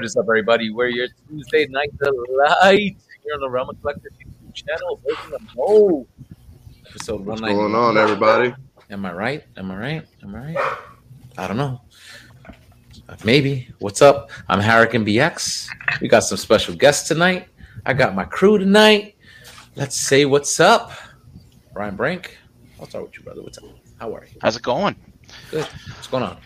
Yo, 0.00 0.02
what 0.02 0.06
is 0.06 0.16
up, 0.16 0.24
everybody? 0.24 0.70
We're 0.70 0.88
your 0.88 1.08
Tuesday 1.28 1.66
night 1.66 1.90
delight 1.98 2.96
here 3.22 3.34
on 3.34 3.40
the 3.40 3.50
Realm 3.50 3.68
of 3.68 3.78
Collectors 3.82 4.12
YouTube 4.18 4.54
channel. 4.54 4.98
Breaking 5.04 5.30
the 5.30 5.40
mold. 5.54 6.08
Episode 6.88 7.26
What's 7.26 7.42
going 7.42 7.74
on, 7.74 7.98
everybody? 7.98 8.54
Am 8.88 9.04
I 9.04 9.12
right? 9.12 9.44
Am 9.58 9.70
I 9.70 9.76
right? 9.76 10.06
Am 10.22 10.34
I 10.34 10.38
right? 10.38 10.78
I 11.36 11.46
don't 11.46 11.58
know. 11.58 11.82
Maybe. 13.26 13.68
What's 13.78 14.00
up? 14.00 14.30
I'm 14.48 14.58
Harrican 14.60 15.04
BX. 15.06 15.68
We 16.00 16.08
got 16.08 16.20
some 16.20 16.38
special 16.38 16.74
guests 16.74 17.06
tonight. 17.06 17.48
I 17.84 17.92
got 17.92 18.14
my 18.14 18.24
crew 18.24 18.56
tonight. 18.56 19.16
Let's 19.76 19.96
say 19.96 20.24
what's 20.24 20.58
up. 20.60 20.92
Brian 21.74 21.94
Brink. 21.94 22.38
I'll 22.80 22.88
start 22.88 23.04
with 23.04 23.18
you, 23.18 23.22
brother. 23.22 23.42
What's 23.42 23.58
up? 23.58 23.64
How 23.98 24.14
are 24.14 24.24
you? 24.24 24.38
How's 24.40 24.56
it 24.56 24.62
going? 24.62 24.96
Good. 25.50 25.66
What's 25.66 26.06
going 26.06 26.22
on? 26.22 26.38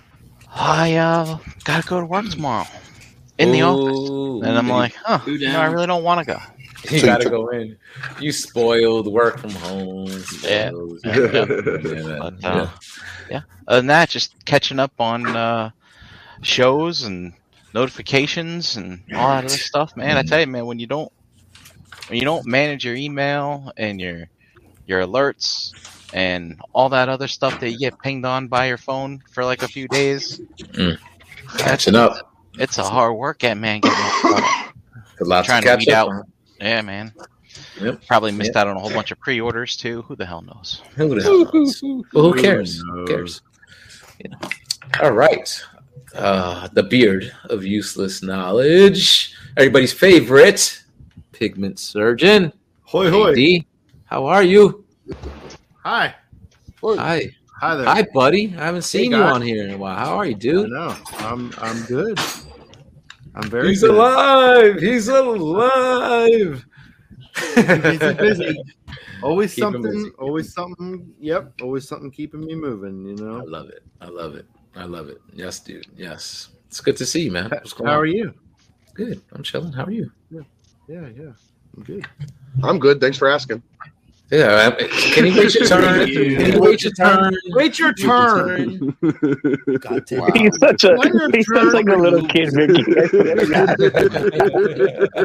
I 0.53 0.97
uh 0.97 1.39
gotta 1.63 1.87
go 1.87 2.01
to 2.01 2.07
work 2.07 2.29
tomorrow 2.29 2.67
in 3.39 3.53
the 3.53 3.63
office, 3.63 4.47
and 4.49 4.59
I'm 4.59 4.69
like, 4.69 4.95
huh, 4.95 5.19
Who 5.19 5.33
you 5.33 5.49
know, 5.49 5.61
I 5.61 5.67
really 5.67 5.87
don't 5.87 6.05
want 6.05 6.27
to 6.27 6.35
go. 6.35 6.39
You 6.91 6.99
So 7.01 7.07
gotta 7.07 7.25
tr- 7.25 7.31
go 7.31 7.49
in. 7.49 7.77
You 8.21 8.31
spoiled 8.33 9.07
work 9.11 9.39
from 9.39 9.51
home. 9.51 10.07
Yeah. 10.43 10.69
spoiled. 10.71 11.01
Yeah. 11.05 11.17
Yeah, 11.17 11.45
man. 12.03 12.19
But, 12.41 12.45
uh, 12.45 12.69
yeah. 13.31 13.41
Other 13.67 13.79
than 13.79 13.87
that, 13.87 14.11
just 14.11 14.35
catching 14.45 14.79
up 14.79 14.93
on 14.99 15.27
uh, 15.27 15.71
shows 16.43 17.05
and 17.05 17.33
notifications 17.73 18.77
and 18.77 19.03
all 19.15 19.29
that 19.31 19.45
other 19.45 19.49
stuff. 19.57 19.97
Man, 19.97 20.17
I 20.17 20.23
tell 20.23 20.41
you, 20.41 20.47
man, 20.47 20.67
when 20.67 20.79
you 20.79 20.87
don't 20.87 21.11
when 22.09 22.19
you 22.19 22.25
don't 22.25 22.47
manage 22.47 22.85
your 22.85 22.95
email 22.95 23.73
and 23.77 24.01
your 24.01 24.25
your 24.87 25.01
alerts 25.01 25.73
and 26.13 26.61
all 26.75 26.91
that 26.91 27.09
other 27.09 27.27
stuff 27.27 27.59
that 27.61 27.71
you 27.71 27.79
get 27.79 27.99
pinged 28.03 28.27
on 28.27 28.47
by 28.49 28.67
your 28.67 28.77
phone 28.77 29.23
for 29.33 29.45
like 29.45 29.63
a 29.63 29.69
few 29.69 29.89
days, 29.89 30.41
Mm. 30.59 30.99
Catching 31.59 31.95
up. 31.95 32.34
It's 32.59 32.79
a 32.79 32.85
hard 32.85 33.17
work 33.17 33.43
man. 33.43 33.81
Getting 33.81 33.91
all- 34.25 34.41
Lots 35.21 35.47
Trying 35.47 35.63
to 35.63 35.69
to 35.69 35.77
catch 35.77 35.87
weed 35.87 35.93
up. 35.93 36.09
out. 36.09 36.13
on. 36.13 36.23
yeah, 36.61 36.83
man. 36.83 37.13
Yep. 37.81 38.07
Probably 38.07 38.33
missed 38.33 38.57
out 38.57 38.67
on 38.67 38.77
a 38.77 38.81
whole 38.81 38.91
bunch 38.91 39.11
of 39.13 39.21
pre-orders 39.21 39.77
too. 39.77 40.03
Who 40.03 40.17
the 40.17 40.27
hell 40.27 40.43
knows? 40.43 40.83
Who 40.97 41.15
the 41.15 41.23
hell 41.23 41.45
knows? 41.53 41.81
Well, 42.13 42.33
who 42.33 42.35
cares? 42.41 42.81
Who 42.81 42.97
knows? 42.97 43.09
cares? 43.09 43.43
You 44.23 44.31
know. 44.31 44.39
All 45.03 45.13
right. 45.13 45.63
Uh, 46.15 46.69
the 46.73 46.83
beard 46.83 47.33
of 47.51 47.65
useless 47.65 48.23
knowledge. 48.23 49.35
Everybody's 49.57 49.93
favorite 49.93 50.83
pigment 51.33 51.79
surgeon. 51.79 52.53
Hoy 52.83 53.11
hoy! 53.11 53.33
AD, 53.33 53.65
how 54.05 54.27
are 54.27 54.43
you? 54.43 54.85
Hi. 55.85 56.15
Hi, 56.83 57.31
Hi 57.61 57.75
there. 57.77 57.87
hi, 57.87 58.07
buddy. 58.13 58.55
I 58.59 58.65
haven't 58.67 58.83
seen 58.83 59.11
you 59.13 59.17
on 59.17 59.41
here 59.43 59.65
in 59.65 59.71
a 59.71 59.79
while. 59.79 59.97
How 59.97 60.17
are 60.19 60.27
you, 60.27 60.35
I 60.37 60.39
dude? 60.39 60.71
know. 60.71 60.95
I'm 61.19 61.53
I'm 61.59 61.83
good. 61.87 62.19
I'm 63.35 63.51
very 63.51 63.69
He's 63.69 63.81
good. 63.81 63.91
alive. 63.91 64.79
He's 64.81 65.09
alive. 65.09 66.65
busy, 67.55 68.15
busy. 68.15 68.63
Always 69.23 69.55
Keep 69.55 69.63
something. 69.63 70.13
Always 70.19 70.53
something. 70.53 71.13
Yep. 71.19 71.61
Always 71.63 71.89
something 71.89 72.11
keeping 72.11 72.41
me 72.41 72.55
moving. 72.55 73.05
You 73.05 73.17
know. 73.17 73.39
I 73.39 73.43
love 73.43 73.69
it. 73.71 73.83
I 74.01 74.07
love 74.07 74.35
it. 74.35 74.47
I 74.77 74.85
love 74.85 75.09
it. 75.09 75.19
Yes, 75.33 75.61
dude. 75.61 75.87
Yes. 75.97 76.51
It's 76.69 76.81
good 76.81 76.97
to 76.97 77.07
see 77.07 77.23
you, 77.23 77.31
man. 77.33 77.51
What's 77.51 77.73
going 77.73 77.89
How 77.89 77.95
on? 77.97 78.03
are 78.03 78.07
you? 78.07 78.35
Good. 78.95 79.21
I'm 79.33 79.43
chilling. 79.43 79.73
How 79.73 79.85
are 79.85 79.91
you? 79.91 80.11
Yeah. 80.31 80.43
Yeah, 80.89 81.09
yeah. 81.17 81.33
I'm 81.77 81.83
good. 81.83 82.07
I'm 82.63 82.79
good. 82.79 83.01
Thanks 83.01 83.19
for 83.19 83.29
asking. 83.29 83.63
Yeah. 84.31 84.71
I- 84.79 84.85
Can 85.13 85.27
you 85.27 85.37
wait 85.39 85.55
your 85.55 85.67
turn? 85.67 86.09
you. 86.09 86.37
Can 86.39 86.53
you 86.55 86.61
wait 86.61 86.83
your 86.83 86.93
turn? 86.93 87.37
Wait 87.51 87.79
your 87.79 87.93
turn. 87.93 88.97
God 89.81 90.07
damn. 90.07 90.33
He's 90.35 90.57
such 90.59 90.85
a 90.85 90.93
Let 90.93 91.35
he 91.35 91.43
sounds 91.43 91.75
like 91.75 91.89
a 91.89 91.95
little 91.97 92.27
kid, 92.27 92.51
Vicky. 92.55 92.83
I 92.99 93.07
swear 93.09 93.35
to 93.37 93.47
God. 93.47 93.69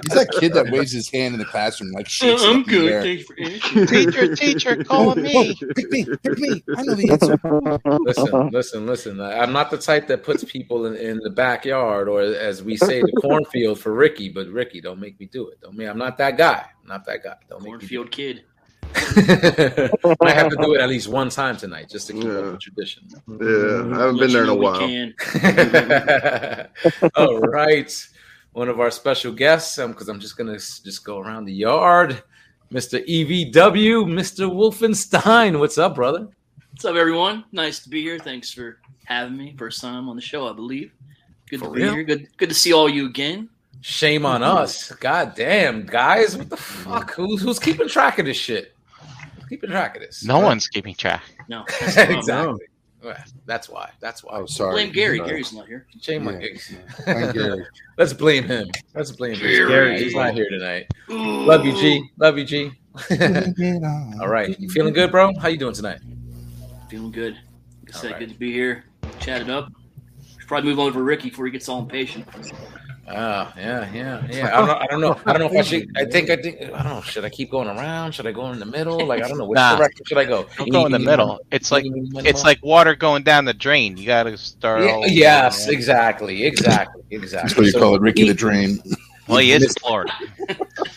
He's 0.03 0.13
that 0.13 0.29
kid 0.39 0.53
that 0.53 0.69
waves 0.69 0.91
his 0.91 1.09
hand 1.09 1.33
in 1.33 1.39
the 1.39 1.45
classroom 1.45 1.91
like 1.93 2.09
shakes 2.09 2.43
it 2.43 2.45
I'm 2.45 2.61
up 2.61 2.67
in 2.67 2.73
the 2.73 2.79
good. 2.79 3.03
Thanks 3.03 3.23
for 3.23 3.35
asking. 3.41 3.87
teacher, 3.87 4.35
teacher, 4.35 4.83
call 4.83 5.15
me. 5.15 5.55
Pick 5.75 5.91
me, 5.91 6.05
pick 6.05 6.37
me. 6.37 6.63
I 6.75 6.83
know 6.83 6.95
the 6.95 7.09
answer. 7.11 7.99
Listen, 8.01 8.49
listen, 8.51 8.85
listen. 8.85 9.21
I'm 9.21 9.53
not 9.53 9.71
the 9.71 9.77
type 9.77 10.07
that 10.07 10.23
puts 10.23 10.43
people 10.43 10.85
in, 10.85 10.95
in 10.95 11.19
the 11.19 11.29
backyard 11.29 12.09
or, 12.09 12.21
as 12.21 12.61
we 12.61 12.75
say, 12.75 13.01
the 13.01 13.13
cornfield 13.13 13.79
for 13.79 13.93
Ricky. 13.93 14.29
But 14.29 14.47
Ricky, 14.49 14.81
don't 14.81 14.99
make 14.99 15.19
me 15.19 15.27
do 15.27 15.47
it. 15.47 15.61
Don't 15.61 15.75
me. 15.77 15.85
I'm 15.85 15.97
not 15.97 16.17
that 16.17 16.37
guy. 16.37 16.65
I'm 16.81 16.87
not 16.87 17.05
that 17.05 17.23
guy. 17.23 17.35
Don't 17.49 17.63
make 17.63 17.71
me. 17.73 17.79
Do 17.79 17.79
Cornfield 17.79 18.11
kid. 18.11 18.43
It. 18.95 19.91
I 20.21 20.31
have 20.31 20.49
to 20.49 20.55
do 20.57 20.75
it 20.75 20.81
at 20.81 20.89
least 20.89 21.07
one 21.07 21.29
time 21.29 21.57
tonight 21.57 21.89
just 21.89 22.07
to 22.07 22.13
keep 22.13 22.25
up 22.25 22.29
Yeah. 22.29 22.51
the 22.51 22.57
tradition. 22.57 23.03
Yeah, 23.09 23.95
I 23.95 24.01
haven't 24.01 24.17
Let 24.17 24.19
been 24.19 24.33
there 24.33 24.43
in 24.43 24.49
a 24.49 24.55
while. 24.55 24.81
All 27.15 27.39
right. 27.39 28.07
One 28.53 28.69
of 28.69 28.79
our 28.79 28.91
special 28.91 29.31
guests, 29.31 29.77
um, 29.77 29.91
because 29.91 30.09
I'm 30.09 30.19
just 30.19 30.37
going 30.37 30.47
to 30.47 30.55
just 30.55 31.03
go 31.05 31.19
around 31.19 31.45
the 31.45 31.53
yard. 31.53 32.23
Mr. 32.71 33.03
EVW, 33.07 34.05
Mr. 34.05 34.49
Wolfenstein. 34.49 35.59
What's 35.59 35.77
up, 35.77 35.95
brother? 35.95 36.27
What's 36.71 36.85
up, 36.85 36.95
everyone? 36.95 37.43
Nice 37.51 37.79
to 37.79 37.89
be 37.89 38.01
here. 38.01 38.19
Thanks 38.19 38.51
for 38.51 38.79
having 39.05 39.35
me. 39.37 39.55
First 39.57 39.81
time 39.81 40.07
on 40.07 40.15
the 40.15 40.21
show, 40.21 40.47
I 40.47 40.53
believe. 40.53 40.91
Good 41.49 41.59
For 41.59 41.65
to 41.65 41.71
be 41.71 41.81
real? 41.83 41.93
here. 41.93 42.03
Good, 42.03 42.27
good 42.37 42.49
to 42.49 42.55
see 42.55 42.71
all 42.73 42.87
you 42.87 43.07
again. 43.07 43.49
Shame 43.81 44.25
on 44.25 44.41
mm-hmm. 44.41 44.57
us. 44.57 44.91
God 44.93 45.33
damn, 45.35 45.85
guys. 45.85 46.37
What 46.37 46.49
the 46.49 46.57
fuck? 46.57 47.11
Who's, 47.11 47.41
who's 47.41 47.59
keeping 47.59 47.87
track 47.87 48.19
of 48.19 48.25
this 48.25 48.37
shit? 48.37 48.75
Who's 49.49 49.57
keeping 49.57 49.69
track 49.71 49.95
of 49.95 50.01
this? 50.01 50.23
No 50.23 50.39
one's 50.39 50.67
keeping 50.67 50.93
track. 50.95 51.23
No, 51.47 51.65
that's 51.79 51.95
the 51.95 52.01
problem. 52.05 52.19
exactly. 52.19 52.65
Well, 53.01 53.15
That's 53.45 53.69
why. 53.69 53.91
That's 54.01 54.23
why. 54.23 54.33
Oh, 54.39 54.45
sorry. 54.45 54.73
Blame 54.73 54.91
Gary. 54.91 55.19
No. 55.19 55.25
Gary's 55.25 55.53
not 55.53 55.67
here. 55.67 55.87
Shame 56.01 56.27
on 56.27 56.41
Yeah. 56.41 56.47
you. 56.47 56.57
Thank. 57.05 57.61
Let's 57.97 58.11
blame 58.13 58.43
him. 58.43 58.67
Let's 58.93 59.11
blame 59.11 59.35
him. 59.35 59.67
Gary. 59.69 60.03
He's 60.03 60.13
not 60.13 60.33
here 60.33 60.49
tonight. 60.49 60.87
Love 61.07 61.65
you, 61.65 61.71
G. 61.73 62.09
Love 62.17 62.37
you, 62.37 62.43
G. 62.43 62.71
All 64.19 64.27
right. 64.27 64.59
You 64.59 64.69
feeling 64.69 64.93
good, 64.93 65.11
bro? 65.11 65.31
How 65.39 65.47
you 65.47 65.57
doing 65.57 65.73
tonight? 65.73 65.99
Feeling 66.89 67.11
good. 67.11 67.35
Like 67.85 67.95
I 67.95 67.97
said, 67.97 68.05
All 68.07 68.11
right. 68.13 68.19
good 68.19 68.29
to 68.33 68.35
be 68.39 68.51
here. 68.51 68.83
Chat 69.19 69.41
it 69.41 69.49
up. 69.49 69.71
Should 70.37 70.47
probably 70.49 70.69
move 70.69 70.79
over 70.79 70.99
to 70.99 71.03
Ricky 71.03 71.29
before 71.29 71.45
he 71.45 71.51
gets 71.51 71.69
all 71.69 71.79
impatient. 71.79 72.27
Ah, 73.11 73.51
yeah, 73.57 73.91
yeah, 73.91 74.27
yeah. 74.29 74.47
I 74.55 74.57
don't 74.59 74.67
know. 74.67 74.75
I 74.75 74.85
don't 74.87 75.01
know. 75.01 75.19
I 75.25 75.33
don't 75.33 75.41
know 75.51 75.59
if 75.59 75.65
I 75.65 75.67
should. 75.67 75.89
I 75.97 76.05
think. 76.05 76.29
I 76.29 76.35
think. 76.35 76.61
I 76.61 76.83
don't 76.83 76.93
know. 76.93 77.01
Should 77.01 77.25
I 77.25 77.29
keep 77.29 77.49
going 77.49 77.67
around? 77.67 78.11
Should 78.11 78.27
I 78.27 78.31
go 78.31 78.51
in 78.51 78.59
the 78.59 78.65
middle? 78.65 79.03
Like 79.05 79.23
I 79.23 79.27
don't 79.27 79.37
know. 79.39 79.45
Which 79.45 79.57
Nah. 79.57 79.77
direction 79.77 80.05
should 80.05 80.17
I 80.19 80.25
go? 80.25 80.45
Don't 80.57 80.69
go 80.69 80.85
in 80.85 80.91
the 80.91 80.99
middle. 80.99 81.39
It's 81.51 81.71
like 81.71 81.85
it's 81.87 82.43
like 82.43 82.63
water 82.63 82.95
going 82.95 83.23
down 83.23 83.45
the 83.45 83.53
drain. 83.53 83.97
You 83.97 84.05
got 84.05 84.23
to 84.23 84.37
start. 84.37 84.83
Yeah, 84.83 84.91
all 84.91 84.99
over 84.99 85.07
yes, 85.07 85.63
again. 85.65 85.73
exactly, 85.75 86.43
exactly, 86.45 87.01
exactly. 87.09 87.47
That's 87.47 87.57
what 87.57 87.65
you 87.65 87.71
So, 87.71 87.79
call 87.79 87.95
it, 87.95 88.01
Ricky 88.01 88.23
E- 88.23 88.27
the 88.27 88.33
Drain. 88.35 88.79
Well, 89.27 89.39
he 89.39 89.51
is 89.53 89.63
in 89.63 89.69
Florida. 89.81 90.11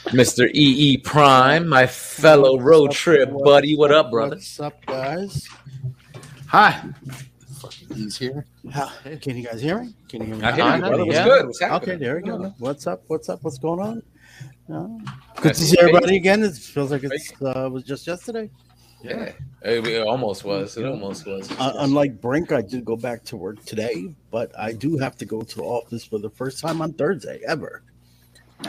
Mr. 0.08 0.50
EE 0.52 0.98
Prime, 0.98 1.66
my 1.68 1.86
fellow 1.86 2.58
road 2.58 2.90
trip 2.92 3.30
buddy. 3.44 3.74
What 3.76 3.90
up, 3.92 4.10
brother? 4.10 4.36
What's 4.36 4.60
up, 4.60 4.84
guys? 4.86 5.48
Hi. 6.48 6.82
He's 7.94 8.18
here. 8.18 8.46
How, 8.70 8.90
can 9.20 9.36
you 9.36 9.44
guys 9.44 9.60
hear 9.60 9.78
me? 9.78 9.94
Can 10.08 10.22
you 10.22 10.26
hear 10.28 10.36
me? 10.36 10.42
I 10.42 10.52
hear 10.52 10.64
you, 10.64 10.70
know, 10.70 10.88
brother. 10.88 11.04
What's 11.04 11.16
yeah. 11.16 11.24
good? 11.24 11.46
What's 11.46 11.62
Okay, 11.62 11.96
there 11.96 12.16
we 12.16 12.22
go. 12.22 12.54
What's 12.58 12.86
up? 12.86 13.02
What's 13.06 13.28
up? 13.28 13.42
What's 13.42 13.58
going 13.58 13.80
on? 13.80 14.02
Uh, 14.72 14.86
Nice 14.86 15.42
good 15.42 15.54
to 15.54 15.54
see 15.54 15.70
meet 15.72 15.78
everybody 15.80 16.16
again. 16.16 16.42
It 16.42 16.54
feels 16.54 16.90
like 16.90 17.04
it 17.04 17.12
uh, 17.42 17.68
was 17.70 17.84
just 17.84 18.06
yesterday. 18.06 18.50
Yeah, 19.02 19.32
it, 19.62 19.86
it 19.86 20.06
almost 20.06 20.44
was. 20.44 20.76
It 20.76 20.86
almost 20.86 21.26
was. 21.26 21.50
Uh, 21.58 21.72
unlike 21.78 22.20
Brink, 22.20 22.52
I 22.52 22.62
did 22.62 22.84
go 22.84 22.96
back 22.96 23.24
to 23.24 23.36
work 23.36 23.64
today, 23.64 24.14
but 24.30 24.56
I 24.58 24.72
do 24.72 24.96
have 24.98 25.16
to 25.18 25.24
go 25.24 25.42
to 25.42 25.56
the 25.56 25.62
office 25.62 26.04
for 26.04 26.18
the 26.18 26.30
first 26.30 26.60
time 26.60 26.80
on 26.80 26.92
Thursday 26.92 27.40
ever. 27.46 27.82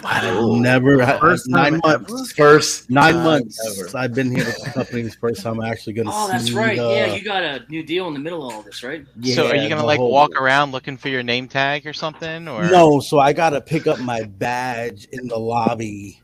I've 0.04 0.42
never 0.60 1.04
had 1.04 1.16
uh, 1.18 1.20
First 1.20 1.48
nine 1.50 1.80
time 1.82 2.02
months. 2.06 2.32
First 2.34 2.90
Nine 2.90 3.14
time 3.14 3.24
months 3.24 3.80
ever. 3.90 3.98
I've 3.98 4.14
been 4.14 4.36
here 4.36 4.46
with 4.46 4.64
the 4.64 4.70
company. 4.74 5.02
It's 5.02 5.16
the 5.16 5.20
first 5.20 5.44
time 5.44 5.60
I'm 5.62 5.72
actually 5.72 5.94
going 5.94 6.08
to 6.08 6.14
Oh, 6.14 6.28
see. 6.28 6.32
that's 6.34 6.52
right. 6.52 6.78
the- 6.78 6.90
Yeah, 6.90 7.12
uh, 7.12 7.16
you 7.16 7.24
got 7.24 7.44
a 7.44 7.66
new 7.70 7.84
deal 7.84 8.08
in 8.08 8.14
the 8.14 8.20
middle 8.20 8.48
of 8.48 8.54
all 8.56 8.62
this, 8.62 8.84
right? 8.84 9.06
so, 9.24 9.48
are 9.48 9.56
you 9.56 9.70
gonna 9.70 9.86
like 9.86 10.00
whole- 10.00 10.12
walk 10.12 10.32
around 10.40 10.72
looking 10.72 10.98
for 10.98 11.10
your 11.10 11.24
name 11.24 11.48
tag 11.48 11.86
or 11.88 11.94
something? 11.94 12.48
Or 12.48 12.64
No, 12.70 13.00
so 13.00 13.20
I 13.20 13.34
got 13.34 13.52
to 13.52 13.62
pick 13.62 13.88
up 13.88 14.00
my 14.00 14.24
badge 14.24 15.06
in 15.12 15.28
the 15.28 15.38
lobby 15.38 16.20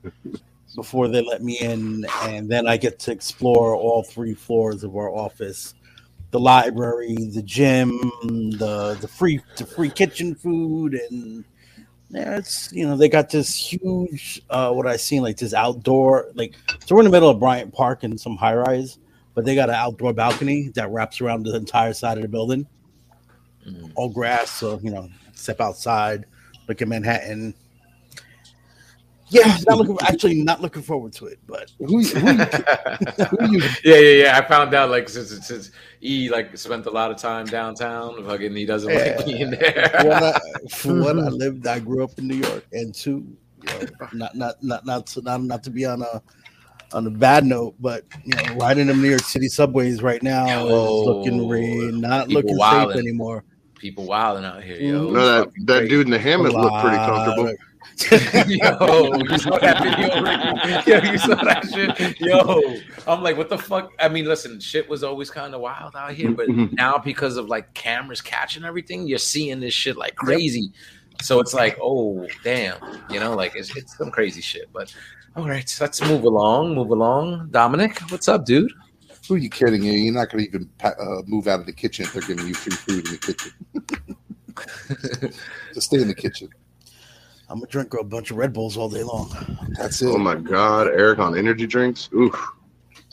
before 0.75 1.07
they 1.07 1.21
let 1.21 1.41
me 1.43 1.57
in, 1.59 2.05
and 2.23 2.49
then 2.49 2.67
I 2.67 2.77
get 2.77 2.99
to 2.99 3.11
explore 3.11 3.75
all 3.75 4.03
three 4.03 4.33
floors 4.33 4.83
of 4.83 4.95
our 4.95 5.09
office: 5.13 5.73
the 6.31 6.39
library, 6.39 7.15
the 7.33 7.41
gym, 7.43 7.99
the 8.57 8.97
the 9.01 9.07
free 9.07 9.41
the 9.57 9.65
free 9.65 9.89
kitchen 9.89 10.35
food, 10.35 10.93
and 11.09 11.43
yeah, 12.09 12.37
it's 12.37 12.71
you 12.73 12.87
know 12.87 12.97
they 12.97 13.07
got 13.09 13.29
this 13.29 13.55
huge 13.55 14.41
uh 14.49 14.71
what 14.71 14.87
I 14.87 14.97
seen 14.97 15.21
like 15.21 15.37
this 15.37 15.53
outdoor 15.53 16.29
like 16.33 16.55
so 16.85 16.95
we're 16.95 17.01
in 17.01 17.05
the 17.05 17.11
middle 17.11 17.29
of 17.29 17.39
Bryant 17.39 17.73
Park 17.73 18.03
and 18.03 18.19
some 18.19 18.35
high 18.35 18.55
rise, 18.55 18.97
but 19.35 19.45
they 19.45 19.55
got 19.55 19.69
an 19.69 19.75
outdoor 19.75 20.13
balcony 20.13 20.69
that 20.69 20.89
wraps 20.89 21.21
around 21.21 21.43
the 21.43 21.55
entire 21.55 21.93
side 21.93 22.17
of 22.17 22.23
the 22.23 22.27
building 22.29 22.65
Mm. 23.67 23.91
all 23.95 24.09
grass. 24.09 24.49
So 24.49 24.79
you 24.81 24.91
know, 24.91 25.09
step 25.33 25.59
outside, 25.61 26.25
look 26.67 26.81
at 26.81 26.87
Manhattan. 26.87 27.53
Yeah, 29.29 29.57
not 29.67 29.77
looking. 29.77 29.97
Actually, 30.01 30.41
not 30.41 30.61
looking 30.61 30.81
forward 30.81 31.13
to 31.13 31.27
it. 31.27 31.39
But 31.45 31.71
Who, 31.79 32.01
who, 32.01 32.19
who 32.19 33.47
you, 33.51 33.61
yeah, 33.83 33.95
yeah, 33.95 34.23
yeah. 34.23 34.37
I 34.37 34.47
found 34.47 34.73
out 34.73 34.89
like 34.89 35.07
since 35.09 35.45
since 35.45 35.71
he 35.99 36.29
like 36.29 36.57
spent 36.57 36.85
a 36.85 36.91
lot 36.91 37.11
of 37.11 37.17
time 37.17 37.45
downtown, 37.45 38.23
fucking 38.25 38.55
he 38.55 38.65
doesn't 38.65 38.93
like 38.93 39.25
being 39.25 39.49
one, 39.49 39.59
there. 39.59 39.91
I, 39.95 40.39
for 40.71 40.99
one, 41.01 41.19
I 41.19 41.27
lived. 41.29 41.67
I 41.67 41.79
grew 41.79 42.03
up 42.03 42.17
in 42.17 42.27
New 42.27 42.37
York, 42.37 42.65
and 42.73 42.93
two, 42.93 43.25
you 43.61 43.67
know, 43.67 43.87
not 44.13 44.35
not 44.35 44.63
not 44.63 44.85
not 44.85 45.07
to, 45.07 45.21
not 45.21 45.43
not 45.43 45.63
to 45.63 45.69
be 45.69 45.85
on 45.85 46.01
a 46.01 46.21
on 46.93 47.05
a 47.05 47.11
bad 47.11 47.45
note, 47.45 47.75
but 47.79 48.03
you 48.25 48.33
know, 48.35 48.55
riding 48.55 48.87
them 48.87 49.01
New 49.01 49.09
York 49.09 49.21
City 49.21 49.47
subways 49.47 50.01
right 50.01 50.23
now 50.23 50.47
Yo, 50.47 50.65
is 50.65 51.07
looking 51.07 51.47
re- 51.47 51.91
not 51.91 52.29
looking 52.29 52.57
wildin'. 52.57 52.93
safe 52.93 52.99
anymore. 52.99 53.43
People 53.75 54.05
wilding 54.05 54.43
out 54.43 54.61
here, 54.63 54.75
yo. 54.75 55.05
Mm-hmm. 55.05 55.13
No, 55.13 55.25
that 55.25 55.51
that 55.65 55.89
dude 55.89 56.07
in 56.07 56.11
the 56.11 56.19
hammock 56.19 56.53
looked 56.53 56.81
pretty 56.83 56.97
comfortable. 56.97 57.53
Yo, 58.11 58.17
you 58.45 59.37
saw 59.37 59.57
that 59.59 60.83
video? 60.85 60.99
Yo, 61.01 61.11
you 61.11 61.17
saw 61.17 61.35
that 61.35 61.65
shit? 61.73 62.19
Yo, 62.19 62.75
I'm 63.07 63.23
like, 63.23 63.37
what 63.37 63.49
the 63.49 63.57
fuck? 63.57 63.91
I 63.99 64.09
mean, 64.09 64.25
listen, 64.25 64.59
shit 64.59 64.89
was 64.89 65.03
always 65.03 65.29
kind 65.29 65.53
of 65.53 65.61
wild 65.61 65.95
out 65.95 66.13
here, 66.13 66.31
but 66.31 66.49
now 66.49 66.97
because 66.97 67.37
of 67.37 67.47
like 67.47 67.73
cameras 67.73 68.21
catching 68.21 68.63
everything, 68.63 69.07
you're 69.07 69.17
seeing 69.17 69.59
this 69.59 69.73
shit 69.73 69.97
like 69.97 70.15
crazy. 70.15 70.71
So 71.21 71.39
it's 71.39 71.53
like, 71.53 71.77
oh 71.81 72.27
damn, 72.43 72.77
you 73.09 73.19
know, 73.19 73.35
like 73.35 73.55
it's, 73.55 73.75
it's 73.75 73.97
some 73.97 74.11
crazy 74.11 74.41
shit. 74.41 74.71
But 74.73 74.93
all 75.35 75.47
right, 75.47 75.67
so 75.67 75.83
let's 75.83 76.01
move 76.01 76.23
along, 76.23 76.75
move 76.75 76.89
along. 76.89 77.49
Dominic, 77.51 77.99
what's 78.11 78.27
up, 78.27 78.45
dude? 78.45 78.71
who 79.29 79.35
are 79.35 79.37
you 79.37 79.49
kidding? 79.49 79.83
You? 79.83 79.91
You're 79.91 80.15
not 80.15 80.31
going 80.31 80.43
to 80.43 80.49
even 80.49 80.67
uh, 80.83 81.21
move 81.27 81.47
out 81.47 81.59
of 81.59 81.67
the 81.67 81.71
kitchen 81.71 82.03
if 82.03 82.13
they're 82.13 82.23
giving 82.23 82.47
you 82.47 82.55
free 82.55 82.75
food 82.75 83.05
in 83.05 83.11
the 83.13 83.19
kitchen. 83.19 83.51
Just 85.73 85.87
stay 85.87 86.01
in 86.01 86.07
the 86.07 86.15
kitchen. 86.15 86.49
I'm 87.49 87.57
gonna 87.59 87.67
drink 87.67 87.93
a 87.95 88.03
bunch 88.03 88.31
of 88.31 88.37
Red 88.37 88.53
Bulls 88.53 88.77
all 88.77 88.89
day 88.89 89.03
long. 89.03 89.31
That's 89.77 90.01
it. 90.01 90.07
Oh 90.07 90.17
my 90.17 90.35
god, 90.35 90.87
Eric 90.87 91.19
on 91.19 91.37
energy 91.37 91.65
drinks. 91.67 92.09
Oof. 92.13 92.35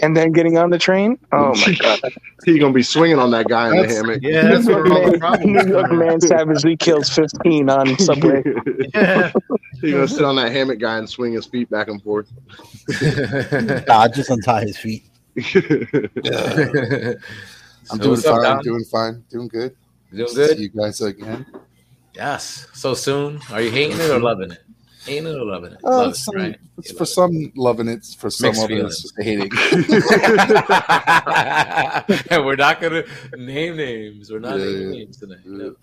And 0.01 0.15
then 0.15 0.31
getting 0.33 0.59
on 0.59 0.69
the 0.69 0.79
train. 0.79 1.19
Oh 1.33 1.55
my 1.67 1.75
god! 1.81 2.01
He 2.45 2.59
gonna 2.59 2.75
be 2.75 2.83
swinging 2.83 3.19
on 3.19 3.31
that 3.31 3.49
guy 3.49 3.71
in 3.75 3.81
the 3.81 3.89
hammock. 3.95 4.19
Yeah, 4.23 4.43
that's 4.43 4.67
where 4.67 4.87
all 4.93 5.11
the 5.11 5.19
problems 5.19 5.47
New 5.65 5.73
York 5.73 5.87
come 5.89 5.99
man 5.99 6.21
savagely 6.21 6.77
kills 6.77 7.09
15 7.09 7.71
on 7.71 7.99
subway. 7.99 8.43
Yeah. 8.95 9.33
He 9.81 9.93
gonna 9.93 10.07
sit 10.07 10.23
on 10.25 10.37
that 10.37 10.53
hammock 10.53 10.81
guy 10.81 10.99
and 10.99 11.09
swing 11.09 11.33
his 11.33 11.47
feet 11.47 11.71
back 11.71 11.89
and 11.89 12.03
forth. 12.03 12.31
Nah, 13.89 14.09
just 14.09 14.29
untie 14.31 14.63
his 14.67 14.77
feet. 14.77 15.05
I'm 15.37 15.45
So 17.85 17.97
doing 17.99 18.11
what's 18.11 18.27
up, 18.27 18.35
fine. 18.37 18.43
Dom? 18.43 18.61
doing 18.63 18.85
fine. 18.85 19.25
Doing 19.31 19.49
good. 19.49 19.77
Doing 20.13 20.29
See 20.29 20.35
good? 20.35 20.59
you 20.59 20.69
guys 20.69 21.01
again. 21.01 21.47
Yes. 22.17 22.67
So 22.73 22.95
soon. 22.95 23.41
Are 23.53 23.61
you 23.61 23.71
hating 23.71 24.01
it 24.01 24.11
or 24.11 24.19
loving 24.19 24.53
it? 24.53 24.63
Hating 25.05 25.27
it 25.27 25.37
or 25.39 25.45
loving 25.45 25.73
it? 25.73 25.79
Uh, 25.85 25.99
Loving 25.99 26.13
it, 26.13 26.35
right? 26.35 26.57
it's 26.79 26.91
You 26.91 26.97
for 26.99 27.05
some 27.05 27.53
loving 27.55 27.89
it, 27.89 28.05
for 28.19 28.31
some 28.31 28.49
Mixed 28.49 28.65
others 28.65 29.13
hating. 29.19 29.51
and 32.31 32.45
we're 32.45 32.57
not 32.57 32.81
gonna 32.81 33.05
name 33.37 33.77
names. 33.77 34.31
We're 34.33 34.41
not 34.41 34.59
Yeah, 34.59 34.65
naming 34.65 34.91
names 34.91 35.19
tonight. 35.19 35.39
No. 35.45 35.77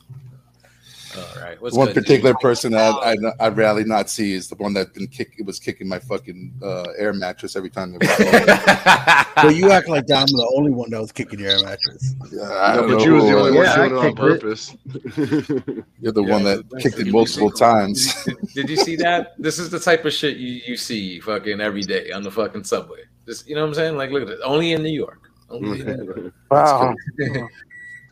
All 1.15 1.41
right. 1.41 1.61
What's 1.61 1.75
one 1.75 1.87
good, 1.87 1.93
dude? 1.95 2.03
particular 2.05 2.33
person 2.35 2.73
I, 2.73 2.89
I 2.89 3.15
I'd 3.39 3.55
rarely 3.57 3.83
not 3.83 4.09
see 4.09 4.33
is 4.33 4.47
the 4.47 4.55
one 4.55 4.73
that 4.73 4.93
been 4.93 5.07
kick 5.07 5.33
was 5.45 5.59
kicking 5.59 5.87
my 5.87 5.99
fucking 5.99 6.53
uh, 6.63 6.85
air 6.97 7.13
mattress 7.13 7.55
every 7.55 7.69
time. 7.69 7.91
They 7.91 7.97
were 7.99 8.05
But 9.35 9.55
you 9.55 9.71
act 9.71 9.89
like 9.89 10.05
I'm 10.11 10.27
the 10.27 10.51
only 10.55 10.71
one 10.71 10.89
that 10.91 11.01
was 11.01 11.11
kicking 11.11 11.39
your 11.39 11.51
air 11.51 11.61
mattress. 11.63 12.15
I 12.23 12.75
No, 12.75 12.81
don't 12.81 12.87
but 12.89 12.97
know 12.99 13.05
you 13.05 13.13
was 13.13 13.23
the 13.25 13.37
only 13.37 13.51
it 13.51 13.55
one 13.55 13.65
Yeah, 13.65 13.75
doing 13.75 13.91
it 13.91 13.97
on 13.97 14.15
kicked 14.15 14.19
it. 14.19 14.41
purpose. 14.41 14.75
You're 15.99 16.11
the 16.11 16.23
Yeah, 16.23 16.31
one 16.33 16.43
that 16.43 16.65
kicked 16.79 16.99
it 16.99 17.07
multiple 17.11 17.51
times. 17.51 18.13
Did 18.53 18.69
you 18.69 18.77
see 18.77 18.95
that? 18.97 19.33
This 19.39 19.59
is 19.59 19.69
the 19.69 19.79
type 19.79 20.05
of 20.05 20.13
shit 20.13 20.37
you, 20.37 20.61
you 20.65 20.77
see 20.77 21.19
fucking 21.19 21.59
every 21.61 21.81
day 21.81 22.11
on 22.11 22.23
the 22.23 22.31
fucking 22.31 22.63
subway. 22.63 22.99
Just 23.27 23.47
you 23.47 23.55
know 23.55 23.61
what 23.61 23.67
I'm 23.69 23.73
saying? 23.73 23.97
Like, 23.97 24.11
look 24.11 24.23
at 24.23 24.29
it. 24.29 24.39
Only 24.43 24.73
in 24.73 24.83
New 24.83 24.89
York. 24.93 25.29
Only 25.49 25.81
in 25.81 25.87
New 25.87 26.05
York. 26.05 26.33
Wow. 26.49 26.95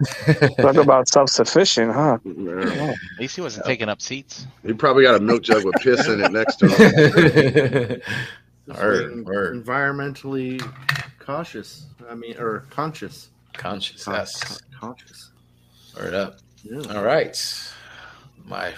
Talk 0.61 0.75
about 0.75 1.07
self 1.07 1.29
sufficient, 1.29 1.91
huh? 1.93 2.17
Yeah. 2.23 2.91
At 2.91 3.19
least 3.19 3.35
he 3.35 3.41
wasn't 3.41 3.65
taking 3.65 3.89
up 3.89 4.01
seats. 4.01 4.47
He 4.65 4.73
probably 4.73 5.03
got 5.03 5.15
a 5.15 5.19
milk 5.19 5.43
jug 5.43 5.63
with 5.65 5.75
piss 5.81 6.07
in 6.07 6.21
it 6.21 6.31
next 6.31 6.57
to 6.57 6.67
him. 6.67 8.01
Word, 8.67 9.09
Being 9.09 9.23
word. 9.25 9.65
Environmentally 9.65 10.61
cautious. 11.19 11.87
I 12.09 12.15
mean, 12.15 12.37
or 12.37 12.67
conscious. 12.69 13.29
Conscious, 13.53 14.05
Con- 14.05 14.13
yes. 14.13 14.39
con- 14.39 14.57
conscious. 14.79 15.31
Word 15.97 16.13
up. 16.13 16.37
Yeah. 16.63 16.81
All 16.95 17.03
right. 17.03 17.35
My 18.45 18.73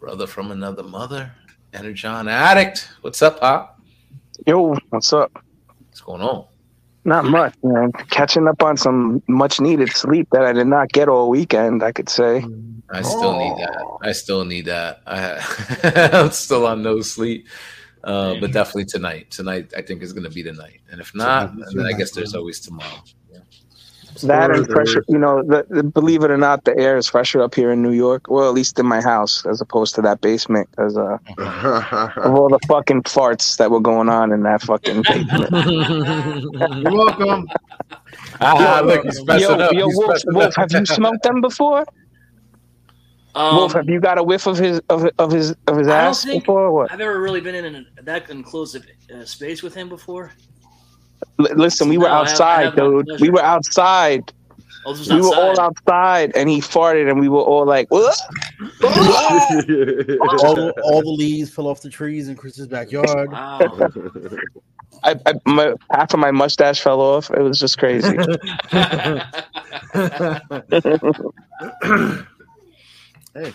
brother 0.00 0.26
from 0.26 0.50
another 0.50 0.82
mother, 0.82 1.30
Energon 1.74 2.28
Addict. 2.28 2.88
What's 3.02 3.22
up, 3.22 3.40
Pop? 3.40 3.80
Yo, 4.46 4.74
what's 4.90 5.12
up? 5.12 5.30
What's 5.86 6.00
going 6.00 6.22
on? 6.22 6.46
Not 7.06 7.24
much, 7.24 7.54
man. 7.62 7.92
Catching 8.10 8.48
up 8.48 8.64
on 8.64 8.76
some 8.76 9.22
much 9.28 9.60
needed 9.60 9.90
sleep 9.90 10.26
that 10.32 10.42
I 10.42 10.52
did 10.52 10.66
not 10.66 10.88
get 10.90 11.08
all 11.08 11.30
weekend, 11.30 11.84
I 11.84 11.92
could 11.92 12.08
say. 12.08 12.44
I 12.90 13.02
still 13.02 13.38
need 13.38 13.56
that. 13.58 13.98
I 14.02 14.10
still 14.10 14.44
need 14.44 14.64
that. 14.64 15.02
I, 15.06 16.10
I'm 16.12 16.32
still 16.32 16.66
on 16.66 16.82
no 16.82 17.00
sleep. 17.02 17.46
Uh, 18.02 18.34
but 18.40 18.50
definitely 18.52 18.86
tonight. 18.86 19.30
Tonight, 19.30 19.72
I 19.76 19.82
think 19.82 20.02
is 20.02 20.12
going 20.12 20.24
to 20.24 20.30
be 20.30 20.42
the 20.42 20.52
night. 20.52 20.80
And 20.90 21.00
if 21.00 21.14
not, 21.14 21.52
Tonight 21.52 21.66
then 21.74 21.86
I 21.86 21.92
guess 21.92 22.10
there's 22.10 22.34
always 22.34 22.58
tomorrow. 22.58 23.02
That 24.22 24.50
and 24.50 24.68
pressure, 24.68 25.04
you 25.08 25.18
know, 25.18 25.42
the, 25.42 25.66
the, 25.68 25.82
believe 25.82 26.22
it 26.24 26.30
or 26.30 26.36
not, 26.36 26.64
the 26.64 26.76
air 26.78 26.96
is 26.96 27.08
fresher 27.08 27.42
up 27.42 27.54
here 27.54 27.70
in 27.70 27.82
New 27.82 27.92
York. 27.92 28.28
Well, 28.28 28.48
at 28.48 28.54
least 28.54 28.78
in 28.78 28.86
my 28.86 29.00
house, 29.00 29.44
as 29.46 29.60
opposed 29.60 29.94
to 29.96 30.02
that 30.02 30.20
basement, 30.20 30.68
because 30.70 30.96
uh, 30.96 31.18
of 32.16 32.34
all 32.34 32.48
the 32.48 32.58
fucking 32.68 33.02
farts 33.02 33.56
that 33.58 33.70
were 33.70 33.80
going 33.80 34.08
on 34.08 34.32
in 34.32 34.42
that 34.44 34.62
fucking 34.62 35.02
basement. 35.02 35.50
You're 36.82 36.92
welcome. 36.92 37.48
ah, 38.40 38.82
look, 38.84 39.04
he's 39.04 39.24
messing 39.24 39.48
yo, 39.48 39.64
up. 39.64 39.72
yo, 39.72 39.86
He's 39.86 39.96
Wolf, 39.96 40.22
Wolf, 40.26 40.54
have 40.56 40.72
you 40.72 40.86
smoked 40.86 41.22
them 41.22 41.40
before? 41.40 41.84
Um, 43.34 43.56
Wolf, 43.56 43.72
have 43.74 43.88
you 43.88 44.00
got 44.00 44.16
a 44.18 44.22
whiff 44.22 44.46
of 44.46 44.56
his 44.56 44.80
of, 44.88 45.04
of 45.18 45.30
his 45.30 45.54
of 45.66 45.76
his 45.76 45.88
I 45.88 45.90
don't 45.90 46.08
ass 46.08 46.24
think- 46.24 46.42
before? 46.44 46.62
Or 46.62 46.72
what? 46.72 46.90
I've 46.92 46.98
never 46.98 47.20
really 47.20 47.40
been 47.42 47.54
in 47.54 47.74
a, 47.76 48.02
that 48.02 48.30
enclosed 48.30 48.78
uh, 49.14 49.24
space 49.24 49.62
with 49.62 49.74
him 49.74 49.88
before. 49.90 50.32
L- 51.38 51.46
listen, 51.56 51.88
we 51.88 51.98
were 51.98 52.08
No, 52.08 52.14
I 52.14 52.18
outside, 52.20 52.64
have 52.66 52.76
dude. 52.76 53.06
pleasure. 53.06 53.22
We 53.22 53.30
were 53.30 53.42
outside. 53.42 54.32
Oh, 54.88 54.92
this 54.92 55.00
was 55.00 55.12
We 55.12 55.20
were 55.20 55.34
all 55.34 55.50
outside. 55.60 55.64
outside, 55.64 56.32
and 56.36 56.48
he 56.48 56.60
farted, 56.60 57.10
and 57.10 57.18
we 57.18 57.28
were 57.28 57.40
all 57.40 57.66
like, 57.66 57.90
"What?" 57.90 58.16
All, 58.82 58.90
the- 60.54 60.72
all 60.84 61.00
the 61.02 61.14
leaves 61.18 61.50
fell 61.50 61.66
off 61.66 61.80
the 61.82 61.90
trees 61.90 62.28
in 62.28 62.36
Chris's 62.36 62.68
backyard. 62.68 63.32
Wow. 63.32 63.58
I, 65.02 65.16
I 65.26 65.34
my, 65.44 65.74
half 65.90 66.14
of 66.14 66.20
my 66.20 66.30
mustache 66.30 66.80
fell 66.80 67.00
off. 67.00 67.30
It 67.30 67.40
was 67.42 67.58
just 67.58 67.78
crazy. 67.78 68.08
Hey, 73.34 73.52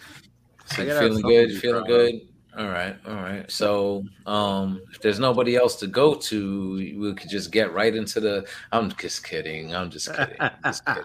So 0.67 0.77
I 0.77 0.85
you 0.85 0.87
gotta 0.87 0.93
have 0.93 0.99
feeling 0.99 1.21
good? 1.23 1.59
Feeling 1.59 1.85
good? 1.85 2.21
All 2.57 2.67
right, 2.67 2.97
all 3.07 3.15
right. 3.15 3.49
So, 3.49 4.03
um, 4.25 4.81
if 4.91 5.01
there's 5.01 5.19
nobody 5.19 5.55
else 5.55 5.77
to 5.77 5.87
go 5.87 6.15
to, 6.15 6.73
we 6.75 7.13
could 7.13 7.29
just 7.29 7.49
get 7.49 7.73
right 7.73 7.95
into 7.95 8.19
the. 8.19 8.45
I'm 8.73 8.91
just 8.91 9.23
kidding. 9.23 9.73
I'm 9.73 9.89
just 9.89 10.13
kidding. 10.13 10.35
Just 10.65 10.83
kidding. 10.85 11.03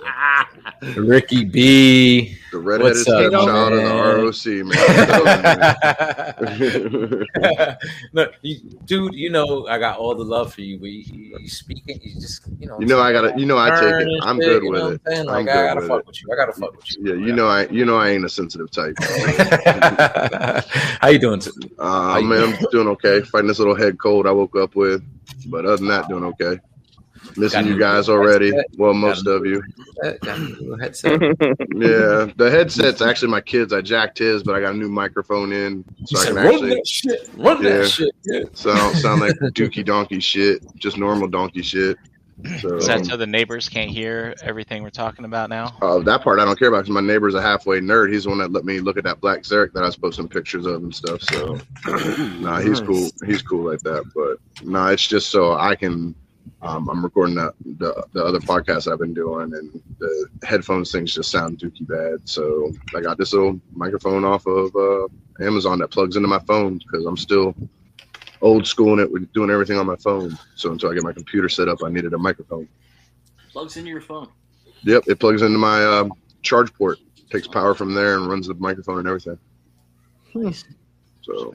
Ricky 1.06 1.44
B. 1.44 2.36
The 2.50 2.58
redheaded 2.58 2.96
What's 2.96 3.08
up, 3.08 3.30
stepchild 3.30 3.72
of 3.74 3.78
the 3.78 3.94
ROC, 4.24 4.46
man. 7.06 7.24
no, 8.12 8.26
you, 8.42 8.58
dude, 8.84 9.14
you 9.14 9.30
know 9.30 9.68
I 9.68 9.78
got 9.78 9.98
all 9.98 10.16
the 10.16 10.24
love 10.24 10.52
for 10.52 10.62
you, 10.62 10.80
but 10.80 10.90
you, 10.90 11.38
you 11.38 11.48
speaking, 11.48 12.00
you 12.02 12.20
just, 12.20 12.42
you 12.58 12.66
know, 12.66 12.80
you 12.80 12.86
know 12.86 12.98
I 13.00 13.12
gotta. 13.12 13.38
You 13.38 13.46
know 13.46 13.56
I 13.56 13.70
take 13.70 14.04
it. 14.04 14.08
I'm 14.22 14.40
good 14.40 14.64
with 14.64 14.80
it. 14.80 14.84
I'm 14.84 15.00
saying? 15.06 15.28
I'm 15.28 15.46
Like, 15.46 15.48
I 15.48 15.74
gotta 15.74 15.86
fuck 15.86 16.04
with 16.08 16.20
you. 16.20 16.28
I 16.32 16.36
gotta 16.36 16.52
fuck 16.54 16.74
with 16.74 16.96
you. 16.96 17.14
Yeah, 17.14 17.24
you 17.24 17.32
know 17.32 17.46
I. 17.46 17.68
You 17.68 17.84
know 17.84 17.98
I 17.98 18.08
ain't 18.10 18.24
a 18.24 18.28
sensitive 18.28 18.72
type. 18.72 18.96
How 21.00 21.08
you 21.08 21.20
doing? 21.20 21.35
T- 21.40 21.50
Uh, 21.78 22.20
man, 22.22 22.54
I'm 22.54 22.66
doing 22.70 22.88
okay. 22.88 23.20
Fighting 23.32 23.48
this 23.48 23.58
little 23.58 23.74
head 23.74 23.98
cold 23.98 24.26
I 24.26 24.32
woke 24.32 24.56
up 24.56 24.74
with, 24.76 25.02
but 25.48 25.64
other 25.64 25.76
than 25.78 25.88
that, 25.88 26.08
doing 26.08 26.24
okay. 26.24 26.58
Missing 27.36 27.62
Got 27.64 27.68
you 27.70 27.78
guys 27.78 28.08
already. 28.08 28.46
headset? 28.54 28.66
Well, 28.78 28.94
most 28.94 29.26
a 29.26 29.30
of 29.32 29.44
you. 29.46 29.62
Got 30.22 30.38
a 30.38 30.42
little 30.42 30.78
headset. 30.78 31.20
Yeah, 31.74 32.30
the 32.36 32.48
headset's 32.50 33.02
actually 33.02 33.30
my 33.30 33.40
kids. 33.40 33.72
I 33.72 33.80
jacked 33.82 34.18
his, 34.18 34.42
but 34.42 34.54
I 34.54 34.60
got 34.60 34.74
a 34.74 34.78
new 34.78 34.88
microphone 34.88 35.52
in, 35.52 35.84
You 35.98 36.06
so 36.06 36.18
I 36.18 36.24
said, 36.24 36.26
can 36.28 36.36
run 36.36 36.46
actually, 36.54 36.70
that 36.70 36.86
shit. 36.86 37.28
Run 37.36 37.62
Yeah. 37.62 37.70
that 37.78 37.88
shit. 37.88 38.14
Yeah. 38.24 38.40
so 38.54 38.70
I 38.72 38.76
don't 38.78 38.94
sound 38.96 39.20
like 39.20 39.32
dookie 39.54 39.84
donkey 39.84 40.20
shit, 40.20 40.62
just 40.76 40.96
normal 40.98 41.26
donkey 41.28 41.62
shit. 41.62 41.98
So 42.60 42.76
Is 42.76 42.86
that 42.86 43.06
so 43.06 43.16
the 43.16 43.26
neighbors 43.26 43.68
can't 43.68 43.90
hear 43.90 44.34
everything 44.42 44.82
we're 44.82 44.90
talking 44.90 45.24
about 45.24 45.48
now? 45.48 45.76
uh, 45.80 46.00
that 46.00 46.22
part 46.22 46.38
I 46.38 46.44
don't 46.44 46.58
care 46.58 46.68
about 46.68 46.80
because 46.84 46.90
my 46.90 47.00
neighbor's 47.00 47.34
a 47.34 47.40
halfway 47.40 47.80
nerd. 47.80 48.12
He's 48.12 48.24
the 48.24 48.28
one 48.30 48.38
that 48.38 48.52
let 48.52 48.64
me 48.64 48.78
look 48.80 48.98
at 48.98 49.04
that 49.04 49.20
black 49.22 49.40
Zarek 49.40 49.72
that 49.72 49.82
I 49.82 49.86
was 49.86 49.96
posting 49.96 50.28
pictures 50.28 50.66
of 50.66 50.82
and 50.82 50.94
stuff. 50.94 51.22
So 51.22 51.58
nah, 52.38 52.60
he's 52.60 52.80
cool. 52.80 53.08
He's 53.24 53.40
cool 53.40 53.70
like 53.70 53.80
that. 53.80 54.04
But 54.14 54.66
nah, 54.66 54.88
it's 54.88 55.06
just 55.06 55.30
so 55.30 55.54
I 55.54 55.74
can. 55.76 56.14
Um, 56.62 56.88
I'm 56.88 57.02
recording 57.02 57.34
the, 57.36 57.52
the 57.78 58.06
the 58.12 58.24
other 58.24 58.40
podcast 58.40 58.90
I've 58.90 58.98
been 58.98 59.14
doing, 59.14 59.52
and 59.54 59.82
the 59.98 60.26
headphones 60.44 60.92
things 60.92 61.14
just 61.14 61.30
sound 61.30 61.58
dookie 61.58 61.86
bad. 61.88 62.28
So 62.28 62.70
I 62.94 63.00
got 63.00 63.18
this 63.18 63.32
little 63.32 63.58
microphone 63.72 64.24
off 64.24 64.46
of 64.46 64.74
uh, 64.76 65.08
Amazon 65.42 65.78
that 65.78 65.88
plugs 65.88 66.16
into 66.16 66.28
my 66.28 66.38
phone 66.40 66.78
because 66.78 67.04
I'm 67.06 67.16
still 67.16 67.54
old 68.42 68.66
school 68.66 68.92
and 68.92 69.00
it 69.00 69.10
with 69.10 69.32
doing 69.32 69.50
everything 69.50 69.78
on 69.78 69.86
my 69.86 69.96
phone. 69.96 70.38
So 70.54 70.72
until 70.72 70.90
I 70.90 70.94
get 70.94 71.02
my 71.02 71.12
computer 71.12 71.48
set 71.48 71.68
up, 71.68 71.82
I 71.84 71.90
needed 71.90 72.12
a 72.14 72.18
microphone. 72.18 72.68
Plugs 73.50 73.76
into 73.76 73.90
your 73.90 74.00
phone. 74.00 74.28
Yep, 74.82 75.04
it 75.06 75.18
plugs 75.18 75.42
into 75.42 75.58
my 75.58 75.84
um, 75.84 76.12
charge 76.42 76.72
port, 76.74 76.98
takes 77.30 77.48
power 77.48 77.74
from 77.74 77.94
there, 77.94 78.16
and 78.16 78.28
runs 78.28 78.46
the 78.46 78.54
microphone 78.54 78.98
and 78.98 79.08
everything. 79.08 79.38
Nice. 80.34 80.64
So, 81.22 81.54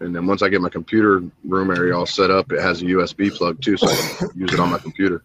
and 0.00 0.14
then 0.14 0.26
once 0.26 0.42
I 0.42 0.48
get 0.48 0.60
my 0.60 0.68
computer 0.68 1.22
room 1.44 1.70
area 1.70 1.96
all 1.96 2.06
set 2.06 2.30
up, 2.30 2.52
it 2.52 2.60
has 2.60 2.82
a 2.82 2.86
USB 2.86 3.34
plug 3.34 3.60
too, 3.60 3.76
so 3.76 3.88
I 3.88 3.94
can 4.18 4.28
use 4.38 4.52
it 4.52 4.60
on 4.60 4.70
my 4.70 4.78
computer. 4.78 5.24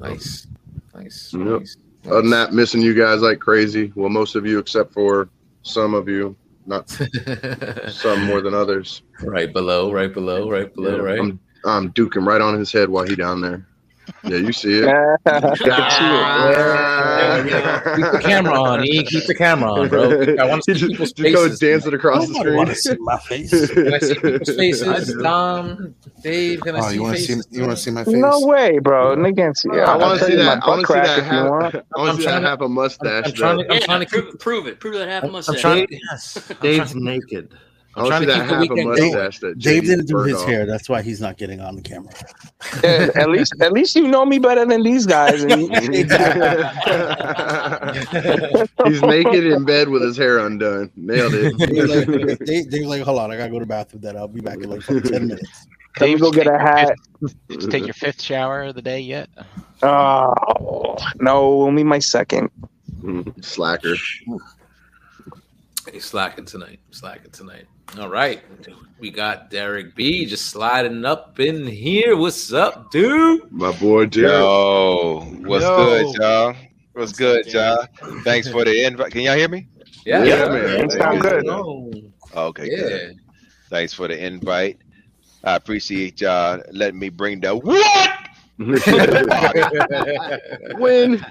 Nice, 0.00 0.46
nice. 0.94 1.32
Yep. 1.34 1.60
nice. 1.60 1.76
Other 2.06 2.22
than 2.22 2.30
that, 2.30 2.52
missing 2.52 2.80
you 2.80 2.94
guys 2.94 3.20
like 3.20 3.38
crazy. 3.38 3.92
Well, 3.94 4.08
most 4.08 4.34
of 4.34 4.46
you, 4.46 4.58
except 4.58 4.92
for 4.92 5.28
some 5.62 5.94
of 5.94 6.08
you, 6.08 6.34
not 6.68 6.90
some 7.90 8.24
more 8.24 8.40
than 8.40 8.54
others. 8.54 9.02
right 9.22 9.52
below, 9.52 9.92
right 9.92 10.12
below, 10.12 10.48
right 10.50 10.72
below, 10.74 10.96
Yeah, 10.96 11.02
right. 11.02 11.18
I'm, 11.18 11.40
I'm 11.64 11.92
duking 11.92 12.26
right 12.26 12.40
on 12.40 12.58
his 12.58 12.70
head 12.72 12.88
while 12.88 13.04
he 13.04 13.16
down 13.16 13.40
there. 13.40 13.66
Yeah, 14.24 14.36
you 14.38 14.52
see 14.52 14.78
it. 14.78 14.84
Look 14.84 15.26
at 15.26 15.60
you. 15.60 15.70
Ah. 15.70 17.42
Keep 17.96 18.12
the 18.12 18.20
camera 18.22 18.60
on, 18.60 18.84
E. 18.84 19.02
Keep 19.04 19.26
the 19.26 19.34
camera 19.34 19.72
on, 19.72 19.88
bro. 19.88 20.10
I 20.38 20.44
want 20.46 20.62
to 20.64 20.74
see 20.74 20.80
just, 20.80 20.90
people's 20.92 21.12
just 21.12 21.34
go 21.34 21.44
faces. 21.44 21.58
dancing 21.58 21.94
across 21.94 22.26
the 22.26 22.32
Nobody 22.34 22.56
want 22.56 22.68
to 22.70 22.74
see 22.74 22.96
my 23.00 23.18
face. 23.18 23.50
Can 23.72 23.94
I 23.94 23.98
see 23.98 24.14
people's 24.14 24.56
faces? 24.56 25.14
do. 25.14 25.22
Dom, 25.22 25.94
Dave, 26.22 26.60
can 26.60 26.76
I 26.76 26.80
Oh, 26.80 26.88
see 26.88 26.94
you 26.94 27.02
want 27.02 27.16
to 27.16 27.22
see? 27.22 27.40
You 27.50 27.60
want 27.62 27.72
to 27.72 27.76
see 27.82 27.90
my 27.90 28.04
face? 28.04 28.14
No 28.14 28.40
way, 28.46 28.78
bro. 28.78 29.20
They 29.22 29.32
can't 29.32 29.56
see. 29.56 29.68
I 29.72 29.78
I'll 29.84 30.00
want 30.00 30.18
to 30.20 30.26
see 30.26 30.36
that. 30.36 30.62
I 30.62 30.68
want 30.68 30.86
to 30.86 30.92
see 30.92 30.94
that 30.94 31.24
half. 31.24 31.32
I 31.34 31.50
want 31.50 31.74
I'm 31.74 32.16
to 32.16 32.22
see 32.22 32.26
that 32.26 32.30
trying 32.30 32.42
to- 32.42 32.48
half 32.48 32.60
a 32.60 32.68
mustache. 32.68 33.24
I'm 33.26 33.32
trying 33.32 33.58
to- 33.58 33.72
I'm 33.74 33.80
trying 33.82 34.06
to 34.06 34.36
prove, 34.38 34.66
it. 34.66 34.80
Prove 34.80 34.94
that 34.94 35.08
half 35.08 35.22
a 35.22 35.26
I'm 35.26 35.32
mustache. 35.32 35.60
trying. 35.60 35.86
Yes. 35.90 36.52
Dave's 36.60 36.94
naked. 36.94 37.54
I 37.98 38.02
want 38.02 38.24
to 38.24 38.26
trying 38.26 38.48
to 38.48 38.54
that 38.54 38.60
keep 38.60 38.68
the 38.70 38.82
a 38.82 38.86
weekend 38.86 38.88
mustache. 39.14 39.38
That 39.40 39.58
Dave 39.58 39.82
JD 39.82 39.86
didn't 39.86 40.06
do 40.06 40.18
his 40.18 40.36
off. 40.36 40.46
hair. 40.48 40.66
That's 40.66 40.88
why 40.88 41.02
he's 41.02 41.20
not 41.20 41.36
getting 41.36 41.60
on 41.60 41.76
the 41.76 41.82
camera. 41.82 42.12
Yeah, 42.82 43.08
at 43.14 43.30
least, 43.30 43.54
at 43.60 43.72
least 43.72 43.94
you 43.96 44.06
know 44.08 44.24
me 44.24 44.38
better 44.38 44.64
than 44.64 44.82
these 44.82 45.06
guys. 45.06 45.42
He's 48.86 49.02
naked 49.02 49.44
in 49.44 49.64
bed 49.64 49.88
with 49.88 50.02
his 50.02 50.16
hair 50.16 50.38
undone. 50.38 50.90
Nailed 50.96 51.32
They're 51.32 51.52
it. 51.54 52.28
like, 52.28 52.38
they, 52.40 52.62
they're 52.62 52.86
like, 52.86 53.02
hold 53.02 53.18
on, 53.18 53.30
I 53.30 53.36
gotta 53.36 53.50
go 53.50 53.58
to 53.58 53.64
the 53.64 53.68
bathroom. 53.68 54.02
Then 54.02 54.16
I'll 54.16 54.28
be 54.28 54.40
back 54.40 54.58
in 54.58 54.70
like 54.70 54.84
ten 54.84 55.28
minutes. 55.28 55.66
Let 56.00 56.10
me 56.10 56.18
go 56.18 56.30
get 56.30 56.46
a 56.46 56.58
hat. 56.58 56.94
Did 57.48 57.62
you 57.62 57.68
take 57.68 57.84
your 57.84 57.94
fifth 57.94 58.22
shower 58.22 58.64
of 58.64 58.74
the 58.74 58.82
day 58.82 59.00
yet? 59.00 59.28
Oh 59.82 60.96
no, 61.20 61.62
only 61.62 61.84
my 61.84 61.98
second. 61.98 62.50
Slacker. 63.40 63.94
He's 65.92 66.04
slacking 66.04 66.44
tonight. 66.44 66.80
Slacking 66.90 67.30
tonight. 67.30 67.66
All 67.96 68.08
right. 68.08 68.42
We 68.98 69.10
got 69.10 69.50
Derek 69.50 69.94
B 69.94 70.26
just 70.26 70.46
sliding 70.46 71.04
up 71.04 71.38
in 71.40 71.66
here. 71.66 72.16
What's 72.16 72.52
up, 72.52 72.90
dude? 72.90 73.50
My 73.52 73.72
boy 73.78 74.06
Derek. 74.06 74.32
Yo, 74.32 75.20
what's 75.42 75.64
Yo. 75.64 75.76
good, 75.76 76.14
y'all? 76.20 76.56
What's 76.92 77.12
good, 77.12 77.46
y'all? 77.52 77.86
Thanks 78.24 78.48
for 78.48 78.64
the 78.64 78.84
invite. 78.84 79.12
Can 79.12 79.22
y'all 79.22 79.36
hear 79.36 79.48
me? 79.48 79.68
Yeah, 80.04 80.24
Yeah, 80.24 80.48
man. 80.48 80.84
It 80.84 80.92
sound 80.92 81.22
good. 81.22 81.48
Oh, 81.48 81.92
Okay, 82.34 82.68
yeah. 82.70 82.76
good. 82.76 83.16
Thanks 83.70 83.94
for 83.94 84.08
the 84.08 84.22
invite. 84.22 84.78
I 85.44 85.54
appreciate 85.54 86.20
y'all 86.20 86.60
letting 86.72 86.98
me 86.98 87.08
bring 87.08 87.40
the 87.40 87.54
what? 87.54 88.17
Win. 90.78 91.24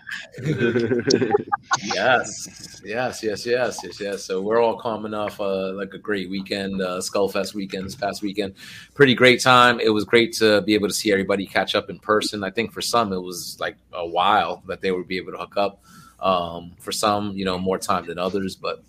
yes, 1.83 2.81
yes, 2.85 3.21
yes, 3.21 3.45
yes, 3.45 3.79
yes, 3.83 3.99
yes. 3.99 4.23
So 4.23 4.41
we're 4.41 4.61
all 4.61 4.79
coming 4.79 5.13
off 5.13 5.41
uh, 5.41 5.73
like 5.73 5.93
a 5.93 5.97
great 5.97 6.29
weekend, 6.29 6.81
uh, 6.81 7.01
Skullfest 7.01 7.53
weekend 7.53 7.85
this 7.85 7.95
past 7.95 8.21
weekend. 8.21 8.53
Pretty 8.93 9.13
great 9.13 9.41
time. 9.41 9.81
It 9.81 9.89
was 9.89 10.05
great 10.05 10.31
to 10.35 10.61
be 10.61 10.73
able 10.73 10.87
to 10.87 10.93
see 10.93 11.11
everybody 11.11 11.45
catch 11.45 11.75
up 11.75 11.89
in 11.89 11.99
person. 11.99 12.45
I 12.45 12.49
think 12.49 12.71
for 12.71 12.81
some 12.81 13.11
it 13.11 13.21
was 13.21 13.57
like 13.59 13.75
a 13.91 14.07
while 14.07 14.63
that 14.67 14.79
they 14.79 14.93
would 14.93 15.07
be 15.07 15.17
able 15.17 15.33
to 15.33 15.37
hook 15.37 15.57
up. 15.57 15.83
Um, 16.19 16.71
for 16.79 16.91
some, 16.91 17.33
you 17.33 17.45
know, 17.45 17.59
more 17.59 17.77
time 17.77 18.07
than 18.07 18.17
others, 18.17 18.55
but 18.55 18.83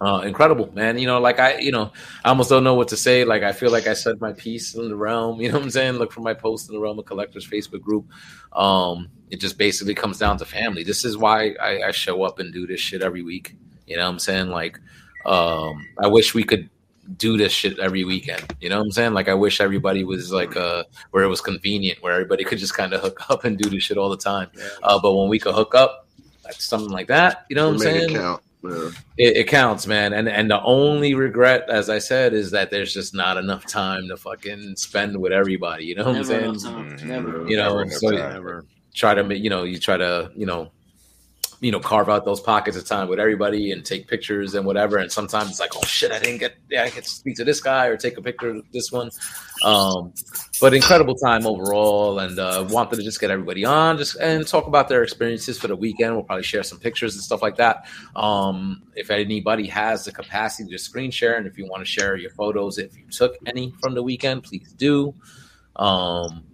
uh, 0.00 0.22
incredible, 0.24 0.70
man. 0.74 0.98
You 0.98 1.06
know, 1.06 1.20
like 1.20 1.38
I, 1.38 1.58
you 1.58 1.72
know, 1.72 1.92
I 2.24 2.28
almost 2.28 2.50
don't 2.50 2.64
know 2.64 2.74
what 2.74 2.88
to 2.88 2.96
say. 2.96 3.24
Like 3.24 3.42
I 3.42 3.52
feel 3.52 3.70
like 3.70 3.86
I 3.86 3.94
said 3.94 4.20
my 4.20 4.32
piece 4.32 4.74
in 4.74 4.88
the 4.88 4.96
realm. 4.96 5.40
You 5.46 5.48
know 5.52 5.58
what 5.58 5.64
I'm 5.64 5.70
saying? 5.70 5.94
Look 5.94 6.12
for 6.12 6.20
my 6.20 6.34
post 6.34 6.68
in 6.68 6.74
the 6.74 6.80
realm 6.80 6.98
of 6.98 7.04
collectors 7.04 7.48
Facebook 7.48 7.80
group. 7.80 8.06
Um, 8.52 9.08
it 9.30 9.40
just 9.40 9.58
basically 9.58 9.94
comes 9.94 10.18
down 10.18 10.38
to 10.38 10.44
family. 10.44 10.82
This 10.82 11.04
is 11.04 11.16
why 11.16 11.54
I, 11.60 11.82
I 11.88 11.90
show 11.92 12.22
up 12.24 12.38
and 12.38 12.52
do 12.52 12.66
this 12.66 12.80
shit 12.80 13.02
every 13.02 13.22
week. 13.22 13.56
You 13.86 13.96
know 13.96 14.04
what 14.04 14.10
I'm 14.10 14.18
saying? 14.18 14.48
Like, 14.48 14.78
um, 15.24 15.86
I 15.98 16.08
wish 16.08 16.34
we 16.34 16.42
could 16.42 16.68
do 17.16 17.36
this 17.36 17.52
shit 17.52 17.78
every 17.78 18.04
weekend. 18.04 18.54
You 18.60 18.68
know 18.68 18.78
what 18.78 18.86
I'm 18.86 18.90
saying? 18.90 19.14
Like, 19.14 19.28
I 19.28 19.34
wish 19.34 19.60
everybody 19.60 20.04
was 20.04 20.32
like, 20.32 20.56
uh, 20.56 20.84
where 21.12 21.22
it 21.22 21.28
was 21.28 21.40
convenient, 21.40 22.02
where 22.02 22.12
everybody 22.12 22.44
could 22.44 22.58
just 22.58 22.74
kind 22.74 22.92
of 22.92 23.00
hook 23.00 23.20
up 23.30 23.44
and 23.44 23.56
do 23.56 23.70
this 23.70 23.84
shit 23.84 23.96
all 23.98 24.10
the 24.10 24.16
time. 24.16 24.50
Uh, 24.82 24.98
but 25.00 25.14
when 25.14 25.28
we 25.28 25.38
could 25.38 25.54
hook 25.54 25.74
up, 25.74 26.08
like 26.44 26.60
something 26.60 26.90
like 26.90 27.08
that, 27.08 27.44
you 27.48 27.56
know 27.56 27.66
what 27.66 27.74
I'm 27.74 27.78
saying? 27.78 28.14
count. 28.14 28.42
Yeah. 28.70 28.90
It, 29.18 29.36
it 29.38 29.48
counts, 29.48 29.86
man. 29.86 30.12
And 30.12 30.28
and 30.28 30.50
the 30.50 30.62
only 30.62 31.14
regret, 31.14 31.68
as 31.68 31.88
I 31.90 31.98
said, 31.98 32.34
is 32.34 32.50
that 32.52 32.70
there's 32.70 32.92
just 32.92 33.14
not 33.14 33.36
enough 33.36 33.66
time 33.66 34.08
to 34.08 34.16
fucking 34.16 34.76
spend 34.76 35.16
with 35.20 35.32
everybody. 35.32 35.84
You 35.84 35.96
know 35.96 36.04
what 36.04 36.28
Never 36.28 36.44
I'm 36.46 36.58
saying? 36.58 36.74
Mhm. 36.74 37.02
Never. 37.04 37.48
You 37.48 37.56
know, 37.56 37.78
Never 37.78 37.90
so 37.90 38.16
time. 38.16 38.68
try 38.94 39.14
to 39.14 39.36
you 39.36 39.50
know 39.50 39.64
you 39.64 39.78
try 39.78 39.96
to 39.96 40.30
you 40.36 40.46
know 40.46 40.70
you 41.60 41.70
know 41.70 41.80
carve 41.80 42.08
out 42.08 42.24
those 42.24 42.40
pockets 42.40 42.76
of 42.76 42.84
time 42.84 43.08
with 43.08 43.18
everybody 43.18 43.72
and 43.72 43.84
take 43.84 44.08
pictures 44.08 44.54
and 44.54 44.66
whatever. 44.66 44.98
And 44.98 45.10
sometimes 45.10 45.50
it's 45.50 45.60
like 45.60 45.74
oh 45.76 45.84
shit 45.84 46.12
i 46.12 46.18
didn't 46.18 46.38
get 46.38 46.56
yeah 46.70 46.84
i 46.84 46.90
get 46.90 47.04
to 47.04 47.10
speak 47.10 47.36
to 47.36 47.44
this 47.44 47.60
guy 47.60 47.86
or 47.86 47.96
take 47.96 48.18
a 48.18 48.22
picture 48.22 48.50
of 48.50 48.64
this 48.72 48.92
one. 48.92 49.10
Um 49.64 50.12
but 50.60 50.74
incredible 50.74 51.14
time 51.14 51.46
overall. 51.46 52.18
And 52.18 52.38
uh 52.38 52.66
wanted 52.68 52.96
to 52.96 53.02
just 53.02 53.20
get 53.20 53.30
everybody 53.30 53.64
on 53.64 53.96
just 53.98 54.16
and 54.16 54.46
talk 54.46 54.66
about 54.66 54.88
their 54.88 55.02
experiences 55.02 55.58
for 55.58 55.68
the 55.68 55.76
weekend. 55.76 56.14
We'll 56.14 56.24
probably 56.24 56.44
share 56.44 56.62
some 56.62 56.78
pictures 56.78 57.14
and 57.14 57.22
stuff 57.22 57.42
like 57.42 57.56
that. 57.56 57.86
Um 58.14 58.82
if 58.94 59.10
anybody 59.10 59.66
has 59.68 60.04
the 60.04 60.12
capacity 60.12 60.70
to 60.70 60.78
screen 60.78 61.10
share 61.10 61.36
and 61.36 61.46
if 61.46 61.56
you 61.58 61.66
want 61.66 61.80
to 61.80 61.90
share 61.90 62.16
your 62.16 62.30
photos 62.30 62.78
if 62.78 62.96
you 62.96 63.04
took 63.10 63.36
any 63.46 63.72
from 63.80 63.94
the 63.94 64.02
weekend 64.02 64.44
please 64.44 64.72
do. 64.72 65.14
Um 65.76 66.44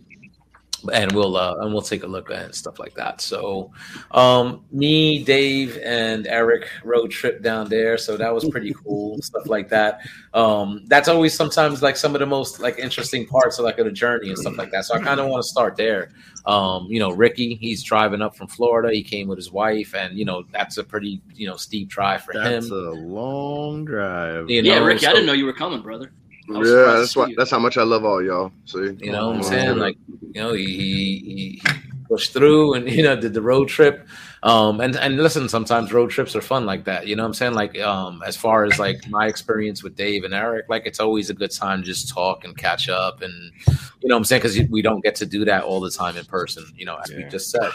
and 0.92 1.12
we'll 1.12 1.36
uh, 1.36 1.54
and 1.60 1.72
we'll 1.72 1.82
take 1.82 2.02
a 2.02 2.06
look 2.06 2.30
at 2.30 2.44
and 2.44 2.54
stuff 2.54 2.78
like 2.78 2.94
that. 2.94 3.20
So, 3.20 3.72
um, 4.10 4.64
me, 4.70 5.22
Dave, 5.22 5.78
and 5.78 6.26
Eric 6.26 6.68
road 6.84 7.10
trip 7.10 7.42
down 7.42 7.68
there, 7.68 7.98
so 7.98 8.16
that 8.16 8.32
was 8.34 8.48
pretty 8.48 8.74
cool. 8.84 9.18
stuff 9.22 9.46
like 9.46 9.68
that. 9.68 10.00
Um, 10.34 10.84
that's 10.86 11.08
always 11.08 11.34
sometimes 11.34 11.82
like 11.82 11.96
some 11.96 12.14
of 12.14 12.20
the 12.20 12.26
most 12.26 12.60
like 12.60 12.78
interesting 12.78 13.26
parts 13.26 13.58
of 13.58 13.64
like 13.64 13.78
of 13.78 13.86
the 13.86 13.92
journey 13.92 14.28
and 14.28 14.38
stuff 14.38 14.56
like 14.56 14.70
that. 14.72 14.84
So 14.84 14.94
I 14.94 15.00
kind 15.00 15.20
of 15.20 15.28
want 15.28 15.42
to 15.42 15.48
start 15.48 15.76
there. 15.76 16.10
Um, 16.44 16.86
you 16.88 16.98
know, 16.98 17.10
Ricky, 17.10 17.54
he's 17.54 17.82
driving 17.82 18.20
up 18.20 18.36
from 18.36 18.48
Florida. 18.48 18.92
He 18.92 19.02
came 19.02 19.28
with 19.28 19.38
his 19.38 19.52
wife, 19.52 19.94
and 19.94 20.18
you 20.18 20.24
know 20.24 20.44
that's 20.52 20.78
a 20.78 20.84
pretty 20.84 21.20
you 21.34 21.46
know 21.46 21.56
steep 21.56 21.88
drive 21.88 22.22
for 22.22 22.34
That's 22.34 22.48
him. 22.48 22.54
That's 22.54 22.70
a 22.70 23.00
long 23.00 23.84
drive. 23.84 24.50
You 24.50 24.62
yeah, 24.62 24.78
know, 24.78 24.86
Ricky, 24.86 25.06
I 25.06 25.12
didn't 25.12 25.26
know 25.26 25.32
you 25.32 25.46
were 25.46 25.52
coming, 25.52 25.82
brother. 25.82 26.12
I 26.54 26.59
was 26.59 26.71
Yeah, 26.71 26.99
that's 26.99 27.16
why. 27.16 27.26
you. 27.28 27.37
That's 27.37 27.50
how 27.50 27.59
much 27.59 27.76
I 27.76 27.82
love 27.82 28.04
all 28.04 28.23
y'all. 28.23 28.52
See, 28.64 28.78
You 29.00 29.12
know 29.12 29.28
what 29.28 29.37
I'm 29.37 29.42
saying? 29.42 29.76
Like, 29.78 29.97
you 30.32 30.40
know, 30.40 30.52
he, 30.52 30.64
he, 30.64 31.61
he 31.62 31.62
pushed 32.09 32.32
through 32.32 32.75
and, 32.75 32.90
you 32.97 33.02
know, 33.02 33.16
did 33.16 33.35
the 33.35 33.42
road 33.42 33.68
trip. 33.68 34.06
Um, 34.42 34.80
and, 34.80 34.97
and 34.97 35.16
listen, 35.16 35.49
sometimes 35.49 35.92
road 35.92 36.11
trips 36.11 36.35
are 36.35 36.40
fun 36.40 36.66
like 36.66 36.85
that. 36.85 37.06
You 37.06 37.16
know 37.16 37.23
what 37.23 37.28
I'm 37.28 37.35
saying? 37.35 37.54
Like, 37.54 37.78
um, 37.80 38.23
as 38.26 38.37
far 38.37 38.64
as 38.64 38.78
like 38.78 39.09
my 39.09 39.26
experience 39.26 39.82
with 39.82 39.94
Dave 39.97 40.25
and 40.25 40.35
Eric, 40.35 40.66
like 40.68 40.87
it's 40.87 41.00
always 41.00 41.30
a 41.30 41.35
good 41.35 41.52
time 41.52 41.82
just 41.82 42.09
talk 42.09 42.44
and 42.44 42.56
catch 42.56 42.88
up. 42.88 43.23
And, 43.23 43.52
you 43.66 44.09
know 44.09 44.14
what 44.14 44.18
I'm 44.18 44.25
saying? 44.25 44.42
Cause 44.42 44.59
we 44.71 44.82
don't 44.82 45.02
get 45.02 45.14
to 45.16 45.26
do 45.26 45.44
that 45.44 45.64
all 45.64 45.80
the 45.80 45.90
time 45.90 46.16
in 46.16 46.25
person, 46.25 46.64
you 46.76 46.85
know, 46.85 46.97
as 46.97 47.12
we 47.12 47.25
just 47.25 47.50
said. 47.50 47.71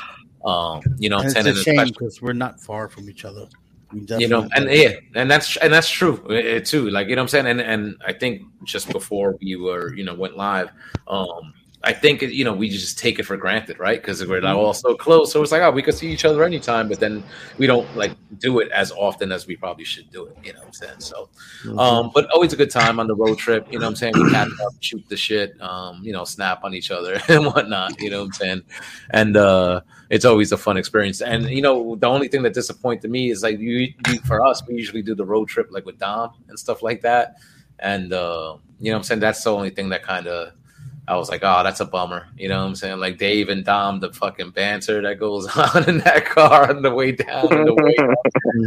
Um, 0.45 0.81
you 0.97 1.09
know, 1.09 1.19
And 1.19 1.35
it's 1.35 1.45
a 1.45 1.63
shame 1.63 1.87
because 1.87 2.21
we're 2.21 2.33
not 2.33 2.59
far 2.59 2.87
from 2.87 3.09
each 3.09 3.25
other. 3.25 3.47
You 3.93 4.27
know 4.27 4.47
and 4.53 4.69
yeah 4.69 4.95
and 5.15 5.31
that's 5.31 5.55
and 5.57 5.71
that's 5.71 5.89
true 5.89 6.21
uh, 6.27 6.59
too 6.59 6.89
like 6.89 7.07
you 7.07 7.15
know 7.15 7.21
what 7.21 7.33
i'm 7.33 7.45
saying? 7.45 7.47
And 7.47 7.61
and 7.61 7.95
i 8.05 8.11
think 8.11 8.41
just 8.65 8.91
before 8.91 9.37
we 9.41 9.55
were 9.55 9.95
you 9.95 10.03
know 10.03 10.13
went 10.13 10.35
live 10.35 10.71
um 11.07 11.53
i 11.83 11.93
think 11.93 12.21
you 12.21 12.43
know 12.43 12.53
we 12.53 12.67
just 12.67 12.99
take 12.99 13.17
it 13.17 13.23
for 13.23 13.37
granted 13.37 13.79
right? 13.79 14.01
Because 14.01 14.25
we're 14.25 14.41
like 14.41 14.57
all 14.57 14.73
so 14.73 14.93
close 14.93 15.31
so 15.31 15.41
it's 15.41 15.53
like 15.53 15.61
oh 15.61 15.71
we 15.71 15.81
could 15.81 15.93
see 15.93 16.09
each 16.09 16.25
other 16.25 16.43
anytime 16.43 16.89
but 16.89 16.99
then 16.99 17.23
we 17.57 17.65
don't 17.65 17.87
like 17.95 18.11
do 18.39 18.59
it 18.59 18.69
as 18.71 18.91
often 18.91 19.31
as 19.31 19.47
we 19.47 19.55
probably 19.55 19.85
should 19.85 20.11
do 20.11 20.25
it 20.25 20.35
you 20.43 20.51
know 20.51 20.59
what 20.59 20.67
i'm 20.67 20.73
saying? 20.73 20.99
So 20.99 21.29
um 21.77 22.11
but 22.13 22.29
always 22.31 22.51
a 22.51 22.57
good 22.57 22.71
time 22.71 22.99
on 22.99 23.07
the 23.07 23.15
road 23.15 23.37
trip 23.37 23.71
you 23.71 23.79
know 23.79 23.85
what 23.85 23.91
i'm 23.91 23.95
saying? 23.95 24.15
We 24.17 24.29
catch 24.31 24.49
up 24.49 24.73
shoot 24.81 25.07
the 25.07 25.15
shit 25.15 25.59
um 25.61 26.01
you 26.03 26.11
know 26.11 26.25
snap 26.25 26.65
on 26.65 26.73
each 26.73 26.91
other 26.91 27.21
and 27.29 27.45
whatnot 27.45 28.01
you 28.01 28.09
know 28.09 28.19
what 28.19 28.25
i'm 28.25 28.33
saying? 28.33 28.61
And 29.11 29.37
uh 29.37 29.79
it's 30.09 30.25
always 30.25 30.51
a 30.51 30.57
fun 30.57 30.77
experience. 30.77 31.21
And 31.21 31.49
you 31.49 31.61
know, 31.61 31.95
the 31.95 32.07
only 32.07 32.27
thing 32.27 32.43
that 32.43 32.53
disappointed 32.53 33.09
me 33.09 33.29
is 33.29 33.43
like 33.43 33.59
you, 33.59 33.93
you 34.07 34.19
for 34.25 34.45
us, 34.45 34.65
we 34.67 34.75
usually 34.75 35.01
do 35.01 35.15
the 35.15 35.25
road 35.25 35.47
trip 35.47 35.67
like 35.71 35.85
with 35.85 35.99
Dom 35.99 36.31
and 36.47 36.57
stuff 36.57 36.81
like 36.81 37.01
that. 37.01 37.37
And 37.79 38.13
uh, 38.13 38.57
you 38.79 38.91
know, 38.91 38.97
what 38.97 38.99
I'm 38.99 39.03
saying 39.03 39.19
that's 39.19 39.43
the 39.43 39.53
only 39.53 39.69
thing 39.69 39.89
that 39.89 40.03
kind 40.03 40.27
of 40.27 40.53
I 41.09 41.15
was 41.15 41.29
like, 41.29 41.39
oh, 41.41 41.63
that's 41.63 41.79
a 41.79 41.85
bummer. 41.85 42.27
You 42.37 42.49
know 42.49 42.59
what 42.59 42.67
I'm 42.67 42.75
saying? 42.75 42.99
Like 42.99 43.17
Dave 43.17 43.47
and 43.47 43.63
Dom, 43.63 44.01
the 44.01 44.11
fucking 44.11 44.49
banter 44.51 45.01
that 45.01 45.17
goes 45.19 45.47
on 45.57 45.87
in 45.87 45.99
that 45.99 46.25
car 46.25 46.69
on 46.69 46.81
the 46.81 46.91
way 46.91 47.13
down 47.13 47.53
and 47.53 47.67
the 47.67 47.73
way 47.73 47.95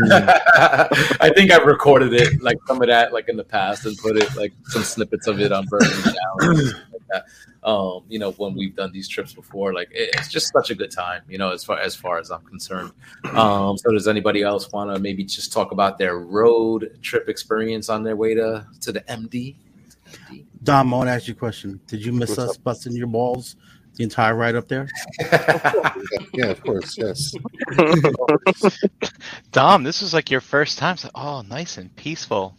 up. 0.08 0.88
I 1.20 1.30
think 1.36 1.50
I've 1.50 1.66
recorded 1.66 2.14
it, 2.14 2.40
like 2.42 2.56
some 2.66 2.80
of 2.80 2.88
that, 2.88 3.12
like 3.12 3.28
in 3.28 3.36
the 3.36 3.44
past, 3.44 3.84
and 3.84 3.96
put 3.98 4.16
it 4.16 4.34
like 4.36 4.54
some 4.64 4.82
snippets 4.82 5.26
of 5.26 5.38
it 5.38 5.52
on 5.52 5.66
Burning 5.66 5.90
Down. 6.02 6.72
And 7.12 7.22
stuff 7.22 7.22
Like 7.24 7.62
that. 7.62 7.68
Um, 7.68 8.04
you 8.08 8.18
know, 8.18 8.32
when 8.32 8.54
we've 8.54 8.74
done 8.74 8.92
these 8.92 9.08
trips 9.08 9.32
before, 9.32 9.72
like 9.74 9.90
it- 9.92 10.10
it's 10.16 10.28
just 10.28 10.52
such 10.52 10.70
a 10.70 10.74
good 10.74 10.90
time. 10.90 11.22
You 11.28 11.38
know, 11.38 11.50
as 11.50 11.64
far 11.64 11.78
as 11.78 11.94
far 11.94 12.18
as 12.18 12.30
I'm 12.30 12.42
concerned. 12.42 12.92
Um, 13.32 13.76
so 13.78 13.90
does 13.92 14.08
anybody 14.08 14.42
else 14.42 14.70
want 14.72 14.94
to 14.94 15.00
maybe 15.00 15.24
just 15.24 15.52
talk 15.52 15.72
about 15.72 15.98
their 15.98 16.18
road 16.18 16.98
trip 17.02 17.28
experience 17.28 17.88
on 17.88 18.02
their 18.02 18.16
way 18.16 18.34
to 18.34 18.66
to 18.80 18.92
the 18.92 19.00
MD? 19.02 19.56
Dom, 20.62 20.92
I 20.92 20.96
want 20.96 21.08
to 21.08 21.12
ask 21.12 21.28
you 21.28 21.34
a 21.34 21.36
question. 21.36 21.80
Did 21.86 22.04
you 22.04 22.12
miss 22.12 22.36
us 22.38 22.56
busting 22.56 22.92
your 22.94 23.06
balls 23.06 23.56
the 23.94 24.02
entire 24.04 24.34
ride 24.34 24.56
up 24.56 24.66
there? 24.68 24.88
yeah, 26.34 26.46
of 26.46 26.60
course, 26.62 26.96
yes. 26.98 27.32
Dom, 29.52 29.84
this 29.84 30.00
was 30.02 30.12
like 30.14 30.30
your 30.30 30.40
first 30.40 30.78
time. 30.78 30.96
So, 30.96 31.10
oh, 31.14 31.42
nice 31.42 31.78
and 31.78 31.94
peaceful. 31.96 32.56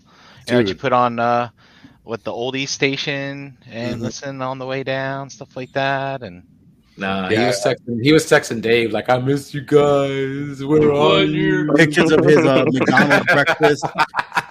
You 0.48 0.54
know, 0.54 0.60
did 0.60 0.70
you 0.70 0.76
put 0.76 0.94
on 0.94 1.20
uh, 1.20 1.50
what 2.04 2.24
the 2.24 2.32
oldie 2.32 2.68
station 2.68 3.58
and 3.70 4.00
Mhm. 4.00 4.04
listen 4.04 4.42
on 4.42 4.58
the 4.60 4.66
way 4.66 4.84
down, 4.84 5.30
stuff 5.30 5.56
like 5.56 5.72
that, 5.74 6.24
and 6.24 6.44
Nah, 6.98 7.30
Yeah, 7.30 7.40
he 7.40 7.46
was 7.48 7.64
texting. 7.64 8.04
He 8.04 8.12
was 8.12 8.26
texting 8.26 8.62
Dave 8.62 8.92
like, 8.92 9.10
"I 9.10 9.18
miss 9.18 9.54
you 9.54 9.62
guys. 9.62 10.64
Where 10.64 10.92
are 10.94 11.24
you?" 11.24 11.72
Pictures 11.74 12.12
of 12.12 12.24
his 12.26 12.38
uh, 12.46 12.66
McDonald's 12.72 13.26
breakfast. 13.32 13.86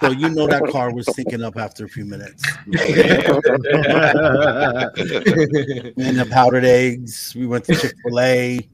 So 0.01 0.09
you 0.09 0.29
know 0.31 0.47
that 0.47 0.63
car 0.71 0.91
was 0.91 1.05
sinking 1.13 1.43
up 1.43 1.57
after 1.57 1.85
a 1.85 1.87
few 1.87 2.03
minutes. 2.03 2.43
And 5.97 6.17
the 6.17 6.27
powdered 6.29 6.65
eggs. 6.65 7.33
We 7.35 7.45
went 7.45 7.65
to 7.65 7.75
Chick 7.75 7.93
Fil 8.03 8.19
A. 8.19 8.69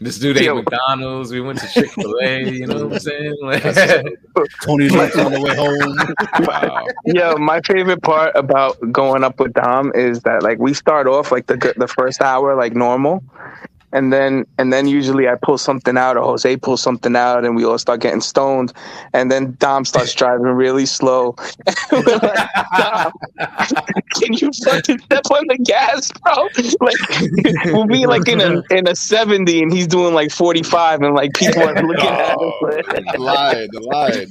this 0.00 0.18
dude 0.18 0.38
ate 0.38 0.54
McDonald's. 0.54 1.30
We 1.30 1.40
went 1.40 1.58
to 1.60 1.68
Chick 1.68 1.90
Fil 1.90 2.14
A. 2.22 2.50
You 2.50 2.66
know 2.66 2.86
what 2.86 2.94
I'm 2.94 2.98
saying? 3.00 3.36
Like, 3.42 3.62
Tony's 4.62 4.92
lunch 4.92 5.16
on 5.16 5.32
the 5.32 5.40
way 5.40 5.54
home. 5.54 6.46
wow. 6.46 6.86
Yo, 7.04 7.36
my 7.36 7.60
favorite 7.60 8.02
part 8.02 8.34
about 8.36 8.78
going 8.92 9.24
up 9.24 9.38
with 9.40 9.52
Dom 9.52 9.92
is 9.94 10.20
that 10.22 10.42
like 10.42 10.58
we 10.58 10.72
start 10.72 11.06
off 11.06 11.30
like 11.32 11.46
the 11.46 11.74
the 11.76 11.88
first 11.88 12.20
hour 12.22 12.54
like 12.54 12.74
normal, 12.74 13.22
and 13.92 14.12
then 14.12 14.44
and 14.58 14.72
then 14.72 14.86
usually 14.86 15.28
I 15.28 15.34
pull 15.34 15.58
something 15.58 15.96
out 15.96 16.16
or 16.16 16.22
Jose 16.24 16.56
pulls 16.58 16.82
something 16.82 17.16
out, 17.16 17.44
and 17.44 17.56
we 17.56 17.64
all 17.64 17.78
start 17.78 18.00
getting 18.00 18.20
stoned, 18.20 18.72
and 19.12 19.30
then 19.30 19.56
Dom 19.58 19.84
starts 19.84 20.14
driving 20.20 20.46
really 20.46 20.86
slow. 20.86 21.34
Like, 21.92 21.92
can 24.14 24.32
you 24.32 24.50
fucking 24.64 24.98
step 25.00 25.24
on 25.30 25.46
the 25.48 25.58
gas, 25.64 26.10
bro? 26.22 26.48
Like 26.80 27.72
we'll 27.74 27.86
be 27.86 28.06
like 28.06 28.28
in 28.28 28.40
a 28.40 28.62
in 28.70 28.88
a 28.88 28.94
seventy, 28.94 29.62
and 29.62 29.72
he's 29.72 29.86
doing 29.86 30.14
like 30.14 30.30
forty 30.30 30.62
five, 30.62 31.00
and 31.02 31.14
like 31.14 31.32
people 31.34 31.62
are 31.62 31.74
looking 31.82 32.06
at 32.06 32.36
us. 32.38 32.52
like- 32.86 33.18
lied, 33.18 33.68
lied. 33.74 34.28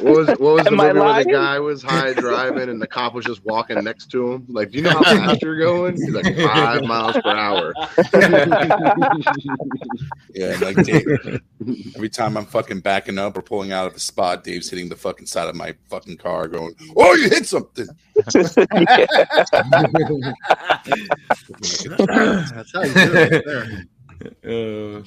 What 0.00 0.16
was 0.16 0.26
what 0.28 0.40
was 0.40 0.64
the 0.64 0.72
Am 0.72 0.80
I 0.80 0.92
movie 0.92 1.00
where 1.00 1.24
the 1.24 1.30
guy 1.32 1.58
was 1.58 1.82
high 1.82 2.12
driving 2.12 2.68
and 2.68 2.80
the 2.80 2.86
cop 2.86 3.14
was 3.14 3.24
just 3.24 3.44
walking 3.44 3.82
next 3.82 4.10
to 4.12 4.32
him? 4.32 4.46
Like, 4.48 4.70
do 4.70 4.78
you 4.78 4.84
know 4.84 4.90
how 4.90 5.02
fast 5.02 5.42
you're 5.42 5.58
going? 5.58 5.94
He's 5.96 6.10
like 6.10 6.36
five 6.36 6.84
miles 6.84 7.16
per 7.22 7.30
hour. 7.30 7.72
Yeah, 10.34 10.56
like 10.60 10.76
Dave. 10.84 11.40
Every 11.94 12.08
time 12.08 12.36
I'm 12.36 12.46
fucking 12.46 12.80
backing 12.80 13.18
up 13.18 13.36
or 13.36 13.42
pulling 13.42 13.72
out 13.72 13.86
of 13.86 13.94
a 13.94 14.00
spot, 14.00 14.44
Dave's 14.44 14.70
hitting 14.70 14.88
the 14.88 14.96
fucking 14.96 15.26
side 15.26 15.48
of 15.48 15.54
my 15.54 15.74
fucking 15.90 16.16
car, 16.16 16.48
going, 16.48 16.74
"Oh, 16.96 17.14
you 17.14 17.28
hit 17.28 17.46
something!" 17.46 17.86
That's 18.16 18.34
how 18.34 18.42
you 22.82 22.94
do 22.94 23.12
it. 23.14 23.44
There. 24.42 24.98
Uh, 24.98 25.02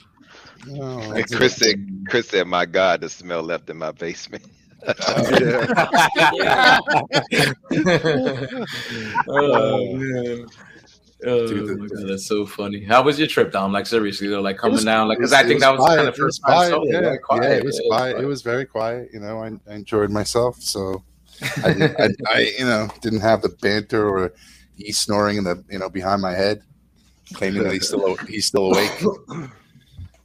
Oh, 0.67 1.12
And 1.12 1.32
Chris 1.32 1.56
said, 1.58 1.76
Chris 2.10 2.30
said, 2.30 2.48
my 2.48 2.65
God, 2.65 3.02
the 3.02 3.10
smell 3.10 3.43
left 3.43 3.69
in 3.69 3.78
my 3.78 3.91
basement. 3.91 4.43
Yeah. 4.86 6.80
oh 9.28 9.93
man. 9.95 10.45
Oh 11.25 11.47
God, 11.88 11.89
that's 12.08 12.25
so 12.25 12.45
funny. 12.45 12.84
How 12.84 13.01
was 13.01 13.17
your 13.17 13.28
trip, 13.28 13.51
Dom? 13.51 13.71
Like 13.71 13.86
seriously, 13.86 14.28
though, 14.28 14.41
like 14.41 14.58
coming 14.58 14.73
was- 14.75 14.86
down, 14.86 15.08
like 15.08 15.17
because 15.17 15.34
I 15.34 15.43
think 15.43 15.62
that 15.62 15.71
was 15.71 15.80
quiet, 15.80 15.97
kind 15.97 16.10
of 16.10 16.15
first 16.15 16.41
time 16.41 16.54
quiet, 16.54 16.69
solo, 16.69 16.91
yeah? 16.91 17.15
Quiet, 17.23 17.43
yeah, 17.43 17.49
it 17.58 17.63
was 17.65 17.82
yeah, 17.82 17.88
quiet. 17.89 18.17
It 18.19 18.25
was 18.25 18.41
very 18.41 18.65
quiet. 18.65 19.10
You 19.13 19.21
know, 19.21 19.41
I, 19.41 19.51
I 19.69 19.75
enjoyed 19.75 20.12
myself. 20.12 20.62
So 20.62 21.04
I, 21.63 21.73
didn't- 21.73 21.99
I, 21.99 22.10
I, 22.36 22.54
you 22.60 22.65
know, 22.65 22.89
didn't 23.01 23.21
have 23.21 23.41
the 23.41 23.49
banter 23.49 24.08
or 24.08 24.34
he 24.78 24.91
snoring 24.91 25.38
in 25.38 25.45
the, 25.45 25.63
you 25.69 25.80
know, 25.80 25.89
behind 25.89 26.21
my 26.21 26.34
head, 26.34 26.62
claiming 27.34 27.63
that 27.63 27.71
he's 27.71 27.88
still 27.88 28.15
he's 28.28 28.45
still 28.45 28.73
awake. 28.73 29.01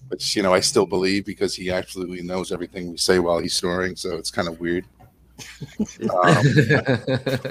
Which 0.09 0.35
you 0.35 0.43
know, 0.43 0.53
I 0.53 0.59
still 0.61 0.87
believe 0.87 1.25
because 1.25 1.55
he 1.55 1.71
absolutely 1.71 2.21
knows 2.23 2.51
everything 2.51 2.91
we 2.91 2.97
say 2.97 3.21
while 3.21 3.39
he's 3.39 3.55
snoring. 3.55 3.95
So 3.95 4.17
it's 4.17 4.31
kind 4.33 4.49
of 4.49 4.59
weird. 4.59 4.85
Um, 6.01 6.45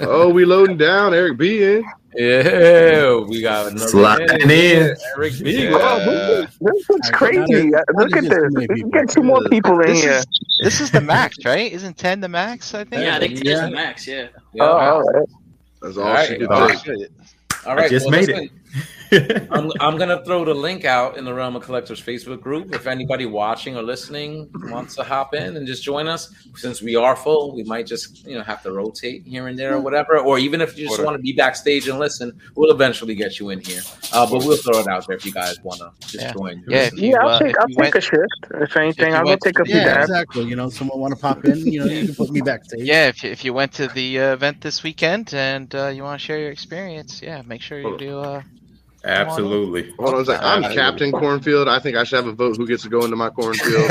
Oh, 0.00 0.28
we 0.32 0.44
loading 0.44 0.76
down. 0.76 1.14
Eric 1.14 1.36
B 1.38 1.62
in. 1.62 1.84
yeah, 2.16 3.16
we 3.16 3.40
got 3.42 3.68
another 3.68 3.88
Sliding 3.88 4.26
man 4.48 4.50
in. 4.90 4.96
Eric 5.16 5.34
B. 5.42 5.64
Yeah. 5.64 5.70
Oh, 5.74 6.42
this, 6.46 6.56
this 6.60 6.90
looks 6.90 7.10
crazy. 7.10 7.74
Uh, 7.74 7.80
Look 7.94 8.16
at 8.16 8.24
this. 8.24 8.52
We 8.54 8.66
can 8.66 8.90
get 8.90 9.08
two 9.10 9.22
more 9.22 9.40
people 9.48 9.80
in 9.80 9.88
This 9.88 10.02
here. 10.02 10.12
is 10.12 10.26
this 10.62 10.80
is 10.80 10.90
the 10.90 11.00
max, 11.00 11.38
right? 11.44 11.70
Isn't 11.72 11.96
ten 11.96 12.20
the 12.20 12.28
max? 12.28 12.74
I 12.74 12.84
think. 12.84 13.02
Yeah, 13.02 13.16
I 13.16 13.20
think 13.20 13.32
Yeah. 13.38 13.42
there's 13.44 13.60
the 13.70 13.70
max. 13.76 14.06
Yeah. 14.06 14.28
Yeah. 14.54 14.62
Oh, 14.64 14.66
all 14.76 15.02
right. 15.02 15.28
That's 15.82 15.96
all, 15.96 16.02
All 16.04 16.12
right. 16.14 16.28
she 16.28 16.36
could 16.38 16.48
All 16.48 16.68
do. 16.68 16.74
right. 16.74 17.08
All 17.66 17.76
right, 17.76 17.90
just 17.90 18.06
well, 18.06 18.12
made 18.20 18.28
listen, 18.28 18.50
I'm, 19.12 19.70
I'm 19.80 19.96
gonna 19.98 20.24
throw 20.24 20.44
the 20.44 20.54
link 20.54 20.84
out 20.84 21.16
in 21.16 21.24
the 21.24 21.34
Realm 21.34 21.56
of 21.56 21.62
Collectors 21.62 22.00
Facebook 22.00 22.40
group. 22.40 22.74
If 22.74 22.86
anybody 22.86 23.26
watching 23.26 23.76
or 23.76 23.82
listening 23.82 24.50
wants 24.70 24.94
to 24.96 25.04
hop 25.04 25.34
in 25.34 25.56
and 25.56 25.66
just 25.66 25.82
join 25.82 26.06
us, 26.08 26.32
since 26.56 26.80
we 26.82 26.96
are 26.96 27.16
full, 27.16 27.54
we 27.54 27.62
might 27.64 27.86
just 27.86 28.26
you 28.26 28.36
know 28.36 28.42
have 28.44 28.62
to 28.62 28.72
rotate 28.72 29.24
here 29.26 29.48
and 29.48 29.58
there 29.58 29.74
or 29.74 29.80
whatever. 29.80 30.18
Or 30.18 30.38
even 30.38 30.60
if 30.60 30.78
you 30.78 30.88
just 30.88 31.02
want 31.02 31.16
to 31.16 31.22
be 31.22 31.32
backstage 31.32 31.88
and 31.88 31.98
listen, 31.98 32.38
we'll 32.54 32.70
eventually 32.70 33.14
get 33.14 33.38
you 33.40 33.50
in 33.50 33.60
here. 33.60 33.82
Uh, 34.12 34.28
but 34.30 34.44
we'll 34.44 34.56
throw 34.56 34.78
it 34.80 34.86
out 34.88 35.06
there 35.06 35.16
if 35.16 35.24
you 35.26 35.32
guys 35.32 35.60
want 35.62 35.80
to 35.80 35.90
just 36.00 36.14
Yeah. 36.24 36.32
join. 36.32 36.64
Yeah, 36.68 36.78
if 36.82 36.92
you, 36.94 37.10
Yeah, 37.10 37.18
I'll 37.22 37.28
uh, 37.30 37.38
take 37.40 37.58
I'll 37.58 37.66
take 37.68 37.78
went- 37.78 37.94
a 37.96 38.00
shift. 38.00 38.26
If 38.54 38.76
anything, 38.76 39.14
I'll 39.14 39.24
go 39.24 39.30
went 39.30 39.40
take 39.42 39.58
a 39.58 39.62
the- 39.62 39.70
few 39.70 39.76
Yeah, 39.76 39.84
dabs. 39.94 40.10
exactly. 40.10 40.44
You 40.44 40.56
know, 40.56 40.68
someone 40.70 41.00
want 41.00 41.14
to 41.14 41.20
pop 41.20 41.44
in, 41.44 41.58
you 41.66 41.80
know, 41.80 41.86
you 41.86 42.06
can 42.06 42.14
put 42.14 42.30
me 42.30 42.40
backstage. 42.40 42.80
Yeah, 42.82 43.08
if 43.08 43.22
you, 43.24 43.30
if 43.30 43.44
you 43.44 43.52
went 43.52 43.72
to 43.74 43.88
the 43.88 44.20
uh, 44.20 44.32
event 44.34 44.60
this 44.60 44.82
weekend 44.82 45.32
and 45.34 45.72
uh, 45.74 45.88
you 45.88 46.02
want 46.02 46.20
to 46.20 46.24
share 46.24 46.38
your 46.38 46.50
experience, 46.50 47.20
yeah, 47.22 47.42
make 47.42 47.60
sure 47.62 47.80
you 47.80 47.96
do. 47.98 48.42
Absolutely. 49.02 49.92
Hold 49.98 50.14
on 50.14 50.20
a 50.20 50.24
second. 50.26 50.44
I'm 50.44 50.62
Captain 50.74 51.10
Cornfield. 51.10 51.68
I 51.68 51.78
think 51.78 51.96
I 51.96 52.04
should 52.04 52.16
have 52.16 52.26
a 52.26 52.32
vote 52.32 52.56
who 52.58 52.66
gets 52.66 52.82
to 52.82 52.90
go 52.90 53.02
into 53.04 53.16
my 53.16 53.30
cornfield. 53.30 53.90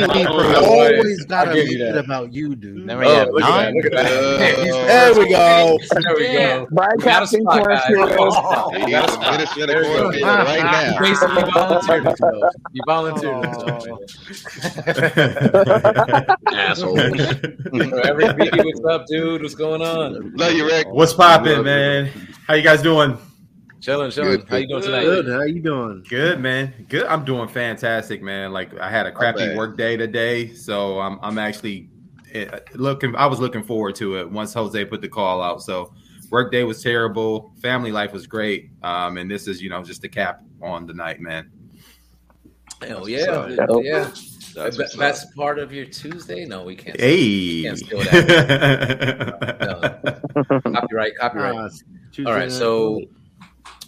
Always 0.00 1.24
got 1.26 1.44
to 1.44 1.50
I'll 1.50 1.54
give 1.54 1.66
make 1.66 1.76
you 1.78 1.84
it 1.86 1.96
about 1.96 2.32
you, 2.32 2.56
dude. 2.56 2.88
There 2.88 2.96
we 2.98 3.04
Oh, 3.06 3.26
look 3.32 3.42
at 3.44 3.50
that! 3.50 3.74
Look 3.74 3.84
at 3.86 3.92
that! 3.92 4.06
Uh, 4.12 4.16
uh, 4.62 4.86
there 4.86 5.14
we 5.14 5.28
go. 5.28 5.78
There 5.92 6.14
we 6.16 6.22
go. 6.32 6.66
Bye, 6.72 6.88
We 6.96 7.02
got 7.04 7.22
a 7.22 7.26
Captain. 7.26 7.44
Cornfield. 7.44 8.76
He 8.76 8.84
needs 8.86 9.12
some 9.12 9.20
minister 9.20 9.66
There 9.66 9.80
we 9.82 9.84
cornfield 9.98 10.22
right 10.24 10.62
now. 10.62 10.94
You 10.94 11.00
basically 11.00 11.42
volunteered 11.52 12.04
himself. 12.06 12.54
You 12.72 12.82
volunteered 12.86 13.44
himself. 13.44 13.88
Assholes. 16.52 16.98
Eric 16.98 18.36
B, 18.36 18.50
what's 18.64 18.84
up, 18.88 19.06
dude? 19.06 19.42
What's 19.42 19.54
going 19.54 19.82
on? 19.82 20.32
Love 20.36 20.52
you, 20.52 20.64
Rick. 20.66 20.86
What's 20.90 21.12
poppin', 21.12 21.62
man? 21.64 21.89
How 22.46 22.54
you 22.54 22.62
guys 22.62 22.82
doing? 22.82 23.18
Chilling, 23.80 24.10
chilling. 24.10 24.40
Good, 24.40 24.48
How 24.48 24.56
you 24.58 24.68
doing 24.68 24.82
tonight? 24.82 25.02
Good. 25.04 25.28
How 25.28 25.42
you 25.42 25.60
doing? 25.60 26.04
Good, 26.08 26.38
man. 26.38 26.86
Good. 26.88 27.06
I'm 27.06 27.24
doing 27.24 27.48
fantastic, 27.48 28.22
man. 28.22 28.52
Like 28.52 28.78
I 28.78 28.88
had 28.90 29.06
a 29.06 29.12
crappy 29.12 29.46
bad. 29.46 29.56
work 29.56 29.76
day 29.76 29.96
today, 29.96 30.52
so 30.52 31.00
I'm 31.00 31.18
I'm 31.22 31.38
actually 31.38 31.88
eh, 32.32 32.46
looking. 32.74 33.16
I 33.16 33.26
was 33.26 33.40
looking 33.40 33.62
forward 33.62 33.96
to 33.96 34.18
it 34.18 34.30
once 34.30 34.54
Jose 34.54 34.84
put 34.84 35.00
the 35.00 35.08
call 35.08 35.42
out. 35.42 35.62
So 35.62 35.92
work 36.30 36.52
day 36.52 36.62
was 36.62 36.82
terrible. 36.82 37.52
Family 37.60 37.90
life 37.90 38.12
was 38.12 38.26
great. 38.26 38.70
Um, 38.82 39.16
and 39.16 39.30
this 39.30 39.48
is 39.48 39.60
you 39.60 39.70
know 39.70 39.82
just 39.82 40.04
a 40.04 40.08
cap 40.08 40.42
on 40.62 40.86
the 40.86 40.94
night, 40.94 41.20
man. 41.20 41.50
Hell 42.86 43.08
yeah, 43.08 43.56
Dope. 43.66 43.84
yeah. 43.84 44.10
That's 44.54 44.76
Be- 44.76 44.82
what's 44.82 44.94
up. 44.94 45.00
Best 45.00 45.34
part 45.34 45.58
of 45.58 45.72
your 45.72 45.86
Tuesday? 45.86 46.44
No, 46.44 46.62
we 46.64 46.76
can't. 46.76 46.98
Hey. 47.00 47.62
Can't 47.62 47.78
steal 47.78 47.98
that. 48.00 49.58
No. 49.60 50.70
Copyright, 50.72 51.16
copyright. 51.16 51.54
Uh, 51.54 51.68
Tuesday 52.12 52.30
All 52.30 52.36
right, 52.36 52.48
night 52.48 52.52
so 52.52 53.02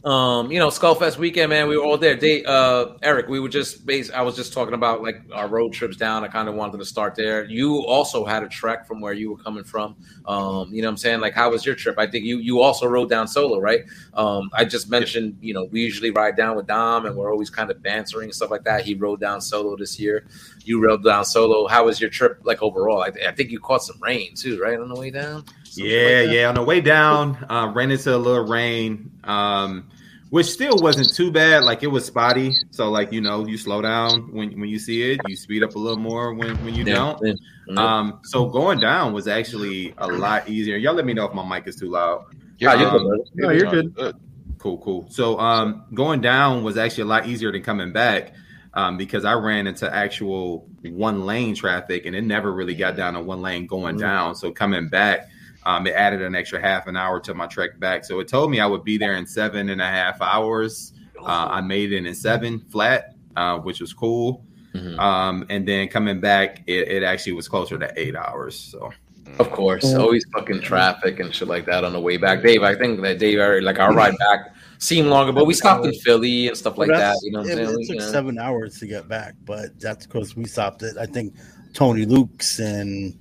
um, 0.04 0.50
you 0.50 0.58
know, 0.58 0.68
Skullfest 0.68 1.16
weekend, 1.16 1.50
man, 1.50 1.68
we 1.68 1.76
were 1.76 1.84
all 1.84 1.96
there. 1.96 2.16
They, 2.16 2.44
uh, 2.44 2.94
Eric, 3.02 3.28
we 3.28 3.38
were 3.38 3.48
just 3.48 3.86
base. 3.86 4.10
I 4.10 4.22
was 4.22 4.34
just 4.34 4.52
talking 4.52 4.74
about 4.74 5.00
like 5.00 5.22
our 5.32 5.46
road 5.46 5.72
trips 5.72 5.96
down. 5.96 6.24
I 6.24 6.28
kind 6.28 6.48
of 6.48 6.56
wanted 6.56 6.78
to 6.78 6.84
start 6.84 7.14
there. 7.14 7.44
You 7.44 7.84
also 7.86 8.24
had 8.24 8.42
a 8.42 8.48
trek 8.48 8.84
from 8.86 9.00
where 9.00 9.12
you 9.12 9.30
were 9.30 9.36
coming 9.36 9.62
from. 9.62 9.94
Um, 10.26 10.72
you 10.72 10.82
know, 10.82 10.88
what 10.88 10.92
I'm 10.92 10.96
saying, 10.96 11.20
like, 11.20 11.34
how 11.34 11.50
was 11.50 11.64
your 11.64 11.76
trip? 11.76 11.98
I 11.98 12.08
think 12.08 12.24
you 12.24 12.38
you 12.38 12.60
also 12.60 12.86
rode 12.86 13.10
down 13.10 13.28
solo, 13.28 13.60
right? 13.60 13.82
Um, 14.14 14.50
I 14.54 14.64
just 14.64 14.90
mentioned, 14.90 15.38
you 15.40 15.54
know, 15.54 15.68
we 15.70 15.82
usually 15.82 16.10
ride 16.10 16.36
down 16.36 16.56
with 16.56 16.66
Dom, 16.66 17.06
and 17.06 17.14
we're 17.14 17.30
always 17.30 17.50
kind 17.50 17.70
of 17.70 17.80
bantering 17.80 18.24
and 18.24 18.34
stuff 18.34 18.50
like 18.50 18.64
that. 18.64 18.84
He 18.84 18.94
rode 18.94 19.20
down 19.20 19.40
solo 19.40 19.76
this 19.76 20.00
year. 20.00 20.26
You 20.64 20.82
rode 20.82 21.04
down 21.04 21.24
solo. 21.24 21.68
How 21.68 21.84
was 21.84 22.00
your 22.00 22.10
trip 22.10 22.40
like 22.42 22.60
overall? 22.60 23.02
I, 23.02 23.12
I 23.28 23.32
think 23.32 23.50
you 23.50 23.60
caught 23.60 23.84
some 23.84 24.00
rain 24.02 24.34
too, 24.34 24.60
right, 24.60 24.78
on 24.80 24.88
the 24.88 24.98
way 24.98 25.10
down. 25.10 25.44
Some 25.72 25.86
Yeah, 25.86 26.22
like 26.26 26.36
yeah. 26.36 26.48
On 26.48 26.54
the 26.54 26.62
way 26.62 26.80
down, 26.80 27.36
uh, 27.48 27.70
ran 27.74 27.90
into 27.90 28.14
a 28.14 28.18
little 28.18 28.46
rain, 28.46 29.10
um, 29.24 29.88
which 30.30 30.46
still 30.46 30.78
wasn't 30.80 31.12
too 31.12 31.30
bad. 31.30 31.64
Like 31.64 31.82
it 31.82 31.88
was 31.88 32.04
spotty, 32.04 32.56
so 32.70 32.90
like 32.90 33.12
you 33.12 33.20
know, 33.20 33.46
you 33.46 33.56
slow 33.56 33.82
down 33.82 34.32
when 34.32 34.58
when 34.60 34.68
you 34.68 34.78
see 34.78 35.12
it, 35.12 35.24
you 35.24 35.36
speed 35.36 35.62
up 35.62 35.74
a 35.74 35.78
little 35.78 35.98
more 35.98 36.34
when 36.34 36.62
when 36.64 36.74
you 36.74 36.84
Yeah, 36.84 36.94
don't. 36.94 37.18
yeah, 37.22 37.32
yeah. 37.68 37.98
Um, 37.98 38.20
so 38.24 38.46
going 38.48 38.80
down 38.80 39.12
was 39.12 39.28
actually 39.28 39.94
a 39.98 40.06
lot 40.06 40.48
easier. 40.48 40.76
Y'all 40.76 40.94
let 40.94 41.04
me 41.06 41.14
know 41.14 41.24
if 41.26 41.34
my 41.34 41.46
mic 41.46 41.66
is 41.66 41.76
too 41.76 41.90
loud. 41.90 42.24
Ah, 42.64 42.74
you're 42.74 42.90
Um, 42.90 42.98
good, 42.98 43.06
brother. 43.06 43.24
No, 43.34 43.50
you're 43.50 43.70
good. 43.70 44.14
Cool, 44.58 44.78
cool. 44.78 45.06
So 45.10 45.38
um 45.40 45.84
going 45.94 46.20
down 46.20 46.62
was 46.62 46.76
actually 46.76 47.02
a 47.02 47.06
lot 47.06 47.26
easier 47.26 47.50
than 47.50 47.62
coming 47.62 47.92
back. 47.92 48.34
Um, 48.74 48.96
because 48.96 49.26
I 49.26 49.34
ran 49.34 49.66
into 49.66 49.92
actual 49.94 50.66
one 50.82 51.26
lane 51.26 51.54
traffic 51.54 52.06
and 52.06 52.16
it 52.16 52.22
never 52.22 52.50
really 52.52 52.74
got 52.74 52.96
down 52.96 53.12
to 53.14 53.20
one 53.20 53.42
lane 53.42 53.66
going 53.66 53.98
down. 53.98 54.34
So 54.34 54.50
coming 54.50 54.88
back, 54.88 55.28
um, 55.64 55.86
it 55.86 55.94
added 55.94 56.22
an 56.22 56.34
extra 56.34 56.60
half 56.60 56.86
an 56.86 56.96
hour 56.96 57.20
to 57.20 57.34
my 57.34 57.46
trek 57.46 57.78
back. 57.78 58.04
So 58.04 58.20
it 58.20 58.28
told 58.28 58.50
me 58.50 58.60
I 58.60 58.66
would 58.66 58.84
be 58.84 58.98
there 58.98 59.14
in 59.14 59.26
seven 59.26 59.68
and 59.70 59.80
a 59.80 59.86
half 59.86 60.20
hours. 60.20 60.92
Uh, 61.18 61.48
I 61.50 61.60
made 61.60 61.92
it 61.92 62.04
in 62.04 62.14
seven 62.14 62.58
flat, 62.58 63.14
uh, 63.36 63.58
which 63.58 63.80
was 63.80 63.92
cool. 63.92 64.44
Mhm. 64.74 64.98
Um, 64.98 65.46
and 65.50 65.68
then 65.68 65.88
coming 65.88 66.18
back, 66.20 66.62
it, 66.66 66.88
it 66.88 67.02
actually 67.02 67.32
was 67.34 67.46
closer 67.46 67.78
to 67.78 67.92
eight 67.96 68.16
hours. 68.16 68.58
So 68.58 68.90
Of 69.38 69.50
course, 69.50 69.94
always 69.94 70.24
fucking 70.32 70.62
traffic 70.62 71.20
and 71.20 71.34
shit 71.34 71.48
like 71.48 71.64
that 71.66 71.84
on 71.84 71.92
the 71.92 72.00
way 72.00 72.16
back. 72.16 72.42
Dave, 72.42 72.62
I 72.62 72.74
think 72.74 73.00
that 73.02 73.18
Dave, 73.18 73.62
like 73.62 73.78
our 73.78 73.94
ride 73.94 74.16
back 74.18 74.54
seemed 74.78 75.08
longer, 75.08 75.32
but 75.32 75.46
we 75.46 75.54
stopped 75.54 75.86
in 75.86 75.94
Philly 75.94 76.48
and 76.48 76.56
stuff 76.56 76.76
like 76.76 76.88
that. 76.88 77.16
You 77.22 77.30
know 77.32 77.40
it, 77.40 77.58
it 77.58 77.66
took 77.66 77.80
You 77.88 77.94
know? 77.96 78.10
seven 78.10 78.38
hours 78.38 78.78
to 78.80 78.86
get 78.86 79.08
back, 79.08 79.34
but 79.44 79.78
that's 79.78 80.06
because 80.06 80.34
we 80.34 80.44
stopped 80.44 80.82
at 80.82 80.98
I 80.98 81.06
think 81.06 81.34
Tony 81.72 82.04
Luke's 82.04 82.58
and 82.58 83.16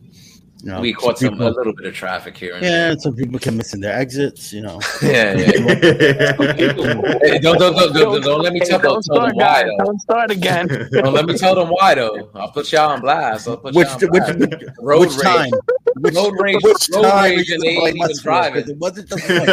you 0.64 0.70
know 0.72 0.80
we 0.82 0.94
caught 0.94 1.18
some 1.20 1.42
a 1.42 1.50
little 1.50 1.74
bit 1.74 1.86
of 1.88 1.94
traffic 1.96 2.38
here. 2.38 2.54
And 2.56 2.64
yeah, 2.64 2.92
and 2.92 3.02
some 3.02 3.16
people 3.16 3.40
kept 3.40 3.56
missing 3.56 3.82
their 3.82 3.94
exits. 3.98 4.52
You 4.54 4.62
know, 4.62 4.80
yeah, 5.02 5.36
yeah. 5.38 6.32
Hey, 7.22 7.40
don't, 7.40 7.58
don't, 7.60 7.76
don't, 7.76 7.94
don't, 7.94 8.22
don't 8.24 8.42
let 8.42 8.54
me 8.54 8.60
tell, 8.60 8.80
Don't 8.80 9.04
tell 9.04 9.22
them 9.28 9.36
why 9.36 9.64
though. 9.64 9.86
Don't 9.86 10.00
start 10.02 10.32
again. 10.32 10.68
Don't 10.92 11.14
let 11.14 11.26
me 11.26 11.38
tell 11.38 11.56
them 11.56 11.70
why 11.70 11.96
though. 11.96 12.30
I'll 12.36 12.52
put 12.52 12.72
y'all 12.72 12.90
on 12.92 13.02
blast. 13.02 13.48
I'll 13.48 13.58
put 13.58 13.74
which 13.76 13.88
y'all 13.88 13.96
on 14.06 14.10
which, 14.12 14.24
blast. 14.24 14.40
which, 14.40 14.70
road 14.80 15.00
which 15.00 15.10
rage. 15.12 15.22
time? 15.22 15.52
Which, 16.00 16.16
Road 16.16 16.34
rage. 16.40 16.58
which 16.64 16.90
road 16.94 17.02
time 17.04 17.24
rage 17.36 17.52
are 17.52 17.54
and 17.56 17.64
you 17.64 17.70
they 17.70 17.88
ain't 17.88 17.96
even 17.98 18.12
us 18.12 18.22
for? 18.22 18.32
'Cause 18.32 18.64
driving. 18.64 18.70
It 18.70 18.78
wasn't 18.78 19.10
just 19.10 19.30
like, 19.30 19.50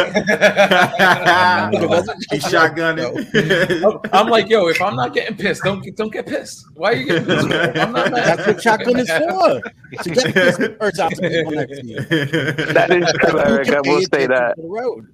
it 1.73 1.89
wasn't 1.89 2.25
He's 2.31 2.41
just 2.43 2.53
like, 2.53 2.75
shotgunning. 2.75 4.09
I'm 4.13 4.27
like, 4.27 4.49
yo, 4.49 4.67
if 4.67 4.81
I'm 4.81 4.95
not 4.95 5.13
getting 5.13 5.35
pissed, 5.37 5.63
don't 5.63 5.81
get, 5.83 5.95
don't 5.97 6.11
get 6.11 6.25
pissed. 6.27 6.65
Why 6.75 6.91
are 6.91 6.95
you 6.95 7.05
getting 7.05 7.25
pissed? 7.25 7.45
I'm 7.77 7.91
not 7.91 8.11
mad. 8.11 8.13
That's 8.13 8.47
what 8.47 8.61
shotgun 8.61 8.99
is 8.99 9.09
for. 9.09 9.61
To 10.03 10.09
get 10.11 10.33
this 10.33 10.57
hurts 10.79 10.98
out 10.99 11.11
to 11.15 11.21
people 11.29 11.51
next 11.51 11.79
to 11.79 11.85
you. 11.85 12.01
That 12.73 12.89
is 12.91 13.11
true, 13.13 13.39
Eric. 13.39 13.67
You 13.67 13.73
I 13.77 13.81
can 13.81 13.91
will 13.91 14.01
say 14.01 14.05
attention 14.23 14.29
that. 14.31 14.55
to 14.55 14.61
the 14.61 14.67
road. 14.67 15.07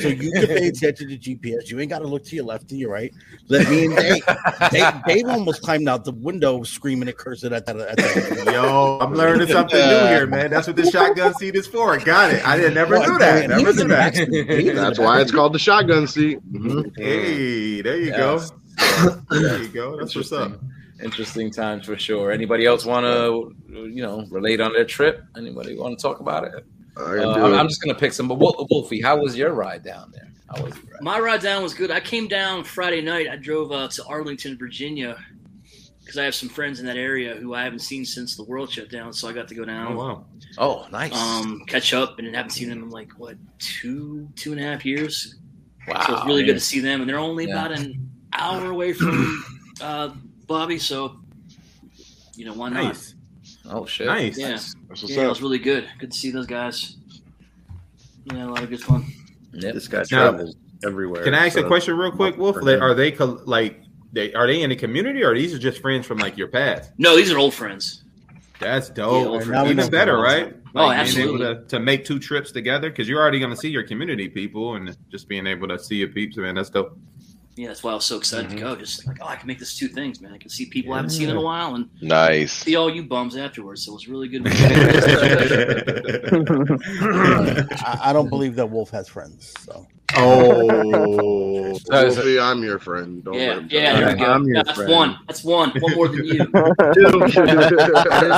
So 0.00 0.08
you 0.08 0.32
can 0.32 0.46
pay 0.46 0.68
attention 0.68 1.08
to 1.10 1.18
GPS. 1.18 1.68
You 1.68 1.78
ain't 1.78 1.90
got 1.90 1.98
to 1.98 2.06
look 2.06 2.24
to 2.24 2.34
your 2.36 2.46
left, 2.46 2.66
to 2.70 2.76
your 2.76 2.90
right. 2.90 3.12
Let 3.48 3.68
me 3.68 3.84
and 3.84 3.94
Dave. 3.96 4.22
Dave, 4.70 4.94
Dave 5.06 5.26
almost 5.28 5.60
climbed 5.60 5.86
out 5.86 6.06
the 6.06 6.12
window, 6.12 6.62
screaming 6.62 7.08
and 7.08 7.16
cursing 7.18 7.52
at 7.52 7.66
that. 7.66 7.76
At 7.78 7.96
that. 7.98 8.50
Yo, 8.54 8.98
I'm 9.02 9.12
learning 9.12 9.48
something 9.48 9.78
new 9.78 10.06
here, 10.06 10.26
man. 10.26 10.50
That's 10.50 10.66
what 10.66 10.76
the 10.76 10.90
shotgun 10.90 11.34
seat 11.34 11.56
is 11.56 11.66
for. 11.66 11.92
I 11.92 11.98
got 12.02 12.32
it. 12.32 12.46
I 12.46 12.56
didn't 12.56 12.72
never 12.72 12.98
knew 12.98 13.18
that. 13.18 13.40
And 13.44 13.48
Never 13.50 13.64
was 13.64 13.76
knew 13.76 13.82
in 13.82 13.88
the 13.88 13.94
back 13.94 14.14
that. 14.14 14.28
seat. 14.28 14.48
He 14.48 14.56
was 14.56 14.66
in 14.68 14.74
the 14.76 14.80
That's 14.80 14.98
why 14.98 15.20
it's 15.20 15.30
called 15.30 15.52
the 15.52 15.58
shotgun 15.58 16.06
seat. 16.06 16.38
Mhm. 16.50 16.90
Hey, 16.96 17.82
there 17.82 17.98
you 17.98 18.06
Yes. 18.06 18.50
go. 18.50 19.20
There 19.30 19.58
you 19.62 19.68
go. 19.68 19.98
That's 19.98 20.16
what's 20.16 20.32
up. 20.32 20.58
Interesting. 21.02 21.46
Interesting 21.46 21.50
times 21.50 21.86
for 21.86 21.98
sure. 21.98 22.32
Anybody 22.32 22.66
else 22.66 22.84
want 22.84 23.04
to, 23.04 23.54
you 23.88 24.02
know, 24.02 24.24
relate 24.30 24.60
on 24.60 24.72
their 24.72 24.84
trip? 24.84 25.24
Anybody 25.36 25.76
want 25.76 25.98
to 25.98 26.02
talk 26.02 26.20
about 26.20 26.44
it? 26.44 26.64
Uh, 26.96 27.04
I'm 27.04 27.52
it. 27.54 27.56
I'm 27.56 27.68
just 27.68 27.82
gonna 27.82 27.98
pick 27.98 28.12
some. 28.12 28.28
But 28.28 28.38
Wolfie, 28.38 29.00
how 29.00 29.16
was 29.16 29.36
your 29.36 29.52
ride 29.52 29.82
down 29.82 30.10
there? 30.12 30.30
How 30.54 30.62
was 30.62 30.74
your 30.76 30.84
ride? 30.92 31.02
My 31.02 31.18
ride 31.18 31.40
down 31.40 31.62
was 31.62 31.72
good. 31.74 31.90
I 31.90 32.00
came 32.00 32.28
down 32.28 32.64
Friday 32.64 33.00
night. 33.00 33.28
I 33.30 33.36
drove 33.36 33.72
uh, 33.72 33.88
to 33.88 34.04
Arlington, 34.04 34.58
Virginia, 34.58 35.16
because 36.00 36.18
I 36.18 36.24
have 36.24 36.34
some 36.34 36.48
friends 36.50 36.80
in 36.80 36.86
that 36.86 36.98
area 36.98 37.34
who 37.36 37.54
I 37.54 37.64
haven't 37.64 37.78
seen 37.80 38.04
since 38.04 38.36
the 38.36 38.44
world 38.44 38.70
shut 38.70 38.90
down. 38.90 39.12
So 39.14 39.28
I 39.28 39.32
got 39.32 39.48
to 39.48 39.54
go 39.54 39.64
down, 39.64 39.92
Oh 39.92 39.96
wow. 39.96 40.24
Oh, 40.58 40.86
nice. 40.92 41.14
um, 41.16 41.62
catch 41.66 41.94
up, 41.94 42.18
and 42.18 42.34
haven't 42.34 42.50
seen 42.50 42.68
them 42.68 42.82
in 42.82 42.90
like 42.90 43.10
what 43.12 43.36
two, 43.58 44.28
two 44.36 44.52
and 44.52 44.60
a 44.60 44.64
half 44.64 44.84
years. 44.84 45.36
wow. 45.88 46.04
so 46.06 46.14
it's 46.16 46.26
really 46.26 46.42
man. 46.42 46.46
good 46.48 46.54
to 46.54 46.60
see 46.60 46.80
them, 46.80 47.00
and 47.00 47.08
they're 47.08 47.18
only 47.18 47.46
Yeah. 47.46 47.52
about 47.64 47.72
an 47.78 48.10
hour 48.34 48.70
away 48.70 48.92
from 48.92 49.44
uh, 49.80 50.10
Bobby. 50.52 50.78
So 50.78 51.16
you 52.34 52.44
know 52.44 52.52
why 52.52 52.68
not? 52.68 52.84
Nice. 52.84 53.14
Oh 53.64 53.86
shit. 53.86 54.06
Nice. 54.06 54.38
Yeah, 54.38 54.50
That's 54.50 54.76
what's 54.88 55.10
yeah, 55.10 55.24
it 55.24 55.28
was 55.28 55.40
really 55.40 55.58
good. 55.58 55.88
Good 55.98 56.12
to 56.12 56.18
see 56.18 56.30
those 56.30 56.46
guys. 56.46 56.96
Yeah, 58.26 58.44
a 58.44 58.50
lot 58.50 58.62
of 58.62 58.68
good 58.68 58.82
fun. 58.82 59.06
Yep. 59.52 59.74
This 59.74 59.88
guy 59.88 59.98
Now, 60.10 60.30
travels 60.30 60.56
everywhere. 60.84 61.24
Can 61.24 61.34
I 61.34 61.46
ask 61.46 61.56
a 61.56 61.66
question 61.66 61.96
real 61.96 62.12
quick, 62.12 62.36
Wolf? 62.36 62.56
For 62.56 62.68
him. 62.68 62.82
Are 62.82 62.94
they 62.94 63.16
like 63.16 63.80
they 64.12 64.34
are 64.34 64.46
they 64.46 64.60
in 64.60 64.68
the 64.68 64.76
community 64.76 65.24
or 65.24 65.34
these 65.34 65.54
are 65.54 65.58
just 65.58 65.80
friends 65.80 66.06
from 66.06 66.18
like 66.18 66.36
your 66.36 66.48
past? 66.48 66.92
No, 66.98 67.16
these 67.16 67.32
are 67.32 67.38
old 67.38 67.54
friends. 67.54 68.04
That's 68.60 68.90
dope. 68.90 69.26
well, 69.26 69.46
now 69.46 69.66
Even 69.66 69.88
better, 69.90 70.16
for 70.16 70.22
right? 70.22 70.56
Oh, 70.74 70.90
absolutely. 70.90 71.38
Being 71.38 71.50
able 71.50 71.62
to, 71.62 71.68
to 71.68 71.80
make 71.80 72.04
two 72.04 72.18
trips 72.18 72.52
together 72.52 72.90
because 72.90 73.08
you're 73.08 73.20
already 73.20 73.38
going 73.38 73.50
to 73.50 73.56
see 73.56 73.70
your 73.70 73.82
community 73.82 74.28
people 74.28 74.76
and 74.76 74.96
just 75.10 75.28
being 75.28 75.46
able 75.46 75.68
to 75.68 75.78
see 75.78 75.96
your 75.96 76.08
peeps, 76.08 76.36
man. 76.36 76.54
That's 76.54 76.70
dope. 76.70 76.96
Yeah, 77.54 77.68
that's 77.68 77.82
why 77.84 77.92
I 77.92 77.94
was 77.94 78.06
so 78.06 78.16
excited 78.16 78.46
Mm-hmm. 78.48 78.56
to 78.56 78.62
go. 78.62 78.76
Just 78.76 79.06
like, 79.06 79.18
oh, 79.20 79.26
I 79.26 79.36
can 79.36 79.46
make 79.46 79.58
this 79.58 79.76
two 79.76 79.88
things, 79.88 80.20
man. 80.22 80.32
I 80.32 80.38
can 80.38 80.48
see 80.48 80.66
people 80.66 80.94
I 80.94 80.96
haven't 80.96 81.10
seen 81.10 81.28
in 81.28 81.36
a 81.36 81.40
while 81.40 81.74
and 81.74 81.90
Nice. 82.00 82.52
see 82.52 82.76
all 82.76 82.88
you 82.90 83.02
bums 83.02 83.36
afterwards. 83.36 83.84
So 83.84 83.92
it 83.92 83.94
was 83.94 84.08
really 84.08 84.28
good. 84.28 84.42
I, 87.82 87.98
I 88.04 88.12
don't 88.12 88.28
believe 88.28 88.54
that 88.56 88.66
Wolf 88.70 88.90
has 88.90 89.06
friends. 89.08 89.52
So 89.60 89.86
oh, 90.16 91.74
So 91.78 92.06
is 92.06 92.16
it- 92.16 92.24
Wolfie, 92.24 92.40
I'm 92.40 92.62
your 92.62 92.78
friend. 92.78 93.22
Don't 93.24 93.34
yeah, 93.34 93.54
let 93.54 93.70
yeah, 93.70 94.00
there 94.00 94.08
we 94.14 94.18
go. 94.20 94.24
I'm 94.32 94.44
your 94.46 94.62
that's 94.64 94.72
friend. 94.76 94.90
one. 94.92 95.18
That's 95.28 95.44
one. 95.44 95.70
One 95.80 95.94
more 95.94 96.08
than 96.08 96.24
you. 96.24 96.38
that 96.52 97.26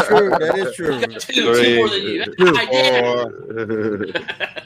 is 0.01 0.07
true. 0.09 0.31
That 0.31 0.59
is 0.59 0.75
true. 0.75 1.01
two, 1.19 1.55
two 1.63 1.77
more 1.77 1.89
than 1.89 2.03
you. 2.03 2.25
I 2.57 2.65
did. 2.67 4.17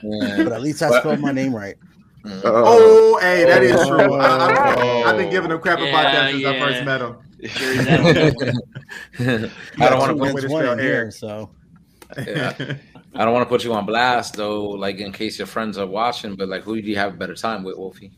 Yeah. 0.02 0.44
But 0.44 0.52
at 0.52 0.62
least 0.62 0.82
I 0.82 0.98
spelled 1.00 1.20
my 1.20 1.32
name 1.32 1.54
right. 1.54 1.76
Mm. 2.24 2.40
oh, 2.44 3.18
hey, 3.20 3.44
that 3.44 3.62
is 3.62 3.86
true. 3.86 4.14
I, 4.14 4.26
I, 4.26 5.10
I've 5.10 5.16
been 5.16 5.28
Oh. 5.28 5.30
giving 5.30 5.50
him 5.50 5.60
crap 5.60 5.78
about 5.78 5.92
that 6.12 6.34
Yeah, 6.34 6.50
since 6.52 6.62
I 6.62 6.66
first 6.66 6.84
met 6.84 7.00
him. 7.00 7.16
Sure, 7.48 7.74
that 7.84 8.34
one. 9.18 9.50
I 9.80 9.88
don't 9.88 9.98
want 10.00 10.10
to 10.10 10.24
put 10.24 10.34
way 10.34 10.40
to 10.40 10.48
one 10.48 10.62
spell 10.64 10.72
in 10.72 10.80
air. 10.80 10.84
here, 10.86 11.10
so 11.12 11.50
Yeah. 12.26 12.52
I 13.14 13.24
don't 13.24 13.32
want 13.32 13.44
to 13.44 13.48
put 13.48 13.62
you 13.64 13.72
on 13.74 13.86
blast 13.86 14.34
though, 14.36 14.64
like 14.70 14.98
in 14.98 15.12
case 15.12 15.38
your 15.38 15.46
friends 15.46 15.78
are 15.78 15.86
watching. 15.86 16.34
But 16.34 16.48
like, 16.48 16.62
who 16.64 16.80
do 16.82 16.88
you 16.88 16.96
have 16.96 17.14
a 17.14 17.16
better 17.16 17.34
time 17.36 17.62
with, 17.62 17.76
Wolfie? 17.76 18.10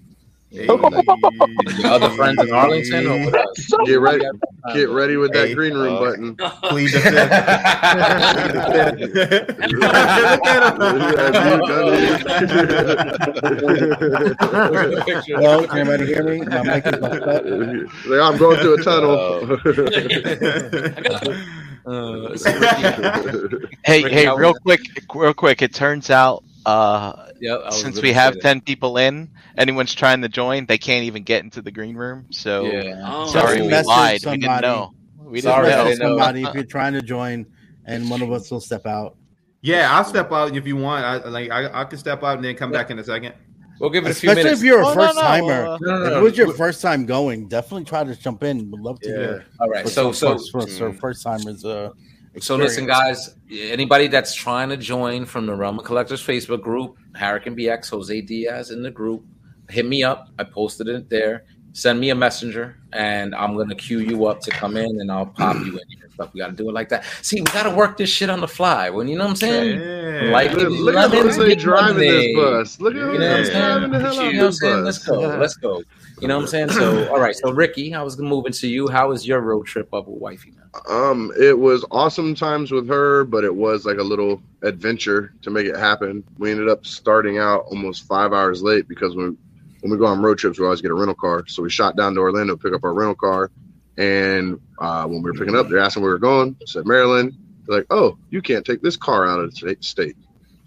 Hey. 0.51 0.67
Your 0.67 1.87
other 1.87 2.11
friends 2.11 2.43
in 2.43 2.53
Arlington 2.53 3.07
or 3.07 3.25
with 3.27 3.35
us? 3.35 3.71
Get 3.87 4.01
ready. 4.01 4.25
Get 4.75 4.89
ready 4.89 5.17
with 5.17 5.33
that 5.33 5.49
Hey, 5.49 5.55
green 5.55 5.75
room 5.75 5.95
uh, 5.95 6.01
button. 6.01 6.37
Plead 6.65 6.91
the 6.93 7.01
fifth. 7.01 7.15
Look 14.93 15.09
at 15.09 15.25
him. 15.25 15.41
well, 15.41 15.67
can 15.69 15.79
anybody 15.79 16.07
hear 16.07 16.25
me? 16.25 16.41
My 16.43 16.63
mic 16.63 16.87
is 16.87 16.99
fucked 16.99 17.23
up. 17.23 17.45
Like, 17.45 18.21
I'm 18.21 18.37
going 18.37 18.59
through 18.59 18.75
a 18.75 18.83
tunnel. 18.83 19.17
Uh, 21.87 22.37
Hey, 23.85 24.03
hey, 24.03 24.29
real 24.37 24.55
quick, 24.55 24.81
real 25.15 25.33
quick. 25.33 25.63
It 25.63 25.73
turns 25.73 26.11
out, 26.11 26.45
uh, 26.67 27.13
yeah, 27.41 27.55
I 27.55 27.69
was 27.69 27.81
since 27.81 28.03
we 28.03 28.13
have 28.13 28.35
that. 28.35 28.43
ten 28.43 28.61
people 28.61 28.99
in, 28.99 29.31
anyone's 29.57 29.95
trying 29.95 30.23
to 30.23 30.29
join, 30.29 30.67
they 30.67 30.79
can't 30.79 31.05
even 31.05 31.23
get 31.23 31.45
into 31.45 31.63
the 31.63 31.71
green 31.71 31.97
room. 31.97 32.27
So 32.31 32.65
yeah. 32.67 33.01
Oh, 33.05 33.33
sorry, 33.33 33.63
we 33.63 33.69
message 33.69 33.87
lied. 33.87 34.13
We 34.15 34.19
somebody. 34.19 34.41
didn't 34.41 34.61
know. 34.63 34.91
We 35.19 35.41
Sorry, 35.41 35.69
didn't 35.69 35.81
I 35.81 35.91
know. 35.91 35.97
somebody 35.97 36.43
if 36.45 36.55
you're 36.55 36.65
trying 36.65 36.95
to 36.95 37.03
join, 37.03 37.47
and 37.85 38.11
one 38.11 38.23
of 38.23 38.33
us 38.33 38.51
will 38.51 38.61
step 38.61 38.87
out. 38.87 39.17
Yeah, 39.63 39.95
I'll 39.95 40.05
step 40.05 40.33
out 40.33 40.57
if 40.57 40.67
you 40.67 40.77
want. 40.77 41.05
I 41.05 41.29
like 41.29 41.51
I, 41.51 41.83
I 41.83 41.85
can 41.85 41.99
step 41.99 42.23
out 42.23 42.37
and 42.37 42.45
then 42.45 42.57
come 42.57 42.73
back 42.73 42.91
in 42.91 42.99
a 42.99 43.05
second. 43.05 43.35
We'll 43.79 43.91
give 43.91 44.05
it 44.07 44.11
a 44.11 44.15
few 44.15 44.29
Especially 44.31 44.45
minutes. 44.45 44.61
if 44.63 44.67
you're 44.67 44.83
a 44.83 44.87
Oh, 44.87 44.95
first 44.95 45.17
no, 45.17 45.21
timer. 45.23 45.67
uh, 45.67 45.79
No, 45.81 45.99
no, 45.99 46.05
If 46.07 46.13
it 46.17 46.23
was 46.23 46.37
your 46.37 46.53
first 46.55 46.83
time 46.83 47.07
going, 47.07 47.49
definitely 47.49 47.85
try 47.85 48.05
to 48.05 48.15
jump 48.15 48.43
in. 48.43 48.71
We'd 48.71 48.81
love 48.81 49.01
to 49.01 49.09
Yeah. 49.09 49.17
hear. 49.17 49.45
All 49.59 49.69
right, 49.69 49.85
what 49.85 49.93
so 49.95 50.13
so 50.13 50.33
folks 50.37 50.49
for, 50.51 50.67
for 50.67 50.93
first 50.93 51.23
timers. 51.23 51.65
Uh, 51.65 51.91
So 52.39 52.57
listen, 52.57 52.87
guys. 52.87 53.35
Anybody 53.51 54.07
that's 54.07 54.35
trying 54.35 54.69
to 54.69 54.77
join 54.77 55.25
from 55.27 55.47
the 55.47 55.55
Realm 55.55 55.79
of 55.79 55.85
Collectors 55.85 56.25
Facebook 56.25 56.63
group, 56.63 56.97
Harrican 57.13 57.59
BX, 57.59 57.91
Jose 57.91 58.21
Diaz 58.21 58.71
in 58.71 58.83
the 58.83 58.91
group, 58.91 59.25
hit 59.69 59.85
me 59.87 60.05
up. 60.05 60.29
I 60.39 60.45
posted 60.45 60.87
it 60.89 61.09
there. 61.11 61.45
Send 61.73 62.01
me 62.01 62.11
a 62.11 62.15
messenger, 62.15 62.79
and 62.93 63.33
I'm 63.35 63.57
gonna 63.57 63.75
queue 63.77 64.01
you 64.01 64.27
up 64.27 64.41
to 64.41 64.51
come 64.51 64.77
in, 64.77 65.01
and 65.01 65.11
I'll 65.11 65.27
pop 65.27 65.55
you 65.57 65.73
in 65.73 66.03
and 66.03 66.13
stuff. 66.13 66.31
We 66.35 66.41
gotta 66.41 66.53
do 66.53 66.69
it 66.69 66.73
like 66.73 66.89
that. 66.89 67.05
See, 67.23 67.41
we 67.41 67.47
gotta 67.47 67.71
work 67.71 67.97
this 67.97 68.11
shit 68.11 68.29
on 68.29 68.41
the 68.41 68.49
fly. 68.49 68.91
When 68.91 69.07
you 69.07 69.17
know 69.17 69.25
what 69.25 69.31
I'm 69.31 69.37
saying? 69.37 69.81
Yeah. 69.81 70.33
Like- 70.33 70.53
Look, 70.53 70.69
look 70.71 70.97
at 70.97 71.11
Lemons 71.13 71.37
Jose 71.37 71.49
get 71.49 71.59
driving 71.61 71.99
this 71.99 72.37
bus. 72.37 72.81
Look 72.81 72.95
at 72.95 73.01
You 73.01 73.11
him 73.13 73.21
know 73.21 73.29
what 73.31 73.39
I'm 73.39 73.45
saying? 73.47 73.61
driving 73.61 73.91
the 73.93 74.01
hell 74.01 74.09
out 74.09 74.11
of 74.11 74.17
know 74.17 74.25
what 74.25 74.35
I'm 74.35 74.47
this 74.47 74.59
saying? 74.59 74.85
Let's 74.85 74.99
bus. 74.99 75.07
go. 75.07 75.21
Let's 75.39 75.55
go. 75.57 75.83
You 76.21 76.29
know 76.29 76.37
what 76.37 76.43
I'm 76.43 76.49
saying? 76.49 76.71
So, 76.71 77.09
all 77.11 77.21
right. 77.21 77.35
So, 77.35 77.51
Ricky, 77.53 77.95
I 77.95 78.03
was 78.03 78.19
moving 78.19 78.53
to 78.53 78.69
you. 78.69 78.89
How 78.89 79.09
was 79.09 79.27
your 79.27 79.41
road 79.41 79.67
trip 79.67 79.93
up 79.95 80.07
with 80.07 80.21
wifey? 80.21 80.55
Um, 80.89 81.33
it 81.39 81.59
was 81.59 81.85
awesome 81.91 82.35
times 82.35 82.71
with 82.71 82.89
her, 82.89 83.25
but 83.25 83.43
it 83.45 83.55
was 83.55 83.85
like 83.85 83.99
a 83.99 84.03
little 84.03 84.41
adventure 84.63 85.33
to 85.43 85.51
make 85.51 85.67
it 85.67 85.77
happen. 85.77 86.23
We 86.39 86.51
ended 86.51 86.69
up 86.69 86.87
starting 86.87 87.39
out 87.39 87.65
almost 87.67 88.07
five 88.07 88.33
hours 88.33 88.63
late 88.63 88.87
because 88.87 89.17
when 89.17 89.37
when 89.81 89.91
we 89.91 89.99
go 89.99 90.05
on 90.05 90.21
road 90.21 90.39
trips, 90.39 90.59
we 90.59 90.67
always 90.67 90.83
get 90.83 90.91
a 90.91 90.95
rental 90.95 91.15
car. 91.15 91.45
So 91.49 91.63
we 91.63 91.71
shot 91.71 91.97
down 91.97 92.15
to 92.15 92.21
Orlando, 92.21 92.57
pick 92.57 92.75
up 92.75 92.85
our 92.85 92.93
rental 92.93 93.15
car, 93.15 93.51
and 93.97 94.61
uh, 94.79 95.07
when 95.07 95.23
we 95.23 95.31
were 95.31 95.39
picking 95.39 95.57
up, 95.57 95.69
they're 95.69 95.79
asking 95.79 96.03
where 96.03 96.11
we 96.11 96.15
were 96.15 96.19
going. 96.19 96.57
I 96.61 96.65
said 96.67 96.87
Maryland. 96.87 97.37
They're 97.67 97.79
like, 97.79 97.87
"Oh, 97.91 98.19
you 98.31 98.43
can't 98.43 98.65
take 98.65 98.83
this 98.83 98.97
car 98.97 99.27
out 99.27 99.41
of 99.41 99.55
the 99.55 99.77
state." 99.81 100.17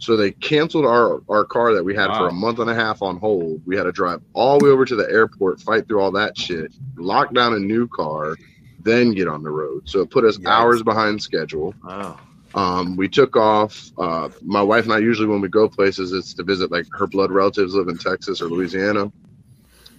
So 0.04 0.18
they 0.18 0.32
canceled 0.32 0.86
our 0.86 1.22
our 1.30 1.46
car 1.46 1.74
that 1.74 1.84
we 1.84 1.96
had 1.96 2.08
for 2.18 2.28
a 2.28 2.34
month 2.34 2.60
and 2.60 2.70
a 2.70 2.76
half 2.76 3.02
on 3.02 3.18
hold. 3.18 3.62
We 3.66 3.78
had 3.78 3.84
to 3.84 3.94
drive 3.94 4.22
all 4.34 4.60
the 4.60 4.66
way 4.66 4.72
over 4.72 4.84
to 4.84 4.96
the 4.98 5.10
airport, 5.10 5.62
fight 5.62 5.88
through 5.88 6.02
all 6.02 6.12
that 6.12 6.38
shit, 6.38 6.74
lock 6.98 7.34
down 7.34 7.54
a 7.54 7.60
new 7.60 7.88
car, 7.88 8.36
then 8.82 9.14
get 9.14 9.30
on 9.30 9.44
the 9.44 9.50
road. 9.50 9.88
So 9.88 10.02
it 10.02 10.12
put 10.12 10.26
us 10.26 10.38
Yikes. 10.38 10.48
hours 10.50 10.84
behind 10.84 11.22
schedule. 11.24 11.74
Oh, 11.88 12.20
Um, 12.54 12.98
we 12.98 13.08
took 13.08 13.38
off. 13.38 13.92
Uh, 13.98 14.28
my 14.42 14.62
wife 14.62 14.84
and 14.84 14.94
I 14.94 14.98
usually 15.00 15.28
when 15.30 15.40
we 15.40 15.48
go 15.48 15.70
places, 15.70 16.12
it's 16.12 16.34
to 16.34 16.44
visit 16.44 16.70
like 16.70 16.86
her 17.00 17.08
blood 17.08 17.32
relatives 17.32 17.74
live 17.74 17.88
in 17.88 17.98
Texas 17.98 18.42
or 18.42 18.48
Louisiana, 18.50 19.10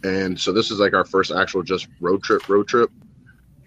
and 0.02 0.38
so 0.38 0.52
this 0.52 0.70
is 0.70 0.80
like 0.80 0.92
our 0.92 1.06
first 1.06 1.32
actual 1.32 1.62
just 1.62 1.88
road 2.02 2.22
trip. 2.22 2.46
Road 2.46 2.68
trip. 2.68 2.90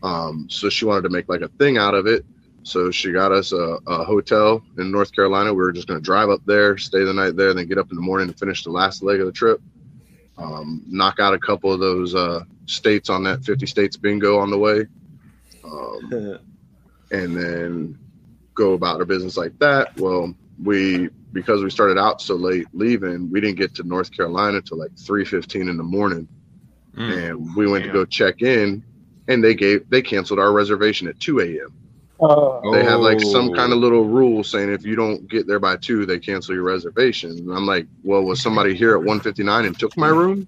Um, 0.04 0.46
so 0.52 0.70
she 0.70 0.86
wanted 0.86 1.02
to 1.02 1.10
make 1.10 1.28
like 1.30 1.42
a 1.42 1.48
thing 1.48 1.80
out 1.80 1.96
of 1.96 2.06
it. 2.06 2.24
So 2.68 2.92
she 2.92 3.14
got 3.14 3.32
us 3.32 3.54
a, 3.54 3.78
a 3.88 4.04
hotel 4.04 4.62
in 4.78 4.92
North 4.92 5.14
Carolina. 5.14 5.54
We 5.54 5.58
were 5.58 5.72
just 5.72 5.88
going 5.88 6.02
to 6.02 6.04
drive 6.04 6.30
up 6.30 6.42
there, 6.46 6.78
stay 6.78 7.06
the 7.06 7.14
night 7.14 7.38
there, 7.38 7.54
then 7.54 7.66
get 7.66 7.78
up 7.78 7.90
in 7.92 7.96
the 7.96 8.02
morning 8.02 8.28
and 8.28 8.38
finish 8.38 8.66
the 8.66 8.72
last 8.72 9.02
leg 9.02 9.22
of 9.22 9.26
the 9.26 9.32
trip. 9.32 9.62
Um, 10.38 10.84
knock 10.86 11.18
out 11.20 11.34
a 11.34 11.40
couple 11.40 11.72
of 11.72 11.80
those 11.80 12.14
uh, 12.14 12.44
states 12.66 13.10
on 13.10 13.24
that 13.24 13.46
50 13.46 13.66
states 13.68 13.96
bingo 13.96 14.38
on 14.38 14.52
the 14.52 14.58
way. 14.58 14.86
Um, 15.64 16.40
and 17.12 17.38
then 17.38 17.98
go 18.54 18.74
about 18.74 19.00
our 19.00 19.06
business 19.06 19.38
like 19.38 19.58
that. 19.60 19.98
Well, 19.98 20.34
we 20.62 21.10
because 21.32 21.64
we 21.64 21.70
started 21.70 21.98
out 21.98 22.22
so 22.22 22.36
late 22.36 22.68
leaving, 22.74 23.32
we 23.32 23.40
didn't 23.40 23.58
get 23.58 23.76
to 23.76 23.84
North 23.84 24.12
Carolina 24.12 24.62
till 24.62 24.78
like 24.78 24.92
three 24.98 25.24
fifteen 25.24 25.70
in 25.70 25.78
the 25.78 25.84
morning, 25.84 26.28
Mm. 26.96 27.30
and 27.30 27.56
we 27.56 27.68
went 27.68 27.86
to 27.86 27.92
go 27.92 28.06
check 28.06 28.42
in, 28.42 28.84
and 29.28 29.44
they 29.44 29.54
gave 29.54 29.88
they 29.90 30.02
canceled 30.02 30.40
our 30.40 30.52
reservation 30.52 31.08
at 31.08 31.20
two 31.20 31.40
a.m. 31.40 31.74
Uh, 32.20 32.72
They 32.72 32.84
have 32.84 33.00
like 33.02 33.20
some 33.20 33.50
Oh. 33.50 33.54
kind 33.54 33.72
of 33.74 33.80
little 33.80 34.06
rule 34.06 34.44
saying 34.44 34.70
if 34.72 34.84
you 34.86 34.96
don't 34.96 35.28
get 35.30 35.46
there 35.48 35.60
by 35.60 35.76
two, 35.78 36.06
they 36.06 36.18
cancel 36.20 36.56
your 36.56 36.64
reservation. 36.64 37.32
And 37.32 37.52
I'm 37.54 37.66
like, 37.68 37.86
well, 38.04 38.24
was 38.24 38.42
somebody 38.42 38.74
here 38.76 38.94
at 38.94 39.04
159 39.04 39.66
and 39.66 39.78
took 39.78 39.96
my 39.98 40.10
room? 40.10 40.48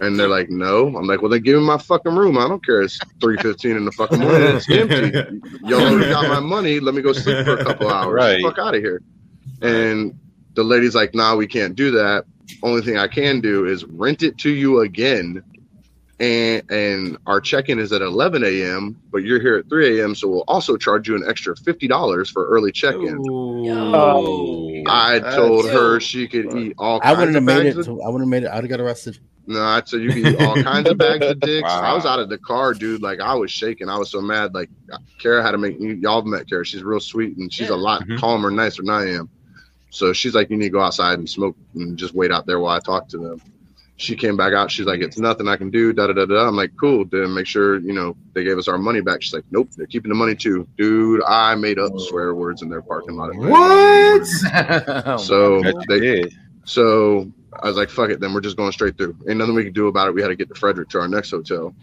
And 0.00 0.18
they're 0.18 0.28
like, 0.28 0.48
no. 0.50 0.88
I'm 0.96 1.06
like, 1.06 1.22
well, 1.22 1.30
then 1.30 1.42
give 1.42 1.58
me 1.58 1.66
my 1.66 1.78
fucking 1.78 2.14
room. 2.14 2.38
I 2.38 2.46
don't 2.46 2.64
care. 2.64 2.82
It's 2.82 2.98
3:15 3.20 3.76
in 3.76 3.84
the 3.84 3.92
fucking 3.92 4.18
morning. 4.20 4.56
It's 4.56 4.68
empty. 4.70 5.40
Y'all 5.64 5.80
already 5.80 6.10
got 6.10 6.28
my 6.28 6.40
money. 6.40 6.78
Let 6.78 6.94
me 6.94 7.02
go 7.02 7.12
sleep 7.12 7.44
for 7.44 7.54
a 7.56 7.64
couple 7.64 7.88
hours. 7.88 8.14
Right. 8.14 8.40
Fuck 8.42 8.58
out 8.58 8.74
of 8.76 8.80
here. 8.82 9.02
And 9.62 10.14
the 10.54 10.62
lady's 10.62 10.94
like, 10.94 11.14
nah, 11.14 11.34
we 11.34 11.46
can't 11.48 11.74
do 11.74 11.90
that. 11.92 12.24
Only 12.62 12.82
thing 12.82 12.96
I 12.96 13.08
can 13.08 13.40
do 13.40 13.66
is 13.66 13.84
rent 13.86 14.22
it 14.22 14.38
to 14.38 14.50
you 14.50 14.80
again. 14.80 15.42
And 16.20 16.68
and 16.70 17.16
our 17.26 17.40
check-in 17.40 17.78
is 17.78 17.92
at 17.92 18.02
11 18.02 18.42
a.m., 18.44 19.00
but 19.12 19.18
you're 19.18 19.40
here 19.40 19.56
at 19.58 19.68
3 19.68 20.00
a.m., 20.00 20.14
so 20.16 20.26
we'll 20.26 20.44
also 20.48 20.76
charge 20.76 21.08
you 21.08 21.14
an 21.14 21.22
extra 21.28 21.54
$50 21.54 22.32
for 22.32 22.48
early 22.48 22.72
check-in. 22.72 23.22
Yo. 23.24 24.82
I 24.86 25.18
That's- 25.20 25.36
told 25.36 25.68
her 25.70 26.00
she 26.00 26.26
could 26.26 26.52
eat 26.56 26.74
all 26.78 26.98
I 27.02 27.14
kinds 27.14 27.18
wouldn't 27.18 27.36
of 27.36 27.42
have 27.48 27.62
made 27.64 27.66
it. 27.70 27.78
of 27.78 27.84
To, 27.86 28.02
I 28.02 28.06
wouldn't 28.08 28.22
have 28.22 28.28
made 28.28 28.42
it. 28.44 28.48
I'd 28.50 28.64
have 28.64 28.68
got 28.68 28.80
arrested. 28.80 29.18
no, 29.46 29.62
I 29.62 29.80
said 29.84 30.00
you 30.00 30.10
can 30.10 30.26
eat 30.26 30.40
all 30.42 30.60
kinds 30.62 30.88
of 30.90 30.98
bags 30.98 31.24
of 31.24 31.38
dicks. 31.48 31.68
I 31.70 31.94
was 31.94 32.04
out 32.04 32.18
of 32.18 32.28
the 32.28 32.38
car, 32.38 32.74
dude. 32.74 33.00
Like 33.00 33.20
I 33.20 33.34
was 33.34 33.50
shaking. 33.52 33.88
I 33.88 33.96
was 33.96 34.10
so 34.10 34.20
mad. 34.20 34.54
Like 34.54 34.70
Kara 35.20 35.40
had 35.42 35.52
to 35.52 35.58
make 35.58 35.78
you. 35.80 35.90
Y'all 35.94 36.22
met 36.22 36.48
Kara. 36.48 36.64
She's 36.64 36.82
real 36.82 36.98
sweet 37.00 37.36
and 37.36 37.52
she's 37.52 37.68
Yeah. 37.68 37.74
a 37.74 37.76
lot 37.76 38.02
Mhm. 38.02 38.18
calmer, 38.18 38.48
and 38.48 38.56
nicer 38.56 38.82
than 38.82 38.90
I 38.90 39.06
am. 39.10 39.28
So 39.90 40.12
she's 40.12 40.34
like, 40.34 40.50
you 40.50 40.56
need 40.56 40.64
to 40.66 40.70
go 40.70 40.80
outside 40.80 41.18
and 41.18 41.30
smoke 41.30 41.56
and 41.74 41.96
just 41.96 42.12
wait 42.14 42.30
out 42.32 42.44
there 42.46 42.58
while 42.60 42.76
I 42.76 42.80
talk 42.80 43.08
to 43.10 43.18
them. 43.18 43.40
She 44.00 44.14
came 44.14 44.36
back 44.36 44.52
out. 44.52 44.70
She's 44.70 44.86
like, 44.86 45.00
it's 45.00 45.18
nothing 45.18 45.48
I 45.48 45.56
can 45.56 45.70
do. 45.70 45.92
Da 45.92 46.06
da 46.06 46.12
da 46.12 46.24
da. 46.24 46.46
I'm 46.46 46.54
like, 46.54 46.70
cool. 46.78 47.04
Then 47.04 47.34
make 47.34 47.46
sure 47.46 47.78
you 47.80 47.92
know 47.92 48.16
they 48.32 48.44
gave 48.44 48.56
us 48.56 48.68
our 48.68 48.78
money 48.78 49.00
back. 49.00 49.22
She's 49.22 49.34
like, 49.34 49.44
nope, 49.50 49.68
they're 49.76 49.86
keeping 49.88 50.08
the 50.08 50.14
money 50.14 50.36
too, 50.36 50.66
dude. 50.78 51.20
I 51.26 51.54
made 51.56 51.78
up 51.80 51.92
swear 51.98 52.32
words 52.34 52.62
in 52.62 52.68
their 52.68 52.80
parking 52.80 53.16
lot. 53.16 53.34
What? 53.34 55.18
So 55.20 55.62
Bet 55.62 55.74
they 55.88 56.00
did. 56.00 56.34
so 56.64 57.30
I 57.62 57.66
was 57.66 57.76
like, 57.76 57.90
fuck 57.90 58.10
it, 58.10 58.20
then 58.20 58.32
we're 58.32 58.40
just 58.40 58.56
going 58.56 58.70
straight 58.72 58.96
through. 58.96 59.16
Ain't 59.28 59.38
nothing 59.38 59.54
we 59.54 59.64
could 59.64 59.74
do 59.74 59.88
about 59.88 60.08
it. 60.08 60.14
We 60.14 60.22
had 60.22 60.28
to 60.28 60.36
get 60.36 60.48
to 60.48 60.54
Frederick 60.54 60.88
to 60.90 61.00
our 61.00 61.08
next 61.08 61.30
hotel. 61.30 61.74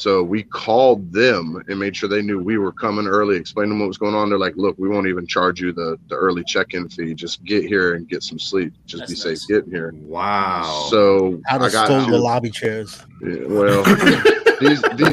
So 0.00 0.22
we 0.22 0.42
called 0.44 1.12
them 1.12 1.62
and 1.68 1.78
made 1.78 1.94
sure 1.94 2.08
they 2.08 2.22
knew 2.22 2.40
we 2.42 2.56
were 2.56 2.72
coming 2.72 3.06
early, 3.06 3.36
explained 3.36 3.70
them 3.70 3.80
what 3.80 3.88
was 3.88 3.98
going 3.98 4.14
on. 4.14 4.30
They're 4.30 4.38
like, 4.38 4.56
look, 4.56 4.76
we 4.78 4.88
won't 4.88 5.06
even 5.08 5.26
charge 5.26 5.60
you 5.60 5.72
the, 5.72 5.98
the 6.08 6.14
early 6.14 6.42
check 6.44 6.72
in 6.72 6.88
fee. 6.88 7.12
Just 7.12 7.44
get 7.44 7.64
here 7.64 7.94
and 7.96 8.08
get 8.08 8.22
some 8.22 8.38
sleep. 8.38 8.72
Just 8.86 9.00
That's 9.02 9.10
be 9.12 9.16
safe 9.16 9.30
nice. 9.32 9.46
getting 9.46 9.70
here. 9.70 9.92
Wow. 9.94 10.86
So 10.90 11.38
I'd 11.50 11.60
I 11.60 11.64
have 11.64 11.72
got 11.72 11.86
stole 11.86 12.04
to- 12.06 12.10
the 12.12 12.18
lobby 12.18 12.50
chairs. 12.50 13.04
yeah, 13.22 13.44
well, 13.46 13.82
these, 14.60 14.80
these, 14.96 15.12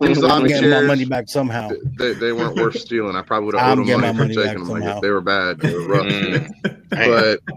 these 0.00 0.22
I'm 0.22 0.28
lobby 0.28 0.48
getting 0.50 0.70
my 0.70 0.82
money 0.82 1.04
back 1.06 1.28
somehow. 1.30 1.70
they, 1.98 2.12
they 2.12 2.32
weren't 2.32 2.56
worth 2.56 2.78
stealing. 2.78 3.16
I 3.16 3.22
probably 3.22 3.46
would 3.46 3.54
have 3.56 3.78
I'm 3.78 3.80
owed 3.80 3.88
them 3.88 4.00
money 4.02 4.12
my 4.12 4.12
for 4.12 4.18
money 4.24 4.34
taking 4.34 4.44
back 4.44 4.58
them. 4.58 4.68
Like, 4.68 4.82
somehow. 4.82 4.96
if 4.96 5.02
they 5.02 5.10
were 5.10 5.20
bad. 5.22 5.58
They 5.60 5.74
were 5.74 5.86
rough. 5.88 6.06
Mm. 6.06 6.50
but 6.90 7.54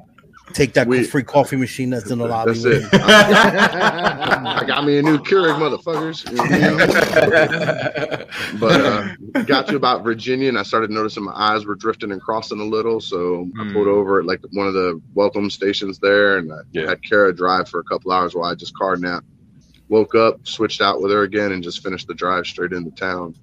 Take 0.54 0.74
that 0.74 0.88
We- 0.88 1.04
free 1.04 1.24
coffee 1.24 1.56
machine 1.56 1.90
that's 1.90 2.10
in 2.12 2.20
the 2.20 2.28
lobby. 2.28 2.54
that's 2.54 2.66
it. 2.66 2.84
I 2.94 4.64
got 4.68 4.86
me 4.86 4.98
a 4.98 5.02
new 5.02 5.18
Keurig, 5.20 5.56
motherfuckers. 5.58 6.26
but 8.60 8.82
uh, 8.82 9.42
got 9.44 9.68
to 9.68 9.76
about 9.76 10.04
Virginia, 10.04 10.50
and 10.50 10.58
I 10.58 10.64
started 10.64 10.90
noticing 10.92 11.24
my 11.24 11.34
eyes 11.36 11.66
were 11.66 11.76
drifting 11.76 12.12
and 12.12 12.22
crossing 12.22 12.60
a 12.60 12.64
little. 12.66 13.00
So 13.00 13.48
I 13.60 13.64
Hmm. 13.64 13.74
pulled 13.74 13.88
over 13.88 14.20
at 14.20 14.26
like 14.26 14.42
one 14.52 14.68
of 14.68 14.74
the 14.74 15.02
welcome 15.14 15.50
stations 15.50 16.00
there, 16.00 16.38
and 16.38 16.52
I 16.52 16.58
Yeah. 16.72 16.88
had 16.88 17.02
Kara 17.04 17.34
drive 17.36 17.70
for 17.70 17.80
a 17.80 17.84
couple 17.84 18.12
hours 18.12 18.36
while 18.36 18.50
I 18.50 18.56
just 18.56 18.76
car 18.78 18.96
napped. 18.98 19.26
Woke 19.90 20.16
up, 20.16 20.48
switched 20.48 20.82
out 20.82 21.02
with 21.02 21.12
her 21.12 21.24
again, 21.24 21.52
and 21.52 21.64
just 21.64 21.84
finished 21.84 22.08
the 22.08 22.14
drive 22.14 22.46
straight 22.46 22.72
into 22.72 22.92
town. 22.92 23.36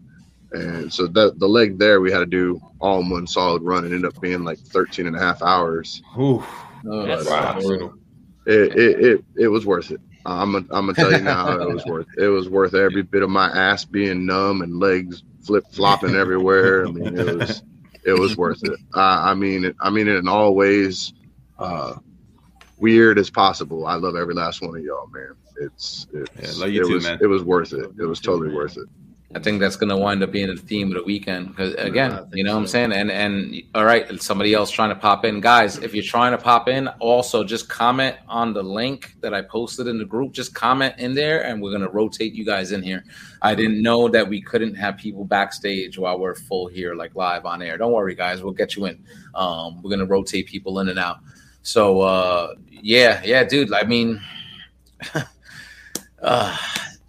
And 0.53 0.91
so 0.91 1.07
the 1.07 1.35
the 1.37 1.47
leg 1.49 1.79
there 1.79 2.01
we 2.01 2.11
had 2.11 2.21
to 2.21 2.27
do 2.27 2.59
all 2.81 3.01
in 3.01 3.11
one 3.11 3.27
solid 3.27 3.63
run. 3.63 3.85
It 3.85 3.89
ended 3.93 4.07
up 4.07 4.19
being 4.21 4.45
like 4.45 4.59
13 4.59 5.07
and 5.07 5.15
a 5.15 5.19
half 5.19 5.43
hours. 5.43 6.03
Ooh. 6.19 6.43
Oh, 6.91 7.07
That's 7.07 7.27
Wow. 7.27 7.61
Brutal. 7.61 7.95
It 8.47 8.77
it 8.77 9.05
it, 9.07 9.25
it 9.37 9.49
was 9.49 9.67
worth 9.67 9.91
it. 9.91 10.01
I'm 10.25 10.53
gonna 10.53 10.67
I'm 10.71 10.87
gonna 10.87 10.95
tell 10.95 11.13
you 11.13 11.23
now, 11.23 11.53
it 11.61 11.73
was 11.73 11.87
worth 11.87 12.07
it 12.17 12.29
was 12.29 12.49
worth 12.49 12.75
every 12.75 13.03
bit 13.03 13.23
of 13.23 13.31
my 13.31 13.49
ass 13.49 13.85
being 13.85 14.27
numb 14.27 14.63
and 14.63 14.79
legs 14.79 15.23
flip 15.43 15.65
flopping 15.73 16.15
everywhere. 16.15 16.85
I 16.87 16.89
mean, 16.89 17.15
it 17.15 17.25
was 17.27 17.63
it 18.05 18.15
was 18.15 18.37
worth 18.37 18.63
it. 18.65 18.79
I 18.95 19.33
I 19.33 19.35
mean 19.35 19.65
it. 19.67 19.77
I 19.81 19.91
mean 19.91 20.09
it 20.09 20.17
in 20.17 20.29
all 20.29 20.55
ways, 20.55 21.13
uh, 21.59 21.95
weird 22.79 23.19
as 23.19 23.31
possible. 23.31 23.87
I 23.87 23.95
love 23.97 24.17
every 24.17 24.35
last 24.35 24.63
one 24.63 24.77
of 24.77 24.83
y'all, 24.83 25.09
man. 25.13 25.35
It's 25.57 26.07
it's 26.15 26.59
Yeah, 26.59 26.65
love 26.65 26.71
you 26.73 26.81
it 26.81 26.85
too, 26.85 26.95
was 26.95 27.05
man. 27.05 27.19
it 27.21 27.27
was 27.27 27.43
worth 27.45 27.73
it. 27.75 27.91
It 27.99 28.07
was 28.07 28.21
totally 28.21 28.55
worth 28.55 28.77
it. 28.79 28.87
I 29.39 29.41
think 29.41 29.61
that's 29.61 29.77
gonna 29.77 29.97
wind 29.97 30.21
up 30.25 30.33
being 30.33 30.49
the 30.49 30.57
theme 30.57 30.89
of 30.89 30.95
the 30.95 31.05
weekend. 31.05 31.51
Because 31.51 31.73
again, 31.75 32.27
you 32.33 32.43
know 32.43 32.55
what 32.55 32.63
I'm 32.63 32.67
saying. 32.67 32.91
And 32.91 33.09
and 33.09 33.63
all 33.73 33.85
right, 33.85 34.21
somebody 34.21 34.53
else 34.53 34.69
trying 34.69 34.89
to 34.89 34.97
pop 34.97 35.25
in, 35.25 35.41
guys. 35.41 35.79
If 35.79 35.95
you're 35.95 36.03
trying 36.03 36.33
to 36.33 36.39
pop 36.39 36.69
in, 36.69 36.89
also 36.99 37.45
just 37.45 37.69
comment 37.69 38.17
on 38.27 38.53
the 38.53 38.65
link 38.65 39.15
that 39.21 39.35
I 39.35 39.43
posted 39.43 39.87
in 39.87 39.97
the 39.97 40.05
group. 40.05 40.33
Just 40.33 40.57
comment 40.57 40.97
in 40.99 41.15
there, 41.15 41.45
and 41.45 41.63
we're 41.63 41.71
gonna 41.71 41.89
rotate 41.89 42.33
you 42.33 42.45
guys 42.45 42.73
in 42.73 42.83
here. 42.83 43.05
I 43.41 43.55
didn't 43.55 43.81
know 43.81 44.09
that 44.09 44.29
we 44.29 44.43
couldn't 44.43 44.75
have 44.75 44.97
people 44.97 45.25
backstage 45.25 45.97
while 45.97 46.19
we're 46.19 46.35
full 46.35 46.67
here, 46.67 46.97
like 46.97 47.15
live 47.15 47.47
on 47.47 47.63
air. 47.63 47.79
Don't 47.79 47.93
worry, 47.93 48.17
guys. 48.17 48.43
We'll 48.43 48.55
get 48.55 48.75
you 48.75 48.87
in. 48.87 49.05
Um, 49.37 49.81
we're 49.85 49.91
gonna 49.91 50.05
rotate 50.05 50.49
people 50.49 50.81
in 50.81 50.89
and 50.89 50.99
out. 50.99 51.19
So 51.63 52.01
uh, 52.01 52.55
yeah, 52.69 53.23
yeah, 53.25 53.45
dude. 53.45 53.73
I 53.73 53.85
mean. 53.85 54.21
uh, 56.23 56.57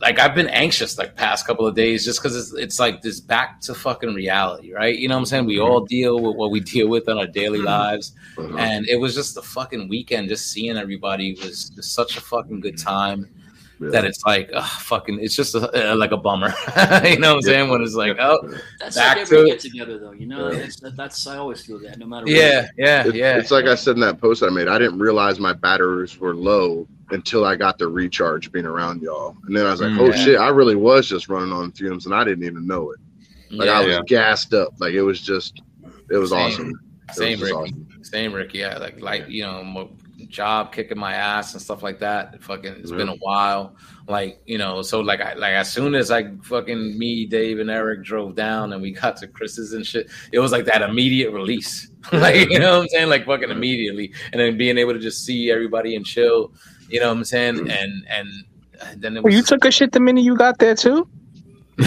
like 0.02 0.18
I've 0.20 0.34
been 0.34 0.48
anxious 0.48 0.98
like 0.98 1.16
past 1.16 1.46
couple 1.46 1.68
of 1.68 1.76
days 1.76 2.06
just 2.06 2.22
because 2.22 2.36
it's, 2.36 2.54
it's 2.54 2.80
like 2.80 3.02
this 3.02 3.20
back 3.20 3.60
to 3.62 3.74
fucking 3.74 4.14
reality, 4.14 4.72
right? 4.74 4.98
You 4.98 5.08
know 5.10 5.16
what 5.16 5.20
I'm 5.20 5.26
saying? 5.26 5.46
We 5.46 5.60
all 5.60 5.82
deal 5.86 6.20
with 6.22 6.36
what 6.38 6.52
we 6.52 6.60
deal 6.76 6.88
with 6.88 7.10
in 7.10 7.18
our 7.18 7.28
daily 7.28 7.60
lives, 7.60 8.14
Uh-huh. 8.38 8.58
and 8.58 8.88
it 8.88 8.96
was 8.98 9.14
just 9.14 9.36
a 9.38 9.42
fucking 9.42 9.90
weekend. 9.90 10.30
Just 10.30 10.52
seeing 10.52 10.78
everybody 10.78 11.36
was 11.44 11.70
just 11.70 11.94
such 11.94 12.16
a 12.18 12.22
fucking 12.22 12.62
good 12.62 12.78
time 12.78 13.28
Yeah. 13.82 13.90
that 13.92 14.06
it's 14.06 14.24
like 14.26 14.50
ugh, 14.54 14.64
fucking. 14.64 15.20
It's 15.22 15.36
just 15.36 15.54
a, 15.56 15.92
uh, 15.92 15.96
like 15.98 16.12
a 16.14 16.18
bummer, 16.18 16.54
you 17.04 17.20
know 17.20 17.32
what 17.36 17.36
I'm 17.36 17.42
saying? 17.42 17.70
When 17.70 17.82
it's 17.82 17.96
like, 17.96 18.16
oh, 18.20 18.40
That's 18.80 18.96
Back 18.96 19.18
like 19.18 19.24
every 19.26 19.38
to 19.42 19.46
get 19.48 19.60
together, 19.60 20.00
though. 20.00 20.14
You 20.14 20.28
know, 20.28 20.50
Yeah. 20.50 20.60
that's, 20.60 20.80
that, 20.80 20.96
that's 20.96 21.28
I 21.28 21.38
always 21.38 21.62
feel 21.66 21.80
that 21.80 22.00
no 22.00 22.06
matter. 22.06 22.26
yeah, 22.30 22.68
yeah, 22.78 23.06
It- 23.08 23.16
yeah. 23.16 23.38
It's 23.38 23.52
like 23.52 23.66
I 23.66 23.76
said 23.76 23.96
in 23.96 24.02
that 24.02 24.20
post 24.22 24.44
I 24.44 24.50
made. 24.50 24.70
I 24.70 24.78
didn't 24.80 25.00
realize 25.00 25.40
my 25.42 25.54
batteries 25.54 26.18
were 26.20 26.36
low 26.36 26.88
until 27.12 27.46
I 27.46 27.56
got 27.56 27.78
the 27.80 27.88
recharge 27.88 28.52
being 28.52 28.66
around 28.66 29.02
y'all, 29.02 29.36
and 29.48 29.56
then 29.56 29.66
I 29.66 29.72
was 29.72 29.82
like, 29.82 29.92
Mm. 29.92 30.00
"Oh 30.00 30.06
Yeah. 30.10 30.24
shit!" 30.26 30.40
I 30.40 30.50
really 30.50 30.76
was 30.76 31.08
just 31.08 31.30
running 31.30 31.52
on 31.52 31.72
fumes, 31.72 32.06
and 32.06 32.14
I 32.16 32.24
didn't 32.24 32.44
even 32.46 32.66
know 32.68 32.92
it. 32.92 33.00
Like 33.52 33.70
I 33.70 33.80
was 33.84 33.96
Yeah. 33.96 34.02
gassed 34.06 34.54
up. 34.54 34.74
Like 34.80 34.94
it 34.94 35.02
was 35.02 35.20
just, 35.22 35.62
it 36.12 36.18
was 36.18 36.30
Same. 36.30 36.40
awesome. 36.40 36.80
It 37.10 37.16
Same, 37.16 37.40
was 37.40 37.50
Ricky. 37.50 37.54
awesome. 37.56 37.88
Same, 38.04 38.34
Ricky. 38.34 38.58
Yeah, 38.60 38.78
like 38.78 39.02
like 39.02 39.28
you 39.30 39.44
know, 39.44 39.64
mo- 39.64 39.92
job 40.28 40.72
kicking 40.72 40.98
my 41.00 41.14
ass 41.14 41.54
and 41.54 41.62
stuff 41.62 41.82
like 41.82 41.98
that. 42.00 42.40
Fucking, 42.44 42.74
it's 42.74 42.92
been 42.92 43.10
a 43.10 43.16
while. 43.16 43.76
Like 44.08 44.40
you 44.46 44.58
know, 44.60 44.82
so 44.84 45.00
like 45.00 45.20
I 45.22 45.34
like 45.34 45.54
as 45.54 45.72
soon 45.72 45.96
as 45.96 46.12
I 46.12 46.32
fucking 46.44 46.98
me, 47.00 47.26
Dave, 47.26 47.60
and 47.60 47.70
Eric 47.72 48.04
drove 48.04 48.36
down 48.36 48.74
and 48.74 48.82
we 48.82 48.92
got 48.92 49.18
to 49.18 49.28
Chris's 49.28 49.74
and 49.74 49.84
shit, 49.86 50.10
it 50.32 50.38
was 50.40 50.52
like 50.52 50.66
that 50.66 50.84
immediate 50.84 51.32
release. 51.32 51.90
like 52.14 52.50
you 52.52 52.60
know 52.60 52.78
what 52.78 52.84
I'm 52.84 52.88
saying? 52.90 53.10
Like 53.10 53.26
fucking 53.26 53.50
immediately, 53.50 54.14
and 54.32 54.40
then 54.40 54.58
being 54.58 54.78
able 54.78 54.94
to 54.94 55.00
just 55.00 55.26
see 55.26 55.50
everybody 55.52 55.96
and 55.96 56.06
chill. 56.06 56.54
You 56.90 57.00
know 57.00 57.08
what 57.08 57.18
I'm 57.18 57.24
saying? 57.24 57.56
Mm. 57.56 57.72
And 57.72 58.08
and, 58.10 58.28
and 58.82 59.02
then 59.02 59.18
it 59.18 59.24
was 59.24 59.34
you 59.34 59.44
took 59.44 59.66
a 59.66 59.72
shit 59.72 59.92
the 59.92 60.00
minute 60.00 60.24
you 60.24 60.36
got 60.36 60.60
there 60.60 60.76
too. 60.76 61.08
I 61.82 61.86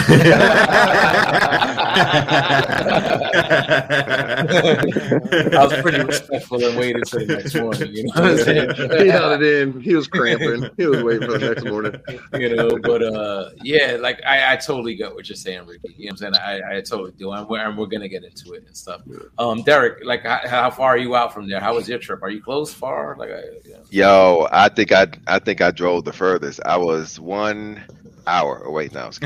was 5.58 5.82
pretty 5.82 6.02
respectful 6.02 6.64
and 6.64 6.78
waited 6.78 7.04
till 7.04 7.26
the 7.26 7.36
next 7.36 7.54
morning. 7.54 7.94
You 7.94 8.04
know 8.04 8.12
what 8.14 8.24
I'm 8.24 8.38
saying? 8.38 8.70
he 9.00 9.08
held 9.08 9.42
it 9.42 9.62
in. 9.62 9.80
He 9.82 9.94
was 9.94 10.08
cramping. 10.08 10.70
He 10.78 10.86
was 10.86 11.02
waiting 11.02 11.28
for 11.28 11.36
the 11.38 11.48
next 11.50 11.64
morning. 11.66 12.00
you 12.40 12.56
know, 12.56 12.78
but 12.78 13.02
uh, 13.02 13.50
yeah, 13.62 13.98
like 14.00 14.22
I, 14.26 14.54
I 14.54 14.56
totally 14.56 14.94
get 14.94 15.14
what 15.14 15.28
you're 15.28 15.36
saying, 15.36 15.66
Ricky. 15.66 15.94
You 15.98 16.06
know 16.06 16.16
what 16.18 16.26
I'm 16.26 16.34
saying? 16.34 16.62
I, 16.64 16.78
I 16.78 16.80
totally 16.80 17.12
do, 17.12 17.30
and 17.32 17.46
we're, 17.46 17.60
and 17.60 17.76
we're 17.76 17.86
gonna 17.86 18.08
get 18.08 18.24
into 18.24 18.52
it 18.54 18.64
and 18.66 18.74
stuff. 18.76 19.02
Um, 19.38 19.62
Derek, 19.62 20.04
like, 20.04 20.22
how, 20.22 20.40
how 20.46 20.70
far 20.70 20.90
are 20.90 20.98
you 20.98 21.16
out 21.16 21.34
from 21.34 21.48
there? 21.48 21.60
How 21.60 21.74
was 21.74 21.86
your 21.86 21.98
trip? 21.98 22.22
Are 22.22 22.30
you 22.30 22.42
close, 22.42 22.72
far? 22.72 23.14
Like, 23.18 23.30
I, 23.30 23.42
yeah. 23.66 23.76
Yo, 23.90 24.48
I 24.50 24.70
think 24.70 24.90
I 24.90 25.08
I 25.26 25.38
think 25.38 25.60
I 25.60 25.70
drove 25.70 26.04
the 26.04 26.14
furthest. 26.14 26.60
I 26.64 26.78
was 26.78 27.20
one 27.20 27.84
hour 28.26 28.58
away. 28.62 28.88
Now, 28.92 29.10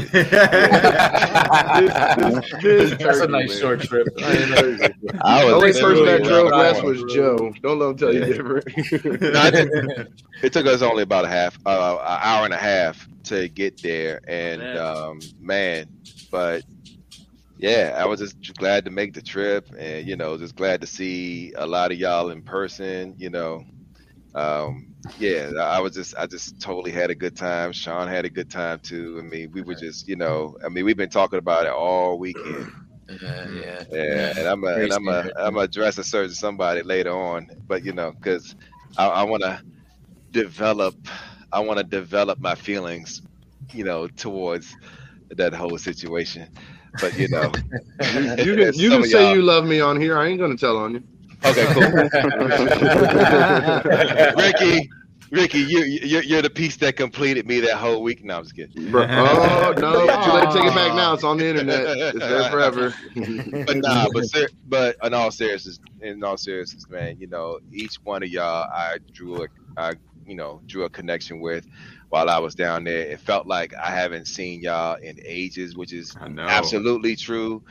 This 2.62 2.90
that's 2.98 3.20
a 3.20 3.28
nice 3.28 3.48
man. 3.50 3.58
short 3.60 3.80
trip. 3.82 4.08
I 4.18 5.44
The 5.44 5.46
was 5.46 5.52
only 5.52 5.72
person 5.72 6.04
that 6.06 6.22
drove 6.24 6.50
one 6.50 6.58
west 6.58 6.80
hour. 6.82 6.84
was 6.92 7.04
Joe. 7.12 7.52
Don't 7.62 7.78
let 7.78 7.90
him 7.90 7.96
tell 7.96 8.14
you 8.14 8.24
different. 8.24 8.66
No, 9.22 9.40
I 9.40 10.06
it 10.42 10.52
took 10.52 10.66
us 10.66 10.82
only 10.82 11.02
about 11.02 11.24
a 11.24 11.28
half, 11.28 11.58
uh, 11.66 11.98
an 12.00 12.18
hour 12.22 12.44
and 12.44 12.54
a 12.54 12.58
half 12.58 13.06
to 13.24 13.48
get 13.48 13.80
there, 13.82 14.20
and 14.28 14.60
Man. 14.60 14.78
um, 14.78 15.20
man, 15.40 15.86
but 16.30 16.62
yeah, 17.58 17.96
I 17.98 18.06
was 18.06 18.20
just 18.20 18.56
glad 18.58 18.84
to 18.84 18.90
make 18.90 19.14
the 19.14 19.22
trip, 19.22 19.68
and 19.78 20.06
you 20.06 20.16
know, 20.16 20.36
just 20.36 20.56
glad 20.56 20.80
to 20.82 20.86
see 20.86 21.52
a 21.56 21.66
lot 21.66 21.90
of 21.92 21.98
y'all 21.98 22.30
in 22.30 22.42
person. 22.42 23.14
You 23.18 23.30
know, 23.30 23.64
um, 24.36 24.94
yeah, 25.18 25.50
I 25.60 25.80
was 25.80 25.94
just, 25.94 26.14
I 26.18 26.26
just 26.26 26.60
totally 26.60 26.92
had 26.92 27.10
a 27.10 27.16
good 27.16 27.36
time. 27.36 27.72
Sean 27.72 28.08
had 28.08 28.26
a 28.26 28.30
good 28.30 28.50
time 28.50 28.80
too. 28.82 29.20
I 29.20 29.24
mean, 29.24 29.50
we 29.52 29.62
were 29.62 29.74
just, 29.76 30.08
you 30.08 30.16
know, 30.16 30.56
I 30.64 30.70
mean, 30.70 30.86
we've 30.86 30.96
been 30.98 31.10
talking 31.10 31.40
about 31.40 31.66
it 31.66 31.72
all 31.72 32.18
weekend. 32.18 32.72
Yeah, 33.22 33.48
yeah. 33.50 33.84
Yeah, 33.90 34.32
and 34.36 34.48
I'm 34.48 34.64
a, 34.64 34.76
and 34.82 34.92
I'm 34.92 35.08
a, 35.08 35.30
I'm 35.38 35.54
gonna 35.54 35.60
address 35.64 35.98
a 35.98 36.04
certain 36.04 36.34
somebody 36.34 36.82
later 36.82 37.12
on, 37.12 37.48
but 37.68 37.84
you 37.84 37.92
know, 37.92 38.12
because 38.12 38.56
I, 38.98 39.08
I 39.08 39.24
want 39.24 39.44
to 39.44 39.60
develop, 40.32 40.96
I 41.52 41.60
want 41.60 41.78
to 41.78 41.84
develop 41.84 42.40
my 42.40 42.54
feelings, 42.56 43.22
you 43.72 43.84
know, 43.84 44.08
towards 44.08 44.76
that 45.30 45.54
whole 45.54 45.78
situation. 45.78 46.48
But 47.00 47.16
you 47.16 47.28
know, 47.28 47.60
you 48.04 48.30
you 48.36 48.56
can, 48.56 48.72
you 48.74 48.90
can 48.92 49.04
say 49.04 49.24
you 49.24 49.42
love 49.42 49.64
me 49.66 49.80
on 49.80 50.00
here. 50.00 50.18
I 50.18 50.28
ain't 50.28 50.40
gonna 50.40 50.56
tell 50.58 50.78
on 50.78 50.94
you. 50.94 51.04
Okay, 51.46 51.66
cool. 51.72 51.82
Ricky, 54.36 54.90
Ricky, 55.30 55.58
you, 55.58 55.80
you 55.80 56.20
you're 56.20 56.42
the 56.42 56.50
piece 56.50 56.76
that 56.76 56.96
completed 56.96 57.46
me 57.46 57.60
that 57.60 57.76
whole 57.76 58.02
week. 58.02 58.24
No, 58.24 58.38
I'm 58.38 58.42
just 58.44 58.54
kidding. 58.54 58.90
Bro, 58.90 59.02
oh 59.10 59.74
no! 59.76 59.92
Too 59.92 60.32
late 60.32 60.50
to 60.50 60.54
take 60.54 60.66
it 60.66 60.74
back 60.74 60.94
now. 60.94 61.14
It's 61.14 61.24
on 61.24 61.38
the 61.38 61.46
internet. 61.46 61.80
It's 61.84 62.18
there 62.18 62.50
forever. 62.50 62.94
but 63.66 63.76
nah, 63.76 64.06
but 64.12 64.24
ser- 64.26 64.48
but 64.68 64.96
in 65.02 65.14
all 65.14 65.30
seriousness, 65.30 65.80
in 66.00 66.22
all 66.22 66.36
seriousness, 66.36 66.88
man, 66.88 67.16
you 67.18 67.26
know, 67.26 67.58
each 67.72 67.96
one 68.04 68.22
of 68.22 68.28
y'all, 68.28 68.68
I 68.72 68.98
drew 69.12 69.44
a, 69.44 69.46
I 69.76 69.94
you 70.26 70.34
know, 70.34 70.60
drew 70.66 70.84
a 70.84 70.90
connection 70.90 71.40
with 71.40 71.66
while 72.08 72.30
I 72.30 72.38
was 72.38 72.54
down 72.54 72.84
there. 72.84 73.00
It 73.00 73.20
felt 73.20 73.46
like 73.46 73.74
I 73.74 73.90
haven't 73.90 74.26
seen 74.26 74.60
y'all 74.60 74.96
in 74.96 75.18
ages, 75.24 75.76
which 75.76 75.92
is 75.92 76.16
absolutely 76.20 77.16
true. 77.16 77.62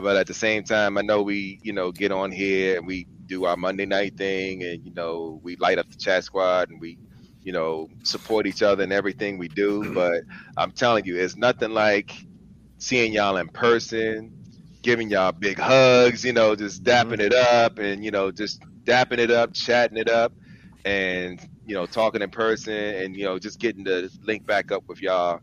But 0.00 0.16
at 0.16 0.26
the 0.26 0.34
same 0.34 0.62
time, 0.62 0.98
I 0.98 1.02
know 1.02 1.22
we, 1.22 1.58
you 1.62 1.72
know, 1.72 1.90
get 1.90 2.12
on 2.12 2.30
here 2.30 2.76
and 2.76 2.86
we 2.86 3.06
do 3.24 3.46
our 3.46 3.56
Monday 3.56 3.86
night 3.86 4.16
thing, 4.16 4.62
and 4.62 4.84
you 4.84 4.92
know, 4.92 5.40
we 5.42 5.56
light 5.56 5.78
up 5.78 5.88
the 5.90 5.96
chat 5.96 6.22
squad 6.22 6.68
and 6.68 6.78
we, 6.78 6.98
you 7.42 7.52
know, 7.52 7.88
support 8.02 8.46
each 8.46 8.62
other 8.62 8.84
in 8.84 8.92
everything 8.92 9.38
we 9.38 9.48
do. 9.48 9.94
But 9.94 10.22
I'm 10.56 10.70
telling 10.70 11.06
you, 11.06 11.16
it's 11.16 11.36
nothing 11.36 11.70
like 11.70 12.12
seeing 12.78 13.12
y'all 13.12 13.38
in 13.38 13.48
person, 13.48 14.32
giving 14.82 15.08
y'all 15.08 15.32
big 15.32 15.58
hugs, 15.58 16.24
you 16.24 16.32
know, 16.32 16.54
just 16.54 16.84
mm-hmm. 16.84 17.10
dapping 17.10 17.20
it 17.20 17.34
up 17.34 17.78
and, 17.78 18.04
you 18.04 18.10
know, 18.10 18.30
just 18.30 18.62
dapping 18.84 19.18
it 19.18 19.30
up, 19.30 19.54
chatting 19.54 19.96
it 19.96 20.10
up, 20.10 20.32
and, 20.84 21.40
you 21.66 21.74
know, 21.74 21.86
talking 21.86 22.22
in 22.22 22.30
person 22.30 22.74
and, 22.74 23.16
you 23.16 23.24
know, 23.24 23.38
just 23.38 23.58
getting 23.58 23.84
to 23.86 24.10
link 24.22 24.46
back 24.46 24.70
up 24.70 24.84
with 24.86 25.00
y'all, 25.00 25.40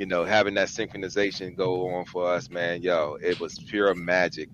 you 0.00 0.06
know, 0.06 0.24
having 0.24 0.54
that 0.54 0.68
synchronization 0.68 1.56
go 1.56 1.90
on 1.94 2.06
for 2.06 2.26
us, 2.32 2.50
man. 2.50 2.82
Yo, 2.82 3.18
it 3.22 3.38
was 3.38 3.58
pure 3.58 3.94
magic 3.94 4.50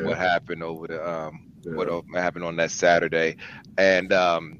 what 0.00 0.18
happened 0.18 0.62
over 0.62 0.88
the, 0.88 1.08
um, 1.08 1.52
what 1.70 1.88
happened 2.14 2.44
on 2.44 2.56
that 2.56 2.70
Saturday. 2.72 3.36
And, 3.78 4.12
um, 4.12 4.58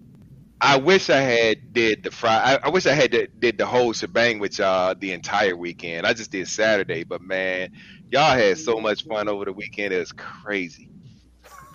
I 0.61 0.77
wish 0.77 1.11
I 1.11 1.21
had 1.21 1.73
did 1.73 2.05
the 2.05 2.11
Friday. 2.11 2.59
I, 2.63 2.67
I 2.67 2.71
wish 2.71 2.87
I 2.87 2.93
had 2.95 3.13
did, 3.13 3.41
did 3.41 3.59
the 3.59 3.67
whole 3.67 3.93
shebang 3.93 4.41
with 4.41 4.59
y'all 4.59 4.95
the 4.95 5.13
entire 5.13 5.57
weekend. 5.57 6.07
I 6.07 6.13
just 6.15 6.31
did 6.31 6.49
Saturday, 6.49 7.05
but 7.05 7.23
man, 7.23 7.71
y'all 8.11 8.33
had 8.37 8.59
so 8.59 8.81
much 8.81 9.05
fun 9.07 9.29
over 9.29 9.47
the 9.47 9.53
weekend. 9.53 9.93
It 9.95 9.99
was 10.01 10.13
crazy, 10.13 10.91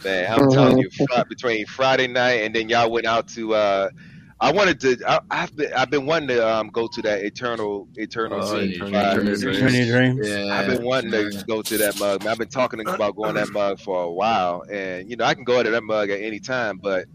man. 0.03 0.31
I'm 0.31 0.47
telling 0.47 0.77
you, 0.77 0.89
between 1.29 1.65
Friday 1.65 2.07
night 2.07 2.43
and 2.43 2.55
then 2.55 2.69
y'all 2.69 2.91
went 2.91 3.07
out 3.07 3.27
to. 3.29 3.55
uh 3.55 3.89
I 4.39 4.51
wanted 4.51 4.79
to. 4.81 4.97
I, 5.07 5.19
I've 5.31 5.55
been. 5.55 5.71
I've 5.73 5.89
been 5.89 6.05
wanting 6.05 6.27
to 6.29 6.45
um 6.47 6.67
go 6.69 6.87
to 6.87 7.01
that 7.03 7.23
eternal, 7.23 7.87
eternal 7.95 8.41
Oh, 8.43 8.45
Scene 8.59 8.71
Eternal 8.73 8.91
Five. 8.91 9.15
Dreams. 9.21 9.43
Eternity 9.43 9.89
Dreams. 9.89 10.29
I've 10.51 10.67
been 10.67 10.83
wanting 10.83 11.11
to 11.11 11.43
go 11.47 11.61
to 11.61 11.77
that 11.77 11.97
mug. 11.99 12.23
Man, 12.23 12.31
I've 12.31 12.37
been 12.37 12.49
talking 12.49 12.81
about 12.81 13.15
going 13.15 13.35
that 13.35 13.49
mug 13.51 13.79
for 13.79 14.03
a 14.03 14.11
while, 14.11 14.63
and 14.69 15.09
you 15.09 15.15
know 15.15 15.23
I 15.23 15.35
can 15.35 15.45
go 15.45 15.63
to 15.63 15.69
that 15.69 15.83
mug 15.83 16.09
at 16.09 16.19
any 16.21 16.39
time, 16.39 16.77
but 16.77 17.05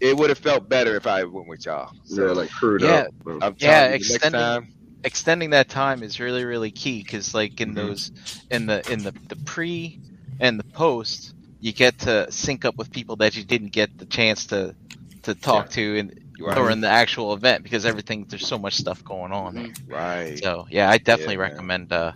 it 0.00 0.16
would 0.16 0.28
have 0.28 0.38
felt 0.38 0.68
better 0.68 0.96
if 0.96 1.06
I 1.06 1.24
went 1.24 1.48
with 1.48 1.64
y'all. 1.64 1.92
So 2.04 2.26
Yeah, 2.26 2.32
like 2.32 2.50
crewed 2.50 2.82
Yeah. 2.82 2.88
up. 3.08 3.14
bro. 3.22 3.38
I'm 3.40 3.54
Yeah, 3.58 3.70
telling 3.70 3.84
you, 3.86 3.90
next 3.92 4.10
extending- 4.14 4.40
time. 4.40 4.74
extending 5.02 5.50
that 5.50 5.68
time 5.70 6.02
is 6.02 6.20
really 6.20 6.44
really 6.44 6.70
key 6.70 7.02
because 7.02 7.32
like 7.34 7.52
Mm-hmm. 7.54 7.70
in 7.70 7.74
those 7.74 8.12
in 8.50 8.66
the 8.66 8.92
in 8.92 9.02
the 9.02 9.12
the 9.28 9.36
pre 9.36 9.98
and 10.40 10.58
the 10.60 10.64
post 10.64 11.32
you 11.58 11.72
get 11.72 11.98
to 12.00 12.30
sync 12.30 12.66
up 12.66 12.76
with 12.76 12.90
people 12.90 13.16
that 13.16 13.34
you 13.34 13.44
didn't 13.44 13.72
get 13.72 13.96
the 13.98 14.04
chance 14.04 14.46
to 14.48 14.74
to 15.22 15.34
talk 15.34 15.68
to 15.70 15.96
in 15.96 16.12
Right. 16.40 16.56
or 16.58 16.70
in 16.70 16.80
the 16.80 16.88
actual 16.88 17.34
event 17.34 17.62
because 17.62 17.84
everything 17.84 18.24
there's 18.28 18.46
so 18.46 18.58
much 18.58 18.74
stuff 18.74 19.04
going 19.04 19.30
on 19.32 19.54
there. 19.54 19.72
Right. 19.88 20.38
so 20.42 20.66
yeah 20.70 20.88
i 20.90 20.96
definitely 20.98 21.34
Yeah, 21.34 21.40
recommend 21.42 21.92
uh, 21.92 22.12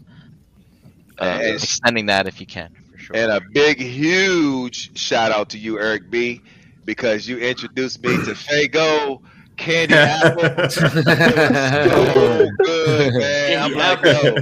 uh 1.19 1.25
And- 1.25 1.55
extending 1.55 2.07
that 2.07 2.27
if 2.27 2.41
you 2.41 2.47
can 2.47 2.75
for 2.93 2.99
sure 2.99 3.17
And 3.17 3.31
a 3.33 3.41
big, 3.53 3.79
huge 3.81 4.97
shout 4.99 5.31
out 5.33 5.51
to 5.51 5.59
you, 5.59 5.79
Eric 5.79 6.11
B, 6.11 6.41
because 6.85 7.29
you 7.29 7.39
introduced 7.39 8.03
me 8.03 8.11
to 8.25 8.33
Faygo 8.33 9.21
Candy 9.57 9.95
Apple. 9.99 10.69
so 10.71 10.89
good, 12.59 13.15
man. 13.15 13.63
I'm 13.63 13.73
like, 13.73 14.05
yo, 14.05 14.35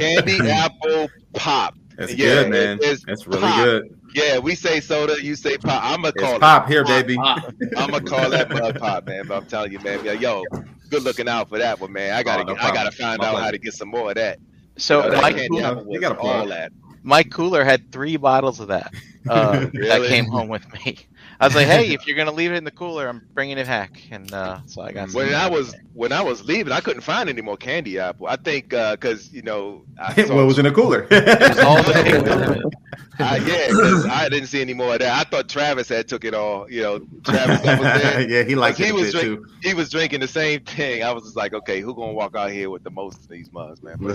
Candy 0.00 0.48
Apple 0.50 1.08
Pop. 1.34 1.74
That's 1.98 2.14
Yeah, 2.14 2.44
good, 2.44 2.50
man. 2.50 2.78
is 2.82 3.04
That's 3.06 3.26
really 3.26 3.42
pop. 3.42 3.64
good. 3.64 3.84
Yeah, 4.14 4.38
we 4.38 4.54
say 4.54 4.80
soda, 4.80 5.16
you 5.22 5.36
say 5.36 5.58
pop. 5.58 5.82
I'm 5.84 6.02
gonna 6.02 6.14
call 6.14 6.30
It's 6.32 6.38
it 6.38 6.40
pop 6.40 6.68
here, 6.68 6.84
baby. 6.84 7.16
Pop. 7.16 7.38
I'm 7.76 7.90
gonna 7.90 8.00
call 8.02 8.30
that 8.30 8.50
mud 8.50 8.78
pop, 8.78 9.06
man. 9.06 9.26
But 9.26 9.36
I'm 9.38 9.46
telling 9.46 9.72
you, 9.72 9.80
man, 9.80 10.00
yo, 10.04 10.44
good 10.90 11.02
looking 11.04 11.28
out 11.28 11.48
for 11.48 11.58
that 11.58 11.80
one, 11.80 11.92
man. 11.92 12.14
I 12.14 12.22
gotta, 12.22 12.42
Oh, 12.42 12.44
no 12.44 12.56
I 12.60 12.70
gotta 12.70 12.92
find 12.92 13.18
My 13.18 13.28
out 13.28 13.38
how 13.38 13.50
to 13.50 13.58
get 13.58 13.74
some 13.74 13.90
more 13.90 14.10
of 14.10 14.16
that. 14.16 14.38
so 14.78 15.02
You 15.02 15.10
know, 15.10 15.20
mike, 15.20 15.36
candy 15.36 15.58
you 15.58 15.60
apple 15.60 15.84
you 15.90 16.00
was 16.00 16.00
got 16.00 16.12
a 16.12 16.16
plug. 16.16 16.40
all 16.42 16.46
that. 16.48 16.72
mike 17.02 17.30
cooler 17.30 17.64
had 17.64 17.90
three 17.92 18.16
bottles 18.16 18.60
of 18.60 18.68
that 18.68 18.92
uh, 19.28 19.66
that 19.86 20.04
came 20.04 20.26
home 20.26 20.48
with 20.48 20.64
me 20.72 21.07
i 21.40 21.46
was 21.46 21.54
like 21.54 21.66
hey 21.66 21.92
if 21.92 22.06
you're 22.06 22.16
gonna 22.16 22.32
leave 22.32 22.52
it 22.52 22.56
in 22.56 22.64
the 22.64 22.70
cooler 22.70 23.08
i'm 23.08 23.26
bringing 23.34 23.58
it 23.58 23.66
back 23.66 24.02
and 24.10 24.32
uh, 24.32 24.58
so 24.66 24.82
i 24.82 24.92
got 24.92 25.10
some 25.10 25.18
When 25.18 25.34
I 25.34 25.48
was 25.48 25.74
when 25.94 26.12
I 26.12 26.22
was 26.22 26.44
leaving, 26.44 26.72
I 26.72 26.80
couldn't 26.80 27.02
find 27.02 27.28
any 27.28 27.42
more 27.42 27.56
candy 27.56 27.98
apple. 27.98 28.28
I 28.28 28.36
think 28.36 28.68
because 28.68 29.32
you 29.32 29.42
know, 29.42 29.82
I 30.00 30.14
saw, 30.26 30.36
what 30.36 30.46
was 30.46 30.58
in 30.58 30.64
the 30.64 30.70
cooler? 30.70 31.02
all 31.64 31.82
the 31.82 32.62
pink- 32.62 32.74
I, 33.20 33.38
yeah, 33.38 33.66
'cause 33.68 34.06
I 34.06 34.28
didn't 34.28 34.46
see 34.48 34.60
any 34.60 34.74
more 34.74 34.92
of 34.92 35.00
that. 35.00 35.12
I 35.26 35.28
thought 35.28 35.48
Travis 35.48 35.88
had 35.88 36.06
took 36.06 36.24
it 36.24 36.34
all. 36.34 36.70
You 36.70 36.82
know, 36.82 36.98
Travis 37.24 37.60
that 37.62 37.78
was 37.80 38.02
there. 38.02 38.20
yeah, 38.30 38.42
he 38.44 38.54
liked 38.54 38.78
it 38.78 38.84
he 38.84 38.90
a 38.90 38.94
was 38.94 39.12
bit 39.12 39.20
drink- 39.20 39.40
too. 39.44 39.46
He 39.62 39.74
was 39.74 39.90
drinking 39.90 40.20
the 40.20 40.28
same 40.28 40.60
thing. 40.60 41.02
I 41.02 41.10
was 41.10 41.24
just 41.24 41.34
like, 41.36 41.52
okay, 41.52 41.80
who 41.80 41.94
gonna 41.96 42.12
walk 42.12 42.36
out 42.36 42.50
here 42.52 42.70
with 42.70 42.84
the 42.84 42.90
most 42.90 43.20
of 43.22 43.28
these 43.28 43.52
mugs, 43.52 43.82
man? 43.82 43.98
Take 43.98 44.14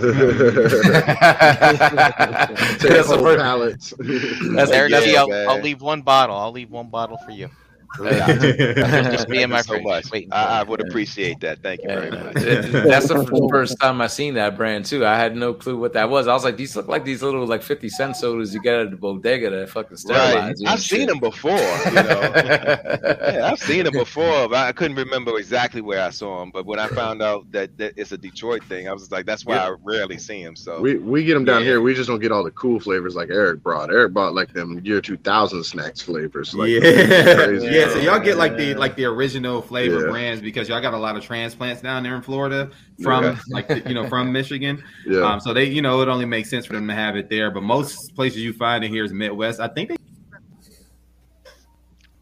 That's 2.80 3.08
the 3.08 3.14
whole 3.16 3.18
first- 3.18 3.38
pallets. 3.42 3.94
That's 3.98 4.70
Eric, 4.70 4.92
Yeah, 4.92 5.00
G, 5.00 5.16
I'll, 5.16 5.28
man. 5.28 5.48
I'll 5.48 5.60
leave 5.60 5.82
one 5.82 6.02
bottle. 6.02 6.36
I'll 6.36 6.52
leave 6.52 6.70
one 6.70 6.88
bottle 6.88 7.18
for 7.18 7.30
you. 7.32 7.50
Just 7.98 9.28
me 9.28 9.42
and 9.42 9.52
my 9.52 9.58
you 9.58 9.64
so 9.64 9.80
much. 9.80 10.06
I, 10.32 10.60
I 10.60 10.62
would 10.62 10.80
appreciate 10.80 11.40
that. 11.40 11.62
Thank 11.62 11.82
you 11.82 11.88
very 11.88 12.10
much. 12.10 12.34
That's 12.34 13.08
the 13.08 13.46
first 13.50 13.78
time 13.80 14.00
I 14.00 14.06
seen 14.06 14.34
that 14.34 14.56
brand 14.56 14.84
too. 14.84 15.06
I 15.06 15.16
had 15.16 15.36
no 15.36 15.54
clue 15.54 15.76
what 15.78 15.92
that 15.94 16.10
was. 16.10 16.26
I 16.26 16.34
was 16.34 16.44
like, 16.44 16.56
these 16.56 16.74
look 16.76 16.88
like 16.88 17.04
these 17.04 17.22
little 17.22 17.46
like 17.46 17.62
fifty 17.62 17.88
cent 17.88 18.16
sodas 18.16 18.52
you 18.54 18.60
get 18.62 18.74
at 18.78 18.90
the 18.90 18.96
bodega 18.96 19.50
that 19.50 19.68
fucking 19.70 19.96
sterilize. 19.96 20.34
Right. 20.34 20.54
I've 20.66 20.74
and 20.74 20.80
seen 20.80 21.06
them 21.06 21.20
before. 21.20 21.50
You 21.52 21.92
know, 21.92 22.32
yeah, 22.34 23.48
I've 23.50 23.58
seen 23.58 23.84
them 23.84 23.94
before, 23.94 24.48
but 24.48 24.58
I 24.58 24.72
couldn't 24.72 24.96
remember 24.96 25.38
exactly 25.38 25.80
where 25.80 26.02
I 26.02 26.10
saw 26.10 26.40
them. 26.40 26.50
But 26.50 26.66
when 26.66 26.78
I 26.78 26.88
found 26.88 27.22
out 27.22 27.50
that, 27.52 27.76
that 27.78 27.94
it's 27.96 28.12
a 28.12 28.18
Detroit 28.18 28.64
thing, 28.64 28.88
I 28.88 28.92
was 28.92 29.10
like, 29.10 29.26
that's 29.26 29.44
why 29.44 29.56
Yeah. 29.56 29.68
I 29.68 29.74
rarely 29.82 30.18
see 30.18 30.42
them. 30.42 30.56
So 30.56 30.80
We 30.80 30.96
we 30.96 31.24
get 31.24 31.34
them 31.34 31.44
down 31.44 31.60
Yeah. 31.60 31.68
here. 31.68 31.80
We 31.80 31.94
just 31.94 32.08
don't 32.08 32.20
get 32.20 32.32
all 32.32 32.44
the 32.44 32.50
cool 32.52 32.80
flavors 32.80 33.14
like 33.14 33.30
Eric 33.30 33.62
brought. 33.62 33.90
Eric 33.90 34.12
brought 34.12 34.34
like 34.34 34.52
them 34.52 34.80
year 34.84 35.00
two 35.00 35.16
thousand 35.16 35.62
snacks 35.64 36.00
flavors. 36.02 36.54
Like, 36.54 36.70
yeah, 36.70 36.80
crazy. 37.44 37.66
Yeah. 37.86 37.92
So 37.92 37.98
y'all 38.00 38.18
get 38.20 38.36
like 38.36 38.56
the 38.56 38.74
like 38.74 38.96
the 38.96 39.04
original 39.04 39.62
flavor 39.62 40.00
Yeah. 40.04 40.10
brands 40.10 40.40
because 40.42 40.68
y'all 40.68 40.80
got 40.80 40.94
a 40.94 40.98
lot 40.98 41.16
of 41.16 41.22
transplants 41.24 41.80
down 41.82 42.02
there 42.02 42.14
in 42.16 42.22
Florida 42.22 42.70
from 43.02 43.24
Yeah. 43.24 43.38
like 43.50 43.68
the, 43.68 43.82
you 43.86 43.94
know 43.94 44.08
from 44.08 44.32
Michigan. 44.32 44.82
Yeah. 45.06 45.20
Um, 45.32 45.40
so 45.40 45.52
they 45.52 45.64
you 45.64 45.82
know 45.82 46.00
it 46.02 46.08
only 46.08 46.24
makes 46.26 46.50
sense 46.50 46.66
for 46.66 46.72
them 46.74 46.88
to 46.88 46.94
have 46.94 47.16
it 47.16 47.28
there. 47.30 47.50
But 47.50 47.62
most 47.62 48.14
places 48.14 48.42
you 48.42 48.52
find 48.52 48.84
it 48.84 48.88
here 48.88 49.04
is 49.04 49.12
Midwest. 49.12 49.60
I 49.60 49.68
think 49.68 49.90
they 49.90 49.96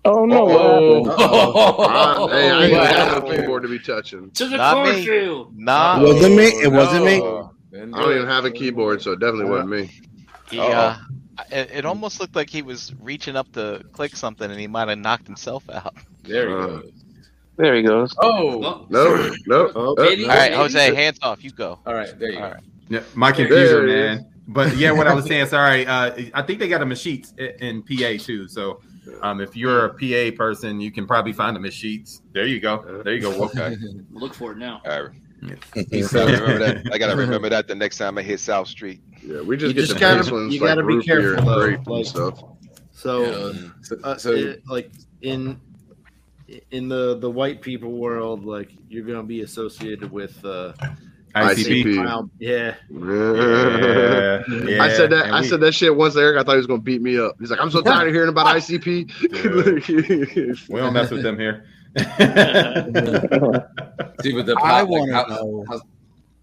Oh 0.04 0.24
no! 0.24 0.48
Oh. 0.48 1.00
What 1.02 1.16
happened? 1.16 1.78
Uh, 1.88 2.26
hey, 2.28 2.50
I 2.50 2.64
ain't 2.64 2.72
Wow. 2.72 2.92
got 3.14 3.22
no 3.24 3.30
keyboard 3.36 3.62
to 3.62 3.68
be 3.68 3.78
touching. 3.78 4.30
To 4.32 4.48
the 4.48 4.56
Not 4.56 4.84
me. 4.84 4.92
cornfield. 5.06 5.52
Nah, 5.56 6.00
It 6.00 6.04
wasn't 6.04 6.34
me. 6.36 6.44
It 6.46 6.72
wasn't 6.72 7.04
me. 7.04 7.14
I 7.14 7.18
do 7.20 7.90
don't 7.92 8.12
even 8.16 8.26
have 8.26 8.44
a 8.44 8.50
keyboard, 8.50 9.00
so 9.00 9.12
it 9.12 9.20
definitely 9.20 9.44
wasn't 9.46 9.70
me. 9.70 9.90
he, 10.50 10.58
Uh-oh. 10.58 10.72
uh, 10.72 10.96
it, 11.50 11.70
it 11.72 11.84
almost 11.84 12.20
looked 12.20 12.36
like 12.36 12.50
he 12.50 12.62
was 12.62 12.92
reaching 13.00 13.36
up 13.36 13.50
to 13.52 13.82
click 13.92 14.16
something 14.16 14.50
and 14.50 14.58
he 14.60 14.66
might 14.66 14.88
have 14.88 14.98
knocked 14.98 15.26
himself 15.26 15.68
out. 15.70 15.94
There 16.24 16.48
you 16.48 16.56
Uh, 16.56 16.66
go. 16.66 16.82
There 17.56 17.74
he 17.74 17.82
goes. 17.82 18.14
Oh, 18.18 18.62
Oh, 18.64 18.86
No, 18.88 19.30
no. 19.46 19.70
Oh, 19.74 19.94
maybe. 19.98 20.22
All 20.24 20.30
right, 20.30 20.50
maybe. 20.50 20.54
Jose, 20.54 20.94
hands 20.94 21.18
off. 21.22 21.44
You 21.44 21.50
go. 21.50 21.78
all 21.86 21.94
right. 21.94 22.18
There 22.18 22.30
you 22.30 22.38
All 22.38 22.48
go. 22.48 22.54
right. 22.54 22.62
Yeah, 22.88 23.00
my 23.14 23.30
computer, 23.32 23.86
There 23.86 24.14
man. 24.16 24.26
But 24.48 24.76
yeah, 24.76 24.90
what 24.90 25.06
I 25.06 25.14
was 25.14 25.26
saying, 25.28 25.46
sorry. 25.46 25.86
Uh, 25.86 26.12
I 26.34 26.42
think 26.42 26.58
they 26.58 26.68
got 26.68 26.82
a 26.82 26.86
Mesheets 26.86 27.32
i- 27.38 27.54
in 27.64 27.82
PA 27.82 28.22
too. 28.22 28.48
So 28.48 28.80
um, 29.22 29.40
if 29.40 29.56
you're 29.56 29.86
a 29.86 29.90
PA 29.94 30.36
person, 30.36 30.80
you 30.80 30.90
can 30.90 31.06
probably 31.06 31.32
find 31.32 31.54
them 31.54 31.64
at 31.64 31.72
Sheetz. 31.72 32.20
There 32.32 32.46
you 32.46 32.58
go. 32.60 33.02
There 33.04 33.14
you 33.14 33.20
go. 33.20 33.30
Okay. 33.44 33.76
Look 34.10 34.34
for 34.34 34.52
it 34.52 34.58
now. 34.58 34.80
I, 34.84 34.98
I 35.00 35.08
remember 35.76 36.58
that. 36.58 36.82
I 36.92 36.98
gotta 36.98 37.16
remember 37.16 37.48
that 37.48 37.66
the 37.68 37.74
next 37.74 37.98
time 37.98 38.16
I 38.18 38.22
hit 38.22 38.40
South 38.40 38.68
Street. 38.68 39.00
Yeah, 39.24 39.40
we 39.42 39.56
You 39.56 39.60
just 39.60 39.74
get 39.74 39.80
just 39.82 39.94
the 39.94 40.00
gotta- 40.00 40.22
base 40.22 40.30
ones 40.30 40.54
you 40.54 40.60
like 40.60 40.68
gotta 40.76 40.86
be 40.86 41.02
careful, 41.02 41.38
and 41.38 41.46
though, 41.48 41.60
grape 41.60 41.86
like- 41.86 42.06
stuff. 42.06 42.44
So, 42.92 43.24
Yeah. 43.52 43.68
So, 43.82 43.96
uh, 44.04 44.16
so 44.16 44.32
it- 44.32 44.62
like 44.68 44.90
in 45.22 45.60
in 46.70 46.88
the 46.88 47.16
the 47.18 47.30
white 47.30 47.62
people 47.62 47.92
world, 47.92 48.44
like 48.44 48.70
you're 48.88 49.04
gonna 49.06 49.22
be 49.22 49.40
associated 49.40 50.10
with 50.12 50.44
uh, 50.44 50.72
ICP. 51.34 51.96
ICP. 51.96 52.30
Yeah, 52.38 52.74
Yeah, 52.90 54.42
yeah. 54.68 54.82
I 54.82 54.88
said 54.90 55.10
that. 55.10 55.26
And 55.26 55.34
I 55.34 55.40
we- 55.40 55.46
said 55.48 55.60
that 55.60 55.72
shit 55.72 55.96
once. 55.96 56.12
to 56.14 56.20
Eric, 56.20 56.38
I 56.38 56.42
thought 56.44 56.52
he 56.52 56.56
was 56.58 56.66
gonna 56.66 56.82
beat 56.82 57.00
me 57.00 57.18
up. 57.18 57.36
He's 57.40 57.50
like, 57.50 57.60
I'm 57.60 57.70
so 57.70 57.80
tired 57.80 58.06
of 58.08 58.14
hearing 58.14 58.28
about 58.28 58.46
ICP. 58.54 59.08
We 60.68 60.78
don't 60.78 60.92
mess 60.92 61.10
with 61.10 61.22
them 61.22 61.38
here. 61.38 61.64
see 64.22 64.32
with 64.32 64.46
the 64.46 64.56
I 64.58 64.60
pop, 64.60 64.62
like, 64.62 64.88
want 64.88 65.08
to 65.10 65.14
how- 65.16 65.26
know 65.28 65.64
how- 65.68 65.80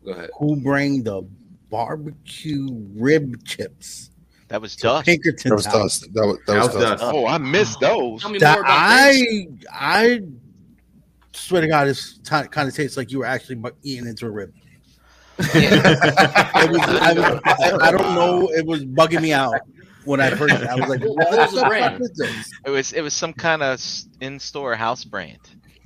Go 0.05 0.11
ahead. 0.11 0.29
who 0.37 0.55
bring 0.61 1.03
the 1.03 1.23
barbecue 1.69 2.67
rib 2.95 3.43
chips 3.45 4.11
That 4.47 4.61
was 4.61 4.75
to 4.77 4.83
dust. 4.83 5.05
Pinkerton's 5.05 5.43
That 5.49 5.55
was 5.55 5.65
house. 5.65 5.73
dust. 5.99 6.13
That 6.13 6.25
was, 6.25 6.37
that 6.47 6.55
was 6.57 6.65
House 6.67 6.73
dust. 6.75 7.01
dust. 7.01 7.13
Oh, 7.15 7.27
I 7.27 7.37
missed 7.37 7.79
those. 7.79 8.21
Tell 8.21 8.31
me 8.31 8.39
more 8.39 8.51
about 8.61 8.65
I 8.67 9.11
this. 9.13 9.65
I 9.71 10.21
swear 11.33 11.61
to 11.61 11.67
God, 11.67 11.87
this 11.87 12.17
t- 12.19 12.47
kind 12.49 12.67
of 12.69 12.75
tastes 12.75 12.95
like 12.97 13.11
you 13.11 13.19
were 13.19 13.25
actually 13.25 13.61
eating 13.83 14.07
into 14.07 14.25
a 14.25 14.31
rib. 14.31 14.53
It 15.41 16.69
was, 16.71 16.81
I, 16.81 17.13
was- 17.13 17.41
I, 17.45 17.77
I 17.87 17.91
don't 17.91 18.15
know. 18.15 18.49
It 18.51 18.65
was 18.65 18.83
bugging 18.85 19.21
me 19.21 19.31
out 19.33 19.53
when 20.09 20.19
I 20.19 20.29
heard 20.31 20.51
it. 20.51 20.63
I 20.67 20.75
was 20.75 20.89
like, 20.89 21.01
What 21.05 21.17
"What 21.17 21.37
was 21.37 21.51
the 21.51 21.55
the 21.57 21.61
fuck 21.61 21.69
brand? 21.69 22.01
is 22.01 22.11
this?" 22.15 22.51
It 22.65 22.69
was 22.69 22.93
it 22.93 23.01
was 23.01 23.13
some 23.13 23.33
kind 23.33 23.61
of 23.61 23.81
in-store 24.21 24.75
house 24.75 25.03
brand 25.03 25.39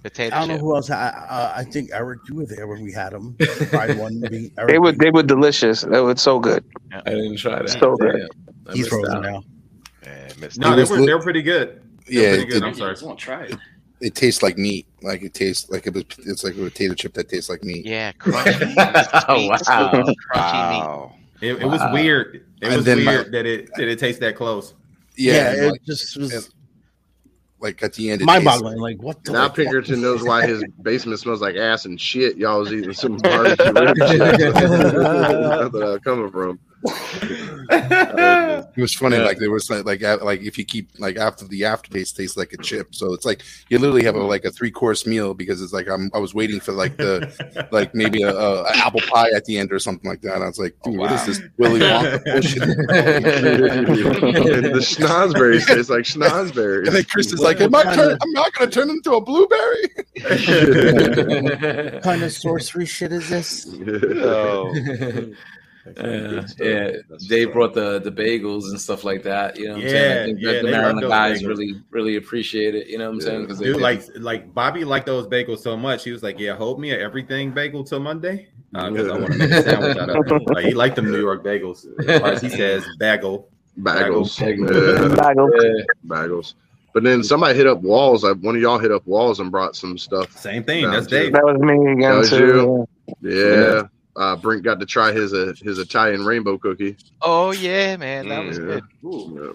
potato 0.04 0.36
I 0.36 0.40
don't 0.40 0.48
know 0.50 0.58
who 0.58 0.76
else. 0.76 0.90
I, 0.90 1.08
uh, 1.10 1.54
I 1.56 1.64
think 1.64 1.90
Eric, 1.94 2.20
you 2.28 2.36
were 2.36 2.46
there 2.46 2.68
when 2.68 2.84
we 2.84 2.92
had 2.92 3.14
them. 3.14 3.36
Tried 3.70 3.98
one. 3.98 4.20
Maybe 4.20 4.52
Eric, 4.58 4.72
They 4.72 4.80
were 4.80 4.92
they 4.92 5.12
were 5.12 5.24
delicious. 5.24 5.82
They 5.82 6.00
were 6.02 6.16
so 6.16 6.40
good. 6.40 6.64
I 6.92 7.02
didn't 7.10 7.38
try 7.38 7.60
that. 7.60 7.70
So 7.70 7.96
good. 7.96 8.16
Damn. 8.16 8.30
I 8.68 8.74
he's 8.76 8.88
frozen 8.88 9.16
out. 9.18 9.22
now. 9.24 9.44
Man, 10.06 10.50
no, 10.58 10.76
they 10.76 10.82
was 10.82 10.90
were, 10.90 10.98
lit- 10.98 11.08
they 11.08 11.14
were 11.14 11.22
pretty 11.22 11.42
good. 11.42 11.82
Yeah, 12.08 12.34
pretty 12.36 12.46
good. 12.46 12.64
it, 12.64 12.66
I'm 12.66 12.74
sorry. 12.74 12.96
I 13.02 13.06
want 13.06 13.20
to 13.20 13.26
try 13.26 13.44
it. 13.44 13.56
it 14.02 14.16
tastes 14.16 14.44
like 14.44 14.58
meat. 14.58 14.86
Like 15.02 15.22
it 15.24 15.34
tastes 15.34 15.70
like 15.70 15.88
it 15.88 15.94
was. 15.94 16.04
It's 16.26 16.44
like 16.44 16.56
a 16.56 16.60
potato 16.60 16.94
chip 16.94 17.14
that 17.14 17.30
tastes 17.30 17.50
like 17.50 17.64
meat. 17.64 17.86
Yeah, 17.86 18.12
crunchy. 18.14 18.74
Oh, 19.30 19.48
wow. 19.48 19.58
smooth, 19.58 20.16
crunchy 20.34 20.72
meat. 20.72 21.23
Wow. 21.42 21.48
It, 21.50 21.62
it 21.62 21.66
was 21.66 21.80
Wow. 21.82 21.94
weird. 21.94 22.36
It 22.62 22.68
And 22.68 22.76
was 22.78 22.86
then 22.86 23.04
my- 23.04 23.12
weird 23.14 23.32
that 23.34 23.46
it 23.46 23.70
that 23.76 23.88
it 23.88 24.00
tastes 24.00 24.20
that 24.22 24.36
close. 24.36 24.74
Yeah, 25.16 25.34
Yeah, 25.56 25.64
it 25.66 25.72
like, 25.72 25.84
just 25.84 26.18
was 26.18 26.34
and- 26.34 26.50
like 27.60 27.82
at 27.84 27.94
the 27.94 28.10
end, 28.12 28.22
it 28.22 28.26
mind 28.26 28.44
boggling. 28.46 28.78
Like, 28.78 29.02
what 29.02 29.24
the 29.24 29.32
Now? 29.34 29.48
Pinkerton 29.50 30.02
knows 30.02 30.22
why 30.24 30.46
his 30.46 30.64
basement 30.82 31.20
smells 31.20 31.42
like 31.42 31.56
ass 31.56 31.86
and 31.86 32.00
shit. 32.00 32.36
Y'all 32.38 32.60
was 32.60 32.74
eating 32.74 32.94
some 32.94 33.18
barbecue. 33.24 33.72
That's 33.74 34.54
where 35.74 35.94
I'm 35.94 36.00
coming 36.00 36.30
from. 36.32 36.60
It 38.76 38.82
was 38.82 38.94
funny, 38.94 39.18
Yeah. 39.18 39.24
like 39.24 39.38
there 39.38 39.52
was 39.52 39.70
like, 39.70 39.86
like 39.86 40.02
like 40.22 40.42
if 40.42 40.58
you 40.58 40.66
keep 40.66 40.90
like 41.00 41.18
after 41.18 41.46
the 41.46 41.64
aftertaste 41.66 42.18
tastes 42.18 42.36
like 42.38 42.52
a 42.54 42.58
chip, 42.58 42.94
so 42.96 43.14
it's 43.14 43.26
like 43.26 43.42
you 43.70 43.78
literally 43.80 44.04
have 44.04 44.16
a, 44.16 44.24
like 44.24 44.44
a 44.46 44.52
three 44.52 44.72
course 44.72 45.06
meal 45.06 45.34
because 45.34 45.62
it's 45.62 45.74
like 45.74 45.88
I'm 45.88 46.10
I 46.14 46.18
was 46.18 46.34
waiting 46.34 46.60
for 46.60 46.72
like 46.74 46.98
the 46.98 47.68
like 47.72 47.94
maybe 47.96 48.24
a, 48.24 48.34
a, 48.36 48.64
a 48.64 48.76
apple 48.78 49.02
pie 49.02 49.30
at 49.36 49.46
the 49.46 49.58
end 49.58 49.72
or 49.72 49.80
something 49.80 50.10
like 50.10 50.22
that. 50.22 50.36
And 50.36 50.44
I 50.44 50.48
was 50.48 50.60
like, 50.60 50.76
oh, 50.86 50.92
dude, 50.92 51.00
what 51.00 51.12
is 51.12 51.26
this 51.26 51.42
Willy 51.58 51.80
Wonka 51.82 52.24
bullshit? 52.34 52.64
the 54.74 54.80
schnozberries 54.80 55.66
taste 55.68 55.90
like 55.90 56.04
schnozberries. 56.04 56.88
And 56.88 56.96
then 56.96 57.04
Chris 57.06 57.32
is 57.32 57.40
like, 57.40 57.62
am 57.62 57.74
I 57.76 57.84
turn, 57.84 58.18
I'm 58.22 58.32
not 58.32 58.54
going 58.54 58.70
to 58.70 58.74
turn 58.80 58.90
into 58.90 59.14
a 59.14 59.22
blueberry. 59.22 59.90
What 61.94 62.04
kind 62.04 62.24
of 62.24 62.32
sorcery 62.32 62.86
shit 62.86 63.12
is 63.12 63.30
this? 63.30 63.68
Oh. 64.24 64.74
Yeah, 65.86 66.46
yeah. 66.60 66.92
Dave 67.28 67.52
brought 67.52 67.74
the 67.74 68.00
the 68.00 68.12
bagels 68.12 68.70
and 68.70 68.80
stuff 68.80 69.04
like 69.04 69.22
that. 69.24 69.58
You 69.58 69.68
know, 69.68 69.74
what 69.74 69.84
I'm 69.84 69.90
saying? 69.90 70.16
Yeah, 70.16 70.22
I 70.22 70.26
think 70.26 70.40
yeah, 70.42 70.62
the 70.62 70.72
Maryland 70.72 71.02
guys 71.02 71.42
bagels. 71.42 71.48
really 71.48 71.82
really 71.90 72.16
appreciate 72.16 72.74
it. 72.74 72.88
You 72.88 73.00
know 73.00 73.08
what 73.08 73.16
I'm 73.16 73.22
saying? 73.22 73.42
Because 73.42 73.60
Dude, 73.60 73.82
like 73.82 74.02
like 74.16 74.54
Bobby 74.54 74.86
liked 74.86 75.08
those 75.08 75.28
bagels 75.28 75.60
so 75.60 75.76
much. 75.76 76.06
He 76.06 76.12
was 76.12 76.24
like, 76.24 76.40
"Yeah, 76.40 76.56
hold 76.56 76.80
me 76.80 76.92
a 76.92 77.00
everything 77.00 77.52
bagel 77.52 77.84
till 77.84 78.00
Monday 78.00 78.48
uh, 78.74 78.90
because 78.90 79.10
I 79.10 79.18
want 79.18 79.34
to 79.34 79.38
make 79.40 79.52
a 79.52 79.62
sandwich 79.62 79.98
out 79.98 80.10
of 80.10 80.26
it." 80.26 80.50
Like 80.50 80.66
he 80.66 80.74
liked 80.74 80.96
them 80.96 81.12
New 81.12 81.20
York 81.20 81.44
bagels. 81.44 81.86
As 82.08 82.22
far 82.22 82.32
as 82.32 82.42
he 82.42 82.50
says, 82.50 82.86
bagel. 82.98 83.50
Bagels. 83.80 84.40
Bagels. 84.40 85.10
Yeah, 85.10 85.34
Bagel. 85.34 85.50
bagels. 86.08 86.54
But 86.94 87.04
then 87.04 87.24
somebody 87.24 87.58
hit 87.58 87.68
up 87.68 87.82
walls. 87.82 88.24
Like 88.24 88.38
one 88.38 88.56
of 88.56 88.62
y'all 88.62 88.78
hit 88.78 88.92
up 88.92 89.06
walls 89.06 89.42
and 89.42 89.52
brought 89.52 89.76
some 89.76 89.98
stuff. 89.98 90.32
Same 90.38 90.64
thing. 90.64 90.90
That's. 90.90 91.08
Dave. 91.08 91.34
That 91.34 91.44
was 91.44 91.60
me 91.60 91.76
That 91.76 91.92
again 91.92 92.18
was 92.18 92.30
too. 92.30 92.88
Yeah. 93.22 93.88
Uh, 94.16 94.36
Brink 94.36 94.64
got 94.64 94.80
to 94.80 94.86
try 94.86 95.12
his 95.12 95.34
uh, 95.34 95.54
his 95.62 95.80
Italian 95.80 96.24
rainbow 96.26 96.58
cookie. 96.58 96.98
Oh 97.22 97.52
yeah, 97.52 97.98
man, 97.98 98.28
that 98.28 98.46
was 98.46 98.60
Yeah. 98.60 98.66
good. 98.66 98.84
Yeah. 99.04 99.54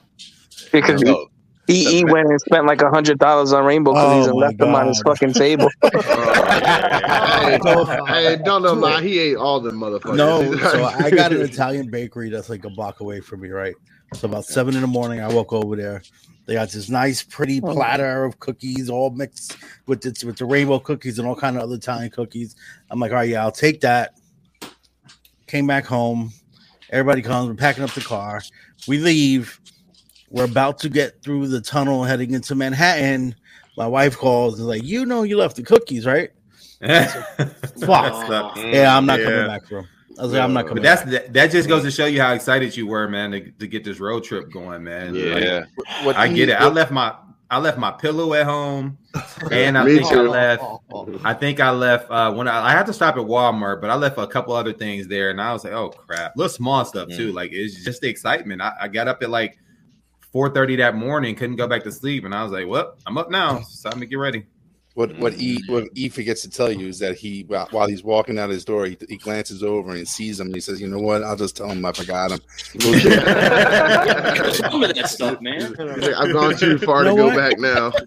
Because 0.72 1.02
No, 1.02 1.26
he, 1.68 1.84
he 1.84 2.04
went 2.04 2.28
and 2.28 2.40
spent 2.40 2.66
like 2.66 2.80
a 2.82 2.88
hundred 2.88 3.18
dollars 3.18 3.52
on 3.52 3.64
rainbow 3.64 3.92
cookies 3.92 4.26
Oh 4.26 4.30
and 4.30 4.38
my 4.40 4.46
left 4.46 4.59
them 4.59 4.74
on 4.74 4.88
his 4.88 5.00
fucking 5.02 5.34
table. 5.34 5.70
hey, 5.92 7.59
hey, 8.06 8.36
don't 8.42 8.62
know 8.62 8.72
lie. 8.74 9.02
He 9.02 9.18
ate 9.18 9.36
all 9.36 9.61
the 9.61 9.70
motherfuckers. 9.70 10.16
No, 10.16 10.56
so 10.72 10.84
I 10.84 11.11
got 11.11 11.32
an 11.32 11.42
Italian 11.42 11.90
bakery 11.90 12.30
that's 12.30 12.48
like 12.48 12.64
a 12.64 12.70
block 12.70 13.00
away 13.00 13.20
from 13.20 13.42
me, 13.42 13.50
right? 13.50 13.74
So 14.14 14.28
about 14.28 14.46
seven 14.46 14.74
in 14.74 14.80
the 14.80 14.86
morning, 14.86 15.20
I 15.20 15.28
walk 15.28 15.52
over 15.52 15.76
there. 15.76 16.02
They 16.46 16.54
got 16.54 16.70
this 16.70 16.88
nice, 16.88 17.22
pretty 17.22 17.61
platter 17.61 18.24
of 18.24 18.40
cookies, 18.40 18.88
all 18.88 19.11
mixed 19.11 19.59
with 19.86 20.00
the, 20.00 20.26
with 20.26 20.38
the 20.38 20.46
rainbow 20.46 20.78
cookies 20.78 21.18
and 21.18 21.28
all 21.28 21.36
kind 21.36 21.59
of 21.59 21.62
other 21.62 21.74
Italian 21.74 22.11
cookies. 22.11 22.56
I'm 22.88 22.98
like, 22.98 23.11
all 23.11 23.18
right, 23.18 23.28
yeah, 23.28 23.42
I'll 23.42 23.52
take 23.52 23.82
that. 23.82 24.17
Came 25.49 25.66
back 25.66 25.84
home. 25.86 26.32
Everybody 26.90 27.22
comes. 27.22 27.49
We're 27.49 27.55
packing 27.57 27.82
up 27.84 27.90
the 27.92 28.01
car. 28.03 28.40
We 28.86 28.99
leave. 28.99 29.61
We're 30.30 30.44
about 30.44 30.78
to 30.80 30.88
get 30.88 31.22
through 31.22 31.49
the 31.49 31.61
tunnel 31.61 32.05
heading 32.05 32.32
into 32.32 32.55
Manhattan. 32.55 33.34
My 33.76 33.86
wife 33.86 34.16
calls 34.16 34.55
and 34.55 34.61
is 34.62 34.66
like, 34.66 34.84
you 34.84 35.07
know, 35.07 35.22
you 35.22 35.36
left 35.38 35.57
the 35.57 35.62
cookies, 35.62 36.05
right? 36.07 36.30
Fuck. 36.82 38.57
Yeah, 38.57 38.96
I'm 38.96 39.07
not 39.07 39.18
Yeah. 39.20 39.24
coming 39.26 39.46
back 39.46 39.66
for 39.66 39.78
'em. 39.78 39.88
I 40.18 40.22
was 40.22 40.32
like, 40.32 40.42
I'm 40.42 40.53
not 40.53 40.64
But 40.64 40.68
coming. 40.68 40.82
that's 40.82 41.03
back. 41.03 41.11
that, 41.12 41.32
that 41.32 41.51
just 41.51 41.68
goes 41.68 41.82
to 41.84 41.90
show 41.90 42.07
you 42.07 42.20
how 42.20 42.32
excited 42.32 42.76
you 42.76 42.86
were, 42.86 43.09
man, 43.09 43.30
to, 43.30 43.51
to 43.53 43.66
get 43.66 43.84
this 43.84 44.01
road 44.01 44.24
trip 44.24 44.51
going, 44.51 44.82
man. 44.84 45.14
Yeah. 45.14 45.64
Like, 46.05 46.16
I 46.16 46.28
get 46.28 46.49
it. 46.49 46.55
I 46.61 46.66
left 46.68 46.90
my 46.90 47.14
I 47.51 47.59
left 47.59 47.78
my 47.78 47.90
pillow 47.92 48.34
at 48.34 48.44
home, 48.44 48.99
and 49.51 49.78
I 49.78 49.84
Me 49.84 49.99
think 49.99 50.12
I 50.12 50.20
left. 50.20 50.64
I 51.24 51.34
think 51.34 51.61
I 51.61 51.70
left 51.70 52.11
uh, 52.11 52.32
when 52.32 52.49
I, 52.49 52.68
I 52.68 52.70
had 52.72 52.86
to 52.86 52.93
stop 52.93 53.16
at 53.16 53.22
Walmart, 53.22 53.80
but 53.80 53.91
I 53.91 53.95
left 53.95 54.18
a 54.18 54.26
couple 54.26 54.55
other 54.55 54.72
things 54.72 55.07
there, 55.09 55.30
and 55.30 55.41
I 55.41 55.53
was 55.53 55.64
like, 55.64 55.72
"Oh 55.72 55.91
crap!" 55.91 56.36
Little 56.36 56.49
small 56.49 56.84
stuff 56.84 57.09
too. 57.09 57.32
Like 57.32 57.53
it's 57.53 57.84
just 57.84 58.01
the 58.01 58.09
excitement. 58.09 58.62
I, 58.62 58.72
I 58.82 58.89
got 58.89 59.09
up 59.09 59.22
at 59.22 59.30
like 59.30 59.59
four 60.32 60.51
thirty 60.51 60.76
that 60.76 60.95
morning. 60.95 61.34
Couldn't 61.34 61.57
go 61.57 61.66
back 61.66 61.84
to 61.84 61.93
sleep, 61.93 62.24
and 62.24 62.34
I 62.34 62.43
was 62.43 62.53
like, 62.53 62.66
"Well, 62.66 62.97
I'm 63.07 63.18
up 63.18 63.30
now. 63.30 63.59
It's 63.59 63.82
time 63.82 64.01
to 64.01 64.07
get 64.07 64.16
ready." 64.16 64.47
What 64.99 65.16
what 65.18 65.34
E 65.34 65.59
mm-hmm. 65.59 65.72
what 65.72 65.84
E 65.94 66.09
forgets 66.09 66.42
to 66.42 66.51
tell 66.51 66.72
you 66.72 66.88
is 66.88 66.99
that 66.99 67.16
he 67.16 67.44
while 67.46 67.68
while 67.70 67.86
he's 67.86 68.03
walking 68.03 68.36
out 68.36 68.46
of 68.46 68.51
his 68.51 68.64
door, 68.64 68.84
he, 68.84 68.99
he 69.09 69.16
glances 69.16 69.62
over 69.62 69.92
and 69.92 70.09
sees 70.09 70.40
him. 70.40 70.49
And 70.49 70.57
he 70.57 70.61
says, 70.61 70.80
"You 70.80 70.88
know 70.88 70.99
what? 70.99 71.22
I'll 71.22 71.36
just 71.36 71.57
tell 71.57 71.70
him 71.70 71.84
I 71.84 71.92
forgot 71.92 72.32
him." 72.32 72.40
Some 72.80 72.94
of 74.82 74.92
that 74.92 75.05
stuff, 75.09 75.40
man. 75.40 75.61
He's 75.61 75.78
like, 75.78 76.14
I've 76.14 76.32
gone 76.32 76.57
too 76.57 76.78
far 76.78 77.05
You 77.05 77.11
to 77.11 77.14
know 77.14 77.30
go 77.30 77.36
back 77.36 77.61
now. 77.61 77.92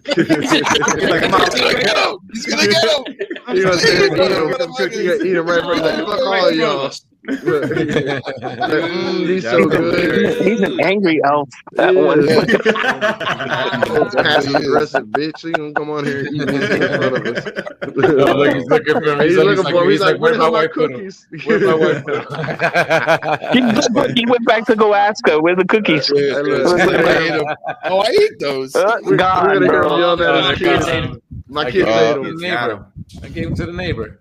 Like, 1.08 1.30
"Mom, 1.30 1.40
He's 1.40 1.56
gonna 1.62 1.80
get 1.80 1.96
him. 1.96 2.18
He's 2.30 2.44
gonna 2.44 2.66
get 2.68 2.84
him. 2.84 3.56
You 3.56 3.62
know 3.62 3.70
what 3.70 3.72
I'm 3.72 3.78
saying? 3.80 4.12
Eat 4.12 4.20
him, 4.60 4.72
cook, 4.74 4.92
you 4.92 5.12
gotta 5.12 5.24
eat 5.24 5.36
him 5.36 5.46
right 5.46 5.58
in 5.60 5.64
front 5.64 5.80
of 5.80 5.86
like, 5.86 5.96
fuck 6.06 6.26
all 6.26 6.48
of 6.48 6.54
y'all. 6.54 6.92
Like, 7.28 7.40
mm, 7.40 9.26
these 9.26 9.44
so 9.44 9.64
good. 9.66 10.42
He's 10.42 10.60
an 10.60 10.80
angry 10.80 11.20
elf. 11.24 11.48
That 11.72 11.94
one. 11.94 12.26
Passive 14.24 14.54
aggressive 14.56 15.04
bitch. 15.06 15.44
You 15.44 15.52
gonna 15.52 15.72
come 15.74 15.90
on 15.90 16.04
here 16.04 16.26
and 16.26 16.34
eat 16.34 16.46
this 16.46 16.70
in 16.70 17.00
front 17.00 17.16
of 17.16 17.36
us. 17.36 17.44
Oh, 17.94 18.34
look, 18.36 18.54
he's 18.54 18.64
looking 18.66 18.94
for 18.94 19.02
him. 19.04 19.20
He's, 19.20 19.28
He's 19.30 19.36
looking 19.44 19.64
like- 19.64 19.74
for 19.74 19.82
him. 19.84 19.90
he's 19.90 19.94
He's 19.94 20.00
like, 20.00 20.12
like, 20.12 20.20
where's 20.20 20.38
my 20.38 20.44
all 20.46 20.52
wife 20.52 20.70
cookies? 20.72 21.26
Where's 21.44 21.62
my 21.62 21.74
wife? 21.74 22.04
put 22.04 23.54
he, 24.14 24.20
he 24.20 24.26
went 24.26 24.46
back 24.46 24.64
to 24.66 24.76
go 24.76 24.94
ask 24.94 25.26
her, 25.28 25.40
where's 25.40 25.58
the 25.58 25.64
cookies? 25.64 26.06
Hey, 26.08 26.32
look, 26.42 26.80
I. 26.80 27.88
Oh, 27.88 27.98
I 28.00 28.06
ate 28.08 28.38
those. 28.38 28.74
Uh, 28.74 28.96
We're, 29.02 29.10
we're 29.12 29.16
gonna 29.18 29.60
hear 29.66 29.82
him 29.82 29.98
yell 29.98 30.16
that 30.16 30.34
as 30.34 30.44
my 30.44 30.54
kids 30.54 30.84
kid. 30.86 30.94
ate 30.94 31.04
'em. 31.04 31.22
My 31.48 31.60
I 31.62 31.70
kids 31.70 31.84
gave 31.84 31.88
ate 31.88 32.10
it 32.10 32.14
to 32.14 32.20
him. 32.20 32.36
the 32.36 32.42
neighbor. 32.42 32.86
I 33.22 33.28
gave 33.28 33.46
him 33.48 33.54
to 33.56 33.66
the 33.66 33.72
neighbor. 33.72 34.20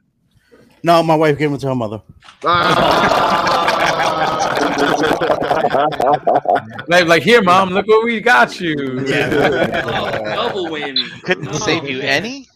No, 0.84 1.04
my 1.04 1.16
wife 1.16 1.38
gave 1.38 1.52
it 1.54 1.60
to 1.60 1.68
her 1.68 1.76
mother. 1.76 2.02
Like, 6.88 7.06
like 7.08 7.24
here, 7.24 7.42
mom. 7.42 7.70
Look 7.70 7.88
what 7.88 8.04
we 8.06 8.20
got 8.20 8.60
you. 8.60 8.76
Oh, 9.12 10.12
double 10.24 10.66
whammy. 10.66 11.10
Couldn't 11.24 11.46
No. 11.46 11.54
save 11.54 11.90
you 11.90 12.02
any. 12.02 12.48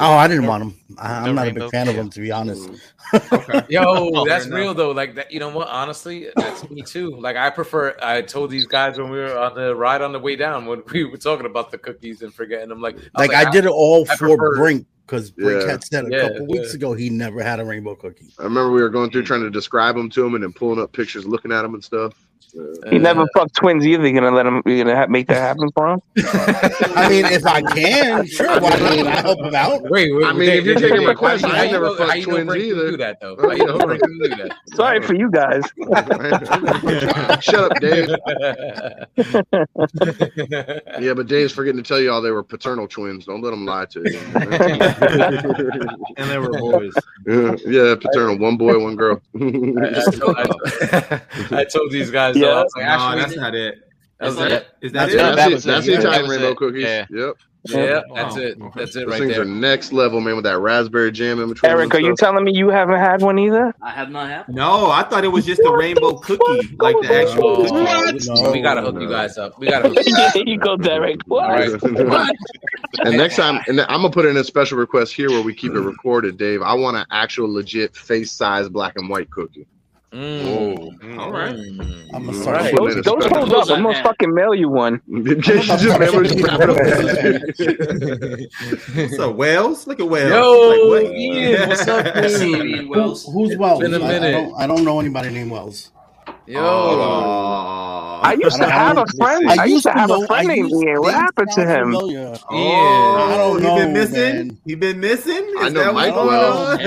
Oh, 0.00 0.14
I 0.14 0.26
didn't 0.26 0.46
want 0.46 0.64
them. 0.64 0.74
I, 0.98 1.20
No 1.20 1.28
I'm 1.28 1.34
not 1.36 1.48
a 1.48 1.52
big 1.54 1.70
fan 1.70 1.88
of 1.88 1.94
them, 1.94 2.10
to 2.10 2.20
be 2.20 2.32
honest. 2.32 2.68
Okay. 3.14 3.62
Yo, 3.68 3.82
Oh, 3.86 4.26
that's 4.26 4.46
real 4.48 4.74
though. 4.74 4.90
Like 4.90 5.14
that, 5.14 5.30
you 5.32 5.38
know 5.40 5.48
what? 5.48 5.68
Honestly, 5.68 6.28
that's 6.36 6.68
me 6.70 6.82
too. 6.82 7.16
Like 7.20 7.36
I 7.36 7.50
prefer. 7.50 7.96
I 8.02 8.22
told 8.22 8.50
these 8.50 8.66
guys 8.66 8.98
when 8.98 9.10
we 9.10 9.18
were 9.18 9.38
on 9.38 9.54
the 9.54 9.74
ride 9.76 10.02
on 10.02 10.12
the 10.12 10.18
way 10.18 10.34
down 10.36 10.66
when 10.66 10.82
we 10.92 11.04
were 11.04 11.16
talking 11.18 11.46
about 11.46 11.70
the 11.70 11.78
cookies 11.78 12.22
and 12.22 12.34
forgetting 12.34 12.68
them. 12.68 12.80
Like, 12.80 12.96
I 13.14 13.22
was 13.22 13.28
Like 13.28 13.46
I 13.46 13.50
did 13.50 13.64
it 13.64 13.70
all 13.70 14.04
I 14.10 14.16
for 14.16 14.36
prefer- 14.36 14.56
Brink 14.56 14.86
because 15.06 15.30
Brink 15.30 15.62
Yeah. 15.62 15.70
had 15.70 15.84
said 15.84 16.06
a 16.06 16.10
Yeah, 16.10 16.28
couple 16.28 16.46
weeks 16.46 16.74
ago 16.74 16.94
he 16.94 17.10
never 17.10 17.42
had 17.42 17.60
a 17.60 17.64
rainbow 17.64 17.94
cookie. 17.94 18.32
I 18.38 18.44
remember 18.44 18.70
we 18.72 18.82
were 18.82 18.90
going 18.90 19.10
through 19.10 19.24
trying 19.24 19.42
to 19.42 19.50
describe 19.50 19.96
them 19.96 20.10
to 20.10 20.24
him 20.24 20.34
and 20.34 20.42
then 20.44 20.52
pulling 20.52 20.80
up 20.80 20.92
pictures, 20.92 21.26
looking 21.26 21.52
at 21.52 21.62
them 21.62 21.74
and 21.74 21.84
stuff. 21.84 22.14
Uh, 22.56 22.90
He 22.90 22.98
never 22.98 23.26
fucked 23.34 23.54
twins 23.56 23.84
either. 23.86 24.06
You 24.06 24.14
gonna 24.14 24.30
let 24.34 24.46
him? 24.46 24.62
You 24.66 24.84
gonna 24.84 24.96
ha- 24.96 25.06
make 25.08 25.26
that 25.28 25.36
happen 25.40 25.70
for 25.74 25.92
him? 25.94 26.00
I 26.96 27.08
mean, 27.08 27.24
if 27.26 27.44
I 27.46 27.62
can, 27.62 28.26
sure, 28.26 28.46
why 28.60 28.70
not? 28.70 29.06
I 29.06 29.20
help 29.20 29.40
him 29.40 29.54
out. 29.54 29.82
Wait, 29.90 30.14
wait. 30.14 30.24
I 30.24 30.32
mean, 30.32 30.48
if 30.50 30.64
you're 30.64 30.76
taking 30.78 31.04
my 31.04 31.14
question, 31.14 31.50
I 31.50 31.66
never 31.70 31.86
know- 31.86 31.94
fucked 31.96 32.10
how 32.10 32.16
you 32.16 32.26
know 32.26 32.44
twins 32.44 32.64
either. 32.64 32.90
Do 32.92 32.96
that 32.98 33.20
though. 33.20 33.36
Oh, 33.38 33.48
How 33.48 33.54
you 33.56 33.66
know 33.66 33.78
yeah. 33.92 33.96
Do 33.96 34.28
that? 34.36 34.56
Sorry 34.74 35.02
for 35.02 35.14
you 35.14 35.30
guys. 35.30 35.62
Shut 37.42 37.72
up, 37.72 37.80
Dave. 37.80 38.08
Yeah, 41.00 41.14
but 41.14 41.26
Dave's 41.26 41.52
forgetting 41.52 41.82
to 41.82 41.86
tell 41.88 42.00
you 42.00 42.10
all 42.12 42.22
they 42.22 42.30
were 42.30 42.42
paternal 42.42 42.86
twins. 42.86 43.24
Don't 43.26 43.40
let 43.42 43.50
them 43.50 43.64
lie 43.66 43.86
to 43.86 44.00
you. 44.00 44.18
And 46.16 46.30
they 46.30 46.38
were 46.38 46.50
boys. 46.58 46.94
yeah, 47.26 47.56
yeah, 47.66 47.94
paternal. 47.96 48.38
One 48.38 48.56
boy, 48.56 48.78
one 48.78 48.96
girl. 48.96 49.20
I, 49.34 50.02
told, 50.18 50.36
I, 50.36 51.20
I 51.50 51.64
told 51.64 51.90
these 51.90 52.10
guys. 52.10 52.36
Yeah. 52.36 52.43
Yeah. 52.44 52.50
I 52.52 52.56
like, 52.60 52.68
No, 52.76 52.82
actually, 52.82 53.20
that's 53.22 53.36
not 53.36 53.54
it. 53.54 53.74
That's 54.20 54.36
That's 54.36 54.50
that 54.50 54.66
That's 54.92 55.12
it? 55.14 55.16
not- 55.16 55.36
that's 55.36 55.36
that 55.36 55.50
it. 55.50 55.54
it. 55.54 55.62
That's 55.64 55.86
the 55.86 55.92
Yeah, 55.92 55.98
that 55.98 56.06
Italian 56.06 56.30
rainbow 56.30 56.48
it. 56.50 56.56
cookies. 56.56 56.82
Yeah. 56.82 57.06
Yep. 57.10 57.34
Yeah, 57.66 57.78
oh, 57.78 58.02
Wow. 58.12 58.14
that's 58.14 58.36
it. 58.36 58.58
Okay. 58.60 58.70
That's 58.76 58.94
it 58.94 59.00
Those 59.00 59.08
right 59.10 59.18
things 59.20 59.32
there. 59.32 59.40
are 59.42 59.44
next 59.46 59.92
level, 59.94 60.20
man, 60.20 60.34
with 60.36 60.44
that 60.44 60.58
raspberry 60.58 61.10
jam 61.10 61.40
in 61.40 61.48
between. 61.48 61.70
Eric, 61.72 61.94
are 61.94 61.98
you 62.00 62.14
telling 62.14 62.44
me 62.44 62.52
you 62.54 62.68
haven't 62.68 62.98
had 63.00 63.22
one 63.22 63.38
either? 63.38 63.74
I 63.82 63.90
have 63.90 64.10
not 64.10 64.28
happened. 64.28 64.56
No, 64.56 64.90
I 64.90 65.02
thought 65.02 65.24
it 65.24 65.28
was 65.28 65.46
just 65.46 65.62
a 65.64 65.72
rainbow 65.74 66.12
cookie, 66.18 66.76
like 66.78 66.94
the 67.00 67.22
actual 67.22 67.46
Oh, 67.48 67.56
cookie. 67.64 68.28
No. 68.28 68.50
we 68.52 68.60
gotta 68.60 68.82
hook 68.82 69.00
you 69.00 69.08
guys 69.08 69.38
up. 69.38 69.58
We 69.58 69.68
gotta 69.68 69.88
hook 69.88 70.04
you 70.04 70.14
guys 70.14 70.34
there 70.34 70.42
you 70.46 70.58
go, 70.58 70.76
Derek. 70.76 71.20
What? 71.26 71.44
All 71.44 71.52
right. 71.52 72.30
and 73.04 73.16
next 73.16 73.36
time, 73.36 73.60
and 73.66 73.80
I'm 73.80 74.02
gonna 74.02 74.10
put 74.10 74.26
in 74.26 74.36
a 74.36 74.44
special 74.44 74.76
request 74.76 75.14
here 75.14 75.30
where 75.30 75.42
we 75.42 75.54
keep 75.54 75.72
it 75.72 75.80
recorded, 75.80 76.36
Dave. 76.36 76.60
I 76.60 76.74
want 76.74 76.98
an 76.98 77.06
actual 77.10 77.50
legit 77.50 77.96
face 77.96 78.30
size 78.30 78.68
black 78.68 78.92
and 78.96 79.08
white 79.08 79.30
cookie. 79.30 79.66
Mm. 80.14 81.18
All 81.18 81.32
right. 81.32 81.54
Mm. 81.56 82.10
I'm 82.14 82.26
gonna 82.26 82.38
start. 82.38 82.60
right. 82.62 82.74
Those, 82.76 82.94
those 83.02 83.26
hold 83.26 83.52
up. 83.52 83.68
I'm 83.70 83.82
gonna 83.82 84.00
fucking 84.02 84.32
mail 84.32 84.54
you 84.54 84.68
one. 84.68 85.00
Just 85.40 85.84
remember 85.84 86.22
to 86.24 86.34
up. 89.00 89.10
So 89.16 89.30
Wells, 89.32 89.86
look 89.88 89.98
at 90.00 90.08
Wells. 90.08 90.30
Yo, 90.30 90.68
Like, 90.68 91.04
what? 91.04 91.12
Ian, 91.16 91.68
what's 91.68 91.88
up, 91.88 92.06
I 92.16 92.28
see 92.28 92.50
you. 92.50 92.62
Ian 92.62 92.84
Who, 92.84 92.90
Wells. 92.90 93.24
who's 93.26 93.56
Wells? 93.56 93.80
Been 93.80 93.94
a 93.94 93.98
I- 93.98 94.02
I, 94.04 94.08
minute. 94.20 94.32
don't, 94.32 94.54
I 94.60 94.66
don't 94.68 94.84
know 94.84 95.00
anybody 95.00 95.30
named 95.30 95.50
Wells. 95.50 95.90
Yo, 96.46 96.60
Aw. 96.62 98.20
I 98.22 98.32
used 98.34 98.56
to 98.58 98.66
I 98.66 98.70
have 98.70 98.92
a 98.92 98.94
don't- 98.96 99.16
friend. 99.16 99.48
I 99.60 99.64
used 99.64 99.84
to 99.84 99.92
have 99.92 100.10
a 100.10 100.26
friend 100.26 100.48
named 100.48 100.70
Ian. 100.72 101.00
What 101.00 101.14
happened 101.14 101.48
to 101.48 101.54
sound 101.54 101.70
him? 101.70 101.92
familiar. 101.92 102.34
Oh, 102.50 103.28
I 103.30 103.36
don't 103.36 103.54
know. 103.54 103.58
he 103.58 103.62
know, 103.62 103.76
been 103.84 103.92
missing. 103.94 104.34
man. 104.48 104.58
He 104.66 104.74
been 104.74 105.00
missing. 105.00 105.52
I 105.58 105.68
know 105.70 105.80
that 105.84 105.94
what's 105.94 106.06
Mike 106.06 106.14
going 106.14 106.26
Wells. 106.28 106.68
on? 106.68 106.78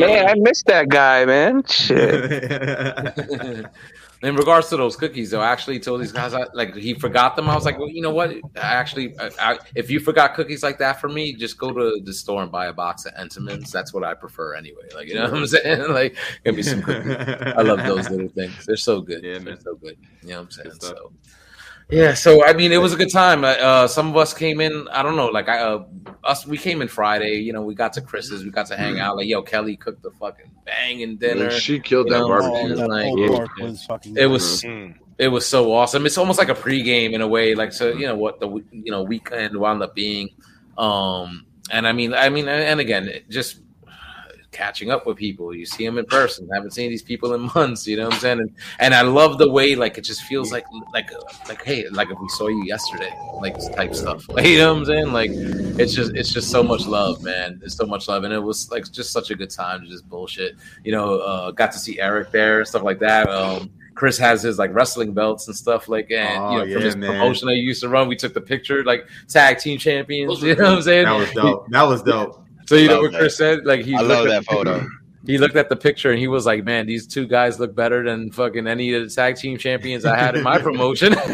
Man, 0.00 0.26
I 0.28 0.34
missed 0.34 0.66
that 0.66 0.88
guy, 0.90 1.24
man. 1.24 1.62
Shit. 1.64 3.66
in 4.22 4.36
regards 4.36 4.68
to 4.68 4.76
those 4.76 4.96
cookies, 4.96 5.30
though, 5.30 5.40
I 5.40 5.50
actually 5.50 5.80
told 5.80 6.02
these 6.02 6.12
guys 6.12 6.34
I, 6.34 6.44
like 6.52 6.74
he 6.74 6.92
forgot 6.92 7.36
them. 7.36 7.48
I 7.48 7.54
was 7.54 7.64
like, 7.64 7.78
well, 7.78 7.88
you 7.88 8.02
know 8.02 8.10
what? 8.10 8.30
I 8.56 8.74
actually, 8.74 9.18
I, 9.18 9.30
I, 9.40 9.58
if 9.74 9.90
you 9.90 9.98
forgot 9.98 10.34
cookies 10.34 10.62
like 10.62 10.78
that 10.78 11.00
for 11.00 11.08
me, 11.08 11.32
just 11.32 11.56
go 11.56 11.72
to 11.72 12.00
the 12.04 12.12
store 12.12 12.42
and 12.42 12.52
buy 12.52 12.66
a 12.66 12.72
box 12.72 13.06
of 13.06 13.14
Entenmann's. 13.14 13.72
That's 13.72 13.94
what 13.94 14.04
I 14.04 14.12
prefer 14.12 14.54
anyway. 14.54 14.88
Like 14.94 15.08
you 15.08 15.14
know 15.14 15.22
what 15.22 15.34
I'm 15.34 15.46
saying? 15.46 15.90
Like 15.90 16.16
give 16.44 16.54
me 16.54 16.62
some 16.62 16.82
cookies. 16.82 17.16
I 17.18 17.62
love 17.62 17.78
those 17.78 18.10
little 18.10 18.28
things. 18.28 18.66
They're 18.66 18.76
so 18.76 19.00
good. 19.00 19.24
Yeah, 19.24 19.38
They're 19.38 19.58
so 19.58 19.74
good. 19.76 19.96
You 20.22 20.30
know 20.30 20.34
what 20.36 20.42
I'm 20.42 20.50
saying? 20.50 20.72
So. 20.80 21.12
Yeah, 21.90 22.14
so 22.14 22.44
I 22.44 22.52
mean, 22.52 22.70
it 22.72 22.76
was 22.76 22.92
a 22.92 22.96
good 22.96 23.10
time. 23.10 23.44
Uh, 23.44 23.48
Uh, 23.48 23.86
some 23.88 24.08
of 24.08 24.16
us 24.16 24.32
came 24.32 24.60
in. 24.60 24.86
I 24.92 25.02
don't 25.02 25.16
know, 25.16 25.26
like 25.26 25.48
I, 25.48 25.58
uh, 25.60 25.84
us. 26.22 26.46
We 26.46 26.56
came 26.56 26.82
in 26.82 26.88
Friday. 26.88 27.36
You 27.40 27.52
know, 27.52 27.62
we 27.62 27.74
got 27.74 27.92
to 27.94 28.00
Chris's. 28.00 28.44
We 28.44 28.50
got 28.50 28.66
to 28.66 28.76
hang 28.76 29.00
out. 29.00 29.16
Like, 29.16 29.26
yo, 29.26 29.42
Kelly 29.42 29.76
cooked 29.76 30.02
the 30.02 30.10
fucking 30.12 30.50
banging 30.64 31.16
dinner. 31.16 31.48
Man, 31.48 31.58
she 31.58 31.80
killed 31.80 32.06
You 32.06 32.12
that 32.14 32.18
know, 32.20 32.24
Oh, 32.26 32.40
barbecue. 32.40 32.76
that 32.76 32.88
like, 32.88 33.04
whole 33.06 33.24
it- 33.24 33.36
park 33.36 33.56
was 33.58 33.84
fucking. 33.84 34.16
It 34.16 34.26
was 34.26 34.62
Mm. 34.62 34.94
it 35.18 35.28
was 35.28 35.46
so 35.46 35.72
awesome. 35.72 36.06
It's 36.06 36.16
almost 36.18 36.38
like 36.38 36.48
a 36.48 36.54
pregame 36.54 37.12
in 37.12 37.22
a 37.22 37.28
way, 37.28 37.54
like 37.56 37.72
so 37.72 37.88
you 37.92 38.06
know 38.06 38.16
what 38.16 38.38
the 38.40 38.48
you 38.70 38.90
know 38.92 39.02
weekend 39.02 39.56
wound 39.56 39.82
up 39.82 39.94
being. 39.94 40.28
Um, 40.78 41.44
and 41.72 41.86
I 41.88 41.92
mean, 41.92 42.14
I 42.14 42.28
mean, 42.28 42.46
and 42.48 42.78
again, 42.80 43.10
just 43.28 43.60
catching 44.60 44.90
up 44.90 45.06
with 45.06 45.16
people. 45.16 45.54
You 45.54 45.64
see 45.64 45.86
them 45.86 45.96
in 45.96 46.04
person. 46.04 46.46
haven't 46.52 46.72
seen 46.72 46.90
these 46.90 47.02
people 47.02 47.32
in 47.32 47.40
months. 47.54 47.86
You 47.86 47.96
know 47.96 48.04
what 48.04 48.14
I'm 48.14 48.20
saying? 48.20 48.40
And, 48.40 48.54
and 48.78 48.94
I 48.94 49.00
love 49.00 49.38
the 49.38 49.50
way 49.50 49.74
like 49.74 49.96
it 49.96 50.04
just 50.04 50.22
feels 50.24 50.52
like 50.52 50.66
like 50.92 51.10
like 51.48 51.62
hey, 51.64 51.88
like 51.88 52.10
if 52.10 52.18
we 52.20 52.28
saw 52.28 52.48
you 52.48 52.62
yesterday, 52.66 53.12
like 53.40 53.56
type 53.74 53.94
stuff. 53.94 54.28
Like, 54.28 54.46
you 54.52 54.58
know 54.58 54.74
what 54.74 54.80
I'm 54.80 54.84
saying? 54.84 55.12
Like 55.12 55.30
it's 55.80 55.94
just 55.94 56.14
it's 56.14 56.30
just 56.32 56.50
so 56.50 56.62
much 56.62 56.86
love, 56.86 57.22
man. 57.22 57.60
It's 57.64 57.74
so 57.74 57.86
much 57.86 58.06
love, 58.06 58.24
and 58.24 58.34
it 58.34 58.38
was 58.38 58.70
like 58.70 58.90
just 58.92 59.12
such 59.12 59.30
a 59.30 59.34
good 59.34 59.50
time 59.50 59.80
to 59.82 59.86
just 59.88 60.06
bullshit. 60.08 60.56
You 60.84 60.92
know, 60.92 61.20
uh, 61.20 61.50
got 61.52 61.72
to 61.72 61.78
see 61.78 61.98
Eric 61.98 62.30
there 62.30 62.58
and 62.58 62.68
stuff 62.68 62.82
like 62.82 62.98
that. 62.98 63.30
Um, 63.30 63.70
Chris 63.94 64.18
has 64.18 64.42
his 64.42 64.58
like 64.58 64.74
wrestling 64.74 65.12
belts 65.14 65.46
and 65.48 65.56
stuff 65.56 65.88
like 65.88 66.10
and 66.10 66.42
Oh, 66.42 66.50
you 66.64 66.68
know 66.68 66.74
from 66.74 66.82
his 66.82 66.96
man. 66.96 67.10
promotion 67.12 67.48
that 67.48 67.54
he 67.54 67.60
used 67.60 67.82
to 67.82 67.88
run. 67.88 68.08
We 68.08 68.16
took 68.16 68.34
the 68.34 68.40
picture 68.40 68.84
like 68.84 69.06
tag 69.26 69.58
team 69.58 69.78
champions. 69.78 70.42
You 70.42 70.54
know 70.54 70.64
what 70.64 70.72
I'm 70.74 70.82
saying? 70.82 71.04
That 71.06 71.18
was 71.18 71.32
dope. 71.32 71.68
That 71.70 71.82
was 71.82 72.02
dope. 72.02 72.44
So 72.70 72.76
you 72.76 72.86
know 72.86 73.00
Love 73.00 73.12
what 73.14 73.18
Chris 73.18 73.36
said? 73.36 73.66
Like 73.66 73.84
he 73.84 73.96
I 73.96 74.02
looked 74.02 74.10
love 74.10 74.26
at 74.28 74.30
that 74.30 74.44
the 74.48 74.54
photo. 74.54 74.74
picture- 74.78 74.92
He 75.26 75.36
looked 75.38 75.56
at 75.56 75.68
the 75.68 75.74
picture 75.76 76.10
and 76.12 76.20
he 76.20 76.28
was 76.28 76.46
like, 76.46 76.64
"Man, 76.64 76.86
these 76.86 77.04
two 77.06 77.26
guys 77.26 77.58
look 77.58 77.74
better 77.74 78.02
than 78.04 78.30
fucking 78.30 78.66
any 78.68 78.94
of 78.94 79.02
the 79.02 79.10
tag 79.14 79.34
team 79.36 79.58
champions 79.58 80.04
I 80.06 80.16
had 80.16 80.36
in 80.36 80.42
my 80.44 80.58
promotion." 80.66 81.12
you 81.12 81.18
know 81.18 81.26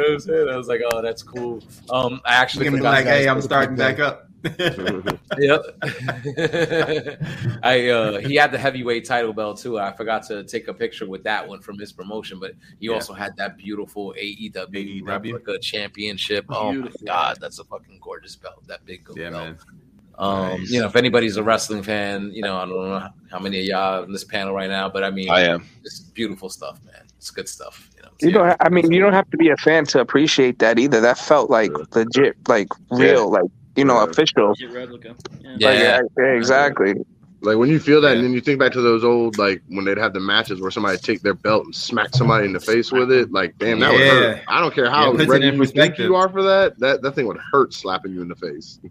what 0.00 0.10
I'm 0.10 0.18
saying? 0.20 0.48
I 0.48 0.56
was 0.56 0.66
like, 0.68 0.80
"Oh, 0.90 1.02
that's 1.02 1.22
cool." 1.22 1.62
Um, 1.90 2.20
I 2.24 2.32
actually 2.34 2.64
Give 2.64 2.72
me 2.72 2.78
forgot 2.80 2.94
like, 2.94 3.04
hey, 3.04 3.28
I'm 3.28 3.40
starting 3.42 3.76
back 3.76 4.00
up. 4.00 4.27
Yep. 5.38 5.62
I 7.62 7.88
uh 7.90 8.18
he 8.18 8.34
had 8.36 8.50
the 8.52 8.58
heavyweight 8.58 9.04
title 9.04 9.32
belt 9.32 9.58
too. 9.58 9.78
I 9.78 9.92
forgot 9.92 10.22
to 10.28 10.44
take 10.44 10.68
a 10.68 10.74
picture 10.74 11.06
with 11.06 11.22
that 11.24 11.46
one 11.46 11.60
from 11.60 11.78
his 11.78 11.92
promotion, 11.92 12.38
but 12.40 12.52
he 12.80 12.86
Yeah. 12.86 12.94
also 12.94 13.12
had 13.12 13.36
that 13.36 13.56
beautiful 13.56 14.14
AEW, 14.18 14.52
AEW. 14.52 15.06
replica 15.06 15.58
championship. 15.58 16.46
Oh 16.48 16.72
my 16.72 16.90
god, 17.06 17.38
that's 17.40 17.58
a 17.58 17.64
fucking 17.64 17.98
gorgeous 18.02 18.36
belt. 18.36 18.64
That 18.66 18.84
big 18.84 19.04
gold 19.04 19.18
yeah, 19.18 19.30
belt. 19.30 19.44
man. 19.44 19.58
Um, 20.18 20.60
Nice. 20.60 20.70
you 20.70 20.80
know, 20.80 20.86
if 20.86 20.96
anybody's 20.96 21.36
a 21.36 21.42
wrestling 21.44 21.82
fan, 21.84 22.32
you 22.32 22.42
know, 22.42 22.56
I 22.56 22.66
don't 22.66 22.70
know 22.88 23.08
how 23.30 23.38
many 23.38 23.60
of 23.60 23.64
y'all 23.66 24.02
in 24.02 24.10
this 24.12 24.24
panel 24.24 24.52
right 24.52 24.68
now, 24.68 24.88
but 24.88 25.04
I 25.04 25.10
mean, 25.10 25.30
I 25.30 25.42
am. 25.42 25.64
it's 25.84 26.00
beautiful 26.00 26.48
stuff, 26.48 26.80
man. 26.84 27.02
It's 27.18 27.30
good 27.30 27.48
stuff. 27.48 27.88
You 27.96 28.02
know, 28.02 28.08
You 28.20 28.32
don't. 28.32 28.56
I 28.60 28.68
mean, 28.68 28.90
you 28.90 29.00
don't 29.00 29.12
have 29.12 29.30
to 29.30 29.36
be 29.36 29.50
a 29.50 29.56
fan 29.58 29.84
to 29.86 30.00
appreciate 30.00 30.58
that 30.58 30.78
either. 30.80 31.00
That 31.00 31.18
felt 31.18 31.50
like 31.50 31.70
legit, 31.94 32.36
like 32.48 32.66
real, 32.90 33.30
like 33.30 33.44
you 33.78 33.84
know, 33.84 33.98
official. 34.02 34.54
Replica. 34.74 35.14
Yeah. 35.42 35.56
Yeah. 35.58 35.68
Like, 35.68 35.78
yeah, 35.78 36.00
yeah, 36.18 36.32
exactly. 36.36 36.94
Like 37.40 37.56
when 37.56 37.68
you 37.68 37.78
feel 37.78 38.00
that, 38.00 38.16
and 38.16 38.24
then 38.24 38.32
you 38.32 38.40
think 38.40 38.58
back 38.58 38.72
to 38.72 38.80
those 38.80 39.04
old 39.04 39.38
like 39.38 39.62
when 39.68 39.84
they'd 39.84 39.96
have 39.96 40.12
the 40.12 40.18
matches 40.20 40.60
where 40.60 40.72
somebody 40.72 40.98
take 40.98 41.22
their 41.22 41.34
belt 41.34 41.64
and 41.66 41.74
smack 41.74 42.14
somebody 42.14 42.46
in 42.46 42.52
the 42.52 42.58
face 42.60 42.90
with 42.90 43.12
it. 43.12 43.30
Like, 43.30 43.56
damn, 43.58 43.78
that 43.78 43.92
would 43.92 44.00
hurt. 44.00 44.42
I 44.48 44.60
don't 44.60 44.74
care 44.74 44.90
how 44.90 45.04
Yeah, 45.04 45.08
it 45.10 45.12
puts 45.12 45.22
it 45.22 45.28
ready 45.28 45.46
in 45.48 45.54
you 45.54 45.64
think 45.64 45.74
perspective. 45.74 46.04
you 46.06 46.16
are 46.16 46.28
for 46.28 46.42
that. 46.42 46.78
That 46.80 47.02
that 47.02 47.14
thing 47.14 47.26
would 47.28 47.38
hurt 47.52 47.72
slapping 47.72 48.12
you 48.12 48.22
in 48.22 48.28
the 48.28 48.34
face. 48.34 48.80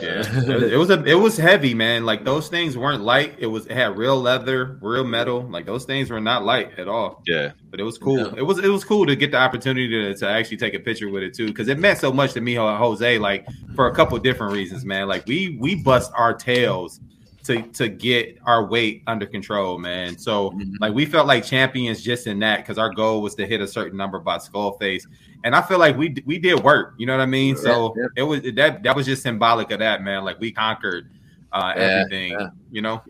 Yeah, 0.00 0.22
it 0.46 0.76
was 0.78 0.90
a 0.90 1.02
it 1.04 1.14
was 1.16 1.36
heavy, 1.36 1.74
man. 1.74 2.06
Like 2.06 2.24
those 2.24 2.48
things 2.48 2.76
weren't 2.76 3.02
light. 3.02 3.34
It 3.38 3.46
was 3.46 3.66
it 3.66 3.72
had 3.72 3.96
real 3.96 4.20
leather, 4.20 4.78
real 4.80 5.02
metal. 5.02 5.42
Like 5.42 5.66
those 5.66 5.84
things 5.84 6.08
were 6.08 6.20
not 6.20 6.44
light 6.44 6.78
at 6.78 6.86
all. 6.86 7.22
Yeah, 7.26 7.50
but 7.70 7.80
it 7.80 7.82
was 7.82 7.98
cool. 7.98 8.26
It 8.36 8.42
was 8.42 8.58
it 8.60 8.68
was 8.68 8.84
cool 8.84 9.06
to 9.06 9.16
get 9.16 9.32
the 9.32 9.38
opportunity 9.38 9.88
to, 9.88 10.14
to 10.18 10.28
actually 10.28 10.58
take 10.58 10.74
a 10.74 10.78
picture 10.78 11.08
with 11.10 11.24
it 11.24 11.34
too, 11.34 11.48
because 11.48 11.66
it 11.66 11.78
meant 11.80 11.98
so 11.98 12.12
much 12.12 12.32
to 12.34 12.40
me, 12.40 12.56
and 12.56 12.78
Jose. 12.78 13.18
Like 13.18 13.46
for 13.74 13.88
a 13.88 13.94
couple 13.94 14.16
different 14.18 14.52
reasons, 14.52 14.84
man. 14.84 15.08
Like 15.08 15.26
we 15.26 15.58
we 15.60 15.74
bust 15.82 16.12
our 16.14 16.32
tails 16.32 17.00
to 17.48 17.62
to 17.62 17.88
get 17.88 18.38
our 18.44 18.64
weight 18.66 19.02
under 19.06 19.26
control, 19.26 19.78
man. 19.78 20.16
So 20.18 20.52
like 20.80 20.92
we 20.92 21.06
felt 21.06 21.26
like 21.26 21.44
champions 21.44 22.02
just 22.02 22.26
in 22.26 22.38
that 22.40 22.58
because 22.58 22.76
our 22.78 22.92
goal 22.92 23.22
was 23.22 23.34
to 23.36 23.46
hit 23.46 23.60
a 23.60 23.66
certain 23.66 23.96
number 23.96 24.20
by 24.20 24.38
skull 24.38 24.72
fest. 24.72 25.08
And 25.44 25.54
I 25.54 25.62
feel 25.62 25.78
like 25.78 25.96
we 25.96 26.14
we 26.26 26.38
did 26.38 26.62
work, 26.62 26.94
you 26.98 27.06
know 27.06 27.16
what 27.16 27.22
I 27.22 27.26
mean. 27.26 27.56
So 27.56 27.94
Yeah, 27.96 28.06
it 28.16 28.22
was 28.22 28.42
that 28.54 28.82
that 28.82 28.94
was 28.94 29.06
just 29.06 29.22
symbolic 29.22 29.70
of 29.70 29.78
that, 29.78 30.02
man. 30.02 30.24
Like 30.24 30.38
we 30.40 30.52
conquered 30.52 31.10
uh, 31.52 31.72
Yeah, 31.74 31.82
everything, 31.82 32.32
yeah. 32.32 32.48
you 32.70 32.82
know. 32.82 33.02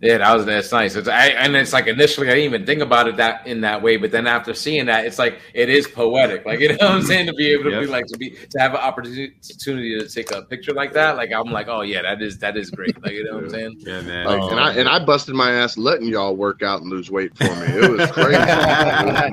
Yeah, 0.00 0.16
that 0.18 0.34
was 0.34 0.46
that's 0.46 0.72
nice. 0.72 0.96
It's 0.96 1.08
I, 1.08 1.26
and 1.26 1.54
it's 1.54 1.74
like 1.74 1.86
initially 1.86 2.28
I 2.28 2.30
didn't 2.30 2.44
even 2.46 2.64
think 2.64 2.80
about 2.80 3.06
it 3.06 3.18
that 3.18 3.46
in 3.46 3.60
that 3.60 3.82
way, 3.82 3.98
but 3.98 4.10
then 4.10 4.26
after 4.26 4.54
seeing 4.54 4.86
that, 4.86 5.04
it's 5.04 5.18
like 5.18 5.40
it 5.52 5.68
is 5.68 5.86
poetic. 5.86 6.46
Like 6.46 6.58
you 6.60 6.68
know 6.68 6.76
what 6.80 6.90
I'm 6.90 7.02
saying 7.02 7.26
to 7.26 7.34
be 7.34 7.52
able 7.52 7.64
to 7.64 7.80
be 7.80 7.86
like 7.86 8.06
to 8.06 8.16
be 8.16 8.30
to 8.30 8.58
have 8.58 8.70
an 8.72 8.80
opportunity 8.80 9.34
opportunity 9.50 9.98
to 9.98 10.08
take 10.08 10.30
a 10.30 10.40
picture 10.42 10.72
like 10.72 10.94
that. 10.94 11.16
Like 11.16 11.32
I'm 11.32 11.52
like, 11.52 11.68
oh 11.68 11.82
yeah, 11.82 12.00
that 12.00 12.22
is 12.22 12.38
that 12.38 12.56
is 12.56 12.70
great. 12.70 13.00
Like 13.02 13.12
you 13.12 13.24
know 13.24 13.34
what 13.34 13.44
I'm 13.44 13.50
saying? 13.50 13.76
Yeah, 13.80 14.00
man. 14.00 14.24
Like, 14.24 14.50
and 14.50 14.58
I 14.60 14.72
and 14.72 14.88
I 14.88 15.04
busted 15.04 15.34
my 15.34 15.50
ass 15.52 15.76
letting 15.76 16.08
y'all 16.08 16.34
work 16.34 16.62
out 16.62 16.80
and 16.80 16.90
lose 16.90 17.10
weight 17.10 17.36
for 17.36 17.44
me. 17.44 17.50
It 17.66 17.90
was 17.90 18.10
crazy. 18.10 18.36
I 18.40 19.26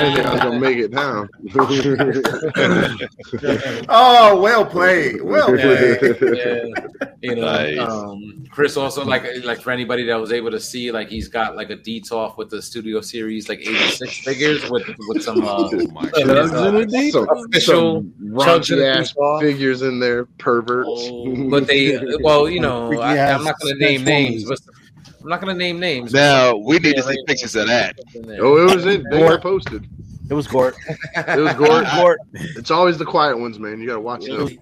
didn't 0.00 0.14
think 0.14 0.26
I 0.26 0.32
was 0.32 0.40
gonna 0.42 0.58
make 0.58 0.78
it 0.78 0.90
down. 0.90 1.28
oh, 3.90 4.40
well 4.40 4.64
played. 4.64 5.20
Well 5.22 5.48
played. 5.48 6.16
Yeah. 6.20 6.64
You 7.20 7.34
know, 7.36 7.42
Nice. 7.42 7.78
um, 7.78 8.44
Chris 8.50 8.76
also 8.76 9.04
like 9.04 9.24
like 9.42 9.60
for 9.60 9.70
anybody 9.70 10.04
that 10.04 10.16
was 10.16 10.32
able 10.32 10.50
to 10.50 10.60
see, 10.60 10.90
like 10.92 11.08
he's 11.08 11.28
got 11.28 11.56
like 11.56 11.70
a 11.70 11.76
detox 11.76 12.36
with 12.36 12.50
the 12.50 12.60
Studio 12.62 13.00
Series 13.00 13.48
like 13.48 13.60
86 13.60 14.18
figures 14.24 14.70
with 14.70 14.84
with 15.08 15.22
some 15.22 15.42
uh, 15.42 15.68
Oh 15.72 15.86
my 15.92 16.10
some, 16.10 16.26
God. 16.28 16.54
uh, 16.54 17.26
official 17.44 17.94
some 18.02 18.14
raunchy 18.22 18.82
ass 18.84 19.12
detox. 19.12 19.40
figures 19.40 19.82
in 19.82 19.98
there, 20.00 20.26
perverts. 20.38 20.88
Oh, 20.92 21.48
but 21.50 21.66
they 21.66 21.98
well, 22.20 22.48
you 22.48 22.60
know, 22.60 22.92
I, 23.00 23.16
I'm 23.32 23.44
not 23.44 23.58
going 23.60 23.74
to 23.74 23.80
name 23.80 24.04
names, 24.04 24.44
but 24.44 24.58
I'm 25.22 25.28
not 25.28 25.40
going 25.40 25.54
to 25.54 25.58
name 25.58 25.80
names. 25.80 26.12
Now 26.12 26.54
we 26.56 26.78
need 26.78 26.96
to 26.96 27.02
see 27.02 27.08
right. 27.10 27.18
pictures 27.26 27.54
of 27.56 27.66
that. 27.68 27.98
oh, 28.40 28.58
it 28.68 28.74
was 28.74 28.86
it. 28.86 29.02
They 29.10 29.20
got 29.20 29.40
posted. 29.42 29.86
It 30.30 30.34
was 30.34 30.46
Gort. 30.46 30.74
It 30.88 31.38
was 31.38 31.52
It 31.52 31.58
Gort. 31.58 31.84
was 31.84 31.92
Gort. 31.94 32.20
It's 32.32 32.70
always 32.70 32.96
the 32.96 33.04
quiet 33.04 33.38
ones, 33.38 33.58
man. 33.58 33.78
You 33.80 33.86
gotta 33.86 34.00
watch 34.00 34.24
It 34.24 34.32
them. 34.32 34.44
was- 34.44 34.52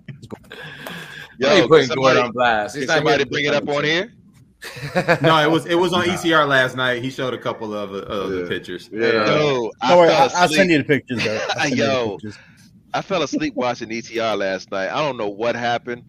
Yo, 1.38 1.48
he 1.50 1.58
Yo, 1.60 1.68
putting 1.68 1.88
can 1.88 1.96
Gord 1.96 2.12
somebody, 2.14 2.18
on 2.20 2.32
blast. 2.32 2.74
can 2.74 2.82
He's 2.82 2.88
not 2.88 2.96
somebody 2.96 3.24
bring 3.24 3.44
it 3.46 3.54
up 3.54 3.68
on 3.68 3.84
here? 3.84 4.12
No, 5.22 5.38
it 5.42 5.50
was 5.50 5.66
it 5.66 5.74
was 5.74 5.92
on 5.92 6.04
ECR 6.04 6.46
last 6.46 6.76
night. 6.76 7.02
He 7.02 7.10
showed 7.10 7.34
a 7.34 7.38
couple 7.38 7.74
of, 7.74 7.92
uh, 7.92 7.96
of 7.98 8.30
the 8.30 8.46
pictures. 8.46 8.88
Yeah. 8.92 9.00
Yo, 9.26 9.70
I 9.80 9.88
Don't 9.90 9.98
worry, 9.98 10.08
fell 10.08 10.16
I'll, 10.22 10.30
I'll 10.36 10.44
asleep. 10.44 10.56
send 10.56 10.70
you 10.70 10.78
the 10.78 10.84
pictures. 10.84 11.26
Eric. 11.26 11.42
I'll 11.50 11.60
send 11.62 11.70
you 11.70 11.76
the 11.84 11.92
Yo. 11.92 12.10
pictures. 12.12 12.38
I 12.94 13.02
fell 13.02 13.22
asleep 13.22 13.54
watching 13.54 13.88
ETR 13.88 14.38
last 14.38 14.70
night. 14.70 14.90
I 14.90 14.98
don't 15.00 15.16
know 15.16 15.28
what 15.28 15.56
happened. 15.56 16.04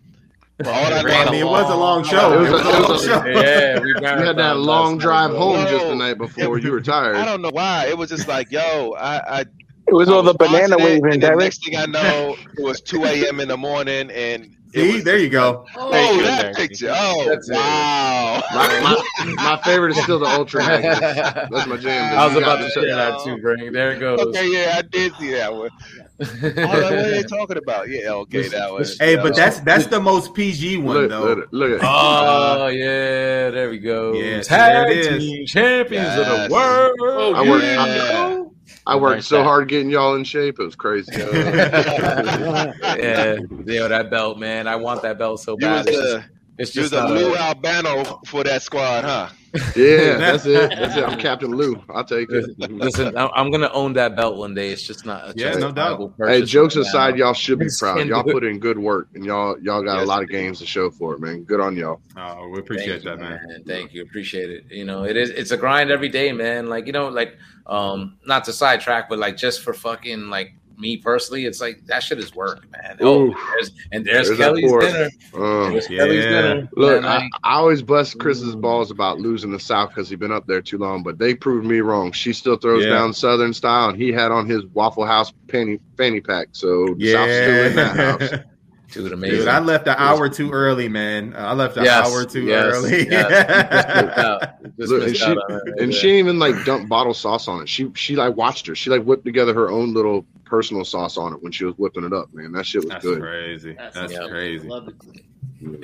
All 0.65 0.71
I 0.71 0.99
I 0.99 1.31
mean, 1.31 1.41
it 1.41 1.45
was 1.45 1.69
a 1.71 1.75
long 1.75 2.03
show. 2.03 2.31
It 2.33 2.35
It 2.35 2.39
was 2.41 2.51
was 2.51 2.61
a- 2.61 2.63
a 2.63 2.71
long 2.79 2.91
was 2.91 3.03
a- 3.05 3.07
show. 3.07 3.25
yeah, 3.25 3.79
we 3.79 3.89
You 3.99 4.05
had 4.05 4.37
that 4.37 4.57
long 4.57 4.97
drive 4.99 5.31
home 5.31 5.65
just 5.67 5.87
the 5.87 5.95
night 5.95 6.17
before. 6.19 6.59
You 6.59 6.71
were 6.71 6.79
tired. 6.81 7.15
I 7.15 7.25
don't 7.25 7.41
know 7.41 7.49
why. 7.51 7.87
It 7.87 7.97
was 7.97 8.09
just 8.09 8.27
like, 8.27 8.51
yo, 8.51 8.91
I, 8.97 9.39
I 9.39 9.39
It 9.41 9.93
was 9.93 10.09
I 10.09 10.13
all 10.13 10.21
the 10.23 10.35
banana 10.35 10.77
watching 10.77 11.01
waving, 11.01 11.13
and 11.13 11.23
the 11.23 11.35
next 11.35 11.65
thing 11.65 11.75
I 11.75 11.85
know, 11.87 12.35
it 12.57 12.61
was 12.63 12.81
2 12.81 13.03
a.m. 13.03 13.39
in 13.39 13.47
the 13.47 13.57
morning, 13.57 14.11
and 14.11 14.43
it 14.45 14.51
See, 14.73 15.01
there 15.01 15.17
you 15.19 15.29
go. 15.29 15.65
Oh, 15.75 15.91
There 15.91 16.13
you 16.15 16.23
that 16.23 16.41
Derek. 16.41 16.55
picture. 16.57 16.91
Oh, 16.95 17.25
That's 17.29 17.49
wow. 17.51 18.41
My, 18.53 18.79
my, 19.25 19.33
my 19.35 19.61
favorite 19.63 19.95
is 19.95 20.03
still 20.03 20.19
the 20.19 20.25
Ultra 20.25 20.61
Magnus. 20.67 20.99
That's 20.99 21.67
my 21.67 21.77
jam. 21.77 22.17
I 22.17 22.25
was 22.25 22.35
about 22.35 22.59
got 22.59 22.65
to 22.65 22.69
share 22.71 22.95
that 22.95 23.19
too, 23.23 23.37
Greg. 23.37 23.71
There 23.71 23.91
it 23.91 23.99
goes. 23.99 24.19
Okay, 24.19 24.51
yeah, 24.51 24.75
I 24.77 24.81
did 24.81 25.13
see 25.15 25.31
that 25.33 25.53
one. 25.53 25.69
I 26.19 26.23
was 26.23 26.43
like, 26.43 26.55
what 26.67 26.83
are 26.93 27.09
they 27.11 27.23
talking 27.23 27.57
about? 27.57 27.89
Yeah, 27.89 28.09
okay, 28.11 28.47
that 28.47 28.71
one. 28.71 28.83
Hey, 28.99 29.15
Yeah. 29.15 29.21
but 29.23 29.35
that's 29.35 29.59
that's 29.61 29.87
the 29.87 29.99
most 29.99 30.33
PG 30.33 30.77
one 30.77 30.95
Look, 30.95 31.09
though. 31.09 31.21
look, 31.23 31.47
look 31.51 31.71
at 31.79 31.83
uh, 31.85 32.57
Oh 32.63 32.67
yeah, 32.67 33.49
there 33.51 33.69
we 33.69 33.77
go. 33.79 34.13
Yeah, 34.13 34.41
Tag 34.41 34.87
there 34.87 34.91
it 34.91 34.97
is. 35.13 35.23
team 35.23 35.45
champions 35.45 36.17
of 36.17 36.25
the 36.25 36.47
world. 36.51 36.93
Oh, 37.01 37.33
I 37.35 37.47
worked- 37.47 37.63
Yeah. 37.63 38.32
I 38.85 38.95
worked 38.95 39.23
so 39.23 39.43
hard 39.43 39.69
getting 39.69 39.89
y'all 39.89 40.15
in 40.15 40.23
shape. 40.23 40.59
It 40.59 40.63
was 40.63 40.75
crazy. 40.75 41.11
yeah, 41.17 42.71
yeah, 43.65 43.87
that 43.87 44.07
belt, 44.09 44.39
man. 44.39 44.67
I 44.67 44.75
want 44.75 45.01
that 45.03 45.17
belt 45.17 45.39
so 45.39 45.53
You 45.53 45.57
bad. 45.59 45.85
was 45.85 45.87
It's 45.87 45.97
just, 45.97 46.15
a, 46.17 46.25
it's 46.57 46.75
you 46.75 46.81
was 46.81 46.91
just 46.91 46.93
a 46.93 47.07
not 47.07 47.11
Lou 47.11 47.33
a, 47.33 47.37
Albano 47.37 48.21
for 48.25 48.43
that 48.43 48.61
squad, 48.61 49.03
huh? 49.03 49.29
yeah, 49.75 50.17
that's 50.17 50.45
it. 50.45 50.71
That's 50.71 50.95
it. 50.95 51.03
I'm 51.03 51.19
Captain 51.19 51.51
Lou. 51.51 51.83
I'll 51.89 52.03
take 52.03 52.29
it. 52.31 52.57
Listen, 52.71 53.15
I'm 53.15 53.29
I'm 53.35 53.51
gonna 53.51 53.69
own 53.71 53.93
that 53.93 54.15
belt 54.15 54.37
one 54.37 54.53
day. 54.55 54.69
It's 54.69 54.81
just 54.81 55.05
not. 55.05 55.29
A 55.29 55.33
Yeah, 55.35 55.53
no 55.53 55.71
doubt. 55.71 56.13
Hey, 56.19 56.43
jokes 56.43 56.75
right 56.75 56.83
now. 56.83 56.89
aside, 56.89 57.17
y'all 57.17 57.33
should 57.33 57.59
be 57.59 57.67
proud. 57.79 58.07
Y'all 58.07 58.23
put 58.23 58.43
in 58.43 58.59
good 58.59 58.79
work, 58.79 59.09
and 59.13 59.25
y'all 59.25 59.59
y'all 59.61 59.83
got 59.83 59.99
a 59.99 60.05
lot 60.05 60.23
of 60.23 60.29
games 60.29 60.59
to 60.59 60.65
show 60.65 60.89
for 60.89 61.13
it, 61.13 61.19
man. 61.19 61.43
Good 61.43 61.59
on 61.59 61.75
y'all. 61.75 62.01
Oh, 62.17 62.49
we 62.49 62.59
appreciate 62.59 63.03
Thank 63.03 63.03
you, 63.03 63.09
that, 63.11 63.19
man. 63.19 63.63
Thank 63.67 63.93
you, 63.93 64.01
appreciate 64.01 64.49
it. 64.49 64.65
You 64.71 64.85
know, 64.85 65.03
it 65.03 65.17
is 65.17 65.29
it's 65.29 65.51
a 65.51 65.57
grind 65.57 65.91
every 65.91 66.09
day, 66.09 66.31
man. 66.31 66.67
Like 66.67 66.87
you 66.87 66.91
know, 66.91 67.09
like 67.09 67.37
um, 67.67 68.17
not 68.25 68.43
to 68.45 68.53
sidetrack, 68.53 69.09
but 69.09 69.19
like 69.19 69.37
just 69.37 69.61
for 69.61 69.73
fucking 69.73 70.29
like 70.29 70.53
me 70.77 70.97
personally, 70.97 71.45
it's 71.45 71.61
like 71.61 71.85
that 71.85 72.01
shit 72.03 72.19
is 72.19 72.33
work, 72.35 72.65
man. 72.71 72.97
Oh, 73.01 73.27
Ooh. 73.27 73.35
there's, 73.51 73.71
and 73.91 74.05
there's, 74.05 74.27
There's 74.27 74.39
Kelly's 74.39 74.71
dinner. 74.71 75.09
Uh, 75.35 75.69
There's 75.69 75.89
Yeah. 75.89 75.97
Kelly's 75.99 76.23
dinner. 76.25 76.69
Look, 76.75 77.01
Man, 77.03 77.11
I, 77.11 77.17
I- 77.17 77.29
I 77.43 77.55
always 77.55 77.81
bust 77.81 78.19
Chris's 78.19 78.55
balls 78.55 78.91
about 78.91 79.19
losing 79.19 79.51
the 79.51 79.59
South 79.59 79.89
because 79.89 80.09
he's 80.09 80.19
been 80.19 80.31
up 80.31 80.47
there 80.47 80.61
too 80.61 80.77
long, 80.77 81.03
but 81.03 81.17
they 81.19 81.33
proved 81.35 81.65
me 81.67 81.79
wrong. 81.81 82.11
She 82.11 82.33
still 82.33 82.57
throws 82.57 82.83
Yeah. 82.83 82.91
down 82.91 83.13
Southern 83.13 83.53
style, 83.53 83.89
and 83.89 83.97
he 84.01 84.11
had 84.11 84.31
on 84.31 84.47
his 84.49 84.65
Waffle 84.67 85.05
House 85.05 85.31
fanny 85.49 85.79
fanny 85.97 86.21
pack, 86.21 86.49
so 86.53 86.95
yeah. 86.97 87.13
South's 87.13 87.33
still 87.33 87.65
in 87.65 87.75
that 87.75 87.95
house. 88.21 88.39
Yeah. 88.95 89.01
dude, 89.03 89.13
amazing. 89.13 89.39
Dude, 89.39 89.47
I 89.47 89.59
left 89.59 89.87
an 89.87 89.95
hour 89.97 90.29
too 90.29 90.51
early, 90.51 90.89
man. 90.89 91.33
I 91.37 91.53
left 91.53 91.77
an 91.77 91.85
Yes, 91.85 92.07
hour 92.07 92.25
too 92.25 92.43
yes, 92.43 92.75
early. 92.75 93.09
yes. 93.09 93.29
Just 93.71 93.87
missed 94.05 94.17
out. 94.17 94.41
Just 94.77 94.91
Look, 94.91 95.03
and 95.07 95.15
she, 95.17 95.25
out 95.25 95.37
on 95.37 95.61
it. 95.67 95.79
and 95.81 95.93
she 95.93 96.01
didn't 96.07 96.17
even 96.19 96.39
like 96.39 96.65
dumped 96.65 96.89
bottle 96.89 97.13
sauce 97.13 97.47
on 97.47 97.61
it. 97.61 97.69
She 97.69 97.91
she 97.95 98.15
like 98.15 98.35
watched 98.35 98.67
her. 98.67 98.75
She 98.75 98.89
like 98.89 99.03
whipped 99.03 99.25
together 99.25 99.53
her 99.53 99.69
own 99.69 99.93
little 99.93 100.25
personal 100.45 100.85
sauce 100.85 101.17
on 101.17 101.33
it 101.33 101.41
when 101.41 101.51
she 101.51 101.65
was 101.65 101.73
whipping 101.77 102.03
it 102.03 102.13
up. 102.13 102.33
Man, 102.33 102.51
that 102.53 102.65
shit 102.65 102.83
was 102.83 102.89
That's 102.89 103.03
good. 103.05 103.19
crazy. 103.21 103.73
That's- 103.73 103.93
That's 103.95 104.13
Yeah. 104.13 104.27
crazy. 104.29 104.67
It. 104.69 104.93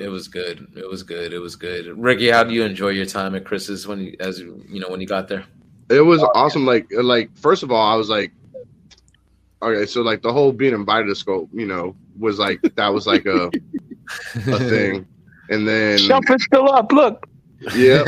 It 0.02 0.08
was 0.08 0.28
good. 0.28 0.66
It 0.76 0.88
was 0.88 1.02
good. 1.02 1.32
It 1.32 1.38
was 1.38 1.56
good. 1.56 1.86
Ricky, 1.98 2.28
how 2.30 2.44
do 2.44 2.52
you 2.52 2.64
enjoy 2.64 2.90
your 2.90 3.06
time 3.06 3.34
at 3.34 3.44
Chris's 3.44 3.86
when 3.86 4.00
you, 4.00 4.16
as 4.20 4.38
you 4.38 4.62
know, 4.80 4.88
when 4.90 5.00
you 5.00 5.06
got 5.06 5.26
there? 5.28 5.44
It 5.88 6.02
was 6.02 6.22
awesome. 6.34 6.66
Like 6.66 6.86
like 6.92 7.34
first 7.36 7.62
of 7.62 7.72
all, 7.72 7.90
I 7.90 7.94
was 7.96 8.08
like, 8.10 8.32
okay, 9.62 9.86
so 9.86 10.02
like 10.02 10.22
the 10.22 10.32
whole 10.32 10.52
being 10.52 10.74
invited 10.74 11.06
to 11.08 11.14
scope, 11.14 11.48
you 11.52 11.66
know, 11.66 11.96
was 12.20 12.38
like 12.38 12.60
that 12.76 12.88
was 12.88 13.06
like 13.06 13.26
a 13.26 13.50
a 14.34 14.58
thing, 14.58 15.06
and 15.50 15.66
then 15.66 15.98
Shelf 15.98 16.24
is 16.30 16.44
still 16.44 16.70
up. 16.70 16.92
Look. 16.92 17.26
yeah, 17.74 18.04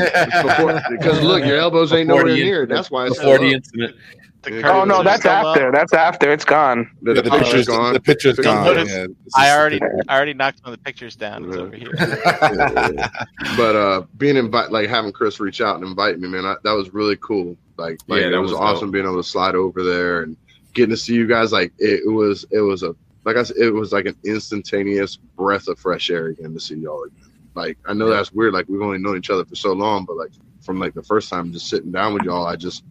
because 0.89 1.21
look, 1.21 1.43
your 1.45 1.57
elbows 1.57 1.93
ain't 1.93 2.07
Before 2.07 2.21
nowhere 2.21 2.35
the 2.35 2.43
near. 2.43 2.65
That's 2.65 2.89
why 2.89 3.07
it's 3.07 3.17
Before 3.17 3.37
the 3.39 3.47
up. 3.49 3.53
incident. 3.53 3.95
The 4.43 4.69
Oh 4.69 4.83
no, 4.83 5.03
that's 5.03 5.21
still 5.21 5.31
up. 5.31 5.45
after. 5.57 5.71
That's 5.71 5.93
after. 5.93 6.31
It's 6.31 6.43
gone. 6.43 6.89
The, 7.03 7.13
the 7.13 7.21
the 7.21 7.29
picture's 7.31 7.47
picture's 7.49 7.67
gone. 7.67 7.93
The 7.93 7.99
picture's 8.01 8.37
You'll 8.37 8.45
gone. 8.45 8.65
notice 8.65 8.91
Yeah, 8.91 9.07
I 9.37 9.51
already, 9.51 9.79
I 10.09 10.15
already 10.15 10.33
knocked 10.33 10.59
one 10.63 10.73
of 10.73 10.79
the 10.79 10.83
pictures 10.83 11.15
down. 11.15 11.45
It's 11.45 11.55
Yeah. 11.55 11.61
over 11.61 11.75
here. 11.75 13.09
but 13.57 13.75
uh 13.75 14.01
being 14.17 14.35
invite 14.37 14.71
like 14.71 14.89
having 14.89 15.11
Chris 15.13 15.39
reach 15.39 15.61
out 15.61 15.75
and 15.77 15.85
invite 15.85 16.19
me, 16.19 16.27
man, 16.27 16.45
I, 16.45 16.55
that 16.63 16.73
was 16.73 16.93
really 16.93 17.15
cool. 17.17 17.55
Like, 17.77 17.99
like 18.07 18.21
Yeah, 18.21 18.27
it 18.27 18.31
that 18.31 18.41
was, 18.41 18.51
was 18.51 18.59
awesome 18.59 18.87
dope. 18.87 18.93
being 18.93 19.05
able 19.05 19.17
to 19.17 19.23
slide 19.27 19.55
over 19.55 19.81
there 19.83 20.23
and 20.23 20.35
getting 20.73 20.89
to 20.91 20.97
see 20.97 21.13
you 21.13 21.25
guys. 21.27 21.51
Like 21.53 21.71
it, 21.79 22.01
it 22.05 22.11
was, 22.11 22.45
it 22.51 22.59
was 22.61 22.83
a 22.83 22.95
like 23.25 23.37
I 23.37 23.43
said, 23.43 23.57
it 23.57 23.71
was 23.71 23.93
like 23.93 24.05
an 24.05 24.15
instantaneous 24.25 25.15
breath 25.37 25.67
of 25.67 25.79
fresh 25.79 26.09
air 26.09 26.27
again 26.27 26.53
to 26.53 26.59
see 26.59 26.75
y'all 26.75 27.03
again. 27.03 27.31
Like 27.55 27.77
I 27.85 27.93
know 27.93 28.09
that's 28.09 28.31
weird. 28.33 28.53
Like 28.53 28.67
we've 28.67 28.81
only 28.81 28.97
known 28.97 29.17
each 29.17 29.29
other 29.29 29.45
for 29.45 29.55
so 29.55 29.73
long, 29.73 30.05
but 30.05 30.17
like 30.17 30.31
from 30.61 30.79
like 30.79 30.93
the 30.93 31.03
first 31.03 31.29
time 31.29 31.51
just 31.51 31.69
sitting 31.69 31.91
down 31.91 32.13
with 32.13 32.23
y'all, 32.23 32.45
I 32.45 32.55
just 32.55 32.83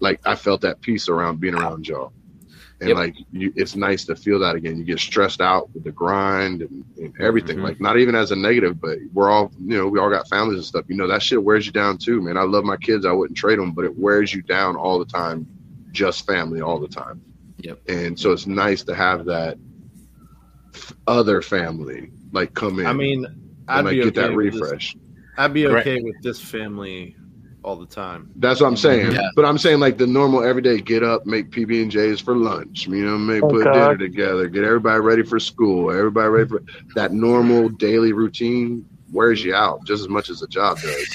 like 0.00 0.20
I 0.26 0.34
felt 0.34 0.60
that 0.62 0.80
peace 0.80 1.08
around 1.08 1.40
being 1.40 1.54
around 1.54 1.86
y'all. 1.88 2.12
And 2.80 2.88
Yep. 2.90 2.96
like 2.96 3.14
you, 3.30 3.52
it's 3.56 3.76
nice 3.76 4.06
to 4.06 4.16
feel 4.16 4.38
that 4.38 4.54
again. 4.56 4.78
You 4.78 4.84
get 4.84 4.98
stressed 5.00 5.42
out 5.42 5.68
with 5.74 5.84
the 5.84 5.92
grind 5.92 6.62
and, 6.62 6.82
and 6.96 7.12
everything. 7.20 7.58
Mhm. 7.58 7.62
Like 7.64 7.80
not 7.80 7.98
even 7.98 8.14
as 8.14 8.30
a 8.30 8.36
negative, 8.36 8.80
but 8.80 8.96
we're 9.12 9.28
all 9.28 9.52
you 9.58 9.76
know 9.76 9.86
we 9.88 9.98
all 9.98 10.08
got 10.08 10.28
families 10.28 10.56
and 10.58 10.64
stuff. 10.64 10.86
You 10.88 10.96
know 10.96 11.06
that 11.08 11.22
shit 11.22 11.42
wears 11.42 11.66
you 11.66 11.72
down 11.72 11.98
too, 11.98 12.22
man. 12.22 12.38
I 12.38 12.42
love 12.44 12.64
my 12.64 12.78
kids. 12.78 13.04
I 13.04 13.12
wouldn't 13.12 13.36
trade 13.36 13.58
them, 13.58 13.72
but 13.72 13.84
it 13.84 13.98
wears 13.98 14.32
you 14.32 14.40
down 14.42 14.76
all 14.76 14.98
the 14.98 15.04
time. 15.04 15.46
Just 15.92 16.24
family 16.26 16.60
all 16.62 16.78
the 16.78 16.88
time. 16.88 17.20
Yep. 17.62 17.80
And 17.88 18.18
so 18.18 18.32
it's 18.32 18.46
nice 18.46 18.82
to 18.84 18.94
have 18.94 19.24
that 19.26 19.56
other 21.06 21.42
family 21.42 22.10
like 22.32 22.54
come 22.54 22.78
in. 22.80 22.86
I 22.86 22.92
mean, 22.92 23.26
I'd 23.68 23.84
like 23.84 23.92
be 23.92 23.96
get 23.96 24.06
okay 24.18 24.20
that 24.28 24.34
with 24.36 24.52
just- 24.52 24.62
refresh. 24.62 24.96
I'd 25.38 25.54
be 25.54 25.66
Right. 25.66 25.80
okay 25.86 26.02
with 26.02 26.16
this 26.22 26.40
family 26.40 27.16
all 27.62 27.76
the 27.76 27.86
time. 27.86 28.30
That's 28.36 28.60
what 28.60 28.66
I'm 28.68 28.76
saying. 28.76 29.12
Yeah. 29.12 29.28
But 29.36 29.44
I'm 29.44 29.58
saying 29.58 29.80
like 29.80 29.96
the 29.98 30.06
normal 30.06 30.42
everyday 30.42 30.80
get 30.80 31.02
up, 31.02 31.24
make 31.26 31.50
PB 31.50 31.82
and 31.82 31.90
J's 31.90 32.20
for 32.20 32.34
lunch. 32.36 32.86
You 32.86 33.04
know, 33.04 33.18
make 33.18 33.42
Oh, 33.42 33.48
put 33.48 33.64
God. 33.64 33.72
dinner 33.74 33.96
together, 33.98 34.48
get 34.48 34.64
everybody 34.64 35.00
ready 35.00 35.22
for 35.22 35.38
school, 35.38 35.90
everybody 35.90 36.28
ready 36.28 36.48
for 36.48 36.62
that 36.94 37.12
normal 37.12 37.68
daily 37.68 38.12
routine 38.12 38.84
wears 39.12 39.42
you 39.44 39.54
out 39.54 39.84
just 39.84 40.02
as 40.02 40.08
much 40.08 40.30
as 40.30 40.42
a 40.42 40.46
job 40.48 40.78
does. 40.80 41.08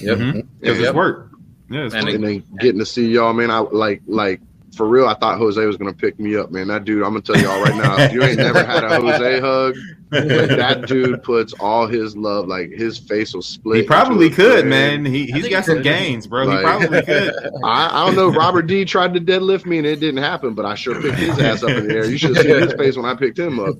Yep. 0.00 0.18
Mm-hmm. 0.18 0.40
Because 0.60 0.78
Yep. 0.78 0.86
it's 0.88 0.94
work. 0.94 1.30
Yeah, 1.70 1.84
it's 1.86 1.94
And 1.94 2.04
work. 2.06 2.14
And 2.14 2.24
then 2.24 2.44
getting 2.60 2.78
to 2.78 2.86
see 2.86 3.08
y'all, 3.10 3.32
man, 3.32 3.50
I 3.50 3.58
like 3.58 4.02
like 4.06 4.40
for 4.76 4.86
real. 4.86 5.06
I 5.08 5.14
thought 5.14 5.38
Jose 5.38 5.64
was 5.64 5.76
gonna 5.76 5.92
pick 5.92 6.20
me 6.20 6.36
up, 6.36 6.50
man. 6.52 6.68
That 6.68 6.84
dude, 6.84 7.02
I'm 7.02 7.10
gonna 7.10 7.22
tell 7.22 7.38
y'all 7.38 7.62
right 7.62 7.74
now, 7.74 7.96
if 7.98 8.12
you 8.12 8.22
ain't 8.22 8.36
never 8.36 8.62
had 8.62 8.84
a 8.84 9.00
Jose 9.00 9.40
hug, 9.40 9.74
like, 10.12 10.28
that 10.28 10.86
dude 10.86 11.22
puts 11.22 11.52
all 11.54 11.86
his 11.86 12.16
love, 12.16 12.46
like 12.46 12.70
his 12.70 12.98
face 12.98 13.34
will 13.34 13.42
split. 13.42 13.78
he 13.78 13.82
probably 13.82 14.28
could, 14.30 14.64
grin. 14.64 14.68
man. 14.68 15.04
He 15.04 15.22
I 15.32 15.36
he's 15.36 15.42
think 15.42 15.50
got 15.50 15.64
he 15.64 15.66
some 15.72 15.82
gains, 15.82 16.26
bro. 16.26 16.44
Like- 16.44 16.58
he 16.58 16.62
probably 16.64 17.02
could. 17.02 17.34
I, 17.64 18.02
I 18.02 18.06
don't 18.06 18.14
know. 18.16 18.28
Robert 18.28 18.66
D 18.66 18.84
tried 18.84 19.14
to 19.14 19.20
deadlift 19.20 19.66
me 19.66 19.78
and 19.78 19.86
it 19.86 19.96
didn't 20.00 20.22
happen, 20.22 20.54
but 20.54 20.64
I 20.66 20.74
sure 20.74 21.00
picked 21.00 21.16
his 21.16 21.38
ass 21.40 21.62
up 21.62 21.70
in 21.70 21.88
the 21.88 21.94
air. 21.94 22.04
You 22.04 22.18
should 22.18 22.36
have 22.36 22.44
seen 22.44 22.60
his 22.62 22.72
face 22.74 22.96
when 22.96 23.06
I 23.06 23.14
picked 23.14 23.38
him 23.38 23.58
up. 23.58 23.76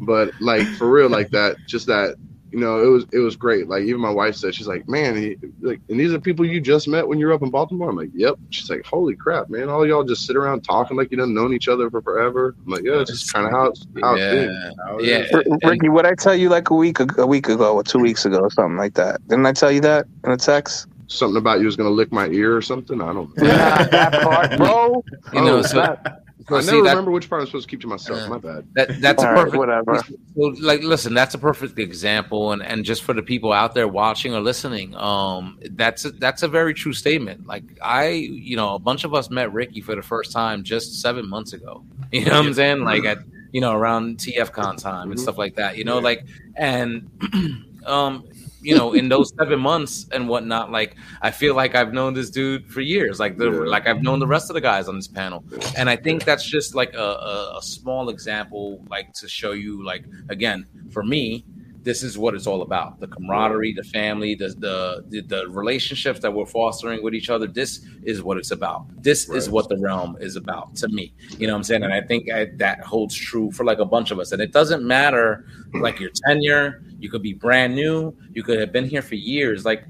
But 0.00 0.32
like 0.40 0.66
for 0.66 0.88
real, 0.90 1.08
like 1.10 1.30
that, 1.30 1.56
just 1.66 1.86
that, 1.86 2.16
you 2.52 2.58
know, 2.58 2.82
it 2.82 2.86
was 2.86 3.06
it 3.12 3.18
was 3.18 3.36
great. 3.36 3.68
Like 3.68 3.82
even 3.84 4.00
my 4.00 4.10
wife 4.10 4.34
said, 4.34 4.54
she's 4.54 4.66
like, 4.66 4.88
man, 4.88 5.16
he, 5.16 5.36
like, 5.60 5.80
and 5.88 5.98
these 6.00 6.12
are 6.12 6.18
people 6.20 6.44
you 6.44 6.60
just 6.60 6.88
met 6.88 7.06
when 7.06 7.18
you 7.18 7.26
were 7.26 7.32
up 7.32 7.42
in 7.42 7.50
Baltimore. 7.50 7.90
I'm 7.90 7.96
like, 7.96 8.10
yep. 8.14 8.36
She's 8.50 8.68
like, 8.70 8.84
holy 8.84 9.14
crap, 9.14 9.48
man, 9.50 9.68
all 9.68 9.86
y'all 9.86 10.02
just 10.04 10.26
sit 10.26 10.36
around 10.36 10.62
talking 10.62 10.96
like 10.96 11.10
you 11.10 11.16
done 11.16 11.32
known 11.34 11.52
each 11.52 11.68
other 11.68 11.90
for 11.90 12.02
forever. 12.02 12.54
I'm 12.66 12.72
like, 12.72 12.82
yeah, 12.84 13.00
it's 13.00 13.10
just 13.10 13.32
kind 13.32 13.46
of 13.46 13.52
how 13.52 13.66
it's 13.66 13.86
how 14.02 14.14
it's 14.14 14.22
been. 14.22 14.72
Yeah. 15.06 15.24
It 15.24 15.32
Yeah. 15.32 15.38
R- 15.62 15.70
Ricky, 15.70 15.88
what 15.88 16.06
I 16.06 16.14
tell 16.14 16.34
you 16.34 16.48
like 16.48 16.70
a 16.70 16.74
week 16.74 16.98
a 17.18 17.26
week 17.26 17.48
ago 17.48 17.74
or 17.74 17.82
two 17.82 17.98
weeks 18.00 18.24
ago 18.24 18.38
or 18.40 18.50
something 18.50 18.76
like 18.76 18.94
that? 18.94 19.26
Didn't 19.28 19.46
I 19.46 19.52
tell 19.52 19.70
you 19.70 19.80
that 19.82 20.06
in 20.24 20.32
a 20.32 20.36
text? 20.36 20.86
Something 21.06 21.38
about 21.38 21.58
you 21.60 21.66
was 21.66 21.74
gonna 21.76 21.90
lick 21.90 22.12
my 22.12 22.26
ear 22.28 22.56
or 22.56 22.62
something. 22.62 23.00
I 23.00 23.12
don't. 23.12 23.36
know. 23.36 23.46
Nah, 23.46 23.84
that 23.86 24.22
part, 24.22 24.56
bro. 24.56 25.04
You 25.32 25.40
know, 25.40 25.58
Oh, 25.58 25.62
so, 25.62 25.76
that- 25.80 26.22
so 26.48 26.56
I 26.56 26.60
see 26.60 26.66
never 26.72 26.82
that, 26.84 26.90
remember 26.90 27.10
which 27.10 27.28
part 27.28 27.40
I'm 27.42 27.46
supposed 27.46 27.68
to 27.68 27.70
keep 27.70 27.80
to 27.82 27.86
myself. 27.86 28.22
Uh, 28.22 28.28
My 28.30 28.38
bad. 28.38 28.66
that 28.74 29.00
that's 29.00 29.22
a 29.22 29.26
All 29.26 29.32
right, 29.32 29.44
perfect 29.44 29.58
whatever. 29.58 29.98
So, 30.36 30.42
like, 30.60 30.82
listen, 30.82 31.12
that's 31.14 31.34
a 31.34 31.38
perfect 31.38 31.78
example, 31.78 32.52
and 32.52 32.62
and 32.62 32.84
just 32.84 33.02
for 33.02 33.12
the 33.12 33.22
people 33.22 33.52
out 33.52 33.74
there 33.74 33.86
watching 33.88 34.34
or 34.34 34.40
listening, 34.40 34.94
um, 34.96 35.58
that's 35.72 36.04
a, 36.04 36.10
that's 36.12 36.42
a 36.42 36.48
very 36.48 36.72
true 36.74 36.92
statement. 36.92 37.46
Like, 37.46 37.64
I, 37.82 38.08
you 38.08 38.56
know, 38.56 38.74
a 38.74 38.78
bunch 38.78 39.04
of 39.04 39.12
us 39.14 39.30
met 39.30 39.52
Ricky 39.52 39.80
for 39.80 39.94
the 39.94 40.02
first 40.02 40.32
time 40.32 40.62
just 40.64 41.00
seven 41.00 41.28
months 41.28 41.52
ago. 41.52 41.84
You 42.12 42.24
know 42.24 42.32
what 42.40 42.46
I'm 42.46 42.54
saying? 42.54 42.80
Like 42.80 43.04
at 43.04 43.18
you 43.52 43.60
know 43.60 43.72
around 43.72 44.18
TFCon 44.18 44.76
time 44.78 45.10
and 45.12 45.18
Mhm. 45.18 45.22
stuff 45.22 45.38
like 45.38 45.54
that. 45.56 45.76
You 45.76 45.84
know, 45.84 45.98
Yeah. 45.98 46.04
like 46.04 46.26
and 46.56 47.08
um, 47.86 48.24
you 48.62 48.76
know, 48.76 48.92
in 48.92 49.08
those 49.08 49.32
seven 49.38 49.58
months 49.60 50.06
and 50.12 50.28
whatnot, 50.28 50.70
like 50.70 50.96
I 51.22 51.30
feel 51.30 51.54
like 51.54 51.74
I've 51.74 51.92
known 51.92 52.14
this 52.14 52.30
dude 52.30 52.66
for 52.70 52.80
years. 52.80 53.18
Like 53.18 53.36
the 53.38 53.50
Yeah. 53.50 53.58
like 53.70 53.86
I've 53.86 54.02
known 54.02 54.18
the 54.18 54.26
rest 54.26 54.50
of 54.50 54.54
the 54.54 54.60
guys 54.60 54.88
on 54.88 54.96
this 54.96 55.08
panel 55.08 55.44
and 55.76 55.88
I 55.88 55.96
think 55.96 56.24
that's 56.24 56.44
just 56.44 56.74
like 56.74 56.92
a, 56.94 56.98
a, 56.98 57.58
a 57.58 57.62
small 57.62 58.08
example, 58.10 58.84
like 58.90 59.12
to 59.14 59.28
show 59.28 59.52
you, 59.52 59.84
like 59.84 60.04
again, 60.28 60.66
for 60.92 61.02
me, 61.02 61.44
this 61.82 62.02
is 62.02 62.18
what 62.18 62.34
it's 62.34 62.46
all 62.46 62.62
about: 62.62 63.00
the 63.00 63.06
camaraderie, 63.06 63.72
the 63.72 63.82
family, 63.84 64.34
the 64.34 64.48
the 64.48 65.04
the, 65.08 65.20
the 65.22 65.48
relationships 65.48 66.20
that 66.20 66.32
we're 66.32 66.46
fostering 66.46 67.02
with 67.02 67.14
each 67.14 67.30
other. 67.30 67.46
This 67.46 67.84
is 68.02 68.22
what 68.22 68.36
it's 68.36 68.50
about. 68.50 68.86
This 69.02 69.28
is 69.30 69.48
what 69.48 69.68
the 69.68 69.78
realm 69.78 70.16
is 70.20 70.36
about 70.36 70.74
to 70.76 70.88
me. 70.88 71.12
You 71.38 71.46
know 71.46 71.54
what 71.54 71.58
I'm 71.58 71.64
saying? 71.64 71.82
And 71.84 71.92
I 71.92 72.00
think 72.02 72.30
I, 72.30 72.46
that 72.56 72.80
holds 72.80 73.14
true 73.14 73.50
for 73.52 73.64
like 73.64 73.78
a 73.78 73.84
bunch 73.84 74.10
of 74.10 74.18
us. 74.18 74.32
And 74.32 74.40
it 74.42 74.52
doesn't 74.52 74.84
matter 74.86 75.46
like 75.74 75.98
your 76.00 76.10
tenure. 76.26 76.82
You 76.98 77.10
could 77.10 77.22
be 77.22 77.32
brand 77.32 77.74
new. 77.74 78.14
You 78.32 78.42
could 78.42 78.58
have 78.60 78.72
been 78.72 78.84
here 78.86 79.02
for 79.02 79.14
years. 79.14 79.64
Like 79.64 79.84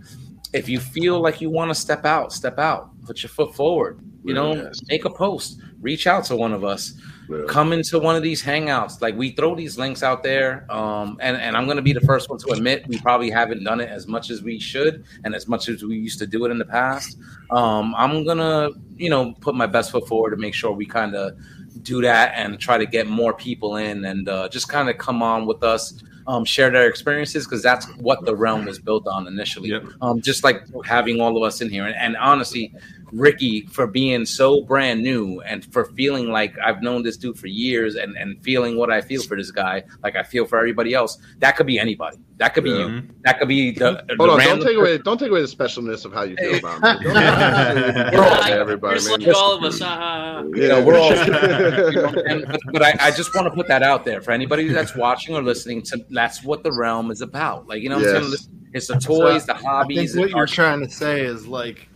if 0.53 0.69
you 0.69 0.79
feel 0.81 1.21
like 1.21 1.41
you 1.41 1.51
want 1.51 1.71
to 1.71 1.75
step 1.75 2.05
out, 2.05 2.33
step 2.33 2.59
out. 2.59 2.91
Put 3.05 3.23
your 3.23 3.31
foot 3.31 3.55
forward. 3.55 4.01
You 4.25 4.35
know, 4.35 4.55
Yes. 4.55 4.81
make 4.89 5.05
a 5.07 5.11
post. 5.11 5.61
Reach 5.81 6.07
out 6.07 6.25
to 6.27 6.37
one 6.37 6.53
of 6.53 6.63
us 6.63 6.95
Yeah. 7.31 7.45
come 7.47 7.73
into 7.73 7.99
one 8.01 8.17
of 8.17 8.23
these 8.23 8.43
hangouts. 8.43 9.01
Like 9.01 9.17
we 9.17 9.31
throw 9.31 9.55
these 9.55 9.79
links 9.79 10.03
out 10.03 10.23
there, 10.23 10.67
um, 10.71 11.17
and 11.21 11.37
and 11.37 11.57
I'm 11.57 11.67
gonna 11.69 11.83
be 11.83 11.93
the 11.93 12.01
first 12.01 12.29
one 12.29 12.39
to 12.41 12.49
admit 12.53 12.89
we 12.89 12.99
probably 12.99 13.31
haven't 13.31 13.63
done 13.63 13.81
it 13.81 13.89
as 13.89 14.09
much 14.09 14.31
as 14.31 14.43
we 14.43 14.59
should 14.59 15.05
and 15.25 15.35
as 15.35 15.47
much 15.47 15.69
as 15.69 15.85
we 15.85 15.97
used 15.97 16.19
to 16.19 16.27
do 16.27 16.45
it 16.45 16.51
in 16.51 16.59
the 16.59 16.65
past. 16.65 17.19
Um, 17.51 17.95
I'm 17.97 18.25
gonna 18.25 18.71
you 18.97 19.11
know 19.11 19.33
put 19.41 19.55
my 19.55 19.67
best 19.67 19.93
foot 19.93 20.09
forward 20.09 20.31
to 20.31 20.37
make 20.37 20.55
sure 20.55 20.73
we 20.73 20.87
kind 20.87 21.15
of 21.15 21.39
do 21.83 22.03
that 22.03 22.33
and 22.37 22.59
try 22.59 22.79
to 22.79 22.87
get 22.87 23.07
more 23.07 23.33
people 23.33 23.77
in 23.77 24.05
and 24.05 24.29
uh, 24.29 24.49
just 24.49 24.69
kind 24.69 24.89
of 24.89 24.99
come 24.99 25.23
on 25.23 25.47
with 25.47 25.63
us. 25.63 26.03
Um, 26.27 26.45
share 26.45 26.71
their 26.71 26.87
experiences 26.87 27.45
because 27.45 27.63
that's 27.63 27.87
what 27.97 28.25
the 28.25 28.37
realm 28.37 28.65
was 28.65 28.79
built 28.79 29.09
on 29.09 29.27
initially. 29.27 29.71
Yep. 29.71 29.85
Um, 30.01 30.21
just 30.21 30.45
like 30.45 30.63
having 30.85 31.21
all 31.21 31.37
of 31.37 31.43
us 31.43 31.61
in 31.61 31.71
here, 31.71 31.87
and, 31.87 31.97
and 31.97 32.17
honestly, 32.19 32.73
Ricky 33.13 33.63
for 33.67 33.87
being 33.87 34.25
so 34.25 34.63
brand 34.63 35.03
new 35.03 35.41
and 35.41 35.65
for 35.73 35.85
feeling 35.85 36.29
like 36.31 36.55
I've 36.65 36.83
known 36.83 37.03
this 37.03 37.17
dude 37.17 37.39
for 37.39 37.47
years 37.47 37.95
and, 37.97 38.17
and 38.17 38.43
feeling 38.43 38.77
what 38.77 38.91
I 38.91 39.01
feel 39.01 39.23
for 39.23 39.37
this 39.37 39.51
guy, 39.51 39.83
like 40.03 40.17
I 40.17 40.23
feel 40.23 40.47
for 40.47 40.59
everybody 40.59 40.95
else. 40.95 41.19
That 41.39 41.57
could 41.57 41.67
be 41.67 41.79
anybody. 41.79 42.19
That 42.39 42.55
could 42.55 42.65
be 42.65 42.71
Yeah. 42.71 42.87
you. 42.87 43.03
That 43.25 43.39
could 43.39 43.49
be 43.49 43.73
the. 43.73 44.03
the 44.09 44.15
Hold 44.17 44.31
on, 44.31 44.39
don't 44.39 44.39
random 44.39 44.67
take 44.67 44.77
away 44.79 44.99
don't 44.99 45.19
take 45.19 45.31
away 45.31 45.43
the 45.43 45.47
specialness 45.49 46.05
of 46.05 46.13
how 46.13 46.23
you 46.23 46.37
feel 46.37 46.57
about 46.57 46.81
me. 46.81 47.05
Don't 47.05 47.15
Yeah. 47.15 48.11
We're 48.15 48.23
all 48.25 48.31
Like, 48.31 48.53
everybody, 48.53 48.95
just 48.97 49.11
man. 49.11 49.21
like 49.21 49.37
all 49.37 49.57
of 49.59 49.63
us. 49.65 49.81
Uh, 49.83 50.43
You 50.55 50.69
know, 50.69 50.83
we're 50.83 50.97
all. 50.99 51.11
you 51.11 51.27
know, 51.31 52.23
and, 52.27 52.47
but 52.47 52.61
but 52.73 52.83
I, 52.83 52.95
I 53.01 53.11
just 53.11 53.35
want 53.35 53.47
to 53.47 53.51
put 53.51 53.69
that 53.69 53.83
out 53.83 54.05
there 54.07 54.23
for 54.23 54.31
anybody 54.31 54.69
that's 54.69 54.95
watching 54.97 55.35
or 55.37 55.43
listening. 55.43 55.83
To 55.83 56.05
that's 56.11 56.43
what 56.43 56.63
the 56.63 56.73
realm 56.73 57.11
is 57.11 57.21
about. 57.21 57.67
Like 57.69 57.83
you 57.83 57.89
know, 57.91 57.99
what 57.99 58.09
I'm 58.09 58.23
Yes. 58.23 58.41
saying 58.45 58.57
it's 58.73 58.87
the 58.87 58.95
toys, 59.01 59.45
the 59.47 59.53
I 59.55 59.57
think 59.59 59.67
hobbies. 59.69 60.17
what 60.17 60.31
you're 60.31 60.39
our- 60.39 60.47
trying 60.47 60.81
to 60.81 60.89
say 60.89 61.23
is 61.23 61.45
like, 61.47 61.77
the, 61.77 61.90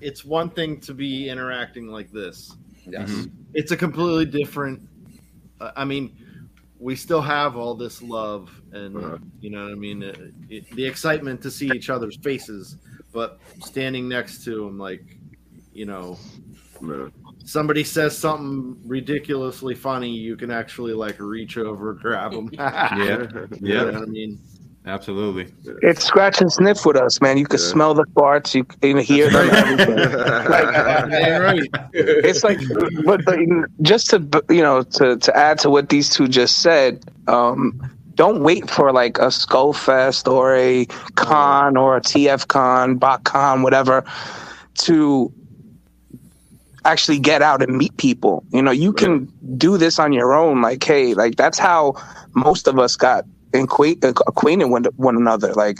it's 0.00 0.24
one 0.24 0.50
thing 0.50 0.80
to 0.80 0.94
be 0.94 1.28
interacting 1.28 1.88
like 1.88 2.10
this. 2.12 2.56
Yes. 2.86 3.10
Mhm. 3.10 3.30
It's 3.54 3.72
a 3.72 3.76
completely 3.76 4.26
different. 4.26 4.82
Uh, 5.60 5.70
I 5.76 5.84
mean, 5.84 6.16
we 6.78 6.96
still 6.96 7.22
have 7.22 7.56
all 7.56 7.74
this 7.74 8.02
love, 8.02 8.50
and 8.72 8.96
Uh-huh. 8.96 9.18
you 9.40 9.50
know 9.50 9.64
what 9.64 9.72
I 9.72 9.76
mean. 9.76 10.02
It, 10.02 10.34
it, 10.50 10.70
the 10.76 10.84
excitement 10.84 11.40
to 11.42 11.50
see 11.50 11.68
each 11.74 11.88
other's 11.88 12.16
faces, 12.16 12.76
but 13.12 13.38
standing 13.60 14.08
next 14.08 14.44
to 14.44 14.64
them, 14.66 14.78
like, 14.78 15.18
you 15.72 15.86
know, 15.86 16.18
Yeah. 16.86 17.08
somebody 17.44 17.84
says 17.84 18.16
something 18.18 18.76
ridiculously 18.86 19.74
funny, 19.74 20.10
you 20.10 20.36
can 20.36 20.50
actually 20.50 20.92
like 20.92 21.18
reach 21.20 21.56
over, 21.56 21.94
grab 21.94 22.32
them. 22.32 22.50
Yeah. 22.58 22.92
You 22.98 22.98
know 22.98 23.48
Yeah. 23.60 23.84
what 23.84 23.94
I 23.96 24.04
mean. 24.04 24.40
Absolutely. 24.86 25.50
It's 25.80 26.04
scratch 26.04 26.42
and 26.42 26.52
sniff 26.52 26.84
with 26.84 26.96
us, 26.96 27.18
man. 27.22 27.38
You 27.38 27.46
can 27.46 27.58
Yeah. 27.58 27.64
smell 27.66 27.94
the 27.94 28.04
farts, 28.14 28.54
you 28.54 28.64
can 28.64 28.98
hear 28.98 29.30
them. 29.30 29.48
it's 31.94 32.44
like 32.44 32.60
but 33.06 33.20
just 33.80 34.10
to 34.10 34.44
you 34.50 34.60
know 34.60 34.82
to 34.82 35.16
to 35.16 35.34
add 35.36 35.58
to 35.60 35.70
what 35.70 35.88
these 35.88 36.10
two 36.10 36.28
just 36.28 36.58
said 36.60 37.02
um 37.28 37.72
don't 38.14 38.42
wait 38.42 38.70
for 38.70 38.92
like 38.92 39.18
a 39.18 39.30
skull 39.30 39.72
fest 39.72 40.28
or 40.28 40.54
a 40.54 40.84
con 41.14 41.76
or 41.76 41.96
a 41.96 42.00
tf 42.00 42.46
con 42.48 42.96
bot 42.96 43.24
con 43.24 43.62
whatever 43.62 44.04
to 44.74 45.32
actually 46.84 47.18
get 47.18 47.40
out 47.42 47.62
and 47.62 47.76
meet 47.78 47.96
people 47.96 48.44
you 48.52 48.60
know 48.60 48.70
you 48.70 48.92
can 48.92 49.26
do 49.56 49.78
this 49.78 49.98
on 49.98 50.12
your 50.12 50.34
own 50.34 50.60
like 50.60 50.84
hey 50.84 51.14
like 51.14 51.36
that's 51.36 51.58
how 51.58 51.94
most 52.34 52.68
of 52.68 52.78
us 52.78 52.96
got 52.96 53.24
acquaint- 53.54 54.04
acquainted 54.04 54.66
with 54.66 54.86
one 54.96 55.16
another 55.16 55.52
like 55.54 55.78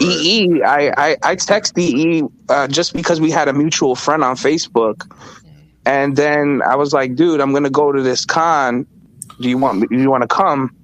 EE, 0.00 0.62
I, 0.62 0.92
I, 0.96 1.16
I 1.22 1.34
text 1.34 1.76
EE 1.76 2.22
uh, 2.48 2.68
just 2.68 2.92
because 2.92 3.20
we 3.20 3.30
had 3.30 3.48
a 3.48 3.52
mutual 3.52 3.94
friend 3.94 4.22
on 4.22 4.36
Facebook. 4.36 5.04
And 5.84 6.16
then 6.16 6.62
I 6.62 6.76
was 6.76 6.92
like, 6.92 7.14
dude, 7.14 7.40
I'm 7.40 7.50
going 7.50 7.64
to 7.64 7.70
go 7.70 7.90
to 7.92 8.02
this 8.02 8.24
con. 8.24 8.86
Do 9.40 9.48
you 9.48 9.58
want 9.58 9.80
me, 9.80 9.86
do 9.88 9.98
you 9.98 10.10
want 10.10 10.22
to 10.22 10.28
come? 10.28 10.74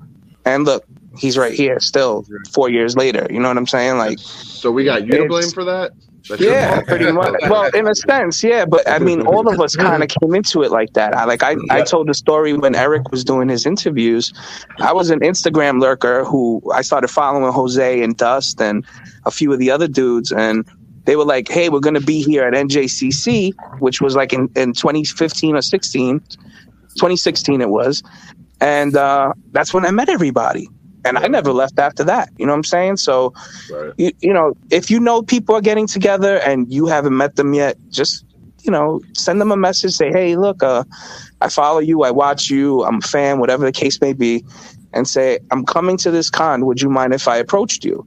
And 0.45 0.65
look, 0.65 0.85
he's 1.17 1.37
right 1.37 1.53
here 1.53 1.79
still 1.81 2.27
four 2.53 2.69
years 2.69 2.97
later. 2.97 3.27
You 3.31 3.39
know 3.41 3.49
what 3.49 3.57
I'm 3.57 3.67
saying? 3.67 3.99
Like, 3.99 4.19
So 4.19 4.71
we 4.73 4.85
got 4.85 5.07
you 5.07 5.19
to 5.19 5.29
blame 5.29 5.51
for 5.51 5.65
that? 5.65 5.93
That's 6.29 6.41
yeah, 6.41 6.81
pretty 6.83 7.13
much. 7.13 7.35
Well, 7.49 7.71
in 7.75 7.87
a 7.87 7.95
sense, 7.95 8.43
yeah. 8.43 8.65
But 8.65 8.89
I 8.89 8.99
mean, 8.99 9.27
all 9.27 9.47
of 9.47 9.61
us 9.61 9.77
kind 9.77 10.03
of 10.03 10.09
came 10.09 10.35
into 10.35 10.63
it 10.63 10.71
like 10.71 10.95
that. 10.95 11.15
I 11.15 11.25
like 11.25 11.43
I, 11.43 11.57
I 11.71 11.83
told 11.83 12.09
the 12.09 12.15
story 12.15 12.55
when 12.55 12.75
Eric 12.75 13.11
was 13.11 13.25
doing 13.25 13.49
his 13.49 13.67
interviews. 13.67 14.33
I 14.79 14.93
was 14.93 15.11
an 15.11 15.21
Instagram 15.21 15.81
lurker 15.81 16.25
who 16.25 16.63
I 16.73 16.81
started 16.83 17.09
following 17.09 17.53
Jose 17.53 18.03
and 18.03 18.17
Dust 18.17 18.61
and 18.61 18.87
a 19.27 19.31
few 19.31 19.53
of 19.53 19.59
the 19.59 19.71
other 19.71 19.87
dudes, 19.87 20.33
and 20.33 20.65
they 21.05 21.17
were 21.17 21.27
like, 21.27 21.49
"Hey, 21.49 21.69
we're 21.69 21.81
gonna 21.81 22.01
be 22.01 22.23
here 22.23 22.45
at 22.45 22.55
NJCC," 22.55 23.53
which 23.81 24.01
was 24.01 24.17
like 24.17 24.33
in, 24.33 24.49
in 24.57 24.73
2015 24.73 25.57
or 25.57 25.63
16, 25.63 26.21
2016 26.21 27.61
it 27.61 27.69
was, 27.69 28.03
and 28.61 28.97
uh, 28.97 29.33
that's 29.53 29.75
when 29.75 29.85
I 29.85 29.91
met 29.91 30.09
everybody. 30.09 30.69
And 31.05 31.19
I 31.19 31.27
never 31.27 31.53
left 31.53 31.79
after 31.79 32.05
that. 32.05 32.31
You 32.39 32.47
know 32.47 32.53
what 32.53 32.59
I'm 32.59 32.65
saying? 32.65 32.97
So 32.99 33.33
Right. 33.71 33.93
you, 33.99 34.13
you 34.21 34.33
know, 34.33 34.55
if 34.71 34.91
you 34.91 34.99
know 35.01 35.23
people 35.23 35.55
are 35.55 35.61
getting 35.61 35.87
together 35.87 36.39
and 36.41 36.73
you 36.73 36.87
haven't 36.87 37.17
met 37.17 37.37
them 37.37 37.55
yet, 37.55 37.77
just 37.91 38.25
you 38.63 38.71
know, 38.71 39.01
send 39.13 39.41
them 39.43 39.53
a 39.53 39.57
message. 39.59 39.93
Say, 39.93 40.11
hey, 40.11 40.37
look, 40.37 40.63
uh, 40.63 40.85
I 41.43 41.51
follow 41.51 41.81
you, 41.81 42.03
I 42.03 42.11
watch 42.11 42.49
you, 42.49 42.83
I'm 42.85 42.97
a 42.97 43.01
fan, 43.03 43.39
whatever 43.39 43.63
the 43.67 43.73
case 43.73 44.01
may 44.01 44.15
be, 44.15 44.43
and 44.95 45.07
say, 45.07 45.39
I'm 45.51 45.67
coming 45.67 45.99
to 45.99 46.11
this 46.11 46.31
con. 46.31 46.65
Would 46.65 46.81
you 46.81 46.89
mind 46.89 47.13
if 47.13 47.29
I 47.29 47.37
approached 47.37 47.85
you? 47.85 48.07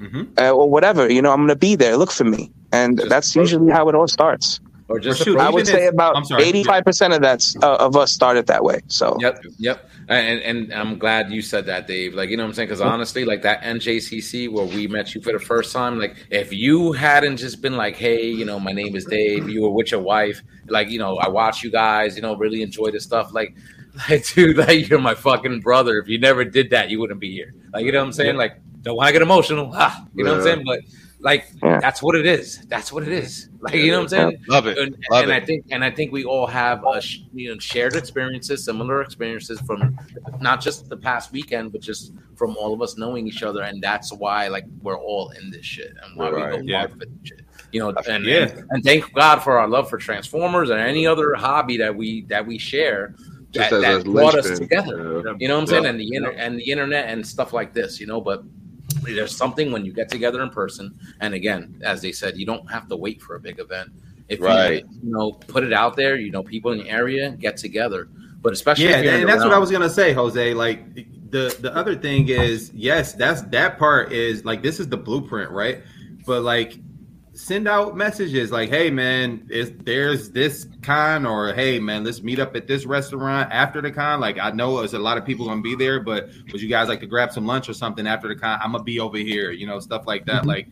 Mhm. 0.00 0.28
uh, 0.40 0.50
or 0.50 0.70
whatever. 0.70 1.12
You 1.12 1.20
know, 1.20 1.30
I'm 1.30 1.40
gonna 1.42 1.54
be 1.54 1.76
there. 1.76 1.98
Look 1.98 2.10
for 2.10 2.24
me, 2.24 2.50
and 2.72 2.96
Just 2.96 3.10
that's 3.10 3.30
approach 3.32 3.52
usually 3.52 3.70
how 3.70 3.88
it 3.90 3.94
all 3.94 4.08
starts. 4.08 4.58
Or 4.90 4.98
just 4.98 5.20
Or 5.20 5.24
shoot, 5.24 5.38
I 5.38 5.48
would 5.48 5.68
say 5.68 5.86
if- 5.86 5.94
about 5.94 6.16
I'm 6.16 6.24
sorry. 6.24 6.42
85 6.42 6.84
percent 6.84 7.12
of 7.14 7.22
that's 7.22 7.54
uh, 7.62 7.76
of 7.76 7.96
us 7.96 8.10
started 8.12 8.48
that 8.48 8.64
way. 8.64 8.80
So 8.88 9.16
Yep, 9.20 9.44
yep. 9.58 9.88
And 10.08 10.40
and 10.40 10.74
I'm 10.74 10.98
glad 10.98 11.30
you 11.30 11.42
said 11.42 11.64
that, 11.66 11.86
Dave. 11.86 12.14
Like 12.14 12.28
you 12.28 12.36
know 12.36 12.42
what 12.42 12.48
I'm 12.48 12.54
saying? 12.54 12.68
Because 12.68 12.80
honestly, 12.80 13.24
like 13.24 13.42
that 13.42 13.62
NJCC 13.62 14.50
where 14.50 14.66
we 14.66 14.88
met 14.88 15.14
you 15.14 15.20
for 15.20 15.32
the 15.32 15.38
first 15.38 15.72
time, 15.72 16.00
like 16.00 16.16
if 16.30 16.52
you 16.52 16.90
hadn't 16.90 17.36
just 17.36 17.62
been 17.62 17.76
like, 17.76 17.94
hey, 17.94 18.24
you 18.28 18.44
know, 18.44 18.58
my 18.58 18.72
name 18.72 18.96
is 18.96 19.04
Dave, 19.04 19.48
you 19.48 19.62
were 19.62 19.70
with 19.70 19.92
your 19.92 20.00
wife, 20.00 20.42
like 20.66 20.88
you 20.90 20.98
know, 20.98 21.16
I 21.18 21.28
watch 21.28 21.62
you 21.62 21.70
guys, 21.70 22.16
you 22.16 22.22
know, 22.22 22.34
really 22.36 22.60
enjoy 22.60 22.90
this 22.90 23.04
stuff, 23.04 23.32
like. 23.32 23.54
Like, 24.08 24.24
dude, 24.24 24.56
like 24.56 24.88
you're 24.88 25.00
my 25.00 25.16
fucking 25.16 25.60
brother. 25.60 25.98
If 25.98 26.06
you 26.06 26.18
never 26.20 26.44
did 26.44 26.70
that, 26.70 26.90
you 26.90 27.00
wouldn't 27.00 27.18
be 27.18 27.32
here. 27.32 27.52
Like, 27.72 27.84
you 27.84 27.90
know 27.90 27.98
what 27.98 28.06
I'm 28.06 28.12
saying? 28.12 28.36
Like, 28.36 28.60
don't 28.82 28.96
want 28.96 29.08
to 29.08 29.12
get 29.12 29.20
emotional. 29.20 29.72
Ah, 29.74 30.06
you 30.14 30.22
know 30.22 30.30
what 30.30 30.38
I'm 30.38 30.44
saying? 30.44 30.62
But 30.64 30.78
like, 31.20 31.46
Yeah. 31.62 31.78
that's 31.80 32.02
what 32.02 32.16
it 32.16 32.26
is. 32.26 32.66
That's 32.68 32.92
what 32.92 33.02
it 33.02 33.12
is. 33.12 33.48
Like, 33.62 33.74
you 33.74 33.90
know 33.90 33.98
what 33.98 34.02
I'm 34.04 34.08
saying? 34.30 34.44
Love 34.48 34.66
it. 34.68 34.78
and, 34.78 34.96
Love 35.10 35.24
and 35.24 35.30
it. 35.32 35.42
I 35.42 35.44
think 35.44 35.66
and 35.70 35.84
I 35.84 35.90
think 35.90 36.12
we 36.12 36.24
all 36.24 36.46
have 36.46 36.82
a 36.86 36.98
sh- 36.98 37.18
you 37.34 37.52
know 37.52 37.58
shared 37.58 37.94
experiences, 37.94 38.64
similar 38.64 39.02
experiences 39.02 39.60
from 39.60 39.98
not 40.40 40.62
just 40.62 40.88
the 40.88 40.96
past 40.96 41.30
weekend, 41.30 41.70
but 41.72 41.82
just 41.82 42.14
from 42.36 42.56
all 42.56 42.72
of 42.72 42.80
us 42.80 42.96
knowing 42.96 43.26
each 43.28 43.42
other, 43.42 43.62
and 43.64 43.82
that's 43.82 44.14
why 44.14 44.48
like 44.48 44.64
we're 44.80 44.96
all 44.98 45.28
in 45.38 45.50
this 45.50 45.66
shit 45.66 45.88
and 46.02 46.16
why 46.16 46.30
we 46.30 46.36
Right, 46.40 46.52
go 46.60 46.62
yeah. 46.64 46.78
hard 46.78 46.92
for 46.92 46.96
this 47.00 47.08
shit. 47.24 47.40
You 47.70 47.80
know, 47.80 47.90
and, 48.08 48.24
Yeah. 48.24 48.44
and 48.48 48.66
and 48.70 48.82
thank 48.82 49.12
God 49.12 49.40
for 49.40 49.58
our 49.58 49.68
love 49.68 49.90
for 49.90 49.98
Transformers 49.98 50.70
and 50.70 50.80
any 50.80 51.06
other 51.06 51.34
hobby 51.34 51.76
that 51.76 51.94
we 51.94 52.22
that 52.30 52.46
we 52.46 52.56
share 52.56 53.14
that, 53.52 53.70
as 53.74 53.82
that 53.82 54.04
brought 54.10 54.36
us 54.36 54.58
together. 54.58 55.22
Yeah. 55.26 55.34
You 55.38 55.48
know 55.48 55.56
what 55.56 55.60
I'm 55.60 55.66
saying? 55.66 55.84
And 55.84 56.00
the 56.00 56.14
inter- 56.14 56.30
and 56.32 56.58
the 56.58 56.64
internet 56.64 57.08
and 57.10 57.26
stuff 57.26 57.52
like 57.52 57.74
this, 57.74 58.00
you 58.00 58.06
know, 58.06 58.22
but 58.22 58.42
there's 59.04 59.36
something 59.36 59.72
when 59.72 59.84
you 59.84 59.92
get 59.92 60.08
together 60.08 60.42
in 60.42 60.50
person, 60.50 60.94
and 61.20 61.34
again, 61.34 61.80
as 61.84 62.02
they 62.02 62.12
said, 62.12 62.36
you 62.36 62.46
don't 62.46 62.68
have 62.70 62.88
to 62.88 62.96
wait 62.96 63.20
for 63.22 63.36
a 63.36 63.40
big 63.40 63.58
event. 63.58 63.90
If 64.28 64.40
Right. 64.40 64.84
you, 64.84 65.08
you 65.08 65.12
know, 65.12 65.32
put 65.32 65.64
it 65.64 65.72
out 65.72 65.96
there, 65.96 66.16
you 66.16 66.30
know, 66.30 66.42
people 66.42 66.72
in 66.72 66.78
the 66.78 66.88
area 66.88 67.32
get 67.32 67.56
together. 67.56 68.08
But 68.42 68.52
especially 68.52 68.84
Yeah, 68.84 68.98
if 68.98 69.04
you're 69.04 69.14
and 69.14 69.22
the 69.22 69.26
that's 69.26 69.44
what 69.44 69.52
I 69.52 69.58
was 69.58 69.70
gonna 69.70 69.90
say, 69.90 70.12
Jose. 70.12 70.54
Like 70.54 70.94
the 71.30 71.54
the 71.60 71.74
other 71.76 71.94
thing 71.94 72.28
is, 72.28 72.70
yes, 72.74 73.12
that's 73.12 73.42
that 73.42 73.78
part 73.78 74.12
is 74.12 74.44
like 74.44 74.62
this 74.62 74.80
is 74.80 74.88
the 74.88 74.96
blueprint, 74.96 75.50
right? 75.50 75.82
But 76.26 76.42
like 76.42 76.78
send 77.40 77.66
out 77.66 77.96
messages 77.96 78.52
like, 78.52 78.68
hey 78.68 78.90
man, 78.90 79.46
is 79.50 79.72
there's 79.84 80.30
this 80.30 80.66
con 80.82 81.24
or 81.24 81.52
hey 81.54 81.78
man, 81.78 82.04
let's 82.04 82.22
meet 82.22 82.38
up 82.38 82.54
at 82.54 82.66
this 82.66 82.84
restaurant 82.84 83.50
after 83.50 83.80
the 83.80 83.90
con. 83.90 84.20
Like 84.20 84.38
I 84.38 84.50
know 84.50 84.78
there's 84.78 84.94
a 84.94 84.98
lot 84.98 85.16
of 85.16 85.24
people 85.24 85.46
gonna 85.46 85.62
be 85.62 85.74
there, 85.74 86.00
but 86.00 86.28
would 86.52 86.60
you 86.60 86.68
guys 86.68 86.88
like 86.88 87.00
to 87.00 87.06
grab 87.06 87.32
some 87.32 87.46
lunch 87.46 87.68
or 87.68 87.72
something 87.72 88.06
after 88.06 88.28
the 88.28 88.36
con? 88.36 88.58
I'm 88.62 88.72
gonna 88.72 88.84
be 88.84 89.00
over 89.00 89.16
here, 89.16 89.50
you 89.50 89.66
know, 89.66 89.80
stuff 89.80 90.06
like 90.06 90.26
that. 90.26 90.40
Mm-hmm. 90.40 90.48
Like 90.48 90.68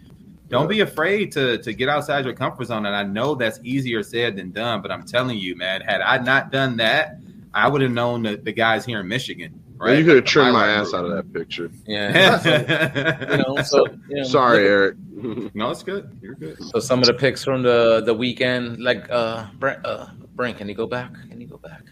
don't 0.49 0.69
be 0.69 0.81
afraid 0.81 1.33
to 1.33 1.59
to 1.59 1.73
get 1.73 1.89
outside 1.89 2.25
your 2.25 2.35
comfort 2.35 2.67
zone. 2.67 2.85
And 2.85 2.95
I 2.95 3.03
know 3.03 3.35
that's 3.35 3.59
easier 3.63 4.03
said 4.03 4.37
than 4.37 4.51
done, 4.51 4.83
but 4.83 4.93
I'm 4.93 5.05
telling 5.05 5.39
you, 5.39 5.57
man, 5.57 5.81
had 5.81 6.03
I 6.03 6.19
not 6.19 6.53
done 6.53 6.77
that, 6.77 7.19
I 7.55 7.69
would 7.69 7.81
have 7.81 7.91
known 7.91 8.23
the, 8.23 8.37
the 8.37 8.53
guys 8.53 8.85
here 8.85 9.01
in 9.01 9.09
Michigan. 9.09 9.63
Right? 9.79 9.91
Right? 9.91 9.99
You 9.99 10.05
could 10.05 10.17
have 10.17 10.25
trimmed 10.25 10.53
my 10.53 10.67
highlight 10.67 10.81
ass 10.89 10.95
out 10.95 11.05
of 11.05 11.13
that 11.13 11.33
picture. 11.33 11.71
yeah. 11.87 13.31
you 13.37 13.37
know, 13.39 13.63
so 13.63 13.87
you 14.09 14.17
know, 14.17 14.23
Sorry, 14.25 14.63
look- 14.65 14.71
Eric. 14.71 14.97
no, 15.55 15.71
it's 15.71 15.83
good. 15.83 16.17
You're 16.21 16.35
good. 16.35 16.63
So 16.63 16.79
some 16.81 17.01
of 17.01 17.07
the 17.07 17.15
picks 17.15 17.45
from 17.45 17.63
the 17.63 18.03
the 18.05 18.15
weekend, 18.15 18.81
like 18.81 19.09
uh, 19.11 19.47
Brent, 19.59 19.85
uh, 19.85 20.07
Brent, 20.35 20.59
can 20.59 20.69
you 20.69 20.75
go 20.75 20.87
back? 20.87 21.13
Can 21.29 21.41
you 21.41 21.47
go 21.47 21.59
back? 21.59 21.83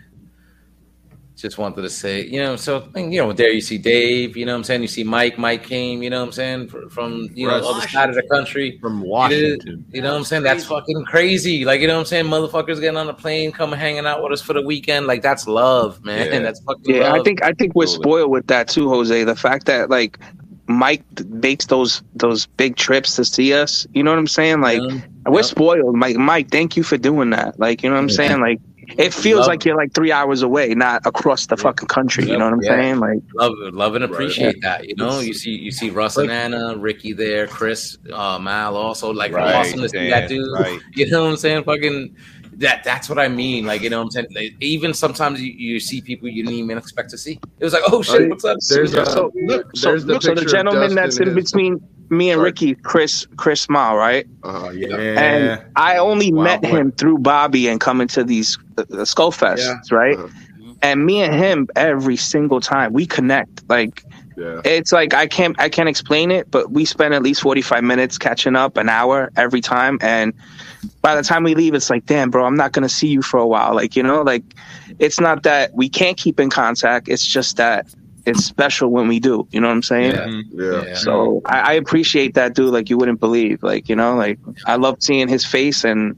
Just 1.37 1.59
wanted 1.59 1.83
to 1.83 1.91
say, 1.91 2.25
you 2.25 2.41
know, 2.41 2.57
so 2.57 2.89
you 2.97 3.21
know, 3.21 3.31
there 3.31 3.51
you 3.53 3.61
see 3.61 3.77
Dave, 3.77 4.39
you 4.39 4.47
know 4.47 4.53
what 4.53 4.57
I'm 4.59 4.65
saying? 4.65 4.81
You 4.81 4.89
see 4.89 5.05
Mike, 5.05 5.37
Mike 5.37 5.65
came, 5.65 6.03
you 6.03 6.09
know 6.09 6.21
what 6.21 6.29
I'm 6.29 6.33
saying, 6.33 6.69
fr- 6.69 6.89
from 6.89 7.29
you 7.35 7.47
know, 7.47 7.57
Right. 7.61 7.63
other 7.63 7.87
side 7.89 8.09
of 8.09 8.15
the 8.15 8.23
country. 8.23 8.79
from 8.81 9.03
Washington. 9.03 9.85
You 9.93 10.01
know 10.01 10.13
what 10.13 10.17
I'm 10.19 10.25
saying? 10.25 10.45
That's 10.45 10.65
fucking 10.65 11.05
crazy. 11.05 11.67
Like, 11.67 11.83
you 11.83 11.89
know 11.89 11.95
what 11.95 12.01
I'm 12.01 12.07
saying? 12.07 12.25
Motherfuckers 12.25 12.81
getting 12.81 12.97
on 12.97 13.09
a 13.11 13.15
plane, 13.15 13.53
coming 13.53 13.79
hanging 13.79 14.07
out 14.07 14.23
with 14.23 14.33
us 14.33 14.41
for 14.41 14.55
the 14.55 14.63
weekend. 14.63 15.07
Like, 15.07 15.21
that's 15.21 15.47
love, 15.47 16.03
man. 16.03 16.33
Yeah. 16.33 16.39
That's 16.39 16.61
fucking 16.61 16.95
Yeah, 16.95 17.13
love. 17.13 17.21
I 17.21 17.23
think 17.23 17.43
I 17.43 17.53
think 17.53 17.75
we're 17.75 17.87
spoiled 17.87 18.31
with 18.31 18.47
that 18.47 18.69
too, 18.69 18.89
Jose. 18.89 19.25
The 19.25 19.37
fact 19.37 19.67
that 19.67 19.91
like 19.91 20.19
Mike 20.69 21.03
makes 21.29 21.67
those 21.67 22.03
those 22.15 22.47
big 22.47 22.77
trips 22.77 23.15
to 23.17 23.27
see 23.27 23.53
us. 23.53 23.87
You 23.93 24.03
know 24.03 24.11
what 24.11 24.19
I'm 24.19 24.27
saying? 24.27 24.63
Like 24.63 24.81
Yeah. 24.81 25.01
we're 25.27 25.41
Yep. 25.41 25.45
spoiled. 25.45 25.97
Mike, 25.97 26.17
Mike, 26.17 26.51
thank 26.51 26.79
you 26.79 26.83
for 26.83 26.97
doing 26.97 27.29
that. 27.31 27.61
Like 27.61 27.83
you 27.83 27.91
know 27.91 27.97
what 27.97 28.03
I'm 28.03 28.09
Yeah. 28.09 28.17
saying? 28.17 28.41
Like 28.41 28.59
it 28.99 29.13
feels 29.13 29.41
Love 29.41 29.47
like 29.49 29.65
you're 29.65 29.77
like 29.77 29.93
three 29.95 30.13
hours 30.13 30.43
away, 30.43 30.75
not 30.75 31.03
across 31.07 31.47
the 31.47 31.57
fucking 31.57 31.89
country. 31.89 32.25
You 32.27 32.39
know 32.39 32.45
what 32.47 32.55
I'm 32.55 32.63
Yeah. 32.63 32.71
saying? 32.71 32.99
Like 33.01 33.19
love 33.35 33.53
love 33.73 33.95
and 33.95 34.05
Right. 34.05 34.13
appreciate 34.13 34.61
that. 34.63 34.89
You 34.89 34.95
know, 34.97 35.21
you 35.21 35.33
see 35.35 35.51
you 35.51 35.71
see 35.71 35.91
Russ 35.91 36.17
and 36.17 36.31
Anna, 36.31 36.77
Ricky 36.77 37.13
there, 37.13 37.47
Chris, 37.47 37.99
uh, 38.13 38.39
Mal 38.39 38.77
also 38.77 39.13
like 39.13 39.33
Right, 39.33 39.55
awesome 39.55 39.81
to 39.83 39.89
see 39.89 40.09
that 40.11 40.29
dude. 40.29 40.47
right. 40.55 40.81
You 40.95 41.11
know 41.11 41.25
what 41.25 41.31
I'm 41.31 41.37
saying? 41.37 41.65
Fucking 41.65 42.15
that 42.59 42.83
that's 42.85 43.09
what 43.11 43.19
I 43.19 43.29
mean. 43.29 43.67
Like 43.67 43.83
you 43.83 43.91
know 43.91 43.99
what 43.99 44.05
I'm 44.05 44.11
saying. 44.13 44.27
Like, 44.35 44.55
even 44.61 44.95
sometimes 44.95 45.43
you, 45.43 45.53
you 45.53 45.79
see 45.81 46.01
people 46.01 46.29
you 46.29 46.43
didn't 46.43 46.59
even 46.59 46.79
expect 46.79 47.11
to 47.11 47.19
see. 47.19 47.39
It 47.61 47.65
was 47.65 47.73
like, 47.75 47.83
oh 47.89 48.03
shit, 48.03 48.21
Right. 48.21 48.31
what's 48.31 48.45
up? 48.45 48.57
There's 48.71 48.93
so, 48.93 49.03
a- 49.03 49.07
so 49.07 49.33
look, 49.45 49.77
so, 49.77 49.89
there's 49.91 50.05
the 50.07 50.13
look, 50.15 50.23
so 50.23 50.35
the 50.35 50.45
gentleman 50.47 50.95
that's 50.95 51.17
in 51.19 51.29
and 51.29 51.37
his- 51.37 51.51
between 51.53 51.81
me 52.11 52.31
and 52.31 52.39
Sorry. 52.39 52.45
Ricky, 52.51 52.75
Chris 52.77 53.27
Chris 53.37 53.69
Mal, 53.69 53.97
right? 53.97 54.27
Uh, 54.43 54.71
Yeah. 54.75 54.97
And 54.97 55.63
I 55.77 55.99
only 55.99 56.33
Wow, 56.33 56.43
met 56.45 56.63
boy. 56.63 56.69
him 56.69 56.93
through 56.93 57.19
Bobby 57.19 57.69
and 57.69 57.81
coming 57.81 58.09
to 58.09 58.25
these 58.25 58.59
uh, 58.79 58.85
uh, 58.93 59.05
Skull 59.05 59.33
Fests, 59.33 59.59
Yeah. 59.59 59.97
right? 59.97 60.17
Uh-huh. 60.19 60.29
And 60.83 61.05
me 61.07 61.23
and 61.23 61.35
him 61.35 61.69
every 61.75 62.17
single 62.17 62.61
time 62.61 62.93
we 62.93 63.07
connect. 63.07 63.63
Like 63.69 64.05
yeah. 64.37 64.61
it's 64.65 64.93
like 64.93 65.15
I 65.15 65.27
can't 65.27 65.59
I 65.59 65.69
can't 65.71 65.89
explain 65.89 66.31
it, 66.31 66.51
but 66.51 66.71
we 66.71 66.85
spend 66.85 67.15
at 67.15 67.23
least 67.23 67.41
forty 67.41 67.63
five 67.63 67.83
minutes 67.83 68.19
catching 68.19 68.55
up, 68.57 68.77
an 68.77 68.89
hour 68.91 69.31
every 69.37 69.63
time, 69.63 69.99
and 70.03 70.35
by 71.01 71.17
the 71.17 71.23
time 71.23 71.43
we 71.45 71.55
leave, 71.55 71.73
it's 71.75 71.89
like, 71.89 72.05
damn, 72.05 72.31
bro, 72.31 72.45
I'm 72.45 72.57
not 72.57 72.73
gonna 72.73 72.89
see 72.91 73.09
you 73.09 73.23
for 73.23 73.39
a 73.39 73.47
while. 73.47 73.75
Like 73.75 73.97
you 73.97 74.03
know, 74.03 74.21
like 74.23 74.45
it's 74.99 75.19
not 75.19 75.43
that 75.45 75.73
we 75.75 75.89
can't 75.89 76.19
keep 76.19 76.39
in 76.39 76.51
contact. 76.51 77.09
It's 77.09 77.27
just 77.27 77.57
that 77.57 77.87
it's 78.27 78.45
special 78.45 78.91
when 78.91 79.09
we 79.09 79.21
do. 79.21 79.47
You 79.53 79.61
know 79.61 79.69
what 79.69 79.75
I'm 79.75 79.83
saying? 79.83 80.15
Yeah. 80.15 80.27
Mhm. 80.27 80.43
Yeah. 80.53 80.89
Yeah. 80.89 80.95
So 80.97 81.43
I, 81.47 81.61
I 81.61 81.73
appreciate 81.75 82.35
that 82.35 82.55
dude 82.55 82.73
like 82.73 82.91
you 82.91 82.99
wouldn't 82.99 83.21
believe. 83.21 83.63
Like, 83.63 83.89
you 83.89 83.97
know, 83.97 84.15
like 84.17 84.39
I 84.67 84.77
love 84.77 84.97
seeing 85.01 85.29
his 85.29 85.45
face 85.45 85.85
and 85.85 86.17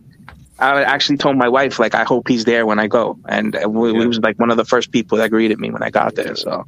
I 0.60 0.82
actually 0.82 1.18
told 1.18 1.36
my 1.36 1.48
wife 1.48 1.78
like 1.78 1.94
I 1.94 2.02
hope 2.04 2.26
he's 2.26 2.44
there 2.44 2.66
when 2.66 2.78
I 2.80 2.86
go. 2.88 3.16
And 3.28 3.56
we, 3.68 3.92
Yeah. 3.92 4.00
he 4.00 4.06
was 4.06 4.18
like 4.20 4.38
one 4.40 4.50
of 4.50 4.56
the 4.56 4.64
first 4.64 4.90
people 4.90 5.16
that 5.18 5.30
greeted 5.30 5.60
me 5.60 5.70
when 5.70 5.82
I 5.82 5.90
got 5.90 6.14
there. 6.16 6.34
So 6.34 6.66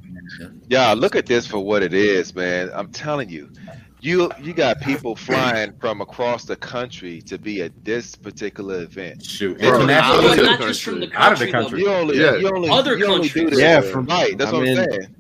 Yeah, 0.69 0.93
look 0.93 1.17
at 1.17 1.27
this 1.27 1.47
for 1.47 1.59
what 1.59 1.83
it 1.83 1.93
is, 1.95 2.35
man. 2.35 2.71
I'm 2.75 2.91
telling 2.93 3.29
you. 3.31 3.51
You 4.03 4.31
you 4.41 4.55
got 4.55 4.81
people 4.81 5.15
flying 5.15 5.75
from 5.79 6.01
across 6.01 6.45
the 6.47 6.57
country 6.57 7.21
to 7.23 7.37
be 7.37 7.61
at 7.61 7.73
this 7.85 8.15
particular 8.17 8.81
event. 8.83 9.23
Shoot. 9.23 9.59
Bro, 9.59 9.69
International. 9.83 10.15
out 10.17 10.23
Not, 10.25 10.39
of 10.39 10.45
not 10.47 10.61
just 10.61 10.83
from 10.83 11.01
the 11.01 11.07
country, 11.09 11.19
Out 11.23 11.33
of 11.33 11.39
the 11.39 11.45
though. 11.45 11.53
country. 11.53 11.81
You 11.81 11.89
only 11.91 12.19
Yeah. 12.19 12.37
you 12.37 12.49
only 12.49 12.71
Other 12.71 12.97
you 12.97 13.05
only 13.07 13.29
do 13.29 13.41
countries. 13.41 13.51
this. 13.51 13.61
Yeah, 13.61 13.83
from- 13.83 14.07
right. 14.07 14.39
That's 14.39 14.53
I'm 14.53 14.57
what 14.61 14.69
I'm 14.69 14.79
in 14.79 14.91
saying. 14.91 15.15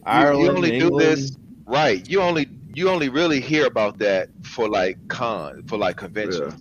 You- 0.00 0.12
Ireland, 0.12 0.44
you, 0.44 0.50
only 0.56 0.70
do 0.78 0.84
England. 0.86 1.06
this 1.06 1.36
right. 1.66 2.08
You 2.08 2.20
only 2.22 2.48
you 2.74 2.88
only 2.88 3.08
really 3.08 3.40
hear 3.40 3.66
about 3.66 3.98
that 3.98 4.28
for 4.42 4.68
like 4.68 4.96
con 5.08 5.62
for 5.66 5.76
like 5.76 5.96
conventions. 5.96 6.54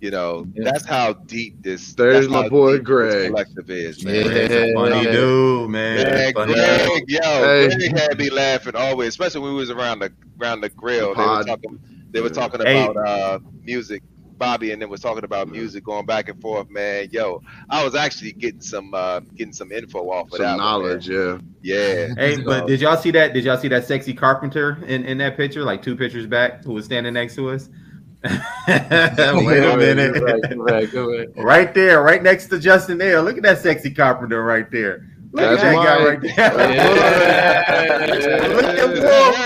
You 0.00 0.10
know, 0.10 0.46
Yeah. 0.56 0.64
that's 0.64 0.84
how 0.84 1.12
deep 1.12 1.62
this. 1.62 1.94
There's 1.94 2.28
my 2.28 2.48
boy 2.48 2.78
Greg. 2.80 3.28
collective 3.30 3.70
is, 3.70 4.02
man. 4.04 4.14
Yeah. 4.16 4.22
Greg's 4.24 4.72
funny 4.74 5.04
Yeah. 5.04 5.12
dude, 5.12 5.70
man. 5.70 5.96
Man, 6.10 6.32
Funny 6.34 6.54
Greg, 6.54 7.04
yo, 7.06 7.20
Hey. 7.22 7.68
Greg 7.68 7.96
had 7.98 8.18
me 8.18 8.28
laughing 8.28 8.74
always, 8.74 9.08
especially 9.10 9.42
when 9.42 9.52
we 9.52 9.58
was 9.60 9.70
around 9.70 10.00
the 10.00 10.12
around 10.40 10.60
the 10.62 10.70
grill. 10.70 11.14
The 11.14 11.20
They 11.22 11.28
were 11.28 11.44
talking, 11.44 11.78
they 12.10 12.20
were 12.20 12.30
talking 12.30 12.60
Hey. 12.62 12.82
about 12.84 12.96
uh, 13.08 13.38
music. 13.62 14.02
Bobby 14.42 14.72
and 14.72 14.82
then 14.82 14.88
was 14.90 15.00
talking 15.00 15.22
about 15.22 15.46
music 15.48 15.84
going 15.84 16.04
back 16.04 16.28
and 16.28 16.40
forth, 16.42 16.68
man. 16.68 17.06
Yo, 17.12 17.40
I 17.70 17.84
was 17.84 17.94
actually 17.94 18.32
getting 18.32 18.60
some 18.60 18.92
uh, 18.92 19.20
getting 19.36 19.52
some 19.52 19.70
info 19.70 20.00
off 20.10 20.26
of 20.32 20.38
Some 20.38 20.42
that. 20.42 20.56
knowledge, 20.56 21.08
yeah. 21.08 21.18
One, 21.34 21.36
man. 21.36 21.54
yeah. 21.62 22.08
Hey, 22.16 22.34
So- 22.34 22.42
but 22.44 22.66
did 22.66 22.80
y'all 22.80 22.96
see 22.96 23.12
that? 23.12 23.34
Did 23.34 23.44
y'all 23.44 23.56
see 23.56 23.68
that 23.68 23.86
sexy 23.86 24.12
carpenter 24.12 24.82
in, 24.84 25.04
in 25.04 25.18
that 25.18 25.36
picture, 25.36 25.62
like 25.62 25.80
two 25.80 25.94
pictures 25.94 26.26
back, 26.26 26.64
who 26.64 26.72
was 26.72 26.84
standing 26.86 27.14
next 27.14 27.36
to 27.36 27.50
us? 27.50 27.68
Wait 28.24 28.32
a 29.62 29.76
minute. 29.76 30.14
Go 30.14 30.26
ahead, 30.26 30.56
go 30.56 30.64
ahead, 30.66 30.90
go 30.92 31.12
ahead. 31.14 31.32
Right 31.36 31.72
there, 31.72 32.02
right 32.02 32.20
next 32.20 32.48
to 32.48 32.58
Justin 32.58 32.98
there. 32.98 33.22
Look 33.22 33.36
at 33.36 33.44
that 33.44 33.58
sexy 33.60 33.92
carpenter 33.92 34.42
right 34.42 34.68
there. 34.72 35.06
Look 35.34 35.44
That's 35.58 35.62
at 35.62 35.72
that 35.72 35.84
guy 35.84 36.04
right 36.04 36.20
there. 36.20 36.50
Look 38.52 38.64
at 38.64 38.90
Me 38.92 39.00
Wolf. 39.00 39.38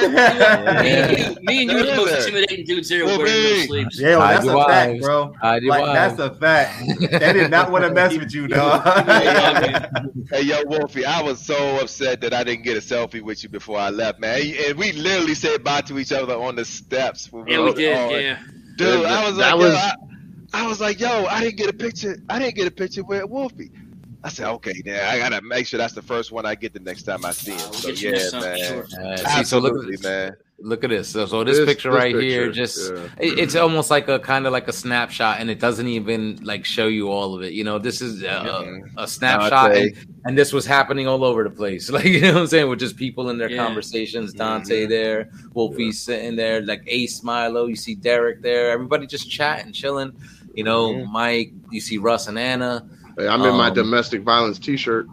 and 0.84 1.18
you, 1.18 1.24
me 1.43 1.62
and 1.62 1.70
you 1.70 1.78
are 1.78 1.82
the 1.87 1.95
most 1.97 2.26
intimidating 2.26 2.64
dudes 2.66 2.89
there 2.89 3.05
Well, 3.05 3.18
wearing 3.18 3.32
no 3.32 3.51
me. 3.51 3.66
sleeves. 3.66 4.01
Yeah, 4.01 4.16
well, 4.16 4.28
that's 4.28 4.45
your 4.45 4.55
a 4.61 4.64
fact, 4.66 4.91
wives. 4.91 5.05
bro. 5.05 5.32
Hide 5.41 5.62
your 5.62 5.70
Like 5.70 5.84
that's 5.95 6.18
a 6.18 6.34
fact. 6.34 6.89
They 7.01 7.32
did 7.32 7.51
not 7.53 7.70
want 7.70 7.84
to 7.84 7.93
mess 7.93 8.16
with 8.16 8.34
you, 8.34 8.49
dog. 8.49 8.82
Hey, 10.28 10.43
yo, 10.43 10.64
Wolfie, 10.66 11.05
I 11.05 11.22
was 11.22 11.39
so 11.41 11.78
upset 11.80 12.20
that 12.22 12.34
I 12.34 12.43
didn't 12.43 12.64
get 12.64 12.76
a 12.76 12.80
selfie 12.80 13.22
with 13.22 13.45
you 13.45 13.49
before 13.49 13.78
I 13.78 13.91
left, 13.91 14.18
man. 14.18 14.41
And 14.66 14.76
we 14.76 14.91
literally 14.93 15.34
said 15.37 15.62
bye 15.62 15.82
to 15.82 15.99
each 16.01 16.11
other 16.12 16.34
on 16.34 16.57
the 16.57 16.64
steps. 16.64 17.30
when 17.30 17.47
Yeah, 17.47 17.59
were 17.59 17.66
we 17.66 17.74
did. 17.74 17.97
on. 17.97 18.11
Yeah. 18.11 18.39
Dude, 18.76 19.05
I 19.07 19.24
was 19.28 19.37
that 19.37 19.57
like, 19.57 19.59
was- 19.61 19.74
yo, 19.74 19.78
I, 19.78 20.64
I 20.64 20.66
was 20.66 20.80
like, 20.80 20.99
yo, 20.99 21.26
I 21.26 21.43
didn't 21.45 21.57
get 21.59 21.68
a 21.70 21.72
picture. 21.72 22.16
I 22.28 22.39
didn't 22.41 22.57
get 22.57 22.66
a 22.66 22.70
picture 22.72 23.05
with 23.05 23.24
Wolfie. 23.30 23.70
I 24.25 24.29
said, 24.29 24.49
okay, 24.49 24.83
then 24.85 25.05
I 25.09 25.19
gotta 25.19 25.41
make 25.43 25.67
sure 25.67 25.79
that's 25.79 25.95
the 25.95 26.03
first 26.03 26.33
one 26.33 26.47
I 26.47 26.55
get 26.55 26.73
the 26.73 26.81
next 26.81 27.05
time 27.05 27.25
I 27.25 27.31
see 27.31 27.53
him. 27.53 27.73
So 27.73 27.91
yeah, 27.91 28.12
man, 28.41 28.59
sure. 28.59 28.87
Uh, 29.01 29.17
see, 29.17 29.45
so 29.45 29.59
look, 29.59 29.73
absolutely, 29.75 29.97
man. 30.03 30.37
Look 30.59 30.85
at 30.85 30.91
this. 30.91 31.11
So, 31.11 31.27
so 31.27 31.45
this, 31.45 31.59
This- 31.59 31.67
picture 31.67 31.91
this 31.93 31.99
right 31.99 32.14
here, 32.17 32.51
just 32.51 32.91
yeah. 32.91 33.09
it- 33.21 33.39
it's 33.39 33.55
almost 33.55 33.91
like 33.91 34.09
a 34.09 34.19
kind 34.19 34.47
of 34.47 34.53
like 34.53 34.69
a 34.69 34.73
snapshot, 34.73 35.39
and 35.39 35.51
it 35.51 35.61
doesn't 35.61 35.87
even 35.87 36.41
like 36.43 36.64
show 36.64 36.87
you 36.87 37.11
all 37.11 37.35
of 37.37 37.43
it. 37.43 37.53
You 37.53 37.62
know, 37.62 37.79
this 37.79 38.01
is 38.01 38.25
uh, 38.25 38.27
uh, 38.27 38.64
a, 38.97 39.01
a, 39.01 39.05
a 39.05 39.09
snapshot, 39.09 39.77
and, 39.77 39.95
and 40.25 40.37
this 40.39 40.55
was 40.55 40.64
happening 40.64 41.07
all 41.07 41.23
over 41.25 41.45
the 41.45 41.51
place. 41.51 41.91
Like 41.97 42.07
you 42.07 42.23
know 42.23 42.33
what 42.33 42.41
I'm 42.41 42.47
saying, 42.47 42.69
with 42.71 42.81
just 42.81 42.97
people 42.97 43.29
in 43.29 43.37
their 43.39 43.51
Yeah. 43.51 43.64
conversations. 43.64 44.31
Mm-hmm. 44.31 44.39
Dante 44.39 44.87
there, 44.87 45.31
Wolfie 45.53 45.93
sitting 45.93 46.37
there, 46.37 46.62
like 46.62 46.83
Ace 46.87 47.23
Milo. 47.23 47.67
You 47.67 47.77
see 47.77 47.95
Derek 47.95 48.41
there. 48.41 48.71
Everybody 48.71 49.07
just 49.07 49.31
chatting, 49.31 49.73
chilling. 49.73 50.12
You 50.55 50.64
know, 50.64 50.89
mm-hmm. 50.95 51.12
Mike. 51.12 51.53
You 51.71 51.83
see 51.83 51.99
Russ 51.99 52.29
and 52.29 52.39
Anna. 52.39 52.89
I'm 53.19 53.43
in 53.43 53.55
my 53.55 53.69
Um, 53.69 53.75
domestic 53.75 54.23
violence 54.23 54.59
T-shirt. 54.59 55.07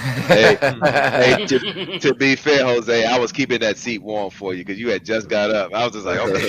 Hey, 0.00 0.56
hey, 0.82 1.46
to, 1.46 1.98
to 1.98 2.14
be 2.14 2.34
fair, 2.36 2.64
Jose, 2.64 3.04
I 3.04 3.18
was 3.18 3.32
keeping 3.32 3.60
that 3.60 3.76
seat 3.76 4.02
warm 4.02 4.30
for 4.30 4.54
you 4.54 4.64
because 4.64 4.78
you 4.80 4.88
had 4.90 5.04
just 5.04 5.28
got 5.28 5.50
up. 5.50 5.74
I 5.74 5.84
was 5.84 5.92
just 5.92 6.06
like, 6.06 6.18
okay, 6.20 6.46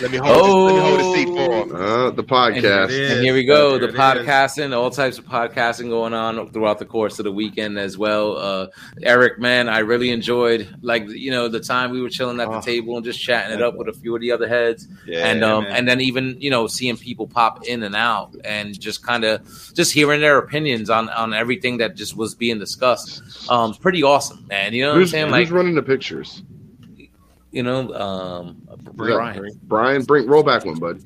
let 0.00 0.10
me 0.10 0.18
hold, 0.18 0.36
this, 0.36 0.54
let 0.54 0.74
me 0.74 0.80
hold 0.80 1.00
the 1.00 1.14
seat 1.14 1.28
for 1.28 1.52
him. 1.52 1.74
Uh, 1.76 2.10
the 2.10 2.24
podcast. 2.24 2.90
and 3.12 3.22
here 3.22 3.34
we 3.34 3.44
go, 3.44 3.72
There 3.78 3.80
the 3.80 3.86
it 3.88 3.94
is. 3.94 3.96
podcasting, 4.00 4.76
all 4.76 4.90
types 4.90 5.18
of 5.18 5.24
podcasting 5.26 5.88
going 5.88 6.12
on 6.14 6.50
throughout 6.52 6.78
the 6.78 6.84
course 6.84 7.18
of 7.18 7.24
the 7.24 7.32
weekend 7.32 7.78
as 7.78 7.96
well. 7.96 8.36
Uh, 8.36 8.66
Eric, 9.02 9.38
man, 9.38 9.68
I 9.68 9.78
really 9.80 10.10
enjoyed 10.10 10.68
like 10.82 11.08
you 11.08 11.30
know 11.30 11.48
the 11.48 11.60
time 11.60 11.90
we 11.90 12.02
were 12.02 12.08
chilling 12.10 12.40
at 12.40 12.48
the 12.50 12.56
Oh. 12.56 12.60
table 12.60 12.96
and 12.96 13.04
just 13.04 13.20
chatting 13.20 13.54
it 13.56 13.62
up 13.62 13.76
with 13.76 13.88
a 13.88 13.92
few 13.92 14.14
of 14.14 14.20
the 14.20 14.32
other 14.32 14.46
heads, 14.48 14.86
Yeah, 15.06 15.26
and 15.28 15.42
um, 15.42 15.64
man. 15.64 15.76
and 15.76 15.88
then 15.88 16.00
even 16.00 16.36
you 16.40 16.50
know 16.50 16.66
seeing 16.66 16.96
people 16.96 17.26
pop 17.26 17.64
in 17.66 17.82
and 17.82 17.94
out 17.96 18.34
and 18.44 18.78
just 18.78 19.02
kind 19.02 19.24
of 19.24 19.42
just 19.74 19.92
hearing 19.92 20.20
their 20.20 20.38
opinions 20.38 20.90
on 20.90 21.08
on 21.10 21.32
everything 21.32 21.78
that 21.78 21.94
just 22.02 22.16
was 22.16 22.34
being 22.34 22.58
discussed. 22.58 23.48
Um, 23.50 23.74
pretty 23.74 24.02
awesome, 24.02 24.44
man. 24.48 24.72
You 24.74 24.82
know 24.82 24.88
what 24.88 24.94
I'm 24.94 25.00
Who's, 25.02 25.10
saying? 25.12 25.32
who's 25.32 25.50
running 25.52 25.74
the 25.76 25.82
pictures? 25.82 26.42
you 27.52 27.62
know, 27.62 27.92
um, 27.94 28.62
Is 28.70 28.78
Brian. 28.94 29.50
Brian, 29.64 30.02
bring 30.04 30.26
roll 30.26 30.42
back 30.42 30.64
one, 30.64 30.76
bud. 30.78 31.00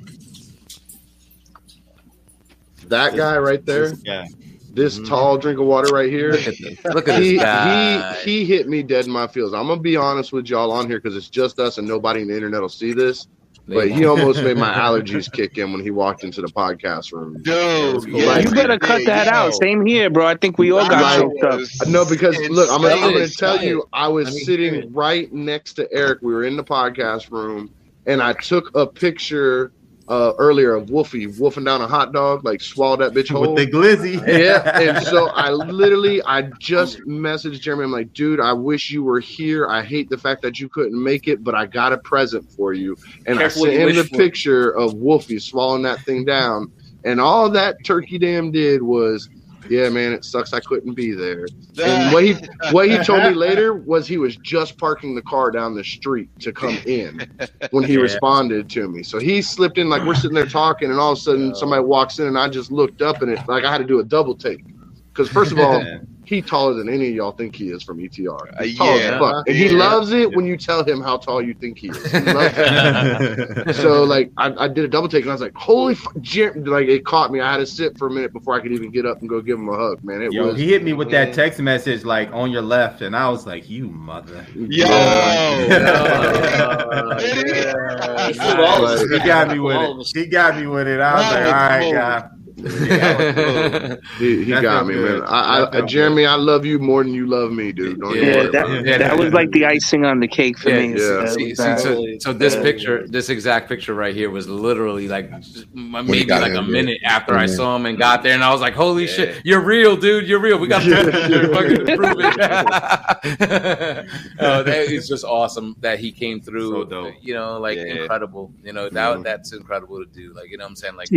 That 2.89 3.17
guy 3.17 3.37
right 3.39 3.65
there, 3.67 3.93
Yeah. 4.05 4.25
this 4.73 4.99
Mhm. 5.01 5.09
tall 5.09 5.39
drink 5.39 5.59
of 5.59 5.67
water 5.67 5.93
right 5.93 6.09
here. 6.09 6.31
Look 6.35 6.47
at 6.47 6.55
this. 6.59 6.85
Look 6.85 7.09
at 7.09 7.21
He, 7.23 7.33
this 7.33 7.43
guy. 7.43 8.15
he 8.23 8.39
he 8.39 8.45
hit 8.45 8.69
me 8.69 8.83
dead 8.85 9.07
in 9.07 9.11
my 9.13 9.27
feels. 9.27 9.53
I'm 9.55 9.67
gonna 9.67 9.81
be 9.81 9.97
honest 9.97 10.33
with 10.33 10.49
y'all 10.49 10.71
on 10.71 10.87
here 10.89 10.99
because 11.01 11.17
it's 11.17 11.29
just 11.29 11.59
us 11.59 11.79
and 11.79 11.89
nobody 11.89 12.23
in 12.23 12.29
the 12.29 12.35
internet 12.35 12.61
will 12.61 12.69
see 12.69 12.93
this. 12.93 13.27
But 13.69 13.91
he 13.91 14.05
almost 14.07 14.43
made 14.43 14.57
my 14.57 14.73
allergies 14.75 15.31
kick 15.31 15.59
in 15.59 15.73
when 15.73 15.83
he 15.83 15.91
walked 15.91 16.23
into 16.23 16.41
the 16.41 16.47
podcast 16.47 17.13
room. 17.13 17.43
Dude, 17.43 18.09
yeah, 18.09 18.39
you 18.39 18.51
better 18.51 18.79
cut 18.79 19.05
that 19.07 19.27
out. 19.27 19.55
Same 19.55 19.85
here, 19.85 20.09
bro. 20.09 20.27
I 20.27 20.37
think 20.37 20.57
we 20.57 20.71
all 20.71 20.89
got 20.89 21.03
Like, 21.03 21.21
choked 21.21 21.43
up. 21.43 21.89
No, 21.89 22.05
because 22.05 22.37
look, 22.49 22.71
I'm 22.71 22.81
gonna, 22.81 22.95
I'm 22.95 23.13
gonna 23.13 23.29
tell 23.29 23.63
you, 23.63 23.89
I 23.93 24.07
was 24.09 24.27
Let 24.27 24.35
me 24.35 24.39
hear 24.41 24.47
sitting 24.47 24.93
right 24.93 25.33
next 25.33 25.75
to 25.75 25.93
Eric. 25.93 26.21
We 26.23 26.33
were 26.33 26.45
in 26.45 26.57
the 26.57 26.65
podcast 26.65 27.31
room, 27.33 27.75
and 28.07 28.23
I 28.23 28.35
took 28.35 28.75
a 28.77 28.87
picture 28.87 29.73
uh, 30.09 30.33
earlier 30.39 30.75
of 30.75 30.91
Wolfie 30.91 31.27
wolfing 31.27 31.65
down 31.65 31.81
a 31.81 31.87
hot 31.87 32.13
dog, 32.13 32.45
like 32.45 32.61
swallow 32.61 32.97
that 32.97 33.13
bitch 33.13 33.29
whole. 33.33 33.55
With 33.55 33.71
the 33.71 33.77
glizzy. 33.77 34.15
yeah, 34.27 34.79
and 34.79 35.07
so 35.07 35.29
I 35.31 35.51
literally, 35.51 36.23
I 36.23 36.43
just 36.61 37.01
messaged 37.01 37.61
Jeremy. 37.61 37.85
I'm 37.85 37.93
like, 37.93 38.13
dude, 38.13 38.41
I 38.41 38.53
wish 38.53 38.91
you 38.91 39.03
were 39.03 39.21
here. 39.21 39.69
I 39.69 39.83
hate 39.83 40.09
the 40.09 40.19
fact 40.19 40.43
that 40.43 40.61
you 40.61 40.69
couldn't 40.69 41.03
make 41.03 41.29
it, 41.29 41.43
but 41.43 41.55
I 41.55 41.67
got 41.67 41.93
a 41.93 41.99
present 41.99 42.51
for 42.53 42.73
you. 42.73 42.97
And 43.27 43.39
Careful 43.39 43.63
I 43.63 43.69
what 43.69 43.77
sent 43.77 43.91
him 43.91 43.97
the 43.97 44.05
for. 44.05 44.17
picture 44.17 44.71
of 44.71 44.95
Wolfie 44.95 45.39
swallowing 45.39 45.83
that 45.83 46.01
thing 46.01 46.25
down, 46.25 46.71
and 47.05 47.21
all 47.21 47.51
that 47.51 47.85
turkey 47.85 48.19
damn 48.19 48.51
did 48.51 48.83
was. 48.83 49.29
Yeah, 49.69 49.89
man, 49.89 50.13
it 50.13 50.25
sucks 50.25 50.53
I 50.53 50.61
couldn't 50.61 50.95
be 50.95 51.13
there. 51.13 51.47
And 51.83 52.13
what 52.13 52.25
he 52.25 52.37
what 52.73 52.89
he 52.89 52.99
told 52.99 53.25
me 53.25 53.31
later 53.35 53.75
was 53.75 54.07
he 54.07 54.17
was 54.19 54.37
just 54.37 54.79
parking 54.79 55.15
the 55.15 55.23
car 55.23 55.51
down 55.51 55.75
the 55.75 55.85
street 55.85 56.31
to 56.41 56.53
come 56.53 56.79
in 56.87 57.27
when 57.71 57.85
he 57.85 57.95
Yeah. 57.97 58.01
responded 58.01 58.69
to 58.71 58.89
me. 58.89 59.03
So 59.03 59.19
he 59.19 59.43
slipped 59.43 59.79
in 59.79 59.89
like 59.89 60.05
we're 60.05 60.15
sitting 60.15 60.35
there 60.35 60.47
talking, 60.47 60.91
and 60.91 60.99
all 60.99 61.13
of 61.13 61.19
a 61.19 61.21
sudden 61.21 61.55
somebody 61.55 61.83
walks 61.85 62.19
in, 62.19 62.27
and 62.27 62.39
I 62.39 62.49
just 62.49 62.71
looked 62.71 63.03
up, 63.03 63.23
and 63.23 63.31
it 63.31 63.41
like 63.49 63.65
I 63.65 63.73
had 63.73 63.79
to 63.79 63.85
do 63.85 64.01
a 64.01 64.05
double 64.05 64.35
take 64.37 64.65
because 65.13 65.29
first 65.29 65.53
of 65.53 65.59
all, 65.59 65.83
he 66.29 66.43
taller 66.43 66.75
than 66.75 66.89
any 66.89 67.09
of 67.09 67.15
y'all 67.15 67.33
think 67.33 67.55
he 67.55 67.71
is 67.71 67.83
from 67.83 67.99
ETR. 67.99 68.63
He's 68.63 68.79
Uh, 68.81 68.85
tall 68.85 68.99
yeah. 68.99 69.05
as 69.15 69.19
fuck, 69.21 69.49
and 69.49 69.57
he 69.57 69.69
loves 69.69 70.13
it 70.13 70.35
when 70.35 70.45
you 70.47 70.57
tell 70.57 70.85
him 70.85 71.01
how 71.01 71.17
tall 71.17 71.41
you 71.41 71.55
think 71.55 71.79
he 71.79 71.89
is. 71.89 72.13
He 72.13 72.19
loves 72.21 72.55
it. 72.59 73.75
so 73.83 74.03
like 74.05 74.31
I, 74.37 74.53
I 74.65 74.69
did 74.69 74.85
a 74.85 74.89
double 74.89 75.09
take, 75.09 75.23
and 75.23 75.31
I 75.31 75.35
was 75.35 75.41
like, 75.41 75.55
"Holy 75.55 75.95
fuck!" 75.95 76.15
Like 76.17 76.89
it 76.89 77.05
caught 77.05 77.33
me. 77.33 77.41
I 77.41 77.53
had 77.53 77.59
to 77.59 77.67
sit 77.67 77.97
for 77.97 78.09
a 78.09 78.11
minute 78.11 78.33
before 78.33 78.55
I 78.55 78.61
could 78.61 78.73
even 78.73 78.91
get 78.91 79.07
up 79.07 79.21
and 79.21 79.29
go 79.29 79.41
give 79.41 79.59
him 79.59 79.69
a 79.69 79.77
hug. 79.77 80.03
Man, 80.05 80.23
it 80.23 80.33
Yo, 80.33 80.49
was. 80.49 80.59
he 80.59 80.69
hit 80.69 80.83
me 80.83 80.93
with 80.93 81.11
that 81.11 81.33
text 81.33 81.61
message 81.61 82.05
like 82.05 82.31
on 82.33 82.51
your 82.51 82.63
left, 82.63 83.03
and 83.03 83.17
I 83.17 83.29
was 83.31 83.47
like, 83.47 83.69
"You 83.71 83.89
mother." 83.89 84.45
Yo, 84.55 84.87
Yeah. 84.87 87.17
He 87.19 88.33
fooled 88.33 88.61
all 88.61 88.85
of 88.85 88.91
us. 88.91 89.03
he 89.09 89.19
got 89.21 89.49
me 89.49 89.59
with 89.59 89.77
it. 89.77 90.07
He 90.15 90.27
got 90.27 90.57
me 90.57 90.67
with 90.67 90.89
it. 90.89 91.01
I 91.01 91.15
was 91.15 91.33
like, 91.33 91.47
"All 91.47 91.53
right, 91.53 92.25
guy." 92.69 93.97
He, 94.19 94.45
he 94.45 94.51
got 94.51 94.87
me, 94.87 94.95
good. 94.95 95.21
man. 95.21 95.29
I, 95.29 95.67
I, 95.67 95.71
felt 95.71 95.89
Jeremy, 95.89 96.25
I 96.25 96.37
love 96.37 96.65
you 96.65 96.79
more 96.79 97.05
than 97.05 97.13
you 97.13 97.27
love 97.27 97.53
me, 97.53 97.71
dude. 97.71 98.01
Don't 98.01 98.17
even 98.17 98.29
Yeah, 98.29 98.35
worry 98.37 98.45
Yeah, 98.45 98.61
about 98.61 98.85
that, 98.85 98.87
it. 98.87 98.99
that 99.01 99.19
was 99.19 99.33
like 99.33 99.51
the 99.51 99.67
icing 99.67 100.07
on 100.07 100.21
the 100.21 100.29
cake 100.29 100.59
for 100.59 100.71
Yeah, 100.71 100.79
me. 100.79 100.99
yeah. 100.99 101.27
See, 101.27 101.55
see, 101.55 101.77
so, 101.77 102.07
so 102.21 102.33
this 102.33 102.55
Yeah. 102.55 102.63
picture, 102.63 103.07
this 103.09 103.29
exact 103.29 103.69
picture 103.69 103.93
right 103.95 104.15
here, 104.15 104.31
was 104.31 104.49
literally 104.49 105.07
like 105.07 105.31
maybe 105.75 106.25
got 106.25 106.41
like 106.41 106.53
a 106.53 106.63
here, 106.63 106.63
yeah. 106.63 106.83
minute 106.83 106.99
after 107.05 107.37
I 107.37 107.45
saw 107.47 107.77
him 107.77 107.85
and 107.87 107.99
got 107.99 108.23
there, 108.23 108.33
and 108.33 108.43
I 108.43 108.51
was 108.53 108.61
like, 108.63 108.75
"Holy 108.75 109.03
Yeah. 109.05 109.09
shit, 109.11 109.41
you're 109.45 109.61
real, 109.61 109.97
dude! 109.97 110.27
You're 110.27 110.41
real. 110.41 110.59
We 110.59 110.69
got 110.69 110.83
to 110.85 111.53
fucking 111.53 111.97
prove 111.97 112.17
it." 112.21 112.37
oh, 114.41 114.63
that 114.63 114.87
is 114.89 115.07
just 115.09 115.25
awesome 115.25 115.77
that 115.81 115.99
he 115.99 116.11
came 116.13 116.41
through. 116.41 116.71
So 116.71 116.85
dope. 116.85 117.15
You 117.21 117.35
know, 117.35 117.59
like 117.59 117.77
Yeah. 117.77 118.01
incredible. 118.03 118.53
You 118.63 118.73
know 118.73 118.89
that 118.89 119.17
Yeah. 119.17 119.23
that's 119.23 119.53
incredible 119.53 119.99
to 120.05 120.11
do. 120.11 120.33
Like 120.35 120.51
you 120.51 120.57
know, 120.59 120.65
what 120.65 120.71
I'm 120.71 120.77
saying 120.77 120.97
like 120.97 121.09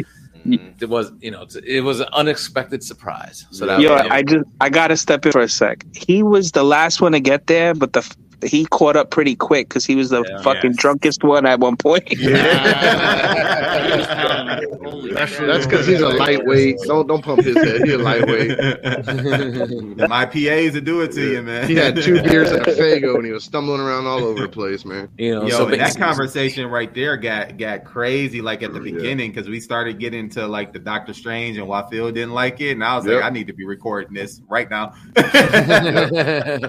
it 0.82 0.90
was. 0.90 1.12
You 1.22 1.32
know, 1.32 1.39
it 1.66 1.82
was 1.82 2.00
an 2.00 2.08
unexpected 2.14 2.84
surprise. 2.84 3.46
So 3.52 3.66
that 3.66 3.80
Yo, 3.80 3.94
was, 3.94 4.08
I 4.10 4.24
just 4.24 4.46
I 4.62 4.70
gotta 4.70 4.98
step 4.98 5.26
in 5.26 5.32
for 5.32 5.42
a 5.42 5.50
sec. 5.50 5.86
He 5.94 6.24
was 6.24 6.52
the 6.52 6.64
last 6.64 7.02
one 7.02 7.12
to 7.14 7.20
get 7.20 7.48
there, 7.48 7.74
but 7.74 7.94
the 7.94 8.02
he 8.44 8.66
caught 8.66 8.96
up 8.96 9.12
pretty 9.12 9.36
quick 9.36 9.70
because 9.70 9.86
he 9.86 9.96
was 9.96 10.10
the 10.10 10.24
Yeah. 10.24 10.42
fucking 10.42 10.72
Yes. 10.72 10.78
drunkest 10.80 11.24
one 11.24 11.46
at 11.46 11.60
one 11.60 11.78
point. 11.78 12.08
Holy 14.82 15.14
That's 15.14 15.66
because 15.66 15.88
he's 15.88 16.02
a 16.02 16.10
lightweight. 16.10 16.78
Don't 16.86 17.08
don't 17.08 17.24
pump 17.24 17.44
his 17.44 17.56
head. 17.58 17.82
He's 17.84 17.94
a 17.94 17.98
lightweight. 17.98 18.58
My 20.10 20.26
PAs 20.26 20.74
to 20.74 20.82
do 20.82 21.02
it 21.02 21.12
to 21.14 21.32
you, 21.32 21.42
man. 21.42 21.68
He 21.68 21.76
had 21.76 21.96
two 21.96 22.22
beers 22.24 22.52
and 22.52 22.62
a 22.66 22.76
Faygo, 22.76 23.16
and 23.16 23.26
he 23.26 23.32
was 23.32 23.44
stumbling 23.44 23.82
around 23.82 24.06
all 24.08 24.24
over 24.24 24.42
the 24.44 24.50
place, 24.50 24.86
man. 24.86 25.10
you 25.18 25.36
know, 25.36 25.44
Yo, 25.44 25.50
so 25.50 25.66
that 25.66 25.98
conversation 25.98 26.68
right 26.68 26.94
there 26.94 27.18
got 27.18 27.58
got 27.58 27.84
crazy. 27.84 28.42
Like 28.42 28.64
at 28.64 28.74
the 28.74 28.80
beginning, 28.80 29.32
because 29.32 29.50
we 29.50 29.60
started 29.60 30.00
getting 30.00 30.20
into 30.22 30.46
like 30.48 30.74
the 30.74 30.80
Doctor 30.80 31.14
Strange 31.14 31.58
and 31.58 31.68
why 31.68 31.88
Phil 31.90 32.12
didn't 32.12 32.34
like 32.34 32.62
it, 32.62 32.72
and 32.72 32.84
I 32.84 32.96
was 32.96 33.06
Yep. 33.06 33.16
like, 33.16 33.24
I 33.24 33.30
need 33.30 33.48
to 33.48 33.54
be 33.54 33.66
recording 33.66 34.14
this 34.14 34.42
right 34.50 34.70
now. 34.70 34.94
And 35.16 36.64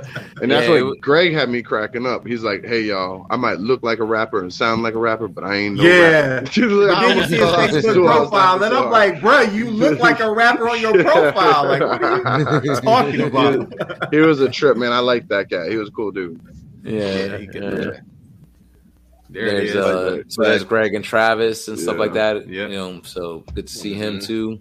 that's 0.50 0.66
Yeah, 0.66 0.70
what 0.70 0.84
was- 0.84 0.96
Greg 1.00 1.32
had 1.32 1.48
me 1.50 1.59
cracking 1.62 2.06
up. 2.06 2.26
He's 2.26 2.42
like, 2.42 2.64
"Hey, 2.64 2.80
y'all, 2.82 3.26
I 3.30 3.36
might 3.36 3.58
look 3.58 3.82
like 3.82 3.98
a 3.98 4.04
rapper 4.04 4.40
and 4.40 4.52
sound 4.52 4.82
like 4.82 4.94
a 4.94 4.98
rapper, 4.98 5.28
but 5.28 5.44
I 5.44 5.54
ain't 5.56 5.76
no 5.76 5.82
Yeah. 5.84 6.10
rapper." 6.40 6.44
But 6.46 6.54
then 7.00 7.16
you 7.18 7.24
see 7.24 7.36
his 7.36 7.84
Facebook 7.84 8.06
profile, 8.06 8.62
and 8.62 8.74
I'm 8.74 8.90
like, 8.90 9.20
bro, 9.20 9.40
you 9.42 9.70
look 9.70 9.98
like 10.00 10.20
a 10.20 10.32
rapper 10.32 10.68
on 10.68 10.80
your 10.80 10.92
profile. 11.04 11.64
Like, 11.64 11.80
what 11.80 12.02
are 12.02 12.60
you 12.64 12.74
talking 12.80 13.20
about? 13.22 14.12
he 14.12 14.18
was 14.18 14.40
a 14.40 14.48
trip, 14.48 14.76
man. 14.76 14.92
I 14.92 14.98
like 15.00 15.28
that 15.28 15.48
guy. 15.48 15.68
He 15.70 15.76
was 15.76 15.88
a 15.88 15.92
cool 15.92 16.10
dude. 16.10 16.40
yeah, 16.84 17.36
yeah. 17.38 17.90
There 19.32 19.44
there's 19.44 19.70
it 19.70 19.76
is. 19.76 19.76
uh, 19.76 20.22
so 20.26 20.42
there's 20.42 20.64
Greg 20.64 20.94
and 20.94 21.04
Travis 21.04 21.68
and 21.68 21.78
stuff 21.78 21.98
like 21.98 22.14
that. 22.14 22.48
Yeah. 22.48 22.66
You 22.66 22.74
know, 22.76 23.00
so 23.04 23.44
good 23.54 23.68
to 23.68 23.72
see 23.72 23.94
him 23.94 24.18
Mhm. 24.18 24.26
too. 24.26 24.58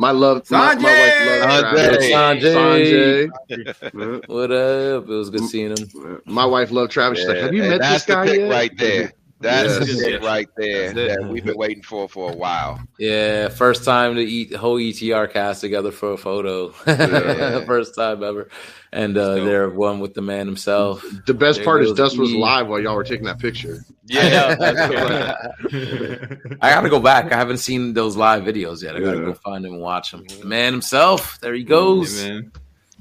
My 0.00 0.12
love, 0.12 0.48
my, 0.52 0.76
my 0.76 0.84
wife 0.84 1.20
loves 1.26 1.42
Sanjay! 1.42 2.10
Travis. 2.10 2.50
Sanjay. 2.52 3.30
Sanjay. 3.50 4.28
What 4.28 4.52
up? 4.52 5.04
It 5.04 5.08
was 5.08 5.28
good 5.28 5.44
seeing 5.44 5.76
him. 5.76 6.22
My 6.24 6.46
wife 6.46 6.70
loved 6.70 6.92
Travis. 6.92 7.18
She's 7.18 7.26
like, 7.26 7.38
"Have 7.38 7.52
you 7.52 7.62
and 7.62 7.70
met 7.72 7.80
that's 7.80 8.06
this 8.06 8.14
guy 8.14 8.24
the 8.26 8.30
pick 8.30 8.40
yet?" 8.42 8.50
right 8.50 8.78
there. 8.78 9.12
That's 9.40 9.68
Yes. 9.88 9.96
the 9.98 10.04
pick 10.04 10.22
right 10.22 10.48
there 10.56 10.90
it. 10.90 10.94
that 10.94 11.28
we've 11.28 11.44
been 11.44 11.56
waiting 11.56 11.82
for 11.82 12.08
for 12.08 12.32
a 12.32 12.34
while. 12.36 12.80
Yeah, 12.98 13.48
first 13.48 13.84
time 13.84 14.16
to 14.16 14.20
eat 14.20 14.50
the 14.50 14.58
whole 14.58 14.78
ETR 14.78 15.30
cast 15.30 15.60
together 15.60 15.92
for 15.92 16.12
a 16.14 16.16
photo. 16.16 16.74
Yeah. 16.86 17.64
first 17.66 17.94
time 17.94 18.24
ever, 18.24 18.48
and 18.92 19.16
uh, 19.16 19.36
dope. 19.36 19.44
they're 19.46 19.70
one 19.70 20.00
with 20.00 20.14
the 20.14 20.22
man 20.22 20.46
himself. 20.46 21.04
The 21.26 21.34
best 21.34 21.58
There 21.58 21.64
part 21.64 21.84
is 21.84 21.92
Dust 21.92 22.18
was 22.18 22.32
live 22.32 22.66
while 22.66 22.80
y'all 22.80 22.96
were 22.96 23.04
taking 23.04 23.26
that 23.26 23.38
picture. 23.38 23.84
Yeah, 24.06 24.56
I 26.60 26.70
gotta 26.70 26.88
go 26.88 26.98
back. 27.00 27.30
I 27.32 27.36
haven't 27.36 27.58
seen 27.58 27.94
those 27.94 28.16
live 28.16 28.42
videos 28.42 28.82
yet. 28.82 28.96
I 28.96 29.00
gotta 29.00 29.18
Yeah. 29.18 29.24
go 29.26 29.34
find 29.34 29.64
him 29.64 29.74
and 29.74 29.82
watch 29.82 30.12
him. 30.12 30.24
The 30.40 30.46
man 30.46 30.72
himself. 30.72 31.38
There 31.40 31.54
he 31.54 31.62
goes. 31.64 32.22
Yeah, 32.24 32.30
man. 32.32 32.52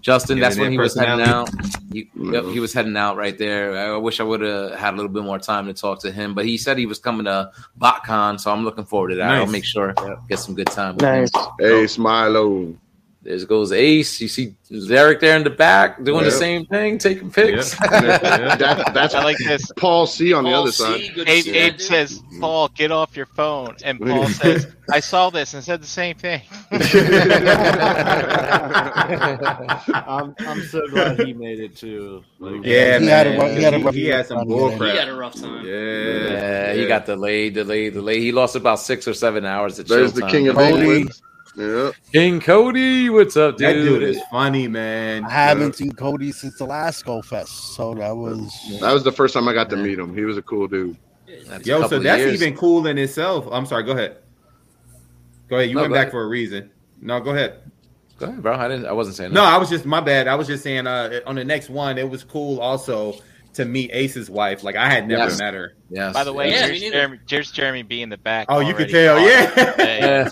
Justin, 0.08 0.38
Yeah, 0.38 0.44
that's 0.46 0.58
when 0.58 0.72
he 0.72 0.78
was 0.78 0.98
heading 0.98 1.20
out. 1.20 1.50
He, 1.92 2.10
yep, 2.16 2.46
he 2.46 2.62
was 2.62 2.72
heading 2.72 2.96
out 2.96 3.18
right 3.18 3.38
there. 3.38 3.78
I 3.78 3.98
wish 3.98 4.22
I 4.22 4.24
would 4.24 4.40
have 4.40 4.72
had 4.76 4.94
a 4.94 4.96
little 4.96 5.12
bit 5.12 5.22
more 5.22 5.38
time 5.38 5.66
to 5.66 5.74
talk 5.74 6.00
to 6.04 6.12
him, 6.14 6.34
but 6.34 6.46
he 6.46 6.56
said 6.58 6.78
he 6.78 6.86
was 6.86 6.98
coming 6.98 7.26
to 7.26 7.52
BotCon, 7.78 8.40
so 8.40 8.50
I'm 8.50 8.64
looking 8.64 8.86
forward 8.86 9.10
to 9.10 9.16
that. 9.18 9.30
I'll 9.30 9.48
make 9.48 9.66
sure 9.66 9.94
get 10.30 10.40
some 10.40 10.56
good 10.56 10.68
time 10.68 10.96
with 10.96 11.02
Nice. 11.02 11.30
him. 11.36 11.42
Hey, 11.60 11.84
Smilo. 11.84 12.74
There 13.28 13.46
goes 13.46 13.74
Ace. 13.74 14.22
You 14.22 14.30
see 14.30 14.56
Derek 14.88 15.20
there 15.20 15.36
in 15.36 15.44
the 15.44 15.50
back 15.50 16.02
doing 16.02 16.24
the 16.24 16.32
same 16.32 16.66
thing, 16.66 16.98
taking 16.98 17.30
pics. 17.30 17.76
That- 17.90 18.92
that's 18.94 19.14
I 19.14 19.22
like 19.24 19.38
this. 19.40 19.70
Paul 19.76 20.08
C 20.08 20.32
on 20.32 20.46
the 20.46 20.52
other 20.52 20.72
C, 20.72 21.10
side. 21.10 21.28
Abe, 21.28 21.48
Abe 21.48 21.80
says, 21.82 22.20
mm-hmm. 22.22 22.40
"Paul, 22.40 22.70
get 22.70 22.90
off 22.92 23.18
your 23.18 23.26
phone," 23.26 23.76
and 23.84 24.00
Paul 24.00 24.28
says, 24.30 24.74
"I 24.90 25.02
saw 25.02 25.30
this 25.30 25.54
and 25.54 25.62
said 25.64 25.82
the 25.82 25.88
same 25.88 26.16
thing." 26.16 26.42
I'm, 29.92 30.34
I'm 30.40 30.62
so 30.64 30.88
glad 30.88 31.20
he 31.20 31.34
made 31.34 31.60
it 31.60 31.76
too. 31.76 32.24
Like, 32.40 32.64
Yeah, 32.64 33.00
He 33.00 33.06
man. 33.06 33.10
had 33.10 33.28
a 33.28 33.38
rough- 33.38 33.52
he 33.58 33.64
had 33.64 33.74
a 33.74 33.80
rough 33.80 33.94
he 33.96 34.06
had 34.06 34.26
some 34.28 34.38
time, 34.40 34.48
bull 34.48 34.78
crap. 34.78 34.92
He 34.94 34.98
had 35.00 35.10
a 35.10 35.14
rough 35.16 35.36
time. 35.36 35.66
Yeah, 35.66 35.74
Yeah, 35.74 36.74
he 36.74 36.88
got 36.88 37.06
delayed, 37.06 37.56
delayed, 37.56 37.94
delayed. 37.94 38.22
He 38.22 38.32
lost 38.32 38.56
about 38.56 38.80
six 38.80 39.08
or 39.08 39.14
seven 39.14 39.46
hours 39.46 39.80
at 39.80 39.88
There's 39.88 40.14
the 40.14 40.22
Showtime. 40.22 40.32
king 40.32 40.48
of 40.48 40.56
Cody. 40.56 40.80
England. 40.80 41.12
Yeah. 41.58 41.92
King 42.14 42.40
Cody. 42.40 43.10
What's 43.10 43.36
up, 43.36 43.58
That 43.58 43.74
dude? 43.74 44.00
dude 44.00 44.04
is 44.04 44.22
funny, 44.30 44.68
man. 44.68 45.26
I 45.26 45.30
haven't 45.32 45.76
seen 45.76 45.92
Cody 45.92 46.32
since 46.32 46.56
the 46.60 46.66
last 46.66 47.04
Go 47.04 47.22
Fest, 47.24 47.74
so 47.76 47.96
that 47.96 48.16
was 48.16 48.54
That 48.80 48.94
was 48.94 49.04
the 49.04 49.12
first 49.12 49.34
time 49.34 49.48
I 49.48 49.54
got 49.54 49.70
to 49.72 49.76
meet 49.76 49.98
him. 49.98 50.16
He 50.16 50.24
was 50.24 50.38
a 50.38 50.42
cool 50.44 50.68
dude. 50.68 50.96
That's 51.48 51.66
Yo, 51.66 51.88
so 51.88 51.98
that's 52.00 52.20
years. 52.22 52.42
even 52.42 52.56
cool 52.56 52.86
in 52.86 52.98
itself. 53.00 53.48
I'm 53.52 53.66
sorry. 53.66 53.84
Go 53.84 53.94
ahead. 53.94 54.18
Go 55.50 55.58
ahead. 55.58 55.70
You 55.70 55.76
No, 55.76 55.82
went 55.82 55.94
back 55.94 56.02
ahead. 56.04 56.12
for 56.12 56.22
a 56.24 56.28
reason. 56.28 56.70
No, 57.02 57.20
go 57.20 57.32
ahead. 57.32 57.60
Go 58.20 58.28
ahead, 58.28 58.42
bro. 58.44 58.54
I 58.56 58.68
didn't. 58.68 58.86
I 58.86 58.92
wasn't 58.94 59.16
saying 59.16 59.34
No, 59.34 59.42
that. 59.42 59.54
I 59.54 59.58
was 59.58 59.70
just 59.70 59.86
my 59.86 60.00
bad. 60.00 60.28
I 60.28 60.36
was 60.36 60.46
just 60.48 60.64
saying 60.64 60.86
uh, 60.86 61.22
on 61.26 61.36
the 61.36 61.44
next 61.44 61.70
one, 61.72 61.98
it 61.98 62.08
was 62.10 62.24
cool 62.24 62.60
also 62.60 63.16
to 63.58 63.66
meet 63.66 63.92
Ace's 63.94 64.30
wife. 64.30 64.64
Like 64.64 64.76
I 64.76 64.90
had 64.90 65.08
never 65.08 65.26
Yes. 65.26 65.40
met 65.40 65.54
her. 65.54 65.74
Yes. 65.90 66.14
By 66.14 66.24
the 66.24 66.34
way, 66.34 66.50
Yeah, 66.52 66.64
me 66.64 66.68
there's, 66.68 66.82
neither. 66.82 66.94
Jeremy, 66.96 67.20
there's 67.30 67.52
Jeremy 67.52 67.84
B 67.84 68.02
in 68.02 68.10
the 68.10 68.18
back. 68.18 68.48
Oh, 68.50 68.60
you 68.60 68.74
could 68.74 68.90
tell, 68.90 69.18
Oh, 69.18 69.26
yeah. 69.26 70.28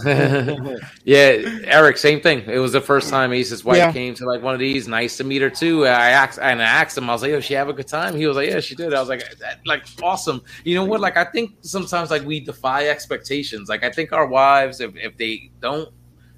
yeah, 1.05 1.59
Eric, 1.65 1.97
same 1.97 2.19
thing. 2.21 2.41
It 2.49 2.57
was 2.59 2.71
the 2.73 2.81
first 2.81 3.09
time 3.09 3.31
Ace's 3.33 3.63
wife 3.63 3.77
Yeah. 3.77 3.91
came 3.91 4.13
to 4.15 4.25
like 4.25 4.41
one 4.41 4.53
of 4.53 4.59
these. 4.59 4.87
Nice 4.87 5.17
to 5.17 5.23
meet 5.23 5.41
her 5.41 5.49
too. 5.49 5.85
I 5.85 6.09
asked 6.09 6.39
and 6.41 6.61
I 6.61 6.65
asked 6.65 6.97
him. 6.97 7.09
I 7.09 7.13
was 7.13 7.21
like, 7.21 7.31
"Yo, 7.31 7.39
she 7.39 7.53
have 7.53 7.69
a 7.69 7.73
good 7.73 7.87
time?" 7.87 8.15
He 8.15 8.25
was 8.27 8.35
like, 8.37 8.49
"Yeah, 8.49 8.59
she 8.59 8.75
did." 8.75 8.93
I 8.93 8.99
was 8.99 9.09
like, 9.09 9.21
that, 9.39 9.59
"Like 9.65 9.85
awesome." 10.01 10.41
You 10.63 10.75
know 10.75 10.85
what? 10.85 10.99
Like 11.01 11.17
I 11.17 11.23
think 11.25 11.51
sometimes 11.61 12.11
like 12.11 12.23
we 12.25 12.39
defy 12.39 12.87
expectations. 12.87 13.69
Like 13.69 13.83
I 13.83 13.89
think 13.91 14.11
our 14.13 14.25
wives, 14.27 14.79
if 14.81 14.95
if 14.95 15.17
they 15.17 15.51
don't 15.61 15.89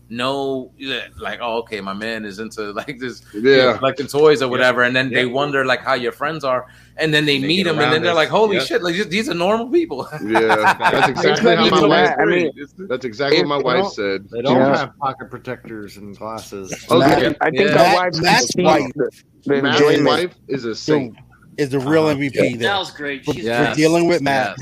know, 0.09 0.71
like, 1.19 1.39
oh, 1.41 1.57
okay, 1.59 1.81
my 1.81 1.93
man 1.93 2.23
is 2.25 2.39
into 2.39 2.71
like 2.81 2.99
this, 2.99 3.21
you 3.33 3.41
know, 3.41 3.49
Yeah. 3.51 3.77
collecting 3.77 4.07
toys 4.07 4.41
or 4.41 4.47
whatever, 4.49 4.83
and 4.83 4.95
then 4.95 5.09
they 5.11 5.25
wonder 5.25 5.65
like 5.65 5.81
how 5.81 5.93
your 5.95 6.11
friends 6.11 6.43
are, 6.43 6.67
and 6.97 7.13
then 7.13 7.25
they 7.25 7.35
And 7.35 7.43
they 7.43 7.47
meet 7.47 7.63
get 7.63 7.71
them, 7.75 7.79
and 7.79 7.91
then 7.93 8.01
they're 8.01 8.11
us. 8.11 8.15
like, 8.15 8.29
"Holy 8.29 8.55
Yeah. 8.57 8.63
shit! 8.63 8.81
Like 8.83 8.95
these- 8.95 9.07
these 9.09 9.29
are 9.29 9.33
normal 9.33 9.69
people." 9.69 10.07
Yeah. 10.23 10.75
That's 10.79 11.09
exactly 11.09 11.55
how 11.55 11.69
my 11.69 11.85
wife. 11.87 12.15
I 12.19 12.25
mean, 12.25 12.51
that's 12.89 13.05
exactly 13.05 13.39
what 13.43 13.47
my 13.47 13.57
wife 13.57 13.91
said. 13.93 14.29
They 14.29 14.41
don't 14.41 14.55
Yeah. 14.57 14.77
have 14.77 14.97
pocket 14.97 15.29
protectors 15.29 15.97
and 15.97 16.17
glasses. 16.17 16.73
Oh, 16.89 16.99
Matt- 16.99 17.21
yeah. 17.21 17.33
I 17.41 17.49
think 17.51 17.69
Yeah. 17.69 17.83
our 17.83 17.95
wives 17.95 18.21
Matt's 18.21 18.47
see 18.53 18.63
wife- 18.63 18.91
the, 18.95 19.09
the 19.45 19.61
Matt's 19.61 20.01
wife 20.03 20.35
is 20.47 20.65
a 20.65 20.73
saint. 20.75 21.15
is 21.57 21.69
the 21.69 21.79
real 21.79 22.07
Uh, 22.07 22.15
MVP 22.15 22.53
That 22.53 22.59
there. 22.59 22.77
was 22.77 22.91
great. 22.91 23.25
For, 23.25 23.33
She's 23.33 23.43
for 23.43 23.49
Yes. 23.49 23.75
dealing 23.75 24.07
with 24.07 24.21
Matt. 24.21 24.55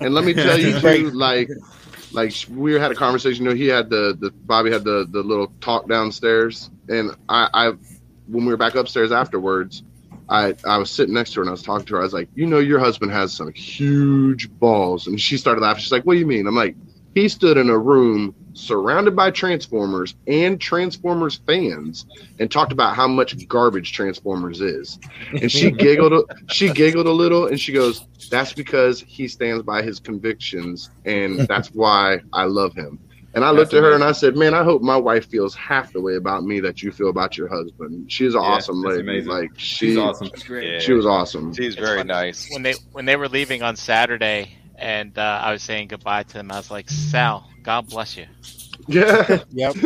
And 0.00 0.14
let 0.14 0.24
me 0.24 0.32
tell 0.46 0.58
you 0.58 0.78
too, 0.80 1.10
like, 1.10 1.48
like 2.16 2.32
we 2.50 2.74
had 2.74 2.90
a 2.90 2.94
conversation. 2.94 3.44
You 3.44 3.50
know, 3.50 3.56
he 3.56 3.66
had 3.66 3.90
the 3.90 4.16
the 4.18 4.30
Bobby 4.30 4.70
had 4.70 4.84
the 4.84 5.06
the 5.10 5.22
little 5.22 5.52
talk 5.60 5.88
downstairs, 5.88 6.70
and 6.88 7.12
I, 7.28 7.48
I 7.52 7.68
when 8.26 8.44
we 8.44 8.46
were 8.46 8.56
back 8.56 8.74
upstairs 8.74 9.12
afterwards, 9.12 9.82
I 10.28 10.54
I 10.64 10.78
was 10.78 10.90
sitting 10.90 11.14
next 11.14 11.32
to 11.32 11.36
her 11.36 11.42
and 11.42 11.50
I 11.50 11.52
was 11.52 11.62
talking 11.62 11.86
to 11.86 11.94
her. 11.94 12.00
I 12.00 12.04
was 12.04 12.14
like, 12.14 12.28
you 12.34 12.46
know, 12.46 12.58
your 12.58 12.78
husband 12.78 13.12
has 13.12 13.32
some 13.32 13.52
huge 13.52 14.50
balls, 14.58 15.06
and 15.06 15.20
she 15.20 15.36
started 15.36 15.60
laughing. 15.60 15.82
She's 15.82 15.92
like, 15.92 16.04
what 16.04 16.14
do 16.14 16.18
you 16.18 16.26
mean? 16.26 16.46
I'm 16.46 16.56
like, 16.56 16.74
he 17.16 17.30
stood 17.30 17.56
in 17.56 17.70
a 17.70 17.78
room 17.78 18.34
surrounded 18.52 19.16
by 19.16 19.30
Transformers 19.30 20.14
and 20.26 20.60
Transformers 20.60 21.40
fans 21.46 22.04
and 22.38 22.50
talked 22.50 22.72
about 22.72 22.94
how 22.94 23.08
much 23.08 23.48
garbage 23.48 23.92
Transformers 23.94 24.60
is. 24.60 24.98
And 25.30 25.50
she 25.50 25.70
giggled 25.86 26.30
she 26.50 26.70
giggled 26.70 27.06
a 27.06 27.10
little 27.12 27.46
and 27.46 27.58
she 27.58 27.72
goes, 27.72 28.04
That's 28.30 28.52
because 28.52 29.00
he 29.00 29.28
stands 29.28 29.62
by 29.62 29.80
his 29.82 29.98
convictions 29.98 30.90
and 31.06 31.40
that's 31.48 31.68
why 31.72 32.20
I 32.34 32.44
love 32.44 32.74
him. 32.74 32.98
And 33.34 33.44
I 33.44 33.50
looked 33.50 33.70
That's 33.72 33.82
at 33.84 33.88
her 33.88 33.94
and 33.94 34.04
I 34.04 34.12
said, 34.12 34.36
Man, 34.36 34.52
I 34.52 34.62
hope 34.62 34.82
my 34.82 34.96
wife 34.96 35.26
feels 35.30 35.54
half 35.54 35.94
the 35.94 36.00
way 36.02 36.16
about 36.16 36.44
me 36.44 36.60
that 36.60 36.82
you 36.82 36.92
feel 36.92 37.08
about 37.08 37.38
your 37.38 37.48
husband. 37.48 38.12
She's 38.12 38.34
an 38.34 38.42
Yeah, 38.42 38.46
awesome 38.48 38.82
lady. 38.82 39.00
amazing. 39.00 39.30
Like 39.30 39.52
she 39.56 39.86
She's 39.88 39.96
awesome. 39.96 40.28
She's 40.34 40.42
great. 40.44 40.70
Yeah. 40.70 40.78
she 40.80 40.92
was 40.92 41.06
awesome. 41.06 41.54
She's 41.54 41.76
It's 41.76 41.76
very 41.76 42.04
nice. 42.04 42.50
when 42.52 42.62
they 42.62 42.74
when 42.92 43.06
they 43.06 43.16
were 43.16 43.28
leaving 43.28 43.62
on 43.62 43.74
Saturday, 43.76 44.56
and 44.78 45.16
uh, 45.18 45.40
I 45.42 45.52
was 45.52 45.62
saying 45.62 45.88
goodbye 45.88 46.24
to 46.24 46.32
them, 46.34 46.52
I 46.52 46.56
was 46.56 46.70
like, 46.70 46.90
"Sal, 46.90 47.48
God 47.62 47.88
bless 47.88 48.16
you." 48.16 48.26
Yeah. 48.86 49.40
Yep. 49.52 49.76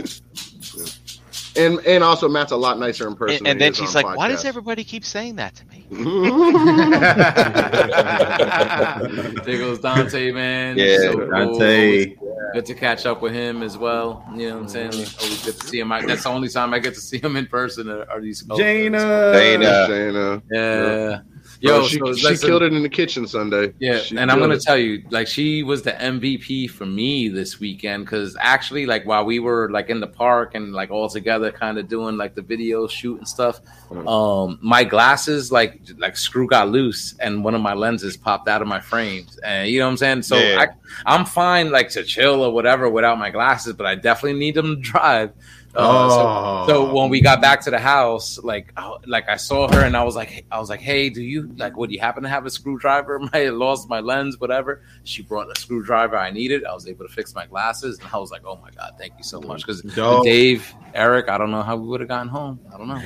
And 1.57 1.81
and 1.81 2.05
also 2.05 2.29
Matt's 2.29 2.53
a 2.53 2.57
lot 2.57 2.79
nicer 2.79 3.09
in 3.09 3.17
person. 3.17 3.39
And, 3.39 3.49
and 3.49 3.61
then 3.61 3.73
she's 3.73 3.97
on 3.97 4.03
like, 4.03 4.17
"Why 4.17 4.29
does 4.29 4.45
everybody 4.45 4.85
keep 4.85 5.05
saying 5.05 5.37
that 5.37 5.55
to 5.57 5.67
me?" 5.67 5.87
there 9.45 9.59
goes 9.59 9.81
Dante, 9.81 10.31
man. 10.31 10.79
Yeah, 10.79 10.97
So 10.99 11.19
cool. 11.19 11.29
Dante. 11.29 12.17
Good 12.53 12.67
to 12.67 12.75
catch 12.75 13.07
up 13.07 13.23
with 13.23 13.33
him 13.33 13.63
as 13.63 13.79
well. 13.79 14.25
You 14.35 14.49
know 14.49 14.57
what 14.57 14.63
I'm 14.63 14.69
saying? 14.69 14.93
Always 14.93 15.45
good 15.45 15.61
to 15.61 15.67
see 15.67 15.81
him. 15.81 15.93
I, 15.93 16.05
that's 16.05 16.25
the 16.25 16.29
only 16.29 16.49
time 16.49 16.75
I 16.75 16.79
get 16.79 16.95
to 16.95 17.01
see 17.01 17.19
him 17.19 17.37
in 17.37 17.47
person. 17.47 17.89
Are, 17.89 18.09
are 18.11 18.21
these 18.21 18.43
Jana. 18.43 19.33
Dana. 19.33 19.87
Shayna. 19.89 20.43
Yeah. 20.51 21.21
Yo, 21.63 21.81
Yo, 21.83 21.87
she, 21.89 21.99
so 21.99 22.15
she 22.15 22.37
killed 22.39 22.63
it 22.63 22.73
in 22.73 22.83
the 22.83 22.89
kitchen 22.89 23.27
Sunday. 23.27 23.75
Yeah, 23.79 23.99
She 23.99 24.17
and 24.17 24.31
I'm 24.33 24.39
gonna 24.39 24.55
it. 24.55 24.63
tell 24.63 24.79
you, 24.79 25.03
like, 25.11 25.27
she 25.29 25.63
was 25.63 25.83
the 25.83 25.93
MVP 25.93 26.71
for 26.71 26.87
me 26.87 27.29
this 27.29 27.61
weekend 27.61 28.07
because 28.07 28.35
actually, 28.41 28.87
like, 28.87 29.05
while 29.05 29.27
we 29.27 29.41
were 29.41 29.71
like 29.71 29.91
in 29.91 30.01
the 30.01 30.07
park 30.07 30.55
and 30.55 30.73
like 30.73 30.91
all 30.91 31.11
together, 31.11 31.53
kind 31.53 31.77
of 31.79 31.87
doing 31.87 32.17
like 32.17 32.35
the 32.35 32.41
video 32.41 32.87
shoot 32.89 33.19
and 33.19 33.29
stuff, 33.29 33.61
Mhm. 33.91 34.09
um, 34.09 34.59
my 34.63 34.85
glasses 34.85 35.53
like 35.53 35.79
like 35.99 36.17
screw 36.17 36.47
got 36.47 36.71
loose 36.71 37.15
and 37.21 37.45
one 37.45 37.55
of 37.55 37.61
my 37.61 37.75
lenses 37.75 38.17
popped 38.17 38.49
out 38.49 38.63
of 38.63 38.69
my 38.69 38.81
frames, 38.81 39.39
and 39.45 39.69
you 39.69 39.81
know 39.81 39.85
what 39.85 39.91
I'm 39.91 39.97
saying. 39.99 40.23
So 40.23 40.39
Yeah. 40.39 40.65
I, 41.07 41.15
I'm 41.15 41.27
fine, 41.27 41.71
like, 41.71 41.91
to 41.91 42.05
chill 42.05 42.43
or 42.43 42.53
whatever 42.55 42.89
without 42.89 43.19
my 43.19 43.29
glasses, 43.29 43.75
but 43.75 43.87
I 43.87 43.97
definitely 43.97 44.39
need 44.39 44.55
them 44.55 44.77
to 44.77 44.81
drive. 44.93 45.33
Uh, 45.75 46.65
Oh. 46.65 46.67
so 46.69 46.93
when 46.95 47.11
we 47.11 47.21
got 47.21 47.41
back 47.41 47.61
to 47.63 47.71
the 47.71 47.79
house, 47.79 48.39
like 48.43 48.73
I, 48.77 48.97
like 49.07 49.29
I 49.29 49.37
saw 49.37 49.71
her 49.73 49.81
and 49.85 49.97
I 49.97 50.03
was 50.03 50.17
like, 50.17 50.45
I 50.51 50.59
was 50.59 50.69
like, 50.69 50.81
hey, 50.81 51.11
do 51.11 51.23
you 51.23 51.49
like? 51.59 51.77
Would 51.77 51.93
you 51.93 52.01
happen 52.01 52.23
to 52.25 52.29
have 52.29 52.45
a 52.45 52.51
screwdriver? 52.51 53.21
I 53.33 53.49
lost 53.51 53.89
my 53.89 54.01
lens, 54.01 54.41
whatever. 54.41 54.83
She 55.05 55.23
brought 55.23 55.49
a 55.57 55.61
screwdriver 55.61 56.17
I 56.17 56.31
needed. 56.31 56.65
I 56.65 56.75
was 56.75 56.89
able 56.89 57.07
to 57.07 57.13
fix 57.13 57.35
my 57.35 57.47
glasses, 57.47 57.99
and 58.01 58.09
I 58.13 58.19
was 58.19 58.31
like, 58.31 58.43
oh 58.45 58.57
my 58.63 58.71
god, 58.71 58.95
thank 58.99 59.13
you 59.17 59.25
so 59.25 59.41
much. 59.41 59.65
Because 59.65 59.83
Dave, 60.25 60.75
Eric, 60.95 61.29
I 61.29 61.39
don't 61.39 61.51
know 61.51 61.63
how 61.63 61.77
we 61.77 61.87
would 61.89 62.01
have 62.01 62.09
gotten 62.09 62.29
home. 62.29 62.61
I 62.73 62.79
don't 62.79 62.89
know. 62.89 63.01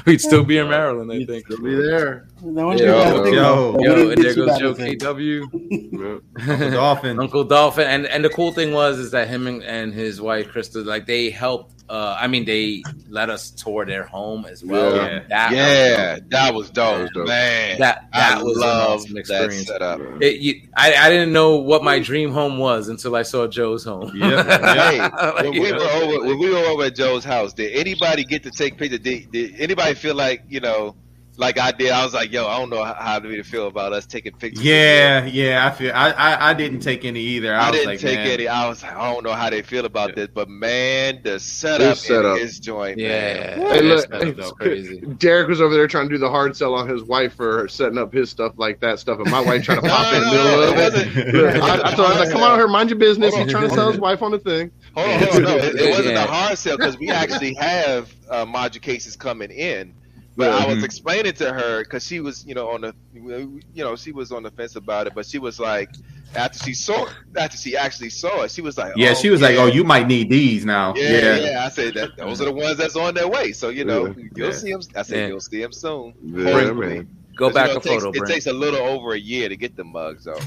We'd 0.06 0.20
still 0.20 0.44
be 0.44 0.58
in 0.58 0.68
Maryland, 0.68 1.10
I 1.12 1.24
think. 1.24 1.48
You'll 1.48 1.62
be 1.62 1.74
there. 1.74 2.28
No 2.42 2.66
one 2.66 2.78
Yo, 2.78 2.84
did 2.84 2.94
that 2.94 3.22
thing, 3.24 3.34
yo, 3.34 3.42
though. 3.42 3.72
But 3.72 3.80
we 3.80 3.86
Yo, 3.86 4.10
and 4.10 4.22
there 4.22 4.34
goes 4.34 4.58
Joe. 4.58 4.74
KW. 4.74 6.22
Uncle 6.48 6.70
Dolphin. 6.70 7.20
Uncle 7.20 7.44
Dolphin, 7.44 7.86
and 7.86 8.06
and 8.06 8.24
the 8.24 8.30
cool 8.30 8.52
thing 8.52 8.72
was 8.72 8.98
is 8.98 9.10
that 9.12 9.28
him 9.28 9.46
and, 9.46 9.62
and 9.62 9.92
his 9.92 10.20
wife 10.20 10.48
Krista, 10.52 10.84
like 10.84 11.06
they 11.06 11.30
helped. 11.30 11.75
Uh, 11.88 12.16
I 12.18 12.26
mean, 12.26 12.44
they 12.44 12.82
let 13.08 13.30
us 13.30 13.50
tour 13.50 13.84
their 13.86 14.02
home 14.04 14.44
as 14.44 14.64
well. 14.64 14.96
Yeah. 14.96 15.22
That 15.28 15.52
Yeah, 15.52 16.18
that 16.30 16.52
was 16.54 16.66
That 16.70 16.74
dope, 16.74 17.00
was 17.02 17.10
dope. 17.14 17.28
man. 17.28 17.78
that 17.78 18.08
that 18.12 18.38
I 18.38 18.42
was 18.42 18.56
an 18.56 18.60
love 18.62 18.90
awesome 19.00 19.14
that 19.14 19.20
experience. 19.20 19.66
setup. 19.68 20.00
It, 20.20 20.40
you, 20.40 20.62
I, 20.76 20.94
I 20.94 21.08
didn't 21.08 21.32
know 21.32 21.56
what 21.56 21.84
my 21.84 21.98
dream 22.00 22.32
home 22.32 22.58
was 22.58 22.88
until 22.88 23.14
I 23.14 23.22
saw 23.22 23.46
Joe's 23.46 23.84
home. 23.84 24.10
Yep. 24.16 24.46
Hey, 24.76 24.98
Like, 25.10 25.42
when 25.44 25.52
we 25.52 25.72
were 25.72 25.78
over 25.78 26.24
when 26.26 26.38
we 26.38 26.50
were 26.50 26.58
over 26.66 26.84
at 26.84 26.96
Joe's 26.96 27.24
house, 27.24 27.52
did 27.52 27.72
anybody 27.72 28.24
get 28.24 28.42
to 28.42 28.50
take 28.50 28.76
pictures? 28.78 29.00
Did, 29.00 29.30
did 29.30 29.54
anybody 29.60 29.94
feel 29.94 30.14
like 30.14 30.42
you 30.48 30.60
know, 30.60 30.96
like 31.38 31.58
I 31.58 31.72
did? 31.72 31.90
I 31.90 32.04
was 32.04 32.14
like, 32.14 32.32
yo, 32.32 32.46
I 32.46 32.58
don't 32.58 32.70
know 32.70 32.82
how, 32.84 32.94
how 32.94 33.18
to 33.18 33.42
feel 33.42 33.66
about 33.66 33.92
us 33.92 34.06
taking 34.06 34.32
pictures. 34.32 34.64
Yeah, 34.64 35.24
yeah. 35.26 35.66
I 35.66 35.70
feel 35.70 35.92
I, 35.94 36.10
I, 36.10 36.50
I 36.50 36.54
didn't 36.54 36.80
take 36.80 37.04
any 37.04 37.20
either. 37.20 37.54
I, 37.54 37.66
I, 37.66 37.70
was 37.70 37.78
didn't 37.78 37.90
like, 37.90 38.00
take 38.00 38.18
man, 38.18 38.30
any. 38.30 38.48
I 38.48 38.68
was 38.68 38.82
like, 38.82 38.94
I 38.96 39.12
don't 39.12 39.24
know 39.24 39.32
how 39.32 39.50
they 39.50 39.62
feel 39.62 39.84
about 39.84 40.14
this, 40.14 40.28
but 40.32 40.48
man, 40.48 41.20
the 41.22 41.38
setup, 41.38 41.96
setup. 41.96 42.36
in 42.36 42.42
his 42.42 42.58
joint, 42.60 42.98
Yeah, 42.98 43.56
man. 43.56 43.58
Hey, 43.58 43.80
look, 43.82 44.08
that's, 44.08 44.32
that's 44.36 44.52
crazy. 44.52 45.00
Derek 45.00 45.48
was 45.48 45.60
over 45.60 45.74
there 45.74 45.86
trying 45.86 46.08
to 46.08 46.14
do 46.14 46.18
the 46.18 46.30
hard 46.30 46.56
sell 46.56 46.74
on 46.74 46.88
his 46.88 47.02
wife 47.02 47.34
for 47.34 47.68
setting 47.68 47.98
up 47.98 48.12
his 48.12 48.30
stuff 48.30 48.54
like 48.56 48.80
that 48.80 48.98
stuff, 48.98 49.18
and 49.18 49.30
my 49.30 49.40
wife 49.40 49.62
trying 49.62 49.80
to 49.80 49.88
pop 49.88 50.12
in 50.14 50.20
the 50.20 50.26
middle 50.26 50.44
no, 50.44 50.72
of 50.72 50.78
it 50.78 51.06
it. 51.06 51.62
I, 51.62 51.92
I 51.92 51.94
told 51.94 51.98
her, 51.98 52.04
I 52.04 52.08
was 52.10 52.18
like, 52.18 52.30
"Come 52.30 52.42
on 52.42 52.58
here, 52.58 52.68
mind 52.68 52.90
your 52.90 52.98
business." 52.98 53.34
He's 53.34 53.50
trying 53.50 53.68
to 53.68 53.74
sell 53.74 53.90
his 53.90 54.00
wife 54.00 54.22
on 54.22 54.30
the 54.30 54.38
thing. 54.38 54.70
Hold 54.94 55.08
on, 55.08 55.18
hold 55.20 55.34
on. 55.36 55.42
No, 55.42 55.56
it, 55.56 55.74
it 55.76 55.90
wasn't 55.96 56.14
Yeah. 56.14 56.24
a 56.24 56.26
hard 56.26 56.58
sell 56.58 56.76
because 56.76 56.98
we 56.98 57.10
actually 57.10 57.54
have 57.54 58.12
uh, 58.30 58.44
module 58.44 58.80
cases 58.82 59.16
coming 59.16 59.50
in. 59.50 59.94
But 60.36 60.50
I 60.50 60.66
was 60.66 60.78
Mhm. 60.78 60.84
explaining 60.84 61.32
to 61.34 61.52
her 61.52 61.82
because 61.82 62.06
she 62.06 62.20
was, 62.20 62.44
you 62.46 62.54
know, 62.54 62.68
on 62.68 62.82
the, 62.82 62.94
you 63.14 63.60
know, 63.76 63.96
she 63.96 64.12
was 64.12 64.30
on 64.32 64.42
the 64.42 64.50
fence 64.50 64.76
about 64.76 65.06
it. 65.06 65.14
But 65.14 65.24
she 65.26 65.38
was 65.38 65.58
like, 65.58 65.88
after 66.34 66.58
she 66.58 66.74
saw, 66.74 67.08
after 67.36 67.56
she 67.56 67.74
actually 67.76 68.10
saw 68.10 68.42
it, 68.42 68.50
she 68.50 68.60
was 68.60 68.76
like, 68.76 68.92
Yeah, 68.96 69.12
oh, 69.12 69.14
she 69.14 69.30
was 69.30 69.40
like, 69.40 69.56
"Oh, 69.56 69.66
you 69.66 69.84
might 69.84 70.06
need 70.06 70.28
these 70.28 70.66
now." 70.66 70.92
Yeah, 70.94 71.08
Yeah, 71.08 71.36
yeah, 71.36 71.64
I 71.64 71.68
said 71.70 71.94
that 71.94 72.16
those 72.18 72.42
are 72.42 72.46
the 72.46 72.52
ones 72.52 72.76
that's 72.76 72.96
on 72.96 73.14
their 73.14 73.28
way. 73.28 73.52
So 73.52 73.70
you 73.70 73.84
know, 73.84 74.08
Yeah. 74.08 74.12
you'll 74.34 74.46
Yeah. 74.48 74.52
see 74.52 74.72
them. 74.72 74.80
I 74.94 75.02
said 75.02 75.16
Yeah. 75.20 75.26
you'll 75.28 75.40
see 75.40 75.62
them 75.62 75.72
soon. 75.72 76.12
Yeah, 76.22 76.52
Hopefully. 76.52 76.86
man. 76.96 77.08
go 77.36 77.46
'Cause, 77.48 77.54
back 77.54 77.68
you 77.68 77.74
know, 77.74 77.76
a 77.76 77.76
it 77.78 77.82
takes, 77.82 77.94
photo, 78.02 78.08
It 78.08 78.18
Brent. 78.18 78.32
takes 78.32 78.46
a 78.46 78.52
little 78.52 78.80
over 78.80 79.12
a 79.12 79.18
year 79.18 79.48
to 79.50 79.56
get 79.56 79.76
the 79.76 79.84
mugs, 79.84 80.24
though. 80.24 80.40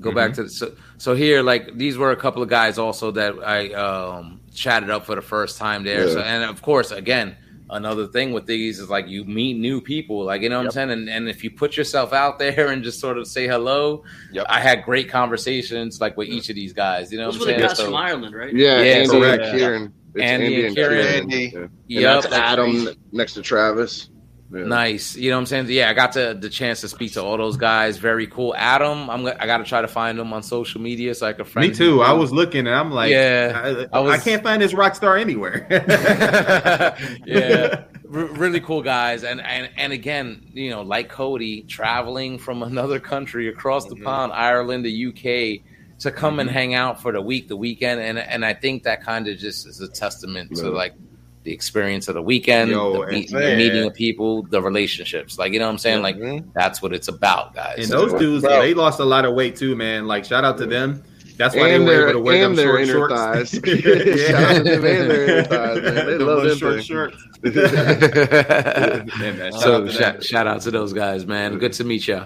Go 0.00 0.10
back 0.12 0.32
to 0.34 0.44
the, 0.44 0.48
so, 0.50 0.72
so 0.98 1.14
here, 1.14 1.42
like 1.42 1.76
these 1.76 1.96
were 1.98 2.10
a 2.12 2.16
couple 2.16 2.42
of 2.42 2.48
guys 2.48 2.78
also 2.78 3.10
that 3.12 3.34
I 3.44 3.68
um, 3.74 4.40
chatted 4.54 4.88
up 4.90 5.04
for 5.06 5.14
the 5.14 5.20
first 5.22 5.58
time 5.58 5.84
there. 5.84 6.08
So, 6.08 6.20
and 6.20 6.44
of 6.44 6.60
course, 6.62 6.90
again, 6.92 7.36
another 7.70 8.06
thing 8.06 8.32
with 8.32 8.46
these 8.46 8.78
is 8.78 8.88
like 8.90 9.08
you 9.08 9.24
meet 9.24 9.56
new 9.58 9.80
people, 9.80 10.24
like 10.24 10.42
you 10.42 10.48
know 10.48 10.58
what 10.58 10.66
I'm 10.66 10.72
saying, 10.72 10.90
and, 10.90 11.08
and 11.08 11.28
if 11.28 11.42
you 11.44 11.50
put 11.50 11.76
yourself 11.76 12.12
out 12.12 12.38
there 12.38 12.68
and 12.68 12.82
just 12.82 13.00
sort 13.00 13.18
of 13.18 13.26
say 13.26 13.46
hello, 13.46 14.04
Yep. 14.32 14.46
I 14.48 14.60
had 14.60 14.82
great 14.84 15.08
conversations 15.08 16.00
like 16.00 16.16
with 16.16 16.28
each 16.28 16.48
of 16.50 16.56
these 16.56 16.72
guys. 16.72 17.10
You 17.12 17.18
know 17.18 17.30
Those 17.30 17.40
what 17.40 17.48
I'm 17.48 17.54
the 17.54 17.58
saying? 17.60 17.68
guys 17.68 17.76
So- 17.78 17.84
from 17.86 17.96
Ireland, 17.96 18.34
right? 18.34 18.52
Yeah, 18.54 18.80
Yeah, 18.82 18.92
Andy 18.92 19.08
correct. 19.10 19.42
and 19.44 19.58
Kieran. 19.58 19.92
It's 20.14 20.22
Andy 20.24 20.66
and 20.66 20.74
Kieran. 20.74 21.06
Andy. 21.06 21.52
Yeah. 21.54 21.60
And 21.60 21.70
Yep. 21.86 22.22
that's 22.24 22.34
Adam 22.34 22.88
next 23.12 23.34
to 23.34 23.42
Travis. 23.42 24.10
Yeah. 24.52 24.64
Nice. 24.64 25.14
You 25.14 25.30
know 25.30 25.36
what 25.36 25.40
I'm 25.42 25.46
saying? 25.46 25.66
Yeah, 25.68 25.90
I 25.90 25.92
got 25.92 26.12
to, 26.12 26.34
the 26.38 26.48
chance 26.48 26.80
to 26.80 26.88
speak 26.88 27.12
to 27.12 27.22
all 27.22 27.36
those 27.36 27.56
guys. 27.56 27.98
Very 27.98 28.26
cool. 28.26 28.52
Adam, 28.56 29.08
I'm 29.08 29.24
I 29.24 29.46
got 29.46 29.58
to 29.58 29.64
try 29.64 29.80
to 29.80 29.86
find 29.86 30.18
him 30.18 30.32
on 30.32 30.42
social 30.42 30.80
media 30.80 31.14
so 31.14 31.26
I 31.28 31.34
can 31.34 31.44
friend 31.44 31.68
Me 31.68 31.74
too. 31.74 32.00
him. 32.00 32.06
I 32.06 32.12
was 32.14 32.32
looking 32.32 32.66
and 32.66 32.74
I'm 32.74 32.90
like, 32.90 33.10
Yeah, 33.12 33.86
I, 33.92 33.96
I 33.96 34.00
was- 34.00 34.12
I 34.20 34.24
can't 34.24 34.42
find 34.42 34.60
this 34.60 34.74
rock 34.74 34.96
star 34.96 35.16
anywhere. 35.16 35.66
yeah, 37.26 37.84
R- 38.12 38.24
really 38.26 38.60
cool 38.60 38.82
guys, 38.82 39.24
and 39.24 39.40
and 39.40 39.70
and 39.76 39.92
again, 39.92 40.46
you 40.52 40.70
know, 40.70 40.82
like 40.82 41.08
Cody, 41.08 41.62
traveling 41.62 42.38
from 42.38 42.62
another 42.72 42.98
country 43.00 43.48
across 43.48 43.86
the 43.86 43.94
Mhm. 43.96 44.04
pond, 44.04 44.32
Ireland, 44.32 44.84
the 44.84 45.06
UK, 45.06 45.62
to 46.00 46.10
come 46.10 46.40
and 46.40 46.50
hang 46.50 46.74
out 46.74 47.00
for 47.02 47.12
the 47.12 47.20
week, 47.20 47.48
the 47.48 47.56
weekend, 47.56 48.00
and 48.00 48.18
and 48.18 48.44
I 48.44 48.54
think 48.54 48.82
that 48.84 49.02
kind 49.04 49.28
of 49.28 49.38
just 49.38 49.66
is 49.66 49.80
a 49.80 49.88
testament 49.88 50.56
to 50.56 50.70
like 50.70 50.94
the 51.42 51.52
experience 51.52 52.06
of 52.08 52.14
the 52.14 52.22
weekend, 52.22 52.70
Yo, 52.70 52.92
the, 52.92 53.00
and- 53.02 53.10
meet, 53.12 53.30
the 53.30 53.56
meeting 53.56 53.84
of 53.86 53.94
people, 53.94 54.42
the 54.44 54.60
relationships. 54.60 55.38
Like 55.38 55.52
you 55.52 55.58
know 55.58 55.66
what 55.66 55.72
I'm 55.72 55.78
saying? 55.78 56.02
Like 56.02 56.16
Mhm. 56.16 56.44
that's 56.54 56.82
what 56.82 56.92
it's 56.92 57.08
about, 57.08 57.54
guys. 57.54 57.78
and 57.78 57.88
those 57.88 58.12
dudes, 58.20 58.44
Bro. 58.44 58.60
they 58.60 58.74
lost 58.74 59.00
a 59.00 59.04
lot 59.04 59.24
of 59.24 59.34
weight 59.34 59.56
too, 59.56 59.74
man. 59.76 60.06
Like 60.06 60.24
shout 60.24 60.44
out 60.44 60.58
to 60.58 60.66
them. 60.66 61.02
That's 61.38 61.54
why 61.56 61.68
And 61.68 61.88
they 61.88 61.96
were 61.96 62.02
able 62.10 62.12
to 62.12 62.18
wear 62.20 62.40
them 62.42 62.54
their 62.54 62.66
short 62.66 62.80
inner 62.82 62.92
shorts. 62.92 63.14
thighs. 63.14 63.54
yeah. 63.54 64.16
Shout 64.26 64.42
out 64.42 64.56
to 64.56 64.62
them 64.62 64.84
and 64.84 65.10
their 65.10 65.24
inner 65.24 65.44
thighs, 65.44 65.82
man. 65.82 65.94
They 65.94 66.16
Them 66.18 66.26
love 66.26 66.42
little 66.42 66.48
them 66.50 66.58
short 66.58 66.74
things. 66.74 66.86
shorts. 66.86 67.16
Yeah, 67.42 69.32
man, 69.32 69.52
shout 69.52 69.62
so 69.62 69.84
out 69.84 69.90
shout, 69.92 70.24
shout 70.24 70.46
out 70.46 70.60
to 70.62 70.70
those 70.70 70.92
guys, 70.92 71.24
man. 71.26 71.56
Good 71.58 71.72
to 71.74 71.84
meet 71.84 72.06
you. 72.08 72.22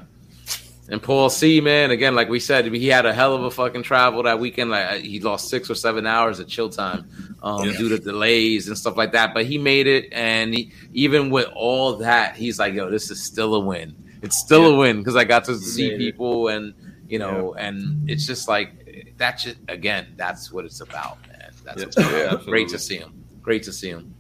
And 0.91 1.03
Paul 1.03 1.31
C, 1.31 1.63
man, 1.63 1.91
again, 1.93 2.15
like 2.15 2.29
we 2.29 2.39
said, 2.39 2.67
he 2.67 2.89
had 2.89 3.07
a 3.07 3.15
hell 3.15 3.35
of 3.35 3.43
a 3.45 3.51
fucking 3.51 3.85
travel 3.85 4.23
that 4.25 4.39
weekend. 4.39 4.71
Like 4.71 5.01
he 5.03 5.19
lost 5.19 5.49
six 5.49 5.71
or 5.71 5.75
seven 5.75 6.07
hours 6.07 6.41
of 6.41 6.47
chill 6.49 6.69
time 6.69 7.09
um, 7.43 7.67
Yeah. 7.71 7.79
due 7.79 7.89
to 7.89 7.99
delays 7.99 8.69
and 8.69 8.77
stuff 8.77 8.95
like 8.97 9.13
that. 9.13 9.33
But 9.33 9.47
he 9.47 9.57
made 9.57 9.87
it, 9.87 10.09
and 10.13 10.53
he, 10.55 10.73
even 10.93 11.31
with 11.31 11.49
all 11.55 11.97
that, 11.97 12.37
he's 12.37 12.59
like, 12.59 12.75
"Yo, 12.75 12.91
this 12.91 13.11
is 13.11 13.23
still 13.23 13.55
a 13.55 13.61
win. 13.61 13.95
It's 14.21 14.37
still 14.37 14.75
a 14.75 14.77
win 14.77 14.99
because 14.99 15.17
I 15.17 15.25
got 15.25 15.45
to 15.47 15.57
see 15.57 15.89
made 15.89 15.95
it. 15.95 15.99
people, 15.99 16.49
and 16.49 16.75
you 17.09 17.19
know, 17.19 17.55
and 17.55 18.09
it's 18.11 18.27
just 18.27 18.47
like 18.47 19.15
that's 19.17 19.45
Just 19.45 19.57
again, 19.69 20.09
that's 20.17 20.53
what 20.53 20.65
it's 20.67 20.81
about, 20.83 21.17
man. 21.29 21.51
That's 21.65 21.79
Yeah, 21.81 21.87
what 21.87 21.97
it's 21.97 21.97
about. 22.35 22.45
great 22.47 22.69
to 22.69 22.79
see 22.79 22.99
him. 22.99 23.25
Great 23.41 23.63
to 23.63 23.73
see 23.73 23.89
him. 23.89 24.15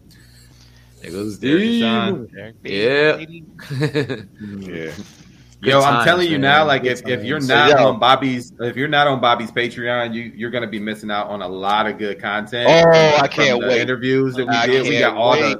There 1.02 1.10
goes 1.10 1.38
Derek 1.38 2.54
Yeah. 2.62 3.18
Yeah. 4.32 4.92
Yo, 5.64 5.80
I'm 5.80 6.04
telling 6.04 6.26
you 6.26 6.32
man. 6.38 6.40
now, 6.42 6.64
like 6.66 6.82
Good 6.82 6.92
if, 6.92 7.06
if 7.08 7.24
you're 7.24 7.40
not 7.40 7.70
So, 7.72 7.78
yo. 7.78 7.88
on 7.88 7.98
Bobby's, 7.98 8.52
if 8.60 8.76
you're 8.76 8.88
not 8.88 9.06
on 9.06 9.20
Bobby's 9.20 9.50
Patreon, 9.50 10.14
you 10.14 10.32
you're 10.34 10.50
gonna 10.50 10.66
be 10.68 10.78
missing 10.78 11.10
out 11.10 11.28
on 11.28 11.42
a 11.42 11.48
lot 11.48 11.86
of 11.86 11.98
good 11.98 12.20
content. 12.20 12.68
Oh, 12.68 12.82
from 12.82 13.24
I 13.24 13.28
can't 13.28 13.60
the 13.60 13.68
wait. 13.68 13.80
Interviews 13.80 14.34
that 14.34 14.46
we 14.46 14.54
I 14.54 14.66
did, 14.66 14.88
we 14.88 14.98
got 14.98 15.16
all 15.16 15.32
wait. 15.32 15.56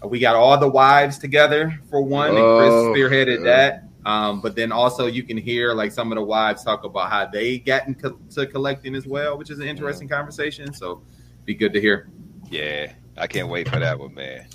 the 0.00 0.08
we 0.08 0.18
got 0.18 0.36
all 0.36 0.58
the 0.58 0.68
wives 0.68 1.18
together 1.18 1.78
for 1.90 2.02
one, 2.02 2.30
and 2.30 2.38
Oh, 2.38 2.58
Chris 2.58 2.72
spearheaded 3.10 3.38
yeah. 3.38 3.44
that. 3.44 3.80
Um, 4.06 4.42
but 4.42 4.54
then 4.54 4.70
also 4.70 5.06
you 5.06 5.22
can 5.22 5.38
hear 5.38 5.72
like 5.72 5.90
some 5.90 6.12
of 6.12 6.16
the 6.16 6.22
wives 6.24 6.62
talk 6.62 6.84
about 6.84 7.10
how 7.10 7.24
they 7.26 7.58
got 7.58 7.86
into 7.88 8.14
collecting 8.46 8.94
as 8.94 9.06
well, 9.06 9.38
which 9.38 9.50
is 9.50 9.58
an 9.60 9.66
interesting 9.66 10.08
conversation. 10.08 10.74
So 10.74 11.02
be 11.46 11.54
good 11.54 11.72
to 11.72 11.80
hear. 11.80 12.08
Yeah, 12.50 12.92
I 13.16 13.26
can't 13.26 13.48
wait 13.48 13.66
for 13.68 13.78
that 13.78 13.98
one, 13.98 14.12
man. 14.14 14.46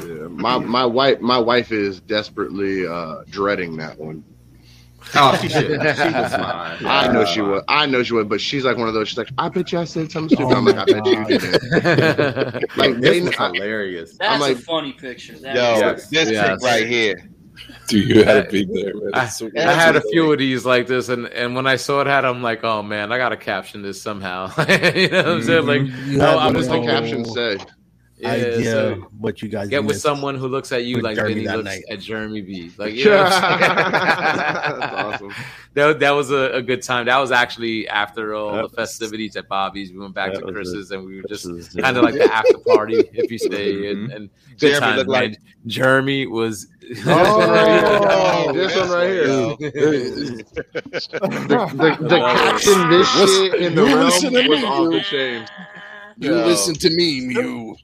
Yeah. 0.00 0.28
My 0.28 0.58
my 0.58 0.84
wife 0.86 1.20
my 1.20 1.38
wife 1.38 1.72
is 1.72 2.00
desperately 2.00 2.86
uh, 2.86 3.24
dreading 3.30 3.76
that 3.78 3.98
one. 3.98 4.24
Oh, 5.16 5.36
she 5.42 5.50
should. 5.50 5.66
She 5.70 5.76
was 5.76 6.32
mine. 6.38 6.78
I 6.86 7.12
know 7.12 7.26
she 7.26 7.42
would. 7.42 7.62
I 7.68 7.84
know 7.84 8.02
she 8.02 8.14
would, 8.14 8.26
but 8.26 8.40
she's 8.40 8.64
like 8.64 8.78
one 8.78 8.88
of 8.88 8.94
those. 8.94 9.08
She's 9.08 9.18
like, 9.18 9.28
I 9.36 9.50
bet 9.50 9.70
you 9.70 9.78
I 9.78 9.84
said 9.84 10.10
something 10.10 10.34
stupid. 10.34 10.56
I'm 10.56 10.64
like, 10.64 10.78
I 10.78 10.84
bet 10.86 11.04
you 11.06 11.24
didn't. 11.26 12.64
Like, 12.78 12.94
This 12.96 13.10
they, 13.10 13.20
was 13.20 13.36
I, 13.38 13.46
hilarious. 13.52 14.16
That's 14.16 14.32
I'm 14.32 14.40
like- 14.40 14.56
a 14.56 14.60
funny 14.60 14.92
picture. 14.94 15.38
That 15.40 15.54
Yo, 15.56 15.60
Yes. 15.62 16.08
this 16.08 16.30
Yes. 16.30 16.48
chick 16.62 16.62
right 16.62 16.86
here. 16.86 17.28
Dude, 17.86 18.08
you 18.08 18.24
had 18.24 18.46
to 18.46 18.50
be 18.50 18.64
there. 18.64 18.94
Man. 18.94 19.10
I, 19.12 19.26
so- 19.26 19.50
I 19.54 19.72
had 19.74 19.94
a 19.94 20.00
few 20.00 20.32
of 20.32 20.38
these 20.38 20.64
like 20.64 20.86
this, 20.86 21.10
and, 21.10 21.26
and 21.26 21.54
when 21.54 21.66
I 21.66 21.76
saw 21.76 22.02
that, 22.02 22.24
I'm 22.24 22.40
like, 22.42 22.64
oh 22.64 22.82
man, 22.82 23.12
I 23.12 23.18
gotta 23.18 23.36
caption 23.36 23.82
this 23.82 24.00
somehow. 24.00 24.46
you 24.96 25.08
know 25.10 25.18
what 25.18 25.28
I'm 25.28 25.42
saying? 25.42 25.66
Like, 25.66 25.80
You 25.82 26.16
no, 26.18 26.24
have 26.24 26.38
I'm 26.38 26.54
what 26.54 26.60
does 26.60 26.68
the 26.68 26.80
caption 26.82 27.24
say? 27.26 27.58
Yeah, 28.24 28.30
idea 28.32 28.64
so 28.70 28.94
what 29.18 29.40
you 29.42 29.48
guys 29.48 29.68
get 29.68 29.84
with 29.84 30.00
someone 30.00 30.34
who 30.36 30.48
looks 30.48 30.72
at 30.72 30.84
you 30.84 31.00
like 31.00 31.16
Jeremy 31.16 31.34
Vinny 31.34 31.48
looks 31.48 31.64
night. 31.64 31.84
at 31.90 32.00
Jeremy 32.00 32.40
B. 32.40 32.70
Like, 32.76 32.94
you 32.96 33.04
know 33.06 33.22
what 33.24 33.32
I'm 33.32 33.60
saying? 33.60 33.60
That's 34.80 34.92
awesome. 35.22 35.32
that, 35.74 35.98
that 36.00 36.10
was 36.10 36.30
a, 36.30 36.52
a 36.54 36.62
good 36.62 36.82
time. 36.82 37.06
That 37.06 37.18
was 37.18 37.30
actually 37.32 37.88
after 37.88 38.34
all 38.34 38.52
That 38.52 38.70
the 38.70 38.76
festivities 38.76 39.36
at 39.36 39.48
Bobby's. 39.48 39.92
We 39.92 39.98
went 39.98 40.14
back 40.14 40.32
to 40.34 40.40
was 40.40 40.48
a- 40.50 40.52
Chris's, 40.52 40.90
and 40.90 41.04
we 41.04 41.16
were 41.20 41.28
just 41.28 41.46
kind 41.78 41.96
of 41.96 42.02
like 42.04 42.14
the 42.14 42.32
after 42.32 42.58
party 42.58 42.96
if 43.12 43.30
you 43.30 43.38
stay 43.38 43.90
and, 43.90 44.08
mm-hmm. 44.08 44.16
and 44.16 44.30
good 44.58 44.70
Jeremy 44.70 44.80
times, 44.80 44.96
looked 44.98 45.10
man. 45.10 45.30
like- 45.30 45.40
Jeremy 45.66 46.26
was 46.26 46.66
Oh, 47.06 48.52
this 48.52 48.76
one 48.76 48.90
right 48.90 49.08
here. 49.08 49.26
The, 49.26 50.44
the, 51.00 51.96
the 52.08 52.18
caption 52.18 52.90
this 52.90 53.08
shit 53.12 53.54
in 53.54 53.74
the 53.74 53.84
You 53.86 53.96
realm 53.96 54.04
was 54.04 54.22
me, 54.24 54.64
off 54.64 54.90
the 54.90 54.96
you. 54.96 55.02
chain. 55.02 55.46
You 56.18 56.34
listen 56.34 56.74
to 56.76 56.90
me, 56.90 57.20
Mew. 57.22 57.76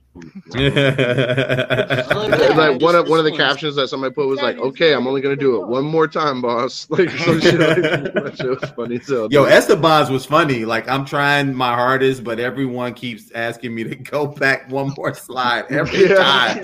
It's 0.52 2.08
like 2.56 2.80
one 2.80 2.94
of 2.96 3.08
one 3.08 3.18
of 3.20 3.24
the 3.24 3.32
captions 3.36 3.76
that 3.76 3.88
somebody 3.88 4.12
put 4.12 4.26
was 4.26 4.40
like, 4.40 4.58
"Okay, 4.58 4.92
I'm 4.92 5.06
only 5.06 5.20
gonna 5.20 5.36
do 5.36 5.62
it 5.62 5.68
one 5.68 5.84
more 5.84 6.08
time, 6.08 6.42
boss." 6.42 6.86
Like 6.90 7.10
some 7.10 7.40
shit 7.40 7.58
like 7.60 7.76
that. 7.82 8.12
That 8.24 8.36
shit 8.36 8.60
was 8.60 8.70
funny 8.70 8.96
as 8.96 9.08
hell. 9.08 9.28
Yo, 9.30 9.44
Esteban's 9.44 10.10
was 10.10 10.26
funny. 10.26 10.64
Like 10.64 10.88
I'm 10.88 11.04
trying 11.04 11.54
my 11.54 11.74
hardest, 11.74 12.24
but 12.24 12.40
everyone 12.40 12.92
keeps 12.94 13.30
asking 13.32 13.74
me 13.74 13.84
to 13.84 13.94
go 13.94 14.26
back 14.26 14.68
one 14.70 14.92
more 14.96 15.14
slide 15.14 15.66
every 15.70 16.08
time. 16.08 16.60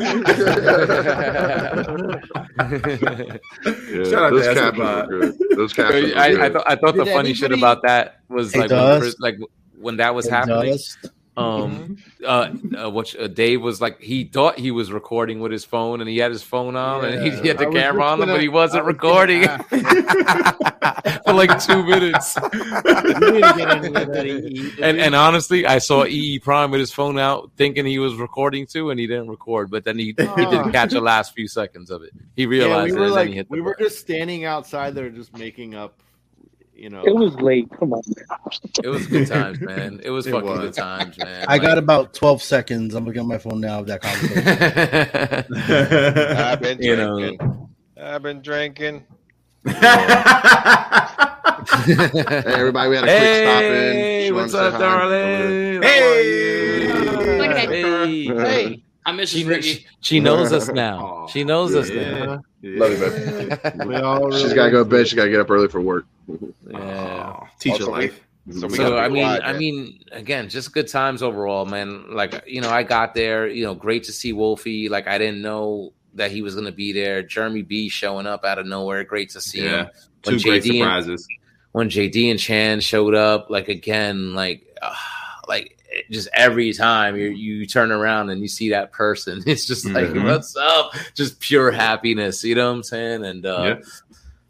Yeah, 3.66 4.04
Shout 4.04 4.22
out 4.24 4.30
those 4.32 4.46
to 4.46 4.54
captions 4.54 4.80
Esteban. 4.80 5.38
Those 5.56 5.72
captions 5.72 6.12
I, 6.16 6.24
I 6.26 6.30
good. 6.34 6.52
thought 6.54 6.64
I 6.66 6.76
thought 6.76 6.96
the 6.96 7.04
Did 7.04 7.14
funny 7.14 7.34
shit 7.34 7.52
about 7.52 7.82
that 7.82 8.20
was 8.28 8.52
Hey, 8.52 8.66
like 8.66 8.70
when 8.70 9.12
like 9.20 9.36
when 9.78 9.96
that 9.98 10.14
was 10.14 10.26
Hey, 10.26 10.32
happening. 10.32 10.72
Dust. 10.72 10.98
Um, 11.36 11.98
uh, 12.24 12.48
uh, 12.78 12.90
which 12.90 13.14
uh, 13.16 13.26
Dave 13.26 13.60
was 13.60 13.80
like, 13.80 14.00
he 14.00 14.24
thought 14.24 14.58
he 14.58 14.70
was 14.70 14.90
recording 14.90 15.40
with 15.40 15.52
his 15.52 15.64
phone, 15.66 16.00
and 16.00 16.08
he 16.08 16.16
had 16.16 16.30
his 16.30 16.42
phone 16.42 16.76
on, 16.76 17.04
and 17.04 17.22
he, 17.22 17.30
he 17.42 17.48
had 17.48 17.58
the 17.58 17.68
I 17.68 17.70
camera 17.72 18.04
on 18.04 18.14
him, 18.14 18.20
gonna- 18.20 18.32
but 18.32 18.40
he 18.40 18.48
wasn't 18.48 18.84
was 18.86 18.94
recording 18.94 19.42
gonna 19.42 19.62
for 21.26 21.32
like 21.34 21.58
two 21.62 21.84
minutes. 21.84 22.36
You 22.36 22.42
need 23.32 23.42
to 23.42 23.52
get 23.54 23.68
into 23.68 23.90
that, 23.92 24.78
and 24.82 24.98
and 24.98 25.14
honestly, 25.14 25.66
I 25.66 25.78
saw 25.78 26.04
EE 26.06 26.38
Prime 26.38 26.70
with 26.70 26.80
his 26.80 26.92
phone 26.92 27.18
out, 27.18 27.50
thinking 27.56 27.84
he 27.84 27.98
was 27.98 28.14
recording 28.14 28.66
too, 28.66 28.90
and 28.90 28.98
he 28.98 29.06
didn't 29.06 29.28
record. 29.28 29.70
But 29.70 29.84
then 29.84 29.98
he, 29.98 30.06
he 30.06 30.12
didn't 30.12 30.72
catch 30.72 30.90
the 30.92 31.00
last 31.00 31.34
few 31.34 31.48
seconds 31.48 31.90
of 31.90 32.02
it. 32.02 32.12
He 32.34 32.44
Yeah, 32.44 32.48
realized 32.48 32.92
we 32.94 32.96
it, 32.96 33.00
were 33.00 33.06
and 33.06 33.14
like 33.14 33.22
then 33.24 33.28
he 33.32 33.36
hit 33.36 33.48
the 33.48 33.54
we 33.56 33.60
were 33.60 33.76
just 33.78 33.98
standing 33.98 34.44
outside 34.44 34.94
there, 34.94 35.10
just 35.10 35.36
making 35.36 35.74
up. 35.74 36.00
You 36.76 36.90
know, 36.90 37.02
It 37.06 37.14
was 37.14 37.34
late. 37.36 37.68
Come 37.78 37.94
on. 37.94 38.02
It 38.84 38.88
was 38.88 39.06
good 39.06 39.26
times, 39.26 39.58
man. 39.62 39.98
It 40.04 40.10
was 40.10 40.26
It 40.26 40.32
fucking 40.32 40.46
was. 40.48 40.60
good 40.60 40.74
times, 40.74 41.16
man. 41.16 41.46
I 41.48 41.58
got 41.58 41.78
about 41.78 42.12
12 42.12 42.42
seconds. 42.42 42.94
I'm 42.94 43.06
looking 43.06 43.22
at 43.22 43.26
my 43.26 43.38
phone 43.38 43.62
now 43.62 43.80
of 43.80 43.86
that 43.86 44.02
conversation. 44.02 44.46
I've 46.36 46.60
been 46.60 46.82
You 46.82 46.96
know. 46.96 47.18
drinking. 47.18 47.68
I've 47.98 48.22
been 48.22 48.42
drinking. 48.42 49.04
Hey, 51.66 52.42
everybody, 52.46 52.90
we 52.90 52.96
had 52.96 53.04
a 53.04 53.08
quick 53.08 53.34
stop 53.42 53.62
in. 53.64 53.92
Hey, 53.96 54.32
what's 54.32 54.54
up, 54.54 54.72
to 54.72 54.78
say 54.78 54.84
darling? 54.84 55.82
Hey! 55.82 56.86
Hey. 57.66 58.26
Hey, 58.26 58.82
I 59.06 59.12
miss 59.12 59.30
She, 59.30 59.40
you, 59.40 59.48
Ricky. 59.48 59.62
she, 59.62 59.86
she 60.00 60.20
knows 60.20 60.52
us 60.52 60.68
now. 60.84 60.98
Aw, 61.04 61.26
She 61.28 61.44
knows 61.44 61.74
us 61.74 61.88
yeah. 61.88 62.18
now. 62.24 62.42
Love 62.62 62.90
you, 62.90 62.98
babe. 62.98 63.86
we 63.86 63.94
all 63.96 64.30
She's 64.32 64.42
really 64.42 64.54
got 64.56 64.64
to 64.66 64.70
go 64.72 64.78
to 64.84 64.84
bed. 64.90 65.06
She's 65.06 65.14
got 65.14 65.24
to 65.26 65.30
get 65.30 65.40
up 65.40 65.50
early 65.50 65.68
for 65.68 65.80
work. 65.80 66.06
Yeah. 66.68 66.78
Aw, 66.78 67.46
teacher 67.60 67.74
Also, 67.84 67.92
life. 67.92 68.20
So 68.50 68.68
So 68.68 68.96
I 68.98 69.08
mean, 69.08 69.22
quiet 69.24 69.42
I 69.44 69.52
mean, 69.52 70.00
again, 70.12 70.48
just 70.48 70.72
good 70.72 70.88
times 70.88 71.22
overall, 71.22 71.64
man. 71.64 72.12
Like 72.12 72.42
you 72.46 72.60
know, 72.60 72.70
I 72.70 72.82
got 72.82 73.14
there. 73.14 73.46
You 73.48 73.64
know, 73.64 73.74
great 73.74 74.02
to 74.04 74.12
see 74.12 74.32
Wolfie. 74.32 74.88
Like 74.88 75.06
I 75.06 75.16
didn't 75.18 75.42
know 75.42 75.92
that 76.14 76.30
he 76.32 76.42
was 76.42 76.54
going 76.54 76.66
to 76.66 76.72
be 76.72 76.92
there. 76.92 77.22
Jeremy 77.22 77.62
B 77.62 77.88
showing 77.88 78.26
up 78.26 78.44
out 78.44 78.58
of 78.58 78.66
nowhere. 78.66 79.04
Great 79.04 79.30
to 79.30 79.40
see 79.40 79.62
Yeah, 79.64 79.84
him. 79.84 79.88
When 80.24 80.38
two 80.38 80.48
great 80.50 80.62
JD 80.64 80.68
and- 80.70 80.78
surprises. 80.78 81.28
when 81.72 81.88
JD 81.88 82.30
and 82.32 82.40
Chan 82.40 82.80
showed 82.80 83.14
up, 83.14 83.48
like 83.50 83.68
again, 83.68 84.34
like, 84.34 84.64
uh, 84.82 84.92
like 85.48 85.66
it 85.72 85.75
just 86.10 86.28
every 86.34 86.72
time 86.72 87.16
you 87.16 87.28
you 87.28 87.66
turn 87.66 87.90
around 87.92 88.30
and 88.30 88.40
you 88.40 88.48
see 88.48 88.70
that 88.70 88.92
person, 88.92 89.42
it's 89.46 89.66
just 89.66 89.84
like, 89.86 90.08
Mhm. 90.08 90.24
what's 90.24 90.56
up? 90.56 90.92
Just 91.14 91.40
pure 91.40 91.70
happiness. 91.70 92.42
You 92.44 92.54
know 92.54 92.68
what 92.70 92.76
I'm 92.76 92.82
saying? 92.82 93.24
And 93.24 93.46
uh, 93.46 93.62
Yeah. 93.78 93.84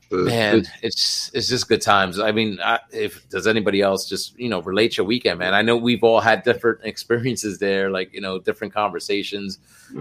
Man, 0.09 0.63
the- 0.63 0.69
it's 0.83 1.33
it's 1.35 1.49
just 1.49 1.69
good 1.69 1.83
times. 1.83 2.21
I 2.21 2.31
mean, 2.31 2.61
I, 2.63 2.79
if 2.93 3.29
does 3.29 3.49
anybody 3.49 3.83
else 3.83 4.09
just 4.09 4.39
you 4.39 4.49
know 4.49 4.63
relate 4.63 4.97
your 4.97 5.05
weekend, 5.05 5.41
man? 5.41 5.53
I 5.53 5.63
know 5.63 5.77
we've 5.77 6.05
all 6.05 6.21
had 6.21 6.45
different 6.45 6.79
experiences 6.85 7.59
there, 7.59 7.91
like 7.91 8.15
you 8.15 8.21
know 8.21 8.39
different 8.39 8.73
conversations. 8.73 9.59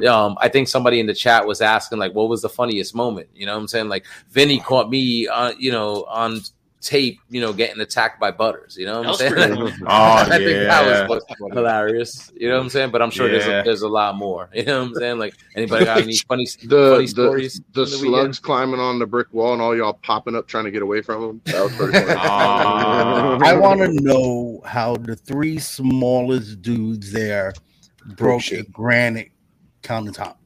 Um, 0.07 0.37
I 0.39 0.47
think 0.47 0.67
somebody 0.67 0.99
in 0.99 1.07
the 1.07 1.13
chat 1.15 1.47
was 1.47 1.59
asking 1.59 1.97
like, 1.97 2.13
what 2.13 2.29
was 2.29 2.43
the 2.43 2.49
funniest 2.49 2.93
moment? 2.93 3.29
You 3.35 3.47
know 3.47 3.53
what 3.55 3.61
I'm 3.61 3.67
saying? 3.67 3.89
Like 3.89 4.05
Vinny 4.29 4.59
caught 4.59 4.91
me, 4.91 5.27
uh, 5.27 5.53
you 5.57 5.71
know, 5.71 6.03
on 6.07 6.41
tape, 6.85 7.19
you 7.29 7.41
know, 7.41 7.51
getting 7.51 7.81
attacked 7.81 8.19
by 8.19 8.31
Butters. 8.31 8.77
You 8.77 8.85
know 8.85 8.99
what 8.99 9.07
I'm 9.07 9.15
saying? 9.15 9.33
pretty. 9.33 9.55
Oh, 9.87 10.13
I 10.13 10.37
think 10.37 10.45
that 10.45 11.09
was 11.09 11.23
hilarious. 11.51 12.31
You 12.35 12.47
know 12.47 12.55
what 12.57 12.63
I'm 12.63 12.69
saying? 12.69 12.91
But 12.91 13.01
I'm 13.01 13.09
sure 13.09 13.27
there's 13.27 13.47
a, 13.47 13.63
there's 13.65 13.81
a 13.81 13.89
lot 13.89 14.15
more. 14.15 14.49
You 14.55 14.63
know 14.63 14.81
what 14.81 14.87
I'm 14.87 14.95
saying? 14.95 15.19
Like 15.19 15.35
anybody 15.55 15.85
got 15.85 16.01
any 16.01 16.15
funny 16.29 16.45
the 16.63 16.91
funny 16.93 17.05
the, 17.05 17.07
stories? 17.07 17.61
the 17.73 17.81
the 17.81 17.87
slugs 17.87 18.39
climbing 18.39 18.79
on 18.79 18.99
the 18.99 19.05
brick 19.05 19.33
wall 19.33 19.53
and 19.53 19.61
all 19.61 19.75
y'all 19.75 19.93
popping 19.93 20.35
up 20.35 20.47
trying 20.47 20.65
to 20.65 20.71
get 20.71 20.81
away 20.81 21.01
from 21.01 21.21
them. 21.21 21.41
That 21.45 21.63
was 21.63 21.75
pretty 21.75 21.93
funny. 21.93 22.15
Aw. 22.17 23.39
I 23.43 23.53
want 23.55 23.81
to 23.81 23.91
know 24.01 24.61
how 24.65 24.95
the 24.95 25.15
three 25.15 25.59
smallest 25.59 26.61
dudes 26.61 27.11
there 27.11 27.53
oh, 27.57 28.13
broke 28.13 28.51
a 28.51 28.63
granite 28.63 29.31
countertop. 29.83 30.37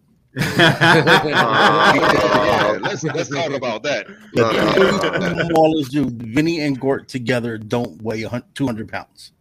Let's 2.82 3.04
let's 3.04 3.30
talk 3.30 3.52
about 3.52 3.84
that. 3.84 4.08
The 4.34 4.46
Uh, 4.46 5.48
smallest 5.50 5.92
dudes, 5.92 6.14
Vinny 6.18 6.62
and 6.62 6.80
Gort 6.80 7.08
together, 7.08 7.58
don't 7.58 8.02
weigh 8.02 8.26
200 8.54 8.88
pounds. 8.90 9.32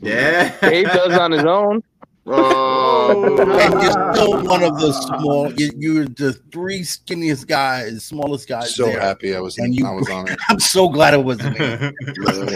yeah. 0.00 0.54
Dave 0.60 0.86
does 0.86 1.16
on 1.18 1.32
his 1.32 1.44
own. 1.44 1.82
Oh, 2.30 3.38
And 3.58 3.82
you're 3.82 4.14
still 4.14 4.42
one 4.44 4.62
of 4.62 4.78
the 4.78 4.92
small, 4.92 5.50
you, 5.54 5.70
you're 5.78 6.04
the 6.04 6.34
three 6.52 6.80
skinniest 6.82 7.46
guys, 7.46 8.04
smallest 8.04 8.46
guys 8.48 8.74
So 8.74 8.84
there. 8.84 9.00
happy 9.00 9.34
I 9.34 9.40
was 9.40 9.56
And 9.58 9.74
you- 9.74 9.86
I 9.86 9.92
was 9.92 10.10
on 10.10 10.28
it. 10.28 10.38
I'm 10.50 10.60
so 10.60 10.90
glad 10.90 11.14
it 11.14 11.24
wasn't 11.24 11.58
me. 11.58 11.64
I 11.66 11.92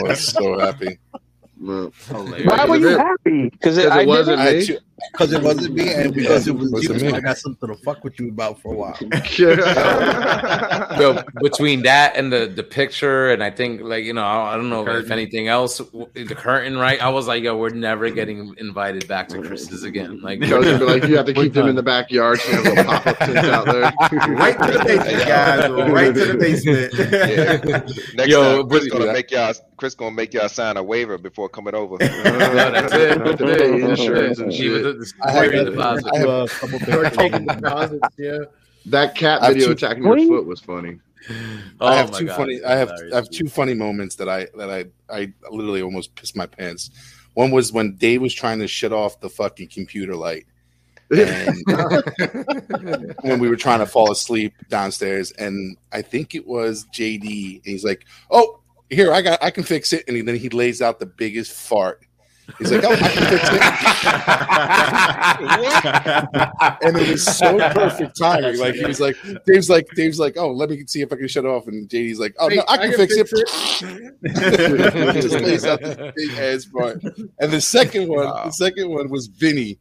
was 0.03 0.21
so 0.29 0.59
happy. 0.59 0.99
Man. 1.63 1.93
Why 2.45 2.65
were 2.67 2.77
you 2.77 2.89
it- 2.91 2.99
happy? 2.99 3.49
Because 3.51 3.77
Because 3.77 3.91
I 3.93 4.01
it 4.03 4.07
wasn't 4.07 4.39
me. 4.45 4.79
Because 5.13 5.33
it 5.33 5.43
wasn't 5.43 5.75
me 5.75 5.93
and 5.93 6.15
because 6.15 6.47
it 6.47 6.53
was 6.55 6.71
you. 6.85 6.97
So 6.97 7.07
me. 7.07 7.13
I 7.13 7.21
got 7.21 7.37
something 7.37 7.69
to 7.69 7.75
fuck 7.83 8.05
with 8.05 8.21
you 8.21 8.29
about 8.29 8.61
for 8.61 8.73
a 8.73 8.77
while. 8.77 8.97
So 10.99 11.23
between 11.41 11.83
that 11.83 12.17
and 12.17 12.33
the 12.33 12.47
the 12.47 12.63
picture, 12.63 13.31
and 13.33 13.43
I 13.43 13.51
think 13.51 13.81
like 13.83 14.05
you 14.05 14.13
know, 14.13 14.23
I, 14.23 14.53
I 14.55 14.57
don't 14.57 14.69
know 14.71 14.87
if 14.87 15.11
anything 15.11 15.49
else, 15.49 15.79
the 15.79 16.35
curtain, 16.37 16.77
right? 16.77 17.03
I 17.03 17.09
was 17.09 17.27
like, 17.27 17.43
yo, 17.43 17.57
we're 17.57 17.71
never 17.71 18.11
getting 18.11 18.55
invited 18.59 19.09
back 19.09 19.29
to 19.29 19.41
Chris's 19.43 19.83
again. 19.83 20.21
Like, 20.21 20.43
I 20.45 20.57
was 20.59 20.67
gonna 20.67 20.79
be 20.79 20.85
like, 20.85 21.05
you 21.05 21.17
have 21.17 21.27
to 21.27 21.35
keep 21.43 21.53
them 21.55 21.69
in 21.69 21.75
the 21.75 21.83
backyard. 21.83 22.41
So 22.41 22.51
you 22.51 22.57
have 22.63 22.65
little 22.67 22.85
pop 22.85 23.07
up 23.07 23.19
tents 23.19 23.49
out 23.49 23.65
there. 23.67 23.83
right 24.35 24.59
to 24.59 24.73
the 24.79 24.85
basement, 24.85 25.27
guys. 25.27 25.71
Right 25.91 26.15
to 26.15 26.25
the 26.27 26.39
basement. 26.39 26.93
Yeah. 26.95 28.15
Next 28.15 28.29
Yo, 28.31 28.59
time, 28.59 28.69
Chris 28.69 28.89
but- 28.89 28.99
gonna 28.99 29.13
make 29.13 29.31
y'all 29.31 29.55
Chris 29.83 29.97
gonna 29.97 30.15
make 30.15 30.33
y'all 30.33 30.49
sign 30.49 30.77
a 30.77 30.83
waiver 30.83 31.19
before 31.19 31.49
coming 31.49 31.75
over. 31.75 31.97
Yeah, 32.01 32.71
that's 32.71 32.93
it. 32.93 33.19
That's 33.25 33.41
it. 33.41 33.81
Insurance 33.83 34.39
and 34.39 34.55
shit. 34.55 34.81
the- 34.85 35.13
I 35.25 35.33
have 35.33 35.47
a- 35.53 35.65
deposit. 35.65 36.07
I 36.15 36.19
have- 36.19 36.29
a 36.29 36.47
couple 36.47 36.79
Start 36.83 37.15
things. 37.17 37.17
taking 37.17 37.47
deposits, 37.47 38.09
yeah. 38.17 38.39
That 38.87 39.17
cat 39.17 39.41
video 39.43 39.67
two- 39.67 39.73
attacking 39.73 40.05
your 40.05 40.17
foot 40.29 40.47
was 40.47 40.61
funny. 40.61 41.01
Oh 41.81 41.87
I 41.89 41.97
have 41.97 42.13
my 42.13 42.19
two 42.21 42.27
God, 42.27 42.37
funny. 42.37 42.63
I 42.65 42.77
have 42.77 42.91
hilarious. 42.91 43.13
I 43.13 43.17
have 43.17 43.31
two 43.31 43.49
funny 43.49 43.75
moments 43.75 44.15
that 44.17 44.29
I 44.29 44.47
that 44.57 44.71
I 44.71 44.85
I 45.13 45.33
literally 45.51 45.83
almost 45.83 46.15
pissed 46.15 46.37
my 46.37 46.47
pants. 46.47 46.91
One 47.35 47.51
was 47.51 47.73
when 47.73 47.97
Dave 47.97 48.23
was 48.23 48.33
trying 48.33 48.61
to 48.61 48.69
shut 48.69 48.93
off 48.93 49.19
the 49.19 49.31
fucking 49.31 49.67
computer 49.67 50.15
light, 50.15 50.47
and 51.11 51.57
when 53.23 53.41
we 53.41 53.49
were 53.49 53.57
trying 53.57 53.81
to 53.81 53.87
fall 53.87 54.13
asleep 54.13 54.55
downstairs, 54.69 55.33
and 55.33 55.77
I 55.93 56.03
think 56.03 56.37
it 56.37 56.47
was 56.47 56.87
JD, 56.95 57.57
and 57.57 57.65
he's 57.65 57.85
like, 57.85 58.05
"Oh, 58.31 58.61
here 58.93 59.13
I 59.13 59.23
got, 59.23 59.43
I 59.43 59.51
can 59.51 59.65
fix 59.65 59.93
it," 59.93 60.05
and 60.09 60.27
then 60.27 60.37
he 60.37 60.49
lays 60.49 60.81
out 60.83 60.99
the 61.01 61.07
biggest 61.07 61.53
fart. 61.53 62.05
He's 62.59 62.73
like, 62.73 62.85
"Oh, 62.85 62.93
I 62.93 62.97
can 62.97 63.29
fix 63.29 63.49
it." 63.53 63.63
and 66.83 66.97
it 66.97 67.11
was 67.11 67.25
so 67.25 67.57
perfect 67.73 68.19
timing. 68.19 68.59
Like 68.59 68.75
he 68.75 68.85
was 68.85 69.01
like, 69.01 69.17
Dave's 69.47 69.71
like, 69.71 69.89
Dave's 69.95 70.19
like, 70.19 70.37
oh, 70.37 70.51
let 70.51 70.71
me 70.71 70.85
see 70.87 71.01
if 71.01 71.13
I 71.13 71.17
can 71.17 71.29
shut 71.29 71.45
it 71.45 71.49
off. 71.49 71.67
And 71.69 71.89
JD's 71.89 72.19
like, 72.19 72.35
oh 72.39 72.49
no, 72.49 72.57
Wait, 72.57 72.65
I 72.69 72.77
can, 72.79 72.95
fix, 72.97 73.15
it. 73.17 73.29
it. 74.23 75.15
just 75.23 75.35
lays 75.41 75.65
out 75.65 75.81
this 75.81 75.97
big 76.17 76.31
ass 76.39 76.65
part. 76.67 77.03
And 77.39 77.53
the 77.53 77.61
second 77.61 78.09
one, 78.09 78.27
Wow. 78.27 78.45
the 78.47 78.53
second 78.53 78.91
one 78.91 79.09
was 79.09 79.27
Vinny. 79.29 79.79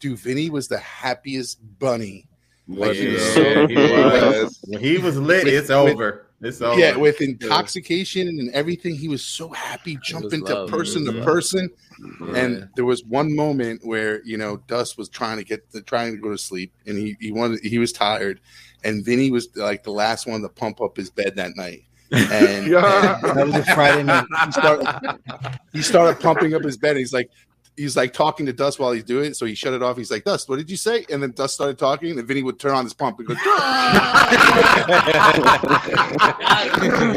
Dude, 0.00 0.18
Vinny 0.18 0.50
was 0.50 0.68
the 0.68 0.78
happiest 0.78 1.58
bunny. 1.78 2.28
Like, 2.66 2.92
he 2.94 3.08
was 3.08 3.36
Yeah, 3.36 3.66
he 3.66 3.74
was. 3.76 4.58
When 4.66 4.80
he 4.80 4.98
was 4.98 5.18
lit, 5.18 5.46
it's 5.46 5.70
over. 5.70 6.23
It's 6.40 6.60
over. 6.60 6.78
Yeah, 6.78 6.96
with 6.96 7.20
intoxication 7.20 8.28
and 8.28 8.50
everything, 8.50 8.94
he 8.94 9.08
was 9.08 9.24
so 9.24 9.48
happy, 9.48 9.98
jumping 10.02 10.44
to 10.46 10.66
person 10.66 11.04
to 11.06 11.12
was 11.12 11.24
person. 11.24 11.70
Yeah. 12.20 12.36
And 12.36 12.68
there 12.76 12.84
was 12.84 13.04
one 13.04 13.34
moment 13.34 13.80
where 13.84 14.22
you 14.24 14.36
know 14.36 14.58
Dust 14.66 14.98
was 14.98 15.08
trying 15.08 15.38
to 15.38 15.44
get 15.44 15.70
the, 15.70 15.80
trying 15.80 16.12
to 16.12 16.18
go 16.18 16.30
to 16.30 16.38
sleep, 16.38 16.72
and 16.86 16.98
he 16.98 17.16
he 17.20 17.32
wanted 17.32 17.60
he 17.64 17.78
was 17.78 17.92
tired, 17.92 18.40
and 18.84 19.04
Vinny 19.04 19.30
was 19.30 19.48
like 19.56 19.84
the 19.84 19.92
last 19.92 20.26
one 20.26 20.42
to 20.42 20.48
pump 20.48 20.80
up 20.80 20.96
his 20.96 21.10
bed 21.10 21.36
that 21.36 21.56
night. 21.56 21.84
And, 22.10 22.66
Yeah. 22.70 23.20
and 23.22 23.38
that 23.38 23.46
was 23.46 23.54
a 23.54 23.64
Friday 23.74 24.02
night. 24.02 24.26
He 24.44 24.52
started, 24.52 25.18
he 25.72 25.82
started 25.82 26.20
pumping 26.20 26.54
up 26.54 26.62
his 26.62 26.76
bed. 26.76 26.96
He's 26.96 27.12
like, 27.12 27.30
he's 27.76 27.96
like 27.96 28.12
talking 28.12 28.46
to 28.46 28.52
Dust 28.52 28.78
while 28.78 28.92
he's 28.92 29.04
doing 29.04 29.26
it. 29.26 29.36
So 29.36 29.46
he 29.46 29.54
shut 29.54 29.74
it 29.74 29.82
off. 29.82 29.96
He's 29.96 30.10
like, 30.10 30.24
Dust, 30.24 30.48
what 30.48 30.56
did 30.56 30.70
you 30.70 30.76
say? 30.76 31.04
And 31.10 31.22
then 31.22 31.32
Dust 31.32 31.54
started 31.54 31.78
talking, 31.78 32.18
and 32.18 32.26
Vinny 32.26 32.42
would 32.42 32.58
turn 32.58 32.72
on 32.72 32.84
his 32.84 32.94
pump 32.94 33.18
and 33.18 33.28
go. 33.28 33.34
it 33.34 33.38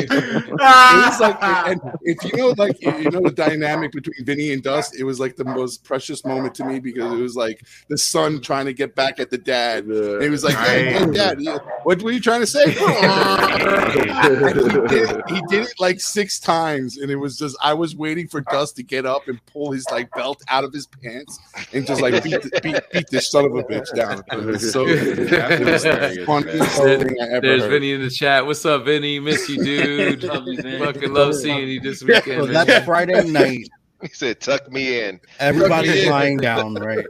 was 0.10 1.20
like, 1.20 1.38
and 1.44 1.82
if 2.04 2.24
you 2.24 2.38
know, 2.38 2.54
like 2.58 2.82
you 2.82 3.12
know, 3.12 3.22
the 3.22 3.34
dynamic 3.36 3.92
between 3.92 4.26
Vinny 4.26 4.54
and 4.54 4.64
Dust, 4.64 5.00
it 5.00 5.04
was 5.04 5.20
like 5.20 5.36
the 5.36 5.46
most 5.46 5.84
precious 5.84 6.26
moment 6.26 6.56
to 6.56 6.66
me 6.66 6.80
because 6.80 7.14
it 7.14 7.22
was 7.22 7.36
like 7.36 7.64
the 7.90 7.98
son 7.98 8.42
trying 8.42 8.66
to 8.66 8.74
get 8.74 8.96
back 8.96 9.20
at 9.20 9.30
the 9.30 9.38
dad. 9.38 9.86
And 9.86 10.24
he 10.24 10.30
was 10.30 10.44
like, 10.44 10.56
hey, 10.56 10.94
hey, 10.94 11.06
Dad, 11.12 11.40
what 11.84 12.02
were 12.02 12.12
you 12.12 12.20
trying 12.20 12.42
to 12.42 12.48
say? 12.48 12.76
He, 13.88 14.04
did 14.04 15.10
it, 15.10 15.22
he 15.30 15.42
did 15.50 15.64
it 15.64 15.74
like 15.80 16.00
six 16.00 16.40
times, 16.40 16.98
and 16.98 17.10
it 17.10 17.16
was 17.16 17.38
just 17.38 17.56
I 17.62 17.74
was 17.74 17.96
waiting 17.96 18.28
for 18.28 18.42
Dust 18.42 18.76
to 18.78 18.84
get 18.84 19.06
up 19.06 19.28
and 19.28 19.44
pull 19.46 19.72
his 19.72 19.86
like 19.92 20.12
belt 20.12 20.42
out 20.50 20.64
of 20.64 20.74
his 20.74 20.88
pants 20.88 21.40
and 21.74 21.86
just 21.86 22.02
like 22.02 22.24
beat, 22.24 22.42
the, 22.42 22.60
beat, 22.62 22.76
beat 22.92 23.10
this 23.10 23.32
son 23.32 23.46
of 23.46 23.56
a 23.56 23.64
bitch 23.64 23.94
down. 23.96 24.24
So 24.60 24.86
the 24.86 26.24
funniest 26.26 26.78
thing 26.78 27.16
I 27.22 27.26
ever 27.30 27.42
There's 27.42 27.64
heard. 27.64 27.72
Vinny 27.72 27.94
in 27.94 28.02
the 28.02 28.10
chat. 28.10 28.46
What's 28.46 28.66
up, 28.66 28.86
Vinny? 28.86 29.20
Miss 29.20 29.48
you, 29.50 29.64
dude. 29.64 30.24
Love 30.24 30.48
you, 30.48 30.62
Fucking 30.80 31.14
love 31.14 31.36
seeing 31.36 31.68
you 31.68 31.80
this 31.80 32.04
weekend. 32.04 32.42
So 32.42 32.52
man. 32.52 32.66
that's 32.66 32.86
Friday 32.86 33.24
night. 33.30 33.70
He 34.02 34.10
said, 34.10 34.40
"Tuck 34.40 34.72
me 34.72 35.02
in." 35.02 35.20
Everybody's 35.40 36.04
Yeah. 36.04 36.12
lying 36.12 36.38
down, 36.38 36.76
right? 36.76 37.04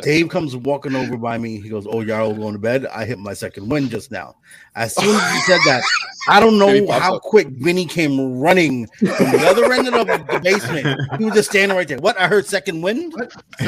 Dave 0.00 0.28
comes 0.28 0.54
walking 0.54 0.94
over 0.94 1.16
by 1.16 1.38
me. 1.38 1.60
He 1.60 1.68
goes, 1.68 1.86
"Oh, 1.90 2.02
y'all 2.02 2.32
going 2.34 2.52
to 2.52 2.58
bed?" 2.60 2.86
I 2.86 3.04
hit 3.04 3.18
my 3.18 3.34
second 3.34 3.68
win 3.68 3.88
just 3.88 4.12
now. 4.12 4.36
As 4.76 4.94
soon 4.94 5.12
as 5.14 5.32
he 5.32 5.40
said 5.40 5.58
that, 5.66 5.82
I 6.28 6.38
don't 6.38 6.56
know 6.60 6.88
how 6.92 7.16
up. 7.16 7.22
quick 7.22 7.48
Vinny 7.48 7.84
came 7.84 8.38
running 8.38 8.86
from 8.98 9.08
the 9.08 9.44
other 9.48 9.72
end 9.72 9.88
of 9.88 10.06
the 10.06 10.40
basement. 10.40 11.00
He 11.18 11.24
was 11.24 11.34
just 11.34 11.50
standing 11.50 11.76
right 11.76 11.88
there. 11.88 11.98
What? 11.98 12.16
I 12.16 12.28
heard 12.28 12.46
second 12.46 12.80
wind. 12.80 13.12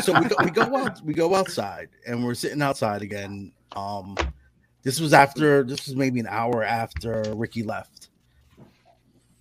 so 0.00 0.18
we 0.20 0.28
go, 0.28 0.36
we 0.44 0.50
go 0.50 0.76
out 0.76 1.00
we 1.04 1.12
go 1.14 1.34
outside 1.34 1.88
and 2.06 2.24
we're 2.24 2.34
sitting 2.34 2.62
outside 2.62 3.02
again. 3.02 3.52
Um, 3.74 4.16
this 4.82 5.00
was 5.00 5.12
after 5.12 5.62
this 5.64 5.86
was 5.86 5.96
maybe 5.96 6.20
an 6.20 6.28
hour 6.28 6.62
after 6.62 7.24
Ricky 7.34 7.62
left. 7.62 8.03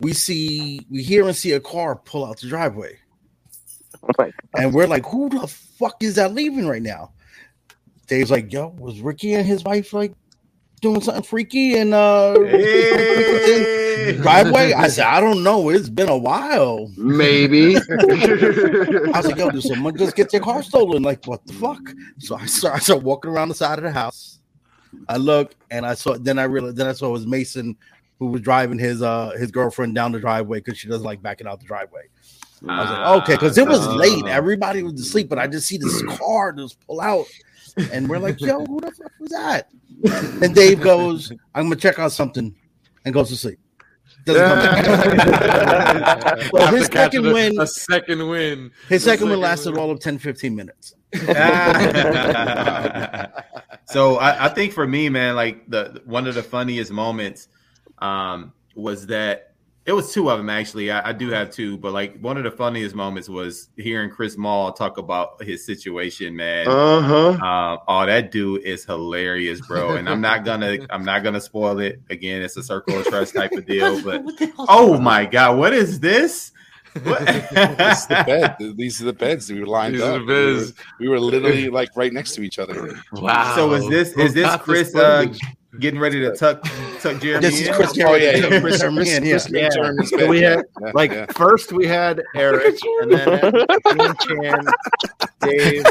We 0.04 0.14
see 0.14 0.86
we 0.92 1.02
hear 1.02 1.26
and 1.26 1.36
see 1.36 1.54
a 1.54 1.60
car 1.60 1.96
pull 1.96 2.26
out 2.26 2.40
the 2.40 2.48
driveway, 2.48 2.98
Like, 4.18 4.34
and 4.58 4.74
we're 4.74 4.88
like, 4.88 5.06
"Who 5.06 5.30
the 5.30 5.48
fuck 5.48 6.04
is 6.04 6.16
that 6.16 6.34
leaving 6.34 6.68
right 6.68 6.82
now?" 6.82 7.14
Dave's 8.08 8.30
like, 8.30 8.52
"Yo, 8.52 8.68
was 8.78 9.00
Ricky 9.00 9.34
and 9.34 9.46
his 9.46 9.64
wife 9.64 9.94
like 9.94 10.14
doing 10.82 11.00
something 11.02 11.24
freaky 11.24 11.78
in 11.78 11.94
uh 11.94 12.34
Hey. 12.42 14.18
driveway?" 14.22 14.74
I 14.74 14.90
said, 14.90 15.06
"I 15.06 15.22
don't 15.22 15.42
know. 15.44 15.70
It's 15.70 15.90
been 15.90 16.10
a 16.10 16.18
while." 16.18 16.92
Maybe. 16.98 17.76
I 17.90 19.12
was 19.16 19.26
like, 19.28 19.38
yo, 19.38 19.50
did 19.52 19.64
someone 19.64 19.98
just 19.98 20.16
get 20.16 20.30
their 20.32 20.42
car 20.42 20.62
stolen? 20.64 21.02
Like, 21.02 21.26
what 21.26 21.46
the 21.48 21.54
fuck? 21.54 21.80
So 22.20 22.36
I 22.36 22.46
start, 22.46 22.76
I 22.76 22.80
start 22.80 23.04
walking 23.04 23.32
around 23.32 23.50
the 23.50 23.56
side 23.56 23.80
of 23.80 23.84
the 23.86 23.92
house. 23.92 24.40
I 25.08 25.18
look 25.18 25.56
and 25.72 25.86
I 25.86 25.94
saw, 25.96 26.18
then 26.18 26.40
I 26.40 26.44
realized, 26.44 26.76
then 26.78 26.88
I 26.88 26.94
saw 26.94 27.08
it 27.08 27.12
was 27.12 27.26
Mason 27.28 27.78
who 28.20 28.28
was 28.28 28.42
driving 28.42 28.80
his 28.80 29.02
uh 29.02 29.32
his 29.38 29.52
girlfriend 29.52 29.96
down 29.96 30.12
the 30.12 30.20
driveway 30.20 30.60
because 30.60 30.78
she 30.78 30.88
doesn't 30.88 31.06
like 31.06 31.22
backing 31.22 31.48
out 31.48 31.60
the 31.60 31.66
driveway. 31.66 32.04
I 32.68 32.82
was 32.82 32.90
like, 32.90 33.24
okay, 33.24 33.34
because 33.34 33.58
it 33.58 33.68
was 33.68 33.86
late. 33.88 34.26
Everybody 34.26 34.84
was 34.84 34.94
asleep, 34.94 35.28
but 35.28 35.38
I 35.38 35.48
just 35.48 35.68
see 35.68 35.78
this 35.78 36.02
car 36.18 36.54
just 36.54 36.80
pull 36.86 37.02
out. 37.02 37.26
And 37.92 38.08
we're 38.08 38.20
like, 38.20 38.40
yo, 38.40 38.64
who 38.66 38.80
the 38.80 38.92
fuck 38.92 39.12
was 39.20 39.32
that? 39.32 39.70
And 40.42 40.54
Dave 40.56 40.80
goes, 40.82 41.32
I'm 41.56 41.66
gonna 41.66 41.76
check 41.76 42.00
out 42.00 42.12
something 42.12 42.56
and 43.04 43.14
goes 43.14 43.30
to 43.30 43.36
sleep. 43.36 43.60
Doesn't 44.26 44.48
come 44.48 44.60
back. 44.60 46.52
well, 46.54 46.74
his 46.74 46.86
second 46.86 47.26
a- 47.26 47.34
win, 47.34 47.60
a 47.60 47.68
second 47.68 48.26
win. 48.28 48.72
his 48.88 49.04
second 49.04 49.30
win 49.30 49.40
lasted 49.42 49.78
all 49.78 49.92
of 49.92 50.00
10, 50.00 50.18
15 50.18 50.56
minutes. 50.56 50.96
so 53.86 54.16
I, 54.18 54.46
I 54.46 54.50
think 54.50 54.72
for 54.74 54.88
me, 54.88 55.10
man, 55.10 55.36
like 55.36 55.70
the 55.70 56.02
one 56.06 56.26
of 56.28 56.36
the 56.36 56.44
funniest 56.44 56.92
moments 56.92 57.50
um, 58.04 58.54
was 58.76 59.08
that 59.08 59.54
it 59.86 59.92
was 59.92 60.14
two 60.14 60.30
of 60.30 60.38
them 60.38 60.50
actually. 60.50 60.92
I, 60.92 61.10
I 61.10 61.14
do 61.14 61.30
have 61.30 61.52
two, 61.52 61.78
but 61.78 61.92
like 61.92 62.18
one 62.20 62.38
of 62.38 62.44
the 62.44 62.52
funniest 62.52 62.96
moments 62.96 63.28
was 63.28 63.70
hearing 63.76 64.10
Chris 64.10 64.38
Maul 64.38 64.72
talk 64.72 64.98
about 64.98 65.44
his 65.44 65.66
situation, 65.66 66.36
man. 66.36 66.68
Uh-huh. 66.68 67.30
Uh, 67.32 67.78
oh, 67.88 68.06
that 68.06 68.32
dude 68.32 68.64
is 68.64 68.86
hilarious, 68.86 69.60
bro. 69.62 69.98
And 69.98 70.08
I'm 70.08 70.22
not 70.22 70.46
gonna, 70.46 70.78
I'm 70.90 71.04
not 71.04 71.24
gonna 71.24 71.42
spoil 71.42 71.80
it. 71.80 72.02
Again, 72.10 72.42
it's 72.42 72.56
a 72.56 72.64
circle 72.64 72.98
of 72.98 73.06
trust 73.08 73.36
type 73.36 73.52
of 73.52 73.66
deal. 73.66 74.02
But 74.02 74.24
oh 74.58 75.00
my 75.00 75.26
god, 75.26 75.58
what 75.58 75.74
is 75.74 76.00
this? 76.00 76.52
What? 77.02 77.26
this 77.26 78.02
is 78.02 78.08
the 78.08 78.24
bed. 78.26 78.56
These 78.78 79.02
are 79.02 79.06
the 79.06 79.14
beds. 79.14 79.52
We 79.52 79.60
were 79.60 79.68
lined 79.68 79.96
These 79.96 80.04
are 80.04 80.22
up. 80.22 80.28
the 80.28 80.74
We 81.00 81.10
were, 81.10 81.16
we 81.16 81.20
were 81.20 81.20
literally 81.20 81.70
like 81.70 81.90
right 81.96 82.14
next 82.14 82.36
to 82.36 82.44
each 82.44 82.60
other. 82.60 83.02
Wow. 83.14 83.56
So 83.56 83.74
is 83.74 83.90
this 83.90 84.10
is 84.18 84.34
this 84.34 84.56
Chris 84.58 84.96
uh, 84.96 85.26
getting 85.80 86.00
ready 86.00 86.20
to 86.22 86.36
tuck 86.36 86.64
tuck 87.00 87.22
Jeremy? 87.22 87.42
This 87.42 87.60
is 87.62 87.68
in? 87.68 87.74
Chris 87.74 87.92
Oh 88.00 88.14
yeah, 88.16 88.32
Jeremy. 88.38 88.56
yeah. 88.56 88.60
Chris, 88.62 88.80
Jeremy, 88.80 88.98
Chris, 88.98 89.10
yeah. 89.12 89.20
Chris, 89.32 89.50
Yeah. 89.52 89.70
Jeremy's 89.70 90.10
So 90.10 90.28
we 90.28 90.42
had 90.42 90.64
yeah, 90.82 90.92
like 90.94 91.12
yeah. 91.12 91.26
first 91.34 91.72
we 91.72 91.86
had 91.88 92.22
Eric, 92.36 92.76
and 93.02 93.12
then 93.12 94.16
Chan, 94.20 94.66
Dave. 95.42 95.86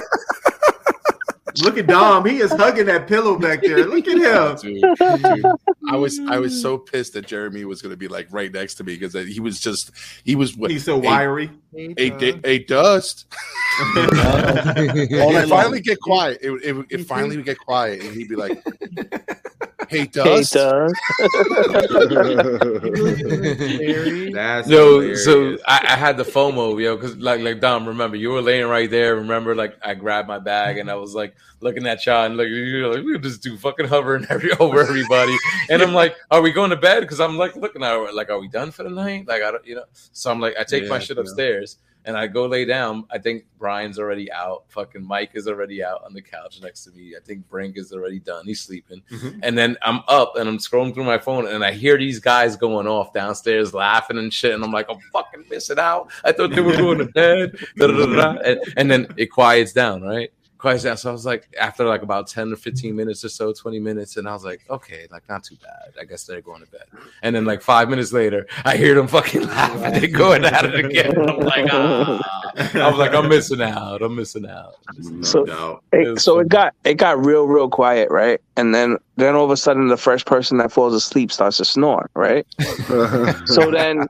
Look 1.62 1.76
at 1.76 1.86
Dom. 1.86 2.24
He 2.24 2.38
is 2.38 2.50
hugging 2.50 2.86
that 2.86 3.06
pillow 3.06 3.38
back 3.38 3.60
there. 3.60 3.84
Look 3.84 4.09
at 4.09 4.16
him. 4.16 4.56
Dude, 4.62 5.22
dude, 5.22 5.44
I 5.90 5.96
was 5.96 6.18
I 6.20 6.38
was 6.38 6.59
so 6.62 6.78
pissed 6.78 7.12
that 7.12 7.26
Jeremy 7.26 7.66
was 7.66 7.82
going 7.82 7.90
to 7.90 7.96
be 7.96 8.09
like 8.09 8.26
right 8.30 8.50
next 8.50 8.76
to 8.76 8.84
me 8.84 8.94
because 8.94 9.14
uh, 9.14 9.18
he 9.20 9.38
was 9.38 9.60
just 9.60 9.90
he 10.24 10.34
was 10.34 10.56
what 10.56 10.70
He's 10.70 10.84
so 10.84 10.94
a- 10.96 10.98
wiry. 11.00 11.50
A, 11.74 11.94
a, 11.99 12.40
a 12.44 12.59
dust. 12.65 13.27
All 13.81 13.86
night 15.32 15.44
it 15.44 15.49
long. 15.49 15.49
finally 15.49 15.81
get 15.81 15.99
quiet. 16.01 16.39
It, 16.43 16.51
it, 16.65 16.86
it 16.90 17.05
finally 17.07 17.36
would 17.36 17.47
get 17.47 17.59
quiet, 17.59 18.03
and 18.03 18.15
he'd 18.15 18.28
be 18.28 18.36
like, 18.36 18.62
"Hey, 19.89 20.01
Hey, 20.01 20.07
dust." 20.07 20.53
Doug. 20.53 20.93
That's 24.32 24.69
Yo, 24.69 25.15
so. 25.15 25.57
I, 25.66 25.81
I 25.89 25.97
had 25.97 26.16
the 26.16 26.24
FOMO, 26.24 26.81
yo, 26.81 26.97
because 26.97 27.16
like 27.16 27.40
like 27.40 27.61
Dom, 27.61 27.86
remember 27.86 28.16
you 28.16 28.31
were 28.31 28.43
laying 28.43 28.66
right 28.66 28.90
there. 28.90 29.16
Remember, 29.16 29.55
like 29.55 29.77
I 29.82 29.94
grabbed 29.94 30.28
my 30.28 30.39
bag 30.39 30.78
and 30.78 30.90
I 30.90 30.94
was 30.94 31.15
like 31.15 31.35
looking 31.61 31.86
at 31.86 32.05
y'all 32.07 32.24
and 32.27 32.36
like 32.36 32.49
you're 32.49 32.93
like 32.94 33.05
we 33.05 33.19
just 33.19 33.43
do 33.43 33.57
fucking 33.57 33.86
hovering 33.86 34.27
every 34.31 34.53
over 34.61 34.81
everybody, 34.81 35.36
and 35.69 35.82
I'm 35.82 35.94
like, 35.94 36.16
are 36.31 36.43
we 36.43 36.53
going 36.53 36.70
to 36.70 36.77
bed? 36.77 37.01
Because 37.01 37.20
I'm 37.20 37.36
like 37.36 37.57
looking 37.57 37.82
at 37.82 37.93
her, 37.93 38.12
like, 38.12 38.31
are 38.31 38.39
we 38.39 38.49
done 38.49 38.70
for 38.70 38.82
the 38.82 38.90
night? 38.90 39.27
Like 39.27 39.43
I 39.43 39.51
don't, 39.51 39.66
you 39.66 39.77
know. 39.77 39.85
So 40.12 40.31
I'm 40.31 40.40
like, 40.40 40.55
I 40.59 40.65
take 40.65 40.89
my 40.89 40.97
Yeah, 40.97 41.01
shit 41.01 41.16
yeah. 41.16 41.23
upstairs 41.23 41.61
and 42.04 42.16
I 42.16 42.26
go 42.26 42.46
lay 42.46 42.64
down. 42.64 43.04
I 43.10 43.18
think 43.18 43.44
Brian's 43.58 43.98
already 43.98 44.30
out. 44.32 44.64
Fucking 44.68 45.04
Mike 45.06 45.30
is 45.34 45.46
already 45.46 45.82
out 45.84 46.02
on 46.04 46.12
the 46.14 46.22
couch 46.22 46.60
next 46.62 46.84
to 46.84 46.90
me. 46.90 47.14
I 47.16 47.20
think 47.24 47.48
Brink 47.48 47.76
is 47.78 47.92
already 47.92 48.18
done. 48.18 48.44
He's 48.46 48.60
sleeping. 48.60 49.02
Mhm. 49.10 49.40
And 49.42 49.56
then 49.56 49.76
I'm 49.82 50.00
up 50.08 50.36
and 50.36 50.48
I'm 50.48 50.58
scrolling 50.58 50.94
through 50.94 51.04
my 51.04 51.18
phone 51.18 51.46
and 51.46 51.64
I 51.64 51.72
hear 51.72 51.96
these 51.96 52.18
guys 52.18 52.56
going 52.56 52.86
off 52.86 53.12
downstairs 53.12 53.72
laughing 53.72 54.18
and 54.18 54.32
shit. 54.32 54.54
And 54.54 54.64
I'm 54.64 54.72
like, 54.72 54.86
I'm 54.90 54.98
fucking 55.12 55.44
missing 55.50 55.78
out. 55.78 56.10
I 56.24 56.32
thought 56.32 56.50
they 56.50 56.60
were 56.60 56.76
going 56.76 56.98
to 56.98 57.06
bed. 57.06 57.56
And, 57.78 58.60
and 58.76 58.90
then 58.90 59.06
it 59.16 59.26
quiets 59.26 59.72
down, 59.72 60.02
right? 60.02 60.32
Quiets 60.62 60.84
down. 60.84 60.97
So 60.97 61.10
I 61.10 61.12
was 61.12 61.26
like, 61.26 61.52
after 61.60 61.84
like 61.84 62.02
about 62.02 62.28
10 62.28 62.52
or 62.52 62.56
15 62.56 62.94
minutes 62.94 63.24
or 63.24 63.28
so, 63.28 63.52
20 63.52 63.80
minutes. 63.80 64.16
And 64.16 64.28
I 64.28 64.32
was 64.32 64.44
like, 64.44 64.60
okay, 64.70 65.09
like 65.10 65.28
not 65.28 65.43
too 65.43 65.56
bad. 65.60 66.01
I 66.01 66.05
guess 66.05 66.22
they're 66.22 66.40
going 66.40 66.64
to 66.64 66.70
bed. 66.70 66.84
And 67.22 67.34
then 67.34 67.44
like 67.44 67.62
five 67.62 67.90
minutes 67.90 68.12
later, 68.12 68.47
I 68.64 68.76
hear 68.76 68.94
them 68.94 69.09
fucking 69.09 69.43
laughing. 69.43 70.01
They're 70.01 70.06
going 70.06 70.44
at 70.44 70.64
it 70.64 70.84
again. 70.84 71.18
I'm 71.18 71.40
like, 71.40 71.68
ah. 71.72 72.20
I'm 72.74 72.97
like, 72.97 73.12
I'm 73.12 73.28
missing 73.28 73.60
out. 73.60 74.02
I'm 74.02 74.14
missing 74.14 74.47
out. 74.47 74.74
So, 75.22 75.44
doubt. 75.47 75.82
it, 75.93 76.20
so 76.20 76.39
it 76.39 76.48
got 76.48 76.74
it 76.84 76.94
got 76.94 77.24
real 77.24 77.44
real 77.48 77.68
quiet, 77.68 78.09
right? 78.12 78.40
And 78.56 78.72
then 78.72 78.98
then 79.16 79.34
all 79.34 79.44
of 79.44 79.51
a 79.51 79.56
sudden, 79.56 79.89
the 79.89 79.97
first 79.97 80.26
person 80.26 80.59
that 80.59 80.70
falls 80.70 80.94
asleep 80.94 81.32
starts 81.32 81.56
to 81.56 81.64
snore, 81.64 82.09
right? 82.14 82.47
so 83.47 83.68
then 83.72 84.06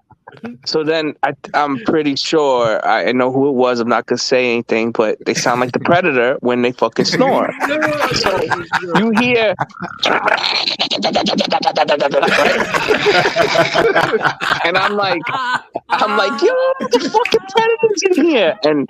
so 0.65 0.85
then 0.85 1.15
I, 1.23 1.35
I'm 1.55 1.79
pretty 1.85 2.17
sure 2.17 2.85
I, 2.87 3.07
I 3.09 3.13
know 3.13 3.31
who 3.33 3.49
it 3.49 3.53
was. 3.53 3.81
I'm 3.81 3.89
not 3.89 4.07
gonna 4.07 4.19
say 4.19 4.53
anything, 4.53 4.93
but 4.93 5.19
they 5.25 5.35
sound 5.35 5.61
like 5.61 5.73
the 5.73 5.81
predator 5.81 6.37
when 6.41 6.63
they 6.63 6.73
fucking 6.73 7.05
snore. 7.05 7.53
So 8.15 8.41
you 8.97 9.11
hear, 9.21 9.55
and 14.65 14.77
I'm 14.79 14.97
like, 14.97 15.23
I'm 15.89 16.17
like, 16.17 16.43
yo, 16.43 16.55
the 16.81 17.11
fucking 17.13 17.47
predator's 17.51 18.03
in 18.03 18.25
here, 18.25 18.59
and 18.65 18.89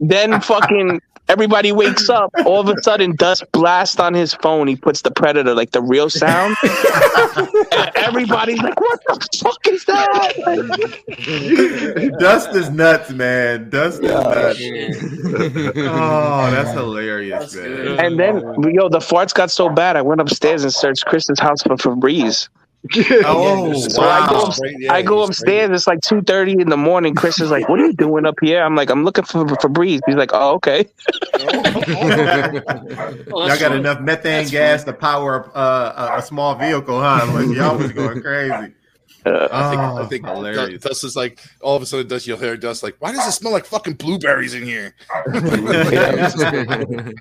then 0.00 0.40
fucking 0.40 1.00
everybody 1.28 1.72
wakes 1.72 2.08
up. 2.08 2.30
All 2.44 2.60
of 2.60 2.68
a 2.68 2.82
sudden, 2.82 3.14
Dust 3.16 3.44
blasts 3.52 3.98
on 3.98 4.14
his 4.14 4.34
phone. 4.34 4.66
He 4.66 4.76
puts 4.76 5.02
the 5.02 5.10
predator, 5.10 5.54
like 5.54 5.72
the 5.72 5.82
real 5.82 6.10
sound. 6.10 6.56
and 6.62 7.90
everybody's 7.96 8.60
like, 8.60 8.80
"What 8.80 9.00
the 9.06 9.28
fuck 9.42 9.66
is 9.68 9.84
that?" 9.84 10.32
Dust 12.18 12.54
is 12.54 12.70
nuts, 12.70 13.10
man. 13.10 13.70
Dust 13.70 14.02
is 14.02 14.10
nuts. 14.10 14.58
oh, 15.76 16.50
that's 16.50 16.72
hilarious, 16.72 17.54
man. 17.54 17.98
And 18.00 18.18
then, 18.18 18.40
yo, 18.72 18.88
the 18.88 18.98
farts 18.98 19.34
got 19.34 19.50
so 19.50 19.68
bad. 19.68 19.96
I 19.96 20.02
went 20.02 20.20
upstairs 20.20 20.62
and 20.64 20.72
searched 20.72 21.04
Kristen's 21.06 21.40
house 21.40 21.62
for 21.62 21.76
Febreze. 21.76 22.48
Oh, 23.24 23.74
So 23.74 24.02
I 24.02 24.28
go, 24.28 24.34
wow. 24.34 24.44
up- 24.44 24.54
I 24.90 25.02
go 25.02 25.22
upstairs. 25.24 25.70
It's 25.70 25.86
like 25.86 26.00
two 26.00 26.22
thirty 26.22 26.52
in 26.52 26.68
the 26.68 26.76
morning. 26.76 27.14
Chris 27.14 27.40
is 27.40 27.50
like, 27.50 27.68
"What 27.68 27.80
are 27.80 27.86
you 27.86 27.92
doing 27.92 28.24
up 28.24 28.36
here?" 28.40 28.62
I'm 28.62 28.76
like, 28.76 28.88
"I'm 28.90 29.04
looking 29.04 29.24
for 29.24 29.44
Febreze." 29.44 30.00
He's 30.06 30.14
like, 30.14 30.30
"Oh, 30.32 30.54
okay." 30.54 30.86
Y'all 33.28 33.58
got 33.58 33.72
enough 33.72 34.00
methane 34.00 34.48
gas 34.48 34.84
to 34.84 34.92
power 34.92 35.50
uh, 35.54 36.10
a, 36.14 36.18
a 36.18 36.22
small 36.22 36.54
vehicle, 36.54 37.00
huh? 37.00 37.26
Like, 37.32 37.54
y'all 37.56 37.76
was 37.76 37.92
going 37.92 38.22
crazy. 38.22 38.72
I 39.26 39.70
think, 39.70 39.80
I 39.80 40.00
Oh, 40.00 40.06
think 40.06 40.26
hilarious. 40.26 40.82
Dust 40.82 41.04
is 41.04 41.16
like 41.16 41.40
all 41.60 41.76
of 41.76 41.82
a 41.82 41.86
sudden 41.86 42.06
Dust 42.08 42.26
you'll 42.26 42.38
hear 42.38 42.56
Dust 42.56 42.82
like, 42.82 42.96
why 43.00 43.12
does 43.12 43.26
it 43.26 43.32
smell 43.32 43.52
like 43.52 43.64
fucking 43.66 43.94
blueberries 43.94 44.54
in 44.54 44.62
here? 44.64 44.94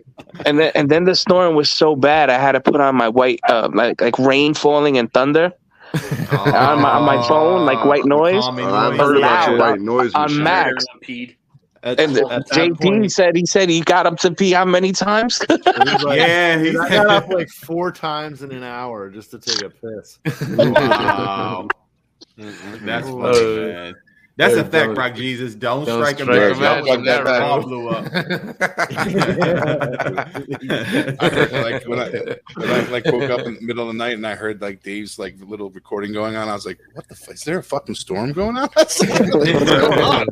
And 0.46 0.60
then, 0.60 0.72
and 0.76 0.90
then 0.90 1.06
the 1.06 1.16
snoring 1.16 1.56
was 1.56 1.70
so 1.70 1.96
bad, 1.96 2.30
I 2.30 2.38
had 2.38 2.52
to 2.54 2.60
put 2.60 2.80
on 2.80 2.96
my 2.96 3.10
white, 3.10 3.40
uh, 3.50 3.70
like 3.74 4.00
like 4.02 4.18
rain 4.20 4.54
falling 4.54 4.98
and 4.98 5.12
thunder 5.12 5.52
on 6.32 6.82
my 6.82 6.92
on 6.92 7.04
my 7.04 7.28
phone, 7.28 7.66
like 7.66 7.84
white 7.86 8.06
noise. 8.06 8.44
Calming 8.44 8.66
Oh, 8.68 8.74
I've 8.74 8.98
heard 8.98 9.18
about 9.18 9.50
your 9.50 9.58
Loud, 9.58 9.72
white 9.72 9.82
noise 9.82 10.14
on 10.14 10.24
machine. 10.24 10.44
Max. 10.44 10.86
Peed. 11.04 11.36
At, 11.84 12.00
And 12.00 12.18
at 12.18 12.48
JD 12.50 12.82
point, 12.82 13.12
said 13.12 13.36
he 13.36 13.46
said 13.46 13.70
he 13.70 13.82
got 13.82 14.06
up 14.06 14.18
to 14.20 14.32
pee 14.32 14.52
how 14.52 14.66
many 14.66 14.92
times? 14.92 15.40
like, 15.50 16.18
Yeah, 16.20 16.60
he 16.64 16.74
got 16.74 17.08
up 17.08 17.30
like 17.30 17.50
four 17.50 17.92
times 17.92 18.42
in 18.44 18.52
an 18.52 18.64
hour 18.64 19.10
just 19.10 19.32
to 19.32 19.40
take 19.40 19.62
a 19.62 19.70
piss. 19.70 20.20
Wow. 20.58 21.68
That's 22.38 23.08
funny, 23.08 23.28
Uh, 23.28 23.68
man. 23.68 23.96
That's 24.38 24.54
a 24.54 24.58
Hey, 24.58 24.64
fact, 24.70 24.88
don't- 24.90 24.96
Rock 24.96 25.16
Jesus. 25.16 25.56
Don't, 25.56 25.86
Don't 25.86 26.00
strike 26.04 26.20
a 26.20 26.24
strike 26.24 26.38
match. 26.38 26.58
a 26.58 26.60
Y'all 26.60 26.60
match 26.60 26.86
fucked 26.86 26.98
on 27.00 27.06
that 27.06 27.26
that 27.26 27.42
all 27.42 27.62
blew 27.64 27.90
up. 27.90 28.06
I 31.20 31.62
like 31.62 31.88
when 31.88 32.00
I, 32.00 32.10
when 32.56 32.70
I 32.70 32.82
like 32.90 33.06
woke 33.06 33.30
up 33.32 33.46
in 33.48 33.56
the 33.56 33.62
middle 33.62 33.84
of 33.84 33.88
the 33.96 33.98
night 33.98 34.14
and 34.14 34.26
I 34.28 34.36
heard 34.36 34.62
like 34.62 34.84
Dave's 34.84 35.18
like 35.18 35.36
little 35.42 35.70
recording 35.72 36.14
going 36.14 36.36
on, 36.36 36.48
I 36.50 36.54
was 36.54 36.66
like, 36.66 36.80
"What 36.94 37.08
the? 37.08 37.16
F- 37.20 37.30
is 37.34 37.44
there 37.44 37.60
a 37.60 37.64
fucking 37.64 37.96
storm 37.96 38.32
going 38.34 38.58
on?" 38.58 38.70
What's 38.74 39.04
going 39.04 39.58
on? 39.58 40.28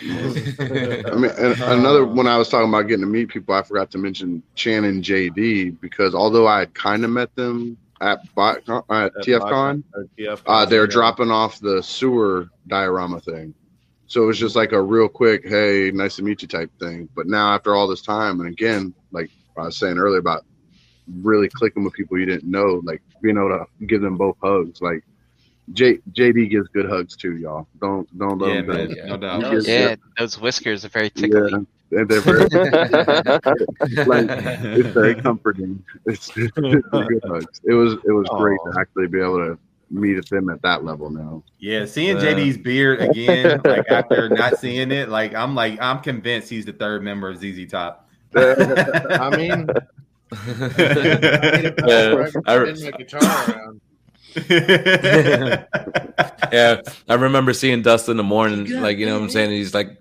I 0.00 1.14
mean, 1.16 1.30
another 1.62 2.04
when 2.04 2.26
I 2.28 2.36
was 2.36 2.48
talking 2.48 2.68
about 2.68 2.82
getting 2.82 3.04
to 3.04 3.10
meet 3.10 3.28
people, 3.30 3.54
I 3.54 3.62
forgot 3.62 3.90
to 3.92 3.98
mention 3.98 4.42
Chan 4.54 4.84
and 4.84 5.02
JD 5.02 5.80
because 5.80 6.14
although 6.14 6.46
I 6.46 6.60
had 6.60 6.74
kind 6.74 7.04
of 7.04 7.10
met 7.10 7.34
them 7.34 7.76
at, 8.00 8.34
Bot, 8.34 8.58
at 8.90 9.12
TFCon, 9.16 9.82
uh, 10.46 10.64
they're 10.66 10.86
dropping 10.86 11.30
off 11.30 11.58
the 11.60 11.82
sewer 11.82 12.48
diorama 12.66 13.20
thing. 13.20 13.54
So 14.06 14.22
it 14.22 14.26
was 14.26 14.38
just 14.38 14.56
like 14.56 14.72
a 14.72 14.80
real 14.80 15.08
quick, 15.08 15.46
hey, 15.46 15.90
nice 15.92 16.16
to 16.16 16.22
meet 16.22 16.42
you 16.42 16.48
type 16.48 16.70
thing. 16.80 17.08
But 17.14 17.26
now 17.26 17.54
after 17.54 17.74
all 17.74 17.86
this 17.86 18.02
time, 18.02 18.40
and 18.40 18.48
again, 18.48 18.94
like 19.12 19.30
I 19.56 19.62
was 19.62 19.78
saying 19.78 19.98
earlier 19.98 20.18
about 20.18 20.44
really 21.20 21.48
clicking 21.48 21.84
with 21.84 21.94
people 21.94 22.18
you 22.18 22.26
didn't 22.26 22.50
know, 22.50 22.80
like 22.84 23.02
being 23.22 23.36
able 23.36 23.50
to 23.50 23.86
give 23.86 24.00
them 24.02 24.16
both 24.16 24.36
hugs, 24.42 24.80
like. 24.80 25.02
J, 25.74 25.98
JD 26.12 26.48
gives 26.48 26.66
good 26.68 26.88
hugs 26.88 27.14
too, 27.14 27.36
y'all. 27.36 27.68
Don't 27.78 28.08
don't 28.18 28.38
let 28.38 28.48
Yeah, 28.48 28.60
him 28.60 28.66
man, 28.66 28.88
down. 28.88 29.08
no 29.10 29.16
doubt. 29.18 29.42
He 29.42 29.70
Yeah, 29.70 29.96
those 30.16 30.40
whiskers 30.40 30.86
are 30.86 30.88
very 30.88 31.10
tickly. 31.10 31.66
Yeah, 31.90 32.00
and 32.00 32.08
they're 32.08 32.20
very 32.20 32.40
like 34.04 34.26
it's 34.28 34.88
very 34.90 35.14
comforting. 35.14 35.82
It's, 36.06 36.30
it's 36.36 36.52
good 36.52 36.82
hugs. 37.26 37.60
It 37.64 37.72
was 37.74 37.94
it 38.04 38.12
was 38.12 38.28
great 38.36 38.58
to 38.66 38.78
actually 38.78 39.06
be 39.08 39.20
able 39.20 39.38
to 39.38 39.58
meet 39.90 40.28
them 40.28 40.50
at 40.50 40.60
that 40.62 40.84
level 40.84 41.08
now. 41.10 41.42
Yeah, 41.58 41.86
seeing 41.86 42.16
JD's 42.18 42.58
uh, 42.58 42.60
beard 42.62 43.00
again, 43.10 43.60
like 43.64 43.88
after 43.90 44.28
not 44.28 44.58
seeing 44.58 44.90
it, 44.92 45.08
like 45.08 45.34
I'm 45.34 45.54
like 45.54 45.80
I'm 45.80 46.00
convinced 46.00 46.50
he's 46.50 46.66
the 46.66 46.72
third 46.74 47.02
member 47.02 47.30
of 47.30 47.38
ZZ 47.38 47.66
Top. 47.70 48.06
I 48.34 49.34
mean, 49.36 49.66
Yeah, 50.78 52.28
I- 52.46 52.58
my 52.58 52.90
guitar 52.98 53.20
around. 53.50 53.80
yeah, 56.52 56.82
I 57.08 57.14
remember 57.14 57.52
seeing 57.54 57.82
Dust 57.82 58.08
in 58.08 58.16
the 58.18 58.22
morning, 58.22 58.70
like 58.80 58.98
you 58.98 59.06
know 59.06 59.14
what 59.16 59.22
I'm 59.24 59.30
saying. 59.30 59.50
He's 59.50 59.72
like, 59.74 59.98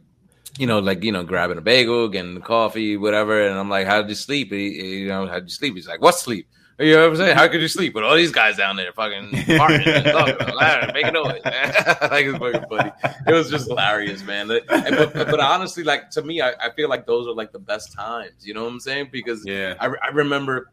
you 0.57 0.67
know, 0.67 0.79
like 0.79 1.03
you 1.03 1.11
know, 1.11 1.23
grabbing 1.23 1.57
a 1.57 1.61
bagel, 1.61 2.07
getting 2.09 2.35
the 2.35 2.41
coffee, 2.41 2.97
whatever. 2.97 3.47
And 3.47 3.57
I'm 3.57 3.69
like, 3.69 3.85
"How 3.87 4.01
did 4.01 4.09
you 4.09 4.15
sleep?" 4.15 4.51
He, 4.51 4.99
you 4.99 5.07
know, 5.07 5.27
how 5.27 5.35
did 5.35 5.43
you 5.45 5.49
sleep? 5.49 5.75
He's 5.75 5.87
like, 5.87 6.01
"What 6.01 6.15
sleep?" 6.15 6.47
You 6.79 6.93
know 6.93 7.01
what 7.05 7.09
I'm 7.09 7.15
saying? 7.15 7.35
How 7.35 7.47
could 7.47 7.59
you 7.59 7.67
sleep 7.67 7.95
with 7.95 8.03
all 8.03 8.15
these 8.15 8.31
guys 8.31 8.55
down 8.55 8.75
there 8.75 8.91
fucking 8.93 9.29
farting 9.31 9.87
and 9.87 10.05
talking, 10.05 10.55
loud, 10.55 10.93
making 10.93 11.13
noise? 11.13 11.41
like 11.45 12.25
it's 12.25 12.37
fucking 12.37 12.65
funny. 12.69 12.91
It 13.27 13.33
was 13.33 13.49
just 13.49 13.67
hilarious, 13.67 14.23
man. 14.23 14.51
And- 14.51 14.61
But, 14.69 15.13
but 15.13 15.39
honestly, 15.39 15.83
like 15.83 16.11
to 16.11 16.21
me, 16.21 16.39
I, 16.41 16.51
I 16.61 16.69
feel 16.75 16.87
like 16.87 17.07
those 17.07 17.25
are 17.27 17.33
like 17.33 17.51
the 17.51 17.57
best 17.57 17.93
times. 17.93 18.45
You 18.45 18.53
know 18.53 18.63
what 18.63 18.73
I'm 18.73 18.79
saying? 18.79 19.09
Because 19.11 19.43
Yeah. 19.43 19.73
I, 19.79 19.87
I 19.87 20.09
remember 20.09 20.69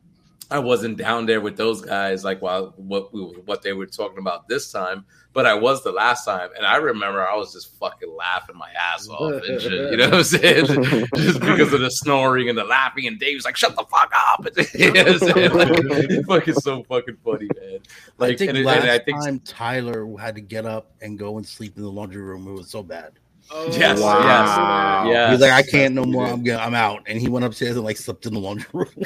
I 0.50 0.58
wasn't 0.58 0.98
down 0.98 1.24
there 1.24 1.40
with 1.40 1.56
those 1.56 1.80
guys 1.80 2.22
like 2.22 2.42
while 2.42 2.74
what 2.76 3.14
we 3.14 3.22
what 3.46 3.62
they 3.62 3.72
were 3.72 3.86
talking 3.86 4.18
about 4.18 4.46
this 4.46 4.70
time, 4.70 5.06
but 5.34 5.46
I 5.46 5.54
was 5.54 5.82
the 5.82 5.90
last 5.90 6.24
time, 6.24 6.50
and 6.56 6.64
I 6.64 6.76
remember 6.76 7.26
I 7.28 7.34
was 7.34 7.52
just 7.52 7.76
fucking 7.78 8.14
laughing 8.16 8.56
my 8.56 8.70
ass 8.70 9.08
off 9.08 9.42
and 9.42 9.60
shit. 9.60 9.72
You 9.90 9.96
know 9.96 10.10
what 10.10 10.14
I'm 10.14 10.22
saying? 10.22 10.66
just 11.16 11.40
because 11.40 11.72
of 11.72 11.80
the 11.80 11.90
snoring 11.90 12.48
and 12.48 12.56
the 12.56 12.62
laughing, 12.62 13.08
and 13.08 13.18
Dave's 13.18 13.44
like, 13.44 13.56
"Shut 13.56 13.74
the 13.74 13.84
fuck 13.84 14.12
up!" 14.14 14.46
you 14.74 14.92
know 14.92 15.02
what 15.02 15.12
I'm 15.12 15.18
saying? 15.18 15.52
Like, 15.52 15.68
it's 15.72 16.26
fucking 16.28 16.54
so 16.54 16.84
fucking 16.84 17.18
funny, 17.24 17.48
man. 17.60 17.80
Like, 18.16 18.34
I 18.34 18.36
think 18.36 18.50
and, 18.50 18.64
last 18.64 18.82
and 18.82 18.90
I 18.90 18.98
think 19.00 19.24
time 19.24 19.40
Tyler 19.40 20.06
had 20.16 20.36
to 20.36 20.40
get 20.40 20.66
up 20.66 20.92
and 21.02 21.18
go 21.18 21.36
and 21.36 21.44
sleep 21.44 21.76
in 21.76 21.82
the 21.82 21.90
laundry 21.90 22.22
room, 22.22 22.46
it 22.46 22.52
was 22.52 22.70
so 22.70 22.84
bad. 22.84 23.12
Yes, 23.50 24.00
Wow. 24.00 25.02
yes, 25.04 25.12
yes. 25.12 25.30
He's 25.32 25.40
like, 25.40 25.52
I 25.52 25.62
can't 25.62 25.94
no 25.94 26.04
more. 26.04 26.26
I'm 26.26 26.42
gonna, 26.44 26.58
I'm 26.58 26.74
out, 26.74 27.02
and 27.06 27.20
he 27.20 27.28
went 27.28 27.44
upstairs 27.44 27.76
and 27.76 27.84
like 27.84 27.96
slept 27.96 28.26
in 28.26 28.34
the 28.34 28.40
laundry 28.40 28.66
room. 28.72 28.88
but 28.94 29.04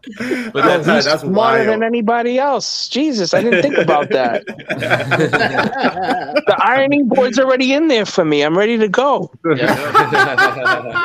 But 0.52 0.64
that's, 0.64 0.86
He's 0.86 1.04
that's 1.04 1.22
smarter 1.22 1.58
wild. 1.64 1.68
than 1.68 1.82
anybody 1.82 2.38
else. 2.38 2.88
Jesus, 2.88 3.34
I 3.34 3.42
didn't 3.42 3.62
think 3.62 3.78
about 3.78 4.08
that. 4.10 4.44
the 6.46 6.56
ironing 6.60 7.08
board's 7.08 7.38
already 7.38 7.72
in 7.72 7.88
there 7.88 8.04
for 8.06 8.24
me. 8.24 8.42
I'm 8.42 8.56
ready 8.58 8.76
to 8.78 8.88
go. 8.88 9.30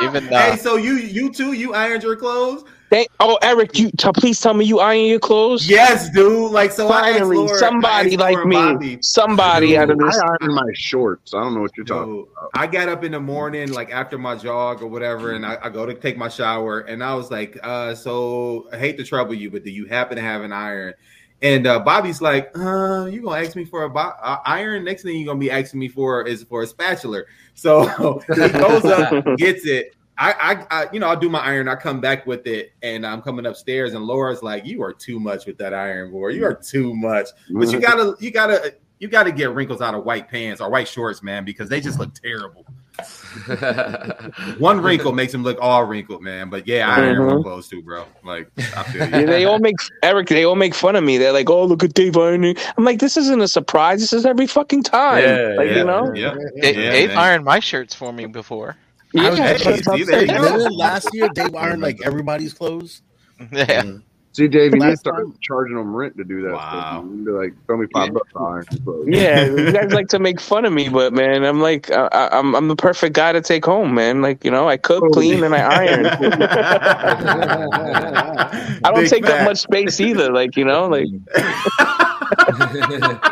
Even 0.02 0.32
uh, 0.32 0.50
Hey, 0.52 0.56
so 0.56 0.76
you 0.76 0.94
you 0.94 1.30
too? 1.32 1.52
You 1.52 1.74
ironed 1.74 2.02
your 2.02 2.16
clothes? 2.16 2.64
Thank, 2.96 3.10
oh, 3.20 3.38
Eric, 3.42 3.78
you 3.78 3.90
t- 3.90 4.10
please 4.14 4.40
tell 4.40 4.54
me 4.54 4.64
you 4.64 4.78
iron 4.80 5.04
your 5.04 5.18
clothes. 5.18 5.68
Yes, 5.68 6.08
dude. 6.08 6.50
Like 6.50 6.72
so, 6.72 6.88
Finally, 6.88 7.36
Laura- 7.36 7.54
I 7.54 7.58
somebody 7.58 8.14
asked 8.14 8.18
like 8.18 8.46
me, 8.46 8.56
Bobby, 8.56 8.98
somebody 9.02 9.76
out 9.76 9.90
of 9.90 9.98
this. 9.98 10.16
I 10.16 10.36
iron 10.40 10.54
my 10.54 10.70
shorts. 10.72 11.34
I 11.34 11.42
don't 11.42 11.52
know 11.52 11.60
what 11.60 11.76
you're 11.76 11.84
talking 11.84 12.26
about. 12.38 12.50
I 12.54 12.66
got 12.66 12.88
up 12.88 13.04
in 13.04 13.12
the 13.12 13.20
morning, 13.20 13.70
like 13.72 13.92
after 13.92 14.16
my 14.16 14.34
jog 14.34 14.80
or 14.80 14.86
whatever, 14.86 15.32
and 15.32 15.44
I, 15.44 15.58
I 15.62 15.68
go 15.68 15.84
to 15.84 15.92
take 15.92 16.16
my 16.16 16.30
shower, 16.30 16.80
and 16.80 17.04
I 17.04 17.14
was 17.14 17.30
like, 17.30 17.58
uh, 17.62 17.94
"So 17.94 18.66
I 18.72 18.78
hate 18.78 18.96
to 18.96 19.04
trouble 19.04 19.34
you, 19.34 19.50
but 19.50 19.62
do 19.62 19.70
you 19.70 19.84
happen 19.84 20.16
to 20.16 20.22
have 20.22 20.40
an 20.40 20.54
iron?" 20.54 20.94
And 21.42 21.66
uh, 21.66 21.80
Bobby's 21.80 22.22
like, 22.22 22.50
"Uh, 22.56 23.10
you 23.12 23.20
gonna 23.20 23.42
ask 23.42 23.56
me 23.56 23.66
for 23.66 23.82
a 23.82 23.90
bo- 23.90 24.14
uh, 24.22 24.38
iron? 24.46 24.84
Next 24.84 25.02
thing 25.02 25.18
you're 25.18 25.26
gonna 25.26 25.38
be 25.38 25.50
asking 25.50 25.80
me 25.80 25.88
for 25.88 26.26
is 26.26 26.44
for 26.44 26.62
a 26.62 26.66
spatula." 26.66 27.24
So 27.52 28.22
he 28.34 28.48
goes 28.48 28.86
up, 28.86 29.36
gets 29.36 29.66
it. 29.66 29.95
I, 30.18 30.32
I, 30.32 30.66
I, 30.82 30.86
you 30.92 30.98
know, 31.00 31.08
I'll 31.08 31.18
do 31.18 31.28
my 31.28 31.40
iron. 31.40 31.68
I 31.68 31.74
come 31.74 32.00
back 32.00 32.26
with 32.26 32.46
it, 32.46 32.72
and 32.82 33.06
I'm 33.06 33.20
coming 33.20 33.44
upstairs, 33.46 33.92
and 33.94 34.04
Laura's 34.04 34.42
like, 34.42 34.64
"You 34.64 34.82
are 34.82 34.92
too 34.92 35.20
much 35.20 35.44
with 35.46 35.58
that 35.58 35.74
iron 35.74 36.10
board. 36.10 36.34
You 36.34 36.44
are 36.46 36.54
too 36.54 36.94
much." 36.96 37.28
But 37.50 37.70
you 37.70 37.80
gotta, 37.80 38.14
you 38.18 38.30
gotta, 38.30 38.74
you 38.98 39.08
gotta 39.08 39.30
get 39.30 39.50
wrinkles 39.50 39.82
out 39.82 39.94
of 39.94 40.04
white 40.04 40.28
pants 40.30 40.60
or 40.62 40.70
white 40.70 40.88
shorts, 40.88 41.22
man, 41.22 41.44
because 41.44 41.68
they 41.68 41.80
just 41.82 41.98
look 41.98 42.14
terrible. 42.14 42.64
One 44.58 44.80
wrinkle 44.80 45.12
makes 45.12 45.32
them 45.32 45.42
look 45.42 45.58
all 45.60 45.84
wrinkled, 45.84 46.22
man. 46.22 46.48
But 46.48 46.66
yeah, 46.66 46.88
I 46.88 47.00
iron 47.02 47.18
my 47.26 47.32
Mhm. 47.34 47.42
clothes 47.42 47.68
too, 47.68 47.82
bro. 47.82 48.04
Like 48.24 48.48
I 48.76 48.82
feel 48.84 49.08
Yeah, 49.10 49.26
they 49.26 49.44
all 49.44 49.58
make 49.58 49.76
Eric. 50.02 50.28
They 50.28 50.44
all 50.44 50.54
make 50.56 50.74
fun 50.74 50.96
of 50.96 51.04
me. 51.04 51.18
They're 51.18 51.32
like, 51.32 51.50
"Oh, 51.50 51.64
look 51.64 51.84
at 51.84 51.94
Dave 51.94 52.16
ironing." 52.16 52.56
I'm 52.78 52.84
like, 52.84 52.98
"This 53.00 53.16
isn't 53.18 53.40
a 53.40 53.48
surprise. 53.48 54.00
This 54.00 54.12
is 54.12 54.24
every 54.24 54.46
fucking 54.46 54.84
time." 54.84 55.22
Yeah, 55.22 55.54
like 55.58 55.68
yeah, 55.68 55.76
you 55.76 55.84
know. 55.84 56.14
yeah. 56.14 56.34
Dave, 56.60 56.76
Yeah, 56.76 56.90
Dave 56.92 57.08
man. 57.10 57.18
ironed 57.18 57.44
my 57.44 57.60
shirts 57.60 57.94
for 57.94 58.12
me 58.12 58.26
before. 58.26 58.76
Yeah, 59.22 59.30
was- 59.30 59.38
that's 59.38 59.64
what 59.64 59.88
I'm 59.88 59.98
see, 59.98 60.04
there 60.04 60.20
you 60.22 60.26
saying. 60.28 60.42
go. 60.42 60.56
Didn't 60.58 60.76
last 60.76 61.08
year 61.12 61.28
Dave 61.34 61.54
ironed 61.54 61.82
like 61.82 61.98
everybody's 62.04 62.52
clothes? 62.54 63.02
Yeah. 63.52 63.82
See, 64.32 64.48
Dave, 64.48 64.72
you 64.74 64.80
need 64.80 64.88
Last 64.88 64.98
start 65.00 65.16
time- 65.24 65.34
charging 65.40 65.76
them 65.76 65.96
rent 65.96 66.14
to 66.18 66.24
do 66.24 66.42
that. 66.42 66.52
Wow. 66.52 66.68
Stuff. 66.68 67.04
You 67.04 67.08
can 67.10 67.24
be 67.24 67.30
like, 67.30 67.54
throw 67.66 67.76
me 67.78 67.86
five 67.94 68.12
bucks 68.12 68.30
to 68.34 68.38
iron 68.38 68.64
clothes. 68.84 69.06
Yeah, 69.08 69.44
you 69.46 69.72
guys 69.72 69.92
like 69.94 70.08
to 70.08 70.18
make 70.18 70.40
fun 70.42 70.66
of 70.66 70.74
me, 70.74 70.90
but 70.90 71.14
man, 71.14 71.42
I'm 71.42 71.60
like, 71.62 71.90
I, 71.90 72.06
I- 72.12 72.38
I'm 72.38 72.54
I'm 72.54 72.68
the 72.68 72.76
perfect 72.76 73.14
guy 73.14 73.32
to 73.32 73.40
take 73.40 73.64
home, 73.64 73.94
man. 73.94 74.20
Like 74.20 74.44
you 74.44 74.50
know, 74.50 74.68
I 74.68 74.76
cook, 74.76 75.04
clean, 75.12 75.42
and 75.42 75.54
I 75.54 75.60
iron. 75.60 76.06
I 78.84 78.90
don't 78.92 79.00
Big 79.02 79.10
take 79.10 79.24
up 79.24 79.30
fact. 79.30 79.44
much 79.44 79.58
space 79.58 80.00
either. 80.00 80.30
Like 80.32 80.54
you 80.56 80.64
know, 80.66 80.86
like 80.88 81.06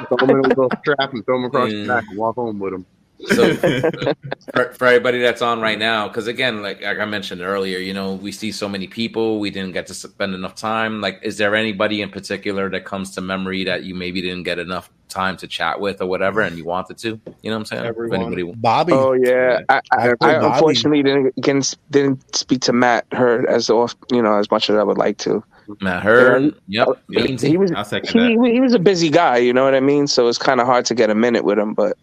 throw 0.09 0.16
them 0.16 0.31
in 0.31 0.39
a 0.39 0.48
little 0.48 0.70
strap 0.81 1.12
and 1.12 1.24
throw 1.27 1.36
them 1.36 1.44
across 1.47 1.70
Mm. 1.70 1.82
the 1.82 1.89
back 1.89 2.05
and 2.09 2.19
walk 2.19 2.36
home 2.36 2.59
with 2.59 2.73
them. 2.73 2.86
So 3.26 3.55
for, 4.55 4.72
for 4.72 4.86
everybody 4.86 5.20
that's 5.20 5.42
on 5.42 5.60
right 5.60 5.78
now, 5.78 6.09
because 6.09 6.26
again, 6.26 6.62
like, 6.62 6.82
like 6.82 6.98
I 6.98 7.05
mentioned 7.05 7.40
earlier, 7.40 7.78
you 7.78 7.92
know, 7.92 8.14
we 8.14 8.32
see 8.32 8.52
so 8.52 8.68
many 8.68 8.86
people, 8.86 9.40
we 9.40 9.51
didn't 9.51 9.72
get 9.72 9.86
to 9.88 9.94
spend 9.94 10.34
enough 10.34 10.55
time. 10.55 11.01
Like, 11.01 11.20
is 11.22 11.38
there 11.38 11.55
anybody 11.55 12.02
in 12.02 12.10
particular 12.10 12.68
that 12.70 12.84
comes 12.84 13.10
to 13.12 13.20
memory 13.20 13.64
that 13.64 13.84
you 13.84 13.94
maybe 13.94 14.20
didn't 14.20 14.44
get 14.44 14.59
enough 14.59 14.90
time 15.09 15.36
to 15.38 15.46
chat 15.46 15.80
with 15.80 16.02
or 16.02 16.06
whatever, 16.06 16.40
and 16.40 16.59
you 16.59 16.64
wanted 16.64 16.98
to? 16.98 17.09
You 17.09 17.51
know 17.51 17.52
what 17.52 17.56
I'm 17.56 17.64
saying? 17.64 17.84
If 17.84 18.12
anybody, 18.12 18.42
Bobby. 18.42 18.92
oh 18.92 19.12
yeah, 19.12 19.60
I, 19.68 19.80
I, 19.92 20.09
After 20.09 20.16
I 20.20 20.55
unfortunately 20.55 21.02
didn't 21.02 21.34
didn't 21.40 21.76
didn't 21.90 22.36
speak 22.36 22.60
to 22.62 22.72
Matt 22.72 23.06
Hurd 23.12 23.46
as 23.46 23.70
off, 23.70 23.94
you 24.10 24.22
know, 24.22 24.38
as 24.38 24.51
much 24.51 24.68
as 24.68 24.76
I 24.76 24.82
would 24.82 24.98
like 24.98 25.18
to. 25.18 25.42
Matt 25.80 26.02
Hurd, 26.02 26.55
yep, 26.68 26.88
uh, 26.88 26.94
Beansy. 27.10 27.48
He 27.48 27.56
was 27.56 27.70
he, 28.12 28.52
he 28.52 28.60
was 28.60 28.74
a 28.74 28.78
busy 28.78 29.09
guy, 29.09 29.38
you 29.38 29.52
know 29.52 29.64
what 29.64 29.74
I 29.74 29.80
mean. 29.80 30.06
So 30.06 30.28
it's 30.28 30.38
kind 30.38 30.60
of 30.60 30.66
hard 30.66 30.84
to 30.86 30.94
get 30.94 31.10
a 31.10 31.14
minute 31.14 31.44
with 31.44 31.59
him, 31.59 31.74
but 31.74 31.96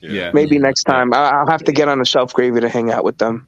Yeah, 0.00 0.30
maybe 0.32 0.58
next 0.58 0.84
time 0.84 1.12
I, 1.12 1.30
I'll 1.30 1.46
have 1.48 1.64
to 1.64 1.72
get 1.72 1.88
on 1.88 1.98
the 1.98 2.04
shelf 2.04 2.32
gravy 2.32 2.60
to 2.60 2.68
hang 2.68 2.90
out 2.90 3.04
with 3.04 3.18
them. 3.18 3.46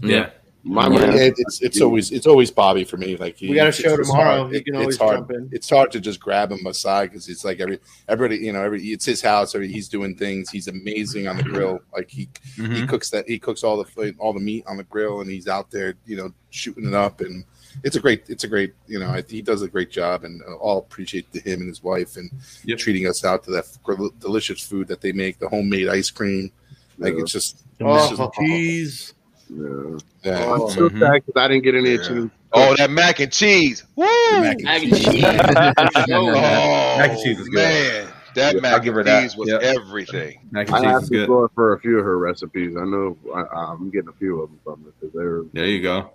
yeah. 0.00 0.30
My 0.64 0.88
Yeah. 0.88 0.98
man, 0.98 1.34
it's 1.38 1.62
it's 1.62 1.80
always 1.80 2.10
it's 2.10 2.26
always 2.26 2.50
Bobby 2.50 2.82
for 2.84 2.96
me. 2.96 3.16
Like 3.16 3.36
he, 3.36 3.48
We 3.48 3.54
got 3.54 3.66
a 3.66 3.68
it's 3.68 3.78
show 3.78 3.96
tomorrow. 3.96 4.40
hard. 4.42 4.54
He 4.54 4.60
can 4.60 4.74
always 4.74 4.96
it's 4.96 4.98
hard. 4.98 5.16
jump 5.18 5.30
in. 5.30 5.48
It's 5.52 5.70
hard 5.70 5.92
to 5.92 6.00
just 6.00 6.18
grab 6.20 6.50
him 6.50 6.66
aside 6.66 7.06
because 7.10 7.28
it's 7.28 7.44
like 7.44 7.60
every 7.60 7.78
everybody 8.08 8.44
you 8.44 8.52
know 8.52 8.62
every 8.62 8.82
it's 8.82 9.04
his 9.06 9.22
house. 9.22 9.54
Every, 9.54 9.70
he's 9.72 9.88
doing 9.88 10.16
things. 10.16 10.50
He's 10.50 10.66
amazing 10.68 11.26
on 11.28 11.36
the 11.38 11.44
grill. 11.44 11.78
Like 11.94 12.10
he 12.10 12.28
he 12.56 12.62
Mhm. 12.62 12.88
cooks 12.88 13.08
that 13.10 13.26
he 13.28 13.38
cooks 13.38 13.62
all 13.62 13.82
the 13.82 14.14
all 14.18 14.32
the 14.32 14.40
meat 14.40 14.64
on 14.66 14.76
the 14.76 14.84
grill 14.84 15.20
and 15.20 15.30
he's 15.30 15.46
out 15.48 15.70
there 15.70 15.94
you 16.06 16.16
know 16.16 16.32
shooting 16.50 16.88
it 16.88 16.94
up 16.94 17.20
and 17.20 17.44
it's 17.84 17.96
a 17.96 18.00
great 18.00 18.24
it's 18.28 18.44
a 18.44 18.48
great 18.48 18.74
you 18.86 18.98
know 18.98 19.08
I, 19.10 19.22
he 19.22 19.42
does 19.42 19.62
a 19.62 19.68
great 19.68 19.90
job 19.90 20.24
and 20.24 20.42
uh, 20.42 20.54
all 20.56 20.78
appreciate 20.78 21.32
to 21.32 21.40
him 21.40 21.60
and 21.60 21.68
his 21.68 21.82
wife 21.82 22.16
and 22.16 22.30
Yep. 22.64 22.78
treating 22.78 23.06
us 23.06 23.24
out 23.24 23.44
to 23.44 23.50
that 23.52 23.64
gr- 23.82 24.08
delicious 24.20 24.60
food 24.60 24.88
that 24.88 25.00
they 25.00 25.12
make 25.12 25.38
the 25.38 25.48
homemade 25.48 25.88
ice 25.88 26.10
cream 26.10 26.50
like 26.98 27.14
Yeah. 27.14 27.20
it's 27.22 27.32
just 27.32 27.64
Oh, 27.80 27.94
it's 27.96 28.18
just- 28.18 28.32
cheese. 28.34 29.14
yeah. 29.50 29.98
yeah. 30.24 30.44
Oh, 30.46 30.64
I'm 30.66 30.70
so 30.70 30.88
Mhm. 30.88 30.98
sad 30.98 31.12
because 31.24 31.34
I 31.36 31.48
didn't 31.48 31.64
get 31.64 31.74
any 31.74 31.90
Yeah. 31.90 32.00
itchy. 32.00 32.30
Oh, 32.52 32.74
that 32.76 32.90
mac 32.90 33.20
and 33.20 33.30
cheese. 33.30 33.84
Woo! 33.94 34.06
Mac 34.32 34.54
and 34.56 34.62
Mac 34.64 34.82
and 34.82 34.92
cheese. 34.96 35.04
cheese. 35.04 35.22
Oh, 36.10 36.32
Mac 36.32 37.10
and 37.10 37.18
cheese 37.22 37.38
is 37.40 37.48
good. 37.48 37.56
man. 37.56 38.08
That 38.34 38.54
Yeah, 38.54 38.60
mac 38.60 38.82
I'll 38.86 38.98
and 38.98 39.06
that. 39.06 39.22
cheese 39.22 39.36
was 39.36 39.48
Yep. 39.48 39.62
everything. 39.62 40.38
Mac 40.50 40.68
and 40.68 40.76
I 40.76 40.80
cheese 40.80 40.86
asked 40.88 41.02
is 41.04 41.08
good. 41.10 41.50
for 41.54 41.72
a 41.74 41.80
few 41.80 41.98
of 41.98 42.04
her 42.04 42.18
recipes. 42.18 42.76
I 42.76 42.84
know 42.84 43.16
I, 43.34 43.42
I'm 43.42 43.90
getting 43.90 44.08
a 44.08 44.12
few 44.12 44.40
of 44.42 44.50
them 44.50 44.58
from 44.64 44.84
her 44.84 44.90
because 45.00 45.14
they're 45.14 45.42
There 45.52 45.66
you 45.66 45.82
go. 45.82 46.10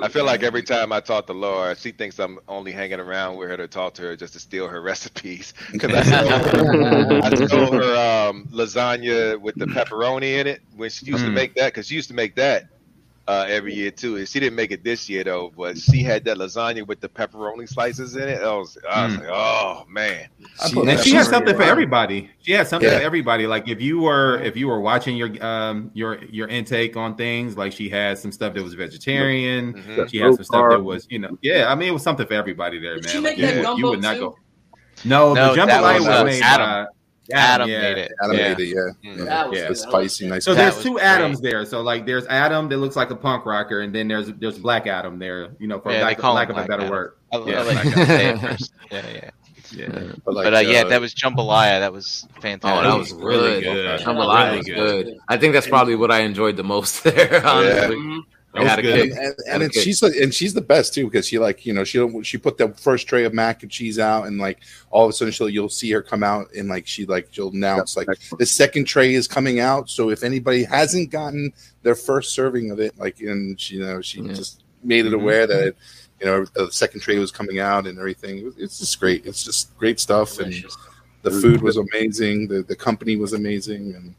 I 0.00 0.08
feel 0.08 0.24
like 0.24 0.42
every 0.42 0.62
time 0.62 0.92
I 0.92 1.00
talk 1.00 1.26
to 1.26 1.32
Laura, 1.32 1.74
she 1.76 1.92
thinks 1.92 2.18
I'm 2.18 2.38
only 2.48 2.72
hanging 2.72 3.00
around 3.00 3.36
with 3.36 3.48
her 3.50 3.56
to 3.56 3.68
talk 3.68 3.94
to 3.94 4.02
her 4.02 4.16
just 4.16 4.34
to 4.34 4.40
steal 4.40 4.68
her 4.68 4.80
recipes. 4.82 5.54
Because 5.72 5.92
I 5.94 6.02
stole 6.02 6.40
her, 6.44 6.68
I 7.20 7.30
stole 7.30 7.72
her 7.72 7.96
um, 8.28 8.46
lasagna 8.52 9.40
with 9.40 9.58
the 9.58 9.66
pepperoni 9.66 10.38
in 10.40 10.46
it 10.46 10.60
when 10.70 10.90
she 10.90 11.06
used 11.06 11.24
to 11.24 11.30
Mm. 11.30 11.32
make 11.32 11.54
that. 11.56 11.66
Because 11.68 11.86
she 11.88 11.94
used 11.94 12.08
to 12.08 12.14
make 12.14 12.36
that 12.36 12.64
uh, 13.28 13.44
every 13.46 13.74
year 13.74 13.90
too. 13.90 14.24
She 14.24 14.40
didn't 14.40 14.56
make 14.56 14.70
it 14.72 14.82
this 14.82 15.06
year 15.08 15.22
though, 15.22 15.52
but 15.54 15.76
she 15.76 16.02
had 16.02 16.24
that 16.24 16.38
lasagna 16.38 16.86
with 16.86 17.00
the 17.00 17.10
pepperoni 17.10 17.68
slices 17.68 18.16
in 18.16 18.26
it. 18.26 18.40
I 18.42 18.54
was, 18.56 18.78
I 18.90 19.04
was 19.04 19.14
Mm. 19.16 19.18
like, 19.20 19.28
oh 19.30 19.84
man. 19.88 20.28
She- 20.70 20.80
And 20.80 20.98
she 21.00 21.12
has 21.12 21.28
something 21.28 21.54
for 21.54 21.62
everybody. 21.62 22.30
She 22.40 22.52
has 22.52 22.68
something 22.70 22.88
Yeah. 22.90 22.98
for 22.98 23.04
everybody. 23.04 23.46
Like 23.46 23.68
if 23.68 23.82
you 23.82 24.00
were 24.00 24.40
if 24.40 24.56
you 24.56 24.66
were 24.66 24.80
watching 24.80 25.14
your 25.16 25.30
um 25.44 25.90
your 25.92 26.24
your 26.24 26.48
intake 26.48 26.96
on 26.96 27.16
things, 27.16 27.54
like 27.56 27.72
she 27.72 27.90
had 27.90 28.16
some 28.18 28.32
stuff 28.32 28.54
that 28.54 28.62
was 28.64 28.72
vegetarian. 28.74 29.74
Mhm. 29.74 30.08
She 30.10 30.16
had 30.18 30.34
some 30.34 30.44
stuff 30.44 30.70
that 30.70 30.82
was 30.82 31.06
you 31.10 31.18
know 31.18 31.36
yeah. 31.42 31.70
I 31.70 31.74
mean 31.74 31.88
it 31.90 31.92
was 31.92 32.02
something 32.02 32.26
for 32.26 32.32
everybody 32.34 32.78
there, 32.80 32.94
Did 32.94 33.04
man. 33.04 33.12
she 33.12 33.18
Like, 33.18 33.36
make 33.36 33.46
that 33.46 33.56
you, 33.56 33.62
gumbo 33.62 33.78
you 33.78 33.86
would 33.90 34.00
not 34.02 34.14
too? 34.14 34.20
go. 34.20 34.36
No, 35.04 35.34
No, 35.34 35.54
the 35.54 35.66
that 35.66 35.68
jambalaya 35.68 35.98
was, 35.98 36.06
was, 36.08 36.16
uh, 36.20 36.24
made 36.24 36.42
Adam. 36.42 36.66
by 36.66 36.86
Adam 37.32 37.68
yeah. 37.68 37.80
made 37.80 37.98
it. 37.98 38.12
Adam 38.22 38.36
Yeah. 38.36 38.48
made 38.54 38.60
it, 38.60 38.66
yeah. 39.04 39.10
Mhm. 39.12 39.24
That 39.26 39.48
was 39.50 39.58
Yeah. 39.58 39.62
good. 39.64 39.70
It's 39.72 39.82
I 39.82 39.86
like 39.86 39.92
spicy, 40.10 40.28
nice. 40.28 40.44
So 40.44 40.54
there's 40.54 40.74
was 40.76 40.84
two 40.84 40.92
great. 40.94 41.04
Adams 41.04 41.40
there. 41.40 41.64
So 41.64 41.80
like 41.82 42.06
there's 42.06 42.26
Adam 42.26 42.68
that 42.70 42.76
looks 42.78 42.96
like 42.96 43.10
a 43.10 43.16
punk 43.16 43.44
rocker, 43.46 43.80
and 43.80 43.94
then 43.94 44.08
there's 44.08 44.28
there's 44.38 44.58
Black 44.58 44.86
Adam 44.86 45.18
there. 45.18 45.50
You 45.58 45.68
know, 45.68 45.78
for 45.80 45.90
Yeah, 45.92 45.98
they 45.98 46.04
lack, 46.04 46.18
call 46.18 46.32
him 46.32 46.36
lack 46.36 46.50
of 46.50 46.56
a 46.56 46.64
better 46.66 46.82
Adam. 46.82 46.90
word. 46.90 47.12
I, 47.32 47.36
I 47.36 47.46
Yeah, 47.50 47.62
like 47.62 47.76
Adam. 47.86 48.06
say 48.06 48.26
it 48.28 48.38
first. 48.40 48.72
Yeah, 48.90 49.02
yeah. 49.14 49.30
Yeah. 49.70 49.88
But, 50.24 50.34
like, 50.34 50.44
But 50.44 50.54
uh, 50.54 50.58
yeah, 50.60 50.80
uh, 50.80 50.88
that 50.88 51.00
was 51.02 51.14
jambalaya. 51.14 51.80
That 51.80 51.92
was 51.92 52.26
fantastic. 52.40 52.86
Oh, 52.86 52.90
that 52.90 52.98
was 52.98 53.12
Really 53.12 53.60
good. 53.60 53.74
good. 53.74 54.00
Jambalaya 54.00 54.44
Really 54.46 54.56
was 54.56 54.66
good. 54.66 55.04
good. 55.06 55.14
I 55.28 55.36
think 55.36 55.52
that's 55.52 55.68
probably 55.68 55.94
what 55.94 56.10
I 56.10 56.20
enjoyed 56.20 56.56
the 56.56 56.64
most 56.64 57.04
there. 57.04 57.46
Honestly. 57.46 57.98
We 58.54 58.64
had 58.64 58.78
a 58.84 58.92
and, 58.92 59.10
kid. 59.12 59.18
and, 59.18 59.34
Had 59.46 59.62
and 59.62 59.70
a 59.70 59.72
she's 59.72 60.02
like- 60.02 60.16
and 60.16 60.32
she's 60.34 60.54
the 60.54 60.60
best 60.62 60.94
too 60.94 61.04
because 61.04 61.28
she 61.28 61.38
like 61.38 61.66
you 61.66 61.72
know 61.74 61.84
she 61.84 62.04
she 62.22 62.38
put 62.38 62.56
the 62.56 62.68
first 62.70 63.06
tray 63.06 63.24
of 63.24 63.34
mac 63.34 63.62
and 63.62 63.70
cheese 63.70 63.98
out 63.98 64.26
and 64.26 64.38
like 64.38 64.60
all 64.90 65.04
of 65.04 65.10
a 65.10 65.12
sudden 65.12 65.30
she'll 65.32 65.48
you'll 65.50 65.68
see 65.68 65.90
her 65.92 66.00
come 66.02 66.22
out 66.22 66.48
and 66.56 66.68
like 66.68 66.86
she 66.86 67.04
like 67.04 67.28
she'll 67.30 67.50
announce 67.50 67.96
like 67.96 68.08
the 68.38 68.46
second 68.46 68.84
tray 68.86 69.12
is 69.14 69.28
coming 69.28 69.60
out. 69.60 69.90
So 69.90 70.10
if 70.10 70.22
anybody 70.24 70.64
hasn't 70.64 71.10
gotten 71.10 71.52
their 71.82 71.94
first 71.94 72.32
serving 72.34 72.70
of 72.70 72.80
it 72.80 72.98
like 72.98 73.20
and 73.20 73.60
she 73.60 73.76
you 73.76 73.84
know 73.84 74.00
she 74.00 74.22
just 74.22 74.62
made 74.82 75.04
it 75.06 75.12
Mhm. 75.12 75.20
aware 75.20 75.46
that 75.46 75.74
you 76.20 76.26
know 76.26 76.44
the 76.54 76.72
second 76.72 77.00
tray 77.00 77.18
was 77.18 77.30
coming 77.30 77.60
out 77.60 77.86
and 77.86 77.98
everything. 77.98 78.52
It's 78.56 78.78
just 78.78 78.98
great. 78.98 79.26
It's 79.26 79.44
just 79.44 79.76
great 79.78 80.00
stuff 80.00 80.38
and 80.40 80.54
the 81.22 81.30
food 81.30 81.60
was 81.60 81.76
amazing. 81.76 82.48
The 82.48 82.62
the 82.62 82.76
company 82.76 83.16
was 83.16 83.34
amazing 83.34 83.94
and 83.94 84.14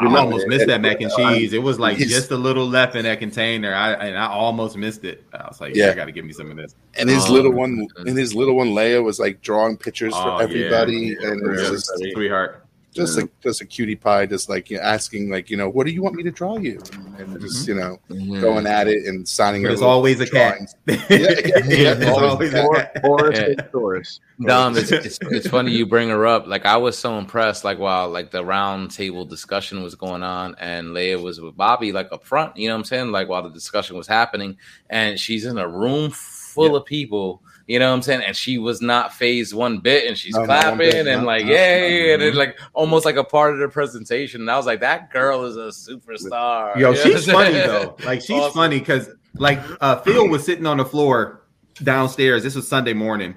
I 0.00 0.16
almost 0.18 0.46
missed 0.46 0.66
that 0.66 0.80
mac 0.80 1.00
and 1.00 1.10
cheese. 1.16 1.52
It 1.52 1.62
was 1.62 1.78
like 1.78 1.98
just 1.98 2.30
a 2.30 2.36
little 2.36 2.66
left 2.66 2.96
in 2.96 3.04
that 3.04 3.18
container. 3.18 3.74
I 3.74 3.92
and 3.92 4.16
I 4.18 4.26
almost 4.26 4.76
missed 4.76 5.04
it. 5.04 5.22
I 5.32 5.46
was 5.46 5.60
like, 5.60 5.74
Yeah. 5.74 5.86
yeah, 5.86 5.92
I 5.92 5.94
got 5.94 6.04
to 6.06 6.12
give 6.12 6.24
me 6.24 6.32
some 6.32 6.50
of 6.50 6.56
this. 6.56 6.74
and 6.94 7.08
his 7.10 7.26
Oh, 7.26 7.32
little 7.32 7.52
one 7.52 7.86
and 7.98 8.16
his 8.16 8.34
little 8.34 8.56
one 8.56 8.68
Leia 8.68 9.02
was 9.04 9.18
like 9.20 9.42
drawing 9.42 9.76
pictures 9.76 10.14
Oh, 10.16 10.38
for 10.38 10.42
everybody 10.42 11.16
yeah. 11.20 11.28
and 11.28 11.42
it 11.42 11.48
was 11.50 11.62
Yeah, 11.62 11.68
just 11.70 11.92
sweetheart. 12.14 12.63
Just 12.94 13.18
like 13.18 13.40
just 13.42 13.60
a 13.60 13.66
cutie 13.66 13.96
pie 13.96 14.24
just 14.26 14.48
like 14.48 14.70
you 14.70 14.76
know, 14.76 14.82
asking 14.82 15.28
like 15.30 15.50
you 15.50 15.56
know 15.56 15.68
what 15.68 15.86
do 15.86 15.92
you 15.92 16.02
want 16.02 16.14
me 16.14 16.22
to 16.22 16.30
draw 16.30 16.56
you 16.56 16.80
and 17.18 17.40
just 17.40 17.66
you 17.66 17.74
know 17.74 17.98
Mhm. 18.10 18.40
going 18.40 18.66
at 18.66 18.86
it 18.88 19.04
and 19.06 19.26
signing 19.28 19.62
But 19.62 19.68
her 19.68 19.72
it's 19.74 19.82
always 19.82 20.20
a 20.20 20.26
cat. 20.28 20.58
yeah, 20.86 20.96
yeah, 21.10 21.28
yeah, 21.68 21.94
It's 21.98 22.18
always 22.18 22.54
a 22.54 22.68
cat. 22.68 23.00
or 23.04 23.32
Yeah. 23.32 23.54
a 23.58 24.46
Dom, 24.46 24.76
it's, 24.76 24.90
it's, 24.90 25.18
it's 25.22 25.46
funny 25.48 25.70
you 25.72 25.86
bring 25.86 26.08
her 26.08 26.26
up. 26.26 26.46
Like 26.46 26.66
I 26.66 26.76
was 26.76 26.98
so 26.98 27.18
impressed, 27.18 27.62
like 27.64 27.78
while 27.78 28.08
like 28.10 28.30
the 28.32 28.44
round 28.44 28.90
table 28.90 29.24
discussion 29.24 29.82
was 29.82 29.94
going 29.94 30.22
on 30.24 30.56
and 30.58 30.88
Leia 30.88 31.22
was 31.22 31.40
with 31.40 31.56
Bobby, 31.56 31.92
like 31.92 32.10
up 32.12 32.24
front, 32.24 32.56
you 32.56 32.68
know 32.68 32.74
what 32.74 32.80
I'm 32.80 32.84
saying? 32.84 33.12
Like 33.12 33.28
while 33.28 33.42
the 33.42 33.50
discussion 33.50 33.96
was 33.96 34.08
happening, 34.08 34.56
and 34.90 35.18
she's 35.18 35.44
in 35.44 35.56
a 35.58 35.68
room 35.68 36.10
full 36.10 36.74
of 36.76 36.84
people, 36.84 37.42
you 37.66 37.78
know 37.78 37.88
what 37.90 37.96
I'm 37.96 38.02
saying? 38.02 38.22
And 38.22 38.36
she 38.36 38.58
was 38.58 38.82
not 38.82 39.12
phased 39.14 39.54
one 39.54 39.78
bit, 39.78 40.06
and 40.06 40.16
she's 40.18 40.34
No, 40.34 40.44
clapping 40.44 40.78
bit, 40.78 41.06
and 41.06 41.22
no, 41.22 41.26
like, 41.26 41.46
no, 41.46 41.52
yay, 41.52 42.12
and 42.12 42.36
like 42.36 42.58
almost 42.74 43.04
like 43.04 43.16
a 43.16 43.24
part 43.24 43.54
of 43.54 43.58
the 43.60 43.68
presentation. 43.68 44.42
And 44.42 44.50
I 44.50 44.56
was 44.56 44.66
like, 44.66 44.80
that 44.80 45.10
girl 45.10 45.44
is 45.44 45.56
a 45.56 45.68
superstar. 45.68 46.78
Yo, 46.78 46.90
You 46.90 46.96
she's 46.96 47.26
funny 47.30 47.52
though. 47.54 47.96
Like 48.04 48.20
she's 48.20 48.30
Awesome. 48.32 48.52
funny 48.52 48.78
because 48.80 49.10
like 49.38 49.60
uh 49.80 50.00
Phil 50.02 50.28
was 50.28 50.44
sitting 50.44 50.66
on 50.66 50.76
the 50.76 50.84
floor 50.84 51.42
downstairs. 51.82 52.42
This 52.42 52.54
was 52.54 52.68
Sunday 52.68 52.92
morning, 52.92 53.34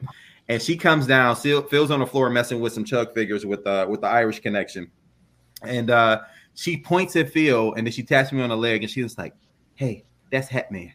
and 0.50 0.62
she 0.62 0.76
comes 0.78 1.08
down. 1.08 1.36
Phil, 1.38 1.62
Phil's 1.64 1.92
on 1.92 2.00
the 2.00 2.06
floor 2.08 2.30
messing 2.30 2.60
with 2.60 2.74
some 2.74 2.84
Chug 2.84 3.14
figures 3.14 3.46
with 3.46 3.66
uh 3.66 3.88
with 3.90 4.02
the 4.02 4.08
Irish 4.08 4.40
connection, 4.42 4.92
and 5.64 5.90
uh 5.90 6.22
she 6.54 6.76
points 6.78 7.16
at 7.16 7.30
Phil 7.30 7.74
and 7.76 7.86
then 7.88 7.92
she 7.94 8.04
taps 8.04 8.32
me 8.32 8.42
on 8.42 8.50
the 8.50 8.58
leg 8.58 8.82
and 8.84 8.92
she 8.92 9.04
was 9.04 9.18
like, 9.18 9.34
"Hey, 9.76 10.04
that's 10.32 10.50
Hatman." 10.50 10.92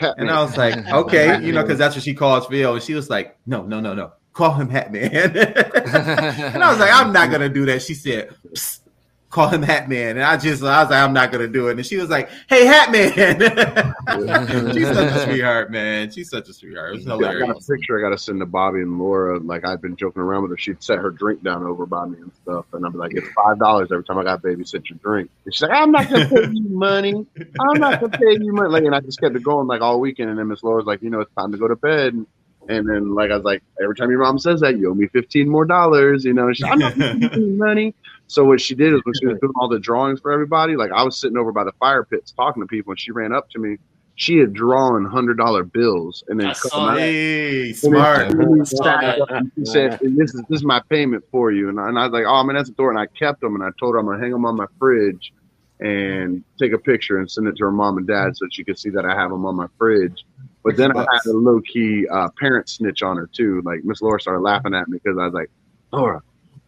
And 0.00 0.30
I 0.30 0.42
was 0.42 0.56
like, 0.56 0.76
"Okay," 0.92 1.42
you 1.42 1.52
know, 1.52 1.62
because 1.62 1.78
that's 1.78 1.94
what 1.94 2.04
she 2.04 2.14
calls 2.14 2.46
Phil. 2.46 2.74
And 2.74 2.82
she 2.82 2.94
was 2.94 3.08
like, 3.10 3.36
"No, 3.46 3.62
no, 3.62 3.80
no, 3.80 3.94
no, 3.94 4.12
call 4.32 4.54
him 4.54 4.68
Hatman." 4.68 5.12
and 6.54 6.62
I 6.62 6.70
was 6.70 6.78
like, 6.78 6.92
"I'm 6.92 7.12
not 7.12 7.30
gonna 7.30 7.48
do 7.48 7.66
that." 7.66 7.82
She 7.82 7.94
said. 7.94 8.34
"Psst, 8.52 8.80
Call 9.28 9.48
him 9.48 9.62
Hat 9.62 9.88
Man. 9.88 10.16
and 10.16 10.22
I 10.24 10.36
just 10.36 10.62
I 10.62 10.82
was 10.82 10.90
like, 10.90 11.02
I'm 11.02 11.12
not 11.12 11.32
gonna 11.32 11.48
do 11.48 11.68
it. 11.68 11.76
And 11.76 11.84
she 11.84 11.96
was 11.96 12.08
like, 12.08 12.30
Hey, 12.48 12.64
Hat 12.64 12.92
Man. 12.92 13.12
she's 14.72 14.86
such 14.86 15.14
a 15.14 15.24
sweetheart, 15.24 15.70
man. 15.70 16.10
She's 16.10 16.30
such 16.30 16.48
a 16.48 16.52
sweetheart. 16.52 16.90
It 16.90 16.96
was 16.96 17.06
Yeah, 17.06 17.28
I 17.28 17.38
got 17.40 17.50
a 17.50 17.54
picture 17.54 17.98
I 17.98 18.02
got 18.02 18.10
to 18.10 18.18
send 18.18 18.40
to 18.40 18.46
Bobby 18.46 18.80
and 18.80 18.98
Laura. 18.98 19.38
Like 19.38 19.66
I've 19.66 19.82
been 19.82 19.96
joking 19.96 20.22
around 20.22 20.42
with 20.42 20.52
her. 20.52 20.58
She'd 20.58 20.82
set 20.82 20.98
her 20.98 21.10
drink 21.10 21.42
down 21.42 21.64
over 21.64 21.86
by 21.86 22.06
me 22.06 22.18
and 22.18 22.30
stuff, 22.42 22.66
and 22.72 22.86
I'd 22.86 22.92
be 22.92 22.98
like, 22.98 23.14
"It's 23.14 23.28
five 23.30 23.58
dollars 23.58 23.88
every 23.92 24.04
time 24.04 24.18
I 24.18 24.24
got 24.24 24.42
babysit 24.42 24.88
your 24.88 24.98
drink." 25.02 25.28
And 25.44 25.54
she's 25.54 25.62
like, 25.62 25.72
"I'm 25.72 25.90
not 25.90 26.08
gonna 26.08 26.28
pay 26.28 26.48
you 26.52 26.68
money. 26.68 27.26
I'm 27.60 27.80
not 27.80 28.00
gonna 28.00 28.16
pay 28.16 28.32
you 28.40 28.52
money." 28.52 28.68
Like, 28.68 28.84
and 28.84 28.94
I 28.94 29.00
just 29.00 29.20
kept 29.20 29.34
it 29.34 29.42
going 29.42 29.66
like 29.66 29.80
all 29.80 30.00
weekend. 30.00 30.30
And 30.30 30.38
then 30.38 30.48
Miss 30.48 30.62
Laura's 30.62 30.86
like, 30.86 31.02
"You 31.02 31.10
know, 31.10 31.20
it's 31.20 31.34
time 31.34 31.52
to 31.52 31.58
go 31.58 31.66
to 31.68 31.76
bed." 31.76 32.14
And, 32.14 32.26
and 32.68 32.88
then 32.88 33.14
like 33.14 33.30
I 33.30 33.36
was 33.36 33.44
like, 33.44 33.62
every 33.82 33.94
time 33.94 34.10
your 34.10 34.20
mom 34.20 34.38
says 34.38 34.60
that, 34.60 34.78
you 34.78 34.90
owe 34.90 34.94
me 34.94 35.08
fifteen 35.08 35.48
more 35.48 35.64
dollars. 35.64 36.24
You 36.24 36.32
know, 36.32 36.52
she's 36.52 36.62
like, 36.62 36.72
I'm 36.72 36.78
not 36.78 36.98
gonna 36.98 37.38
money. 37.40 37.94
So 38.28 38.44
what 38.44 38.60
she 38.60 38.74
did 38.74 38.92
is 38.92 39.00
when 39.04 39.14
she 39.20 39.26
was 39.26 39.38
doing 39.40 39.52
all 39.56 39.68
the 39.68 39.78
drawings 39.78 40.20
for 40.20 40.32
everybody, 40.32 40.76
like 40.76 40.90
I 40.90 41.02
was 41.02 41.20
sitting 41.20 41.36
over 41.38 41.52
by 41.52 41.64
the 41.64 41.72
fire 41.78 42.04
pits 42.04 42.32
talking 42.32 42.62
to 42.62 42.66
people, 42.66 42.92
and 42.92 43.00
she 43.00 43.12
ran 43.12 43.32
up 43.32 43.48
to 43.50 43.58
me. 43.58 43.76
She 44.16 44.38
had 44.38 44.52
drawn 44.52 45.04
hundred 45.04 45.36
dollar 45.36 45.62
bills 45.62 46.24
and 46.28 46.40
then 46.40 46.48
I 46.48 46.54
cut 46.54 46.72
them 46.72 46.88
out. 46.88 46.94
that. 46.94 47.00
Hey, 47.00 47.68
And 47.68 47.74
smart. 47.74 48.28
then 48.30 48.54
she 48.54 48.60
I 48.60 48.64
saw 48.64 48.76
stacked 48.82 49.02
that. 49.02 49.20
up 49.20 49.30
and 49.30 49.52
She 49.58 49.64
said, 49.66 49.98
"This 50.02 50.34
is 50.34 50.42
this 50.48 50.60
is 50.60 50.64
my 50.64 50.80
payment 50.88 51.22
for 51.30 51.52
you." 51.52 51.68
And 51.68 51.78
I, 51.78 51.88
and 51.88 51.98
I 51.98 52.04
was 52.04 52.12
like, 52.12 52.24
"Oh 52.26 52.42
man, 52.42 52.56
that's 52.56 52.70
a 52.70 52.72
door." 52.72 52.90
And 52.90 52.98
I 52.98 53.06
kept 53.06 53.40
them, 53.42 53.54
and 53.54 53.62
I 53.62 53.68
told 53.78 53.94
her 53.94 53.98
I'm 54.00 54.06
gonna 54.06 54.18
hang 54.18 54.32
them 54.32 54.46
on 54.46 54.56
my 54.56 54.66
fridge 54.78 55.32
and 55.80 56.42
take 56.58 56.72
a 56.72 56.78
picture 56.78 57.18
and 57.18 57.30
send 57.30 57.46
it 57.46 57.56
to 57.58 57.64
her 57.64 57.70
mom 57.72 57.98
and 57.98 58.06
dad 58.06 58.34
so 58.34 58.46
she 58.50 58.64
could 58.64 58.78
see 58.78 58.88
that 58.90 59.04
I 59.04 59.14
have 59.14 59.30
them 59.30 59.44
on 59.44 59.54
my 59.54 59.66
fridge. 59.76 60.24
But 60.64 60.76
then 60.78 60.96
I 60.96 61.00
had 61.00 61.26
a 61.26 61.32
low 61.36 61.60
key 61.60 62.08
uh, 62.08 62.30
parent 62.40 62.68
snitch 62.68 63.02
on 63.02 63.18
her 63.18 63.28
too. 63.32 63.60
Like 63.64 63.84
Miss 63.84 64.00
Laura 64.00 64.18
started 64.20 64.40
laughing 64.40 64.74
at 64.74 64.88
me 64.88 64.98
because 65.02 65.18
I 65.18 65.26
was 65.26 65.34
like, 65.34 65.50
"Laura, 65.92 66.18
I 66.18 66.20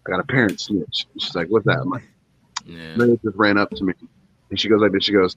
got 0.08 0.20
a 0.20 0.24
parent 0.24 0.60
snitch." 0.60 1.06
She's 1.18 1.34
like, 1.34 1.48
"What's 1.48 1.66
that?" 1.66 1.78
I'm 1.80 1.90
like, 1.90 2.08
Yeah. 2.66 2.94
then 2.96 3.18
just 3.22 3.36
ran 3.36 3.58
up 3.58 3.70
to 3.70 3.84
me, 3.84 3.92
and 4.50 4.58
she 4.60 4.68
goes 4.68 4.80
like 4.80 4.92
this. 4.92 5.04
She 5.04 5.12
goes, 5.12 5.36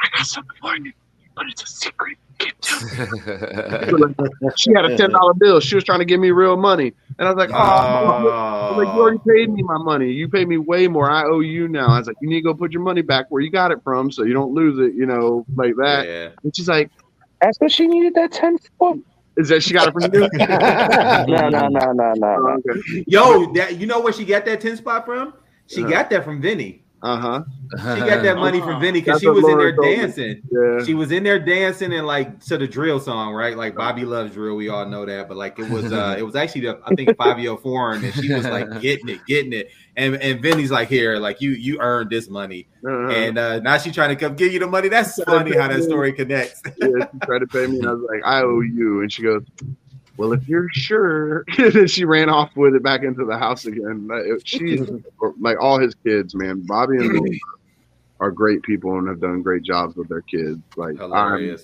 "I 0.00 0.08
got 0.16 0.26
something 0.26 0.56
for 0.60 0.76
you, 0.76 0.92
but 1.36 1.46
it's 1.48 1.62
a 1.62 1.66
secret. 1.66 2.16
Keep 2.38 2.60
telling 2.62 4.14
me." 4.18 4.50
she 4.56 4.72
had 4.72 4.84
a 4.84 4.96
ten 4.96 5.10
dollar 5.10 5.34
bill. 5.34 5.60
She 5.60 5.74
was 5.76 5.84
trying 5.84 6.00
to 6.00 6.04
give 6.04 6.18
me 6.18 6.30
real 6.32 6.56
money, 6.56 6.92
and 7.18 7.28
I 7.28 7.30
was 7.32 7.38
like, 7.38 7.50
"Oh, 7.50 7.56
oh. 7.56 8.30
I 8.30 8.76
was 8.76 8.84
like 8.84 8.94
you 8.94 9.00
already 9.00 9.20
paid 9.28 9.50
me 9.52 9.62
my 9.62 9.78
money. 9.78 10.10
You 10.10 10.28
paid 10.28 10.48
me 10.48 10.56
way 10.56 10.88
more. 10.88 11.10
I 11.10 11.24
owe 11.24 11.40
you 11.40 11.68
now." 11.68 11.86
I 11.88 11.98
was 11.98 12.08
like, 12.08 12.16
"You 12.20 12.28
need 12.28 12.36
to 12.36 12.42
go 12.42 12.54
put 12.54 12.72
your 12.72 12.82
money 12.82 13.02
back 13.02 13.26
where 13.28 13.40
you 13.40 13.50
got 13.50 13.70
it 13.70 13.82
from, 13.84 14.10
so 14.10 14.24
you 14.24 14.34
don't 14.34 14.52
lose 14.52 14.78
it. 14.80 14.96
You 14.96 15.06
know, 15.06 15.46
like 15.54 15.76
that." 15.76 16.06
Yeah. 16.06 16.28
And 16.42 16.54
she's 16.56 16.68
like, 16.68 16.90
That's 17.40 17.58
what 17.60 17.70
she 17.70 17.86
needed 17.86 18.14
that 18.14 18.32
10 18.32 18.58
for. 18.78 18.96
"Is 19.36 19.48
that 19.48 19.62
she 19.62 19.72
got 19.74 19.88
it 19.88 19.92
from 19.92 20.12
you?" 20.14 20.28
no, 20.38 21.48
no, 21.48 21.68
no, 21.68 21.92
no, 21.92 22.12
no, 22.14 22.36
no. 22.36 22.56
Yo, 23.06 23.52
that 23.54 23.78
you 23.78 23.86
know 23.86 24.00
where 24.00 24.12
she 24.12 24.24
got 24.24 24.44
that 24.46 24.60
10 24.60 24.76
spot 24.76 25.04
from? 25.04 25.34
She 25.66 25.80
Uh-huh. 25.82 25.90
got 25.90 26.10
that 26.10 26.24
from 26.24 26.40
Vinny. 26.40 26.83
Uh 27.04 27.18
huh. 27.18 27.44
She 27.72 28.00
got 28.00 28.22
that 28.22 28.36
money 28.38 28.60
from 28.60 28.80
Vinny 28.80 29.02
because 29.02 29.20
she 29.20 29.28
was 29.28 29.44
in 29.44 29.58
there 29.58 29.76
dancing. 29.76 30.40
Yeah. 30.50 30.82
She 30.82 30.94
was 30.94 31.12
in 31.12 31.22
there 31.22 31.38
dancing 31.38 31.92
and 31.92 32.06
like 32.06 32.40
to 32.44 32.56
the 32.56 32.66
drill 32.66 32.98
song, 32.98 33.34
right? 33.34 33.58
Like 33.58 33.74
Bobby 33.74 34.06
loves 34.06 34.32
drill, 34.32 34.56
we 34.56 34.70
all 34.70 34.86
know 34.86 35.04
that. 35.04 35.28
But 35.28 35.36
like 35.36 35.58
it 35.58 35.68
was 35.68 35.92
uh 35.92 36.16
it 36.18 36.22
was 36.22 36.34
actually 36.34 36.62
the 36.62 36.80
I 36.82 36.94
think 36.94 37.10
Fivio 37.10 37.60
Foreign 37.60 38.02
and 38.02 38.14
she 38.14 38.32
was 38.32 38.46
like 38.46 38.80
getting 38.80 39.10
it, 39.10 39.20
getting 39.26 39.52
it. 39.52 39.70
And 39.98 40.16
and 40.16 40.40
Vinny's 40.40 40.70
like, 40.70 40.88
here, 40.88 41.18
like 41.18 41.42
you 41.42 41.50
you 41.50 41.78
earned 41.78 42.08
this 42.08 42.30
money. 42.30 42.68
Uh-huh. 42.88 43.10
And 43.10 43.36
uh 43.36 43.60
now 43.60 43.76
she's 43.76 43.92
trying 43.94 44.08
to 44.08 44.16
come 44.16 44.34
give 44.34 44.50
you 44.50 44.58
the 44.58 44.66
money. 44.66 44.88
That's 44.88 45.22
funny 45.24 45.54
how 45.54 45.68
that 45.68 45.82
story 45.82 46.14
connects. 46.14 46.62
yeah, 46.64 47.06
she 47.12 47.18
tried 47.26 47.40
to 47.40 47.46
pay 47.46 47.66
me, 47.66 47.80
and 47.80 47.86
I 47.86 47.92
was 47.92 48.08
like, 48.08 48.22
I 48.24 48.40
owe 48.40 48.60
you. 48.60 49.02
And 49.02 49.12
she 49.12 49.22
goes, 49.22 49.42
Well, 50.16 50.32
if 50.32 50.48
you're 50.48 50.68
sure. 50.72 51.44
and 51.58 51.72
then 51.72 51.86
she 51.88 52.04
ran 52.04 52.28
off 52.28 52.54
with 52.56 52.74
it 52.74 52.82
back 52.82 53.02
into 53.02 53.24
the 53.24 53.36
house 53.38 53.66
again. 53.66 54.06
Like, 54.08 54.40
She's 54.44 54.80
like 55.40 55.56
all 55.60 55.78
his 55.78 55.94
kids, 56.04 56.34
man. 56.34 56.62
Bobby 56.66 56.96
and 56.98 57.12
Laura 57.14 57.30
are 58.20 58.30
great 58.30 58.62
people 58.62 58.96
and 58.98 59.08
have 59.08 59.20
done 59.20 59.42
great 59.42 59.62
jobs 59.64 59.96
with 59.96 60.08
their 60.08 60.20
kids. 60.22 60.60
Like, 60.76 61.00
I'm, 61.00 61.58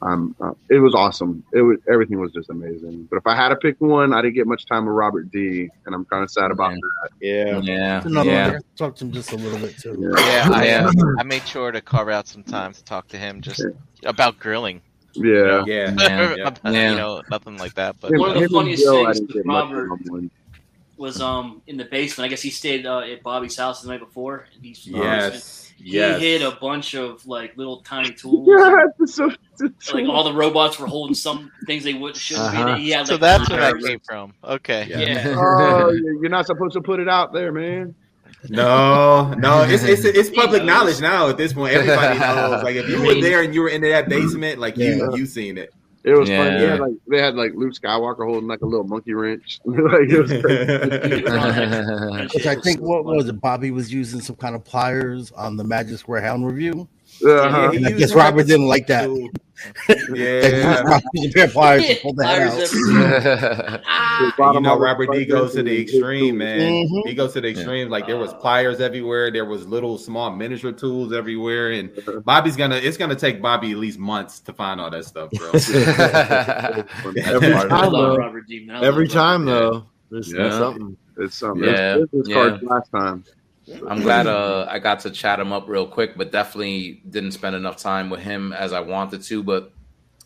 I'm, 0.00 0.34
uh, 0.40 0.52
it 0.68 0.78
was 0.78 0.94
awesome. 0.94 1.44
It 1.52 1.62
was 1.62 1.78
everything 1.88 2.18
was 2.18 2.32
just 2.32 2.50
amazing. 2.50 3.06
But 3.10 3.18
if 3.18 3.26
I 3.26 3.36
had 3.36 3.50
to 3.50 3.56
pick 3.56 3.80
one, 3.80 4.12
I 4.12 4.20
didn't 4.20 4.34
get 4.34 4.46
much 4.48 4.66
time 4.66 4.84
with 4.86 4.94
Robert 4.94 5.30
D, 5.30 5.68
and 5.86 5.94
I'm 5.94 6.04
kind 6.06 6.24
of 6.24 6.30
sad 6.30 6.50
about 6.50 6.72
that. 6.74 7.10
Yeah. 7.20 7.60
Yeah. 7.60 8.02
Another 8.04 8.30
Yeah. 8.30 8.50
one. 8.52 8.60
Talk 8.76 8.96
to 8.96 9.04
him 9.04 9.12
just 9.12 9.30
a 9.32 9.36
little 9.36 9.58
bit 9.60 9.78
too. 9.78 9.96
Yeah, 10.16 10.48
I 10.52 10.70
uh, 10.70 10.92
I 11.20 11.22
made 11.22 11.46
sure 11.46 11.70
to 11.70 11.80
carve 11.80 12.08
out 12.08 12.26
some 12.26 12.42
time 12.42 12.72
to 12.72 12.82
talk 12.84 13.06
to 13.08 13.16
him 13.18 13.40
just 13.40 13.64
about 14.04 14.38
grilling. 14.40 14.82
Yeah. 15.14 15.64
Yeah. 15.66 15.94
Yeah. 15.98 16.32
About, 16.48 16.60
Yeah. 16.74 16.90
You 16.90 16.96
know, 16.96 17.22
nothing 17.30 17.56
like 17.58 17.74
that. 17.74 17.96
But 18.00 18.12
One 18.18 18.36
of 18.36 18.42
the 18.42 18.48
funniest 18.48 18.82
Joe, 18.84 19.04
things 19.12 19.20
with 19.34 19.46
Robert- 19.46 19.90
was 20.96 21.20
um 21.20 21.62
in 21.66 21.76
the 21.76 21.84
basement. 21.84 22.26
I 22.26 22.28
guess 22.28 22.42
he 22.42 22.50
stayed 22.50 22.86
uh, 22.86 23.00
at 23.00 23.22
Bobby's 23.22 23.56
house 23.56 23.82
the 23.82 23.88
night 23.88 24.00
before. 24.00 24.46
And 24.54 24.64
he's 24.64 24.86
Yes. 24.86 25.72
He 25.76 25.94
Yes. 25.96 26.20
hid 26.20 26.42
a 26.42 26.52
bunch 26.52 26.94
of 26.94 27.26
like 27.26 27.56
little 27.56 27.78
tiny 27.78 28.12
tools. 28.14 28.46
Yeah, 28.48 28.84
it's 29.00 29.14
so, 29.14 29.30
it's 29.58 29.92
Like 29.92 30.06
all 30.08 30.22
the 30.22 30.32
robots 30.32 30.78
were 30.78 30.86
holding 30.86 31.14
some 31.14 31.50
things 31.66 31.82
they 31.82 31.94
would 31.94 32.16
shouldn't 32.16 32.46
Uh-huh. 32.54 32.76
be. 32.76 32.82
He 32.82 32.90
had, 32.90 33.06
so 33.08 33.16
that's 33.16 33.50
where 33.50 33.58
that 33.60 33.82
came 33.82 33.98
from. 34.00 34.32
Okay. 34.44 34.86
Yeah. 34.88 35.34
oh, 35.36 35.90
you're 36.20 36.28
not 36.28 36.46
supposed 36.46 36.74
to 36.74 36.80
put 36.82 37.00
it 37.00 37.08
out 37.08 37.32
there, 37.32 37.50
man. 37.50 37.96
No, 38.48 39.32
no, 39.34 39.62
it's 39.62 39.84
it's 39.84 40.04
it's 40.04 40.30
public 40.30 40.64
knowledge 40.64 41.00
now 41.00 41.28
at 41.28 41.36
this 41.36 41.52
point. 41.52 41.74
Everybody 41.74 42.18
knows. 42.18 42.62
Like 42.62 42.76
if 42.76 42.88
you 42.88 43.02
were 43.02 43.20
there 43.20 43.42
and 43.42 43.54
you 43.54 43.62
were 43.62 43.68
into 43.68 43.88
that 43.88 44.08
basement, 44.08 44.58
like 44.58 44.76
you 44.76 44.86
Yeah. 45.10 45.14
you 45.14 45.26
seen 45.26 45.58
it. 45.58 45.72
It 46.04 46.14
was 46.18 46.28
funny. 46.28 46.50
They 46.58 46.62
Yeah. 46.64 46.70
had 46.72 46.80
like 46.80 46.92
they 47.06 47.18
had 47.20 47.34
like 47.36 47.52
Luke 47.54 47.74
Skywalker 47.74 48.26
holding 48.26 48.48
like 48.48 48.62
a 48.62 48.66
little 48.66 48.84
monkey 48.86 49.14
wrench. 49.14 49.60
like 49.64 50.08
it 50.10 50.20
was 50.20 50.30
crazy. 50.42 51.22
Which 52.34 52.46
I 52.46 52.56
think 52.56 52.80
what 52.80 53.04
was 53.04 53.28
it? 53.28 53.40
Bobby 53.40 53.70
was 53.70 53.92
using 53.92 54.20
some 54.20 54.34
kind 54.36 54.56
of 54.56 54.64
pliers 54.64 55.30
on 55.32 55.56
the 55.56 55.62
Magic 55.64 55.98
Square 55.98 56.22
Hound 56.22 56.44
review. 56.44 56.88
Uh-huh. 57.24 57.70
And 57.74 57.86
I 57.86 57.92
guess 57.92 58.14
Robert 58.14 58.46
didn't 58.46 58.68
like 58.68 58.86
that. 58.88 59.08
Yeah. 60.12 60.98
He 61.12 61.30
pair 61.32 61.44
of 61.44 61.52
pliers 61.52 61.84
and 61.88 61.98
pulled 62.00 62.16
the 62.16 62.26
head 62.26 63.80
out. 63.80 63.80
You 64.54 64.60
know, 64.60 64.76
Robert 64.76 65.12
D 65.12 65.24
goes 65.24 65.52
to 65.54 65.62
the 65.62 65.80
extreme, 65.82 66.38
man. 66.38 66.58
Mhm. 66.88 67.06
He 67.06 67.14
goes 67.14 67.32
to 67.34 67.40
the 67.40 67.46
extreme. 67.48 67.88
Like 67.88 68.08
there 68.08 68.16
was 68.16 68.34
pliers 68.34 68.80
everywhere. 68.80 69.30
There 69.30 69.44
was 69.44 69.64
little 69.64 69.98
small 69.98 70.34
miniature 70.34 70.72
tools 70.72 71.12
everywhere. 71.12 71.70
And 71.70 71.90
Bobby's 72.24 72.56
gonna. 72.56 72.74
It's 72.76 72.96
gonna 72.96 73.14
take 73.14 73.40
Bobby 73.40 73.70
at 73.70 73.76
least 73.78 74.00
months 74.00 74.40
to 74.40 74.52
find 74.52 74.80
all 74.80 74.90
that 74.90 75.04
stuff, 75.04 75.30
bro. 75.30 75.50
Every 77.22 77.68
time, 77.68 77.92
though, 77.92 78.16
Robert 78.16 78.46
D. 78.48 78.64
man. 78.66 78.82
I 78.82 78.86
every 78.86 79.06
time 79.06 79.44
though, 79.44 79.86
there's, 80.10 80.28
there's 80.30 80.52
Yeah. 80.54 80.58
something. 80.58 80.96
It's 81.18 81.36
something. 81.36 81.64
Yeah, 81.68 81.98
It's 81.98 82.10
business 82.10 82.28
yeah. 82.28 82.34
cards 82.34 82.62
last 82.64 82.90
time. 82.90 83.24
I'm 83.88 84.00
glad 84.02 84.26
uh, 84.26 84.66
I 84.68 84.78
got 84.78 85.00
to 85.00 85.10
chat 85.10 85.38
him 85.38 85.52
up 85.52 85.68
real 85.68 85.86
quick, 85.86 86.16
but 86.16 86.32
definitely 86.32 87.00
didn't 87.08 87.32
spend 87.32 87.54
enough 87.56 87.76
time 87.76 88.10
with 88.10 88.20
him 88.20 88.52
as 88.52 88.72
I 88.72 88.80
wanted 88.80 89.22
to. 89.22 89.42
But 89.42 89.72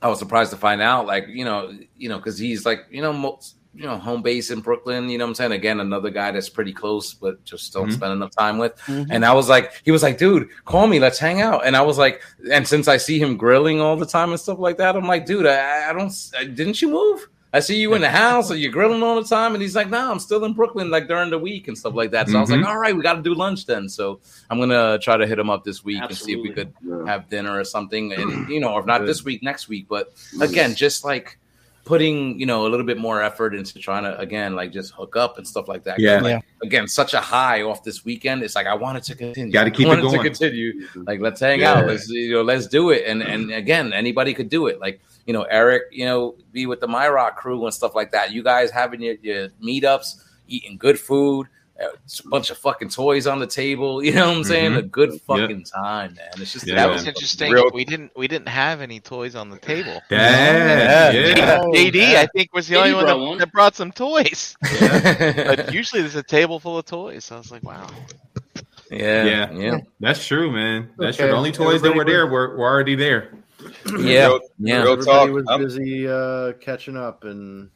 I 0.03 0.09
was 0.09 0.19
surprised 0.19 0.51
to 0.53 0.57
find 0.57 0.81
out, 0.81 1.07
like 1.07 1.27
you 1.29 1.45
know, 1.45 1.73
you 1.97 2.09
know, 2.09 2.17
because 2.17 2.39
he's 2.39 2.65
like 2.65 2.87
you 2.91 3.03
know, 3.03 3.13
most, 3.13 3.57
you 3.75 3.85
know, 3.85 3.99
home 3.99 4.23
base 4.23 4.51
in 4.51 4.61
Brooklyn. 4.61 5.09
You 5.11 5.19
know, 5.19 5.25
what 5.25 5.31
I'm 5.31 5.35
saying 5.35 5.53
again, 5.53 5.81
another 5.81 6.09
guy 6.11 6.31
that's 6.31 6.49
pretty 6.49 6.73
close, 6.73 7.13
but 7.13 7.45
just 7.45 7.73
don't 7.75 7.89
Mhm. 7.89 7.93
spend 7.95 8.13
enough 8.13 8.35
time 8.35 8.57
with. 8.57 8.75
Mhm. 8.87 9.09
And 9.11 9.25
I 9.25 9.33
was 9.35 9.49
like, 9.51 9.83
he 9.85 9.91
was 9.91 10.03
like, 10.03 10.17
dude, 10.17 10.49
call 10.65 10.87
me, 10.87 10.99
let's 10.99 11.19
hang 11.19 11.43
out. 11.43 11.67
And 11.67 11.77
I 11.77 11.83
was 11.83 11.99
like, 11.99 12.23
and 12.51 12.67
since 12.67 12.89
I 12.89 12.97
see 12.97 13.19
him 13.19 13.37
grilling 13.37 13.81
all 13.83 13.97
the 13.97 14.07
time 14.07 14.31
and 14.31 14.41
stuff 14.41 14.59
like 14.59 14.79
that, 14.79 14.97
I'm 14.97 15.07
like, 15.07 15.27
dude, 15.27 15.45
I, 15.47 15.91
I 15.91 15.93
don't, 15.93 16.13
didn't 16.55 16.81
you 16.81 16.89
move? 16.89 17.29
I 17.57 17.61
see 17.61 17.79
you 17.79 17.95
in 17.95 18.03
the 18.03 18.11
house, 18.11 18.51
or 18.51 18.57
you're 18.57 18.71
grilling 18.71 19.03
all 19.03 19.17
the 19.21 19.27
time, 19.27 19.55
and 19.55 19.63
he's 19.63 19.75
like, 19.75 19.89
"No, 19.89 20.11
I'm 20.11 20.19
still 20.19 20.45
in 20.45 20.53
Brooklyn, 20.53 20.91
like 20.91 21.09
during 21.09 21.31
the 21.31 21.39
week 21.39 21.69
and 21.69 21.77
stuff 21.79 21.95
like 21.95 22.11
that." 22.11 22.29
So 22.29 22.37
I 22.37 22.41
was 22.43 22.51
like, 22.51 22.61
Mhm. 22.61 22.67
"All 22.67 22.77
right, 22.77 22.95
we 22.95 23.03
got 23.03 23.15
to 23.15 23.23
do 23.23 23.33
lunch 23.35 23.65
then." 23.65 23.89
So 23.89 24.21
I'm 24.51 24.59
gonna 24.61 24.99
try 24.99 25.17
to 25.17 25.27
hit 25.27 25.39
him 25.39 25.49
up 25.49 25.65
this 25.65 25.83
week 25.83 26.03
and 26.03 26.15
see 26.15 26.33
if 26.35 26.43
we 26.43 26.51
could 26.51 26.71
Yeah. 26.87 27.07
have 27.07 27.31
dinner 27.31 27.59
or 27.59 27.65
something, 27.65 28.13
and 28.13 28.49
you 28.51 28.61
know, 28.61 28.73
or 28.75 28.81
if 28.81 28.87
not 28.87 29.07
this 29.07 29.25
week, 29.25 29.43
next 29.43 29.69
week. 29.69 29.87
But 29.89 30.13
again, 30.41 30.75
just 30.75 31.03
like 31.03 31.39
putting 31.87 32.39
you 32.39 32.45
know 32.45 32.67
a 32.67 32.69
little 32.69 32.85
bit 32.85 32.99
more 32.99 33.23
effort 33.23 33.55
into 33.55 33.79
trying 33.79 34.03
to 34.03 34.19
again 34.19 34.55
like 34.57 34.73
just 34.73 34.93
hook 34.93 35.17
up 35.17 35.39
and 35.39 35.47
stuff 35.47 35.69
like 35.69 35.85
that. 35.85 35.99
Yeah. 35.99 36.21
like, 36.21 36.31
Yeah. 36.33 36.41
again, 36.63 36.89
such 36.89 37.15
a 37.15 37.21
high 37.21 37.63
off 37.63 37.85
this 37.85 38.05
weekend. 38.05 38.43
It's 38.43 38.55
like 38.57 38.67
I 38.67 38.75
wanted 38.75 39.05
to 39.05 39.15
continue. 39.15 39.53
Gotta 39.53 39.71
keep 39.71 39.87
I 39.87 39.93
it 39.95 40.03
wanted 40.03 40.17
to 40.19 40.23
continue. 40.23 40.83
Mm-hmm. 40.83 41.03
Like 41.07 41.21
let's 41.21 41.41
hang 41.41 41.61
Yeah. 41.61 41.75
out. 41.75 41.87
Let's 41.87 42.09
you 42.09 42.33
know 42.33 42.43
let's 42.43 42.67
do 42.67 42.91
it. 42.91 43.05
And 43.07 43.23
and 43.23 43.53
again, 43.53 43.93
anybody 43.93 44.35
could 44.35 44.51
do 44.51 44.67
it. 44.67 44.81
Like 44.81 45.01
you 45.27 45.33
know, 45.33 45.45
Eric, 45.45 45.85
you 45.93 46.05
know, 46.05 46.35
be 46.53 46.67
with 46.67 46.81
the 46.81 46.89
My 46.89 47.09
Rock 47.09 47.37
crew 47.37 47.65
and 47.65 47.73
stuff 47.73 47.95
like 47.95 48.11
that. 48.13 48.33
You 48.33 48.43
guys 48.43 48.71
having 48.71 49.01
your, 49.01 49.15
your 49.23 49.49
meetups, 49.63 50.23
eating 50.49 50.77
good 50.77 50.99
food, 51.01 51.47
it's 51.47 51.56
a 51.79 52.29
bunch 52.29 52.51
of 52.51 52.59
fucking 52.59 52.89
toys 52.89 53.27
on 53.27 53.39
the 53.39 53.47
table. 53.47 54.03
You 54.07 54.13
know 54.15 54.29
what 54.29 54.37
I'm 54.39 54.45
saying? 54.45 54.73
Mhm. 54.73 54.79
A 54.79 54.83
good 54.83 55.13
Yeah. 55.13 55.19
fucking 55.27 55.65
time, 55.65 56.15
man. 56.15 56.29
It's 56.39 56.53
just 56.53 56.67
Yeah. 56.67 56.77
That 56.77 56.87
Yeah. 56.89 56.93
was 56.93 57.07
interesting. 57.07 57.53
Real- 57.53 57.71
we 57.75 57.85
didn't 57.85 58.13
we 58.17 58.29
didn't 58.29 58.49
have 58.49 58.81
any 58.81 58.99
toys 59.01 59.35
on 59.35 59.51
the 59.51 59.59
table. 59.59 60.01
Yeah, 60.11 61.13
Yeah. 61.13 61.35
yeah. 61.37 61.61
JD, 61.75 62.17
I 62.17 62.27
think, 62.35 62.55
was 62.55 62.69
the 62.69 62.77
JD 62.77 62.81
only 62.81 62.95
one 62.95 63.07
that, 63.07 63.19
one. 63.19 63.39
that 63.39 63.53
brought 63.53 63.75
some 63.77 63.93
toys. 63.93 64.57
But 64.61 65.73
usually 65.75 66.03
there's 66.03 66.17
a 66.17 66.23
table 66.23 66.59
full 66.61 66.79
of 66.79 66.85
toys. 66.87 67.25
So 67.27 67.35
I 67.37 67.39
was 67.39 67.51
like, 67.51 67.63
wow. 67.63 67.87
yeah, 68.91 69.25
Yeah. 69.25 69.53
yeah, 69.53 69.79
That's 70.01 70.27
true, 70.27 70.51
man. 70.51 70.89
That's 70.97 71.17
Okay. 71.17 71.25
true. 71.25 71.33
The 71.33 71.37
only 71.37 71.53
toys 71.53 71.83
that 71.83 71.89
were 71.95 72.03
Everybody 72.03 72.13
there 72.13 72.27
were, 72.27 72.57
were 72.57 72.65
already 72.67 72.95
there. 72.95 73.33
yeah, 73.99 74.27
Real- 74.27 74.41
yeah. 74.59 74.83
real 74.83 74.93
Everybody 74.93 75.05
talk. 75.05 75.31
was 75.31 75.45
I'm- 75.49 75.63
busy 75.63 76.09
uh, 76.09 76.53
catching 76.55 76.97
up 76.97 77.25
and 77.25 77.71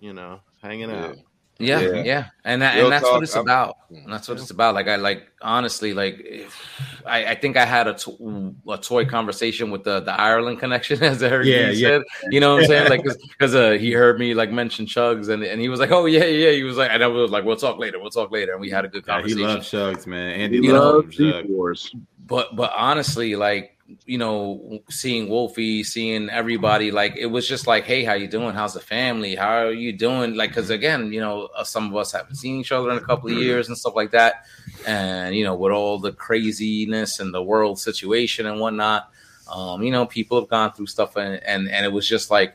you 0.00 0.12
know 0.12 0.40
hanging 0.62 0.90
out. 0.90 1.16
Yeah, 1.60 1.80
Yeah. 1.80 2.02
yeah, 2.04 2.24
and 2.44 2.62
that, 2.62 2.78
and 2.78 2.90
that's 2.90 3.04
talk, 3.04 3.14
what 3.14 3.22
it's 3.22 3.36
I'm- 3.36 3.44
about. 3.44 3.76
And 3.90 4.12
that's 4.12 4.28
what 4.28 4.38
it's 4.38 4.50
about. 4.50 4.74
Like 4.74 4.86
I 4.88 4.96
like 4.96 5.26
honestly, 5.42 5.92
like 5.94 6.20
if, 6.20 6.56
I, 7.04 7.26
I 7.26 7.34
think 7.34 7.56
I 7.56 7.64
had 7.64 7.88
a, 7.88 7.94
to- 7.94 8.54
a 8.68 8.78
toy 8.78 9.04
conversation 9.04 9.70
with 9.70 9.82
the 9.84 10.00
the 10.00 10.12
Ireland 10.18 10.60
connection, 10.60 11.02
as 11.12 11.22
Eric 11.22 11.46
Yeah, 11.46 11.70
D 11.70 11.78
yeah. 11.78 11.88
said. 11.88 12.02
You 12.30 12.40
know 12.40 12.54
what 12.54 12.62
I'm 12.62 12.68
saying? 12.68 12.88
Like 12.90 13.02
because 13.04 13.54
uh, 13.54 13.72
he 13.72 13.92
heard 13.92 14.18
me 14.18 14.32
like 14.34 14.50
mention 14.50 14.86
Chugs, 14.86 15.28
and 15.28 15.42
and 15.42 15.60
he 15.60 15.68
was 15.68 15.80
like, 15.80 15.90
oh 15.90 16.06
yeah, 16.06 16.24
yeah. 16.24 16.52
He 16.52 16.62
was 16.62 16.76
like, 16.76 16.90
and 16.92 17.02
I 17.02 17.06
was 17.08 17.30
like, 17.30 17.44
we'll 17.44 17.56
talk 17.56 17.78
later. 17.78 17.98
We'll 18.00 18.10
talk 18.10 18.30
later, 18.30 18.52
and 18.52 18.60
we 18.60 18.70
had 18.70 18.84
a 18.84 18.88
good 18.88 19.04
Yeah, 19.06 19.22
he 19.22 19.34
conversation. 19.34 19.42
loves 19.42 19.70
Chugs, 19.70 20.06
man. 20.06 20.40
Andy 20.40 20.60
He 20.62 20.72
loves 20.72 21.18
loves 21.18 21.84
Chug. 21.86 22.00
But 22.26 22.54
but 22.54 22.72
honestly 22.76 23.34
like 23.34 23.76
you 24.04 24.18
know 24.18 24.80
seeing 24.88 25.28
wolfie 25.28 25.82
seeing 25.82 26.28
everybody 26.30 26.90
like 26.90 27.16
it 27.16 27.26
was 27.26 27.48
just 27.48 27.66
like 27.66 27.84
hey 27.84 28.04
how 28.04 28.14
you 28.14 28.28
doing? 28.28 28.54
How's 28.54 28.74
the 28.74 28.80
family? 28.80 29.34
How 29.34 29.66
are 29.66 29.72
you 29.72 29.92
doing? 29.92 30.34
Like 30.34 30.50
because 30.50 30.70
again 30.70 31.12
you 31.12 31.20
know 31.20 31.48
uh, 31.56 31.64
some 31.64 31.88
of 31.88 31.96
us 31.96 32.12
haven't 32.12 32.36
seen 32.36 32.60
each 32.60 32.72
other 32.72 32.90
in 32.90 32.98
a 32.98 33.00
couple 33.00 33.30
of 33.30 33.36
years 33.36 33.68
and 33.68 33.76
stuff 33.76 33.94
like 33.96 34.10
that. 34.12 34.44
And 34.86 35.34
you 35.34 35.44
know 35.44 35.54
with 35.54 35.72
all 35.72 35.98
the 35.98 36.12
craziness 36.12 37.20
and 37.20 37.32
the 37.32 37.42
world 37.42 37.78
situation 37.78 38.46
and 38.46 38.60
whatnot 38.60 39.10
um 39.50 39.82
you 39.82 39.90
know 39.90 40.06
people 40.06 40.40
have 40.40 40.48
gone 40.48 40.72
through 40.72 40.86
stuff 40.86 41.16
and 41.16 41.42
and, 41.44 41.68
and 41.68 41.84
it 41.84 41.92
was 41.92 42.08
just 42.08 42.30
like 42.30 42.54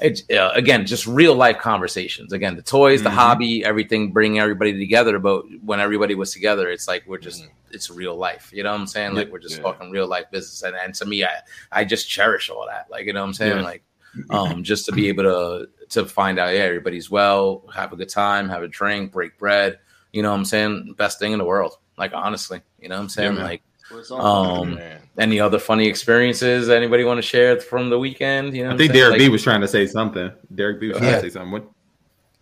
it, 0.00 0.22
uh, 0.32 0.50
again, 0.54 0.86
just 0.86 1.06
real 1.06 1.34
life 1.34 1.58
conversations. 1.58 2.32
Again, 2.32 2.56
the 2.56 2.62
toys, 2.62 3.02
the 3.02 3.10
Mhm. 3.10 3.14
hobby, 3.14 3.64
everything, 3.64 4.12
bringing 4.12 4.38
everybody 4.40 4.78
together. 4.78 5.18
But 5.18 5.44
when 5.62 5.80
everybody 5.80 6.14
was 6.14 6.32
together, 6.32 6.70
it's 6.70 6.88
like 6.88 7.04
we're 7.06 7.18
just, 7.18 7.46
it's 7.70 7.90
real 7.90 8.16
life. 8.16 8.50
You 8.52 8.62
know 8.62 8.72
what 8.72 8.80
I'm 8.80 8.86
saying? 8.86 9.14
Like 9.14 9.30
we're 9.30 9.38
just 9.38 9.56
Yeah. 9.56 9.62
talking 9.62 9.90
real 9.90 10.06
life 10.06 10.30
business. 10.30 10.62
And, 10.62 10.74
and 10.76 10.94
to 10.94 11.04
me, 11.04 11.24
I, 11.24 11.30
I 11.70 11.84
just 11.84 12.08
cherish 12.08 12.48
all 12.50 12.66
that. 12.66 12.86
Like, 12.90 13.06
you 13.06 13.12
know 13.12 13.20
what 13.20 13.28
I'm 13.28 13.34
saying? 13.34 13.56
Yeah. 13.58 13.62
Like, 13.62 13.82
um, 14.30 14.62
just 14.64 14.86
to 14.86 14.92
be 14.92 15.08
able 15.08 15.24
to, 15.24 15.68
to 15.90 16.06
find 16.06 16.38
out, 16.38 16.54
yeah, 16.54 16.60
everybody's 16.60 17.10
well, 17.10 17.64
have 17.74 17.92
a 17.92 17.96
good 17.96 18.08
time, 18.08 18.48
have 18.48 18.62
a 18.62 18.68
drink, 18.68 19.12
break 19.12 19.38
bread. 19.38 19.78
You 20.12 20.22
know 20.22 20.30
what 20.30 20.36
I'm 20.38 20.44
saying? 20.44 20.94
Best 20.98 21.18
thing 21.18 21.32
in 21.32 21.38
the 21.38 21.44
world. 21.44 21.76
Like, 21.98 22.12
honestly, 22.14 22.60
you 22.80 22.88
know 22.88 22.96
what 22.96 23.02
I'm 23.02 23.08
saying? 23.10 23.34
man. 23.34 23.44
like, 23.44 23.62
That's 23.92 23.94
what 23.94 24.00
it's 24.00 24.10
all 24.10 24.20
about. 24.54 24.62
um, 24.62 24.74
Man. 24.76 25.00
any 25.18 25.40
other 25.40 25.58
funny 25.58 25.86
experiences 25.86 26.68
anybody 26.70 27.04
want 27.04 27.18
to 27.18 27.22
share 27.22 27.60
from 27.60 27.90
the 27.90 27.98
weekend? 27.98 28.56
You 28.56 28.64
know, 28.64 28.70
I 28.74 28.76
think 28.76 28.92
saying? 28.92 29.00
Derek 29.00 29.10
Like- 29.12 29.18
B 29.20 29.28
was 29.28 29.42
trying 29.42 29.60
to 29.60 29.68
say 29.68 29.86
something. 29.86 30.30
Derek 30.54 30.80
B 30.80 30.88
was 30.88 30.96
trying 30.98 31.10
Yeah. 31.10 31.16
to 31.16 31.22
say 31.22 31.30
something. 31.30 31.50
What? 31.52 31.64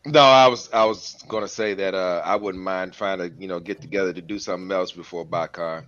No, 0.07 0.21
I 0.21 0.47
was 0.49 0.71
I 0.73 0.85
was 0.85 1.17
gonna 1.29 1.49
say 1.49 1.75
that 1.75 1.95
uh, 1.95 2.23
I 2.25 2.37
wouldn't 2.37 2.65
mind 2.65 2.93
trying 2.95 3.19
to 3.19 3.31
you 3.39 3.49
know 3.49 3.61
get 3.61 3.81
together 3.83 4.13
to 4.13 4.23
do 4.23 4.39
something 4.39 4.71
else 4.73 4.93
before 4.93 5.27
BotCon. 5.27 5.85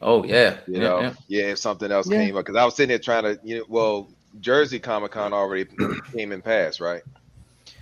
Oh 0.00 0.24
yeah, 0.24 0.56
You 0.66 0.74
yeah, 0.74 0.80
know, 0.80 1.00
yeah. 1.00 1.12
yeah. 1.28 1.42
if 1.52 1.58
something 1.58 1.90
else 1.92 2.08
Yeah. 2.08 2.18
came 2.24 2.36
up, 2.36 2.44
because 2.46 2.56
I 2.56 2.64
was 2.64 2.74
sitting 2.74 2.88
there 2.88 2.98
trying 2.98 3.24
to 3.24 3.38
you 3.44 3.58
know, 3.58 3.64
well, 3.68 4.08
Jersey 4.40 4.78
Comic 4.78 5.12
Con 5.12 5.32
already 5.34 5.66
came 6.16 6.32
and 6.32 6.42
passed, 6.42 6.80
right? 6.80 7.02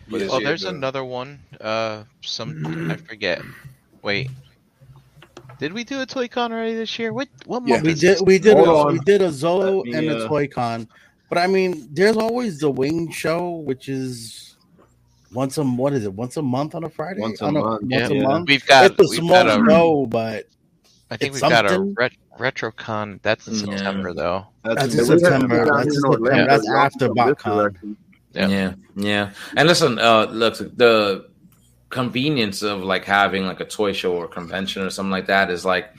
But 0.08 0.22
Oh, 0.22 0.40
there's 0.40 0.62
the- 0.62 0.70
another 0.70 1.04
one. 1.04 1.38
Uh, 1.60 2.04
some 2.22 2.90
I 2.90 2.96
forget. 2.96 3.40
Wait, 4.02 4.30
did 5.62 5.72
we 5.72 5.84
do 5.84 6.00
a 6.00 6.06
Toy 6.06 6.26
Con 6.26 6.52
already 6.52 6.74
this 6.74 6.98
year? 6.98 7.12
What 7.12 7.28
what 7.46 7.62
Yeah. 7.64 7.76
month 7.76 7.86
We 7.86 7.94
did 7.94 8.18
we 8.26 8.38
did 8.40 8.58
a, 8.58 8.84
we 8.86 8.98
did 8.98 9.22
a 9.22 9.28
Zolo 9.28 9.76
Let 9.76 9.84
me, 9.84 9.94
and 9.94 10.10
a 10.10 10.24
uh, 10.24 10.28
Toy 10.28 10.48
Con, 10.48 10.88
but 11.28 11.38
I 11.38 11.46
mean, 11.46 11.88
there's 11.92 12.16
always 12.16 12.58
the 12.58 12.70
Wing 12.70 13.12
Show, 13.12 13.50
which 13.68 13.88
is 13.88 14.56
once 15.32 15.58
a 15.58 15.62
what 15.62 15.92
is 15.92 16.04
it? 16.04 16.12
Once 16.12 16.36
a 16.36 16.42
month 16.42 16.74
on 16.74 16.82
a 16.82 16.90
Friday. 16.90 17.20
Once 17.20 17.40
a 17.40 17.44
On 17.44 17.54
month, 17.54 17.82
Once 17.82 18.10
Yeah. 18.10 18.18
a 18.18 18.22
month. 18.22 18.48
We've 18.48 18.66
got 18.66 18.90
It's 18.90 18.98
a 18.98 19.02
we've 19.08 19.18
small 19.20 19.44
got 19.44 19.60
a 19.60 19.64
show, 19.70 20.06
but 20.06 20.48
I 21.12 21.16
think 21.16 21.32
it's 21.34 21.42
we've 21.42 21.50
got 21.50 21.70
a 21.70 21.80
ret- 21.96 22.12
RetroCon. 22.40 23.20
That's 23.22 23.46
in 23.46 23.54
Yeah. 23.54 23.76
September 23.76 24.12
though. 24.14 24.46
That's 24.64 24.82
in 24.82 24.90
Yeah, 24.90 25.02
we 25.04 25.08
have 25.10 25.20
September. 25.20 25.64
That's 25.64 25.86
in 25.86 25.92
in 25.94 26.00
September. 26.00 26.46
That's 26.48 26.68
after 26.70 27.04
have 27.06 27.14
this 27.14 27.36
BotCon. 27.44 27.96
Yeah. 28.34 28.48
yeah, 28.48 28.72
yeah. 28.96 29.30
And 29.56 29.68
listen, 29.68 30.00
uh, 30.00 30.24
look, 30.24 30.58
the 30.58 31.30
convenience 31.92 32.62
of 32.62 32.82
like 32.82 33.04
having 33.04 33.46
like 33.46 33.60
a 33.60 33.64
toy 33.64 33.92
show 33.92 34.14
or 34.14 34.26
convention 34.26 34.82
or 34.82 34.90
something 34.90 35.10
like 35.10 35.26
that 35.26 35.50
is 35.50 35.64
like, 35.64 35.90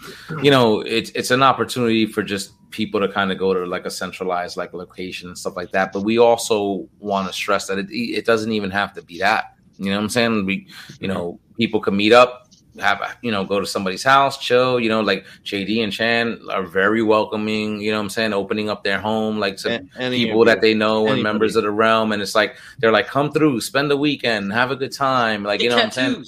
you 0.42 0.52
know, 0.52 0.82
it's 0.82 1.12
it's 1.12 1.32
an 1.32 1.44
opportunity 1.44 2.06
for 2.06 2.24
just 2.24 2.52
people 2.72 3.00
to 3.00 3.08
kind 3.08 3.32
of 3.32 3.38
go 3.38 3.54
to 3.54 3.66
like 3.66 3.86
a 3.86 3.92
centralized 3.92 4.58
like 4.58 4.74
location 4.74 5.30
and 5.30 5.38
stuff 5.38 5.56
like 5.56 5.72
that. 5.72 5.94
But 5.94 6.02
we 6.02 6.18
also 6.18 6.90
want 7.00 7.28
to 7.28 7.34
stress 7.34 7.68
that 7.68 7.78
it 7.78 7.88
it 7.92 8.26
doesn't 8.26 8.52
even 8.52 8.72
have 8.72 8.94
to 8.96 9.04
be 9.04 9.20
that. 9.20 9.56
You 9.78 9.86
know 9.86 9.98
what 9.98 10.04
I'm 10.04 10.10
saying? 10.10 10.46
We, 10.46 10.68
you 11.00 11.08
know, 11.08 11.40
people 11.58 11.80
can 11.80 11.96
meet 11.96 12.14
up, 12.14 12.43
have 12.80 13.02
a- 13.02 13.16
you 13.22 13.32
know, 13.32 13.44
go 13.46 13.60
to 13.60 13.66
somebody's 13.66 14.04
house, 14.04 14.38
chill. 14.38 14.80
You 14.80 14.90
know, 14.90 15.02
like 15.02 15.26
JD 15.44 15.84
and 15.84 15.92
Chan 15.94 16.40
are 16.50 16.64
very 16.64 17.02
welcoming. 17.04 17.80
You 17.82 17.92
know 17.92 17.98
what 17.98 18.04
I'm 18.04 18.10
saying? 18.10 18.34
Opening 18.34 18.70
up 18.70 18.84
their 18.84 19.00
home, 19.00 19.40
like 19.40 19.58
to 19.58 19.76
A- 19.76 20.02
any 20.02 20.26
people 20.26 20.42
of 20.42 20.48
that 20.48 20.62
they 20.62 20.74
know 20.74 21.02
and 21.02 21.10
Anybody. 21.14 21.24
members 21.24 21.56
of 21.56 21.64
the 21.64 21.72
realm, 21.72 22.12
and 22.12 22.22
it's 22.22 22.36
like 22.36 22.56
they're 22.80 22.92
like, 22.92 23.08
come 23.08 23.32
through, 23.32 23.62
spend 23.62 23.92
the 23.92 23.98
weekend, 23.98 24.52
have 24.54 24.72
a 24.72 24.76
good 24.76 24.92
time. 24.92 25.44
Like 25.44 25.62
you 25.62 25.70
know 25.70 25.76
what 25.76 25.86
I'm 25.86 25.92
saying? 25.92 26.26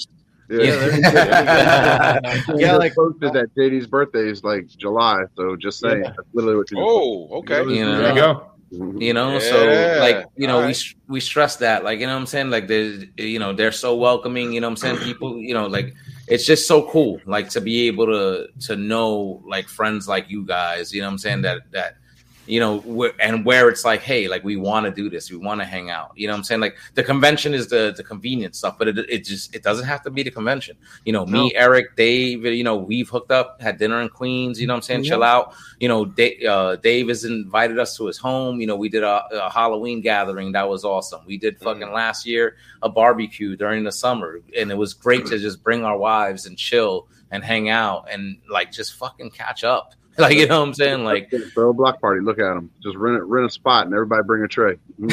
Yeah, 0.50 0.62
Yeah. 0.62 0.98
yeah. 1.02 2.42
Yeah, 2.56 2.76
like- 2.78 2.94
posted 2.96 3.34
that 3.34 3.48
JD's 3.58 3.88
birthday 3.88 4.30
is 4.30 4.44
like 4.44 4.68
July, 4.68 5.24
so 5.36 5.56
just 5.56 5.80
saying, 5.80 6.04
Yeah. 6.04 6.14
that's 6.16 6.28
literally 6.34 6.58
what 6.58 6.70
you. 6.72 6.78
Oh, 6.80 7.30
okay. 7.40 7.64
You 7.64 7.86
know? 7.86 7.98
There 7.98 8.10
you 8.10 8.16
go. 8.16 8.52
Mm-hmm. 8.74 9.00
you 9.00 9.14
know 9.14 9.38
so 9.38 10.00
like 10.00 10.26
you 10.36 10.48
know 10.48 10.66
we 10.66 10.74
we 11.08 11.20
stress 11.20 11.58
that 11.58 11.84
like 11.84 12.00
you 12.00 12.08
know 12.08 12.14
what 12.14 12.20
i'm 12.20 12.26
saying 12.26 12.50
like 12.50 12.68
they 12.68 13.08
you 13.16 13.38
know 13.38 13.54
they're 13.54 13.72
so 13.72 13.96
welcoming 13.96 14.52
you 14.54 14.60
know 14.60 14.68
what 14.68 14.72
i'm 14.72 14.98
saying 14.98 14.98
people 14.98 15.38
you 15.38 15.54
know 15.54 15.68
like 15.68 15.94
it's 16.28 16.46
just 16.46 16.68
so 16.68 16.90
cool 16.90 17.20
like 17.26 17.50
to 17.50 17.62
be 17.62 17.88
able 17.88 18.06
to 18.06 18.48
to 18.60 18.76
know 18.76 19.42
like 19.46 19.68
friends 19.68 20.08
like 20.08 20.30
you 20.30 20.46
guys 20.46 20.94
you 20.94 21.02
know 21.02 21.08
what 21.08 21.12
i'm 21.14 21.18
saying? 21.18 21.38
Mm-hmm. 21.38 21.60
That 21.72 21.72
that 21.72 21.98
you 22.46 22.60
know, 22.60 22.80
where, 22.80 23.14
and 23.20 23.46
where 23.46 23.70
it's 23.70 23.84
like, 23.84 24.02
hey, 24.02 24.28
like 24.28 24.44
we 24.44 24.56
want 24.56 24.86
to 24.86 24.92
do 24.92 25.10
this, 25.10 25.32
we 25.32 25.38
want 25.38 25.62
to 25.62 25.66
hang 25.66 25.90
out. 25.90 26.12
You 26.16 26.28
know 26.28 26.34
what 26.34 26.40
I'm 26.40 26.44
saying? 26.44 26.62
Like 26.62 26.78
the 26.94 27.04
convention 27.04 27.54
is 27.54 27.68
the 27.68 27.94
the 27.96 28.04
convenient 28.04 28.56
stuff, 28.56 28.78
but 28.78 28.88
it, 28.88 28.98
it 29.10 29.26
just 29.26 29.56
it 29.56 29.64
doesn't 29.64 29.86
have 29.86 30.04
to 30.04 30.10
be 30.10 30.24
the 30.24 30.32
convention. 30.32 30.78
You 31.06 31.14
know, 31.14 31.26
me, 31.26 31.54
Eric, 31.56 31.96
Dave, 31.96 32.46
you 32.46 32.64
know, 32.64 32.76
we've 32.76 33.10
hooked 33.10 33.32
up, 33.32 33.62
had 33.62 33.78
dinner 33.78 34.02
in 34.02 34.10
Queens. 34.10 34.60
You 34.60 34.68
know 34.68 34.74
what 34.74 34.78
I'm 34.78 34.84
saying? 34.84 35.04
Yeah. 35.06 35.10
Chill 35.12 35.24
out. 35.24 35.54
You 35.80 35.88
know, 35.88 36.06
Dave, 36.06 36.44
uh, 36.44 36.76
Dave 36.78 37.08
has 37.08 37.26
invited 37.26 37.80
us 37.80 37.98
to 37.98 38.06
his 38.06 38.18
home. 38.18 38.62
You 38.62 38.68
know, 38.68 38.76
we 38.76 38.90
did 38.90 39.04
a, 39.04 39.26
a 39.32 39.50
Halloween 39.50 40.02
gathering 40.02 40.52
that 40.54 40.70
was 40.70 40.86
awesome. 40.86 41.22
We 41.26 41.38
did 41.38 41.60
fucking 41.60 41.92
last 41.92 42.26
year 42.26 42.58
a 42.82 42.90
barbecue 42.90 43.56
during 43.56 43.84
the 43.84 43.92
summer, 43.92 44.40
and 44.58 44.72
it 44.72 44.78
was 44.78 44.94
great 44.94 45.26
to 45.28 45.40
just 45.40 45.64
bring 45.64 45.84
our 45.84 45.98
wives 45.98 46.46
and 46.46 46.58
chill 46.58 47.08
and 47.32 47.44
hang 47.44 47.70
out 47.70 48.08
and 48.12 48.38
like 48.50 48.72
just 48.72 48.94
fucking 48.94 49.32
catch 49.32 49.64
up. 49.64 49.94
Like 50.20 50.38
you 50.38 50.48
know 50.48 50.62
what 50.62 50.68
I'm 50.70 50.74
saying? 50.74 51.04
Like 51.04 51.30
throw 51.54 51.72
a 51.72 51.74
block 51.74 52.00
party. 52.00 52.22
Look 52.22 52.40
at 52.40 52.54
them. 52.54 52.72
Just 52.82 52.96
rent 52.96 53.18
it, 53.18 53.24
rent 53.24 53.48
a 53.48 53.50
spot, 53.50 53.86
and 53.86 53.94
everybody 53.94 54.24
bring 54.24 54.44
a 54.44 54.48
tray. 54.48 54.78
you 54.98 55.08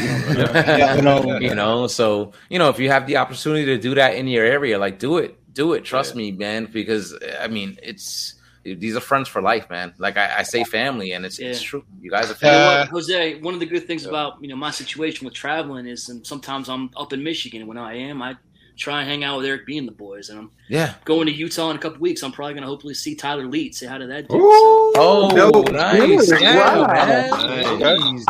know, 1.03 1.39
you 1.41 1.55
know. 1.57 1.89
So 1.89 2.33
you 2.49 2.59
know, 2.61 2.69
if 2.69 2.79
you 2.79 2.89
have 2.91 3.07
the 3.09 3.17
opportunity 3.17 3.65
to 3.67 3.79
do 3.79 3.97
that 3.97 4.15
in 4.15 4.29
your 4.29 4.45
area, 4.45 4.79
like 4.79 5.01
do 5.01 5.19
it, 5.19 5.37
do 5.55 5.73
it. 5.73 5.85
Trust 5.85 6.15
me, 6.15 6.31
man. 6.31 6.67
Because 6.67 7.19
I 7.41 7.49
mean, 7.49 7.79
it's 7.83 8.35
these 8.65 8.95
are 8.95 9.01
friends 9.01 9.29
for 9.29 9.43
life, 9.43 9.69
man. 9.71 9.93
Like 9.99 10.17
I, 10.17 10.39
I 10.39 10.43
say, 10.45 10.63
family, 10.63 11.13
and 11.13 11.27
it's 11.27 11.39
it's 11.41 11.61
true. 11.61 11.85
You 12.01 12.11
guys 12.11 12.27
are 12.31 12.37
You 12.41 12.53
know 12.53 12.59
family. 12.59 12.79
what, 12.81 12.89
Jose, 12.91 13.41
one 13.41 13.55
of 13.55 13.61
the 13.61 13.67
good 13.67 13.87
things 13.87 14.07
about 14.07 14.41
you 14.41 14.49
know 14.49 14.57
my 14.57 14.71
situation 14.71 15.25
with 15.25 15.35
traveling 15.35 15.87
is 15.87 16.09
um, 16.11 16.25
sometimes 16.25 16.69
I'm 16.69 16.91
up 16.97 17.13
in 17.13 17.25
Michigan. 17.25 17.67
When 17.67 17.77
I 17.79 17.95
am, 17.97 18.23
I 18.23 18.37
try 18.77 19.01
and 19.01 19.09
hang 19.09 19.25
out 19.25 19.39
with 19.39 19.47
Eric 19.47 19.67
B 19.67 19.79
and 19.79 19.87
the 19.87 19.93
boys, 19.93 20.29
and 20.31 20.39
I'm 20.39 20.51
Yeah. 20.69 20.95
going 21.05 21.27
to 21.27 21.33
Utah 21.33 21.71
in 21.71 21.77
a 21.77 21.79
couple 21.79 22.01
weeks. 22.01 22.23
I'm 22.23 22.33
probably 22.33 22.55
going 22.55 22.63
to 22.63 22.69
hopefully 22.69 22.95
see 22.95 23.15
Tyler 23.15 23.47
Leet. 23.47 23.75
Say 23.75 23.87
hi 23.87 23.99
to 23.99 24.07
that 24.07 24.29
dude. 24.29 24.41
Oh, 24.43 24.93
oh 24.97 25.65
So- 25.65 25.73
nice. 25.73 26.41
Yeah, 26.41 26.57
Wow. 26.83 26.93
man. 26.93 27.79
Nice. 27.79 28.25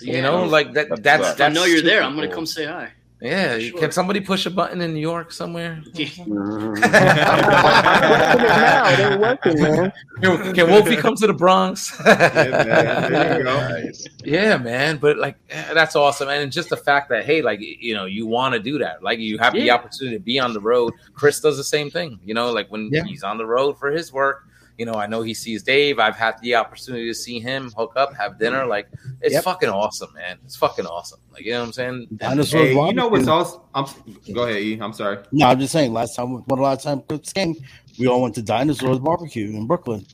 You 0.00 0.22
know, 0.22 0.44
like 0.44 0.72
that. 0.74 1.02
That's 1.02 1.30
If 1.30 1.40
I 1.40 1.48
know 1.48 1.64
you're 1.64 1.82
there. 1.82 2.02
I'm 2.02 2.16
going 2.16 2.28
to 2.28 2.34
come 2.34 2.46
say 2.46 2.64
hi. 2.64 2.90
Yeah, 3.22 3.58
Sure. 3.58 3.78
can 3.80 3.92
somebody 3.92 4.20
push 4.20 4.46
a 4.46 4.50
button 4.50 4.80
in 4.80 4.94
New 4.94 5.00
York 5.00 5.30
somewhere? 5.30 5.82
now. 6.26 6.74
They're 8.96 9.18
working, 9.20 9.60
man. 9.62 9.92
Can, 10.22 10.54
can 10.54 10.66
Wolfie 10.70 10.96
come 10.96 11.14
to 11.16 11.26
the 11.26 11.34
Bronx? 11.34 11.90
There 12.04 13.38
you 13.38 13.44
go. 13.44 13.90
Yeah, 14.24 14.56
man. 14.56 14.98
But 14.98 15.18
like, 15.18 15.36
eh, 15.50 15.74
that's 15.74 15.96
awesome, 15.96 16.28
and 16.28 16.50
just 16.52 16.68
the 16.70 16.76
fact 16.76 17.08
that 17.10 17.24
hey, 17.24 17.42
like 17.42 17.60
you 17.60 17.94
know, 17.94 18.04
you 18.06 18.26
want 18.26 18.54
to 18.54 18.60
do 18.60 18.78
that, 18.78 19.02
like 19.02 19.18
you 19.18 19.38
have 19.38 19.52
the 19.52 19.70
opportunity 19.70 20.16
to 20.16 20.22
be 20.22 20.38
on 20.38 20.52
the 20.52 20.60
road. 20.60 20.94
Chris 21.14 21.40
does 21.40 21.56
the 21.56 21.64
same 21.64 21.90
thing, 21.90 22.18
you 22.24 22.34
know, 22.34 22.50
like 22.52 22.68
when 22.70 22.88
Yeah. 22.92 23.04
he's 23.04 23.22
on 23.22 23.38
the 23.38 23.46
road 23.46 23.78
for 23.78 23.90
his 23.90 24.12
work. 24.12 24.44
You 24.78 24.86
know, 24.86 24.94
I 24.94 25.06
know 25.06 25.22
he 25.22 25.34
sees 25.34 25.62
Dave. 25.62 25.98
I've 25.98 26.16
had 26.16 26.40
the 26.40 26.54
opportunity 26.54 27.06
to 27.06 27.14
see 27.14 27.38
him 27.40 27.70
hook 27.76 27.92
up, 27.96 28.14
have 28.14 28.38
dinner. 28.38 28.66
Like, 28.66 28.88
it's 29.20 29.34
Yep. 29.34 29.44
fucking 29.44 29.68
awesome, 29.68 30.12
man. 30.14 30.38
It's 30.44 30.56
fucking 30.56 30.86
awesome. 30.86 31.20
Like, 31.32 31.44
you 31.44 31.52
know 31.52 31.60
what 31.60 31.66
I'm 31.66 31.72
saying? 31.72 32.08
Dinosaur 32.16 32.60
Hey, 32.60 32.74
you 32.74 32.92
know 32.94 33.08
what's 33.08 33.26
barbecue. 33.26 33.56
also? 33.74 33.96
I'm 34.26 34.34
go 34.34 34.44
ahead, 34.44 34.62
E. 34.62 34.78
I'm 34.80 34.92
sorry. 34.92 35.18
No, 35.32 35.48
I'm 35.48 35.58
just 35.60 35.72
saying. 35.72 35.92
Last 35.92 36.16
time, 36.16 36.32
one 36.32 36.42
of 36.42 36.56
the 36.56 36.62
last 36.62 36.84
time 36.84 37.02
Chris 37.08 37.32
came, 37.32 37.54
we 37.98 38.06
all 38.06 38.22
went 38.22 38.34
to 38.36 38.42
Dinosaurs 38.42 38.98
Barbecue 38.98 39.48
in 39.48 39.66
Brooklyn. 39.66 40.06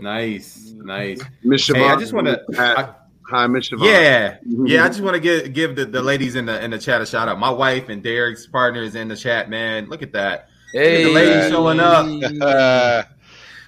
Nice, 0.00 0.72
nice. 0.76 1.20
Miss 1.42 1.66
Hey, 1.66 1.84
I 1.84 1.96
just 1.96 2.12
want 2.12 2.26
to. 2.26 2.96
Hi, 3.30 3.46
Miss 3.46 3.70
Siobhan. 3.70 3.86
Yeah, 3.86 3.90
yeah. 3.90 4.28
I 4.36 4.36
mm-hmm. 4.46 4.86
just 4.88 5.00
want 5.00 5.14
to 5.14 5.20
give 5.20 5.52
give 5.54 5.76
the, 5.76 5.86
the 5.86 6.02
ladies 6.02 6.36
in 6.36 6.44
the 6.46 6.62
in 6.62 6.70
the 6.70 6.78
chat 6.78 7.00
a 7.00 7.06
shout 7.06 7.28
out. 7.28 7.38
My 7.38 7.50
wife 7.50 7.88
and 7.88 8.02
Derek's 8.02 8.46
partner 8.46 8.82
is 8.82 8.94
in 8.94 9.08
the 9.08 9.16
chat. 9.16 9.48
Man, 9.48 9.88
look 9.88 10.02
at 10.02 10.12
that. 10.12 10.48
Look 10.74 10.82
at 10.82 10.88
Hey, 10.88 11.04
the 11.04 11.10
ladies 11.10 11.50
showing 11.50 11.80
up. 11.80 13.06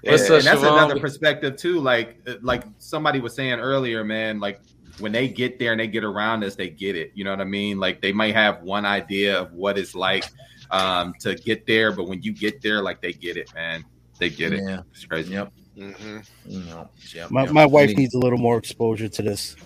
What's 0.06 0.22
and, 0.24 0.32
up, 0.32 0.38
and 0.38 0.46
that's 0.46 0.60
Siobhan? 0.60 0.72
another 0.72 1.00
perspective 1.00 1.56
too. 1.56 1.80
Like 1.80 2.18
uh, 2.26 2.34
like 2.42 2.64
somebody 2.78 3.20
was 3.20 3.34
saying 3.34 3.58
earlier, 3.60 4.04
man. 4.04 4.40
Like 4.40 4.60
when 4.98 5.12
they 5.12 5.28
get 5.28 5.58
there 5.58 5.72
and 5.72 5.80
they 5.80 5.86
get 5.86 6.04
around 6.04 6.44
us, 6.44 6.54
they 6.54 6.70
get 6.70 6.96
it. 6.96 7.12
You 7.14 7.24
know 7.24 7.30
what 7.30 7.40
I 7.40 7.44
mean? 7.44 7.78
Like 7.78 8.00
they 8.00 8.12
might 8.12 8.34
have 8.34 8.62
one 8.62 8.84
idea 8.84 9.38
of 9.40 9.52
what 9.52 9.78
it's 9.78 9.94
like 9.94 10.24
um, 10.70 11.14
to 11.20 11.34
get 11.34 11.66
there, 11.66 11.92
but 11.92 12.08
when 12.08 12.22
you 12.22 12.32
get 12.32 12.62
there, 12.62 12.82
like 12.82 13.00
they 13.00 13.12
get 13.12 13.36
it, 13.36 13.52
man. 13.54 13.84
They 14.18 14.30
get 14.30 14.52
it. 14.52 14.62
Yeah. 14.62 14.80
It's 14.92 15.04
crazy. 15.04 15.34
Yep. 15.34 15.52
Mm-hmm. 15.76 16.18
You 16.46 16.60
know, 16.60 16.88
yep, 17.14 17.30
My, 17.30 17.44
yep. 17.44 17.52
my 17.52 17.66
wife 17.66 17.94
needs 17.96 18.14
a 18.14 18.18
little 18.18 18.38
more 18.38 18.56
exposure 18.56 19.08
to 19.08 19.22
this. 19.22 19.56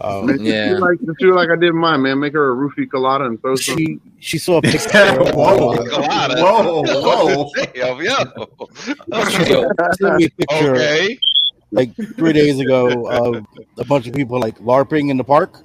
Um, 0.00 0.26
Man, 0.26 0.40
Yeah. 0.44 0.68
do 0.74 0.78
like 0.78 0.98
do 1.18 1.34
like 1.34 1.50
I 1.50 1.56
did 1.56 1.72
mine, 1.74 2.02
man. 2.02 2.18
Make 2.18 2.32
her 2.32 2.52
a 2.52 2.56
roofie 2.56 2.90
colada 2.90 3.24
and 3.26 3.40
throw 3.40 3.54
some. 3.56 3.76
she 3.76 4.00
she 4.20 4.38
saw 4.38 4.58
a 4.58 4.62
picture. 4.62 4.88
whoa, 4.88 5.76
Colada. 5.86 6.42
whoa, 6.42 6.82
whoa. 6.82 7.50
Damn, 7.74 8.00
yo. 8.00 8.48
She 8.80 8.94
sent 10.00 10.16
me 10.16 10.24
a 10.24 10.30
picture 10.30 10.74
Okay. 10.74 11.18
like 11.70 11.94
three 12.16 12.32
days 12.32 12.58
ago 12.60 13.06
of 13.08 13.46
a 13.78 13.84
bunch 13.84 14.06
of 14.06 14.14
people 14.14 14.40
like 14.40 14.58
LARPing 14.58 15.10
in 15.10 15.16
the 15.16 15.24
park. 15.24 15.60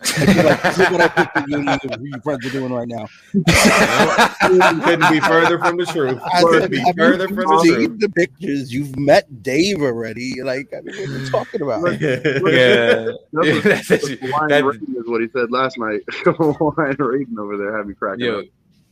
And 0.00 0.08
she's 0.30 0.44
like, 0.44 0.78
look 0.78 0.90
what 0.92 1.00
I 1.00 1.08
pictured 1.08 1.48
you 1.50 1.56
and 1.58 1.66
your- 1.82 2.06
your 2.08 2.20
friends 2.22 2.46
are 2.46 2.50
doing 2.50 2.72
right 2.72 2.86
now. 2.86 3.06
Couldn't 4.84 5.10
be 5.10 5.20
further 5.20 5.58
from 5.58 5.76
the 5.76 5.86
truth. 5.86 6.20
I 6.24 6.42
Couldn't 6.42 6.60
said, 6.62 6.70
be 6.70 6.78
have 6.78 6.94
further 6.96 7.28
you 7.28 7.34
from 7.34 7.44
the 7.46 7.58
seen 7.64 7.74
truth. 7.74 8.00
the 8.00 8.08
pictures? 8.10 8.72
You've 8.72 8.96
met 8.98 9.42
Dave 9.42 9.80
already. 9.82 10.40
Like, 10.42 10.72
I 10.72 10.80
mean, 10.82 10.94
what 10.96 11.08
are 11.08 11.18
you 11.18 11.28
talking 11.30 11.62
about? 11.62 12.00
yeah. 12.00 13.10
That's 13.62 13.88
That's- 13.88 14.02
what 14.02 14.18
Hawaiian 14.20 14.48
that- 14.48 14.64
Raiden 14.64 14.96
is 14.96 15.06
what 15.08 15.20
he 15.20 15.28
said 15.32 15.50
last 15.50 15.78
night. 15.78 16.00
Hawaiian 16.24 16.96
Raiden 16.96 17.38
over 17.38 17.56
there 17.56 17.76
had 17.76 17.86
me 17.86 17.94
cracking 17.94 18.24
Yo, 18.24 18.38
up. 18.40 18.44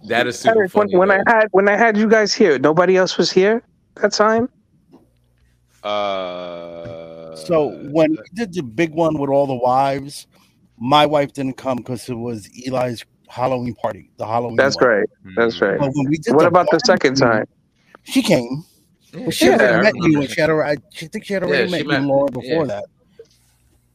that 0.08 0.26
is 0.26 0.38
super 0.40 0.58
Eric, 0.58 0.74
when, 0.74 0.88
funny. 0.88 0.96
when 0.98 1.10
I 1.12 1.20
had 1.26 1.48
when 1.52 1.68
I 1.68 1.76
had 1.76 1.96
you 1.96 2.08
guys 2.08 2.34
here, 2.34 2.58
nobody 2.58 2.96
else 2.96 3.16
was 3.16 3.30
here 3.30 3.62
that 4.02 4.12
time. 4.12 4.48
Uh, 5.84 7.36
So 7.36 7.68
when 7.92 8.10
we 8.12 8.18
did 8.34 8.52
the 8.52 8.62
big 8.62 8.92
one 8.92 9.18
with 9.18 9.30
all 9.30 9.46
the 9.46 9.54
wives, 9.54 10.26
my 10.78 11.06
wife 11.06 11.32
didn't 11.32 11.56
come 11.56 11.78
because 11.78 12.08
it 12.08 12.14
was 12.14 12.48
Eli's 12.66 13.04
Halloween 13.28 13.74
party. 13.74 14.10
The 14.18 14.26
Halloween. 14.26 14.56
That's 14.56 14.76
one. 14.76 14.86
right. 14.88 15.08
That's 15.36 15.56
mm-hmm. 15.56 15.64
right. 15.64 15.80
But 15.80 15.90
when 15.94 16.08
we 16.08 16.18
did 16.18 16.36
What 16.36 16.40
the 16.40 16.46
about 16.46 16.70
the 16.70 16.80
second 16.80 17.16
barbecue, 17.16 17.16
time? 17.16 17.46
She 18.04 18.22
came. 18.22 18.64
Yeah, 19.12 19.26
But 19.26 19.34
she 19.34 19.48
Yeah, 19.48 19.52
had 19.52 19.62
I 19.62 19.68
already 19.68 19.82
met 19.82 19.96
you, 20.00 20.20
and 20.20 20.30
she 20.30 20.40
had 20.40 20.50
already. 20.50 20.80
I 20.80 20.82
she 20.92 21.06
think 21.08 21.24
she 21.26 21.34
had 21.34 21.44
already 21.44 21.64
Yeah, 21.64 21.66
met 21.66 21.84
you 21.84 21.88
met- 21.88 21.98
and 21.98 22.06
Laura 22.06 22.30
before 22.30 22.66
yeah. 22.66 22.68
that. 22.68 22.86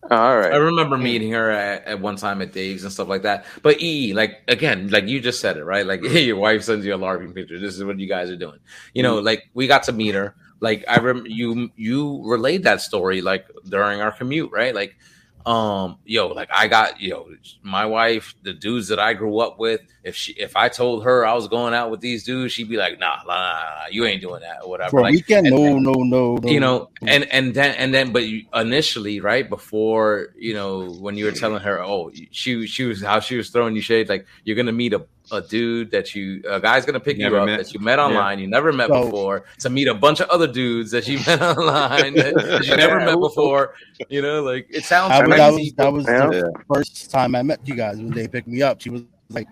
All 0.09 0.37
right. 0.39 0.53
I 0.53 0.57
remember 0.57 0.97
meeting 0.97 1.31
her 1.31 1.51
at, 1.51 1.85
at 1.85 2.01
one 2.01 2.17
time 2.17 2.41
at 2.41 2.53
Dave's 2.53 2.83
and 2.83 2.93
stuff 2.93 3.07
like 3.07 3.23
that. 3.23 3.45
But 3.63 3.81
E, 3.81 4.13
like 4.13 4.41
again, 4.47 4.89
like 4.89 5.07
you 5.07 5.19
just 5.21 5.39
said 5.41 5.57
it, 5.57 5.65
right? 5.65 5.85
Like, 5.85 6.03
hey, 6.05 6.25
your 6.25 6.37
wife 6.37 6.63
sends 6.63 6.85
you 6.85 6.93
a 6.95 6.97
LARPing 6.97 7.35
picture. 7.35 7.59
This 7.59 7.75
is 7.77 7.83
what 7.83 7.99
you 7.99 8.07
guys 8.07 8.29
are 8.29 8.37
doing. 8.37 8.59
You 8.93 9.03
know, 9.03 9.21
mm. 9.21 9.23
like 9.23 9.49
we 9.53 9.67
got 9.67 9.83
to 9.83 9.93
meet 9.93 10.15
her. 10.15 10.35
Like 10.61 10.85
I 10.87 10.99
rem 10.99 11.25
you 11.27 11.69
you 11.75 12.21
relayed 12.25 12.63
that 12.63 12.81
story 12.81 13.21
like 13.21 13.47
during 13.69 14.01
our 14.01 14.11
commute, 14.11 14.51
right? 14.51 14.75
Like, 14.75 14.97
um, 15.45 15.97
yo, 16.05 16.27
like 16.27 16.49
I 16.53 16.67
got 16.67 16.99
yo, 17.01 17.29
my 17.63 17.85
wife, 17.85 18.35
the 18.43 18.53
dudes 18.53 18.87
that 18.89 18.99
I 18.99 19.13
grew 19.13 19.39
up 19.39 19.59
with. 19.59 19.81
If 20.03 20.15
she 20.15 20.33
if 20.33 20.55
I 20.55 20.67
told 20.69 21.03
her 21.03 21.25
I 21.25 21.33
was 21.35 21.47
going 21.47 21.73
out 21.75 21.91
with 21.91 21.99
these 22.01 22.23
dudes, 22.23 22.53
she'd 22.53 22.69
be 22.69 22.77
like, 22.77 22.99
nah, 22.99 23.17
nah, 23.25 23.33
nah, 23.33 23.51
nah 23.53 23.85
you 23.91 24.05
ain't 24.05 24.21
doing 24.21 24.41
that 24.41 24.63
or 24.63 24.69
whatever. 24.69 24.89
For 24.89 24.99
a 24.99 25.03
Like, 25.03 25.11
weekend, 25.13 25.47
and- 25.47 25.55
no, 25.55 25.77
no, 25.77 25.91
no, 26.03 26.35
no. 26.37 26.49
you 26.49 26.59
know 26.59 26.89
and 27.01 27.25
and 27.31 27.53
then 27.53 27.75
and 27.75 27.93
then 27.93 28.11
but 28.11 28.23
you, 28.27 28.45
initially 28.53 29.19
right 29.19 29.47
before 29.49 30.29
you 30.37 30.53
know 30.53 30.91
when 30.93 31.15
you 31.17 31.25
were 31.25 31.31
telling 31.31 31.61
her 31.61 31.83
oh 31.83 32.11
she 32.31 32.65
she 32.67 32.83
was 32.85 33.01
how 33.01 33.19
she 33.19 33.37
was 33.37 33.49
throwing 33.49 33.75
you 33.75 33.81
shade 33.81 34.09
like 34.09 34.25
you're 34.43 34.55
gonna 34.55 34.71
meet 34.71 34.93
a, 34.93 35.05
a 35.31 35.41
dude 35.41 35.89
that 35.91 36.13
you 36.13 36.41
a 36.49 36.59
guy's 36.59 36.85
gonna 36.85 36.99
pick 36.99 37.17
Never 37.17 37.35
you 37.37 37.41
up 37.41 37.45
met. 37.47 37.57
that 37.57 37.73
you 37.73 37.79
met 37.79 37.99
online 37.99 38.39
you 38.39 38.47
never 38.47 38.71
met 38.73 38.89
So- 38.89 39.05
before 39.05 39.45
to 39.59 39.69
meet 39.69 39.87
a 39.87 39.93
bunch 39.93 40.19
of 40.19 40.29
other 40.29 40.47
dudes 40.47 40.91
that 40.91 41.07
you 41.07 41.17
met 41.27 41.41
online 41.41 42.13
that, 42.15 42.35
that 42.35 42.67
you 42.67 42.75
never 42.75 42.97
met 42.99 43.19
before 43.19 43.73
you 44.09 44.21
know 44.21 44.43
like 44.43 44.67
it 44.69 44.83
sounds 44.83 45.11
That 45.11 45.27
was, 45.27 45.37
that 45.37 45.53
was, 45.53 46.05
that 46.05 46.27
was 46.27 46.35
Yeah. 46.35 46.41
the 46.41 46.53
first 46.73 47.09
time 47.11 47.35
I 47.35 47.41
met 47.43 47.59
you 47.67 47.75
guys 47.75 47.97
when 47.97 48.11
they 48.11 48.27
picked 48.27 48.47
me 48.47 48.61
up. 48.61 48.81
She 48.81 48.89
was 48.89 49.03
like, 49.29 49.47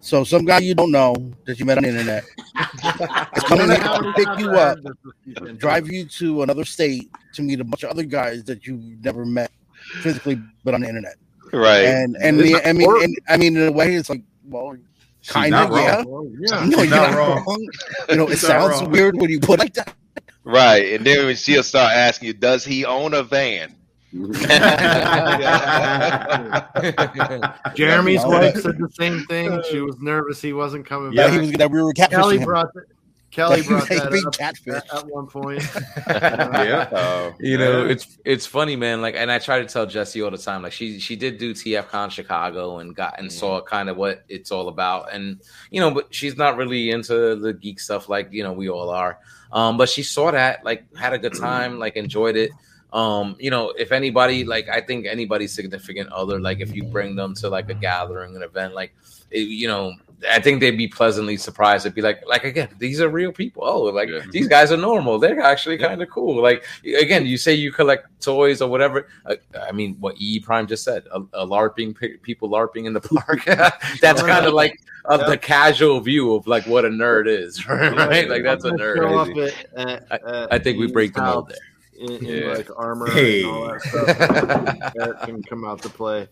"So 0.00 0.24
some 0.24 0.44
guy 0.44 0.58
you 0.58 0.74
don't 0.74 0.90
know 0.92 1.14
that 1.46 1.58
you 1.58 1.64
met 1.64 1.78
on 1.78 1.84
the 1.84 1.90
internet 1.90 2.24
is 3.36 3.42
coming 3.44 3.68
to 3.68 4.12
pick 4.16 4.28
you 4.38 4.50
up, 4.52 4.78
drive 5.58 5.90
you 5.90 6.04
to 6.06 6.42
another 6.42 6.64
state 6.64 7.10
to 7.34 7.42
meet 7.42 7.60
a 7.60 7.64
bunch 7.64 7.82
of 7.84 7.90
other 7.90 8.04
guys 8.04 8.44
that 8.44 8.66
you 8.66 8.80
never 9.02 9.24
met 9.24 9.50
physically, 10.02 10.38
but 10.64 10.74
on 10.74 10.80
the 10.82 10.88
internet." 10.88 11.14
right. 11.52 11.84
And 11.84 12.16
and 12.20 12.38
the, 12.40 12.60
I 12.68 12.72
mean, 12.72 12.88
and, 13.02 13.16
I 13.28 13.36
mean, 13.36 13.56
in 13.56 13.68
a 13.68 13.72
way, 13.72 13.94
it's 13.94 14.08
like, 14.10 14.22
well, 14.44 14.74
She's 14.74 14.91
kind 15.26 15.50
not 15.52 15.70
of, 15.70 15.76
yeah. 15.78 16.02
wrong. 16.06 16.36
Yeah. 16.40 16.64
No, 16.66 16.82
you're 16.82 16.90
not 16.90 17.10
not 17.10 17.14
wrong. 17.18 17.44
wrong. 17.46 17.68
You 18.10 18.16
know, 18.16 18.28
it 18.28 18.38
sounds 18.38 18.80
wrong. 18.82 18.90
weird 18.90 19.16
when 19.16 19.30
you 19.30 19.40
put 19.40 19.54
it 19.54 19.58
like 19.60 19.74
that. 19.74 19.94
Right. 20.44 20.94
And 20.94 21.06
then 21.06 21.26
when 21.26 21.36
she'll 21.36 21.62
start 21.62 21.92
asking 21.92 22.28
you, 22.28 22.32
does 22.34 22.64
he 22.64 22.84
own 22.84 23.14
a 23.14 23.22
van? 23.22 23.74
Jeremy's 27.74 28.24
wife 28.24 28.56
said 28.56 28.78
the 28.78 28.88
same 28.98 29.24
thing. 29.26 29.62
She 29.70 29.80
was 29.80 29.96
nervous 30.00 30.40
he 30.40 30.52
wasn't 30.52 30.86
coming 30.86 31.12
Yeah, 31.12 31.24
back. 31.28 31.32
he 31.34 31.38
was 31.40 31.52
that 31.52 31.70
we 31.70 31.82
were 31.82 31.92
catfishing 31.92 32.10
Kelly 32.10 32.38
him. 32.38 32.44
brought 32.44 32.72
the, 32.74 32.82
Kelly 33.32 33.60
That 33.62 33.66
he 33.66 33.74
was 33.74 33.86
brought 33.86 33.90
a 33.90 34.02
that 34.02 34.12
big 34.12 34.26
up 34.26 34.36
catfish. 34.36 34.74
at, 34.74 34.94
at 34.94 35.06
one 35.06 35.26
point. 35.26 35.62
yeah. 36.06 36.88
Oh, 36.92 37.34
you 37.40 37.58
know 37.58 37.86
it's 37.86 38.18
it's 38.24 38.46
funny 38.46 38.76
man 38.76 39.00
like 39.00 39.14
and 39.16 39.30
i 39.32 39.38
try 39.38 39.58
to 39.58 39.66
tell 39.66 39.86
jesse 39.86 40.22
all 40.22 40.30
the 40.30 40.38
time 40.38 40.62
like 40.62 40.72
she 40.72 40.98
she 41.00 41.16
did 41.16 41.38
do 41.38 41.54
tfcon 41.54 42.10
chicago 42.10 42.78
and 42.78 42.94
got 42.94 43.18
and 43.18 43.32
saw 43.32 43.60
kind 43.60 43.88
of 43.88 43.96
what 43.96 44.24
it's 44.28 44.52
all 44.52 44.68
about 44.68 45.12
and 45.12 45.40
you 45.70 45.80
know 45.80 45.90
but 45.90 46.14
she's 46.14 46.36
not 46.36 46.56
really 46.56 46.90
into 46.90 47.36
the 47.36 47.52
geek 47.52 47.80
stuff 47.80 48.08
like 48.08 48.32
you 48.32 48.42
know 48.42 48.52
we 48.52 48.68
all 48.68 48.90
are 48.90 49.18
um 49.52 49.76
but 49.76 49.88
she 49.88 50.02
saw 50.02 50.30
that 50.30 50.64
like 50.64 50.84
had 50.96 51.12
a 51.12 51.18
good 51.18 51.34
time 51.34 51.78
like 51.78 51.96
enjoyed 51.96 52.36
it 52.36 52.50
um, 52.92 53.36
you 53.38 53.50
know, 53.50 53.70
if 53.70 53.90
anybody 53.90 54.44
like, 54.44 54.68
I 54.68 54.82
think 54.82 55.06
anybody's 55.06 55.54
significant 55.54 56.12
other, 56.12 56.38
like 56.38 56.60
if 56.60 56.76
you 56.76 56.84
bring 56.84 57.16
them 57.16 57.34
to 57.36 57.48
like 57.48 57.70
a 57.70 57.74
gathering, 57.74 58.36
an 58.36 58.42
event, 58.42 58.74
like, 58.74 58.92
it, 58.92 59.21
you 59.32 59.68
know, 59.68 59.94
I 60.30 60.40
think 60.40 60.60
they'd 60.60 60.76
be 60.76 60.86
pleasantly 60.86 61.36
surprised. 61.36 61.84
It'd 61.84 61.96
be 61.96 62.02
like, 62.02 62.22
like 62.26 62.44
again, 62.44 62.68
these 62.78 63.00
are 63.00 63.08
real 63.08 63.32
people. 63.32 63.64
Oh, 63.66 63.82
like 63.82 64.08
these 64.30 64.46
guys 64.46 64.70
are 64.70 64.76
normal. 64.76 65.18
They're 65.18 65.40
actually 65.40 65.78
kind 65.78 66.00
of 66.00 66.08
cool. 66.10 66.40
Like 66.40 66.64
again, 66.84 67.26
you 67.26 67.36
say 67.36 67.54
you 67.54 67.72
collect 67.72 68.06
toys 68.22 68.62
or 68.62 68.68
whatever. 68.70 69.08
Uh, 69.26 69.34
I 69.60 69.72
mean, 69.72 69.96
what 69.98 70.14
E 70.18 70.38
Prime 70.38 70.66
just 70.68 70.84
said, 70.84 71.04
a, 71.12 71.20
a 71.32 71.46
LARPing 71.46 72.22
people 72.22 72.48
LARPing 72.48 72.86
in 72.86 72.92
the 72.92 73.00
park. 73.00 73.44
that's 74.00 74.22
kind 74.22 74.46
of 74.46 74.54
like 74.54 74.80
of 75.06 75.26
the 75.26 75.36
casual 75.36 75.98
view 76.00 76.34
of 76.34 76.46
like 76.46 76.64
what 76.68 76.84
a 76.84 76.88
nerd 76.88 77.26
is, 77.26 77.66
right? 77.68 78.28
Like 78.28 78.44
that's 78.44 78.64
a 78.64 78.70
nerd. 78.70 79.52
At, 79.76 79.88
at, 80.12 80.22
I, 80.52 80.56
I 80.56 80.58
think 80.60 80.78
we 80.78 80.86
break 80.92 81.14
the 81.14 81.22
mold 81.22 81.48
there. 81.48 81.58
In, 82.16 82.24
in 82.26 82.42
Yeah. 82.44 82.52
like 82.54 82.68
armor 82.76 83.10
Hey. 83.10 83.42
and 83.42 83.50
all 83.50 83.66
that 83.72 83.82
stuff. 83.82 84.06
that 84.94 85.18
can 85.24 85.42
come 85.42 85.64
out 85.64 85.82
to 85.82 85.88
play. 85.88 86.28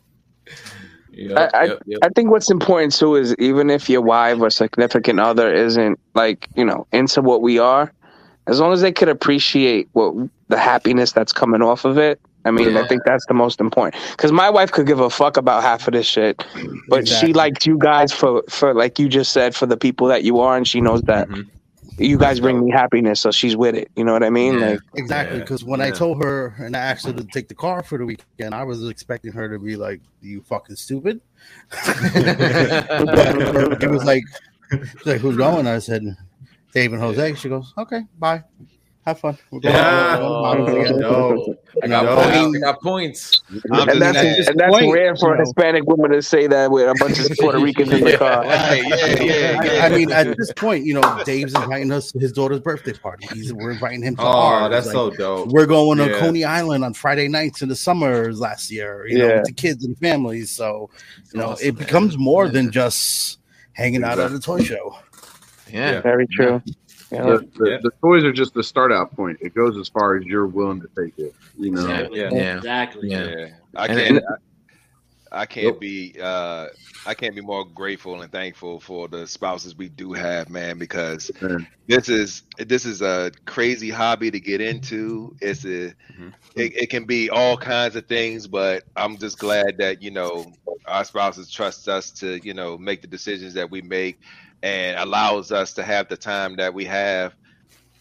I, 1.37 1.49
I, 1.55 1.77
I 2.03 2.09
think 2.15 2.31
what's 2.31 2.51
important 2.51 2.95
too 2.95 3.17
is 3.17 3.35
even 3.39 3.71
if 3.71 3.89
your 3.89 4.01
wife 4.01 4.39
or 4.41 4.51
significant 4.51 5.21
other 5.21 5.53
isn't 5.53 5.99
like 6.15 6.49
you 6.57 6.65
know 6.65 6.87
into 6.93 7.21
what 7.21 7.43
we 7.43 7.59
are, 7.59 7.93
as 8.47 8.61
long 8.61 8.73
as 8.73 8.81
they 8.81 8.93
could 8.93 9.09
appreciate 9.09 9.89
what 9.93 10.15
the 10.49 10.59
happiness 10.59 11.13
that's 11.13 11.33
coming 11.33 11.63
off 11.63 11.85
of 11.85 11.99
it. 11.99 12.21
I 12.45 12.51
mean, 12.51 12.75
I 12.75 12.89
think 12.89 13.03
that's 13.05 13.27
the 13.27 13.35
most 13.35 13.61
important. 13.61 14.03
Because 14.13 14.33
my 14.33 14.49
wife 14.49 14.73
could 14.73 14.87
give 14.87 14.99
a 14.99 15.11
fuck 15.11 15.37
about 15.37 15.63
half 15.63 15.87
of 15.87 15.93
this 15.93 16.07
shit, 16.07 16.43
but 16.89 17.07
she 17.07 17.13
Exactly. 17.13 17.33
liked 17.35 17.67
you 17.67 17.77
guys 17.77 18.13
for 18.13 18.43
for 18.49 18.73
like 18.73 18.99
you 18.99 19.11
just 19.11 19.33
said 19.33 19.55
for 19.55 19.67
the 19.67 19.77
people 19.77 20.07
that 20.07 20.25
you 20.25 20.41
are, 20.41 20.57
and 20.57 20.67
she 20.67 20.81
knows 20.81 21.03
that 21.03 21.29
mm-hmm. 21.29 21.43
You 21.99 22.19
guys 22.19 22.41
bring 22.41 22.65
me 22.65 22.71
happiness, 22.71 23.21
so 23.21 23.31
she's 23.31 23.57
with 23.57 23.75
it. 23.75 23.91
You 23.97 24.05
know 24.05 24.13
what 24.13 24.23
I 24.23 24.31
mean? 24.31 24.61
Like, 24.61 24.81
Exactly, 24.95 25.41
because 25.41 25.65
when 25.65 25.81
I 25.81 25.91
told 25.91 26.23
her 26.25 26.55
and 26.59 26.77
I 26.77 26.81
asked 26.81 27.07
her 27.07 27.13
to 27.13 27.25
take 27.25 27.49
the 27.49 27.55
car 27.55 27.83
for 27.83 27.99
the 27.99 28.07
weekend, 28.07 28.55
I 28.55 28.65
was 28.65 28.89
expecting 28.89 29.33
her 29.33 29.49
to 29.49 29.59
be 29.59 29.77
like, 29.77 30.01
"You 30.21 30.43
fucking 30.43 30.77
stupid." 30.77 31.21
It 33.83 33.91
was 33.91 34.05
like, 34.05 34.25
like, 35.05 35.21
"Who's 35.21 35.37
going?" 35.37 35.67
I 35.67 35.79
said, 35.79 36.05
"Dave 36.73 36.93
and 36.93 37.03
Jose." 37.03 37.35
She 37.35 37.49
goes, 37.49 37.73
"Okay, 37.77 38.03
bye. 38.19 38.43
Have 39.07 39.19
fun." 39.19 39.39
We're 39.51 39.61
Yeah. 39.63 40.19
we're 40.19 40.57
going 40.57 40.59
to 40.59 40.63
Bali 40.67 40.83
together." 40.85 41.05
Oh, 41.07 41.55
I 41.83 41.87
got 41.89 42.03
You 42.03 42.09
points. 42.11 42.57
I 42.57 42.59
got 42.61 42.81
points. 42.83 43.43
and 43.51 44.03
that's, 44.03 44.49
and 44.49 44.61
that's 44.61 44.71
point, 44.79 44.93
rare 44.93 45.17
for 45.17 45.29
you 45.31 45.35
a. 45.37 45.39
Hispanic 45.41 45.85
woman 45.87 46.11
to 46.13 46.21
say 46.23 46.47
that 46.47 46.71
with 46.71 46.89
a 46.89 46.95
bunch 46.99 47.19
of 47.19 47.27
Puerto 47.39 47.59
Ricans 47.65 47.93
in 47.93 48.05
the 48.05 48.17
car. 48.19 48.45
I, 48.47 49.81
I 49.87 49.89
mean, 49.89 50.13
at 50.13 50.37
this 50.37 50.53
point, 50.53 50.85
you 50.85 50.95
know, 50.95 51.23
Dave's 51.25 51.55
inviting 51.55 51.91
us 51.93 52.13
to 52.13 52.19
his 52.19 52.33
daughter's 52.33 52.61
birthday 52.61 52.93
party. 52.93 53.27
He's 53.33 53.53
we're 53.53 53.71
inviting 53.73 54.03
him 54.03 54.17
to 54.17 54.23
Oh, 54.23 54.27
ours. 54.27 54.71
that's 54.71 54.87
Like, 54.89 54.93
so 54.95 55.11
dope. 55.11 55.49
We're 55.49 55.67
going 55.67 55.99
to 55.99 56.07
Yeah. 56.11 56.19
Coney 56.19 56.45
Island 56.45 56.85
on 56.85 56.93
Friday 56.95 57.29
nights 57.29 57.63
in 57.63 57.69
the 57.71 57.77
summers 57.77 58.39
last 58.41 58.71
year. 58.71 59.07
You 59.09 59.19
know, 59.19 59.27
Yeah. 59.29 59.37
with 59.37 59.45
the 59.47 59.53
kids 59.53 59.85
and 59.85 59.97
families. 59.99 60.51
So, 60.51 60.91
you 61.33 61.41
know, 61.41 61.51
Awesome, 61.51 61.67
it 61.69 61.77
becomes 61.79 62.19
more 62.19 62.49
than 62.49 62.71
just 62.71 63.39
hanging 63.73 64.05
out 64.05 64.19
at 64.19 64.33
a 64.33 64.39
toy 64.41 64.61
show. 64.63 64.97
Yeah, 65.73 66.01
very 66.01 66.27
true. 66.27 66.61
Yeah. 67.11 67.23
The, 67.23 67.39
the, 67.55 67.79
the 67.83 67.91
toys 68.01 68.25
are 68.25 68.33
just 68.33 68.55
the 68.55 68.63
start 68.63 68.93
out 68.93 69.15
point. 69.15 69.39
It 69.41 69.55
goes 69.55 69.77
as 69.77 69.89
far 69.89 70.17
as 70.17 70.25
you're 70.25 70.47
willing 70.47 70.81
to 70.81 70.89
take 70.97 71.19
it. 71.19 71.35
You 71.59 71.73
know. 71.73 71.87
Yeah, 71.87 72.09
yeah, 72.11 72.31
yeah. 72.33 72.57
Exactly. 72.57 73.11
Yeah. 73.11 73.29
Yeah, 73.29 73.49
I 73.75 73.89
can't. 73.89 74.19
I, 74.19 74.35
I 75.33 75.47
can't 75.47 75.79
be. 75.79 76.17
Uh, 76.21 76.67
I 77.07 77.15
can't 77.15 77.35
be 77.35 77.41
more 77.41 77.65
grateful 77.65 78.21
and 78.21 78.31
thankful 78.33 78.81
for 78.81 79.07
the 79.07 79.27
spouses 79.27 79.77
we 79.77 79.89
do 79.89 80.13
have, 80.13 80.51
man. 80.51 80.79
Because 80.79 81.31
this 81.87 82.09
is 82.09 82.43
this 82.59 82.85
is 82.85 83.01
a 83.01 83.31
crazy 83.45 83.91
hobby 83.91 84.31
to 84.31 84.41
get 84.41 84.61
into. 84.61 85.37
It's 85.41 85.65
a. 85.65 85.95
It, 86.57 86.75
it 86.77 86.91
can 86.91 87.05
be 87.05 87.31
all 87.31 87.57
kinds 87.57 87.95
of 87.95 88.07
things, 88.07 88.49
but 88.49 88.83
I'm 88.97 89.17
just 89.19 89.39
glad 89.39 89.79
that 89.79 90.03
you 90.03 90.11
know 90.11 90.53
our 90.87 91.05
spouses 91.05 91.49
trust 91.51 91.89
us 91.89 92.11
to 92.11 92.41
you 92.43 92.55
know 92.55 92.77
make 92.77 93.01
the 93.01 93.07
decisions 93.07 93.55
that 93.55 93.71
we 93.71 93.83
make, 93.83 94.21
and 94.63 94.99
allows 94.99 95.53
us 95.53 95.73
to 95.75 95.83
have 95.83 96.09
the 96.09 96.17
time 96.17 96.57
that 96.57 96.73
we 96.73 96.85
have 96.85 97.35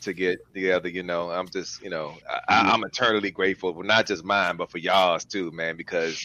to 0.02 0.14
get 0.14 0.40
together. 0.53 0.88
You 0.90 1.03
know, 1.03 1.30
I'm 1.30 1.49
just, 1.49 1.81
you 1.81 1.90
know, 1.90 2.14
I, 2.48 2.72
I'm 2.72 2.84
eternally 2.84 3.31
grateful, 3.31 3.73
but 3.73 3.86
not 3.86 4.07
just 4.07 4.23
mine, 4.23 4.56
but 4.56 4.72
for 4.72 4.77
y'all's 4.77 5.26
too, 5.26 5.52
man, 5.52 5.76
because 5.76 6.22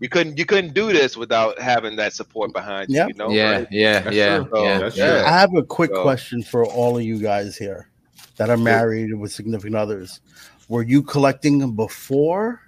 you 0.00 0.08
couldn't 0.08 0.36
you 0.38 0.44
couldn't 0.44 0.74
do 0.74 0.92
this 0.92 1.16
without 1.16 1.58
having 1.58 1.96
that 1.96 2.12
support 2.12 2.52
behind 2.52 2.90
you. 2.90 2.96
Yep. 2.96 3.08
You 3.08 3.14
know, 3.14 3.30
Yeah, 3.30 3.50
right? 3.50 3.68
yeah, 3.70 4.00
That's 4.00 4.16
yeah, 4.16 4.36
true. 4.38 4.48
So, 4.52 4.64
yeah. 4.64 4.78
That's 4.78 4.96
yeah. 4.96 5.22
I 5.26 5.38
have 5.38 5.54
a 5.54 5.62
quick 5.62 5.90
So- 5.94 6.02
question 6.02 6.42
for 6.42 6.66
all 6.66 6.96
of 6.98 7.02
you 7.04 7.18
guys 7.18 7.56
here 7.56 7.88
that 8.36 8.50
are 8.50 8.56
married 8.56 9.14
with 9.14 9.32
significant 9.32 9.76
others. 9.76 10.20
Were 10.68 10.82
you 10.82 11.02
collecting 11.02 11.74
before, 11.74 12.60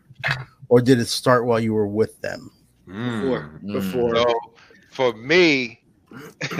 or 0.68 0.80
did 0.80 0.98
it 1.00 1.06
start 1.06 1.44
while 1.46 1.58
you 1.60 1.74
were 1.74 1.86
with 1.88 2.20
them? 2.20 2.50
Before. 2.86 3.60
Mm. 3.64 3.72
Before 3.72 4.16
So 4.16 4.34
for 4.90 5.12
me, 5.14 5.82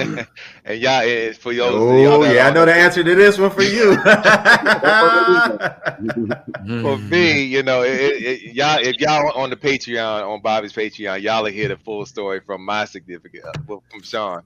and 0.64 0.80
y'all, 0.80 1.00
eh, 1.02 1.32
for 1.32 1.52
y'all, 1.52 1.74
Oh 1.74 2.02
y'all 2.02 2.24
yeah, 2.24 2.46
I 2.46 2.50
know 2.50 2.64
the 2.64 2.74
answer 2.74 3.04
to 3.04 3.14
this 3.14 3.38
one 3.38 3.50
for 3.50 3.62
you. 3.62 3.96
for 6.80 6.98
me, 7.10 7.42
you 7.44 7.62
know, 7.62 7.82
it, 7.82 8.00
it, 8.00 8.22
it- 8.22 8.54
y'all 8.54 8.78
if 8.80 9.00
y'all 9.00 9.30
on 9.34 9.50
the 9.50 9.56
Patreon 9.56 10.22
on 10.26 10.40
Bobby's 10.42 10.72
Patreon, 10.72 11.22
y'all 11.22 11.42
will 11.42 11.52
hear 11.52 11.68
the 11.68 11.76
full 11.76 12.06
story 12.06 12.40
from 12.40 12.64
my 12.64 12.84
significant 12.84 13.44
uh, 13.44 13.52
well, 13.66 13.82
from 13.90 14.02
Sean, 14.02 14.42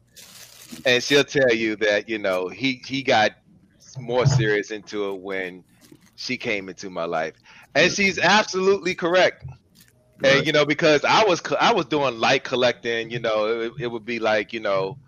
and 0.85 1.03
she'll 1.03 1.25
tell 1.25 1.53
you 1.53 1.77
that 1.77 2.09
you 2.09 2.19
know 2.19 2.49
he 2.49 2.83
he 2.87 3.03
got 3.03 3.33
more 3.99 4.27
serious 4.27 4.71
into 4.71 5.11
it 5.11 5.21
when 5.21 5.65
she 6.17 6.37
came 6.37 6.69
into 6.69 6.91
my 6.91 7.05
life, 7.05 7.35
and 7.75 7.93
she's 7.93 8.19
absolutely 8.19 8.95
correct. 8.95 9.45
And 10.25 10.47
you 10.47 10.53
know, 10.53 10.65
because 10.67 11.05
I 11.05 11.25
was 11.25 11.41
co- 11.41 11.57
I 11.61 11.73
was 11.73 11.87
doing 11.87 12.19
light 12.19 12.45
collecting, 12.45 13.11
you 13.11 13.21
know, 13.21 13.61
it, 13.61 13.73
it 13.81 13.87
would 13.87 14.05
be 14.05 14.19
like 14.19 14.53
you 14.53 14.61
know, 14.61 14.99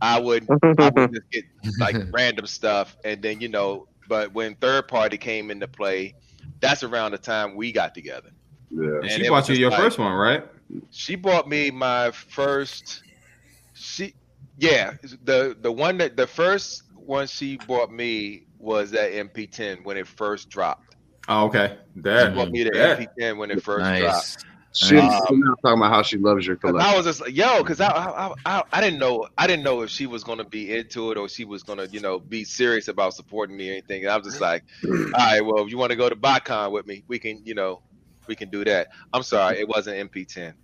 I 0.00 0.18
would 0.20 0.46
I 0.78 0.90
would 0.90 1.12
just 1.12 1.30
get 1.30 1.44
like 1.78 1.96
random 2.12 2.46
stuff, 2.46 2.96
and 3.04 3.22
then 3.22 3.40
you 3.40 3.48
know, 3.48 3.86
but 4.08 4.32
when 4.34 4.54
third 4.56 4.88
party 4.88 5.16
came 5.18 5.50
into 5.50 5.68
play, 5.68 6.14
that's 6.60 6.82
around 6.82 7.12
the 7.12 7.18
time 7.18 7.54
we 7.56 7.72
got 7.72 7.94
together. 7.94 8.30
Yeah. 8.70 9.00
And 9.02 9.10
she 9.10 9.28
bought 9.28 9.48
you 9.48 9.54
your 9.56 9.70
like- 9.70 9.80
first 9.80 9.98
one, 9.98 10.12
right? 10.12 10.44
She 10.90 11.16
bought 11.16 11.48
me 11.48 11.70
my 11.70 12.10
first. 12.12 13.02
She, 13.74 14.14
yeah, 14.58 14.92
the 15.24 15.56
the 15.60 15.72
one 15.72 15.98
that 15.98 16.16
the 16.16 16.26
first 16.26 16.84
one 16.94 17.26
she 17.26 17.56
bought 17.56 17.90
me 17.90 18.44
was 18.58 18.90
that 18.92 19.10
MP10 19.12 19.84
when 19.84 19.96
it 19.96 20.06
first 20.06 20.48
dropped. 20.50 20.94
Oh, 21.28 21.46
okay. 21.46 21.78
She 21.94 22.00
That, 22.02 22.34
bought 22.34 22.50
me 22.50 22.64
the 22.64 22.70
that. 22.70 22.98
MP10 22.98 23.36
when 23.38 23.50
it 23.50 23.62
first 23.62 23.80
Nice. 23.82 24.00
dropped. 24.00 24.44
She, 24.72 24.96
Um, 24.96 25.10
she's 25.10 25.20
talking 25.62 25.78
about 25.78 25.90
how 25.90 26.02
she 26.02 26.16
loves 26.16 26.46
your 26.46 26.54
collection. 26.56 26.88
I 26.88 26.96
was 26.96 27.04
just 27.04 27.20
like, 27.20 27.34
yo, 27.34 27.58
because 27.58 27.80
I, 27.80 27.88
I, 27.88 28.34
I, 28.46 28.62
I 28.72 28.80
didn't 28.80 29.00
know, 29.00 29.26
I 29.36 29.48
didn't 29.48 29.64
know 29.64 29.82
if 29.82 29.90
she 29.90 30.06
was 30.06 30.22
gonna 30.22 30.44
be 30.44 30.76
into 30.76 31.10
it 31.10 31.18
or 31.18 31.28
she 31.28 31.44
was 31.44 31.64
gonna, 31.64 31.86
you 31.86 32.00
know, 32.00 32.20
be 32.20 32.44
serious 32.44 32.86
about 32.86 33.14
supporting 33.14 33.56
me 33.56 33.70
or 33.70 33.72
anything. 33.72 34.04
And 34.04 34.12
I 34.12 34.16
was 34.16 34.26
just 34.26 34.40
like, 34.40 34.62
all 34.84 35.10
right, 35.12 35.40
well, 35.40 35.64
if 35.64 35.70
you 35.70 35.78
want 35.78 35.90
to 35.90 35.96
go 35.96 36.08
to 36.08 36.14
BotCon 36.14 36.70
with 36.70 36.86
me, 36.86 37.02
we 37.08 37.18
can, 37.18 37.40
you 37.44 37.54
know, 37.54 37.82
we 38.28 38.36
can 38.36 38.48
do 38.48 38.64
that. 38.64 38.88
I'm 39.12 39.24
sorry, 39.24 39.58
it 39.58 39.68
wasn't 39.68 40.10
MP10. 40.12 40.54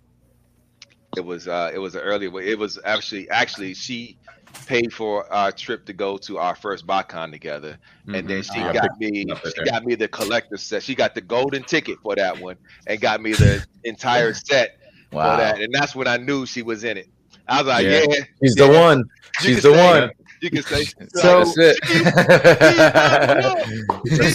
It 1.17 1.25
was, 1.25 1.47
uh, 1.49 1.71
it 1.73 1.79
was 1.79 1.95
an 1.95 2.01
earlier. 2.01 2.39
It 2.39 2.57
was 2.57 2.79
actually, 2.85 3.29
actually, 3.29 3.73
she 3.73 4.17
paid 4.65 4.93
for 4.93 5.31
our 5.31 5.51
trip 5.51 5.85
to 5.85 5.93
go 5.93 6.17
to 6.17 6.37
our 6.37 6.55
first 6.55 6.85
BotCon 6.85 7.31
together, 7.31 7.77
and 8.07 8.27
then 8.27 8.41
Mhm. 8.41 8.53
she 8.53 8.59
got 8.73 8.99
me, 8.99 9.25
she 9.55 9.63
got 9.63 9.85
me 9.85 9.95
the 9.95 10.07
collector 10.07 10.57
set. 10.57 10.83
She 10.83 10.95
got 10.95 11.15
the 11.15 11.21
golden 11.21 11.63
ticket 11.63 11.99
for 12.01 12.15
that 12.15 12.39
one, 12.39 12.57
and 12.85 12.99
got 12.99 13.21
me 13.21 13.33
the 13.33 13.65
entire 13.83 14.33
set 14.33 14.77
Wow. 15.11 15.31
for 15.31 15.37
that, 15.37 15.61
and 15.61 15.73
that's 15.73 15.95
when 15.95 16.07
I 16.07 16.17
knew 16.17 16.45
she 16.45 16.61
was 16.61 16.83
in 16.83 16.97
it. 16.97 17.09
I 17.49 17.57
was 17.61 17.67
like, 17.67 17.85
Yeah. 17.85 18.05
yeah, 18.09 18.23
She's 18.43 18.57
yeah. 18.57 18.67
the 18.67 18.73
one. 18.79 19.03
She's 19.41 19.61
the 19.63 19.73
say- 19.73 19.99
one. 20.01 20.11
You 20.39 20.51
can 20.51 20.61
say 20.61 20.83
So- 21.15 21.45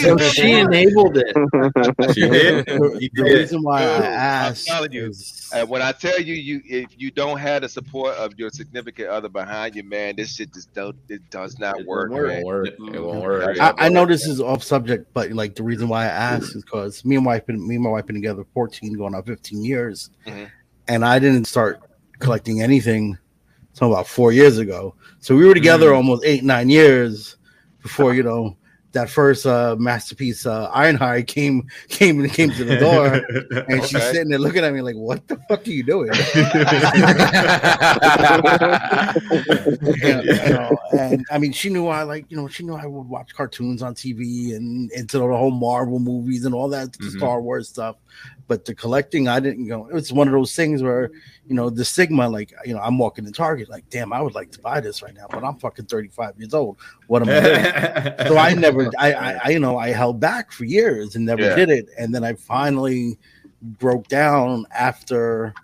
So 0.01 0.17
she 0.17 0.51
enabled 0.53 1.17
it. 1.17 1.27
She 2.13 2.27
did. 2.27 2.65
The, 2.65 3.09
the 3.13 3.23
reason 3.23 3.61
why 3.63 3.83
I 3.83 3.85
asked 3.85 4.69
I'm 4.69 4.75
telling 4.75 4.91
you, 4.91 5.13
uh, 5.53 5.65
when 5.65 5.81
I 5.81 5.91
tell 5.91 6.19
you, 6.19 6.33
you 6.35 6.61
if 6.65 6.87
you 6.97 7.11
don't 7.11 7.37
have 7.37 7.61
the 7.61 7.69
support 7.69 8.15
of 8.17 8.33
your 8.37 8.49
significant 8.49 9.07
other 9.09 9.29
behind 9.29 9.75
you, 9.75 9.83
man, 9.83 10.15
this 10.17 10.35
shit 10.35 10.53
just 10.53 10.73
don't 10.73 10.95
it 11.09 11.21
does 11.29 11.57
not 11.59 11.79
It 11.79 11.85
work, 11.87 12.11
won't 12.11 12.23
It 12.23 12.27
man. 12.27 12.43
won't 12.43 12.45
work. 12.45 12.67
It 12.67 13.01
won't 13.03 13.21
work. 13.23 13.57
I, 13.59 13.73
I 13.77 13.89
know 13.89 14.05
this 14.05 14.25
is 14.25 14.41
off 14.41 14.63
subject, 14.63 15.07
but 15.13 15.31
like 15.31 15.55
the 15.55 15.63
reason 15.63 15.87
why 15.87 16.03
I 16.03 16.07
asked 16.09 16.55
is 16.55 16.63
because 16.63 17.03
me 17.05 17.15
and 17.15 17.25
wife 17.25 17.45
been 17.45 17.65
me 17.65 17.75
and 17.75 17.83
my 17.83 17.89
wife 17.91 18.05
been 18.07 18.15
together 18.15 18.43
14 18.53 18.93
going 18.93 19.15
on 19.15 19.23
15 19.23 19.63
years, 19.63 20.09
Mhm. 20.27 20.49
and 20.87 21.05
I 21.05 21.19
didn't 21.19 21.45
start 21.45 21.79
collecting 22.19 22.61
anything 22.61 23.17
until 23.73 23.93
about 23.93 24.07
four 24.07 24.31
years 24.31 24.57
ago. 24.57 24.95
So 25.19 25.35
we 25.35 25.45
were 25.45 25.53
together 25.53 25.89
Mm. 25.91 25.95
almost 25.97 26.23
eight 26.25 26.43
nine 26.43 26.69
years 26.69 27.37
before 27.81 28.13
you 28.13 28.23
know 28.23 28.55
that 28.91 29.09
first 29.09 29.47
uh, 29.47 29.75
masterpiece 29.79 30.45
uh, 30.45 30.69
Ironhide 30.71 31.25
came 31.25 31.67
came 31.89 32.29
came 32.29 32.51
to 32.51 32.63
the 32.63 32.77
door, 32.77 33.25
and 33.67 33.83
she's 33.83 34.03
sitting 34.03 34.29
there 34.29 34.37
looking 34.37 34.63
at 34.63 34.71
me 34.71 34.81
like, 34.81 34.95
"What 34.95 35.27
the 35.27 35.37
fuck 35.49 35.67
are 35.67 35.71
you 35.71 35.81
doing?" 35.83 36.11
you 40.03 40.53
know, 40.53 40.77
and 40.97 41.25
I 41.31 41.37
mean, 41.39 41.51
she 41.51 41.69
knew 41.69 41.87
I 41.87 42.03
like, 42.03 42.25
you 42.29 42.37
know, 42.37 42.47
she 42.47 42.63
knew 42.63 42.75
I 42.75 42.85
would 42.85 43.07
watch 43.07 43.33
cartoons 43.33 43.81
on 43.81 43.95
TV 43.95 44.55
and 44.55 44.91
into 44.91 45.17
the 45.17 45.25
whole 45.27 45.51
Marvel 45.51 45.99
movies 45.99 46.45
and 46.45 46.53
all 46.53 46.69
that 46.69 46.91
Mhm. 46.91 47.17
Star 47.17 47.41
Wars 47.41 47.69
stuff. 47.69 47.95
But 48.53 48.65
the 48.65 48.75
collecting, 48.75 49.27
I 49.27 49.39
didn't 49.39 49.65
go. 49.67 49.87
It's 49.93 50.11
one 50.11 50.27
of 50.27 50.31
those 50.31 50.55
things 50.55 50.83
where, 50.83 51.09
you 51.47 51.55
know, 51.55 51.71
the 51.71 51.83
stigma, 51.83 52.29
like, 52.29 52.53
you 52.63 52.75
know, 52.75 52.79
I'm 52.81 52.99
walking 52.99 53.25
in 53.25 53.33
Target, 53.33 53.67
like, 53.67 53.89
damn, 53.89 54.13
I 54.13 54.21
would 54.21 54.35
like 54.35 54.51
to 54.51 54.59
buy 54.59 54.79
this 54.79 55.01
right 55.01 55.15
now, 55.15 55.25
but 55.27 55.43
I'm 55.43 55.55
fucking 55.55 55.85
35 55.85 56.37
years 56.37 56.53
old. 56.53 56.77
What 57.07 57.23
am 57.23 57.29
I 57.29 57.39
doing? 57.39 58.13
so 58.27 58.37
I 58.37 58.53
never, 58.53 58.91
I, 58.99 59.13
I, 59.43 59.49
you 59.49 59.57
know, 59.59 59.79
I 59.79 59.89
held 59.89 60.19
back 60.19 60.51
for 60.51 60.65
years 60.65 61.15
and 61.15 61.25
never 61.25 61.41
Yeah. 61.41 61.55
did 61.55 61.71
it, 61.71 61.87
and 61.97 62.13
then 62.13 62.23
I 62.23 62.33
finally 62.35 63.17
broke 63.63 64.07
down 64.07 64.67
after 64.71 65.55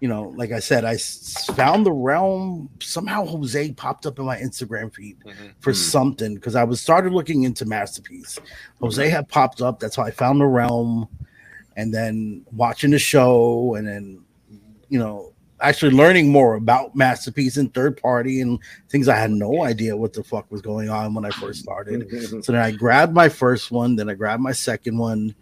you 0.00 0.08
know, 0.08 0.32
like 0.34 0.50
I 0.50 0.58
said, 0.58 0.84
I 0.84 0.96
found 0.96 1.86
the 1.86 1.92
realm. 1.92 2.68
Somehow 2.80 3.24
Jose 3.24 3.70
popped 3.74 4.04
up 4.04 4.18
in 4.18 4.24
my 4.24 4.36
Instagram 4.36 4.92
feed 4.92 5.16
for 5.60 5.70
Hmm. 5.70 5.76
something 5.76 6.34
because 6.34 6.56
I 6.56 6.64
was 6.64 6.80
started 6.80 7.12
looking 7.12 7.44
into 7.44 7.64
Masterpiece. 7.66 8.40
Jose 8.80 9.08
had 9.08 9.28
popped 9.28 9.62
up. 9.62 9.78
That's 9.78 9.94
how 9.94 10.02
I 10.02 10.10
found 10.10 10.40
the 10.40 10.46
realm, 10.46 11.06
and 11.76 11.92
then 11.92 12.44
watching 12.52 12.90
the 12.90 12.98
show, 12.98 13.74
and 13.74 13.86
then 13.86 14.24
you 14.88 14.98
know, 14.98 15.32
actually 15.62 15.92
learning 15.92 16.30
more 16.30 16.54
about 16.54 16.94
Masterpiece 16.94 17.56
and 17.56 17.72
third 17.72 17.96
party 18.00 18.40
and 18.40 18.58
things 18.88 19.08
I 19.08 19.16
had 19.16 19.30
no 19.30 19.64
idea 19.64 19.96
what 19.96 20.12
the 20.12 20.22
fuck 20.22 20.50
was 20.50 20.60
going 20.60 20.90
on 20.90 21.14
when 21.14 21.24
I 21.24 21.30
first 21.30 21.62
started. 21.62 22.10
so 22.44 22.52
then 22.52 22.60
I 22.60 22.72
grabbed 22.72 23.14
my 23.14 23.28
first 23.28 23.70
one, 23.70 23.96
then 23.96 24.10
I 24.10 24.14
grabbed 24.14 24.42
my 24.42 24.52
second 24.52 24.98
one. 24.98 25.34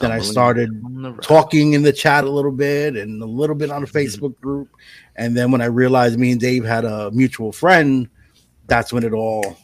Then 0.00 0.10
I 0.10 0.18
started 0.18 0.82
talking 1.22 1.74
in 1.74 1.84
the 1.84 1.92
chat 1.92 2.24
a 2.24 2.30
little 2.30 2.50
bit 2.50 2.96
and 2.96 3.22
a 3.22 3.26
little 3.26 3.54
bit 3.54 3.70
on 3.70 3.82
the 3.82 3.86
Facebook 3.86 4.36
group. 4.40 4.68
And 5.14 5.36
then 5.36 5.52
when 5.52 5.60
I 5.60 5.66
realized 5.66 6.18
me 6.18 6.32
and 6.32 6.40
Dave 6.40 6.64
had 6.64 6.84
a 6.84 7.12
mutual 7.12 7.52
friend, 7.52 8.08
that's 8.66 8.92
when 8.92 9.04
it 9.04 9.12
all 9.12 9.56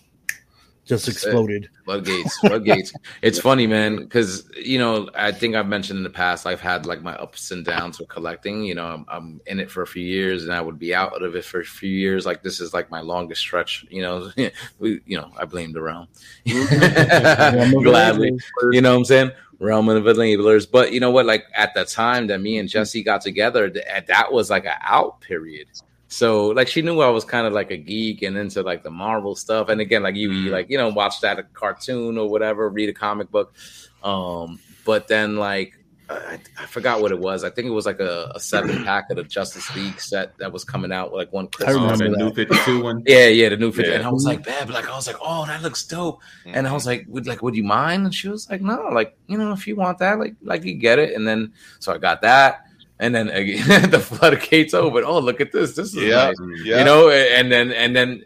just 0.91 1.09
exploded. 1.09 1.71
floodgates 1.85 2.37
floodgates. 2.41 2.93
It's 3.23 3.39
funny 3.39 3.67
man 3.67 3.97
because 3.97 4.51
you 4.57 4.79
know 4.79 5.09
i 5.15 5.31
think 5.31 5.55
i've 5.55 5.69
mentioned 5.69 5.99
in 5.99 6.03
the 6.03 6.11
past 6.11 6.47
i've 6.47 6.61
had 6.61 6.85
like 6.85 7.01
my 7.01 7.15
ups 7.15 7.53
and 7.53 7.65
downs 7.65 7.99
with 7.99 8.09
collecting 8.09 8.65
you 8.65 8.75
know 8.75 8.87
I'm, 8.87 9.07
I'm 9.09 9.41
in 9.47 9.61
it 9.61 9.71
for 9.71 9.83
a 9.83 9.87
few 9.87 10.05
years 10.05 10.43
and 10.43 10.53
i 10.53 10.61
would 10.61 10.79
be 10.79 10.95
out 10.95 11.23
of 11.23 11.37
it 11.37 11.45
for 11.45 11.61
a 11.61 11.65
few 11.65 11.91
years. 11.91 12.27
Like 12.27 12.43
this 12.43 12.61
is 12.61 12.75
like 12.75 12.91
my 12.91 13.01
longest 13.01 13.41
stretch 13.41 13.87
you 13.89 14.03
know 14.03 14.31
we 14.79 15.01
you 15.07 15.17
know 15.17 15.31
i 15.39 15.45
blame 15.45 15.73
the 15.73 15.81
realm. 15.81 16.09
Gladly. 17.83 18.39
You 18.73 18.81
know 18.81 18.93
what 18.93 18.99
i'm 18.99 19.05
saying? 19.05 19.31
Realm 19.61 19.89
of 19.89 20.05
enablers 20.05 20.69
but 20.71 20.93
you 20.93 21.01
know 21.01 21.11
what? 21.11 21.27
Like 21.27 21.47
at 21.55 21.73
the 21.75 21.85
time 21.85 22.27
that 22.27 22.41
me 22.41 22.59
and 22.59 22.69
mm-hmm. 22.69 22.79
jesse 22.79 23.03
got 23.03 23.21
together 23.21 23.71
that 23.71 24.33
was 24.33 24.51
like 24.51 24.65
an 24.65 24.79
out 24.83 25.21
period 25.21 25.69
so 26.11 26.49
like 26.49 26.67
she 26.67 26.83
knew 26.83 27.01
I 27.01 27.09
was 27.09 27.25
kind 27.25 27.47
of 27.47 27.53
like 27.53 27.71
a 27.71 27.77
geek 27.77 28.23
and 28.23 28.37
into 28.37 28.63
like 28.63 28.83
the 28.83 28.91
Marvel 28.91 29.37
stuff. 29.37 29.69
And 29.69 29.81
again, 29.81 30.03
like 30.03 30.17
you, 30.17 30.33
you 30.33 30.51
like 30.51 30.69
you 30.69 30.77
know 30.77 30.89
watch 30.89 31.21
that 31.21 31.55
cartoon 31.55 32.19
or 32.19 32.29
whatever, 32.29 32.69
read 32.69 32.89
a 32.89 32.93
comic 32.93 33.31
book. 33.31 33.55
Um, 34.03 34.59
but 34.85 35.07
then 35.07 35.37
like 35.37 35.79
I, 36.11 36.41
I 36.59 36.67
forgot 36.67 37.01
what 37.01 37.13
it 37.13 37.19
was. 37.21 37.45
I 37.45 37.51
think 37.51 37.69
it 37.69 37.71
was 37.71 37.87
like 37.87 38.01
a, 38.01 38.33
a 38.35 38.41
seven 38.41 38.85
pack 38.85 39.09
of 39.11 39.19
the 39.19 39.23
Justice 39.23 39.73
League 39.77 40.01
set 40.01 40.37
that 40.39 40.53
was 40.53 40.65
coming 40.65 40.91
out 40.91 41.13
like 41.13 41.33
one. 41.33 41.49
I 41.65 41.71
remember 41.71 41.97
Christmas. 41.97 42.19
the 42.19 42.25
new 42.25 42.35
52 42.35 42.83
one. 42.83 43.03
Yeah, 43.07 43.29
yeah, 43.29 43.49
the 43.51 43.57
new 43.57 43.71
50. 43.71 43.89
Yeah. 43.89 43.99
And 43.99 44.05
I 44.05 44.11
was 44.11 44.25
like, 44.25 44.45
but 44.45 44.69
like 44.69 44.89
I 44.89 44.97
was 44.97 45.07
like, 45.07 45.17
oh, 45.23 45.47
that 45.47 45.63
looks 45.63 45.85
dope. 45.85 46.21
And 46.45 46.67
I 46.67 46.73
was 46.73 46.87
like, 46.87 47.07
would 47.07 47.29
like, 47.29 47.41
would 47.43 47.55
you 47.55 47.63
mind? 47.63 48.05
And 48.05 48.13
she 48.13 48.29
was 48.29 48.51
like, 48.51 48.63
no, 48.63 48.89
like, 48.93 49.17
you 49.29 49.39
know, 49.39 49.53
if 49.53 49.69
you 49.69 49.77
want 49.77 49.99
that, 49.99 50.19
like, 50.19 50.35
like 50.43 50.65
you 50.65 50.75
get 50.75 50.99
it. 50.99 51.15
And 51.15 51.27
then 51.27 51.53
so 51.79 51.95
I 51.95 51.99
got 51.99 52.23
that. 52.23 52.67
And 53.01 53.13
then 53.15 53.29
again, 53.31 53.91
the 53.91 53.99
floodgates 53.99 54.75
open. 54.75 55.03
Oh, 55.05 55.19
look 55.19 55.41
at 55.41 55.51
this. 55.51 55.75
This 55.75 55.89
is 55.89 55.97
Yeah, 56.05 56.27
nice. 56.27 56.37
yeah. 56.65 56.79
You 56.79 56.85
know, 56.85 57.11
and 57.11 57.51
then 57.51 57.73
and 57.73 57.97
then 57.97 58.23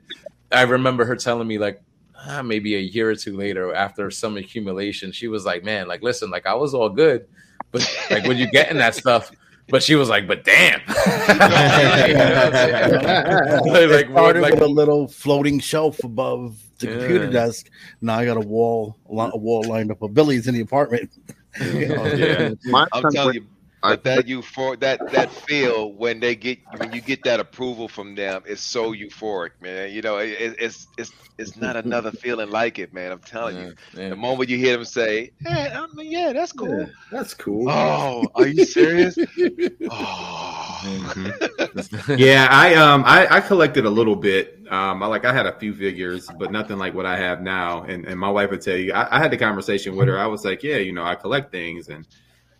I 0.52 0.62
remember 0.62 1.04
her 1.06 1.16
telling 1.16 1.48
me 1.48 1.56
like 1.58 1.80
ah, 2.26 2.42
maybe 2.42 2.74
a 2.74 2.78
year 2.80 3.10
or 3.10 3.14
two 3.14 3.36
later 3.36 3.72
after 3.74 4.10
some 4.10 4.36
accumulation, 4.36 5.12
she 5.12 5.28
was 5.28 5.44
like, 5.46 5.64
Man, 5.64 5.88
like 5.88 6.02
listen, 6.02 6.30
like 6.30 6.44
I 6.46 6.54
was 6.54 6.74
all 6.74 6.88
good, 6.90 7.26
but 7.70 7.80
like 8.10 8.26
when 8.26 8.36
you 8.36 8.50
getting 8.50 8.78
that 8.78 8.94
stuff, 8.94 9.30
but 9.68 9.82
she 9.82 9.94
was 9.94 10.08
like, 10.08 10.26
But 10.26 10.44
damn. 10.44 10.80
it 10.88 10.96
like, 13.90 14.08
started 14.10 14.42
like- 14.42 14.54
with 14.54 14.62
a 14.62 14.66
little 14.68 15.08
floating 15.08 15.58
shelf 15.60 16.02
above 16.04 16.58
the 16.78 16.88
Yeah. 16.88 16.98
computer 16.98 17.30
desk. 17.30 17.70
Now 18.00 18.18
I 18.18 18.24
got 18.24 18.36
a 18.36 18.40
wall, 18.46 18.96
a 19.08 19.12
lo- 19.14 19.30
a 19.32 19.36
wall 19.38 19.64
lined 19.68 19.90
up 19.90 20.02
of 20.02 20.14
Billy's 20.14 20.46
in 20.48 20.54
the 20.54 20.60
apartment. 20.60 21.10
You 21.60 21.86
know? 21.86 22.04
Yeah. 22.06 22.50
My 22.64 22.84
I'm 22.92 23.04
telling 23.12 23.34
you, 23.34 23.46
but 23.86 24.04
that 24.04 24.26
euphor 24.26 24.78
that 24.80 25.10
that 25.10 25.30
feel 25.30 25.94
when 25.94 26.20
they 26.20 26.34
get 26.36 26.58
when 26.78 26.92
you 26.92 27.00
get 27.00 27.24
that 27.24 27.40
approval 27.40 27.88
from 27.88 28.14
them 28.14 28.42
is 28.46 28.60
so 28.60 28.92
euphoric, 28.92 29.50
man. 29.60 29.92
You 29.92 30.02
know, 30.02 30.18
it, 30.18 30.30
it- 30.30 30.56
it's 30.60 30.88
it's 30.98 31.12
it's 31.38 31.56
not 31.56 31.76
another 31.76 32.12
feeling 32.22 32.50
like 32.50 32.78
it, 32.78 32.92
man. 32.92 33.12
I'm 33.12 33.20
telling 33.20 33.56
you. 33.58 33.66
The 34.08 34.16
moment 34.16 34.50
you 34.50 34.58
hear 34.58 34.76
them 34.76 34.84
say, 34.84 35.30
"Hey, 35.44 35.70
I 35.74 35.86
mean, 35.94 36.10
yeah, 36.12 36.32
that's 36.32 36.52
cool," 36.52 36.94
that's 37.10 37.34
cool. 37.34 37.70
Oh, 37.72 38.28
are 38.34 38.46
you 38.46 38.60
serious? 38.60 39.18
yeah, 42.16 42.48
I 42.50 42.74
um 42.74 43.04
I, 43.06 43.26
I 43.30 43.40
collected 43.40 43.84
a 43.86 43.90
little 43.90 44.16
bit. 44.16 44.60
Um, 44.70 45.02
I 45.02 45.06
like 45.06 45.24
I 45.24 45.32
had 45.32 45.46
a 45.46 45.58
few 45.58 45.74
figures, 45.74 46.30
but 46.30 46.50
nothing 46.50 46.78
like 46.78 46.94
what 46.94 47.06
I 47.06 47.16
have 47.16 47.40
now. 47.42 47.82
And 47.82 48.06
and 48.06 48.18
my 48.18 48.30
wife 48.30 48.50
would 48.50 48.60
tell 48.62 48.76
you, 48.76 48.92
I, 48.92 49.16
I 49.16 49.20
had 49.20 49.30
the 49.30 49.36
conversation 49.36 49.96
with 49.96 50.08
her. 50.08 50.18
I 50.18 50.26
was 50.26 50.44
like, 50.44 50.62
yeah, 50.62 50.76
you 50.76 50.92
know, 50.92 51.04
I 51.04 51.14
collect 51.14 51.52
things, 51.52 51.88
and 51.88 52.06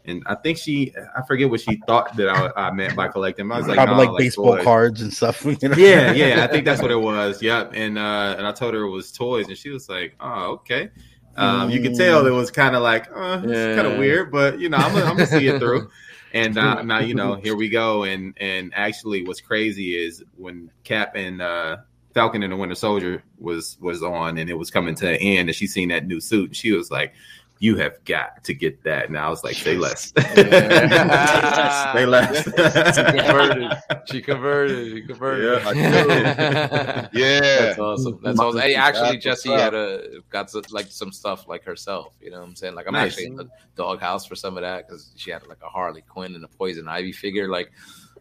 and 0.07 0.23
I 0.27 0.35
think 0.35 0.59
she, 0.59 0.93
I 1.17 1.23
forget 1.23 1.49
what 1.49 1.61
she 1.61 1.81
thought 1.87 2.15
that 2.17 2.29
I, 2.29 2.69
I 2.69 2.71
meant 2.73 2.95
by 2.95 3.09
collecting. 3.09 3.51
I 3.51 3.59
was 3.59 3.67
like, 3.67 3.77
Probably 3.77 4.07
no, 4.07 4.13
like 4.13 4.19
baseball 4.19 4.57
toys. 4.57 4.65
cards 4.65 5.03
and 5.03 5.13
stuff. 5.13 5.45
you 5.45 5.57
know? 5.63 5.77
Yeah, 5.77 6.13
yeah, 6.13 6.45
I 6.45 6.47
think 6.47 6.65
that's 6.65 6.83
what 6.83 6.91
it 6.91 7.01
was. 7.01 7.43
Yep, 7.43 7.73
and 7.75 7.99
uh, 7.99 8.35
and 8.37 8.47
I 8.47 8.53
told 8.53 8.75
her 8.75 8.83
it 8.83 8.91
was 8.91 9.13
toys, 9.13 9.49
and 9.49 9.57
she 9.57 9.71
was 9.71 9.89
like, 9.89 10.15
"Oh, 10.21 10.53
okay." 10.53 10.91
Um, 11.37 11.71
you 11.71 11.81
could 11.81 11.97
tell 11.97 12.27
it 12.27 12.31
was 12.31 12.51
kind 12.51 12.77
of 12.77 12.83
like, 12.83 13.09
uh, 13.13 13.41
it's 13.43 13.77
kind 13.77 13.89
of 13.89 13.99
weird, 13.99 14.31
but 14.31 14.61
you 14.61 14.69
know, 14.69 14.77
I'm 14.77 14.93
gonna, 14.93 15.05
I'm 15.05 15.17
gonna 15.17 15.27
see 15.27 15.49
it 15.49 15.59
through. 15.59 15.91
And 16.35 16.59
uh, 16.59 16.83
now, 16.83 16.99
you 16.99 17.15
know, 17.15 17.37
here 17.37 17.55
we 17.55 17.69
go. 17.69 18.03
And 18.03 18.37
and 18.41 18.73
actually, 18.75 19.25
what's 19.25 19.41
crazy 19.41 19.97
is 19.97 20.21
when 20.37 20.69
Cap 20.83 21.13
and 21.15 21.41
uh, 21.41 21.77
Falcon 22.13 22.43
and 22.43 22.53
the 22.53 22.57
Winter 22.57 22.75
Soldier 22.75 23.23
was 23.39 23.79
was 23.81 24.03
on, 24.03 24.37
and 24.37 24.51
it 24.51 24.55
was 24.55 24.69
coming 24.69 24.97
to 24.97 25.11
an 25.11 25.15
end, 25.15 25.49
and 25.49 25.55
she 25.55 25.69
seen 25.69 25.91
that 25.91 26.09
new 26.09 26.21
suit, 26.21 26.47
and 26.47 26.57
she 26.57 26.73
was 26.73 26.91
like. 26.91 27.15
You 27.65 27.77
have 27.77 28.05
got 28.05 28.45
to 28.45 28.53
get 28.53 28.83
that. 28.85 29.09
And 29.09 29.17
I 29.17 29.31
was 29.31 29.43
like, 29.43 29.55
say 29.57 29.79
less. 29.79 30.13
say 30.35 32.05
less. 32.05 32.45
she 32.45 32.53
converted. 33.17 33.73
She 34.11 34.21
converted. 34.21 34.93
She 34.93 35.03
converted. 35.07 35.65
Yeah. 35.65 37.09
Yeah. 37.15 37.41
That's 37.41 37.79
awesome. 37.79 38.21
That's 38.23 38.39
awesome. 38.39 38.61
Hey, 38.61 38.75
actually, 38.75 39.17
Jesse 39.17 39.51
had 39.51 39.73
a 39.73 40.21
got 40.29 40.51
some, 40.51 40.63
like 40.73 40.89
some 40.91 41.11
stuff 41.11 41.49
like 41.49 41.65
herself. 41.65 42.13
You 42.21 42.33
know 42.33 42.41
what 42.41 42.49
I'm 42.49 42.55
saying? 42.57 42.75
Like 42.75 42.87
I'm 42.87 42.93
Nice. 42.93 43.13
actually 43.13 43.27
in 43.29 43.37
the 43.37 43.49
doghouse 43.77 44.27
for 44.27 44.35
some 44.35 44.59
of 44.59 44.63
that 44.63 44.87
because 44.87 45.13
she 45.17 45.31
had 45.31 45.47
like 45.47 45.63
a 45.63 45.69
Harley 45.69 46.03
Quinn 46.03 46.35
and 46.35 46.45
a 46.45 46.49
Poison 46.49 46.87
Ivy 46.87 47.13
figure. 47.13 47.49
Like, 47.49 47.73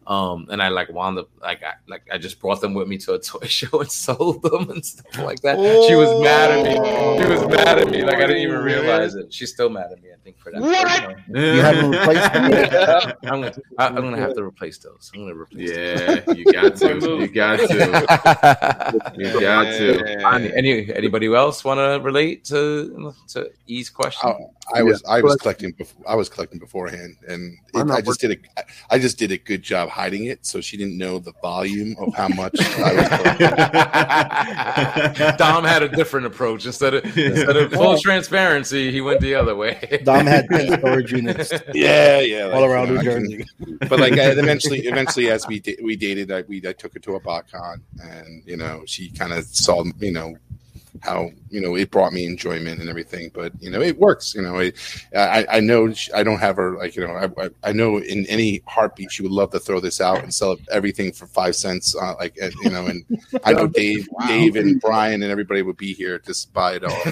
um, 0.06 0.46
and 0.50 0.62
I 0.62 0.68
like 0.68 0.90
wound 0.90 1.18
up 1.18 1.28
like 1.40 1.62
I 1.62 1.74
like 1.88 2.02
I 2.12 2.18
just 2.18 2.40
brought 2.40 2.60
them 2.60 2.74
with 2.74 2.88
me 2.88 2.98
to 2.98 3.14
a 3.14 3.18
toy 3.18 3.46
show 3.46 3.80
and 3.80 3.90
sold 3.90 4.42
them 4.42 4.70
and 4.70 4.84
stuff 4.84 5.18
like 5.18 5.40
that. 5.40 5.56
She 5.88 5.94
was 5.94 6.22
mad 6.22 6.50
at 6.50 6.64
me. 6.64 6.74
She 7.22 7.28
was 7.32 7.46
mad 7.48 7.78
at 7.78 7.88
me. 7.90 8.02
Like 8.04 8.16
I 8.16 8.26
didn't 8.26 8.42
even 8.42 8.60
realize 8.60 9.14
it. 9.14 9.32
She's 9.32 9.50
still 9.52 9.68
mad 9.70 9.92
at 9.92 10.02
me. 10.02 10.10
I 10.12 10.16
think 10.22 10.38
for 10.38 10.50
that. 10.52 10.60
What? 10.60 11.16
You 11.28 11.60
haven't 11.60 11.90
replaced 11.90 12.32
them 12.32 12.50
yet? 12.52 13.18
I'm 13.24 13.40
gonna, 13.42 13.52
I- 13.78 13.86
I'm 13.88 13.94
gonna 13.96 14.18
have 14.18 14.34
to 14.34 14.42
replace 14.42 14.78
those. 14.78 15.10
I'm 15.14 15.22
gonna 15.22 15.34
replace. 15.34 15.70
Yeah, 15.70 16.22
you 16.32 16.44
got 16.52 16.76
to. 16.76 16.94
You 17.20 17.28
got 17.28 17.56
to. 17.68 19.12
You 19.16 19.40
got 19.40 19.64
to. 19.64 20.26
Any, 20.34 20.52
any 20.54 20.94
anybody 20.94 21.32
else 21.34 21.64
want 21.64 21.78
to 21.78 22.04
relate 22.04 22.44
to 22.46 23.14
to 23.28 23.50
E's 23.66 23.90
question? 23.90 24.30
Oh, 24.30 24.52
I 24.74 24.82
was 24.82 25.02
I 25.04 25.20
was 25.20 25.36
collecting 25.36 25.72
before 25.72 26.02
I 26.08 26.14
was 26.14 26.28
collecting 26.28 26.58
beforehand, 26.58 27.16
and 27.28 27.54
it, 27.74 27.78
I'm 27.80 27.86
not 27.88 27.98
I 27.98 28.00
just 28.00 28.20
did 28.20 28.32
a 28.32 28.64
I 28.90 28.98
just 28.98 29.18
did 29.18 29.32
a 29.32 29.38
good 29.38 29.62
job 29.62 29.88
hiding 29.94 30.24
it, 30.24 30.44
so 30.44 30.60
she 30.60 30.76
didn't 30.76 30.98
know 30.98 31.18
the 31.20 31.32
volume 31.40 31.94
of 31.98 32.12
how 32.14 32.26
much 32.28 32.54
I 32.78 32.92
was. 35.14 35.36
Dom 35.36 35.62
had 35.64 35.82
a 35.84 35.88
different 35.88 36.26
approach. 36.26 36.66
Instead 36.66 36.94
of 36.94 37.04
instead 37.16 37.56
of 37.56 37.72
full 37.72 37.96
transparency, 37.98 38.90
he 38.90 39.00
went 39.00 39.20
the 39.20 39.34
other 39.36 39.54
way. 39.54 40.00
Dom 40.04 40.26
had 40.26 40.46
10 40.50 40.78
storage 40.80 41.12
units. 41.12 41.52
Yeah, 41.74 42.20
yeah, 42.20 42.50
all 42.52 42.60
like, 42.62 42.70
around 42.70 42.88
you 42.88 42.94
know, 42.94 43.00
New 43.02 43.10
I 43.10 43.14
can- 43.14 43.28
Jersey. 43.30 43.44
but 43.88 44.00
like 44.00 44.12
I, 44.14 44.30
eventually, 44.32 44.80
eventually, 44.86 45.30
as 45.30 45.46
we 45.46 45.60
da- 45.60 45.78
we 45.82 45.94
dated, 45.96 46.30
I, 46.32 46.42
we 46.42 46.60
I 46.66 46.72
took 46.72 46.92
her 46.94 47.00
to 47.00 47.14
a 47.14 47.20
BotCon, 47.20 47.76
and 48.02 48.42
you 48.46 48.56
know, 48.56 48.82
she 48.86 49.10
kind 49.10 49.32
of 49.32 49.44
saw 49.44 49.84
you 50.00 50.12
know 50.12 50.34
how 51.02 51.30
you 51.50 51.60
know 51.60 51.74
it 51.76 51.90
brought 51.90 52.12
me 52.12 52.24
enjoyment 52.24 52.80
and 52.80 52.88
everything. 52.88 53.30
But 53.34 53.52
you 53.60 53.70
know, 53.70 53.80
it 53.80 53.98
works. 53.98 54.34
You 54.34 54.42
know, 54.42 54.58
it, 54.58 54.76
I 55.16 55.46
I 55.50 55.60
know 55.60 55.92
she, 55.92 56.12
I 56.12 56.22
don't 56.22 56.38
have 56.38 56.56
her 56.56 56.76
like 56.76 56.94
you 56.96 57.06
know 57.06 57.14
I, 57.14 57.24
I 57.44 57.50
I 57.64 57.72
know 57.72 57.98
in 57.98 58.26
any 58.26 58.62
heartbeat 58.66 59.10
she 59.12 59.22
would 59.22 59.32
love 59.32 59.50
to 59.52 59.58
throw 59.60 59.80
this 59.80 60.00
out 60.00 60.22
and 60.22 60.32
sell 60.32 60.56
everything 60.70 61.12
for 61.12 61.26
five 61.26 61.56
cents. 61.56 61.94
Uh, 61.96 62.14
like 62.18 62.36
uh, 62.42 62.50
you 62.62 62.70
know, 62.70 62.86
and 62.86 63.04
I 63.44 63.52
know 63.52 63.66
Dave, 63.74 64.08
Wow. 64.12 64.26
Dave 64.28 64.56
and 64.56 64.80
Brian 64.80 65.22
and 65.22 65.30
everybody 65.32 65.62
would 65.62 65.76
be 65.76 65.92
here 65.94 66.18
to 66.20 66.46
buy 66.52 66.74
it 66.74 66.84
all. 66.84 67.02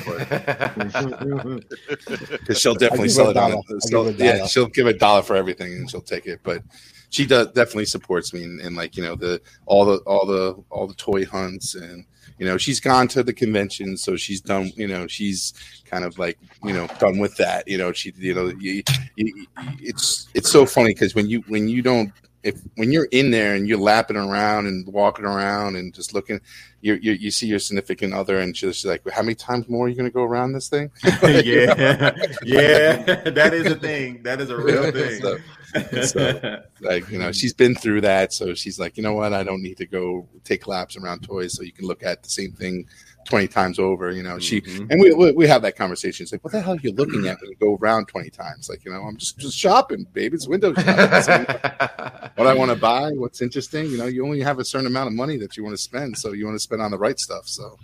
Because 2.39 2.59
she'll 2.61 2.75
definitely 2.75 3.09
sell 3.09 3.31
it 3.31 3.37
a 3.37 3.41
on. 3.43 3.51
dollar. 3.51 3.63
A, 3.69 3.75
I'll 3.75 3.81
sell- 3.81 4.05
give 4.05 4.21
yeah, 4.21 4.47
she'll 4.47 4.67
give 4.67 4.87
a 4.87 4.93
dollar 4.93 5.23
for 5.23 5.37
everything 5.37 5.73
and 5.73 5.91
she'll 5.91 6.01
take 6.01 6.27
it. 6.27 6.41
But 6.43 6.63
she 7.11 7.27
does 7.27 7.49
definitely 7.49 7.85
supports 7.87 8.33
me 8.33 8.43
and, 8.45 8.61
and 8.61 8.75
like 8.77 8.97
you 8.97 9.03
know 9.03 9.15
the 9.15 9.41
all 9.67 9.85
the 9.85 9.97
all 9.99 10.27
the 10.27 10.63
all 10.71 10.87
the 10.87 10.95
toy 10.95 11.25
hunts 11.25 11.75
and 11.75 12.05
you 12.43 12.49
know 12.49 12.59
she's 12.59 12.81
gone 12.81 13.07
to 13.07 13.23
the 13.23 13.33
convention 13.33 13.97
so 13.97 14.17
she's 14.17 14.41
done 14.41 14.73
you 14.75 14.89
know 14.89 15.07
she's 15.07 15.55
kind 15.85 16.05
of 16.05 16.19
like 16.19 16.37
you 16.65 16.73
know 16.73 16.89
done 16.99 17.19
with 17.21 17.37
that 17.37 17.69
you 17.69 17.79
know 17.79 17.93
she 17.93 18.13
you 18.17 18.35
know 18.35 18.49
you, 18.59 18.83
you, 19.15 19.47
it's 19.81 20.27
it's 20.35 20.51
so 20.51 20.67
funny 20.67 20.89
because 20.93 21.15
when 21.15 21.29
you 21.29 21.43
when 21.47 21.69
you 21.69 21.83
don't 21.83 22.11
if 22.43 22.61
when 22.75 22.91
you're 22.91 23.07
in 23.13 23.31
there 23.31 23.55
and 23.55 23.69
you're 23.69 23.79
lapping 23.79 24.17
around 24.17 24.67
and 24.67 24.85
walking 24.89 25.25
around 25.25 25.77
and 25.77 25.95
just 25.95 26.15
looking 26.15 26.41
you 26.81 26.95
you 26.95 27.13
you 27.13 27.31
see 27.31 27.47
your 27.47 27.61
significant 27.61 28.13
other 28.13 28.41
and 28.41 28.57
she's 28.57 28.85
like 28.85 29.09
how 29.11 29.23
many 29.23 29.37
times 29.37 29.69
more 29.69 29.87
are 29.87 29.89
you 29.89 29.95
going 29.95 30.11
to 30.11 30.13
go 30.13 30.25
around 30.25 30.53
this 30.53 30.69
thing 30.69 30.91
yeah, 31.23 32.11
yeah, 32.43 32.97
that 33.31 33.51
is 33.55 33.71
a 33.71 33.77
thing. 33.77 34.21
That 34.25 34.41
is 34.41 34.51
a 34.51 34.57
real 34.57 34.91
thing. 34.91 35.21
So- 35.21 35.39
so, 36.03 36.63
like 36.81 37.09
you 37.11 37.19
know 37.19 37.33
she's 37.33 37.55
been 37.55 37.75
through 37.75 38.01
that 38.03 38.33
so 38.33 38.55
she's 38.55 38.79
like 38.79 38.97
you 38.97 39.03
know 39.03 39.15
what? 39.15 39.33
I 39.33 39.43
don't 39.43 39.63
need 39.63 39.77
to 39.79 39.87
go 39.87 40.29
take 40.45 40.67
laps 40.67 40.97
around 40.97 41.23
toys 41.23 41.55
so 41.57 41.63
you 41.63 41.73
can 41.73 41.87
look 41.87 42.03
at 42.03 42.23
the 42.23 42.29
same 42.29 42.53
thing 42.53 42.87
20 43.25 43.47
times 43.47 43.79
over 43.79 44.11
you 44.11 44.23
know 44.23 44.39
she 44.41 44.61
Mhm. 44.63 44.91
and 44.91 45.01
we, 45.01 45.13
we 45.15 45.31
we 45.33 45.47
have 45.47 45.63
that 45.63 45.77
conversation. 45.77 46.25
It's 46.25 46.33
like 46.33 46.43
what 46.43 46.53
the 46.53 46.61
hell 46.61 46.75
are 46.75 46.81
you 46.83 46.93
looking 46.93 47.29
at 47.29 47.41
when 47.41 47.51
you 47.51 47.57
go 47.57 47.77
around 47.77 48.07
20 48.07 48.31
times? 48.31 48.69
Like 48.69 48.85
you 48.85 48.91
know 48.93 49.01
i'm 49.03 49.17
just 49.17 49.39
just 49.39 49.57
shopping 49.57 50.07
baby. 50.13 50.35
It's 50.35 50.49
window 50.49 50.75
shopping. 50.75 51.23
So, 51.23 52.31
what 52.37 52.47
i 52.49 52.55
want 52.55 52.71
to 52.71 52.77
buy 52.77 53.11
what's 53.13 53.41
interesting 53.43 53.87
you 53.87 53.99
know 53.99 54.07
you 54.07 54.25
only 54.25 54.41
have 54.41 54.59
a 54.59 54.65
certain 54.65 54.87
amount 54.87 55.07
of 55.09 55.13
money 55.15 55.37
that 55.39 55.57
you 55.57 55.63
want 55.63 55.75
to 55.77 55.83
spend 55.83 56.17
so 56.19 56.33
you 56.33 56.45
want 56.47 56.57
to 56.57 56.61
spend 56.61 56.81
on 56.83 56.91
the 56.91 56.99
right 56.99 57.19
stuff 57.19 57.47
so 57.47 57.79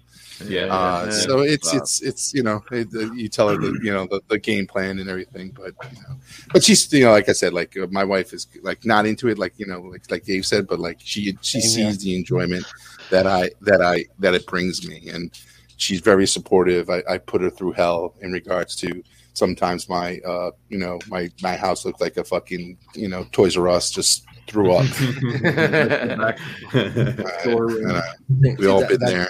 Yeah, 0.47 0.67
uh, 0.67 1.07
yeah. 1.07 1.11
so 1.11 1.41
it's 1.41 1.73
Wow. 1.73 1.81
it's 1.81 2.03
it's 2.03 2.35
you 2.35 2.43
know 2.43 2.63
it, 2.71 2.89
you 3.15 3.29
tell 3.29 3.49
her 3.49 3.57
the 3.57 3.79
you 3.83 3.93
know 3.93 4.07
the, 4.07 4.21
the 4.29 4.39
game 4.39 4.67
plan 4.67 4.99
and 4.99 5.11
everything, 5.11 5.51
but 5.51 5.75
you 5.93 6.01
know, 6.03 6.17
but 6.53 6.63
she's 6.63 6.93
you 6.93 7.05
know 7.05 7.11
like 7.13 7.29
I 7.29 7.33
said 7.33 7.53
like 7.53 7.77
uh, 7.77 7.87
my 7.91 8.05
wife 8.05 8.33
is 8.33 8.47
like 8.63 8.85
not 8.85 9.07
into 9.07 9.29
it 9.29 9.39
like 9.39 9.59
you 9.59 9.67
know 9.67 9.81
like 9.81 10.11
like 10.11 10.25
Dave 10.25 10.47
said, 10.47 10.67
but 10.67 10.79
like 10.79 10.99
she 11.01 11.37
she 11.41 11.61
Same 11.61 11.91
sees 11.91 11.99
the 11.99 12.15
enjoyment 12.15 12.67
that 13.11 13.27
I 13.27 13.51
that 13.63 13.83
I 13.83 14.05
that 14.21 14.35
it 14.35 14.47
brings 14.47 14.87
me, 14.87 15.09
and 15.09 15.31
she's 15.77 16.01
very 16.01 16.27
supportive. 16.27 16.89
I, 16.91 17.03
I 17.09 17.19
put 17.19 17.41
her 17.41 17.51
through 17.51 17.73
hell 17.73 18.15
in 18.21 18.31
regards 18.31 18.77
to 18.77 19.03
sometimes 19.35 19.89
my 19.89 20.19
uh 20.27 20.51
you 20.69 20.79
know 20.79 20.99
my 21.09 21.31
my 21.43 21.57
house 21.57 21.85
looked 21.85 22.01
like 22.01 22.17
a 22.17 22.25
fucking 22.25 22.77
you 22.95 23.09
know 23.09 23.25
Toys 23.33 23.57
R 23.57 23.69
Us 23.69 23.91
just 23.91 24.25
threw 24.49 24.73
up. 24.73 24.87
Uh, 26.75 28.03
and, 28.45 28.59
we 28.59 28.67
all 28.67 28.87
been 28.87 29.01
there. 29.01 29.29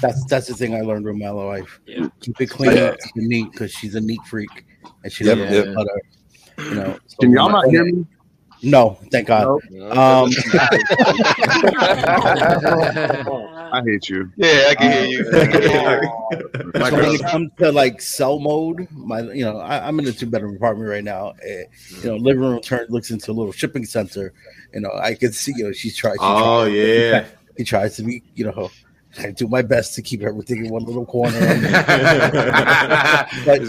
That's 0.00 0.24
that's 0.26 0.46
the 0.46 0.54
thing 0.54 0.74
I 0.74 0.80
learned 0.82 1.04
with 1.04 1.16
my 1.16 1.32
wife. 1.32 1.80
Yeah. 1.86 2.06
Keep 2.20 2.40
it 2.40 2.46
clean, 2.50 2.76
Yeah. 2.76 2.90
keep 2.92 3.24
it 3.24 3.28
neat, 3.28 3.50
because 3.50 3.72
she's 3.72 3.94
a 3.94 4.00
neat 4.00 4.20
freak, 4.28 4.66
and 5.02 5.12
she 5.12 5.24
Yep, 5.24 5.38
doesn't 5.38 5.54
yep. 5.54 5.66
yeah. 5.66 5.74
butter. 5.74 6.00
You 6.58 6.74
know. 6.74 6.98
so 7.06 7.16
Can 7.20 7.32
y'all 7.32 7.50
not 7.50 7.66
hear 7.68 7.84
me? 7.84 8.04
No, 8.62 8.98
thank 9.10 9.28
God. 9.28 9.46
Um, 9.90 10.30
I 13.72 13.82
hate 13.84 14.08
you. 14.08 14.30
Yeah, 14.36 14.66
I 14.70 14.74
can 14.74 14.92
hear 14.92 15.04
you. 15.06 15.30
I 15.32 15.46
can 15.46 15.62
hear 15.62 16.02
you. 16.02 16.72
so 16.90 16.96
when 16.96 17.14
it 17.14 17.20
comes 17.22 17.50
to 17.58 17.72
like 17.72 18.00
cell 18.02 18.38
mode, 18.38 18.86
my 18.90 19.20
you 19.20 19.44
know 19.44 19.58
I, 19.58 19.86
I'm 19.86 19.98
in 19.98 20.06
a 20.08 20.12
two 20.12 20.26
bedroom 20.26 20.56
apartment 20.56 20.88
right 20.90 21.04
now. 21.04 21.34
eh, 21.42 21.64
you 22.02 22.10
know, 22.10 22.16
living 22.16 22.42
room 22.42 22.60
turn 22.60 22.86
looks 22.90 23.10
into 23.10 23.30
a 23.30 23.34
little 23.34 23.52
shipping 23.52 23.84
center. 23.84 24.32
You 24.74 24.80
know, 24.80 24.90
I 25.00 25.14
can 25.14 25.32
see 25.32 25.52
you 25.56 25.64
know 25.64 25.72
she's 25.72 25.96
trying. 25.96 26.14
She 26.16 26.18
Oh 26.22 26.64
tries, 26.66 26.76
yeah. 26.76 27.24
he 27.56 27.64
tries 27.64 27.96
to 27.96 28.02
be 28.02 28.22
you 28.34 28.44
know. 28.46 28.70
I 29.18 29.32
do 29.32 29.48
my 29.48 29.62
best 29.62 29.94
to 29.96 30.02
keep 30.02 30.22
everything 30.22 30.66
in 30.66 30.72
one 30.72 30.84
little 30.84 31.04
corner. 31.04 31.32
There's 31.40 31.62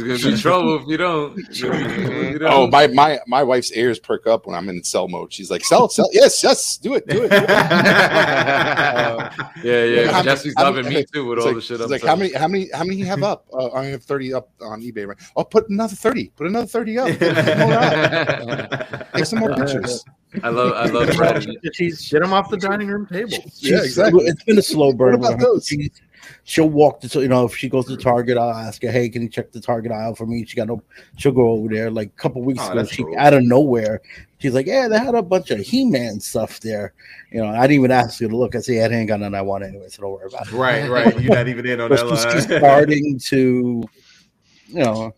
gonna 0.04 0.18
be 0.18 0.38
trouble 0.40 0.76
if 0.80 0.88
you 0.88 0.98
don't. 0.98 1.30
Gonna 1.30 1.36
be 1.36 1.44
trouble 1.54 1.80
if 1.80 2.32
you 2.34 2.40
don't. 2.40 2.54
Oh, 2.54 2.68
my 2.68 2.86
my 2.88 3.20
my 3.26 3.42
wife's 3.42 3.72
ears 3.72 3.98
perk 3.98 4.28
up 4.28 4.46
when 4.46 4.56
I'm 4.56 4.70
in 4.70 4.84
cell 4.84 5.08
mode. 5.08 5.34
She's 5.34 5.50
like, 5.50 5.66
"Sell, 5.66 5.90
sell, 5.90 6.08
yes, 6.12 6.44
yes, 6.44 6.78
do 6.78 6.94
it, 6.94 7.08
do 7.08 7.24
it." 7.24 7.30
do 7.30 7.36
it." 7.36 7.42
yeah, 7.42 9.34
yeah. 9.64 10.12
How- 10.12 10.22
Jesse's 10.22 10.54
how- 10.56 10.66
loving 10.66 10.88
me 10.88 11.04
too 11.12 11.26
with 11.26 11.40
all 11.40 11.46
like, 11.46 11.56
the 11.56 11.62
shit. 11.62 11.82
it's 11.82 11.86
I'm 11.86 11.90
like, 11.92 12.04
how 12.04 12.16
many, 12.16 12.34
how 12.34 12.48
many, 12.48 12.70
how 12.72 12.84
many 12.84 12.98
you 12.98 13.06
have 13.06 13.24
up? 13.24 13.48
Uh, 13.52 13.72
I 13.72 13.86
have 13.86 14.04
thirty 14.04 14.32
up 14.34 14.50
on 14.62 14.82
eBay. 14.82 15.08
Right? 15.08 15.18
I'll 15.36 15.46
put 15.46 15.68
another 15.70 15.96
thirty. 15.96 16.30
Put 16.36 16.46
another 16.48 16.68
thirty 16.68 17.00
up. 17.00 17.18
Put 17.18 17.58
more 17.58 17.74
up. 17.74 19.12
Take 19.14 19.26
some 19.26 19.40
more 19.40 19.56
pictures. 19.66 20.06
I 20.44 20.50
love, 20.50 20.74
I 20.74 20.86
love 20.86 21.10
Brad. 21.18 21.46
She's 21.74 22.04
shit 22.04 22.22
him 22.22 22.34
off 22.34 22.50
the 22.50 22.58
dining 22.58 22.88
room 22.88 23.06
table. 23.08 23.38
Yeah, 23.58 23.84
exactly. 23.84 24.26
It's 24.26 24.44
been 24.44 24.58
a 24.58 24.62
slow 24.62 24.94
burn. 24.94 25.20
What 25.20 25.34
about 25.34 25.42
those? 25.42 25.68
She, 25.68 25.92
she'll 26.44 26.70
walk 26.70 27.02
to 27.02 27.20
you 27.22 27.28
know 27.28 27.46
if 27.46 27.56
she 27.58 27.68
goes 27.68 27.86
to 27.88 27.98
Target, 27.98 28.38
I'll 28.38 28.52
ask 28.52 28.82
her, 28.84 28.92
"Hey, 28.92 29.10
can 29.10 29.22
you 29.22 29.30
check 29.30 29.52
the 29.52 29.60
Target 29.60 29.92
aisle 29.92 30.16
for 30.16 30.26
me?" 30.26 30.46
She 30.46 30.56
got 30.56 30.68
no. 30.68 30.82
She'll 31.18 31.32
go 31.34 31.50
over 31.50 31.68
there. 31.68 31.92
Like 31.92 32.10
a 32.10 32.22
couple 32.22 32.42
weeks 32.44 32.62
Oh, 32.64 32.72
ago, 32.72 32.86
she 32.86 33.04
cool. 33.04 33.16
out 33.18 33.34
of 33.34 33.44
nowhere, 33.44 34.02
she's 34.40 34.54
like, 34.54 34.68
"Yeah, 34.68 34.88
they 34.88 35.00
had 35.00 35.16
a 35.16 35.22
bunch 35.22 35.52
of 35.52 35.60
He-Man 35.60 36.20
stuff 36.22 36.60
there." 36.62 36.94
You 37.32 37.42
know, 37.42 37.50
I 37.50 37.62
didn't 37.62 37.80
even 37.80 37.92
ask 37.92 38.22
you 38.22 38.30
to 38.30 38.38
look. 38.38 38.56
I 38.56 38.60
said, 38.60 38.76
"Yeah, 38.76 38.88
they 38.88 39.00
ain't 39.00 39.08
got 39.10 39.20
none 39.20 39.36
I 39.36 39.42
want 39.42 39.64
anyway, 39.66 39.88
so 39.90 40.02
don't 40.04 40.12
worry 40.12 40.28
about 40.28 40.48
it." 40.48 40.54
Right, 40.54 40.90
right. 40.90 41.20
You're 41.20 41.36
not 41.36 41.48
even 41.50 41.66
in 41.66 41.82
on 41.82 41.90
But 41.90 42.08
that 42.08 42.32
she's, 42.32 42.34
she's 42.44 42.50
line. 42.50 42.60
starting 42.60 43.20
to, 43.20 43.84
you 44.68 44.84
know, 44.84 45.14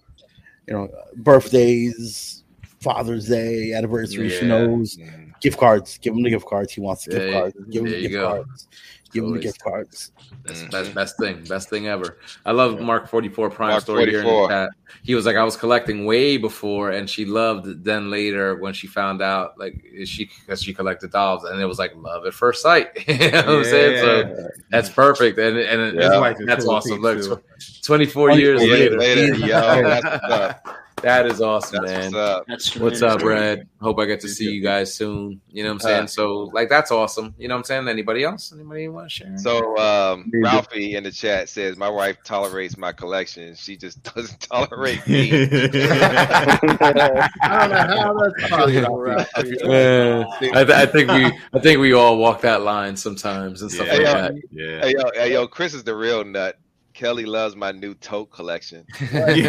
you 0.68 0.74
know, 0.74 0.90
birthdays, 1.18 2.43
Father's 2.84 3.28
Day, 3.28 3.74
anniversary. 3.74 4.30
She 4.30 4.42
Yeah. 4.42 4.48
knows 4.48 4.98
mm. 4.98 5.40
gift 5.40 5.58
cards. 5.58 5.98
Give 6.00 6.14
him 6.14 6.24
the 6.24 6.30
gift 6.30 6.46
cards. 6.46 6.74
He 6.74 6.82
wants 6.82 7.06
the 7.06 7.12
gift 7.12 7.26
Yeah, 7.26 7.40
cards. 7.40 7.56
Give 7.70 7.84
him 7.84 7.90
there 7.90 7.98
the 8.00 8.04
you 8.04 8.10
gift 8.10 8.22
go. 8.22 8.28
cards. 8.30 8.68
Give 9.14 9.24
him 9.26 9.34
the 9.34 9.40
gift 9.40 9.62
cards. 9.62 10.12
That's, 10.44 10.64
that's 10.70 10.90
best 10.90 11.18
thing, 11.20 11.44
best 11.44 11.70
thing 11.70 11.88
ever. 11.88 12.18
I 12.48 12.52
love 12.52 12.82
Mark 12.82 13.08
Forty 13.08 13.30
Four 13.30 13.52
Prime 13.52 13.70
Mark 13.70 13.84
story 13.84 14.10
here 14.10 14.22
in 14.22 14.26
the 14.26 14.48
chat. 14.48 14.70
He 15.04 15.14
was 15.14 15.26
like, 15.28 15.36
I 15.36 15.44
was 15.44 15.56
collecting 15.56 16.06
way 16.06 16.38
before, 16.38 16.90
and 16.90 17.08
she 17.08 17.24
loved 17.24 17.68
it 17.68 17.84
then 17.84 18.10
later 18.10 18.56
when 18.56 18.74
she 18.74 18.88
found 18.88 19.22
out 19.22 19.58
like 19.60 19.86
she 20.06 20.30
because 20.40 20.64
she 20.64 20.74
collected 20.74 21.12
dolls, 21.12 21.44
and 21.44 21.62
it 21.62 21.66
was 21.66 21.78
like 21.78 21.94
love 21.96 22.26
at 22.26 22.34
first 22.34 22.64
sight. 22.64 22.90
you 23.08 23.18
know 23.32 23.38
what 23.38 23.50
I'm 23.50 23.64
saying? 23.66 24.00
So 24.00 24.50
that's 24.72 24.90
perfect, 24.90 25.38
and 25.38 25.58
and 25.58 25.96
His 26.00 26.10
wife 26.20 26.38
that's 26.48 26.66
awesome. 26.66 26.98
too, 26.98 27.02
Look, 27.02 27.22
too. 27.22 27.36
tw- 27.60 27.84
24 27.86 28.32
years 28.32 28.60
24 28.62 28.78
later, 28.78 28.98
Later, 28.98 29.36
yo, 29.36 29.48
that's 29.48 30.04
what's 30.24 30.34
up. 30.34 30.68
That 31.04 31.26
is 31.28 31.42
awesome, 31.42 31.86
That's 31.86 31.92
man. 31.92 32.12
what's 32.12 32.16
up. 32.16 32.46
That's 32.48 32.76
What's 32.78 33.02
up. 33.02 33.22
Red? 33.22 33.68
Hope 33.82 34.00
I 34.00 34.06
get 34.06 34.20
to 34.22 34.30
see 34.30 34.50
you 34.50 34.62
guys 34.64 34.94
soon. 34.96 35.42
You 35.50 35.64
know 35.64 35.70
what 35.70 35.74
I'm 35.76 35.80
saying? 35.82 36.04
Uh, 36.04 36.08
So, 36.08 36.40
like, 36.54 36.70
that's 36.70 36.92
awesome. 36.92 37.36
You 37.38 37.48
know 37.48 37.56
what 37.56 37.60
I'm 37.60 37.64
saying? 37.66 37.88
Anybody 37.88 38.24
else? 38.24 38.52
Anybody 38.54 38.88
want 38.88 39.10
to 39.10 39.14
share? 39.14 39.38
So 39.38 39.78
um, 39.78 40.32
Ralphie 40.34 40.96
in 40.96 41.04
the 41.04 41.12
chat 41.12 41.50
says 41.50 41.78
my 41.78 41.90
wife 41.90 42.18
tolerates 42.24 42.78
my 42.78 42.92
collection. 42.92 43.56
She 43.56 43.78
just 43.78 44.02
doesn't 44.16 44.40
tolerate 44.42 45.06
me. 45.08 45.32
I 45.44 45.48
don't 47.60 47.70
know 47.70 48.02
how 48.02 48.14
that's 48.38 48.50
possible. 48.50 48.98
Ralphie. 49.00 49.58
Man, 49.68 50.26
I, 50.54 50.64
th- 50.64 50.70
I 50.70 50.86
think 50.86 51.10
we, 51.12 51.26
I 51.54 51.60
think 51.62 51.80
we 51.80 51.94
all 51.94 52.18
walk 52.18 52.42
that 52.42 52.62
line 52.62 52.96
sometimes 52.96 53.62
and 53.62 53.72
stuff 53.72 53.88
Yeah. 53.88 53.94
like 53.94 54.02
Yeah. 54.02 54.14
that. 54.22 54.34
yeah. 54.52 54.80
hey 54.82 54.94
yo, 54.98 55.04
hey 55.14 55.34
yo, 55.34 55.48
Chris 55.48 55.74
is 55.74 55.84
the 55.84 55.96
real 55.96 56.24
nut. 56.24 56.58
Kelly 56.94 57.26
loves 57.26 57.56
my 57.56 57.72
new 57.72 57.96
tote 57.96 58.30
collection. 58.32 58.86
yes, 59.00 59.48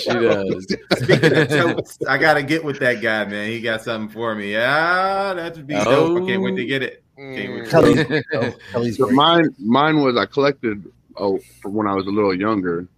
she 0.00 0.10
does. 0.10 0.66
Speaking 0.96 1.36
of 1.36 1.48
totes, 1.76 1.98
I 2.08 2.18
gotta 2.18 2.42
get 2.42 2.64
with 2.64 2.80
that 2.80 3.00
guy, 3.00 3.24
man. 3.26 3.48
He 3.50 3.60
got 3.60 3.82
something 3.82 4.12
for 4.12 4.34
me. 4.34 4.52
Yeah, 4.52 5.34
that 5.34 5.56
would 5.56 5.66
be 5.68 5.74
dope. 5.74 6.22
I 6.22 6.26
can't 6.26 6.42
wait 6.42 6.56
to 6.56 6.64
oh. 6.64 6.66
get 6.66 6.82
it. 6.82 7.04
Can't 7.16 7.52
wait 7.54 7.64
to 7.64 7.70
Kelly's, 7.70 8.24
oh, 8.34 8.52
Kelly's 8.72 8.96
So 8.96 9.08
mine, 9.10 9.54
mine 9.58 10.02
was 10.02 10.16
I 10.16 10.26
collected 10.26 10.84
oh 11.16 11.38
from 11.62 11.74
when 11.74 11.86
I 11.86 11.94
was 11.94 12.08
a 12.08 12.10
little 12.10 12.34
younger, 12.34 12.88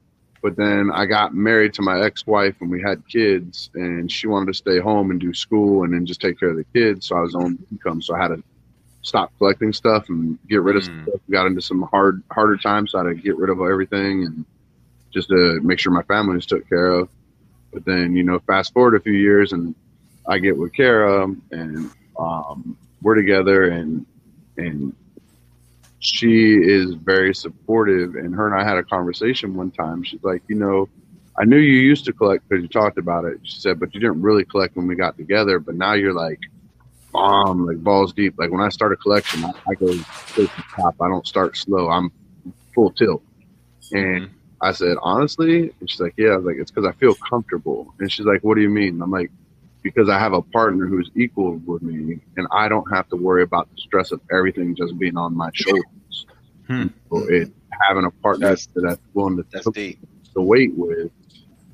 but 0.42 0.56
then 0.56 0.90
I 0.92 1.04
got 1.04 1.34
married 1.34 1.74
to 1.74 1.82
my 1.82 2.02
ex-wife 2.02 2.56
and 2.60 2.70
we 2.70 2.80
had 2.80 3.06
kids, 3.08 3.68
and 3.74 4.10
she 4.10 4.26
wanted 4.26 4.46
to 4.46 4.54
stay 4.54 4.78
home 4.78 5.10
and 5.10 5.20
do 5.20 5.34
school 5.34 5.84
and 5.84 5.92
then 5.92 6.06
just 6.06 6.22
take 6.22 6.40
care 6.40 6.48
of 6.48 6.56
the 6.56 6.64
kids. 6.72 7.08
So 7.08 7.16
I 7.16 7.20
was 7.20 7.34
on 7.34 7.58
income, 7.70 8.00
so 8.00 8.14
I 8.14 8.22
had 8.22 8.28
to 8.28 8.42
stop 9.08 9.32
collecting 9.38 9.72
stuff 9.72 10.08
and 10.10 10.38
get 10.48 10.62
rid 10.62 10.76
of 10.76 10.84
Mm. 10.84 11.04
stuff. 11.04 11.20
Got 11.30 11.46
into 11.46 11.62
some 11.62 11.82
hard 11.90 12.22
harder 12.32 12.56
times, 12.58 12.92
so 12.92 13.00
I 13.00 13.08
had 13.08 13.16
to 13.16 13.22
get 13.22 13.36
rid 13.38 13.50
of 13.50 13.58
everything 13.60 14.24
and 14.24 14.46
just 15.12 15.28
to 15.28 15.60
make 15.62 15.78
sure 15.80 15.92
my 15.92 16.02
family 16.04 16.36
was 16.36 16.46
took 16.46 16.68
care 16.68 16.88
of. 16.88 17.08
But 17.72 17.84
then 17.84 18.14
you 18.16 18.24
know, 18.24 18.40
fast 18.46 18.72
forward 18.72 18.94
a 18.96 19.00
few 19.00 19.12
years 19.14 19.52
and 19.52 19.74
I 20.28 20.38
get 20.38 20.56
with 20.58 20.72
Kara 20.74 21.24
and 21.50 21.90
um, 22.18 22.76
we're 23.02 23.14
together 23.16 23.64
and 23.70 24.06
and 24.56 24.94
she 26.00 26.54
is 26.62 26.94
very 26.94 27.34
supportive 27.34 28.14
and 28.14 28.34
her 28.34 28.46
and 28.46 28.60
I 28.60 28.64
had 28.64 28.78
a 28.78 28.84
conversation 28.84 29.54
one 29.54 29.70
time. 29.70 30.02
She's 30.04 30.22
like, 30.22 30.42
you 30.48 30.56
know, 30.56 30.88
I 31.38 31.44
knew 31.44 31.58
you 31.58 31.80
used 31.80 32.04
to 32.06 32.12
collect 32.12 32.44
because 32.48 32.62
you 32.62 32.68
talked 32.68 32.98
about 32.98 33.24
it. 33.24 33.38
She 33.42 33.60
said, 33.60 33.78
but 33.80 33.94
you 33.94 34.00
didn't 34.00 34.22
really 34.22 34.44
collect 34.44 34.76
when 34.76 34.86
we 34.86 34.94
got 34.96 35.16
together. 35.16 35.58
But 35.58 35.76
now 35.76 35.94
you're 35.94 36.14
like 36.14 36.40
bomb, 37.12 37.66
like 37.66 37.82
balls 37.82 38.12
deep. 38.12 38.34
Like 38.38 38.50
when 38.50 38.60
I 38.60 38.68
start 38.68 38.92
a 38.92 38.96
collection, 38.96 39.44
I, 39.44 39.52
I 39.68 39.74
go 39.74 39.92
straight 39.92 40.48
to 40.50 40.56
the 40.56 40.64
top. 40.76 40.96
I 41.00 41.08
don't 41.08 41.26
start 41.26 41.56
slow. 41.56 41.88
I'm 41.90 42.10
full 42.74 42.90
tilt. 42.90 43.22
And 43.92 44.30
I 44.60 44.72
said, 44.72 44.96
honestly, 45.02 45.72
and 45.80 45.90
she's 45.90 46.00
like, 46.00 46.14
yeah. 46.16 46.30
I 46.30 46.36
was 46.36 46.44
like, 46.44 46.56
it's 46.58 46.70
because 46.70 46.86
I 46.88 46.92
feel 46.98 47.14
comfortable. 47.14 47.94
And 47.98 48.10
she's 48.10 48.26
like, 48.26 48.42
what 48.42 48.56
do 48.56 48.60
you 48.60 48.68
mean? 48.70 48.94
And 48.94 49.02
I'm 49.02 49.10
like, 49.10 49.30
because 49.82 50.08
I 50.08 50.18
have 50.18 50.32
a 50.32 50.42
partner 50.42 50.86
who's 50.86 51.10
equal 51.14 51.52
with 51.64 51.82
me, 51.82 52.18
and 52.36 52.46
I 52.50 52.68
don't 52.68 52.90
have 52.92 53.08
to 53.10 53.16
worry 53.16 53.42
about 53.44 53.68
the 53.74 53.80
stress 53.80 54.10
of 54.12 54.20
everything 54.30 54.74
just 54.74 54.98
being 54.98 55.16
on 55.16 55.36
my 55.36 55.50
shoulders. 55.54 56.26
Hmm. 56.66 56.86
So 57.10 57.28
it 57.28 57.52
having 57.88 58.04
a 58.04 58.10
partner 58.10 58.48
That's- 58.48 58.66
that 58.74 58.80
that's 58.82 59.00
willing 59.14 59.36
to 59.36 59.46
That's 59.52 59.70
deep. 59.70 60.00
the 60.34 60.42
weight 60.42 60.72
with, 60.74 61.12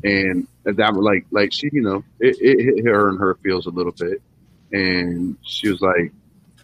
and 0.04 0.46
that 0.64 0.92
was 0.94 1.02
like 1.02 1.24
like 1.30 1.52
she, 1.52 1.70
you 1.72 1.80
know, 1.80 2.04
it, 2.20 2.36
it 2.40 2.62
hit 2.76 2.84
her 2.84 3.08
and 3.08 3.18
her 3.18 3.36
feels 3.42 3.66
a 3.66 3.70
little 3.70 3.92
bit, 3.92 4.20
and 4.74 5.36
she 5.42 5.68
was 5.70 5.80
like, 5.80 6.12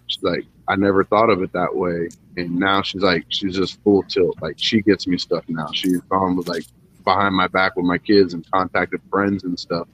she's 0.07 0.23
like, 0.23 0.45
I 0.69 0.77
never 0.77 1.05
thought 1.05 1.31
of 1.31 1.43
it 1.43 1.53
that 1.53 1.75
way, 1.75 2.09
and 2.37 2.57
now 2.57 2.83
she's 2.83 3.03
like, 3.03 3.25
she's 3.29 3.57
just 3.57 3.81
full 3.83 4.03
tilt, 4.05 4.37
like 4.43 4.57
she 4.59 4.83
gets 4.83 5.07
me 5.07 5.17
stuff 5.19 5.45
now. 5.49 5.67
She's 5.73 5.97
um, 5.97 6.03
gone 6.11 6.37
with 6.37 6.49
like 6.49 6.65
behind 7.05 7.35
my 7.35 7.47
back 7.49 7.77
with 7.77 7.87
my 7.87 7.99
kids 7.99 8.35
and 8.35 8.49
contacted 8.51 9.01
friends 9.11 9.45
and 9.45 9.59
stuff. 9.59 9.89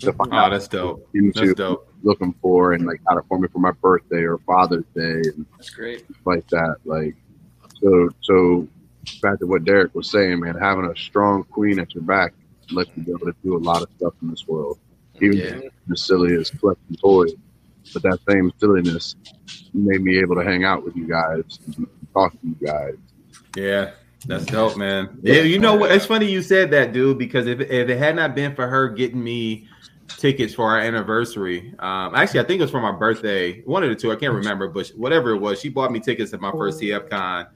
to 0.00 0.12
find 0.12 0.32
Oh, 0.32 0.36
out 0.36 0.50
that's 0.50 0.68
dope. 0.68 1.08
into 1.14 1.40
That's 1.40 1.54
dope. 1.54 1.88
looking 2.02 2.34
for 2.42 2.72
and 2.72 2.84
like 2.86 3.02
got 3.04 3.16
it 3.18 3.24
for 3.28 3.38
me 3.38 3.48
for 3.48 3.58
my 3.60 3.70
birthday 3.72 4.22
or 4.24 4.38
Father's 4.38 4.84
Day 4.94 5.22
and 5.34 5.46
That's 5.56 5.70
great. 5.70 6.04
stuff 6.04 6.16
like 6.24 6.46
that. 6.48 6.76
Like 6.84 7.14
so 7.80 8.10
so 8.20 8.66
back 9.22 9.38
to 9.38 9.46
what 9.46 9.64
Derek 9.64 9.94
was 9.94 10.10
saying, 10.10 10.40
man, 10.40 10.56
having 10.56 10.84
a 10.84 10.96
strong 10.96 11.44
queen 11.44 11.78
at 11.78 11.94
your 11.94 12.02
back 12.04 12.34
lets 12.72 12.90
you 12.96 13.02
be 13.04 13.12
able 13.12 13.26
to 13.26 13.34
do 13.42 13.56
a 13.56 13.62
lot 13.70 13.80
of 13.82 13.88
stuff 13.96 14.12
in 14.20 14.28
this 14.30 14.46
world. 14.46 14.78
Even 15.22 15.38
Yeah. 15.38 15.60
as 15.92 16.02
silly 16.02 16.34
as 16.34 16.50
collecting 16.50 16.96
toys. 16.96 17.32
But 17.92 18.02
that 18.02 18.18
same 18.28 18.52
silliness 18.58 19.16
made 19.74 20.02
me 20.02 20.18
able 20.18 20.36
to 20.36 20.44
hang 20.44 20.64
out 20.64 20.84
with 20.84 20.96
you 20.96 21.06
guys 21.06 21.58
and 21.66 21.86
talk 22.12 22.32
to 22.32 22.38
you 22.42 22.56
guys. 22.66 22.94
Yeah, 23.56 23.92
that's 24.26 24.46
dope, 24.46 24.76
man. 24.76 25.18
Yeah, 25.22 25.42
you 25.42 25.58
know 25.58 25.74
what? 25.74 25.92
It's 25.92 26.06
funny 26.06 26.30
you 26.30 26.42
said 26.42 26.70
that, 26.72 26.92
dude, 26.92 27.18
because 27.18 27.46
if 27.46 27.60
if 27.60 27.88
it 27.88 27.98
had 27.98 28.16
not 28.16 28.34
been 28.34 28.54
for 28.54 28.66
her 28.66 28.88
getting 28.88 29.22
me 29.22 29.68
tickets 30.08 30.54
for 30.54 30.70
our 30.70 30.78
anniversary, 30.78 31.74
um, 31.78 32.14
actually, 32.14 32.40
I 32.40 32.44
think 32.44 32.60
it 32.60 32.64
was 32.64 32.70
for 32.70 32.80
my 32.80 32.92
birthday, 32.92 33.62
one 33.62 33.82
of 33.82 33.90
the 33.90 33.96
two, 33.96 34.10
I 34.10 34.16
can't 34.16 34.34
remember, 34.34 34.68
but 34.68 34.88
whatever 34.96 35.30
it 35.30 35.38
was, 35.38 35.60
she 35.60 35.68
bought 35.68 35.92
me 35.92 36.00
tickets 36.00 36.32
at 36.32 36.40
my 36.40 36.50
first 36.52 36.80
TF 36.80 37.08
Con, 37.08 37.46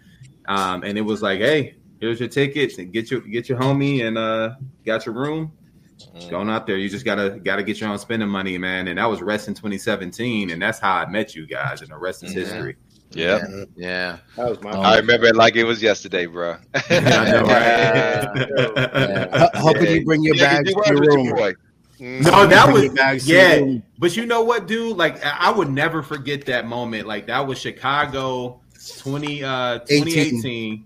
um, 0.47 0.83
and 0.85 0.97
it 0.97 1.03
was 1.03 1.23
like, 1.23 1.41
hey, 1.41 1.77
here's 2.01 2.21
your 2.21 2.29
tickets, 2.29 2.79
and 2.79 2.93
get 2.93 3.11
your 3.11 3.21
get 3.21 3.49
your 3.49 3.59
homie, 3.59 4.07
and 4.07 4.19
uh, 4.19 4.55
got 4.85 5.07
your 5.07 5.15
room. 5.15 5.53
Going 6.31 6.49
out 6.51 6.67
there, 6.67 6.77
you 6.77 6.89
just 6.89 7.05
gotta 7.05 7.41
gotta 7.43 7.63
get 7.63 7.81
your 7.81 7.91
own 7.91 7.99
spending 7.99 8.29
money, 8.29 8.57
man. 8.59 8.89
And 8.89 8.99
that 8.99 9.07
was 9.07 9.21
rest 9.23 9.49
in 9.49 9.55
2017, 9.55 10.51
and 10.51 10.61
that's 10.63 10.79
how 10.79 10.95
I 10.97 11.07
met 11.11 11.35
you 11.35 11.47
guys, 11.47 11.81
and 11.83 11.91
the 11.91 11.97
rest 11.99 12.23
is 12.25 12.35
Yeah. 12.35 12.41
history. 12.43 12.77
Yep. 13.15 13.43
Yeah. 13.77 14.17
That 14.37 14.49
was 14.49 14.61
my. 14.63 14.71
I 14.71 14.97
remember 14.97 15.27
it 15.27 15.37
like 15.37 15.55
it 15.57 15.65
was 15.65 15.83
yesterday, 15.83 16.25
bro. 16.27 16.57
I 16.75 17.01
know, 17.31 17.43
right? 17.43 19.29
How, 19.39 19.51
how 19.55 19.73
could 19.75 19.91
you 19.91 20.05
bring 20.05 20.23
your 20.23 20.35
Yeah, 20.35 20.63
'cause 20.63 20.65
bags 20.65 20.71
you 20.71 20.83
to 20.83 20.91
your 20.93 21.01
with 21.01 21.09
your 21.11 21.17
room? 21.19 21.37
boy. 21.37 21.53
Mm. 22.01 22.23
No, 22.25 22.47
that 22.47 22.73
was 22.73 22.85
your 22.85 22.95
bags 22.95 23.27
to 23.27 23.33
your 23.33 23.41
yeah. 23.43 23.57
room. 23.57 23.83
But 23.99 24.17
you 24.17 24.25
know 24.27 24.43
what, 24.43 24.67
dude? 24.67 24.97
Like 24.97 25.25
I 25.25 25.37
I 25.41 25.51
would 25.51 25.69
never 25.71 26.03
forget 26.03 26.47
that 26.47 26.67
moment. 26.67 27.07
Like 27.07 27.27
that 27.27 27.47
was 27.47 27.59
Chicago 27.59 28.61
20 28.99 29.45
uh 29.45 29.79
2018. 29.81 30.85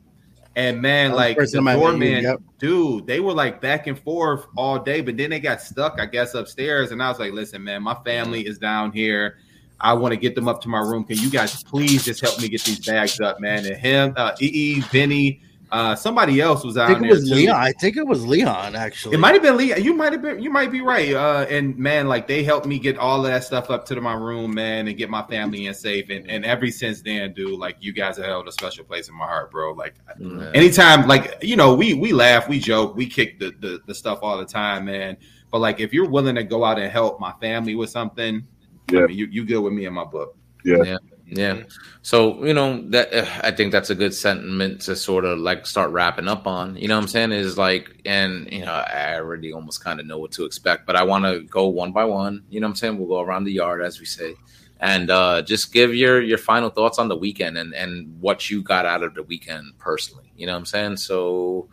And 0.56 0.80
man, 0.80 1.12
like 1.12 1.36
the 1.36 1.42
first 1.42 1.52
the 1.52 1.58
time 1.58 1.68
I 1.68 1.72
met 1.72 1.78
you, 1.78 1.84
doorman, 1.84 2.22
yep. 2.22 2.40
dude, 2.58 3.06
they 3.06 3.20
were 3.20 3.34
like 3.34 3.60
back 3.60 3.86
and 3.86 3.98
forth 3.98 4.46
all 4.56 4.78
day, 4.78 5.02
but 5.02 5.18
then 5.18 5.28
they 5.28 5.38
got 5.38 5.60
stuck, 5.60 6.00
I 6.00 6.06
guess, 6.06 6.32
upstairs. 6.32 6.92
And 6.92 7.02
I 7.02 7.10
was 7.10 7.18
like, 7.18 7.34
listen, 7.34 7.62
man, 7.62 7.82
my 7.82 7.94
family 8.06 8.46
is 8.46 8.58
down 8.58 8.90
here. 8.90 9.36
I 9.78 9.92
want 9.92 10.12
to 10.12 10.16
get 10.16 10.34
them 10.34 10.48
up 10.48 10.62
to 10.62 10.68
my 10.70 10.80
room. 10.80 11.04
Can 11.04 11.18
you 11.18 11.28
guys 11.28 11.62
please 11.62 12.06
just 12.06 12.22
help 12.22 12.40
me 12.40 12.48
get 12.48 12.62
these 12.64 12.80
bags 12.86 13.20
up, 13.20 13.38
man? 13.38 13.66
And 13.66 13.76
him, 13.76 14.14
uh, 14.16 14.32
EE, 14.40 14.80
Vinny, 14.80 15.42
uh, 15.72 15.96
somebody 15.96 16.40
else 16.40 16.64
was 16.64 16.76
out. 16.76 16.88
I 16.88 16.92
out 16.92 17.00
think 17.00 17.10
it 17.10 17.14
was 17.14 17.28
too. 17.28 17.34
Leon. 17.34 17.56
I 17.56 17.72
think 17.72 17.96
it 17.96 18.06
was 18.06 18.24
Leon 18.24 18.76
actually. 18.76 19.14
It 19.14 19.18
might 19.18 19.34
have 19.34 19.42
been 19.42 19.56
Leon. 19.56 19.82
You 19.82 19.94
might 19.94 20.12
have 20.12 20.22
been. 20.22 20.40
You 20.40 20.50
might 20.50 20.70
be 20.70 20.80
right. 20.80 21.12
Uh, 21.12 21.44
and 21.50 21.76
man, 21.76 22.06
like 22.06 22.28
they 22.28 22.44
helped 22.44 22.66
me 22.66 22.78
get 22.78 22.96
all 22.98 23.24
of 23.24 23.32
that 23.32 23.42
stuff 23.44 23.68
up 23.70 23.84
to 23.86 24.00
my 24.00 24.14
room, 24.14 24.54
man, 24.54 24.86
and 24.86 24.96
get 24.96 25.10
my 25.10 25.22
family 25.24 25.66
in 25.66 25.74
safe. 25.74 26.08
And 26.10 26.28
and 26.30 26.44
ever 26.44 26.68
since 26.70 27.02
then, 27.02 27.32
dude, 27.34 27.58
like 27.58 27.76
you 27.80 27.92
guys 27.92 28.16
have 28.16 28.26
held 28.26 28.46
a 28.46 28.52
special 28.52 28.84
place 28.84 29.08
in 29.08 29.14
my 29.16 29.26
heart, 29.26 29.50
bro. 29.50 29.72
Like 29.72 29.94
Yeah. 30.20 30.50
anytime, 30.54 31.08
like 31.08 31.36
you 31.42 31.56
know, 31.56 31.74
we 31.74 31.94
we 31.94 32.12
laugh, 32.12 32.48
we 32.48 32.60
joke, 32.60 32.94
we 32.94 33.06
kick 33.06 33.40
the, 33.40 33.52
the 33.60 33.80
the 33.86 33.94
stuff 33.94 34.20
all 34.22 34.38
the 34.38 34.46
time, 34.46 34.84
man. 34.84 35.16
But 35.50 35.58
like 35.58 35.80
if 35.80 35.92
you're 35.92 36.08
willing 36.08 36.36
to 36.36 36.44
go 36.44 36.64
out 36.64 36.78
and 36.78 36.90
help 36.92 37.18
my 37.18 37.32
family 37.40 37.74
with 37.74 37.90
something, 37.90 38.46
Yeah. 38.92 39.00
I 39.00 39.06
mean, 39.08 39.18
you 39.18 39.26
you 39.26 39.44
good 39.44 39.60
with 39.60 39.72
me 39.72 39.86
in 39.86 39.92
my 39.94 40.04
book. 40.04 40.36
Yeah. 40.64 40.96
Yeah. 41.28 41.64
So, 42.02 42.44
you 42.44 42.54
know, 42.54 42.88
that 42.90 43.12
uh, 43.12 43.26
I 43.42 43.50
think 43.50 43.72
that's 43.72 43.90
a 43.90 43.94
good 43.94 44.14
sentiment 44.14 44.80
to 44.82 44.94
sort 44.94 45.24
of 45.24 45.38
like 45.38 45.66
start 45.66 45.90
wrapping 45.90 46.28
up 46.28 46.46
on. 46.46 46.76
You 46.76 46.86
know 46.86 46.96
what 46.96 47.02
I'm 47.02 47.08
saying? 47.08 47.32
Is 47.32 47.58
like, 47.58 48.00
and, 48.04 48.50
you 48.52 48.64
know, 48.64 48.72
I 48.72 49.16
already 49.16 49.52
almost 49.52 49.82
kind 49.82 49.98
of 49.98 50.06
know 50.06 50.18
what 50.18 50.30
to 50.32 50.44
expect, 50.44 50.86
but 50.86 50.94
I 50.94 51.02
want 51.02 51.24
to 51.24 51.40
go 51.40 51.66
one 51.66 51.90
by 51.90 52.04
one. 52.04 52.44
You 52.48 52.60
know 52.60 52.68
what 52.68 52.72
I'm 52.72 52.76
saying? 52.76 52.98
We'll 52.98 53.08
go 53.08 53.20
around 53.20 53.44
the 53.44 53.52
yard, 53.52 53.82
as 53.82 53.98
we 53.98 54.06
say, 54.06 54.34
and 54.78 55.10
uh, 55.10 55.42
just 55.42 55.72
give 55.72 55.94
your 55.94 56.22
your 56.22 56.38
final 56.38 56.70
thoughts 56.70 56.98
on 56.98 57.08
the 57.08 57.16
weekend 57.16 57.58
and, 57.58 57.74
and 57.74 58.20
what 58.20 58.48
you 58.50 58.62
got 58.62 58.86
out 58.86 59.02
of 59.02 59.14
the 59.14 59.24
weekend 59.24 59.76
personally. 59.78 60.30
You 60.36 60.46
know 60.46 60.52
what 60.52 60.60
I'm 60.60 60.66
saying? 60.66 60.98
So, 60.98 61.68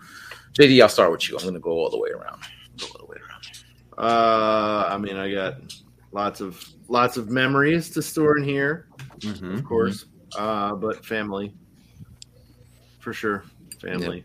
JD, 0.54 0.82
I'll 0.82 0.90
start 0.90 1.12
with 1.12 1.30
you. 1.30 1.38
I'm 1.38 1.44
going 1.44 1.54
to 1.54 1.60
go 1.60 1.72
all 1.72 1.92
the 1.92 2.00
way 2.00 2.10
around. 2.10 2.42
Go 2.80 2.88
all 2.88 3.06
the 3.06 3.06
way 3.06 3.18
around. 3.18 3.34
Uh, 3.98 4.88
I 4.90 4.98
mean, 4.98 5.18
I 5.18 5.32
got 5.32 5.58
lots 6.12 6.42
of 6.42 6.64
lots 6.88 7.18
of 7.18 7.30
memories 7.30 7.90
to 7.92 8.02
store 8.02 8.38
in 8.38 8.44
here, 8.44 8.88
Mm-hmm. 9.24 9.56
of 9.56 9.64
course. 9.64 10.06
Uh, 10.38 10.76
but 10.76 11.06
family, 11.06 11.54
for 13.00 13.14
sure, 13.14 13.44
family. 13.82 14.24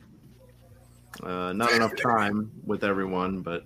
Uh, 1.22 1.52
not 1.52 1.72
enough 1.72 1.96
time 1.96 2.50
with 2.64 2.84
everyone, 2.84 3.40
but 3.40 3.64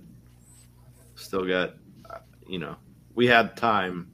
still 1.16 1.46
got, 1.46 1.74
uh, 2.08 2.18
you 2.48 2.58
know, 2.58 2.76
we 3.14 3.26
had 3.26 3.56
time 3.56 4.10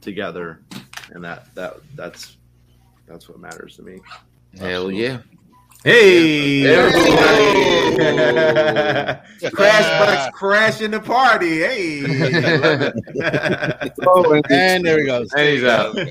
together, 0.00 0.60
and 1.10 1.24
that 1.24 1.54
that 1.54 1.76
that's 1.94 2.36
that's 3.06 3.28
what 3.28 3.40
matters 3.40 3.76
to 3.76 3.82
me. 3.82 4.00
Hell 4.58 4.90
yeah. 4.90 5.18
Hey, 5.84 6.60
Hey. 6.60 7.96
Crash 9.50 9.88
Bucks 9.98 10.28
crashing 10.38 10.90
the 10.90 11.00
party. 11.00 11.60
Hey, 11.60 12.44
I 12.44 12.56
love 12.56 12.82
it. 12.82 12.94
Oh, 14.06 14.32
and 14.34 14.44
and 14.50 14.84
there 14.84 15.00
he 15.00 15.06
goes. 15.06 15.32
And 15.32 15.48
he's 15.48 15.64
out. 15.64 15.96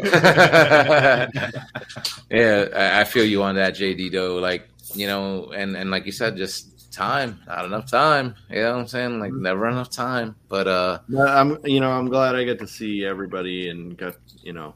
yeah, 2.31 2.65
I, 2.75 3.01
I 3.01 3.03
feel 3.03 3.25
you 3.25 3.43
on 3.43 3.53
that, 3.55 3.75
JD. 3.75 4.11
Though, 4.11 4.37
like 4.37 4.67
you 4.95 5.05
know, 5.07 5.51
and 5.51 5.75
and 5.77 5.91
like 5.91 6.05
you 6.07 6.11
said, 6.11 6.35
just 6.37 6.91
time, 6.91 7.39
not 7.47 7.65
enough 7.65 7.85
time. 7.89 8.33
You 8.49 8.61
know 8.63 8.71
what 8.73 8.79
I'm 8.81 8.87
saying? 8.87 9.19
Like 9.19 9.33
never 9.33 9.67
enough 9.69 9.91
time. 9.91 10.35
But 10.47 10.67
uh, 10.67 10.99
No, 11.07 11.23
I'm 11.25 11.59
you 11.65 11.79
know 11.79 11.91
I'm 11.91 12.07
glad 12.09 12.35
I 12.35 12.43
get 12.43 12.57
to 12.59 12.67
see 12.67 13.05
everybody 13.05 13.69
and 13.69 13.95
got 13.97 14.15
you 14.41 14.53
know 14.53 14.73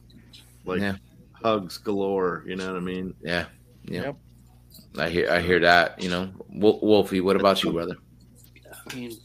like 0.65 0.81
Yeah. 0.81 0.95
hugs 1.31 1.77
galore. 1.79 2.43
You 2.45 2.55
know 2.57 2.67
what 2.67 2.77
I 2.77 2.81
mean? 2.81 3.15
yeah, 3.23 3.45
yeah. 3.85 4.11
I 4.97 5.09
hear 5.09 5.29
I 5.29 5.39
hear 5.41 5.59
that. 5.59 6.01
You 6.01 6.09
know, 6.09 6.31
Wolfie. 6.49 7.21
What 7.21 7.35
about 7.35 7.63
you, 7.63 7.71
brother? 7.71 7.95
I 8.89 8.95
mean, 8.95 9.17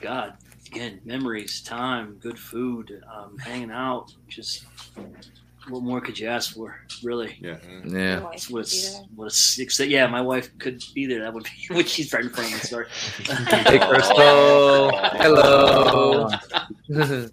God, 0.00 0.34
again, 0.66 1.00
memories, 1.04 1.60
time, 1.60 2.14
good 2.20 2.38
food, 2.38 3.02
um, 3.14 3.36
hanging 3.38 3.70
out. 3.70 4.12
Just 4.28 4.66
what 5.68 5.82
more 5.82 6.00
could 6.00 6.18
you 6.18 6.26
ask 6.26 6.54
for? 6.54 6.76
Really, 7.02 7.38
Yeah. 7.40 7.58
Yeah, 7.84 8.20
that's 8.20 8.50
what 8.50 8.60
it's 8.60 9.00
what 9.14 9.26
it's. 9.26 9.58
Except, 9.58 9.90
yeah, 9.90 10.06
my 10.06 10.20
wife 10.20 10.56
could 10.58 10.82
be 10.94 11.06
there. 11.06 11.20
That 11.20 11.34
would 11.34 11.44
be 11.44 11.50
what 11.74 11.88
she's 11.88 12.12
right 12.12 12.24
in 12.24 12.30
front 12.30 12.48
of 12.48 12.54
me. 12.54 12.60
Sorry. 12.60 12.86
Hey, 13.68 13.78
Crystal. 13.78 14.90
Hello. 15.18 16.28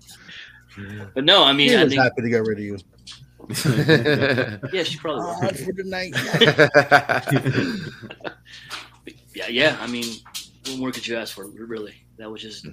but 1.15 1.23
no, 1.23 1.43
I 1.43 1.53
mean, 1.53 1.69
he 1.69 1.75
I 1.75 1.83
was 1.83 1.93
think 1.93 2.01
happy 2.01 2.21
to 2.21 2.29
get 2.29 2.43
rid 2.43 2.59
of 2.59 2.63
you. 2.63 2.77
yeah, 4.73 4.83
she 4.83 4.97
probably. 4.97 5.25
Would. 5.41 5.57
for 5.59 5.71
the 5.73 5.83
night. 5.85 6.13
yeah, 9.35 9.47
yeah. 9.47 9.77
I 9.79 9.87
mean, 9.87 10.05
what 10.65 10.79
more 10.79 10.91
could 10.91 11.07
you 11.07 11.15
ask 11.17 11.33
for? 11.33 11.47
Really, 11.47 11.95
that 12.17 12.29
was 12.29 12.41
just 12.41 12.67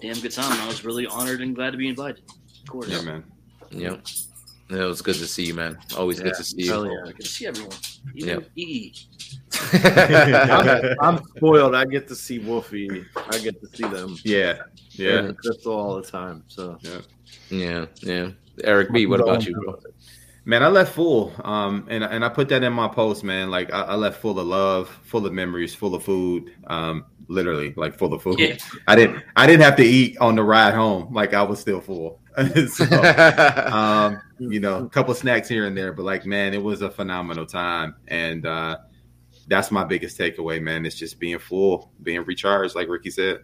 damn 0.00 0.18
good 0.20 0.32
time. 0.32 0.60
I 0.60 0.66
was 0.68 0.84
really 0.84 1.06
honored 1.06 1.40
and 1.40 1.54
glad 1.54 1.70
to 1.72 1.76
be 1.76 1.88
invited. 1.88 2.22
Of 2.62 2.68
course. 2.70 2.88
Yeah, 2.88 3.02
man. 3.02 3.24
Yep. 3.70 4.06
It 4.70 4.76
was 4.76 5.02
good 5.02 5.16
to 5.16 5.26
see 5.26 5.46
you, 5.46 5.54
man. 5.54 5.78
Always 5.98 6.20
good 6.20 6.34
to 6.34 6.44
see 6.44 6.62
you. 6.62 6.70
Hell 6.70 6.86
yeah. 6.86 7.04
Good 7.04 7.20
to 7.20 7.26
see 7.26 7.46
everyone. 7.46 7.76
Even 8.14 8.46
E. 8.56 8.94
I'm, 9.72 10.96
I'm 11.00 11.24
spoiled. 11.36 11.74
I 11.74 11.84
get 11.84 12.08
to 12.08 12.14
see 12.14 12.38
Wolfie. 12.38 13.04
I 13.16 13.38
get 13.38 13.60
to 13.60 13.66
see 13.68 13.86
them. 13.88 14.16
Yeah, 14.24 14.62
yeah. 14.90 15.32
Crystal 15.32 15.74
all 15.74 15.96
the 15.96 16.08
time. 16.08 16.44
So 16.48 16.78
Yeah, 17.50 17.86
yeah. 18.00 18.30
Eric 18.64 18.92
B, 18.92 19.06
what 19.06 19.20
about 19.20 19.46
you, 19.46 19.54
bro? 19.54 19.78
Man, 20.44 20.62
I 20.64 20.68
left 20.68 20.94
full, 20.94 21.32
um, 21.44 21.86
and 21.88 22.02
and 22.02 22.24
I 22.24 22.28
put 22.28 22.48
that 22.48 22.64
in 22.64 22.72
my 22.72 22.88
post, 22.88 23.22
man. 23.22 23.50
Like 23.50 23.72
I, 23.72 23.82
I 23.82 23.94
left 23.94 24.20
full 24.20 24.40
of 24.40 24.46
love, 24.46 24.88
full 25.04 25.24
of 25.24 25.32
memories, 25.32 25.72
full 25.74 25.94
of 25.94 26.02
food, 26.02 26.52
um, 26.66 27.04
literally 27.28 27.72
like 27.76 27.96
full 27.96 28.12
of 28.12 28.22
food. 28.22 28.40
Yeah. 28.40 28.56
I 28.88 28.96
didn't 28.96 29.22
I 29.36 29.46
didn't 29.46 29.62
have 29.62 29.76
to 29.76 29.84
eat 29.84 30.18
on 30.18 30.34
the 30.34 30.42
ride 30.42 30.74
home. 30.74 31.14
Like 31.14 31.32
I 31.32 31.42
was 31.42 31.60
still 31.60 31.80
full. 31.80 32.20
so, 32.68 32.84
um, 33.72 34.20
you 34.40 34.58
know, 34.58 34.78
a 34.84 34.88
couple 34.88 35.14
snacks 35.14 35.48
here 35.48 35.66
and 35.66 35.76
there, 35.76 35.92
but 35.92 36.02
like, 36.04 36.26
man, 36.26 36.54
it 36.54 36.62
was 36.62 36.82
a 36.82 36.90
phenomenal 36.90 37.46
time, 37.46 37.94
and 38.08 38.44
uh, 38.44 38.78
that's 39.46 39.70
my 39.70 39.84
biggest 39.84 40.18
takeaway, 40.18 40.60
man. 40.60 40.84
It's 40.86 40.96
just 40.96 41.20
being 41.20 41.38
full, 41.38 41.92
being 42.02 42.24
recharged, 42.24 42.74
like 42.74 42.88
Ricky 42.88 43.10
said. 43.10 43.40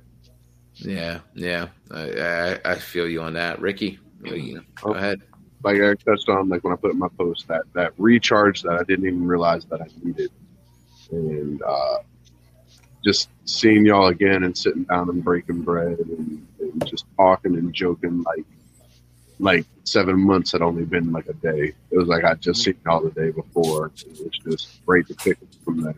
Yeah, 0.74 1.20
yeah. 1.34 1.68
I, 1.90 2.00
I, 2.12 2.60
I 2.64 2.74
feel 2.76 3.06
you 3.08 3.20
on 3.22 3.34
that, 3.34 3.60
Ricky. 3.60 3.98
you- 4.24 4.64
Go 4.82 4.94
ahead. 4.94 5.20
Like 5.62 5.76
Eric 5.76 6.04
touched 6.04 6.28
on, 6.28 6.48
like 6.48 6.64
when 6.64 6.72
I 6.72 6.76
put 6.76 6.92
in 6.92 6.98
my 6.98 7.08
post, 7.16 7.48
that 7.48 7.62
that 7.74 7.92
recharge 7.98 8.62
that 8.62 8.72
I 8.72 8.84
didn't 8.84 9.06
even 9.06 9.26
realize 9.26 9.64
that 9.66 9.80
I 9.80 9.86
needed, 10.02 10.30
and 11.10 11.62
uh, 11.62 11.98
just 13.04 13.28
seeing 13.44 13.86
y'all 13.86 14.08
again 14.08 14.44
and 14.44 14.56
sitting 14.56 14.84
down 14.84 15.08
and 15.08 15.24
breaking 15.24 15.62
bread 15.62 15.98
and, 15.98 16.46
and 16.60 16.86
just 16.86 17.06
talking 17.16 17.54
and 17.56 17.72
joking 17.72 18.22
like 18.22 18.44
like 19.40 19.64
seven 19.84 20.18
months 20.18 20.52
had 20.52 20.62
only 20.62 20.84
been 20.84 21.12
like 21.12 21.28
a 21.28 21.32
day. 21.34 21.72
It 21.90 21.96
was 21.96 22.08
like 22.08 22.24
I 22.24 22.34
just 22.34 22.62
seen 22.62 22.74
y'all 22.84 23.02
the 23.02 23.10
day 23.10 23.30
before. 23.30 23.92
It 23.96 24.18
was 24.24 24.38
just 24.44 24.84
great 24.84 25.06
to 25.08 25.14
pick 25.14 25.38
up 25.40 25.48
from 25.64 25.82
there. 25.82 25.94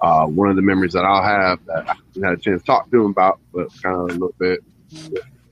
Uh, 0.00 0.26
one 0.26 0.50
of 0.50 0.56
the 0.56 0.62
memories 0.62 0.92
that 0.92 1.04
I'll 1.04 1.22
have 1.22 1.64
that 1.66 1.88
I 1.88 1.94
had 2.22 2.34
a 2.34 2.36
chance 2.36 2.60
to 2.62 2.66
talk 2.66 2.90
to 2.90 3.04
him 3.04 3.10
about, 3.10 3.40
but 3.52 3.68
kind 3.82 3.96
of 3.96 4.02
a 4.02 4.12
little 4.12 4.34
bit, 4.38 4.60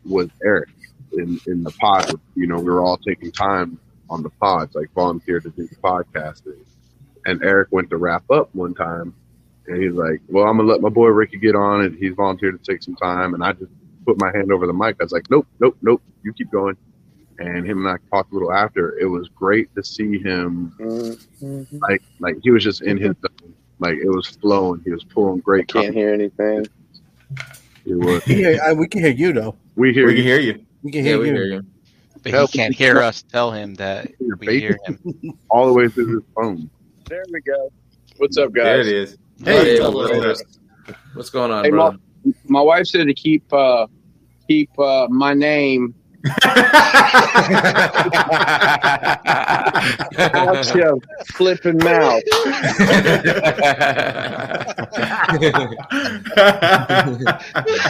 was 0.05 0.29
Eric 0.45 0.69
in, 1.19 1.41
in 1.47 1.63
the 1.63 1.71
pod. 1.73 2.19
You 2.35 2.47
know, 2.47 2.57
we 2.57 2.65
were 2.65 2.83
all 2.83 2.99
taking 2.99 3.31
time 3.33 3.79
on 4.11 4.23
the 4.23 4.31
pods, 4.31 4.75
like 4.75 4.93
volunteered 4.95 5.45
to 5.45 5.51
do 5.51 5.67
the 5.67 5.77
podcasting. 5.77 6.59
And 7.27 7.43
Eric 7.43 7.69
went 7.71 7.91
to 7.91 7.97
wrap 7.97 8.31
up 8.31 8.51
one 8.55 8.75
time, 8.75 9.15
and 9.67 9.83
he's 9.83 9.95
like, 9.95 10.21
"Well, 10.29 10.45
I'm 10.45 10.57
gonna 10.59 10.69
let 10.69 10.81
my 10.83 10.91
boy 10.91 11.09
Ricky 11.09 11.39
get 11.39 11.55
on 11.55 11.83
it. 11.83 11.95
He's 11.99 12.15
volunteered 12.15 12.63
to 12.63 12.73
take 12.73 12.83
some 12.83 12.97
time." 12.97 13.35
And 13.35 13.43
I 13.43 13.53
just 13.53 13.73
put 14.05 14.21
my 14.21 14.31
hand 14.35 14.53
over 14.53 14.67
the 14.67 14.75
mic. 14.75 14.97
I 15.01 15.05
was 15.05 15.13
like, 15.13 15.31
"Nope, 15.31 15.47
nope, 15.61 15.77
nope. 15.81 16.03
You 16.23 16.33
keep 16.35 16.51
going." 16.51 16.77
And 17.39 17.67
him 17.67 17.85
and 17.85 17.89
I 17.89 17.97
talked 18.15 18.31
a 18.31 18.35
little 18.35 18.53
after. 18.53 18.97
It 18.99 19.07
was 19.07 19.29
great 19.29 19.75
to 19.75 19.83
see 19.83 20.19
him, 20.19 20.73
mm-hmm. 20.79 21.79
like, 21.79 22.03
like 22.21 22.37
he 22.43 22.51
was 22.51 22.63
just 22.63 22.83
in 22.83 22.97
his, 22.97 23.17
like 23.81 23.97
it 23.97 24.09
was 24.09 24.29
flowing. 24.29 24.83
He 24.85 24.93
was 24.93 25.03
pulling 25.03 25.41
great. 25.41 25.67
Can't 25.67 25.93
hear 25.95 26.15
anything. 26.15 26.67
He 27.85 27.95
was. 27.95 28.27
Yeah, 28.29 28.59
I- 28.65 28.73
we 28.75 28.87
can 28.87 29.01
hear 29.01 29.11
you 29.11 29.33
though. 29.33 29.57
We 29.77 29.93
hear 29.93 30.07
We 30.07 30.13
you. 30.13 30.17
can 30.19 30.25
hear 30.25 30.41
you. 30.41 30.67
We 30.85 30.93
can 30.93 31.05
Yeah, 31.05 31.13
hear 31.13 31.21
we 31.21 31.29
you. 31.29 31.35
hear 31.35 31.45
you. 31.47 31.63
But 32.23 32.33
Help. 32.33 32.51
he 32.53 32.59
can't 32.59 32.75
hear 32.75 32.99
us. 32.99 33.23
Tell 33.23 33.51
him 33.51 33.75
that 33.77 34.11
we 34.39 34.61
hear 34.61 34.79
him. 34.85 34.99
all 35.51 35.67
the 35.67 35.73
way 35.73 35.89
through 35.89 36.15
his 36.15 36.23
phone. 36.37 36.71
There 37.09 37.25
we 37.33 37.41
go. 37.41 37.71
What's 38.19 38.37
up, 38.39 38.53
There 38.53 38.81
it 38.81 38.87
guys? 38.87 38.87
is. 38.87 39.19
Hey, 39.45 39.79
Hey, 39.79 39.81
what's, 39.81 40.43
what's 41.15 41.31
going 41.31 41.51
on, 41.51 41.65
Hey, 41.65 41.71
brother? 41.71 41.97
My 42.47 42.61
wife 42.61 42.87
said 42.87 43.07
to 43.07 43.15
keep 43.15 43.51
uh, 43.53 43.87
keep 44.47 44.71
uh, 44.79 45.09
my 45.09 45.35
name 45.35 45.95
out 50.19 50.75
your 50.75 50.97
flipping 51.35 51.79
mouth. 51.79 52.23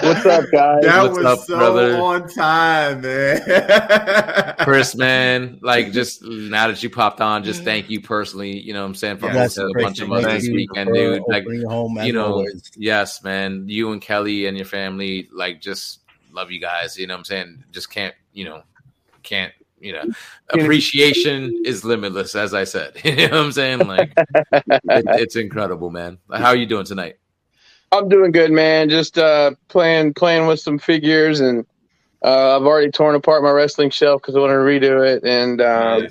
What's 0.02 0.27
up, 0.27 0.44
guys? 0.51 0.82
That 0.82 1.02
What's 1.02 1.16
was 1.16 1.24
up, 1.24 1.39
so 1.40 1.56
brother? 1.56 1.97
on 1.98 2.28
time, 2.28 3.01
man. 3.02 4.55
Chris, 4.61 4.94
man, 4.94 5.59
like 5.62 5.93
just 5.93 6.23
now 6.23 6.69
that 6.69 6.82
you 6.82 6.90
popped 6.90 7.20
on, 7.20 7.44
just 7.44 7.62
thank 7.62 7.89
you 7.90 8.01
personally. 8.01 8.59
You 8.59 8.73
know 8.73 8.81
what 8.82 8.89
I'm 8.89 8.94
saying? 8.94 9.19
From 9.19 9.35
Yes, 9.35 9.59
a 9.59 9.69
bunch 9.74 10.01
of 10.01 10.11
us 10.12 10.24
this 10.24 10.48
weekend, 10.48 10.89
for 10.89 10.94
dude. 10.94 11.23
Like, 11.28 11.44
home 11.66 11.98
you 12.02 12.12
know, 12.12 12.32
always. 12.35 12.70
yes, 12.77 13.23
man. 13.23 13.69
You 13.69 13.93
and 13.93 14.01
Kelly 14.02 14.47
and 14.47 14.56
your 14.56 14.66
family, 14.66 15.28
like, 15.32 15.61
just 15.61 16.01
love 16.32 16.51
you 16.51 16.61
guys. 16.61 16.98
You 16.98 17.06
know 17.06 17.15
what 17.15 17.19
I'm 17.19 17.24
saying? 17.24 17.65
Just 17.73 17.90
can't, 17.90 18.15
you 18.35 18.44
know, 18.44 18.62
can't, 19.23 19.52
you 19.81 19.93
know, 19.93 20.05
appreciation 20.51 21.62
is 21.65 21.85
limitless, 21.85 22.35
as 22.35 22.52
I 22.52 22.65
said. 22.65 23.01
you 23.05 23.16
know 23.16 23.23
what 23.23 23.32
I'm 23.35 23.52
saying? 23.52 23.86
Like, 23.86 24.12
it, 24.16 24.82
it's 24.89 25.36
incredible, 25.36 25.90
man. 25.90 26.19
How 26.31 26.48
are 26.48 26.56
you 26.56 26.66
doing 26.66 26.85
tonight? 26.85 27.16
I'm 27.93 28.09
doing 28.09 28.32
good, 28.32 28.51
man. 28.51 28.90
Just 28.90 29.19
uh, 29.19 29.52
playing 29.69 30.15
playing 30.15 30.47
with 30.48 30.59
some 30.59 30.78
figures, 30.78 31.40
and 31.40 31.65
uh, 32.24 32.56
I've 32.56 32.66
already 32.66 32.90
torn 32.90 33.15
apart 33.15 33.43
my 33.44 33.51
wrestling 33.51 33.90
shelf 33.90 34.20
because 34.20 34.35
I 34.35 34.40
want 34.40 34.51
to 34.51 34.56
redo 34.56 35.06
it. 35.06 35.23
And 35.24 35.61
um, 35.61 36.09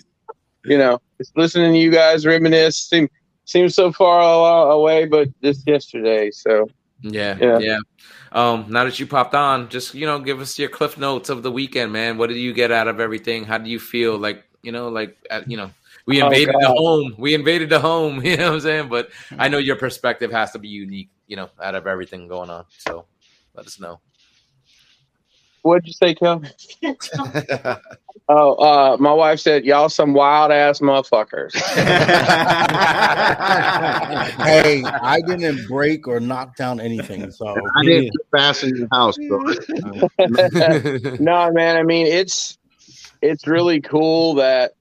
you 0.64 0.78
know, 0.78 1.00
just 1.18 1.36
listening 1.36 1.74
to 1.74 1.80
you 1.80 1.92
guys 1.92 2.26
reminisce 2.26 2.78
seem 2.78 3.10
seems 3.46 3.76
so 3.76 3.92
far 3.92 4.72
away, 4.72 5.06
but 5.06 5.28
just 5.42 5.68
yesterday. 5.68 6.32
So 6.32 6.70
Yeah, 7.02 7.38
Yeah. 7.40 7.60
yeah. 7.60 7.78
Um, 8.34 8.66
now 8.70 8.84
that 8.84 9.00
you 9.00 9.06
popped 9.06 9.36
on, 9.36 9.70
just 9.70 9.94
you 9.94 10.08
know, 10.08 10.20
give 10.20 10.42
us 10.42 10.58
your 10.58 10.70
cliff 10.70 10.98
notes 10.98 11.30
of 11.30 11.44
the 11.44 11.52
weekend, 11.52 11.94
man. 11.94 12.18
What 12.18 12.28
did 12.30 12.38
you 12.38 12.52
get 12.52 12.72
out 12.72 12.88
of 12.88 13.00
everything? 13.00 13.44
How 13.44 13.60
do 13.60 13.70
you 13.70 13.80
feel? 13.80 14.18
Like, 14.18 14.44
you 14.64 14.72
know, 14.72 14.90
like 14.90 15.16
at, 15.30 15.50
you 15.50 15.56
know, 15.56 15.70
we 16.08 16.22
Oh, 16.22 16.26
invaded 16.26 16.56
the 16.60 16.68
home. 16.68 17.16
We 17.18 17.34
invaded 17.36 17.70
the 17.70 17.80
home. 17.80 18.22
You 18.26 18.38
know 18.38 18.48
what 18.48 18.54
I'm 18.56 18.60
saying? 18.62 18.90
But 18.90 19.10
I 19.38 19.48
know 19.48 19.60
your 19.60 19.76
perspective 19.76 20.32
has 20.32 20.52
to 20.54 20.60
be 20.60 20.68
unique. 20.68 21.10
You 21.28 21.38
know, 21.38 21.50
out 21.62 21.76
of 21.76 21.86
everything 21.88 22.28
going 22.28 22.50
on. 22.50 22.66
So 22.80 23.06
let 23.54 23.68
us 23.68 23.80
know. 23.80 24.02
what'd 25.62 25.88
you 25.88 25.94
say, 25.94 26.16
Kel? 26.16 26.44
Oh, 28.30 28.54
uh, 28.54 28.96
my 29.02 29.12
wife 29.12 29.42
said 29.42 29.66
y'all 29.66 29.90
some 29.90 30.14
wild 30.14 30.50
ass 30.52 30.80
motherfuckers. 30.80 31.54
hey, 34.44 34.82
I 34.86 35.20
didn't 35.28 35.68
break 35.68 36.08
or 36.08 36.22
knock 36.22 36.56
down 36.56 36.80
anything, 36.80 37.30
so 37.32 37.48
I 37.48 37.84
didn't 37.84 38.14
get 38.14 38.28
fast 38.32 38.64
in 38.64 38.78
your 38.78 38.88
house, 38.94 39.18
bro. 39.28 39.40
no, 41.20 41.52
man. 41.52 41.76
I 41.76 41.84
mean, 41.84 42.08
it's 42.08 42.58
it's 43.22 43.46
really 43.46 43.82
cool 43.82 44.36
that 44.36 44.72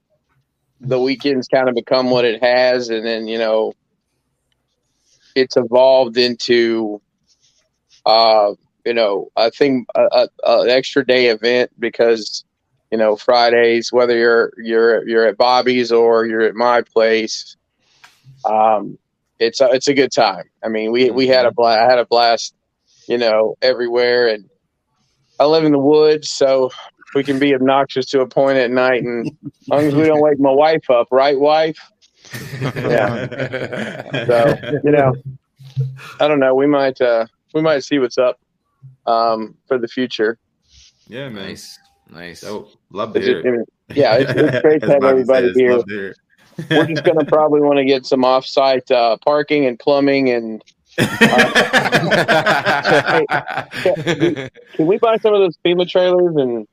the 0.79 0.99
weekend's 0.99 1.49
kind 1.49 1.67
of 1.67 1.75
become 1.75 2.09
what 2.11 2.23
it 2.23 2.41
has, 2.41 2.89
and 2.89 3.05
then 3.05 3.27
you 3.27 3.37
know, 3.37 3.73
it's 5.35 5.57
evolved 5.57 6.17
into, 6.17 7.01
uh, 8.05 8.53
you 8.85 8.93
know, 8.93 9.31
I 9.35 9.49
think 9.49 9.85
a, 9.95 10.03
a, 10.03 10.27
a 10.45 10.61
an 10.61 10.69
extra 10.69 11.05
day 11.05 11.27
event 11.27 11.71
because 11.77 12.45
you 12.93 12.97
know 12.97 13.15
Fridays, 13.15 13.91
whether 13.91 14.15
you're 14.15 14.53
you're 14.55 15.07
you're 15.09 15.25
at 15.25 15.35
Bobby's 15.35 15.91
or 15.91 16.27
you're 16.27 16.43
at 16.43 16.53
my 16.53 16.83
place, 16.83 17.57
um, 18.45 18.99
it's 19.39 19.59
a, 19.61 19.69
it's 19.71 19.87
a 19.87 19.95
good 19.95 20.11
time. 20.11 20.43
I 20.63 20.67
mean, 20.67 20.91
we 20.91 21.09
we 21.09 21.25
had 21.25 21.47
a 21.47 21.51
blast. 21.51 21.81
I 21.81 21.89
had 21.89 21.97
a 21.97 22.05
blast, 22.05 22.53
you 23.07 23.17
know, 23.17 23.55
everywhere, 23.63 24.27
and 24.27 24.47
I 25.39 25.45
live 25.45 25.63
in 25.63 25.71
the 25.71 25.79
woods, 25.79 26.29
so 26.29 26.69
we 27.15 27.23
can 27.23 27.39
be 27.39 27.55
obnoxious 27.55 28.05
to 28.11 28.21
a 28.21 28.27
point 28.27 28.59
at 28.59 28.69
night, 28.69 29.01
and 29.01 29.25
as 29.43 29.67
long 29.69 29.85
as 29.85 29.95
we 29.95 30.03
don't 30.03 30.21
wake 30.21 30.39
my 30.39 30.51
wife 30.51 30.87
up, 30.91 31.07
right, 31.09 31.39
wife? 31.39 31.79
Yeah. 32.63 34.01
So 34.27 34.79
you 34.83 34.91
know, 34.91 35.15
I 36.19 36.27
don't 36.27 36.39
know. 36.39 36.53
We 36.53 36.67
might 36.67 37.01
uh, 37.01 37.25
we 37.55 37.61
might 37.61 37.83
see 37.83 37.97
what's 37.97 38.19
up 38.19 38.39
um, 39.07 39.55
for 39.67 39.79
the 39.79 39.87
future. 39.87 40.37
yeah, 41.07 41.29
man. 41.29 41.47
nice, 41.47 41.79
nice. 42.13 42.41
So 42.41 42.69
love 42.91 43.13
to 43.13 43.19
It's 43.19 43.21
hear 43.21 43.61
it. 43.61 43.69
yeah, 43.93 44.15
it's, 44.15 44.31
it's 44.35 44.61
great 44.61 44.81
to 44.81 44.87
have 44.91 45.03
everybody 45.03 45.47
says, 45.47 45.55
here. 45.57 45.73
love 45.77 45.85
to 45.87 45.93
hear 45.93 46.07
it. 46.09 46.17
We're 46.69 46.85
just 46.87 47.03
gonna 47.03 47.25
probably 47.27 47.61
want 47.61 47.77
to 47.77 47.85
get 47.85 48.05
some 48.05 48.23
off-site 48.23 48.89
uh, 48.91 49.17
parking 49.25 49.65
and 49.65 49.79
plumbing, 49.79 50.29
and 50.29 50.63
can 50.97 51.09
we 54.87 54.97
buy 54.99 55.17
some 55.17 55.33
of 55.33 55.39
those 55.41 55.57
FEMA 55.65 55.89
trailers 55.89 56.35
and 56.35 56.51
and 56.51 56.65
the 56.65 56.67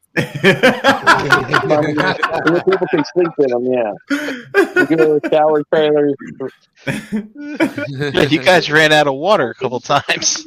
people 2.65 2.87
can 2.91 3.05
sleep 3.15 3.28
in 3.39 3.49
them? 3.49 3.65
Yeah, 3.66 3.93
we 4.11 4.87
get 4.87 4.99
those 4.99 5.20
shower 5.31 5.62
trailers. 5.73 6.15
you 8.32 8.39
guys 8.43 8.70
ran 8.70 8.93
out 8.93 9.07
of 9.07 9.15
water 9.15 9.51
a 9.51 9.55
couple 9.55 9.81
times. 9.81 10.47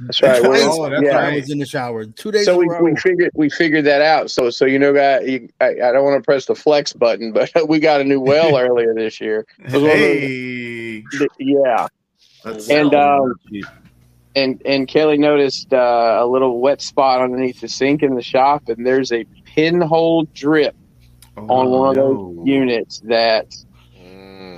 That's 0.00 0.22
right. 0.22 0.42
We're, 0.42 0.56
Oh, 0.60 0.88
that's 0.90 1.02
yeah. 1.02 1.18
I 1.18 1.34
was 1.34 1.50
in 1.50 1.58
the 1.58 1.66
shower 1.66 2.04
two 2.04 2.30
days. 2.32 2.44
So 2.44 2.56
we, 2.58 2.66
we 2.80 2.94
figured 2.96 3.30
we 3.34 3.48
figured 3.50 3.84
that 3.86 4.02
out. 4.02 4.30
So 4.30 4.50
so 4.50 4.64
you 4.66 4.78
know, 4.78 4.92
guy, 4.92 5.20
you, 5.20 5.48
I, 5.60 5.68
I 5.68 5.92
don't 5.92 6.04
want 6.04 6.22
to 6.22 6.24
press 6.24 6.46
the 6.46 6.54
flex 6.54 6.92
button, 6.92 7.32
but 7.32 7.50
we 7.68 7.78
got 7.80 8.00
a 8.00 8.04
new 8.04 8.20
well 8.20 8.56
earlier 8.58 8.94
this 8.94 9.20
year. 9.20 9.46
It 9.58 9.64
was 9.72 9.72
one 9.74 9.84
of 9.84 9.98
those- 9.98 9.98
Hey, 9.98 11.04
yeah, 11.38 11.86
That's 12.44 12.68
and 12.68 12.90
so- 12.90 12.98
um, 13.24 13.34
and 14.36 14.60
and 14.64 14.86
Kelly 14.88 15.18
noticed 15.18 15.72
uh, 15.72 16.18
a 16.20 16.26
little 16.26 16.60
wet 16.60 16.80
spot 16.82 17.20
underneath 17.22 17.60
the 17.60 17.68
sink 17.68 18.02
in 18.02 18.14
the 18.14 18.22
shop, 18.22 18.68
and 18.68 18.86
there's 18.86 19.12
a 19.12 19.24
pinhole 19.44 20.24
drip 20.34 20.76
on 21.48 21.70
one 21.70 21.88
of 21.90 21.96
those 21.96 22.20
Oh, 22.20 22.42
units 22.44 23.00
that 23.04 23.46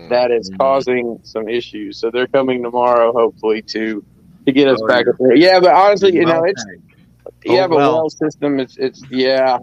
that 0.08 0.30
is 0.30 0.50
causing 0.58 1.18
some 1.22 1.48
issues. 1.48 1.98
So 2.00 2.10
they're 2.10 2.26
coming 2.26 2.62
tomorrow, 2.62 3.12
hopefully 3.12 3.62
to 3.68 4.04
to 4.46 4.52
get 4.52 4.68
us 4.68 4.82
Oh, 4.82 4.86
back 4.86 5.06
yeah. 5.06 5.10
up 5.10 5.16
there. 5.18 5.36
Yeah, 5.36 5.60
but 5.60 5.72
honestly, 5.74 6.14
you 6.14 6.26
know, 6.26 6.42
it's 6.44 6.64
Oh, 7.48 7.52
you 7.52 7.58
have 7.58 7.70
a 7.72 7.76
well. 7.76 7.92
well 7.94 8.10
system. 8.10 8.60
It's 8.60 8.76
it's 8.78 9.02
yeah. 9.10 9.58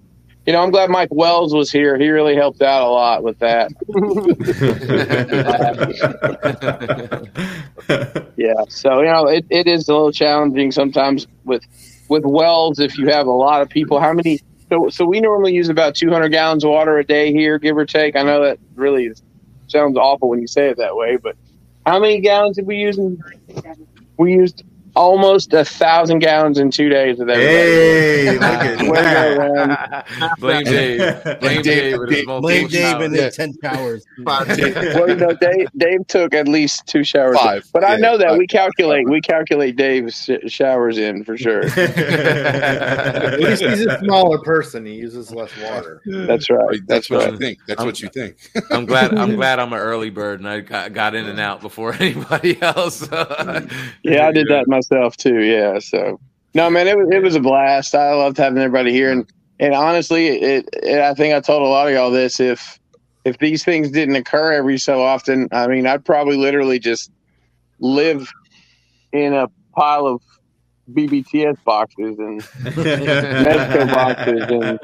You 0.47 0.53
know, 0.53 0.63
I'm 0.63 0.71
glad 0.71 0.89
Mike 0.89 1.09
Wells 1.11 1.53
was 1.53 1.69
here. 1.69 1.99
He 1.99 2.07
really 2.07 2.33
helped 2.33 2.61
out 2.61 2.87
a 2.87 2.89
lot 2.89 3.21
with 3.21 3.37
that. 3.39 3.69
yeah. 8.37 8.53
So 8.69 9.01
you 9.01 9.07
know, 9.07 9.27
it, 9.27 9.45
it 9.49 9.67
is 9.67 9.89
a 9.89 9.93
little 9.93 10.13
challenging 10.13 10.71
sometimes 10.71 11.27
with 11.43 11.65
with 12.07 12.23
wells 12.23 12.79
if 12.79 12.97
you 12.97 13.09
have 13.09 13.27
a 13.27 13.31
lot 13.31 13.61
of 13.61 13.67
people. 13.67 13.99
How 13.99 14.13
many? 14.13 14.39
So 14.69 14.87
so 14.87 15.05
we 15.05 15.19
normally 15.19 15.53
use 15.53 15.67
about 15.67 15.95
200 15.95 16.29
gallons 16.29 16.63
of 16.63 16.69
water 16.69 16.97
a 16.97 17.03
day 17.03 17.33
here, 17.33 17.59
give 17.59 17.75
or 17.75 17.85
take. 17.85 18.15
I 18.15 18.23
know 18.23 18.41
that 18.41 18.57
really 18.75 19.11
sounds 19.67 19.97
awful 19.97 20.29
when 20.29 20.39
you 20.39 20.47
say 20.47 20.69
it 20.69 20.77
that 20.77 20.95
way, 20.95 21.17
but 21.17 21.35
how 21.85 21.99
many 21.99 22.21
gallons 22.21 22.55
did 22.55 22.65
we 22.65 22.77
use? 22.77 22.97
In, 22.97 23.21
we 24.17 24.31
used 24.31 24.63
almost 24.97 25.53
a 25.53 25.63
thousand 25.63 26.19
gallons 26.19 26.57
in 26.57 26.71
two 26.71 26.89
days 26.89 27.19
with 27.19 27.29
everybody. 27.29 27.53
Hey, 27.53 28.31
look 28.33 28.41
at 28.41 28.79
Way 28.79 28.87
to 28.87 28.93
go, 28.93 29.67
that. 29.67 30.07
Blame 30.39 30.63
Dave. 30.63 31.39
Blame 31.39 31.61
Dave 31.61 31.99
with 31.99 32.25
Blame 32.41 32.67
Dave 32.67 33.01
and 33.01 33.15
showers. 33.15 33.35
the 33.37 33.43
ten 33.43 33.53
showers. 33.61 34.05
well, 34.25 35.07
you 35.09 35.15
know, 35.15 35.33
Dave, 35.33 35.67
Dave 35.77 36.07
took 36.07 36.33
at 36.33 36.47
least 36.47 36.87
two 36.87 37.03
showers. 37.03 37.37
Five. 37.37 37.69
But 37.71 37.83
I 37.83 37.97
know 37.97 38.17
that 38.17 38.29
five. 38.29 38.37
we 38.39 38.47
calculate 38.47 39.07
we 39.07 39.21
calculate 39.21 39.75
Dave's 39.75 40.29
showers 40.47 40.97
in 40.97 41.23
for 41.23 41.37
sure. 41.37 41.63
At 41.65 43.39
least 43.39 43.61
he's 43.63 43.85
a 43.85 43.99
smaller 43.99 44.39
person. 44.39 44.85
He 44.85 44.93
uses 44.93 45.31
less 45.31 45.51
water. 45.61 46.01
That's 46.05 46.49
right. 46.49 46.57
Right, 46.57 46.79
That's 46.87 47.07
That's 47.07 47.09
what 47.11 47.23
right. 47.23 47.33
you 47.33 47.37
think. 47.37 47.59
That's 47.67 47.83
what 47.83 48.01
you 48.01 48.09
think. 48.09 48.37
I'm 48.71 48.85
glad. 48.85 49.13
I'm 49.13 49.35
glad 49.35 49.59
I'm 49.59 49.73
an 49.73 49.79
early 49.79 50.09
bird 50.09 50.39
and 50.39 50.49
I 50.49 50.61
got, 50.61 50.93
got 50.93 51.13
in 51.13 51.27
and 51.27 51.39
out 51.39 51.61
before 51.61 51.93
anybody 51.93 52.59
else. 52.61 53.07
Yeah, 53.11 54.27
I 54.27 54.31
did 54.31 54.47
that 54.47 54.65
myself 54.67 54.86
too. 55.18 55.41
Yeah. 55.41 55.80
So 55.80 56.19
no, 56.53 56.69
man, 56.69 56.88
it 56.88 56.97
was 56.97 57.09
it 57.11 57.22
was 57.22 57.35
a 57.35 57.39
blast. 57.39 57.93
I 57.93 58.14
loved 58.14 58.38
having 58.38 58.57
everybody 58.57 58.91
here, 58.91 59.11
and 59.11 59.26
and 59.59 59.73
honestly, 59.73 60.27
it, 60.27 60.69
it 60.73 60.99
I 60.99 61.14
think 61.14 61.35
I 61.35 61.39
told 61.39 61.61
a 61.61 61.65
lot 61.65 61.88
of 61.88 61.93
y'all 61.93 62.11
this. 62.11 62.39
If 62.39 62.80
if 63.26 63.38
these 63.39 63.64
things 63.64 63.91
didn't 63.91 64.15
occur 64.15 64.53
every 64.53 64.77
so 64.77 65.01
often, 65.01 65.49
I 65.51 65.68
mean, 65.68 65.85
I'd 65.85 66.05
probably 66.05 66.38
literally 66.38 66.80
just 66.80 67.11
live 67.80 68.27
in 69.11 69.34
a 69.34 69.47
pile 69.76 70.07
of 70.07 70.22
BBTS 70.93 71.64
boxes 71.64 72.18
and 72.18 72.38
Mexico 72.64 73.85
boxes 73.85 74.43
and 74.49 74.80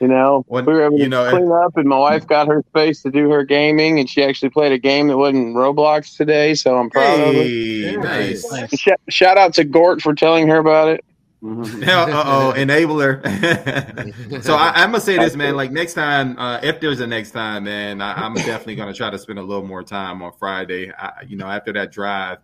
you 0.00 0.08
know 0.08 0.44
When- 0.48 0.64
we 0.64 0.72
were 0.74 0.84
able 0.86 0.98
you 0.98 1.04
to 1.04 1.08
know, 1.10 1.30
clean 1.30 1.50
up 1.50 1.76
and 1.76 1.88
my 1.88 1.98
wife 1.98 2.26
got 2.34 2.48
her 2.48 2.62
space 2.68 3.02
to 3.02 3.10
do 3.10 3.30
her 3.30 3.44
gaming 3.44 3.98
and 3.98 4.08
she 4.08 4.22
actually 4.22 4.50
played 4.50 4.72
a 4.72 4.78
game 4.78 5.08
that 5.08 5.16
wasn't 5.16 5.56
roblox 5.56 6.16
today 6.16 6.54
so 6.54 6.76
i'm 6.76 6.90
proud 6.90 7.20
of 7.20 7.34
her 7.34 7.42
Hey, 7.42 7.96
nice. 7.96 8.46
Sh- 8.74 8.88
shout 9.08 9.38
out 9.38 9.54
to 9.54 9.64
gort 9.64 10.00
for 10.00 10.14
telling 10.14 10.48
her 10.48 10.58
about 10.58 10.88
it 10.88 11.04
uh 11.42 12.24
oh, 12.26 12.54
enabler. 12.56 13.22
so 14.42 14.54
I, 14.54 14.72
I'm 14.74 14.90
gonna 14.90 15.00
say 15.00 15.18
this, 15.18 15.36
man. 15.36 15.54
Like 15.54 15.70
next 15.70 15.94
time, 15.94 16.36
uh, 16.38 16.60
if 16.62 16.80
there's 16.80 17.00
a 17.00 17.06
next 17.06 17.32
time, 17.32 17.64
man, 17.64 18.00
I, 18.00 18.14
I'm 18.14 18.34
definitely 18.34 18.76
gonna 18.76 18.94
try 18.94 19.10
to 19.10 19.18
spend 19.18 19.38
a 19.38 19.42
little 19.42 19.64
more 19.64 19.82
time 19.82 20.22
on 20.22 20.32
Friday. 20.32 20.90
I, 20.92 21.22
you 21.28 21.36
know, 21.36 21.46
after 21.46 21.72
that 21.74 21.92
drive, 21.92 22.38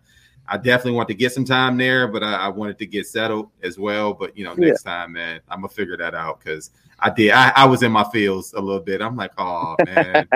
I 0.47 0.57
definitely 0.57 0.93
want 0.93 1.09
to 1.09 1.15
get 1.15 1.31
some 1.33 1.43
time 1.43 1.77
there, 1.77 2.07
but 2.07 2.23
I, 2.23 2.33
I 2.33 2.47
wanted 2.49 2.77
to 2.79 2.85
get 2.85 3.07
settled 3.07 3.49
as 3.63 3.77
well. 3.79 4.13
But 4.13 4.37
you 4.37 4.43
know, 4.45 4.53
next 4.53 4.83
time, 4.83 5.13
man, 5.13 5.41
I'm 5.49 5.61
gonna 5.61 5.69
figure 5.69 5.97
that 5.97 6.13
out 6.13 6.39
because 6.39 6.69
I 7.03 7.09
did. 7.09 7.31
I, 7.31 7.51
I 7.55 7.65
was 7.65 7.83
in 7.83 7.91
my 7.91 8.05
fields 8.05 8.53
a 8.53 8.61
little 8.61 8.81
bit. 8.81 9.01
I'm 9.01 9.15
like, 9.15 9.31
oh 9.37 9.75
man, 9.85 10.27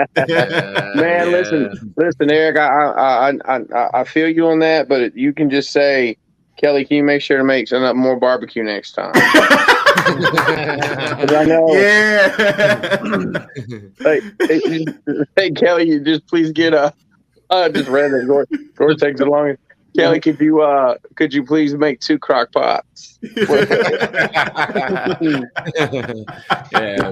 man 0.94 1.32
listen 1.32 1.94
listen 1.96 2.30
eric 2.30 2.56
I, 2.56 2.66
I 2.66 3.30
i 3.30 3.60
i 3.74 4.00
i 4.00 4.04
feel 4.04 4.28
you 4.28 4.46
on 4.46 4.58
that 4.60 4.88
but 4.88 5.16
you 5.16 5.32
can 5.32 5.50
just 5.50 5.70
say 5.70 6.16
kelly 6.56 6.84
can 6.84 6.98
you 6.98 7.04
make 7.04 7.22
sure 7.22 7.38
to 7.38 7.44
make 7.44 7.68
some 7.68 7.82
uh, 7.82 7.94
more 7.94 8.18
barbecue 8.18 8.62
next 8.62 8.92
time? 8.92 9.12
I 10.10 11.44
know. 11.46 11.72
Yeah. 11.72 12.36
hey, 14.00 14.20
hey, 14.40 14.86
hey, 15.36 15.50
Kelly, 15.50 15.88
you 15.88 16.00
just 16.00 16.26
please 16.26 16.52
get 16.52 16.72
a. 16.74 16.92
I 17.50 17.68
just 17.68 17.88
read 17.88 18.12
that. 18.12 18.26
Gore, 18.26 18.46
Gore 18.76 18.94
takes 18.94 19.20
it 19.20 19.26
long. 19.26 19.56
Kelly, 19.96 20.20
could 20.20 20.38
you 20.40 20.60
uh 20.62 20.96
could 21.16 21.32
you 21.34 21.44
please 21.44 21.74
make 21.74 22.00
two 22.00 22.18
crock 22.18 22.52
pots? 22.52 23.18
yeah, 23.22 23.52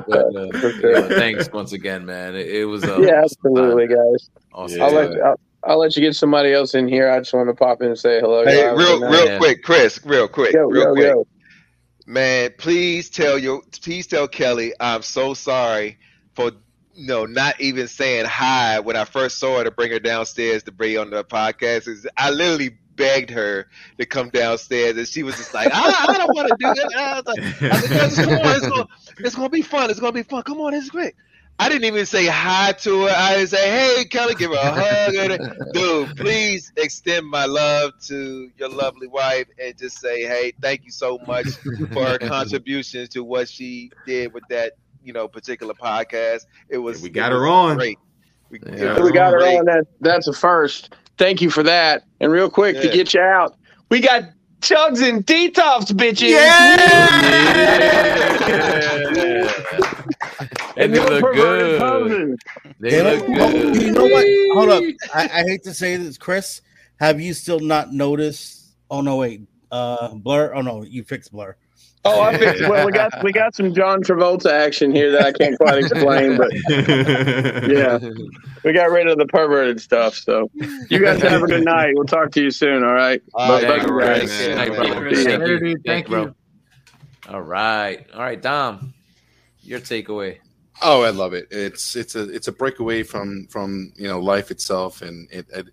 but, 0.06 0.36
uh, 0.36 0.48
yeah, 0.82 1.08
thanks 1.08 1.50
once 1.52 1.72
again, 1.72 2.06
man. 2.06 2.34
It, 2.34 2.48
it 2.48 2.64
was 2.66 2.84
uh, 2.84 3.00
yeah, 3.00 3.22
absolutely, 3.24 3.88
guys. 3.88 4.30
awesome. 4.52 4.82
I'll 4.82 4.92
let 4.92 5.20
I'll, 5.22 5.40
I'll 5.64 5.78
let 5.78 5.96
you 5.96 6.02
get 6.02 6.14
somebody 6.14 6.52
else 6.52 6.74
in 6.74 6.86
here. 6.86 7.10
I 7.10 7.18
just 7.18 7.32
want 7.32 7.48
to 7.48 7.54
pop 7.54 7.82
in 7.82 7.88
and 7.88 7.98
say 7.98 8.20
hello. 8.20 8.44
Hey, 8.44 8.62
guys. 8.62 8.78
real, 8.78 9.02
And, 9.02 9.12
real 9.12 9.38
quick, 9.38 9.62
Chris, 9.64 10.00
real 10.04 10.28
quick, 10.28 10.52
Yo, 10.54 10.66
real 10.66 10.84
yo, 10.84 10.92
quick. 10.92 11.04
yo. 11.06 11.26
Man, 12.06 12.50
please 12.58 13.10
tell 13.10 13.36
your, 13.36 13.62
please 13.82 14.06
tell 14.06 14.28
Kelly, 14.28 14.72
I'm 14.78 15.02
so 15.02 15.34
sorry 15.34 15.98
for 16.34 16.52
you 16.96 17.06
know 17.06 17.26
not 17.26 17.60
even 17.60 17.88
saying 17.88 18.24
hi 18.26 18.80
when 18.80 18.96
I 18.96 19.04
first 19.04 19.38
saw 19.38 19.58
her 19.58 19.64
to 19.64 19.70
bring 19.70 19.92
her 19.92 19.98
downstairs 19.98 20.62
to 20.64 20.72
bring 20.72 20.98
on 20.98 21.10
the 21.10 21.24
podcast. 21.24 21.88
Is 21.88 22.06
I 22.16 22.30
literally 22.30 22.76
begged 22.96 23.30
her 23.30 23.68
to 23.98 24.06
come 24.06 24.30
downstairs, 24.30 24.96
and 24.96 25.06
she 25.06 25.22
was 25.22 25.36
just 25.36 25.52
like, 25.54 25.68
ah, 25.72 26.06
I, 26.08 26.14
I 26.14 26.16
don't 26.16 26.34
want 26.34 26.48
to 26.48 26.56
do 26.58 26.74
that. 26.74 26.94
I 26.96 27.20
was 27.20 28.18
like, 28.18 28.26
come 28.26 28.80
on, 28.80 28.88
it's 29.18 29.34
gonna 29.34 29.48
be 29.48 29.62
fun. 29.62 29.90
It's 29.90 30.00
gonna 30.00 30.12
be 30.12 30.22
fun. 30.22 30.42
Come 30.42 30.60
on, 30.60 30.74
it's 30.74 30.90
great. 30.90 31.14
I 31.58 31.70
didn't 31.70 31.84
even 31.84 32.04
say 32.04 32.26
hi 32.26 32.72
to 32.72 33.04
her. 33.04 33.14
I 33.16 33.36
didn't 33.36 33.48
say, 33.48 33.70
"Hey, 33.70 34.04
Kelly, 34.04 34.34
give 34.34 34.50
her 34.50 34.56
a 34.56 34.72
hug." 34.72 35.72
Dude, 35.72 36.16
please 36.16 36.70
extend 36.76 37.26
my 37.26 37.46
love 37.46 37.92
to 38.08 38.50
your 38.58 38.68
lovely 38.68 39.06
wife 39.06 39.46
and 39.58 39.76
just 39.78 39.98
say, 39.98 40.22
"Hey, 40.22 40.52
thank 40.60 40.84
you 40.84 40.90
so 40.90 41.18
much 41.26 41.46
for 41.92 42.04
her 42.04 42.18
contributions 42.18 43.08
to 43.10 43.24
what 43.24 43.48
she 43.48 43.90
did 44.06 44.34
with 44.34 44.44
that, 44.50 44.72
you 45.06 45.12
know, 45.14 45.26
particular 45.28 45.72
podcast." 45.74 46.42
It 46.68 46.78
was 46.78 47.00
we 47.00 47.08
got 47.08 47.32
her 47.32 47.46
on. 47.46 47.76
Great. 47.78 47.98
We, 48.50 48.60
Yeah. 48.66 49.00
we 49.02 49.12
got 49.12 49.32
her 49.32 49.38
great. 49.38 49.58
on. 49.58 49.64
That 49.64 49.86
that's 50.00 50.26
a 50.28 50.32
first. 50.32 50.94
Thank 51.18 51.40
you 51.40 51.48
for 51.50 51.62
that. 51.62 52.04
And 52.20 52.30
real 52.30 52.50
quick 52.50 52.76
to 52.82 52.88
get 52.90 53.14
you 53.14 53.20
out, 53.20 53.56
we 53.88 54.00
got 54.00 54.24
Chugs 54.60 55.02
and 55.06 55.24
Detox 55.24 55.92
bitches. 55.92 56.30
Yeah! 56.30 56.76
and 60.76 60.94
they 60.94 60.98
no 60.98 61.06
look 61.06 61.34
good. 61.34 62.38
They 62.80 62.90
They 62.90 63.02
look 63.18 63.28
look- 63.28 63.38
oh, 63.40 63.52
good. 63.72 63.82
you 63.82 63.92
know 63.92 64.06
what? 64.06 64.26
Hold 64.54 64.68
up. 64.70 64.82
I, 65.14 65.22
I 65.24 65.42
hate 65.44 65.62
to 65.64 65.74
say 65.74 65.96
this, 65.96 66.18
Chris. 66.18 66.60
Have 67.00 67.20
you 67.20 67.34
still 67.34 67.60
not 67.60 67.92
noticed? 67.92 68.74
Oh 68.90 69.00
no, 69.00 69.16
wait. 69.16 69.42
Uh, 69.70 70.14
blur. 70.14 70.54
Oh 70.54 70.60
no, 70.62 70.82
you 70.82 71.02
fixed 71.04 71.32
blur. 71.32 71.56
Oh, 72.06 72.20
I 72.22 72.38
fixed, 72.38 72.68
well, 72.68 72.86
we 72.86 72.92
got 72.92 73.22
we 73.24 73.32
got 73.32 73.54
some 73.54 73.74
John 73.74 74.02
Travolta 74.02 74.50
action 74.50 74.94
here 74.94 75.10
that 75.12 75.22
I 75.26 75.32
can't 75.32 75.58
quite 75.58 75.78
explain, 75.78 76.36
but 76.36 76.50
yeah, 77.68 77.98
we 78.64 78.72
got 78.72 78.90
rid 78.90 79.08
of 79.08 79.18
the 79.18 79.26
perverted 79.26 79.80
stuff. 79.80 80.14
So 80.14 80.50
you 80.90 80.98
guys 80.98 81.20
have 81.22 81.42
a 81.42 81.46
good 81.46 81.64
night. 81.64 81.92
We'll 81.94 82.04
talk 82.04 82.30
to 82.32 82.42
you 82.42 82.50
soon. 82.50 82.84
All 82.84 82.94
right. 82.94 83.22
All 83.34 83.48
Bye- 83.48 83.62
right, 83.68 83.78
bye, 83.80 83.84
All 83.86 83.92
right, 83.94 84.20
guys. 84.20 84.28
man. 84.30 84.58
Hey, 84.58 84.66
Thank 84.66 84.74
bro. 84.76 84.84
you, 85.08 85.24
Thank 85.24 85.48
you. 85.48 85.58
Thank 85.60 85.84
Thank 85.84 86.08
you, 86.08 86.10
bro. 86.14 86.34
All 87.28 87.42
right, 87.42 88.06
all 88.14 88.20
right, 88.20 88.40
Dom. 88.40 88.94
Your 89.62 89.80
takeaway. 89.80 90.38
Oh, 90.82 91.02
I 91.02 91.10
love 91.10 91.32
it. 91.32 91.48
It's 91.50 91.96
it's 91.96 92.14
a 92.14 92.22
it's 92.32 92.48
a 92.48 92.52
breakaway 92.52 93.02
from 93.02 93.46
from 93.50 93.92
you 93.96 94.06
know 94.06 94.20
life 94.20 94.50
itself, 94.50 95.02
and 95.02 95.28
it 95.32 95.46
it, 95.52 95.66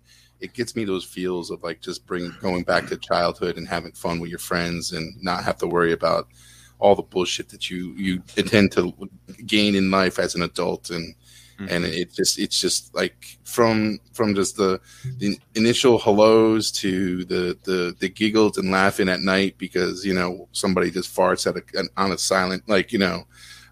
it 0.44 0.52
gets 0.52 0.76
me 0.76 0.84
those 0.84 1.04
feels 1.04 1.50
of 1.50 1.62
like 1.62 1.80
just 1.80 2.06
bring 2.06 2.30
going 2.40 2.62
back 2.62 2.86
to 2.86 2.96
childhood 2.98 3.56
and 3.56 3.66
having 3.66 3.92
fun 3.92 4.20
with 4.20 4.28
your 4.28 4.38
friends 4.38 4.92
and 4.92 5.14
not 5.22 5.42
have 5.42 5.56
to 5.58 5.66
worry 5.66 5.92
about 5.92 6.28
all 6.78 6.94
the 6.94 7.02
bullshit 7.02 7.48
that 7.48 7.70
you 7.70 7.94
you 7.96 8.22
intend 8.36 8.70
to 8.72 8.92
gain 9.46 9.74
in 9.74 9.90
life 9.90 10.18
as 10.18 10.34
an 10.34 10.42
adult. 10.42 10.90
And 10.90 11.14
and 11.68 11.84
it 11.84 12.12
just 12.12 12.38
it's 12.38 12.60
just 12.60 12.94
like 12.94 13.38
from 13.44 14.00
from 14.12 14.34
just 14.34 14.56
the, 14.56 14.80
the 15.18 15.38
initial 15.54 15.98
hellos 15.98 16.70
to 16.72 17.24
the, 17.24 17.56
the 17.62 17.96
the 18.00 18.08
giggles 18.08 18.58
and 18.58 18.70
laughing 18.70 19.08
at 19.08 19.20
night 19.20 19.56
because 19.56 20.04
you 20.04 20.12
know 20.12 20.48
somebody 20.52 20.90
just 20.90 21.14
farts 21.14 21.46
at 21.46 21.56
a, 21.56 21.78
an, 21.78 21.88
on 21.96 22.12
a 22.12 22.18
silent 22.18 22.68
like 22.68 22.92
you 22.92 22.98
know 22.98 23.24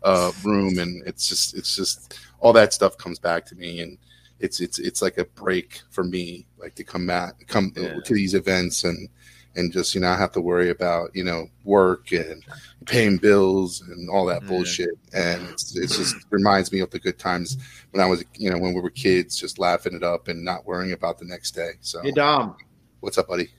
uh, 0.04 0.32
room. 0.42 0.78
And 0.78 1.06
it's 1.06 1.28
just 1.28 1.54
it's 1.56 1.76
just 1.76 2.18
all 2.40 2.52
that 2.54 2.72
stuff 2.72 2.96
comes 2.96 3.18
back 3.18 3.44
to 3.46 3.56
me. 3.56 3.80
And 3.80 3.98
it's 4.42 4.60
it's 4.60 4.78
it's 4.78 5.00
like 5.00 5.16
a 5.18 5.24
break 5.24 5.80
for 5.90 6.04
me 6.04 6.46
like 6.58 6.74
to 6.74 6.84
come 6.84 7.06
back 7.06 7.46
come 7.46 7.72
Yeah. 7.76 7.94
to 8.04 8.14
these 8.14 8.34
events 8.34 8.84
and 8.84 9.08
and 9.54 9.72
just 9.72 9.94
you 9.94 10.00
know 10.00 10.08
I 10.08 10.16
have 10.16 10.32
to 10.32 10.40
worry 10.40 10.70
about 10.70 11.14
you 11.14 11.24
know 11.24 11.46
work 11.64 12.10
and 12.12 12.42
paying 12.86 13.18
bills 13.18 13.80
and 13.82 14.10
all 14.10 14.26
that 14.26 14.42
Yeah. 14.42 14.48
bullshit 14.48 14.90
and 15.14 15.40
it's 15.50 15.76
it's 15.76 15.96
just 15.96 16.16
reminds 16.30 16.72
me 16.72 16.80
of 16.80 16.90
the 16.90 16.98
good 16.98 17.18
times 17.18 17.56
when 17.92 18.02
I 18.02 18.06
was 18.06 18.24
you 18.36 18.50
know 18.50 18.58
when 18.58 18.74
we 18.74 18.80
were 18.80 18.90
kids 18.90 19.36
just 19.38 19.58
laughing 19.58 19.94
it 19.94 20.02
up 20.02 20.28
and 20.28 20.44
not 20.44 20.66
worrying 20.66 20.92
about 20.92 21.18
the 21.18 21.24
next 21.26 21.52
day 21.52 21.72
so 21.80 22.02
Hey, 22.02 22.10
Dom. 22.12 22.56
what's 23.00 23.18
up 23.18 23.28
buddy 23.28 23.50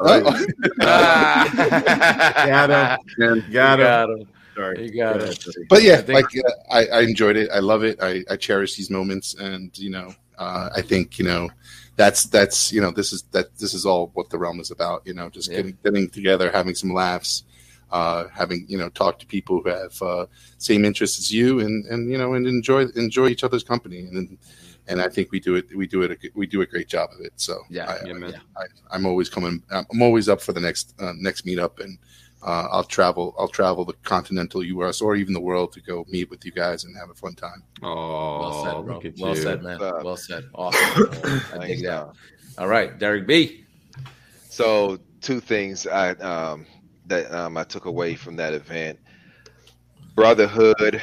Oh, 0.00 0.20
Got 0.78 2.70
him. 2.70 2.98
man. 3.18 3.44
Got 3.52 3.80
him. 3.80 3.86
got 3.86 4.10
him. 4.10 4.28
Sorry. 4.58 4.86
You 4.86 4.92
got 4.92 5.20
it. 5.20 5.46
but 5.68 5.82
yeah, 5.82 6.02
I 6.08 6.12
like 6.12 6.24
uh, 6.24 6.50
I, 6.70 6.86
I 6.86 7.00
enjoyed 7.02 7.36
it. 7.36 7.48
I 7.52 7.60
love 7.60 7.84
it. 7.84 8.02
I, 8.02 8.24
I 8.28 8.36
cherish 8.36 8.76
these 8.76 8.90
moments, 8.90 9.34
and 9.34 9.76
you 9.78 9.90
know, 9.90 10.12
uh, 10.36 10.70
I 10.74 10.82
think 10.82 11.18
you 11.18 11.24
know, 11.24 11.48
that's 11.94 12.24
that's 12.24 12.72
you 12.72 12.80
know, 12.80 12.90
this 12.90 13.12
is 13.12 13.22
that 13.30 13.56
this 13.58 13.72
is 13.72 13.86
all 13.86 14.10
what 14.14 14.30
the 14.30 14.38
realm 14.38 14.58
is 14.58 14.72
about. 14.72 15.02
You 15.06 15.14
know, 15.14 15.30
just 15.30 15.48
Yeah. 15.48 15.58
getting 15.58 15.78
getting 15.84 16.10
together, 16.10 16.50
having 16.50 16.74
some 16.74 16.92
laughs, 16.92 17.44
uh, 17.92 18.24
having 18.34 18.66
you 18.68 18.78
know 18.78 18.88
talk 18.88 19.20
to 19.20 19.26
people 19.26 19.60
who 19.62 19.70
have 19.70 20.02
uh, 20.02 20.26
same 20.58 20.84
interests 20.84 21.18
as 21.20 21.32
you, 21.32 21.60
and 21.60 21.84
and 21.86 22.10
you 22.10 22.18
know 22.18 22.34
and 22.34 22.46
enjoy 22.46 22.86
enjoy 22.96 23.28
each 23.28 23.44
other's 23.44 23.62
company, 23.62 24.00
and 24.00 24.38
and 24.88 25.00
I 25.00 25.08
think 25.08 25.30
we 25.30 25.38
do 25.38 25.54
it 25.54 25.66
we 25.76 25.86
do 25.86 26.02
it 26.02 26.10
a, 26.10 26.30
we 26.34 26.46
do 26.46 26.62
a 26.62 26.66
great 26.66 26.88
job 26.88 27.10
of 27.12 27.24
it. 27.24 27.34
So 27.36 27.60
Yeah, 27.70 27.90
I, 27.90 28.06
yeah, 28.06 28.12
man. 28.14 28.40
I, 28.90 28.96
am 28.96 29.06
always 29.06 29.28
coming. 29.28 29.62
I'm 29.70 30.02
always 30.02 30.28
up 30.28 30.40
for 30.40 30.52
the 30.52 30.60
next 30.60 30.94
uh, 30.98 31.12
next 31.16 31.46
meetup, 31.46 31.78
and 31.78 31.98
uh, 32.42 32.68
I'll 32.70 32.84
travel. 32.84 33.34
I'll 33.38 33.48
travel 33.48 33.84
the 33.84 33.94
continental 34.04 34.62
U.S. 34.62 35.00
or 35.00 35.16
even 35.16 35.34
the 35.34 35.40
world 35.40 35.72
to 35.72 35.80
go 35.80 36.04
meet 36.08 36.30
with 36.30 36.44
you 36.44 36.52
guys 36.52 36.84
and 36.84 36.96
have 36.96 37.10
a 37.10 37.14
fun 37.14 37.34
time. 37.34 37.62
Oh, 37.82 38.38
Well 38.40 38.64
said, 38.64 38.84
bro. 38.84 39.02
Well 39.18 39.36
you. 39.36 39.42
said, 39.42 39.62
man. 39.62 39.82
Uh, 39.82 40.00
Well 40.04 40.16
said. 40.16 40.44
Awesome. 40.54 41.42
I 41.52 41.66
dig 41.66 41.82
that. 41.84 42.08
All 42.58 42.68
right, 42.68 42.98
Derek 42.98 43.26
B. 43.26 43.64
So 44.48 44.98
two 45.20 45.40
things 45.40 45.86
I 45.86 46.10
um, 46.10 46.66
that 47.06 47.32
um, 47.32 47.56
I 47.56 47.64
took 47.64 47.86
away 47.86 48.14
from 48.14 48.36
that 48.36 48.54
event: 48.54 48.98
brotherhood. 50.14 51.00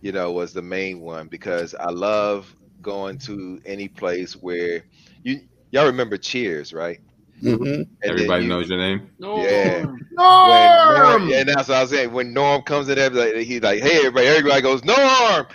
You 0.00 0.12
know, 0.12 0.30
was 0.30 0.52
the 0.52 0.62
main 0.62 1.00
one 1.00 1.26
because 1.26 1.74
I 1.74 1.90
love 1.90 2.54
going 2.82 3.18
to 3.18 3.60
any 3.66 3.88
place 3.88 4.34
where 4.34 4.84
you 5.24 5.40
y'all 5.72 5.86
remember 5.86 6.16
Cheers, 6.16 6.72
right? 6.72 7.00
Mm-hmm. 7.42 7.82
Everybody 8.02 8.42
you- 8.44 8.48
knows 8.48 8.68
your 8.68 8.78
name. 8.78 9.10
No. 9.18 9.42
Yeah. 9.44 9.84
When 9.84 10.06
Norm, 10.16 11.28
yeah, 11.28 11.44
that's 11.44 11.68
what 11.68 11.76
I 11.76 11.82
was 11.82 11.90
saying. 11.90 12.12
When 12.12 12.32
Norm 12.32 12.62
comes 12.62 12.88
in 12.88 12.96
there, 12.96 13.10
like, 13.10 13.34
he's 13.36 13.62
like, 13.62 13.80
"Hey, 13.80 13.98
everybody!" 13.98 14.26
Everybody 14.26 14.62
goes, 14.62 14.84
"Norm!" 14.84 15.46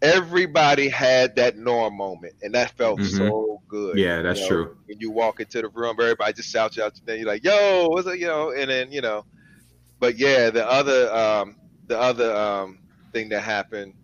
Everybody 0.00 0.88
had 0.88 1.34
that 1.36 1.56
Norm 1.56 1.96
moment, 1.96 2.34
and 2.42 2.54
that 2.54 2.70
felt 2.76 3.00
Mhm. 3.00 3.16
so 3.16 3.60
good. 3.68 3.98
Yeah, 3.98 4.22
that's 4.22 4.38
you 4.40 4.44
know? 4.44 4.64
true. 4.64 4.76
When 4.86 5.00
you 5.00 5.10
walk 5.10 5.40
into 5.40 5.60
the 5.60 5.68
room, 5.68 5.96
everybody 6.00 6.32
just 6.34 6.50
shouts 6.50 6.76
you 6.76 6.84
out. 6.84 7.00
Then 7.04 7.18
you're 7.18 7.26
like, 7.26 7.44
"Yo, 7.44 7.88
what's 7.90 8.06
up?" 8.06 8.16
You 8.16 8.26
know, 8.26 8.50
and 8.52 8.70
then 8.70 8.92
you 8.92 9.00
know, 9.00 9.24
but 9.98 10.16
yeah, 10.16 10.50
the 10.50 10.68
other, 10.68 11.12
um, 11.12 11.56
the 11.88 11.98
other 11.98 12.34
um, 12.34 12.78
thing 13.12 13.28
that 13.30 13.42
happened 13.42 13.94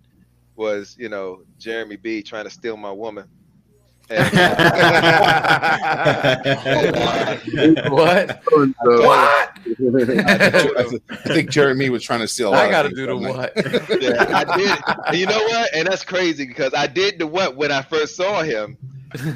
was, 0.57 0.97
you 0.99 1.09
know, 1.09 1.43
Jeremy 1.59 1.97
B 1.97 2.23
trying 2.23 2.45
to 2.45 2.51
steal 2.51 2.77
my 2.77 2.91
woman. 2.93 3.27
And, 4.11 4.35
what? 7.91 8.43
What? 8.83 9.59
I 9.67 11.01
think 11.27 11.51
Jeremy 11.51 11.91
was 11.91 12.03
trying 12.03 12.21
to 12.21 12.29
steal. 12.29 12.49
a 12.49 12.51
lot 12.51 12.67
I 12.67 12.71
got 12.71 12.83
to 12.83 12.91
do 12.91 13.07
the 13.07 13.17
what? 13.17 13.53
yeah, 14.03 14.25
I 14.29 14.57
did. 14.57 14.79
And 15.07 15.17
you 15.17 15.27
know 15.27 15.39
what? 15.39 15.75
And 15.75 15.89
that's 15.89 16.05
crazy 16.05 16.47
because 16.47 16.75
I 16.75 16.87
did 16.87 17.19
the 17.19 17.27
what 17.27 17.57
when 17.57 17.73
I 17.73 17.83
first 17.83 18.17
saw 18.17 18.43
him. 18.43 18.77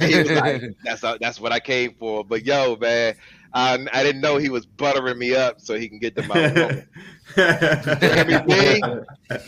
He 0.01 0.19
was 0.19 0.31
like, 0.33 0.63
"That's 0.85 1.01
that's 1.21 1.41
what 1.41 1.53
I 1.53 1.61
came 1.61 1.95
for." 1.95 2.25
But 2.25 2.45
yo, 2.45 2.77
man, 2.77 3.15
I, 3.55 3.87
I 3.93 4.03
didn't 4.03 4.21
know 4.21 4.37
he 4.37 4.51
was 4.51 4.67
buttering 4.67 5.19
me 5.19 5.35
up 5.35 5.61
so 5.61 5.79
he 5.79 5.89
can 5.89 5.99
get 5.99 6.17
to 6.17 6.23
my 6.25 6.53
woman. 6.53 6.89
Jeremy 8.01 8.81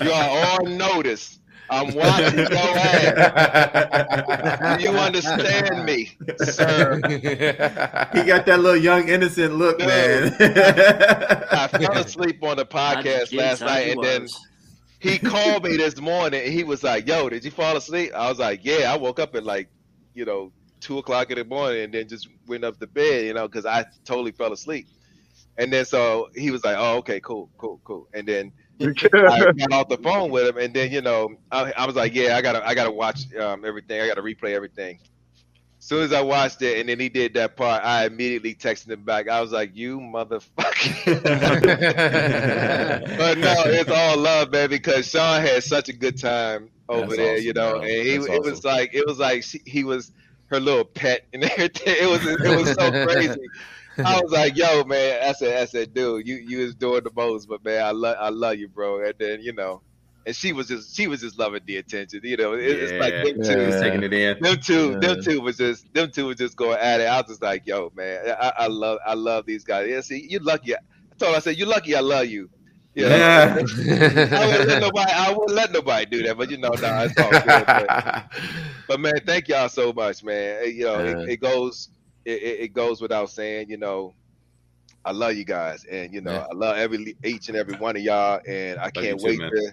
you 0.00 0.12
are 0.12 0.60
on 0.60 0.76
notice. 0.76 1.39
I'm 1.70 1.94
watching 1.94 2.38
your 2.38 2.52
ass. 2.52 3.58
Do 4.78 4.82
you 4.90 4.90
understand 4.90 5.84
me, 5.84 6.16
sir? 6.38 7.00
he 7.06 7.18
got 8.24 8.44
that 8.46 8.58
little 8.60 8.76
young 8.76 9.08
innocent 9.08 9.54
look, 9.54 9.78
man. 9.78 10.34
I 10.40 11.68
fell 11.68 11.96
asleep 11.96 12.42
on 12.42 12.56
the 12.56 12.66
podcast 12.66 13.32
last 13.32 13.60
night, 13.60 13.86
he 13.86 13.92
and 13.92 14.02
then 14.02 14.26
he 14.98 15.18
called 15.18 15.62
me 15.64 15.76
this 15.76 16.00
morning. 16.00 16.42
And 16.44 16.52
he 16.52 16.64
was 16.64 16.82
like, 16.82 17.06
"Yo, 17.06 17.28
did 17.28 17.44
you 17.44 17.52
fall 17.52 17.76
asleep?" 17.76 18.12
I 18.14 18.28
was 18.28 18.40
like, 18.40 18.64
"Yeah." 18.64 18.92
I 18.92 18.96
woke 18.96 19.20
up 19.20 19.36
at 19.36 19.44
like, 19.44 19.68
you 20.12 20.24
know, 20.24 20.52
two 20.80 20.98
o'clock 20.98 21.30
in 21.30 21.38
the 21.38 21.44
morning, 21.44 21.84
and 21.84 21.94
then 21.94 22.08
just 22.08 22.28
went 22.48 22.64
up 22.64 22.80
to 22.80 22.88
bed, 22.88 23.26
you 23.26 23.34
know, 23.34 23.46
because 23.46 23.64
I 23.64 23.84
totally 24.04 24.32
fell 24.32 24.52
asleep. 24.52 24.88
And 25.56 25.72
then 25.72 25.84
so 25.84 26.30
he 26.34 26.50
was 26.50 26.64
like, 26.64 26.76
"Oh, 26.78 26.96
okay, 26.98 27.20
cool, 27.20 27.48
cool, 27.58 27.80
cool." 27.84 28.08
And 28.12 28.26
then 28.26 28.52
I 28.80 29.52
got 29.52 29.72
off 29.72 29.88
the 29.88 29.98
phone 30.02 30.30
with 30.30 30.48
him, 30.48 30.56
and 30.58 30.72
then 30.72 30.90
you 30.90 31.02
know, 31.02 31.34
I, 31.50 31.72
I 31.76 31.86
was 31.86 31.96
like, 31.96 32.14
"Yeah, 32.14 32.36
I 32.36 32.42
gotta, 32.42 32.66
I 32.66 32.74
gotta 32.74 32.90
watch 32.90 33.34
um, 33.34 33.64
everything. 33.64 34.00
I 34.00 34.06
gotta 34.06 34.22
replay 34.22 34.54
everything." 34.54 34.98
As 35.78 35.86
soon 35.86 36.02
as 36.02 36.12
I 36.12 36.20
watched 36.20 36.60
it, 36.60 36.78
and 36.78 36.88
then 36.88 37.00
he 37.00 37.08
did 37.08 37.32
that 37.34 37.56
part, 37.56 37.82
I 37.82 38.04
immediately 38.04 38.54
texted 38.54 38.90
him 38.90 39.02
back. 39.02 39.28
I 39.28 39.40
was 39.40 39.52
like, 39.52 39.74
"You 39.74 39.98
motherfucker!" 39.98 41.20
but 43.18 43.38
no, 43.38 43.54
it's 43.66 43.90
all 43.90 44.18
love, 44.18 44.50
man, 44.50 44.68
because 44.68 45.08
Sean 45.08 45.40
had 45.40 45.62
such 45.62 45.88
a 45.88 45.92
good 45.92 46.18
time 46.18 46.70
over 46.88 47.02
That's 47.02 47.16
there, 47.16 47.34
awesome, 47.34 47.44
you 47.46 47.52
know, 47.52 47.70
bro. 47.72 47.80
and 47.82 47.90
he 47.90 48.16
That's 48.18 48.28
it 48.28 48.42
was 48.42 48.64
like 48.64 48.94
it 48.94 49.06
was 49.06 49.18
like 49.18 49.42
she, 49.42 49.60
he 49.64 49.84
was 49.84 50.12
her 50.46 50.60
little 50.60 50.84
pet 50.84 51.26
and 51.32 51.44
everything. 51.50 51.96
It 51.98 52.08
was 52.08 52.26
it 52.26 52.56
was 52.56 52.72
so 52.72 52.90
crazy. 53.06 53.40
I 54.04 54.20
was 54.20 54.32
like, 54.32 54.56
"Yo, 54.56 54.84
man," 54.84 55.20
I 55.22 55.32
said, 55.32 55.60
"I 55.60 55.66
said, 55.66 55.94
dude, 55.94 56.26
you 56.26 56.36
you 56.36 56.58
was 56.64 56.74
doing 56.74 57.02
the 57.04 57.10
most, 57.14 57.46
but 57.48 57.64
man, 57.64 57.82
I 57.84 57.90
love 57.92 58.16
I 58.18 58.28
love 58.30 58.56
you, 58.56 58.68
bro." 58.68 59.04
And 59.04 59.14
then 59.18 59.40
you 59.42 59.52
know, 59.52 59.82
and 60.26 60.34
she 60.34 60.52
was 60.52 60.68
just 60.68 60.94
she 60.96 61.06
was 61.06 61.20
just 61.20 61.38
loving 61.38 61.62
the 61.66 61.76
attention, 61.76 62.20
you 62.24 62.36
know. 62.36 62.54
It, 62.54 62.64
It's 62.64 62.94
like 62.98 63.14
them 63.22 63.36
Yeah, 63.36 63.44
two, 63.44 63.66
he's 63.66 63.80
taking 63.80 64.02
it 64.02 64.12
in. 64.12 64.38
them 64.40 64.56
two, 64.64 64.96
them 65.00 65.16
two 65.22 65.40
was 65.40 65.56
just 65.56 65.86
them 65.94 66.10
two 66.12 66.26
was 66.26 66.36
just 66.36 66.56
going 66.56 66.78
at 66.78 67.00
it. 67.00 67.04
I 67.06 67.18
was 67.18 67.26
just 67.28 67.42
like, 67.42 67.62
yo, 67.66 67.90
man, 67.94 68.34
I, 68.40 68.52
I 68.58 68.66
love 68.68 68.98
I 69.06 69.14
love 69.14 69.44
these 69.46 69.64
guys. 69.64 69.88
Yeah, 69.88 70.00
see, 70.00 70.26
you're 70.28 70.42
lucky. 70.42 70.74
I 70.74 70.78
told 71.18 71.32
her, 71.32 71.36
I 71.36 71.40
said, 71.40 71.56
you're 71.56 71.68
lucky. 71.68 71.94
I 71.94 72.00
love 72.00 72.26
you. 72.26 72.48
You 72.94 73.04
know? 73.04 73.16
Yeah. 73.16 73.56
I 74.34 74.46
wouldn't 74.46 74.66
let 74.68 74.78
nobody. 74.80 75.12
I 75.12 75.30
wouldn't 75.32 75.56
let 75.56 75.72
nobody 75.72 76.06
do 76.06 76.22
that. 76.24 76.36
But 76.36 76.50
you 76.50 76.58
know, 76.58 76.70
nah, 76.80 77.02
it's 77.04 77.18
all 77.18 77.36
good. 77.36 77.68
But, 77.72 77.90
but 78.86 79.00
man, 79.00 79.12
thank 79.26 79.48
y'all 79.48 79.68
so 79.68 79.92
much, 79.92 80.22
man. 80.24 80.64
You 80.74 80.84
know, 80.84 80.98
Yeah. 80.98 81.04
it, 81.04 81.18
it 81.24 81.40
goes 81.40 81.88
it, 82.24 82.42
it 82.42 82.60
it 82.60 82.74
goes 82.74 83.00
without 83.00 83.30
saying. 83.30 83.70
You 83.70 83.76
know, 83.76 84.14
I 85.04 85.12
love 85.12 85.34
you 85.34 85.44
guys, 85.44 85.84
and 85.84 86.12
you 86.12 86.20
know, 86.20 86.32
Yeah. 86.32 86.46
I 86.50 86.54
love 86.54 86.76
every 86.76 87.16
each 87.24 87.48
and 87.48 87.56
every 87.56 87.76
one 87.76 87.96
of 87.96 88.02
y'all, 88.02 88.40
and 88.46 88.78
I 88.78 88.84
Love 88.84 88.92
can't 88.94 89.20
wait 89.20 89.38
to. 89.38 89.72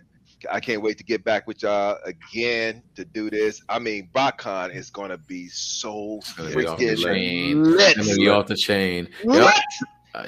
I 0.51 0.59
can't 0.59 0.83
wait 0.83 0.99
to 0.99 1.03
get 1.03 1.23
back 1.23 1.47
with 1.47 1.63
y'all 1.63 1.97
again 2.03 2.83
to 2.95 3.03
do 3.03 3.31
this. 3.31 3.63
I 3.69 3.79
mean, 3.79 4.09
BotCon 4.13 4.75
is 4.75 4.91
gonna 4.91 5.17
be 5.17 5.47
so 5.47 6.19
Gonna 6.37 6.49
be 6.49 6.63
the 6.63 6.95
freaking 6.95 7.65
lit. 7.65 7.97
Gonna 7.97 8.15
be 8.15 8.29
off 8.29 8.45
the 8.45 8.55
chain. 8.55 9.07
Lit. 9.23 9.51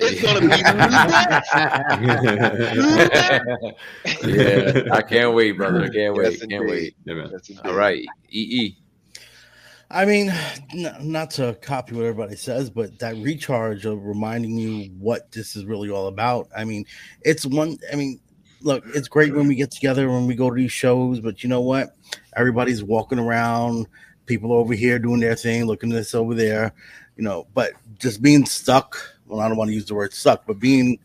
It's 0.01 0.21
gonna 0.21 0.41
be 0.41 0.47
yeah, 4.27 4.83
I 4.91 5.01
can't 5.01 5.33
wait, 5.33 5.53
brother. 5.53 5.83
I 5.83 5.89
can't 5.89 6.15
wait. 6.15 6.31
Yes, 6.31 6.45
can't 6.45 6.67
wait. 6.67 6.95
Yeah, 7.05 7.13
man. 7.15 7.29
Yes, 7.31 7.49
indeed. 7.49 7.65
All 7.65 7.73
right, 7.73 8.05
E 8.29 8.39
EE. 8.39 8.77
I 9.91 10.05
mean, 10.05 10.31
n- 10.73 10.95
not 11.01 11.31
to 11.31 11.57
copy 11.61 11.95
what 11.95 12.05
everybody 12.05 12.35
says, 12.35 12.69
but 12.69 12.99
that 12.99 13.15
recharge 13.17 13.85
of 13.85 14.05
reminding 14.05 14.57
you 14.57 14.91
what 14.99 15.31
this 15.31 15.55
is 15.55 15.65
really 15.65 15.89
all 15.89 16.07
about. 16.07 16.47
I 16.55 16.63
mean, 16.63 16.85
it's 17.21 17.45
one. 17.45 17.77
I 17.91 17.95
mean, 17.95 18.19
look, 18.61 18.83
it's 18.93 19.07
great 19.07 19.33
when 19.33 19.47
we 19.47 19.55
get 19.55 19.71
together 19.71 20.09
when 20.09 20.27
we 20.27 20.35
go 20.35 20.49
to 20.49 20.55
these 20.55 20.71
shows, 20.71 21.19
but 21.19 21.41
you 21.43 21.49
know 21.49 21.61
what? 21.61 21.95
Everybody's 22.35 22.83
walking 22.83 23.17
around, 23.17 23.87
people 24.27 24.53
over 24.53 24.75
here 24.75 24.99
doing 24.99 25.21
their 25.21 25.35
thing, 25.35 25.65
looking 25.65 25.89
this 25.89 26.13
over 26.13 26.35
there, 26.35 26.71
you 27.17 27.23
know. 27.23 27.47
But 27.55 27.73
just 27.97 28.21
being 28.21 28.45
stuck. 28.45 28.95
Well, 29.25 29.39
I 29.39 29.47
don't 29.47 29.57
want 29.57 29.69
to 29.69 29.75
use 29.75 29.85
the 29.85 29.95
word 29.95 30.13
stuck, 30.13 30.45
but 30.45 30.59
being 30.59 30.99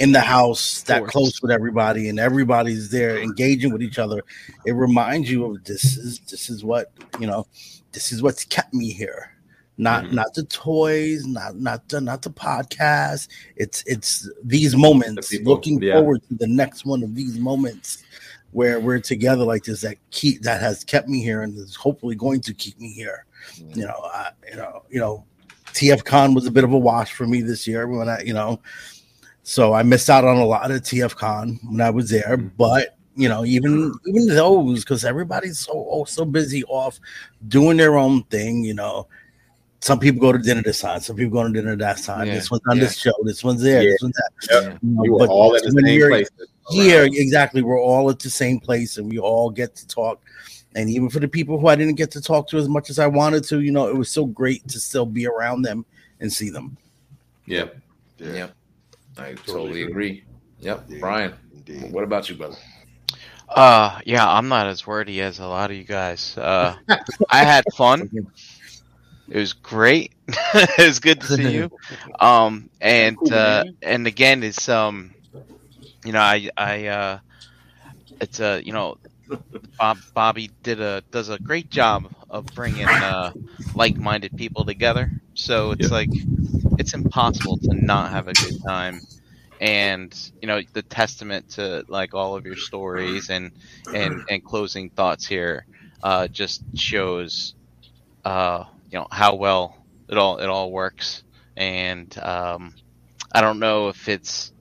in 0.00 0.12
the 0.12 0.20
house 0.20 0.82
that 0.84 1.04
close 1.06 1.40
with 1.42 1.50
everybody 1.52 2.08
and 2.08 2.18
everybody's 2.18 2.90
there 2.90 3.18
engaging 3.18 3.70
with 3.72 3.82
each 3.82 3.98
other 3.98 4.22
it 4.64 4.72
reminds 4.72 5.30
you 5.30 5.44
of 5.44 5.62
this 5.64 5.84
is 5.96 6.18
this 6.30 6.50
is 6.50 6.64
what 6.64 6.90
you 7.20 7.26
know 7.26 7.46
this 7.92 8.10
is 8.12 8.22
what's 8.22 8.44
kept 8.44 8.72
me 8.74 8.90
here. 8.92 9.32
Not 9.78 10.04
Mhm. 10.04 10.12
not 10.12 10.34
the 10.34 10.44
toys 10.44 11.26
not 11.26 11.56
not 11.58 11.88
the 11.88 12.00
not 12.00 12.22
the 12.22 12.30
podcast. 12.30 13.28
It's 13.56 13.82
it's 13.86 14.28
these 14.44 14.76
moments 14.76 15.28
The 15.28 15.38
people, 15.38 15.54
looking 15.54 15.82
yeah. 15.82 15.94
forward 15.94 16.20
to 16.28 16.34
the 16.34 16.46
next 16.46 16.84
one 16.84 17.02
of 17.02 17.14
these 17.14 17.38
moments 17.38 17.98
where 18.52 18.78
we're 18.80 19.00
together 19.00 19.44
like 19.44 19.64
this 19.64 19.80
that 19.80 19.96
keep 20.10 20.42
that 20.42 20.60
has 20.60 20.84
kept 20.84 21.08
me 21.08 21.22
here 21.22 21.42
and 21.42 21.56
is 21.56 21.74
hopefully 21.76 22.14
going 22.14 22.40
to 22.42 22.52
keep 22.54 22.78
me 22.78 22.92
here. 22.92 23.24
You 23.74 23.86
know 23.86 24.00
I, 24.04 24.30
you 24.50 24.56
know 24.56 24.82
you 24.90 25.00
know 25.00 25.24
TFCon 25.72 26.34
was 26.34 26.46
a 26.46 26.50
bit 26.50 26.64
of 26.64 26.72
a 26.72 26.78
wash 26.78 27.12
for 27.12 27.26
me 27.26 27.40
this 27.42 27.66
year 27.66 27.86
when 27.86 28.08
i 28.08 28.20
you 28.22 28.34
know 28.34 28.60
so 29.50 29.72
I 29.72 29.82
missed 29.82 30.08
out 30.08 30.24
on 30.24 30.36
a 30.36 30.44
lot 30.44 30.70
of 30.70 30.80
TFCon 30.82 31.58
when 31.68 31.80
I 31.80 31.90
was 31.90 32.08
there, 32.08 32.38
Mhm. 32.38 32.52
but 32.56 32.96
you 33.16 33.28
know, 33.28 33.44
even 33.44 33.92
even 34.06 34.28
those 34.28 34.84
because 34.84 35.04
everybody's 35.04 35.58
so 35.58 35.72
oh, 35.90 36.04
so 36.04 36.24
busy 36.24 36.62
off 36.64 37.00
doing 37.48 37.76
their 37.76 37.98
own 37.98 38.22
thing. 38.24 38.62
You 38.62 38.74
know, 38.74 39.08
some 39.80 39.98
people 39.98 40.20
go 40.20 40.30
to 40.30 40.38
dinner 40.38 40.62
this 40.62 40.80
time, 40.82 41.00
some 41.00 41.16
people 41.16 41.32
go 41.32 41.48
to 41.48 41.52
dinner 41.52 41.74
that 41.74 41.98
time. 41.98 42.28
Yeah, 42.28 42.34
This 42.34 42.48
one's 42.48 42.62
on 42.68 42.76
yeah. 42.76 42.84
this 42.84 42.96
show, 42.96 43.12
this 43.24 43.42
one's 43.42 43.60
there, 43.60 43.82
Yeah. 43.82 43.90
this 43.90 44.02
one's 44.02 44.14
that. 44.14 44.30
Yep. 44.50 44.78
You 44.82 44.88
know, 44.88 45.04
You 45.04 45.12
were 45.14 45.26
all 45.26 45.54
in 45.56 45.64
the 45.64 45.82
same 45.82 46.08
place. 46.08 46.28
Here, 46.70 47.02
exactly, 47.10 47.62
we're 47.62 47.82
all 47.82 48.08
at 48.08 48.20
the 48.20 48.30
same 48.30 48.60
place, 48.60 48.98
and 48.98 49.10
we 49.10 49.18
all 49.18 49.50
get 49.50 49.74
to 49.74 49.86
talk. 49.88 50.20
And 50.76 50.88
even 50.88 51.10
for 51.10 51.18
the 51.18 51.26
people 51.26 51.58
who 51.58 51.66
I 51.66 51.74
didn't 51.74 51.96
get 51.96 52.12
to 52.12 52.20
talk 52.20 52.48
to 52.50 52.56
as 52.58 52.68
much 52.68 52.88
as 52.88 53.00
I 53.00 53.08
wanted 53.08 53.42
to, 53.44 53.58
you 53.60 53.72
know, 53.72 53.88
it 53.88 53.96
was 53.96 54.10
so 54.12 54.24
great 54.26 54.68
to 54.68 54.78
still 54.78 55.06
be 55.06 55.26
around 55.26 55.62
them 55.62 55.84
and 56.20 56.32
see 56.32 56.50
them. 56.50 56.76
Yeah. 57.46 57.64
Yeah, 58.18 58.32
Yep, 58.34 58.54
I 59.20 59.36
Totally 59.46 59.74
totally 59.74 59.82
agree. 59.82 59.84
agree. 59.84 60.24
Yep, 60.60 60.86
Indeed. 60.88 61.00
Brian. 61.00 61.34
indeed. 61.52 61.92
What 61.92 62.04
about 62.04 62.28
you, 62.28 62.36
brother? 62.36 62.56
Uh, 63.48 64.00
yeah, 64.06 64.28
I'm 64.28 64.48
not 64.48 64.66
as 64.66 64.86
wordy 64.86 65.20
as 65.22 65.38
a 65.40 65.46
lot 65.46 65.70
of 65.70 65.76
you 65.76 65.84
guys. 65.84 66.36
Uh, 66.36 66.76
I 67.30 67.44
had 67.44 67.64
fun. 67.76 68.10
It 69.28 69.38
was 69.38 69.52
great. 69.54 70.12
it 70.28 70.86
was 70.86 71.00
good 71.00 71.20
to 71.22 71.26
see 71.26 71.48
you. 71.54 71.70
Um, 72.20 72.70
and 72.80 73.20
uh, 73.30 73.64
and 73.82 74.06
again, 74.06 74.42
it's 74.42 74.68
um, 74.68 75.14
you 76.04 76.12
know, 76.12 76.20
I 76.20 76.50
I 76.56 76.86
uh, 76.88 77.18
it's 78.20 78.40
uh, 78.40 78.60
you 78.64 78.72
know, 78.72 78.96
Bob 79.78 79.98
Bobby 80.14 80.50
did 80.62 80.80
a 80.80 81.02
does 81.10 81.28
a 81.28 81.38
great 81.38 81.70
job 81.70 82.10
of 82.30 82.52
bringing 82.54 83.02
uh 83.02 83.32
like-minded 83.74 84.36
people 84.36 84.64
together. 84.64 85.10
So 85.40 85.72
it's 85.72 85.90
Yep. 85.90 85.92
like 85.92 86.12
it's 86.78 86.94
impossible 86.94 87.58
to 87.70 87.74
not 87.76 88.12
have 88.12 88.28
a 88.28 88.34
good 88.34 88.56
time. 88.68 89.02
And 89.60 90.12
you 90.42 90.48
know 90.48 90.60
the 90.74 90.82
testament 90.82 91.48
to 91.50 91.84
like 91.88 92.14
all 92.14 92.36
of 92.36 92.46
your 92.46 92.56
stories 92.56 93.30
and 93.30 93.52
and 93.92 94.22
and 94.28 94.44
closing 94.44 94.90
thoughts 94.90 95.26
here 95.26 95.66
uh, 96.02 96.28
just 96.28 96.64
shows 96.74 97.54
uh, 98.24 98.64
you 98.90 98.98
know 98.98 99.06
how 99.12 99.36
well 99.36 99.76
it 100.08 100.18
all 100.18 100.38
it 100.38 100.46
all 100.48 100.72
works. 100.72 101.24
And 101.56 102.16
um, 102.18 102.74
I 103.32 103.40
don't 103.40 103.58
know 103.60 103.88
if 103.88 104.08
it's 104.08 104.52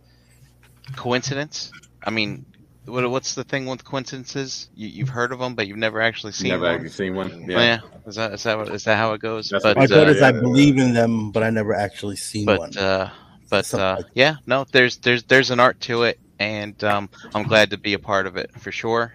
coincidence. 0.96 1.74
I 2.04 2.12
mean, 2.12 2.46
what, 2.90 3.10
what's 3.10 3.36
the 3.36 3.44
thing 3.44 3.66
with 3.66 3.84
coincidences? 3.84 4.70
You, 4.76 4.88
you've 4.88 5.10
heard 5.10 5.32
of 5.32 5.40
them, 5.40 5.56
but 5.56 5.68
you've 5.68 5.78
never 5.78 6.02
actually 6.02 6.34
seen 6.34 6.50
Never 6.50 6.64
one. 6.64 6.76
actually 6.76 6.90
seen 6.90 7.16
one. 7.16 7.46
Yeah. 7.50 7.60
Yeah. 7.60 7.80
Is 8.06 8.16
that 8.16 8.34
is 8.34 8.44
that 8.44 8.58
what, 8.58 8.70
is 8.70 8.84
that 8.86 8.98
how 8.98 9.14
it 9.14 9.22
goes? 9.22 9.50
That's 9.50 9.64
but 9.64 9.78
My 9.78 9.88
thought 9.88 10.08
uh, 10.08 10.12
is 10.12 10.22
I 10.22 10.32
yeah. 10.32 10.40
believe 10.40 10.78
in 10.78 10.94
them, 10.94 11.32
but 11.32 11.44
I 11.44 11.50
never 11.50 11.74
actually 11.74 12.16
seen 12.16 12.46
one. 12.46 12.72
but 12.74 12.78
uh, 12.78 13.10
but 13.50 13.74
uh, 13.74 13.96
like 13.98 14.06
yeah, 14.14 14.36
no, 14.46 14.66
there's 14.72 14.98
there's 14.98 15.24
there's 15.24 15.52
an 15.52 15.60
art 15.60 15.80
to 15.82 16.04
it, 16.04 16.20
and 16.40 16.82
um, 16.84 17.10
I'm 17.34 17.44
glad 17.44 17.72
to 17.72 17.78
be 17.78 17.94
a 17.94 18.00
part 18.00 18.28
of 18.28 18.38
it 18.38 18.52
for 18.60 18.72
sure. 18.72 19.14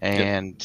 And 0.00 0.56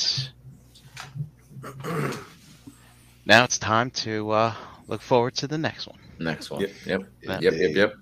now 3.26 3.44
it's 3.44 3.60
time 3.60 3.92
to 3.92 4.32
uh, 4.32 4.56
look 4.88 5.02
forward 5.02 5.36
to 5.36 5.48
the 5.48 5.58
next 5.58 5.88
one. 5.88 6.00
Next 6.20 6.50
one. 6.50 6.62
Yep. 6.62 6.72
Yep. 6.86 7.02
Yeah. 7.22 7.40
Yep. 7.40 7.54
Yep. 7.54 7.76
Yep. 7.76 7.94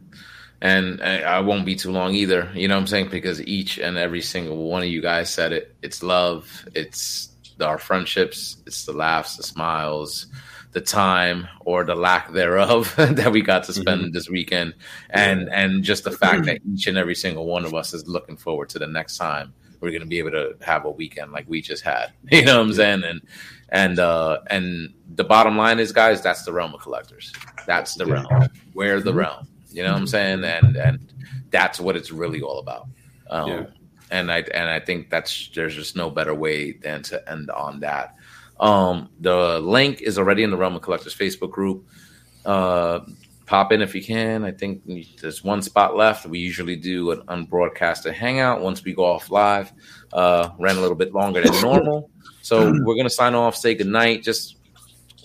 And 0.61 1.01
I 1.01 1.41
won't 1.41 1.65
be 1.65 1.75
too 1.75 1.91
long 1.91 2.13
either. 2.15 2.49
You 2.53 2.67
know 2.67 2.75
what 2.75 2.81
I'm 2.81 2.87
saying? 2.87 3.09
Because 3.09 3.41
each 3.43 3.77
and 3.77 3.97
every 3.97 4.21
single 4.21 4.69
one 4.69 4.81
of 4.81 4.87
you 4.87 5.01
guys 5.01 5.29
said 5.29 5.51
it. 5.51 5.75
It's 5.81 6.01
love. 6.01 6.65
It's 6.73 7.29
our 7.61 7.77
friendships. 7.77 8.57
It's 8.65 8.85
the 8.85 8.93
laughs, 8.93 9.37
the 9.37 9.43
smiles, 9.43 10.27
the 10.71 10.81
time 10.81 11.47
or 11.65 11.83
the 11.83 11.95
lack 11.95 12.31
thereof 12.31 12.93
that 12.97 13.31
we 13.31 13.41
got 13.41 13.63
to 13.65 13.73
spend 13.73 14.13
this 14.13 14.29
weekend, 14.29 14.73
and 15.09 15.49
and 15.49 15.83
just 15.83 16.03
the 16.03 16.11
fact 16.11 16.45
that 16.45 16.59
each 16.73 16.87
and 16.87 16.97
every 16.97 17.15
single 17.15 17.45
one 17.45 17.65
of 17.65 17.73
us 17.73 17.93
is 17.93 18.07
looking 18.07 18.37
forward 18.37 18.69
to 18.69 18.79
the 18.79 18.87
next 18.87 19.17
time 19.17 19.53
we're 19.85 19.91
going 19.91 20.01
to 20.01 20.07
be 20.07 20.19
able 20.19 20.31
to 20.31 20.55
have 20.61 20.83
a 20.85 20.89
weekend 20.89 21.31
like 21.31 21.45
we 21.47 21.61
just 21.61 21.83
had. 21.83 22.11
You 22.31 22.43
know 22.43 22.57
what 22.57 22.67
I'm 22.67 22.73
saying? 22.73 23.03
And 23.03 23.21
and 23.69 23.99
uh 23.99 24.39
and 24.49 24.93
the 25.15 25.23
bottom 25.23 25.57
line 25.57 25.79
is, 25.79 25.91
guys, 25.91 26.21
that's 26.21 26.43
the 26.43 26.51
realm 26.51 26.73
of 26.73 26.81
collectors. 26.81 27.31
That's 27.65 27.95
the 27.95 28.05
realm. 28.05 28.49
We're 28.73 28.99
the 28.99 29.13
realm. 29.13 29.47
You 29.75 29.83
know 29.83 29.91
what 29.91 29.99
I'm 29.99 30.07
saying? 30.07 30.43
And 30.43 30.75
and 30.77 31.13
that's 31.51 31.79
what 31.79 31.95
it's 31.95 32.11
really 32.11 32.41
all 32.41 32.59
about. 32.59 32.87
Um, 33.29 33.47
Yeah. 33.49 33.65
And 34.11 34.31
I 34.31 34.39
and 34.53 34.69
I 34.69 34.79
think 34.79 35.09
that's 35.09 35.49
there's 35.53 35.75
just 35.75 35.95
no 35.95 36.09
better 36.09 36.33
way 36.33 36.73
than 36.73 37.01
to 37.03 37.29
end 37.29 37.49
on 37.49 37.79
that. 37.81 38.15
Um, 38.59 39.09
the 39.19 39.59
link 39.59 40.01
is 40.01 40.17
already 40.17 40.43
in 40.43 40.51
the 40.51 40.57
Realm 40.57 40.75
of 40.75 40.81
Collectors 40.81 41.15
Facebook 41.15 41.51
group. 41.51 41.85
Uh, 42.45 42.99
pop 43.45 43.71
in 43.73 43.81
if 43.81 43.93
you 43.93 44.03
can. 44.03 44.45
I 44.45 44.51
think 44.51 44.83
there's 45.19 45.43
one 45.43 45.61
spot 45.61 45.97
left. 45.97 46.25
We 46.25 46.39
usually 46.39 46.75
do 46.75 47.11
an 47.11 47.21
unbroadcasted 47.27 48.13
hangout 48.13 48.61
once 48.61 48.83
we 48.83 48.93
go 48.93 49.03
off 49.03 49.29
live. 49.29 49.73
Uh, 50.13 50.49
ran 50.59 50.77
a 50.77 50.81
little 50.81 50.95
bit 50.95 51.13
longer 51.13 51.41
than 51.41 51.61
normal, 51.61 52.09
so 52.41 52.71
we're 52.85 52.95
gonna 52.95 53.09
sign 53.09 53.33
off. 53.33 53.57
Say 53.57 53.75
goodnight. 53.75 54.23
Just 54.23 54.57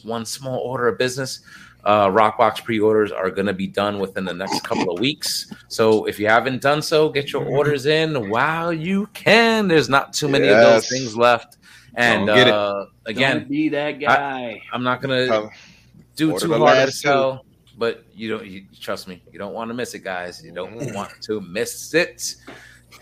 one 0.03 0.25
small 0.25 0.59
order 0.59 0.89
of 0.89 0.99
business. 0.99 1.41
Uh, 1.84 2.09
Rockbox 2.09 2.62
pre-orders 2.65 3.10
are 3.12 3.31
going 3.31 3.47
to 3.47 3.52
be 3.55 3.67
done 3.67 3.99
within 3.99 4.25
the 4.25 4.34
next 4.34 4.62
couple 4.65 4.91
of 4.92 5.00
weeks. 5.00 5.50
So 5.68 6.05
if 6.05 6.18
you 6.18 6.26
haven't 6.28 6.60
done 6.62 6.83
so, 6.83 7.09
get 7.09 7.33
your 7.33 7.44
orders 7.44 7.86
in 7.86 8.28
while 8.31 8.73
you 8.73 9.07
can. 9.15 9.68
There's 9.68 9.89
not 9.89 10.12
too 10.12 10.28
many 10.28 10.49
of 10.49 10.60
those 10.60 10.89
things 10.89 11.17
left. 11.17 11.57
And 11.94 12.26
Don't 12.26 12.36
get 12.36 12.49
it. 12.49 12.55
uh, 12.55 12.86
again, 13.07 13.39
Don't 13.41 13.49
be 13.49 13.68
that 13.70 13.99
guy. 14.00 14.60
I'm 14.73 14.83
not 14.84 15.00
gonna 15.02 15.26
Come. 15.26 15.50
do 16.17 16.39
too 16.39 16.52
hard 16.55 16.86
to 16.86 16.92
sell, 16.92 17.44
but 17.76 18.05
you 18.15 18.28
don't. 18.31 18.47
You, 18.47 18.65
trust 18.81 19.09
me, 19.09 19.23
you 19.33 19.39
don't 19.41 19.55
want 19.55 19.70
to 19.70 19.75
miss 19.75 19.94
it, 19.94 20.05
guys. 20.05 20.41
You 20.44 20.52
don't 20.52 20.78
Mhm. 20.78 20.94
want 20.94 21.10
to 21.23 21.41
miss 21.41 21.92
it. 21.94 22.36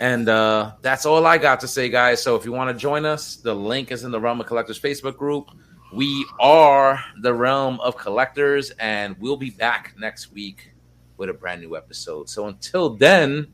And 0.00 0.28
uh, 0.28 0.72
that's 0.80 1.04
all 1.04 1.26
I 1.26 1.36
got 1.38 1.60
to 1.60 1.68
say, 1.68 1.88
guys. 1.90 2.22
So 2.22 2.36
if 2.36 2.44
you 2.44 2.52
want 2.52 2.74
to 2.74 2.80
join 2.80 3.04
us, 3.04 3.36
the 3.36 3.54
link 3.54 3.90
is 3.90 4.04
in 4.04 4.10
the 4.10 4.20
Realm 4.20 4.40
of 4.40 4.46
Collectors 4.46 4.80
Facebook 4.80 5.16
group. 5.16 5.50
We 5.92 6.26
are 6.38 7.02
the 7.22 7.32
Realm 7.32 7.80
of 7.80 7.96
Collectors, 7.96 8.70
and 8.78 9.16
we'll 9.18 9.38
be 9.38 9.50
back 9.50 9.94
next 9.98 10.32
week 10.32 10.72
with 11.16 11.30
a 11.30 11.32
brand 11.32 11.62
new 11.62 11.76
episode. 11.76 12.28
So 12.28 12.46
until 12.46 12.90
then, 12.90 13.46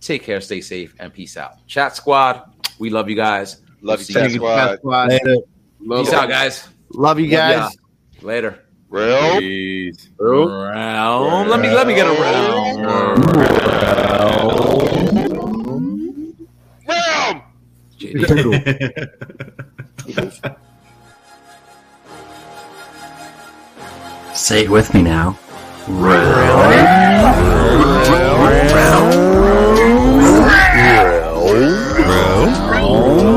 take 0.00 0.22
care, 0.22 0.40
stay 0.40 0.62
safe, 0.62 0.94
and 0.98 1.12
peace 1.12 1.36
out. 1.36 1.66
Chat 1.66 1.94
Squad, 1.94 2.54
we 2.78 2.88
love 2.88 3.10
you 3.10 3.16
guys. 3.16 3.60
Love 3.82 3.98
you, 4.00 4.04
See 4.06 4.14
Chat 4.14 4.30
you. 4.30 4.36
Squad. 4.36 4.78
Squad. 4.78 5.08
Later. 5.10 5.36
Peace 5.80 6.12
out, 6.12 6.28
guys. 6.28 6.68
Love 6.94 7.20
you 7.20 7.28
guys. 7.28 7.76
Later. 8.22 8.64
Real. 8.88 9.38
Peace. 9.38 10.08
Realm. 10.18 11.48
Let 11.48 11.60
me 11.60 11.68
let 11.68 11.86
me 11.86 11.94
get 11.94 12.06
a 12.06 12.12
realm. 12.12 12.80
realm. 12.82 13.20
Realm. 20.46 20.62
Say 24.38 24.62
it 24.62 24.70
with 24.70 24.94
me 24.94 25.02
now. 25.02 25.36
Really? 25.88 26.78
Really? 31.48 31.98
Really? 31.98 33.28